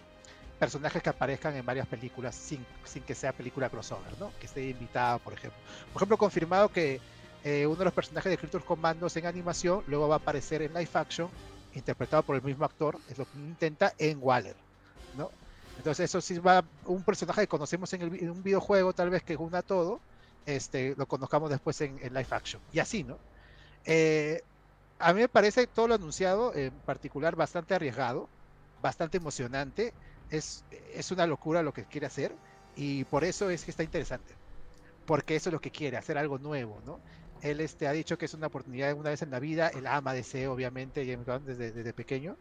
personajes 0.60 1.01
que 1.01 1.10
aparezcan 1.10 1.55
en 1.55 1.65
varias 1.65 1.88
películas 1.88 2.35
sin, 2.35 2.65
sin 2.85 3.03
que 3.03 3.15
sea 3.15 3.34
película 3.34 3.69
crossover, 3.69 4.18
¿no? 4.19 4.31
Que 4.39 4.45
esté 4.45 4.69
invitado, 4.69 5.19
por 5.19 5.34
ejemplo. 5.34 5.60
Por 5.91 5.99
ejemplo, 5.99 6.18
confirmado 6.18 6.69
que 6.69 7.01
eh, 7.43 7.65
uno 7.65 7.76
de 7.76 7.85
los 7.85 7.93
personajes 7.93 8.30
de 8.30 8.38
Critters 8.38 8.64
Commandos 8.64 9.18
en 9.18 9.26
animación 9.26 9.84
luego 9.88 10.07
va 10.07 10.15
a 10.15 10.18
aparecer 10.19 10.61
en 10.61 10.73
live 10.73 10.89
action, 10.93 11.30
interpretado 11.73 12.23
por 12.23 12.35
el 12.35 12.43
mismo 12.43 12.64
actor, 12.64 12.97
es 13.10 13.18
lo 13.18 13.26
que 13.26 13.38
intenta 13.39 13.93
en 13.97 14.19
Waller, 14.22 14.55
¿no? 15.18 15.31
Entonces 15.77 16.05
eso 16.05 16.22
sí 16.22 16.38
va, 16.38 16.64
un 16.85 17.03
personaje 17.03 17.41
que 17.41 17.47
conocemos 17.47 17.91
en, 17.93 18.03
el 18.03 18.30
un 18.30 18.43
videojuego 18.43 18.93
tal 18.93 19.10
vez 19.10 19.23
que 19.23 19.35
una 19.35 19.61
todo, 19.64 19.99
este, 20.45 20.95
lo 20.98 21.06
conozcamos 21.06 21.49
después 21.49 21.80
en, 21.82 21.98
en 22.02 22.14
live 22.14 22.28
action, 22.32 22.61
y 22.72 22.80
así, 22.80 23.03
¿no? 23.03 23.18
Eh, 23.86 24.41
a 24.99 25.14
mí 25.14 25.22
me 25.22 25.30
parece 25.30 25.68
todo 25.68 25.88
lo 25.88 25.95
anunciado, 25.95 26.53
en 26.56 26.72
particular, 26.72 27.36
bastante 27.36 27.76
arriesgado, 27.76 28.30
bastante 28.82 29.18
emocionante, 29.18 29.94
es, 30.30 30.64
es 30.94 31.11
una 31.11 31.28
locura 31.28 31.61
lo 31.61 31.74
que 31.74 31.86
quiere 31.86 32.07
hacer, 32.07 32.36
y 32.76 33.03
por 33.06 33.24
eso 33.24 33.49
es 33.49 33.64
que 33.65 33.72
está 33.72 33.84
interesante, 33.84 34.34
porque 35.06 35.36
eso 35.36 35.49
es 35.49 35.53
lo 35.53 35.61
que 35.61 35.72
quiere, 35.72 35.98
hacer 35.98 36.18
algo 36.18 36.38
nuevo, 36.38 36.82
¿no? 36.86 36.99
Él 37.41 37.60
este, 37.60 37.88
ha 37.88 37.91
dicho 37.91 38.18
que 38.18 38.26
es 38.26 38.34
una 38.34 38.48
oportunidad 38.48 38.94
una 38.94 39.10
vez 39.10 39.22
en 39.22 39.32
la 39.32 39.40
vida, 39.40 39.68
él 39.68 39.86
ama 39.88 40.14
DC, 40.14 40.48
obviamente, 40.48 41.06
James 41.06 41.26
Gunn 41.26 41.45
desde, 41.45 41.72
desde 41.72 41.94
pequeño, 41.94 42.38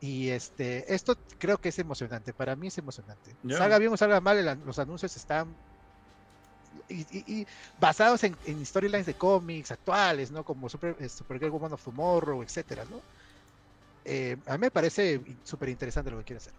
y 0.00 0.28
este, 0.28 0.94
esto 0.94 1.16
creo 1.38 1.58
que 1.58 1.70
es 1.70 1.78
emocionante, 1.78 2.32
para 2.32 2.56
mí 2.56 2.68
es 2.68 2.78
emocionante. 2.78 3.36
Ya. 3.42 3.58
Salga 3.58 3.78
bien 3.78 3.92
o 3.92 3.96
salga 3.96 4.20
mal, 4.20 4.38
el 4.38 4.58
los 4.64 4.78
anuncios 4.78 5.16
están 5.16 5.54
y, 6.88 7.00
y- 7.16 7.40
y 7.40 7.46
basados 7.80 8.24
en, 8.24 8.36
en 8.46 8.64
storylines 8.64 9.06
de 9.06 9.14
cómics 9.14 9.70
actuales, 9.70 10.30
¿no? 10.30 10.44
Como 10.44 10.68
Super, 10.68 10.96
eh, 11.00 11.08
Supergirl 11.08 11.50
Woman 11.50 11.72
of 11.72 11.82
Tomorrow, 11.84 12.42
etcétera, 12.42 12.84
¿no? 12.90 13.00
Eh, 14.04 14.36
a 14.46 14.52
mí 14.52 14.58
me 14.58 14.70
parece 14.70 15.20
súper 15.44 15.68
interesante 15.68 16.10
lo 16.10 16.18
que 16.18 16.24
quiere 16.24 16.38
hacer. 16.38 16.52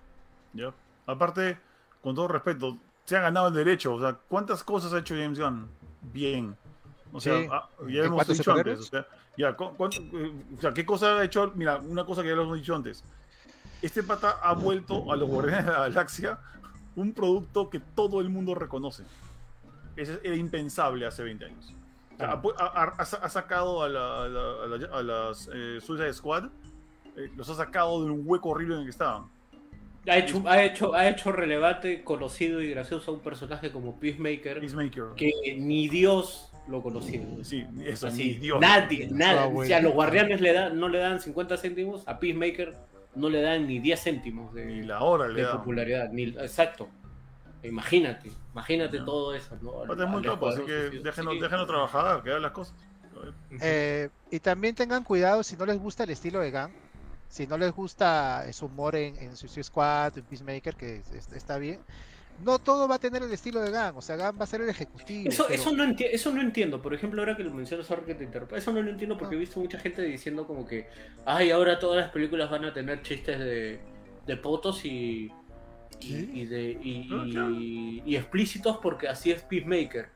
Ya. 0.54 0.72
Aparte, 1.08 1.58
con 2.02 2.14
todo 2.16 2.28
respeto, 2.28 2.78
se 3.06 3.18
ha 3.18 3.22
ganado 3.22 3.48
el 3.48 3.54
derecho. 3.56 3.96
O 3.96 4.00
sea, 4.00 4.14
¿cuántas 4.14 4.64
cosas 4.64 4.94
ha 4.94 5.00
hecho 5.00 5.16
James 5.16 5.40
Gunn? 5.40 5.68
bien. 6.14 6.56
O 7.12 7.20
sea, 7.20 7.40
ah, 7.52 7.70
ya 7.88 8.04
hemos 8.04 8.28
dicho 8.28 8.52
antes. 8.54 8.80
O 8.80 8.84
sea, 8.84 9.08
ya, 9.36 9.56
o 9.58 9.90
sea, 10.62 10.72
¿qué 10.74 10.86
cosa 10.86 11.18
ha 11.18 11.24
hecho? 11.24 11.52
Mira, 11.56 11.78
una 11.78 12.06
cosa 12.06 12.22
que 12.22 12.30
ya 12.30 12.36
lo 12.36 12.44
hemos 12.44 12.58
dicho 12.58 12.76
antes. 12.76 13.04
Este 13.82 14.04
pata 14.04 14.38
ha 14.44 14.54
vuelto 14.54 15.12
a 15.12 15.16
los 15.16 15.28
Guardianes 15.28 15.66
de 15.66 15.72
la 15.72 15.80
Galaxia 15.80 16.38
un 16.96 17.14
producto 17.14 17.70
que 17.70 17.80
todo 17.80 18.22
el 18.22 18.30
mundo 18.30 18.54
reconoce. 18.54 19.04
Eso 20.00 20.18
era 20.24 20.36
impensable 20.36 21.06
hace 21.06 21.24
20 21.24 21.46
años. 21.46 21.74
ha, 22.20 23.30
sacado 23.30 23.84
a, 23.84 23.90
las 25.04 25.50
eh, 25.54 25.80
Suicide 25.82 26.14
Squad, 26.14 26.46
eh, 27.18 27.30
los 27.36 27.50
ha 27.50 27.56
sacado 27.56 28.06
de 28.06 28.12
un 28.12 28.24
hueco 28.26 28.50
horrible 28.50 28.76
en 28.76 28.80
el 28.82 28.86
que 28.86 28.92
estaban. 28.92 29.26
Ha 30.08 30.18
hecho, 30.18 30.42
ha 30.48 30.64
hecho, 30.64 30.96
ha 30.96 31.10
hecho 31.10 31.32
relevante, 31.32 32.04
conocido 32.04 32.62
y 32.62 32.70
gracioso 32.70 33.12
a 33.12 33.14
un 33.16 33.20
personaje 33.20 33.72
como 33.72 34.00
Peacemaker, 34.00 34.62
que 35.16 35.58
ni 35.60 35.90
Dios 35.90 36.50
lo 36.70 36.82
conocía. 36.82 37.22
Sí, 37.44 37.66
eso, 37.86 38.08
Así, 38.08 38.36
Dios. 38.36 38.62
Nadie, 38.62 39.10
nadie. 39.12 39.52
o 39.54 39.66
sea, 39.66 39.82
los 39.82 39.94
guardianes 39.94 40.40
le 40.40 40.54
dan, 40.54 40.80
no 40.80 40.88
le 40.88 41.00
dan 41.00 41.20
50 41.20 41.58
céntimos, 41.58 42.08
a 42.08 42.20
Peacemaker 42.20 42.76
no 43.16 43.30
le 43.30 43.42
dan 43.42 43.68
ni 43.68 43.80
10 43.80 44.02
céntimos 44.02 44.54
de, 44.54 44.66
ni 44.66 44.84
la 44.84 45.02
hora 45.02 45.28
de 45.28 45.46
popularidad. 45.46 46.10
Ni, 46.12 46.24
exacto. 46.24 46.88
Imagínate, 47.64 48.32
imagínate 48.54 49.00
todo 49.00 49.34
eso, 49.36 49.58
¿no? 49.62 49.94
Es 49.94 50.10
muy 50.10 50.22
topo, 50.22 50.48
así 50.48 50.62
que 50.62 51.02
déjenos, 51.04 51.68
trabajar, 51.68 52.24
que 52.24 52.30
hagan 52.30 52.44
las 52.44 52.52
cosas. 52.52 52.76
Eh, 53.60 54.10
y 54.32 54.40
también 54.40 54.76
tengan 54.76 55.04
cuidado 55.04 55.44
si 55.44 55.58
no 55.58 55.66
les 55.66 55.78
gusta 55.78 56.06
el 56.06 56.12
estilo 56.12 56.40
de 56.40 56.52
Gang, 56.52 56.72
si 57.28 57.48
no 57.48 57.58
les 57.58 57.74
gusta 57.74 58.52
su 58.54 58.68
humor 58.68 58.96
en, 58.96 59.18
en 59.18 59.36
Suicide 59.36 59.64
Squad, 59.64 60.18
en 60.18 60.24
Peacemaker, 60.24 60.76
que 60.76 61.02
está 61.36 61.58
bien, 61.58 61.82
no 62.46 62.60
todo 62.60 62.88
va 62.88 62.96
a 62.96 63.00
tener 63.00 63.22
el 63.24 63.32
estilo 63.34 63.60
de 63.60 63.72
Gan, 63.72 63.94
o 63.98 64.02
sea, 64.02 64.16
Gan 64.16 64.38
va 64.40 64.44
a 64.46 64.48
ser 64.48 64.62
el 64.62 64.70
ejecutivo. 64.70 65.30
Eso, 65.30 65.50
eso, 65.50 65.74
no, 65.74 65.84
eso 65.84 66.32
no 66.32 66.42
entiendo, 66.42 66.82
por 66.82 66.94
ejemplo, 66.94 67.22
ahora 67.22 67.36
que 67.36 67.44
lo 67.44 67.52
mencionas, 67.52 67.90
ahora 67.92 68.06
que 68.06 68.16
te 68.16 68.24
interrumpo, 68.24 68.56
eso 68.56 68.72
no 68.72 68.82
lo 68.82 68.90
entiendo 68.90 69.18
porque 69.18 69.36
he 69.36 69.40
visto 69.40 69.60
mucha 69.60 69.80
gente 69.80 70.02
diciendo 70.04 70.48
como 70.48 70.66
que, 70.66 70.88
ay, 71.26 71.52
ahora 71.52 71.78
todas 71.78 72.02
las 72.02 72.12
películas 72.12 72.50
van 72.50 72.64
a 72.64 72.74
tener 72.74 73.02
chistes 73.02 73.38
de, 73.38 73.80
de 74.26 74.38
potos 74.38 74.86
y, 74.86 75.30
y, 76.00 76.46
de, 76.46 76.80
y, 76.82 78.02
y, 78.06 78.16
explícitos 78.16 78.78
porque 78.78 79.08
así 79.08 79.32
es 79.32 79.42
Peacemaker. 79.44 80.08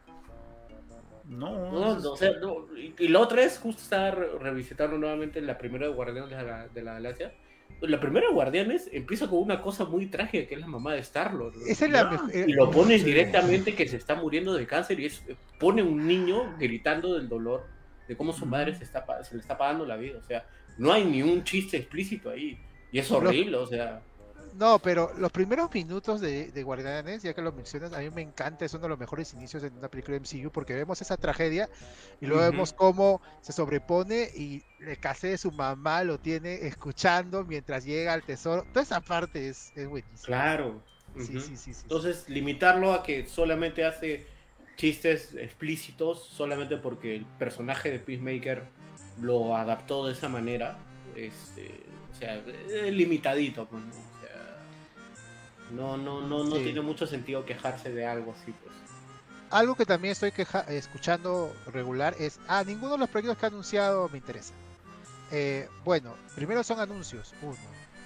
No, 1.26 1.72
no, 1.72 2.00
no, 2.00 2.12
o 2.12 2.18
sea, 2.18 2.32
no. 2.40 2.68
Y, 2.76 3.08
lo 3.08 3.22
otro 3.22 3.42
es 3.42 3.58
justo 3.58 3.82
estar 3.82 4.18
revisitando 4.40 4.98
nuevamente 4.98 5.42
la 5.42 5.58
primera 5.58 5.88
de 5.88 5.94
Guardianes 5.94 6.30
de 6.30 6.44
la, 6.44 6.68
de 6.68 6.84
la 6.84 6.94
Galaxia 6.94 7.34
la 7.82 8.00
primera 8.00 8.30
Guardianes 8.32 8.90
empieza 8.92 9.28
con 9.28 9.40
una 9.40 9.62
cosa 9.62 9.86
muy 9.86 10.08
trágica 10.08 10.48
que 10.48 10.56
es 10.56 10.62
la 10.62 10.68
mamá 10.68 10.94
de 10.94 11.00
Star-Lord. 11.00 11.56
y 12.34 12.54
lo 12.54 12.72
ponen 12.72 13.04
directamente 13.04 13.76
que 13.76 13.88
se 13.88 13.98
está 13.98 14.16
muriendo 14.16 14.54
de 14.54 14.66
cáncer 14.66 15.00
y 15.00 15.06
es, 15.06 15.24
pone 15.60 15.84
un 15.84 16.08
niño 16.08 16.56
gritando 16.58 17.16
del 17.16 17.28
dolor 17.28 17.66
de 18.08 18.16
cómo 18.16 18.34
su 18.34 18.46
madre 18.46 18.76
se, 18.76 18.84
está, 18.84 19.06
se 19.24 19.36
le 19.36 19.42
está 19.42 19.58
pagando 19.58 19.86
la 19.86 19.98
vida. 19.98 20.18
O 20.18 20.24
sea, 20.24 20.46
no 20.78 20.94
hay 20.94 21.04
ni 21.06 21.22
un 21.22 21.44
chiste 21.44 21.78
explícito 21.78 22.30
ahí. 22.30 22.58
Y 22.92 23.00
es 23.00 23.12
horrible, 23.12 23.58
o 23.58 23.66
sea. 23.66 24.02
No, 24.56 24.80
pero 24.80 25.12
los 25.18 25.32
primeros 25.32 25.74
minutos 25.74 26.22
de, 26.22 26.52
de, 26.52 26.64
Guardianes, 26.64 27.24
ya 27.24 27.34
que 27.34 27.42
lo 27.42 27.52
mencionas, 27.52 27.94
a 27.94 28.00
mí 28.00 28.10
me 28.10 28.22
encanta, 28.22 28.66
es 28.66 28.74
uno 28.74 28.84
de 28.84 28.90
los 28.90 29.00
mejores 29.00 29.34
inicios 29.34 29.64
en 29.64 29.76
una 29.78 29.88
película 29.88 30.18
de 30.18 30.22
MCU 30.22 30.52
porque 30.52 30.74
vemos 30.74 31.02
esa 31.02 31.18
tragedia 31.18 31.70
y 32.22 32.26
luego 32.26 32.44
vemos 32.44 32.74
cómo 32.74 33.22
se 33.42 33.52
sobrepone 33.52 34.30
y 34.36 34.64
el 34.80 35.00
casé 35.00 35.30
de 35.30 35.38
su 35.38 35.52
mamá 35.52 36.04
lo 36.04 36.20
tiene 36.20 36.68
escuchando 36.68 37.44
mientras 37.44 37.86
llega 37.86 38.14
al 38.14 38.24
tesoro. 38.24 38.64
Toda 38.72 38.84
esa 38.84 39.02
parte 39.02 39.50
es, 39.50 39.72
es 39.76 39.88
buenísima. 39.88 40.26
Claro. 40.26 40.82
Entonces, 41.16 42.28
limitarlo 42.28 42.94
a 42.94 43.04
que 43.04 43.28
solamente 43.28 43.86
hace 43.86 44.26
chistes 44.76 45.34
explícitos 45.36 46.24
solamente 46.36 46.78
porque 46.78 47.16
el 47.16 47.26
personaje 47.26 47.92
de 47.92 48.00
Peacemaker 48.00 48.64
lo 49.22 49.56
adaptó 49.56 50.08
de 50.08 50.14
esa 50.14 50.28
manera, 50.30 50.78
este, 51.16 51.84
o 52.12 52.16
sea, 52.16 52.36
es 52.38 52.94
limitadito. 52.94 53.68
Pues, 53.68 53.84
no, 53.84 54.13
no, 55.74 56.22
no, 56.22 56.22
no 56.22 56.56
tiene 56.56 56.82
mucho 56.82 57.08
sentido 57.08 57.46
quejarse 57.46 57.92
de 57.92 58.06
algo 58.06 58.34
así, 58.34 58.52
pues. 58.52 58.74
Algo 59.50 59.76
que 59.76 59.86
también 59.86 60.14
estoy 60.14 60.32
escuchando 60.70 61.56
regular 61.68 62.16
es, 62.18 62.40
ah, 62.48 62.64
ninguno 62.66 62.94
de 62.94 63.00
los 63.00 63.10
proyectos 63.10 63.38
que 63.38 63.46
ha 63.46 63.50
anunciado 63.50 64.10
me 64.10 64.18
interesa. 64.18 64.54
Eh, 65.32 65.68
bueno, 65.84 66.16
primero 66.36 66.64
son 66.64 66.80
anuncios, 66.80 67.34
uno. 67.42 67.56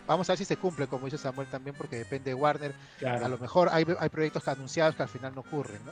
Vamos 0.07 0.29
a 0.29 0.33
ver 0.33 0.37
si 0.37 0.45
se 0.45 0.57
cumple, 0.57 0.87
como 0.87 1.05
dice 1.05 1.17
Samuel 1.17 1.47
también, 1.47 1.75
porque 1.75 1.97
depende 1.97 2.31
de 2.31 2.33
Warner. 2.33 2.73
A 3.05 3.27
lo 3.27 3.37
mejor 3.37 3.69
hay, 3.71 3.85
hay 3.99 4.09
proyectos 4.09 4.43
que 4.43 4.49
anunciados 4.49 4.95
que 4.95 5.03
al 5.03 5.09
final 5.09 5.35
no 5.35 5.41
ocurren, 5.41 5.83
¿no? 5.85 5.91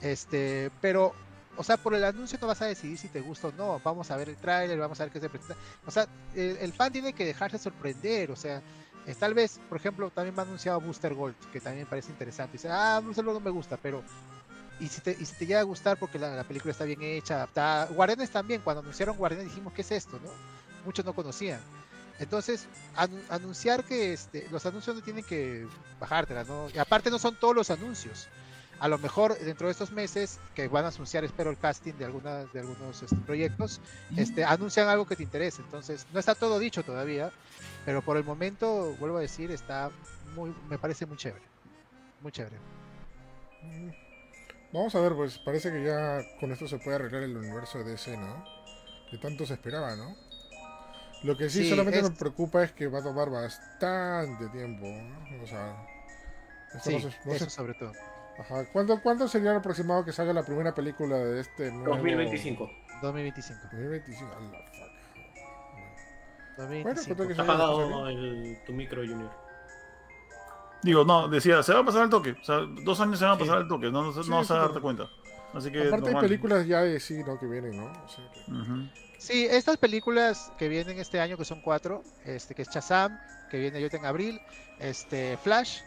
Este, 0.00 0.70
pero, 0.80 1.12
o 1.56 1.64
sea, 1.64 1.76
por 1.76 1.94
el 1.94 2.04
anuncio 2.04 2.38
no 2.40 2.46
vas 2.46 2.62
a 2.62 2.66
decidir 2.66 2.98
si 2.98 3.08
te 3.08 3.20
gusta 3.20 3.48
o 3.48 3.52
no. 3.52 3.80
Vamos 3.82 4.10
a 4.10 4.16
ver 4.16 4.28
el 4.28 4.36
tráiler, 4.36 4.78
vamos 4.78 5.00
a 5.00 5.04
ver 5.04 5.12
qué 5.12 5.20
se 5.20 5.28
presenta. 5.28 5.56
O 5.84 5.90
sea, 5.90 6.06
el, 6.34 6.72
fan 6.72 6.92
tiene 6.92 7.12
que 7.12 7.24
dejarse 7.24 7.58
sorprender, 7.58 8.30
o 8.30 8.36
sea, 8.36 8.62
tal 9.14 9.34
vez, 9.34 9.60
por 9.68 9.78
ejemplo, 9.78 10.10
también 10.10 10.34
me 10.34 10.42
ha 10.42 10.44
anunciado 10.44 10.80
Booster 10.80 11.14
Gold, 11.14 11.36
que 11.52 11.60
también 11.60 11.84
me 11.84 11.90
parece 11.90 12.10
interesante. 12.10 12.54
Dice, 12.54 12.68
ah, 12.70 13.00
Booster 13.02 13.24
Gold 13.24 13.38
no 13.38 13.44
me 13.44 13.50
gusta, 13.50 13.76
pero. 13.76 14.02
Y 14.78 14.88
si 14.88 15.00
te, 15.00 15.16
y 15.18 15.24
si 15.24 15.34
te 15.36 15.46
llega 15.46 15.60
a 15.60 15.62
gustar 15.62 15.96
porque 15.96 16.18
la, 16.18 16.44
película 16.44 16.72
está 16.72 16.84
bien 16.84 17.00
hecha, 17.00 17.36
adaptada. 17.36 17.86
Guardianes 17.86 18.30
también, 18.30 18.60
cuando 18.62 18.80
anunciaron 18.80 19.16
Guardianes 19.16 19.48
dijimos, 19.48 19.72
¿qué 19.72 19.82
es 19.82 19.90
esto? 19.92 20.20
no 20.22 20.30
Muchos 20.84 21.04
no 21.04 21.14
conocían. 21.14 21.60
Entonces, 22.18 22.66
anunciar 23.28 23.84
que 23.84 24.12
este, 24.12 24.48
los 24.50 24.64
anuncios 24.66 24.96
no 24.96 25.02
tienen 25.02 25.24
que 25.24 25.66
bajártela, 26.00 26.44
¿no? 26.44 26.68
Y 26.74 26.78
aparte 26.78 27.10
no 27.10 27.18
son 27.18 27.36
todos 27.36 27.54
los 27.54 27.70
anuncios. 27.70 28.28
A 28.78 28.88
lo 28.88 28.98
mejor 28.98 29.38
dentro 29.38 29.68
de 29.68 29.72
estos 29.72 29.90
meses 29.90 30.38
que 30.54 30.68
van 30.68 30.84
a 30.84 30.88
anunciar, 30.88 31.24
espero, 31.24 31.50
el 31.50 31.58
casting 31.58 31.94
de 31.94 32.04
algunas 32.04 32.52
de 32.52 32.60
algunos 32.60 33.02
este, 33.02 33.16
proyectos, 33.16 33.80
este, 34.16 34.44
anuncian 34.44 34.88
algo 34.88 35.06
que 35.06 35.16
te 35.16 35.22
interese. 35.22 35.62
Entonces, 35.62 36.06
no 36.12 36.20
está 36.20 36.34
todo 36.34 36.58
dicho 36.58 36.82
todavía, 36.82 37.32
pero 37.86 38.02
por 38.02 38.16
el 38.16 38.24
momento, 38.24 38.96
vuelvo 38.98 39.18
a 39.18 39.20
decir, 39.20 39.52
está 39.52 39.92
muy, 40.34 40.52
me 40.68 40.76
parece 40.76 41.06
muy 41.06 41.16
chévere. 41.16 41.44
Muy 42.20 42.32
chévere. 42.32 42.56
Mm. 43.62 43.90
Vamos 44.72 44.94
a 44.96 45.00
ver, 45.00 45.14
pues 45.14 45.38
parece 45.38 45.70
que 45.70 45.84
ya 45.84 46.18
con 46.40 46.50
esto 46.50 46.66
se 46.66 46.78
puede 46.78 46.96
arreglar 46.96 47.22
el 47.22 47.36
universo 47.36 47.78
de 47.78 47.84
DC, 47.84 48.16
¿no? 48.16 48.44
Que 49.08 49.18
tanto 49.18 49.46
se 49.46 49.54
esperaba, 49.54 49.94
¿no? 49.94 50.16
Lo 51.22 51.36
que 51.36 51.48
sí, 51.48 51.68
solamente 51.68 52.02
me 52.02 52.10
preocupa 52.10 52.64
es 52.64 52.72
que 52.72 52.88
va 52.88 52.98
a 52.98 53.02
tomar 53.04 53.30
bastante 53.30 54.48
tiempo, 54.48 54.84
¿no? 54.86 55.44
O 55.44 55.46
sea, 55.46 55.86
sí, 56.82 56.96
eso 56.96 57.48
sobre 57.48 57.74
todo. 57.74 57.92
Ajá. 58.36 58.66
¿Cuándo, 58.72 59.00
¿Cuándo 59.00 59.28
sería 59.28 59.52
el 59.52 59.58
aproximado 59.58 60.04
que 60.04 60.12
salga 60.12 60.32
la 60.32 60.44
primera 60.44 60.74
película 60.74 61.16
de 61.16 61.40
este 61.40 61.70
nuevo... 61.70 61.94
2025. 61.94 62.68
2025. 63.00 63.62
2025, 63.72 64.85
bueno, 66.56 66.90
Está 66.90 67.42
apagado 67.42 68.08
el, 68.08 68.58
tu 68.66 68.72
micro, 68.72 69.02
Junior. 69.02 69.30
Digo, 70.82 71.04
no, 71.04 71.28
decía, 71.28 71.62
se 71.62 71.72
va 71.72 71.80
a 71.80 71.84
pasar 71.84 72.02
al 72.02 72.10
toque. 72.10 72.32
O 72.32 72.44
sea, 72.44 72.60
dos 72.84 73.00
años 73.00 73.18
se 73.18 73.24
van 73.24 73.34
a 73.34 73.38
pasar 73.38 73.58
al 73.58 73.68
toque, 73.68 73.90
no, 73.90 74.02
no, 74.02 74.12
no 74.12 74.36
vas 74.36 74.50
a 74.50 74.58
darte 74.58 74.80
cuenta. 74.80 75.08
Así 75.52 75.70
que 75.70 75.88
Aparte 75.88 76.10
hay 76.10 76.16
películas 76.16 76.66
ya 76.66 76.82
de 76.82 77.00
sí, 77.00 77.22
¿no? 77.24 77.38
Que 77.38 77.46
vienen, 77.46 77.76
¿no? 77.76 77.92
Sí, 79.18 79.46
estas 79.50 79.78
películas 79.78 80.52
que 80.58 80.68
vienen 80.68 80.98
este 80.98 81.20
año, 81.20 81.36
que 81.36 81.44
son 81.44 81.60
cuatro, 81.62 82.02
este, 82.24 82.54
que 82.54 82.62
es 82.62 82.68
Shazam, 82.68 83.18
que 83.50 83.58
viene 83.58 83.80
yo 83.80 83.88
en 83.90 84.04
abril, 84.04 84.40
este, 84.78 85.38
Flash, 85.38 85.80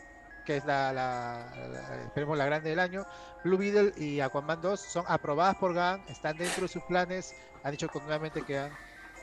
que 0.46 0.58
es 0.58 0.66
la, 0.66 0.92
la, 0.92 2.04
esperemos 2.06 2.38
la 2.38 2.46
grande 2.46 2.72
del 2.72 2.80
año, 2.80 3.06
Blue 3.44 3.58
Beetle 3.58 3.94
y 3.98 4.20
Aquaman 4.20 4.60
2 4.62 4.80
son 4.80 5.06
aprobadas 5.08 5.56
por 5.58 5.74
GAN, 5.74 6.02
están 6.10 6.38
dentro 6.38 6.64
de 6.64 6.68
sus 6.68 6.84
planes, 6.84 7.36
han 7.64 7.72
dicho 7.72 7.88
continuamente 7.88 8.42
que 8.42 8.58
han 8.58 8.72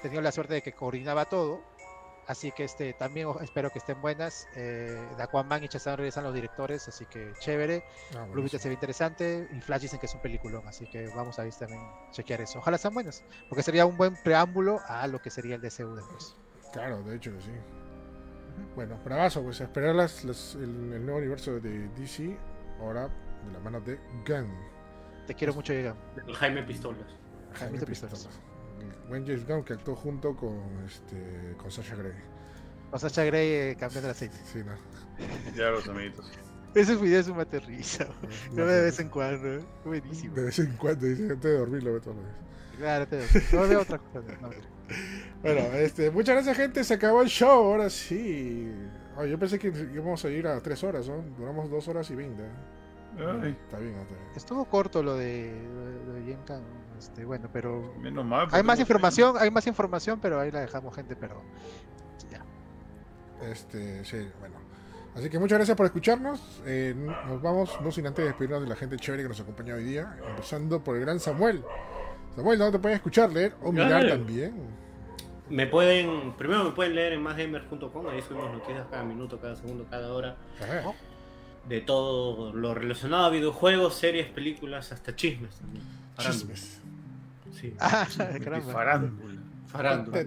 tenido 0.02 0.22
la 0.22 0.32
suerte 0.32 0.54
de 0.54 0.62
que 0.62 0.72
coordinaba 0.72 1.24
todo. 1.26 1.60
Así 2.26 2.50
que 2.50 2.64
este 2.64 2.92
también 2.92 3.28
espero 3.40 3.70
que 3.70 3.78
estén 3.78 4.00
buenas. 4.00 4.48
Eh, 4.56 5.00
de 5.16 5.22
Aquaman 5.22 5.62
y 5.62 5.68
Chazán 5.68 5.96
regresan 5.96 6.24
los 6.24 6.34
directores, 6.34 6.88
así 6.88 7.06
que 7.06 7.32
chévere. 7.38 7.84
Ah, 8.16 8.26
Blue 8.32 8.48
se 8.48 8.68
ve 8.68 8.74
interesante. 8.74 9.48
Y 9.56 9.60
Flash 9.60 9.82
dicen 9.82 10.00
que 10.00 10.06
es 10.06 10.14
un 10.14 10.20
peliculón, 10.20 10.66
así 10.66 10.86
que 10.86 11.06
vamos 11.08 11.38
a 11.38 11.44
ver 11.44 11.54
también 11.54 11.80
chequear 12.10 12.40
eso. 12.40 12.58
Ojalá 12.58 12.78
sean 12.78 12.94
buenas, 12.94 13.22
porque 13.48 13.62
sería 13.62 13.86
un 13.86 13.96
buen 13.96 14.16
preámbulo 14.24 14.80
a 14.86 15.06
lo 15.06 15.22
que 15.22 15.30
sería 15.30 15.54
el 15.54 15.60
DCU 15.60 15.94
después. 15.94 16.34
Claro, 16.72 17.02
de 17.04 17.16
hecho 17.16 17.32
que 17.32 17.40
sí. 17.42 17.52
Bueno, 18.74 18.98
bravazo, 19.04 19.42
pues 19.42 19.60
esperar 19.60 19.94
las, 19.94 20.24
el, 20.24 21.04
nuevo 21.04 21.18
universo 21.18 21.60
de 21.60 21.88
DC, 21.90 22.36
ahora 22.80 23.08
de 23.46 23.52
la 23.52 23.60
mano 23.60 23.80
de 23.80 24.00
Gun. 24.26 24.52
Te 25.28 25.34
quiero 25.34 25.54
mucho, 25.54 25.72
Gun. 25.72 26.34
Jaime 26.34 26.62
Pistolas. 26.64 27.06
Jaime, 27.54 27.80
Pistolas 27.86 28.28
buen 29.08 29.26
James 29.26 29.46
Gunn 29.46 29.64
que 29.64 29.74
actuó 29.74 29.94
junto 29.94 30.36
con 30.36 30.58
este 30.84 31.54
con 31.56 31.70
Sasha 31.70 31.94
Grey. 31.96 32.12
Con 32.90 33.00
Sasha 33.00 33.24
Grey 33.24 33.48
eh, 33.48 33.76
campeón 33.78 34.02
del 34.02 34.10
aceite. 34.12 34.36
Sí, 34.52 34.58
no. 34.64 34.72
Ya 35.56 35.70
los 35.70 35.88
amiguitos. 35.88 36.30
Ese 36.74 36.94
video 36.96 37.20
es 37.20 37.28
un 37.28 37.42
risa. 37.66 38.06
Lo 38.54 38.66
de 38.66 38.82
vez 38.82 39.00
en 39.00 39.08
cuando. 39.08 39.54
¿eh? 39.54 39.64
Buenísimo. 39.84 40.34
De 40.34 40.42
vez 40.42 40.58
en 40.58 40.76
cuando, 40.76 41.06
dice 41.06 41.22
antes 41.22 41.42
de 41.42 41.58
dormir 41.58 41.82
lo 41.82 41.94
ve 41.94 42.00
todos 42.00 42.16
los 42.16 42.24
días. 42.24 42.36
Claro, 42.76 43.08
te 43.08 43.22
no 43.52 43.68
veo 43.68 43.80
otra 43.80 43.98
cosa. 43.98 44.20
bueno, 45.42 45.60
este, 45.76 46.10
muchas 46.10 46.34
gracias 46.34 46.56
gente, 46.56 46.84
se 46.84 46.94
acabó 46.94 47.22
el 47.22 47.28
show, 47.28 47.64
ahora 47.64 47.88
sí. 47.88 48.70
yo 49.26 49.38
pensé 49.38 49.58
que 49.58 49.68
íbamos 49.68 50.22
a 50.24 50.28
ir 50.28 50.46
a 50.46 50.60
tres 50.60 50.84
horas, 50.84 51.08
¿no? 51.08 51.22
Duramos 51.38 51.70
dos 51.70 51.88
horas 51.88 52.10
y 52.10 52.14
veinte. 52.14 52.42
Ay. 53.16 53.56
Está 53.64 53.78
bien, 53.78 53.94
está 53.94 54.14
bien. 54.14 54.30
Estuvo 54.36 54.64
corto 54.66 55.02
lo 55.02 55.16
de, 55.16 55.50
lo 56.06 56.12
de 56.12 56.24
Yenkan, 56.26 56.62
este, 56.98 57.24
bueno, 57.24 57.48
pero 57.52 57.94
Menos 57.98 58.24
mal, 58.24 58.48
hay 58.52 58.62
más 58.62 58.80
información, 58.80 59.36
hay 59.38 59.50
más 59.50 59.66
información, 59.66 60.18
pero 60.20 60.40
ahí 60.40 60.50
la 60.50 60.60
dejamos 60.60 60.94
gente, 60.94 61.16
pero 61.16 61.42
ya. 62.30 62.44
Este, 63.46 64.04
sí, 64.04 64.28
bueno. 64.40 64.66
Así 65.16 65.30
que 65.30 65.38
muchas 65.38 65.58
gracias 65.58 65.76
por 65.76 65.86
escucharnos. 65.86 66.60
Eh, 66.66 66.94
nos 66.94 67.40
vamos, 67.40 67.80
no 67.80 67.90
sin 67.90 68.06
antes 68.06 68.24
despedirnos 68.24 68.62
de 68.62 68.68
la 68.68 68.76
gente 68.76 68.96
chévere 68.96 69.22
que 69.22 69.30
nos 69.30 69.40
acompaña 69.40 69.74
hoy 69.74 69.84
día, 69.84 70.14
empezando 70.28 70.84
por 70.84 70.96
el 70.96 71.02
gran 71.02 71.18
Samuel. 71.18 71.62
Samuel, 72.34 72.58
¿dónde 72.58 72.78
te 72.78 72.82
pueden 72.82 72.96
escuchar, 72.96 73.32
leer 73.32 73.54
o 73.62 73.72
mirar 73.72 74.06
también? 74.06 74.54
Me 75.48 75.66
pueden, 75.66 76.32
primero 76.36 76.64
me 76.64 76.72
pueden 76.72 76.94
leer 76.94 77.14
en 77.14 77.22
másgamers.com, 77.22 78.08
ahí 78.08 78.20
subimos 78.20 78.52
noticias 78.52 78.86
cada 78.90 79.04
minuto, 79.04 79.40
cada 79.40 79.56
segundo, 79.56 79.86
cada 79.88 80.12
hora. 80.12 80.36
De 81.66 81.80
todo 81.80 82.52
lo 82.52 82.74
relacionado 82.74 83.24
a 83.24 83.30
videojuegos, 83.30 83.94
series, 83.94 84.26
películas, 84.28 84.92
hasta 84.92 85.16
chismes 85.16 85.56
también. 85.56 85.84
Chismes. 86.18 86.82
Sí. 87.70 87.76
Ah, 87.80 88.06
farándula. 88.72 89.40
Farándula. 89.66 90.24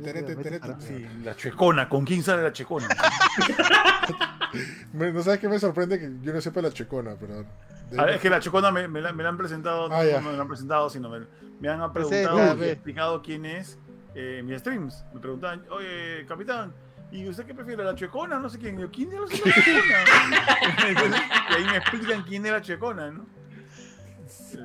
Sí, 0.79 1.07
la 1.23 1.35
checona, 1.35 1.87
¿con 1.87 2.05
quién 2.05 2.23
sale 2.23 2.43
la 2.43 2.51
checona? 2.51 2.87
no 4.93 5.23
sabes 5.23 5.39
qué 5.39 5.47
me 5.47 5.59
sorprende 5.59 5.99
que 5.99 6.11
yo 6.21 6.33
no 6.33 6.41
sepa 6.41 6.61
la 6.61 6.71
checona, 6.71 7.15
pero. 7.19 7.45
Es 8.07 8.21
que 8.21 8.29
la 8.29 8.39
checona 8.39 8.71
me, 8.71 8.87
la, 9.01 9.09
han 9.09 9.37
presentado, 9.37 9.89
ah, 9.91 10.03
no, 10.21 10.29
me 10.29 10.37
la 10.37 10.41
han 10.41 10.47
presentado, 10.47 10.89
sino 10.89 11.09
me, 11.09 11.69
han 11.69 11.93
preguntado 11.93 12.63
y 12.63 12.69
explicado 12.69 13.21
quién 13.21 13.45
es 13.45 13.77
eh, 14.13 14.41
mis 14.43 14.59
streams. 14.59 15.03
Me 15.13 15.19
preguntaban, 15.19 15.63
oye, 15.71 16.25
capitán, 16.27 16.73
¿y 17.11 17.27
usted 17.27 17.45
qué 17.45 17.55
prefiere, 17.55 17.83
la 17.83 17.95
checona? 17.95 18.37
No 18.37 18.49
sé 18.49 18.59
quién. 18.59 18.75
¿quién 18.89 19.11
es 19.13 19.19
la 19.19 19.25
y 21.49 21.53
ahí 21.53 21.65
me 21.65 21.77
explican 21.77 22.21
quién 22.23 22.45
es 22.45 22.51
la 22.51 22.61
checona, 22.61 23.09
¿no? 23.09 23.38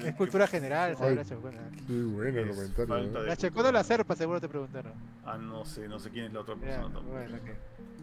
Es 0.05 0.15
cultura 0.15 0.47
general, 0.47 0.97
saber 0.97 1.17
la 1.17 1.25
checona. 1.25 1.59
Sí, 1.87 2.03
bueno 2.03 2.41
el 2.41 2.49
comentario. 2.49 3.23
La 3.23 3.37
checona 3.37 3.69
o 3.69 3.73
la 3.73 3.85
serpa, 3.85 4.17
seguro 4.17 4.41
te 4.41 4.49
preguntaron. 4.49 4.93
Ah, 5.25 5.37
no 5.39 5.65
sé, 5.65 5.89
no 5.89 5.99
sé 5.99 6.11
quién 6.11 6.27
es 6.27 6.33
la 6.33 6.41
otra 6.41 6.57
persona. 6.57 7.01
Bueno, 7.01 7.37
okay. 7.37 7.55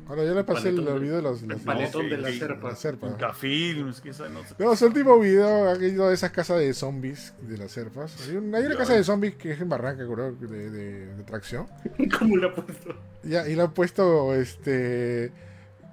Ahora 0.08 0.25
ya 0.25 0.33
le 0.33 0.43
pasé 0.43 0.69
el, 0.69 0.82
video 0.82 1.16
de 1.16 1.22
los. 1.22 1.43
El 1.43 1.56
paletón 1.58 2.09
de 2.09 2.17
la 2.17 2.32
serpa. 2.32 2.75
serpa. 2.75 3.33
Films, 3.33 4.01
quizás, 4.01 4.30
no 4.30 4.43
sé. 4.43 4.56
No, 4.59 4.75
su 4.75 4.85
último 4.85 5.17
video 5.19 5.69
ha 5.69 5.77
ido 5.77 6.09
de 6.09 6.16
esas 6.16 6.32
casas 6.32 6.59
de 6.59 6.74
zombies 6.74 7.33
de 7.41 7.58
las 7.58 7.72
serpas. 7.72 8.17
Hay, 8.27 8.35
una 8.35 8.75
casa 8.75 8.93
de 8.93 9.03
zombies 9.03 9.35
que 9.35 9.51
es 9.51 9.61
en 9.61 9.69
Barranca, 9.69 10.06
creo, 10.06 10.33
de, 10.33 10.69
de, 10.69 11.06
de 11.16 11.24
tracción. 11.24 11.67
¿Cómo 12.19 12.35
lo 12.35 12.50
ha 12.50 12.56
puesto? 12.56 12.95
Ya, 13.24 13.48
y 13.48 13.56
le 13.56 13.61
han 13.61 13.74
puesto 13.74 14.33
este 14.33 15.32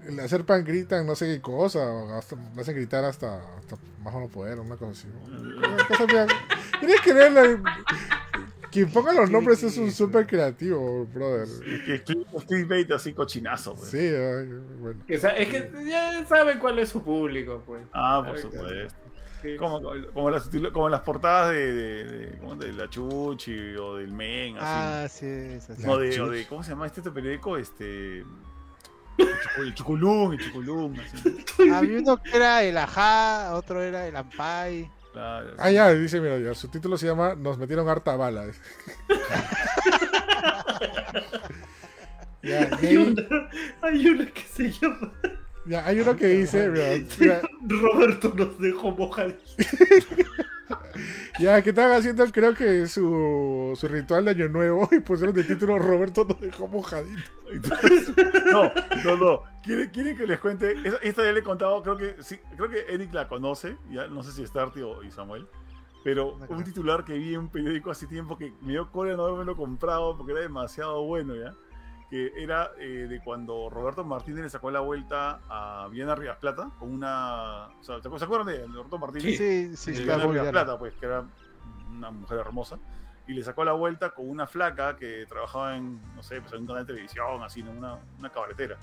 la 0.08 0.28
serpan 0.28 0.64
gritan 0.64 1.06
no 1.06 1.14
sé 1.14 1.26
qué 1.26 1.40
cosa, 1.40 1.80
o 1.80 2.10
hasta, 2.14 2.36
me 2.36 2.62
hacen 2.62 2.76
gritar 2.76 3.04
hasta, 3.04 3.40
hasta 3.58 3.76
más 4.02 4.14
o 4.14 4.20
no 4.20 4.28
poder, 4.28 4.58
una 4.58 4.76
cosa 4.76 4.92
así. 4.92 5.08
Tienes 6.80 7.00
que 7.02 7.12
verlo. 7.12 7.62
Quien 8.70 8.90
ponga 8.90 9.12
los 9.12 9.30
nombres 9.30 9.62
es 9.62 9.78
un 9.78 9.90
súper 9.90 10.26
creativo, 10.26 11.06
brother. 11.06 11.48
Clickbait 12.46 12.90
así 12.90 13.14
cochinazo, 13.14 13.74
pues. 13.74 13.90
Sí, 13.90 14.10
bueno. 14.78 15.00
Es 15.08 15.22
que 15.48 15.70
ya 15.86 16.24
saben 16.26 16.58
cuál 16.58 16.78
es 16.78 16.90
su 16.90 17.02
público, 17.02 17.62
pues. 17.66 17.82
Ah, 17.92 18.22
por 18.26 18.38
supuesto. 18.38 18.94
Como, 19.58 19.80
como, 20.12 20.30
las, 20.30 20.50
como 20.72 20.88
las 20.88 21.00
portadas 21.02 21.52
de, 21.52 21.72
de, 21.72 22.26
de, 22.58 22.72
la 22.72 22.90
Chuchi 22.90 23.76
o 23.76 23.96
del 23.96 24.12
Men. 24.12 24.56
Así. 24.56 24.64
Ah, 24.64 25.08
sí, 25.08 25.26
es 25.26 25.70
así. 25.70 25.86
O 25.86 25.96
de, 25.96 26.20
o 26.20 26.28
de, 26.28 26.44
¿cómo 26.46 26.64
se 26.64 26.70
llama 26.70 26.86
este, 26.86 27.00
este 27.00 27.12
periódico? 27.12 27.56
Este. 27.56 28.24
El 29.58 29.74
chuculum, 29.74 30.32
el 30.32 30.38
chuculum. 30.38 30.94
Había 31.72 31.98
uno 31.98 32.22
que 32.22 32.36
era 32.36 32.62
el 32.62 32.76
ajá, 32.76 33.54
otro 33.54 33.82
era 33.82 34.06
el 34.06 34.16
ampay. 34.16 34.88
Ah, 35.14 35.70
ya, 35.70 35.92
dice, 35.92 36.20
mira, 36.20 36.38
ya, 36.38 36.54
su 36.54 36.68
título 36.68 36.96
se 36.96 37.06
llama 37.06 37.34
Nos 37.34 37.58
metieron 37.58 37.88
harta 37.88 38.14
bala. 38.14 38.46
ya, 42.42 42.70
hay, 42.80 42.96
una, 42.96 43.22
hay 43.82 44.06
una 44.06 44.26
que 44.26 44.42
se 44.42 44.70
llama. 44.70 45.12
Ya, 45.66 45.84
hay 45.86 46.00
uno 46.00 46.16
que 46.16 46.26
dice, 46.28 46.68
Roberto 47.66 48.32
nos 48.34 48.58
dejó 48.58 48.92
mojar. 48.92 49.36
ya, 51.38 51.62
que 51.62 51.70
estaban 51.70 51.96
haciendo, 51.96 52.24
creo 52.32 52.54
que 52.54 52.86
su, 52.86 53.72
su 53.76 53.88
ritual 53.88 54.24
de 54.24 54.30
Año 54.32 54.48
Nuevo 54.48 54.88
y 54.92 55.00
pusieron 55.00 55.34
de 55.34 55.44
título 55.44 55.78
Roberto 55.78 56.24
nos 56.24 56.40
dejó 56.40 56.68
mojadito. 56.68 57.30
no, 58.52 58.72
no, 59.04 59.16
no. 59.16 59.42
¿Quieren, 59.62 60.16
que 60.16 60.26
les 60.26 60.38
cuente? 60.38 60.74
Esta 61.02 61.24
ya 61.24 61.32
le 61.32 61.40
he 61.40 61.42
contado, 61.42 61.82
creo 61.82 61.96
que 61.96 62.22
sí, 62.22 62.38
creo 62.56 62.68
que 62.68 62.86
Eric 62.88 63.12
la 63.12 63.28
conoce, 63.28 63.76
ya 63.90 64.06
no 64.06 64.22
sé 64.22 64.32
si 64.32 64.42
es 64.42 64.52
Tarty 64.52 64.82
o 64.82 65.02
y 65.02 65.10
Samuel. 65.10 65.46
Pero 66.04 66.38
un 66.48 66.64
titular 66.64 67.04
que 67.04 67.14
vi 67.14 67.34
en 67.34 67.40
un 67.40 67.48
periódico 67.48 67.90
hace 67.90 68.06
tiempo 68.06 68.38
que 68.38 68.52
me 68.62 68.72
dio 68.72 68.90
cólera 68.90 69.16
no 69.16 69.26
haberme 69.26 69.54
comprado 69.54 70.16
porque 70.16 70.32
era 70.32 70.40
demasiado 70.42 71.02
bueno, 71.02 71.34
¿ya? 71.34 71.54
Que 72.10 72.32
era 72.36 72.70
eh, 72.78 73.06
de 73.08 73.20
cuando 73.20 73.68
Roberto 73.68 74.04
Martínez 74.04 74.44
le 74.44 74.50
sacó 74.50 74.70
la 74.70 74.80
vuelta 74.80 75.40
a 75.48 75.88
Viena 75.90 76.14
Rivas 76.14 76.38
Plata 76.38 76.70
con 76.78 76.92
una. 76.92 77.68
O 77.80 77.82
sea, 77.82 78.00
¿Se 78.00 78.24
acuerdan 78.24 78.46
de 78.46 78.66
Roberto 78.66 78.98
Martínez? 78.98 79.36
Sí, 79.36 79.76
sí, 79.76 79.94
sí. 79.94 80.04
Viena 80.04 80.16
Rivas 80.16 80.48
Plata, 80.48 80.78
pues, 80.78 80.94
que 80.94 81.06
era 81.06 81.24
una 81.90 82.10
mujer 82.10 82.38
hermosa. 82.38 82.78
Y 83.26 83.34
le 83.34 83.42
sacó 83.42 83.62
la 83.62 83.72
vuelta 83.72 84.10
con 84.10 84.28
una 84.28 84.46
flaca 84.46 84.96
que 84.96 85.26
trabajaba 85.28 85.76
en, 85.76 86.00
no 86.16 86.22
sé, 86.22 86.40
pues 86.40 86.54
en 86.54 86.60
un 86.60 86.66
canal 86.66 86.86
de 86.86 86.94
televisión, 86.94 87.42
así, 87.42 87.62
¿no? 87.62 87.72
una, 87.72 87.98
una 88.18 88.30
cabaretera. 88.30 88.78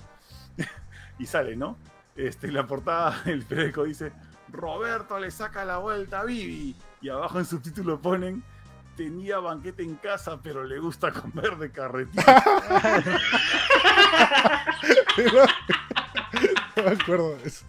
y 1.18 1.26
sale, 1.26 1.56
¿no? 1.56 1.78
Este, 2.14 2.52
la 2.52 2.64
portada 2.64 3.22
del 3.24 3.44
periódico 3.44 3.82
dice: 3.82 4.12
Roberto 4.52 5.18
le 5.18 5.32
saca 5.32 5.64
la 5.64 5.78
vuelta 5.78 6.20
a 6.20 6.24
Vivi. 6.24 6.76
Y 7.00 7.08
abajo 7.08 7.40
en 7.40 7.44
subtítulo 7.44 8.00
ponen 8.00 8.44
tenía 8.96 9.38
banquete 9.38 9.82
en 9.82 9.96
casa, 9.96 10.40
pero 10.42 10.64
le 10.64 10.78
gusta 10.78 11.12
comer 11.12 11.56
de 11.56 11.70
carretilla. 11.70 12.44
no 16.76 16.82
me 16.82 16.90
acuerdo 16.90 17.36
de 17.36 17.48
eso. 17.48 17.64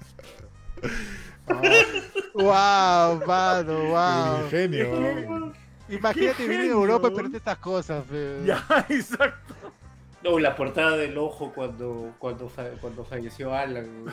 wow, 2.34 3.26
mano, 3.26 3.80
wow. 3.90 4.44
Ingenio. 4.46 5.54
Imagínate 5.90 6.44
vivir 6.44 6.62
en 6.62 6.72
Europa 6.72 7.08
y 7.08 7.12
perderte 7.12 7.38
estas 7.38 7.58
cosas. 7.60 8.04
Ya, 8.46 8.66
exacto. 8.90 9.56
No, 10.24 10.40
la 10.40 10.56
portada 10.56 10.98
del 10.98 11.18
ojo 11.18 11.54
cuando, 11.54 12.14
cuando, 12.18 12.52
cuando 12.82 13.06
falleció 13.06 13.54
Alan. 13.54 14.06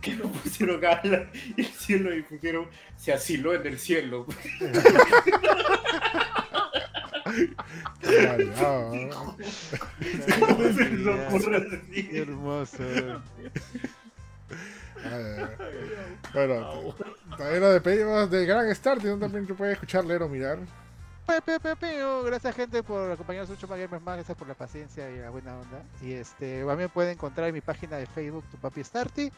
Que 0.00 0.14
no 0.14 0.30
pusieron 0.30 0.84
Alan 0.84 1.30
y 1.56 1.62
el 1.62 1.66
cielo 1.66 2.14
y 2.14 2.22
pusieron 2.22 2.68
se 2.96 3.12
asiló 3.12 3.54
en 3.54 3.66
el 3.66 3.78
cielo. 3.78 4.26
Qué 8.00 8.22
hermoso. 12.18 12.84
bueno, 16.32 16.94
también 17.36 17.60
lo 17.60 17.72
despedimos 17.72 18.30
de 18.30 18.46
Gran 18.46 18.74
Start, 18.74 19.02
donde 19.02 19.26
también 19.26 19.46
te 19.46 19.54
puedes 19.54 19.74
escuchar, 19.74 20.04
leer 20.04 20.22
o 20.22 20.28
mirar. 20.28 20.58
Gracias 22.24 22.54
gente 22.54 22.82
por 22.82 23.10
acompañarnos 23.10 23.50
mucho 23.50 23.66
más 23.66 23.78
más, 23.90 24.16
gracias 24.16 24.38
por 24.38 24.46
la 24.46 24.54
paciencia 24.54 25.10
y 25.10 25.18
la 25.18 25.30
buena 25.30 25.58
onda. 25.58 25.82
Y 26.00 26.12
este 26.12 26.64
también 26.64 26.88
pueden 26.90 27.12
encontrar 27.12 27.48
en 27.48 27.54
mi 27.54 27.60
página 27.60 27.96
de 27.96 28.06
Facebook 28.06 28.44
Tu 28.50 28.56
Papi 28.58 28.84
Starty, 28.84 29.32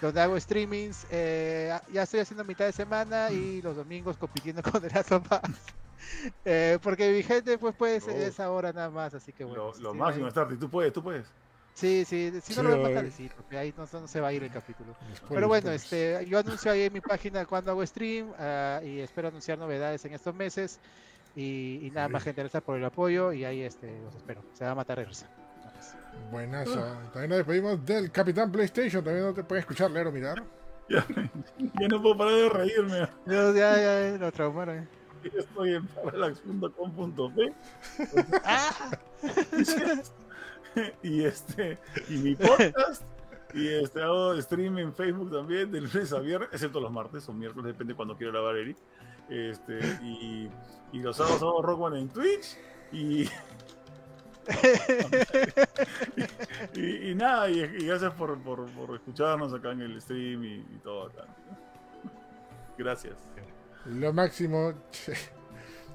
donde 0.00 0.20
hago 0.20 0.38
streamings. 0.38 1.06
Eh, 1.10 1.76
ya 1.92 2.02
estoy 2.02 2.20
haciendo 2.20 2.44
mitad 2.44 2.66
de 2.66 2.72
semana 2.72 3.30
y 3.30 3.62
los 3.62 3.76
domingos 3.76 4.16
compitiendo 4.16 4.62
con 4.70 4.84
el 4.84 4.96
Asopas. 4.96 5.42
Eh, 6.44 6.78
porque 6.82 7.12
mi 7.12 7.22
gente 7.22 7.58
pues 7.58 7.74
pues 7.76 8.08
es 8.08 8.40
ahora 8.40 8.72
nada 8.72 8.90
más, 8.90 9.14
así 9.14 9.32
que 9.32 9.44
bueno. 9.44 9.72
Lo, 9.80 9.94
máximo, 9.94 10.30
Starty, 10.30 10.56
tú 10.56 10.70
puedes, 10.70 10.92
tú 10.92 11.02
puedes. 11.02 11.26
Sí, 11.74 12.04
sí, 12.04 12.32
si 12.42 12.56
no 12.56 12.64
lo 12.64 12.76
voy 12.76 12.80
a 12.80 12.94
pasar, 12.94 13.10
sí, 13.12 13.30
porque 13.36 13.56
ahí 13.56 13.72
no, 13.76 13.86
se 13.86 14.20
va 14.20 14.28
a 14.28 14.32
ir 14.32 14.42
el 14.42 14.50
capítulo. 14.50 14.96
Pero 15.28 15.46
bueno, 15.46 15.70
este, 15.70 16.26
yo 16.26 16.38
anuncio 16.38 16.72
ahí 16.72 16.82
en 16.82 16.92
mi 16.92 17.00
página 17.00 17.46
cuando 17.46 17.70
hago 17.70 17.86
stream 17.86 18.30
uh, 18.30 18.84
y 18.84 18.98
espero 18.98 19.28
anunciar 19.28 19.58
novedades 19.58 20.04
en 20.04 20.12
estos 20.12 20.34
meses. 20.34 20.80
Y, 21.36 21.78
y 21.82 21.90
nada 21.92 22.08
más, 22.08 22.24
gente, 22.24 22.42
gracias 22.42 22.64
por 22.64 22.76
el 22.76 22.84
apoyo 22.84 23.32
y 23.32 23.44
ahí 23.44 23.62
este, 23.62 24.00
los 24.02 24.14
espero. 24.16 24.42
Se 24.54 24.64
va 24.64 24.72
a 24.72 24.74
matar 24.74 24.98
regresa. 24.98 25.28
Buenas, 26.30 26.68
también 27.12 27.30
nos 27.30 27.38
despedimos 27.38 27.84
del 27.84 28.10
Capitán 28.10 28.52
PlayStation. 28.52 29.02
También 29.02 29.26
no 29.26 29.34
te 29.34 29.44
puedes 29.44 29.62
escuchar, 29.62 29.90
leer 29.90 30.06
o 30.06 30.12
mirar. 30.12 30.42
Ya, 30.90 31.04
ya 31.78 31.88
no 31.88 32.00
puedo 32.00 32.16
parar 32.16 32.32
de 32.32 32.48
reírme. 32.48 32.98
ya, 33.26 33.52
ya, 33.52 33.76
ya, 33.76 34.16
lo 34.16 34.32
traumaron. 34.32 34.88
estoy 35.22 35.74
en 35.74 35.86
parallax.com.p 35.86 37.52
y 41.02 41.24
este 41.24 41.78
y 42.08 42.14
mi 42.14 42.34
podcast 42.34 43.02
y 43.54 43.68
este 43.68 44.02
hago 44.02 44.40
stream 44.40 44.78
en 44.78 44.94
Facebook 44.94 45.30
también 45.30 45.70
del 45.70 45.84
lunes 45.84 46.12
a 46.12 46.20
viernes 46.20 46.48
excepto 46.52 46.80
los 46.80 46.90
martes 46.90 47.28
o 47.28 47.32
miércoles 47.32 47.72
depende 47.72 47.94
cuando 47.94 48.16
quiero 48.16 48.32
grabar 48.32 48.56
Eric 48.56 48.76
este 49.28 49.78
y, 50.02 50.48
y 50.92 50.98
los 51.00 51.16
sábados 51.16 51.42
hago 51.42 51.62
Rockman 51.62 51.96
en 51.96 52.08
Twitch 52.08 52.56
y 52.92 53.28
y, 56.74 57.14
nada, 57.14 57.50
y, 57.50 57.60
gracias 57.84 58.12
por, 58.14 58.38
por, 58.38 58.66
por, 58.70 58.94
escucharnos 58.96 59.52
acá 59.52 59.72
en 59.72 59.82
el 59.82 60.00
stream 60.00 60.44
y, 60.44 60.62
todo 60.82 61.08
acá. 61.08 61.24
Gracias. 62.76 63.16
Lo 63.86 64.12
máximo. 64.12 64.72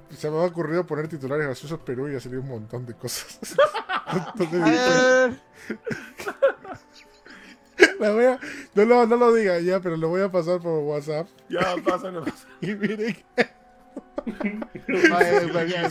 Se 0.09 0.30
me 0.30 0.38
ha 0.38 0.41
ocurrido 0.41 0.85
poner 0.85 1.07
titulares 1.07 1.45
graciosos 1.45 1.80
Perú 1.80 2.07
y 2.09 2.15
ha 2.15 2.19
salido 2.19 2.41
un 2.41 2.49
montón 2.49 2.85
de 2.85 2.93
cosas. 2.93 3.40
Entonces, 4.38 4.61
A 4.61 4.69
ver, 4.69 5.40
la 7.99 8.11
voy 8.11 8.25
a- 8.25 8.40
no, 8.75 8.85
lo, 8.85 9.07
no 9.07 9.15
lo 9.17 9.33
diga 9.33 9.59
ya, 9.59 9.80
pero 9.80 9.98
lo 9.98 10.09
voy 10.09 10.22
a 10.22 10.30
pasar 10.30 10.59
por 10.59 10.83
WhatsApp. 10.83 11.27
Ya, 11.49 11.75
pásalo. 11.83 12.23
pásalo. 12.23 12.53
Y 12.61 12.75
miren, 12.75 13.17
vaya, 15.09 15.47
vaya, 15.53 15.89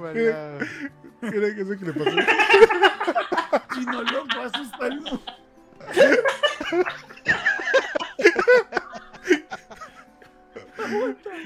vaya, 0.00 0.58
miren 1.22 1.54
que 1.54 1.60
eso 1.62 1.78
que 1.78 1.84
le 1.84 1.92
pasó. 1.92 2.16
Chino 3.74 4.02
loco, 4.02 4.40
asusta 4.40 4.86
el 4.86 5.00
mundo. 5.00 5.22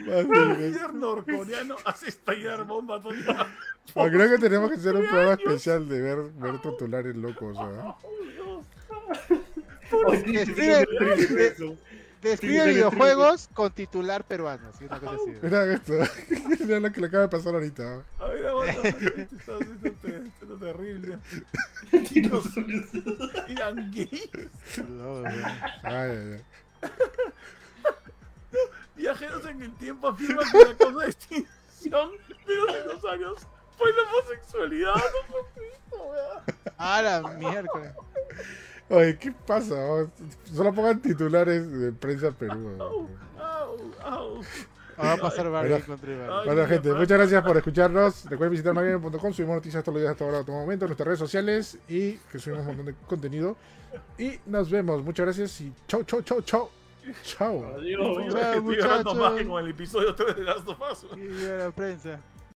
Madre 0.07 0.25
mía. 0.25 0.55
líder 0.59 0.95
norcoreano 0.95 1.77
hace 1.85 2.09
estallar 2.09 2.65
bombas. 2.65 3.03
tonta. 3.03 3.49
Ah, 3.97 4.09
creo 4.11 4.31
que 4.31 4.39
tenemos 4.39 4.71
que 4.71 4.77
hacer 4.77 4.95
un 4.97 5.07
programa 5.07 5.35
especial 5.35 5.89
de 5.89 6.01
ver, 6.01 6.19
ver 6.33 6.61
titulares 6.61 7.15
locos. 7.17 7.57
¿ah? 7.59 7.97
Oye, 10.07 10.45
Describe, 12.25 12.67
videojuegos 12.69 13.51
con 13.53 13.71
titular 13.71 14.25
peruano. 14.25 14.73
¿sí? 14.79 14.87
Una 14.87 14.99
cosa 14.99 15.15
así. 15.15 15.37
Mira 15.43 15.73
esto. 15.75 15.93
Mira 16.61 16.81
lo 16.81 16.91
que 16.91 17.01
le 17.03 17.07
acaba 17.09 17.25
de 17.25 17.29
pasar 17.29 17.55
ahorita. 17.55 18.03
A 18.19 18.27
ver, 18.29 18.47
aguanta. 18.47 18.89
Esto 18.89 19.59
está 19.61 20.59
terrible. 20.59 21.19
Eran 23.49 23.91
gays. 23.93 24.31
No. 24.89 25.23
Ay, 25.27 25.83
ay, 25.83 26.43
ay. 26.83 26.91
Viajeros 28.97 29.45
en 29.45 29.63
el 29.63 29.75
tiempo 29.77 30.09
afirman 30.09 30.51
que 30.51 30.65
la 30.65 30.77
causa 30.77 31.05
de 31.05 31.11
extinción 31.11 32.11
de 32.47 32.55
los 32.55 32.85
dinosaurios 32.85 33.47
fue 33.77 33.93
la 33.93 34.03
homosexualidad. 34.03 34.95
No 34.95 35.01
fue 35.29 35.41
Cristo, 35.55 35.97
weá. 36.05 36.43
A 36.79 37.03
la 37.03 37.21
miércoles. 37.37 37.93
Oye, 38.91 39.19
¿qué 39.19 39.33
pasa? 39.47 39.75
oh? 39.77 40.11
Solo 40.53 40.73
pongan 40.75 41.01
titulares 41.01 41.71
de 41.71 41.93
prensa 41.93 42.31
Perú. 42.33 42.77
Oh. 42.79 43.09
au. 44.05 44.41
Va 45.03 45.15
a 45.15 45.17
pasar 45.17 45.51
Barbie 45.51 45.71
Bueno. 45.71 45.87
contra 45.87 46.45
Bueno, 46.45 46.67
gente, 46.69 46.93
muchas 46.93 47.19
gracias 47.19 47.43
por 47.43 47.57
escucharnos. 47.57 48.25
Recuerden 48.27 48.51
visitar 48.53 48.75
magazine.com, 48.75 49.33
subimos 49.33 49.57
noticias 49.57 49.83
todos 49.83 49.95
los 49.95 50.03
días 50.03 50.13
hasta 50.13 50.25
ahora, 50.25 50.39
a 50.39 50.45
todo 50.45 50.57
momento, 50.57 50.85
en 50.85 50.91
nuestras 50.91 51.07
redes 51.07 51.19
sociales 51.19 51.79
y 51.89 52.13
que 52.31 52.39
subimos 52.39 52.61
un 52.61 52.67
montón 52.69 52.87
de 52.87 52.95
contenido. 53.07 53.57
Y 54.19 54.39
nos 54.47 54.71
vemos. 54.71 55.03
Muchas 55.03 55.27
gracias 55.27 55.61
y 55.63 55.73
chau, 55.89 56.05
chau, 56.05 56.23
chau, 56.23 56.43
chau. 56.43 56.71
Chau. 57.23 57.65
Adiós. 57.77 58.01
Estoy 58.19 58.77
llorando 58.77 59.15
más 59.15 59.33
que 59.35 59.45
muchachos. 59.45 59.47
con 59.49 59.65
el 59.65 59.71
episodio 59.71 60.15
3 60.15 60.37
de 60.37 60.43
Last 60.45 60.69
of 60.69 60.79
Us. 60.91 61.07
Y 61.17 61.29
la 61.47 61.71
prensa. 61.71 62.21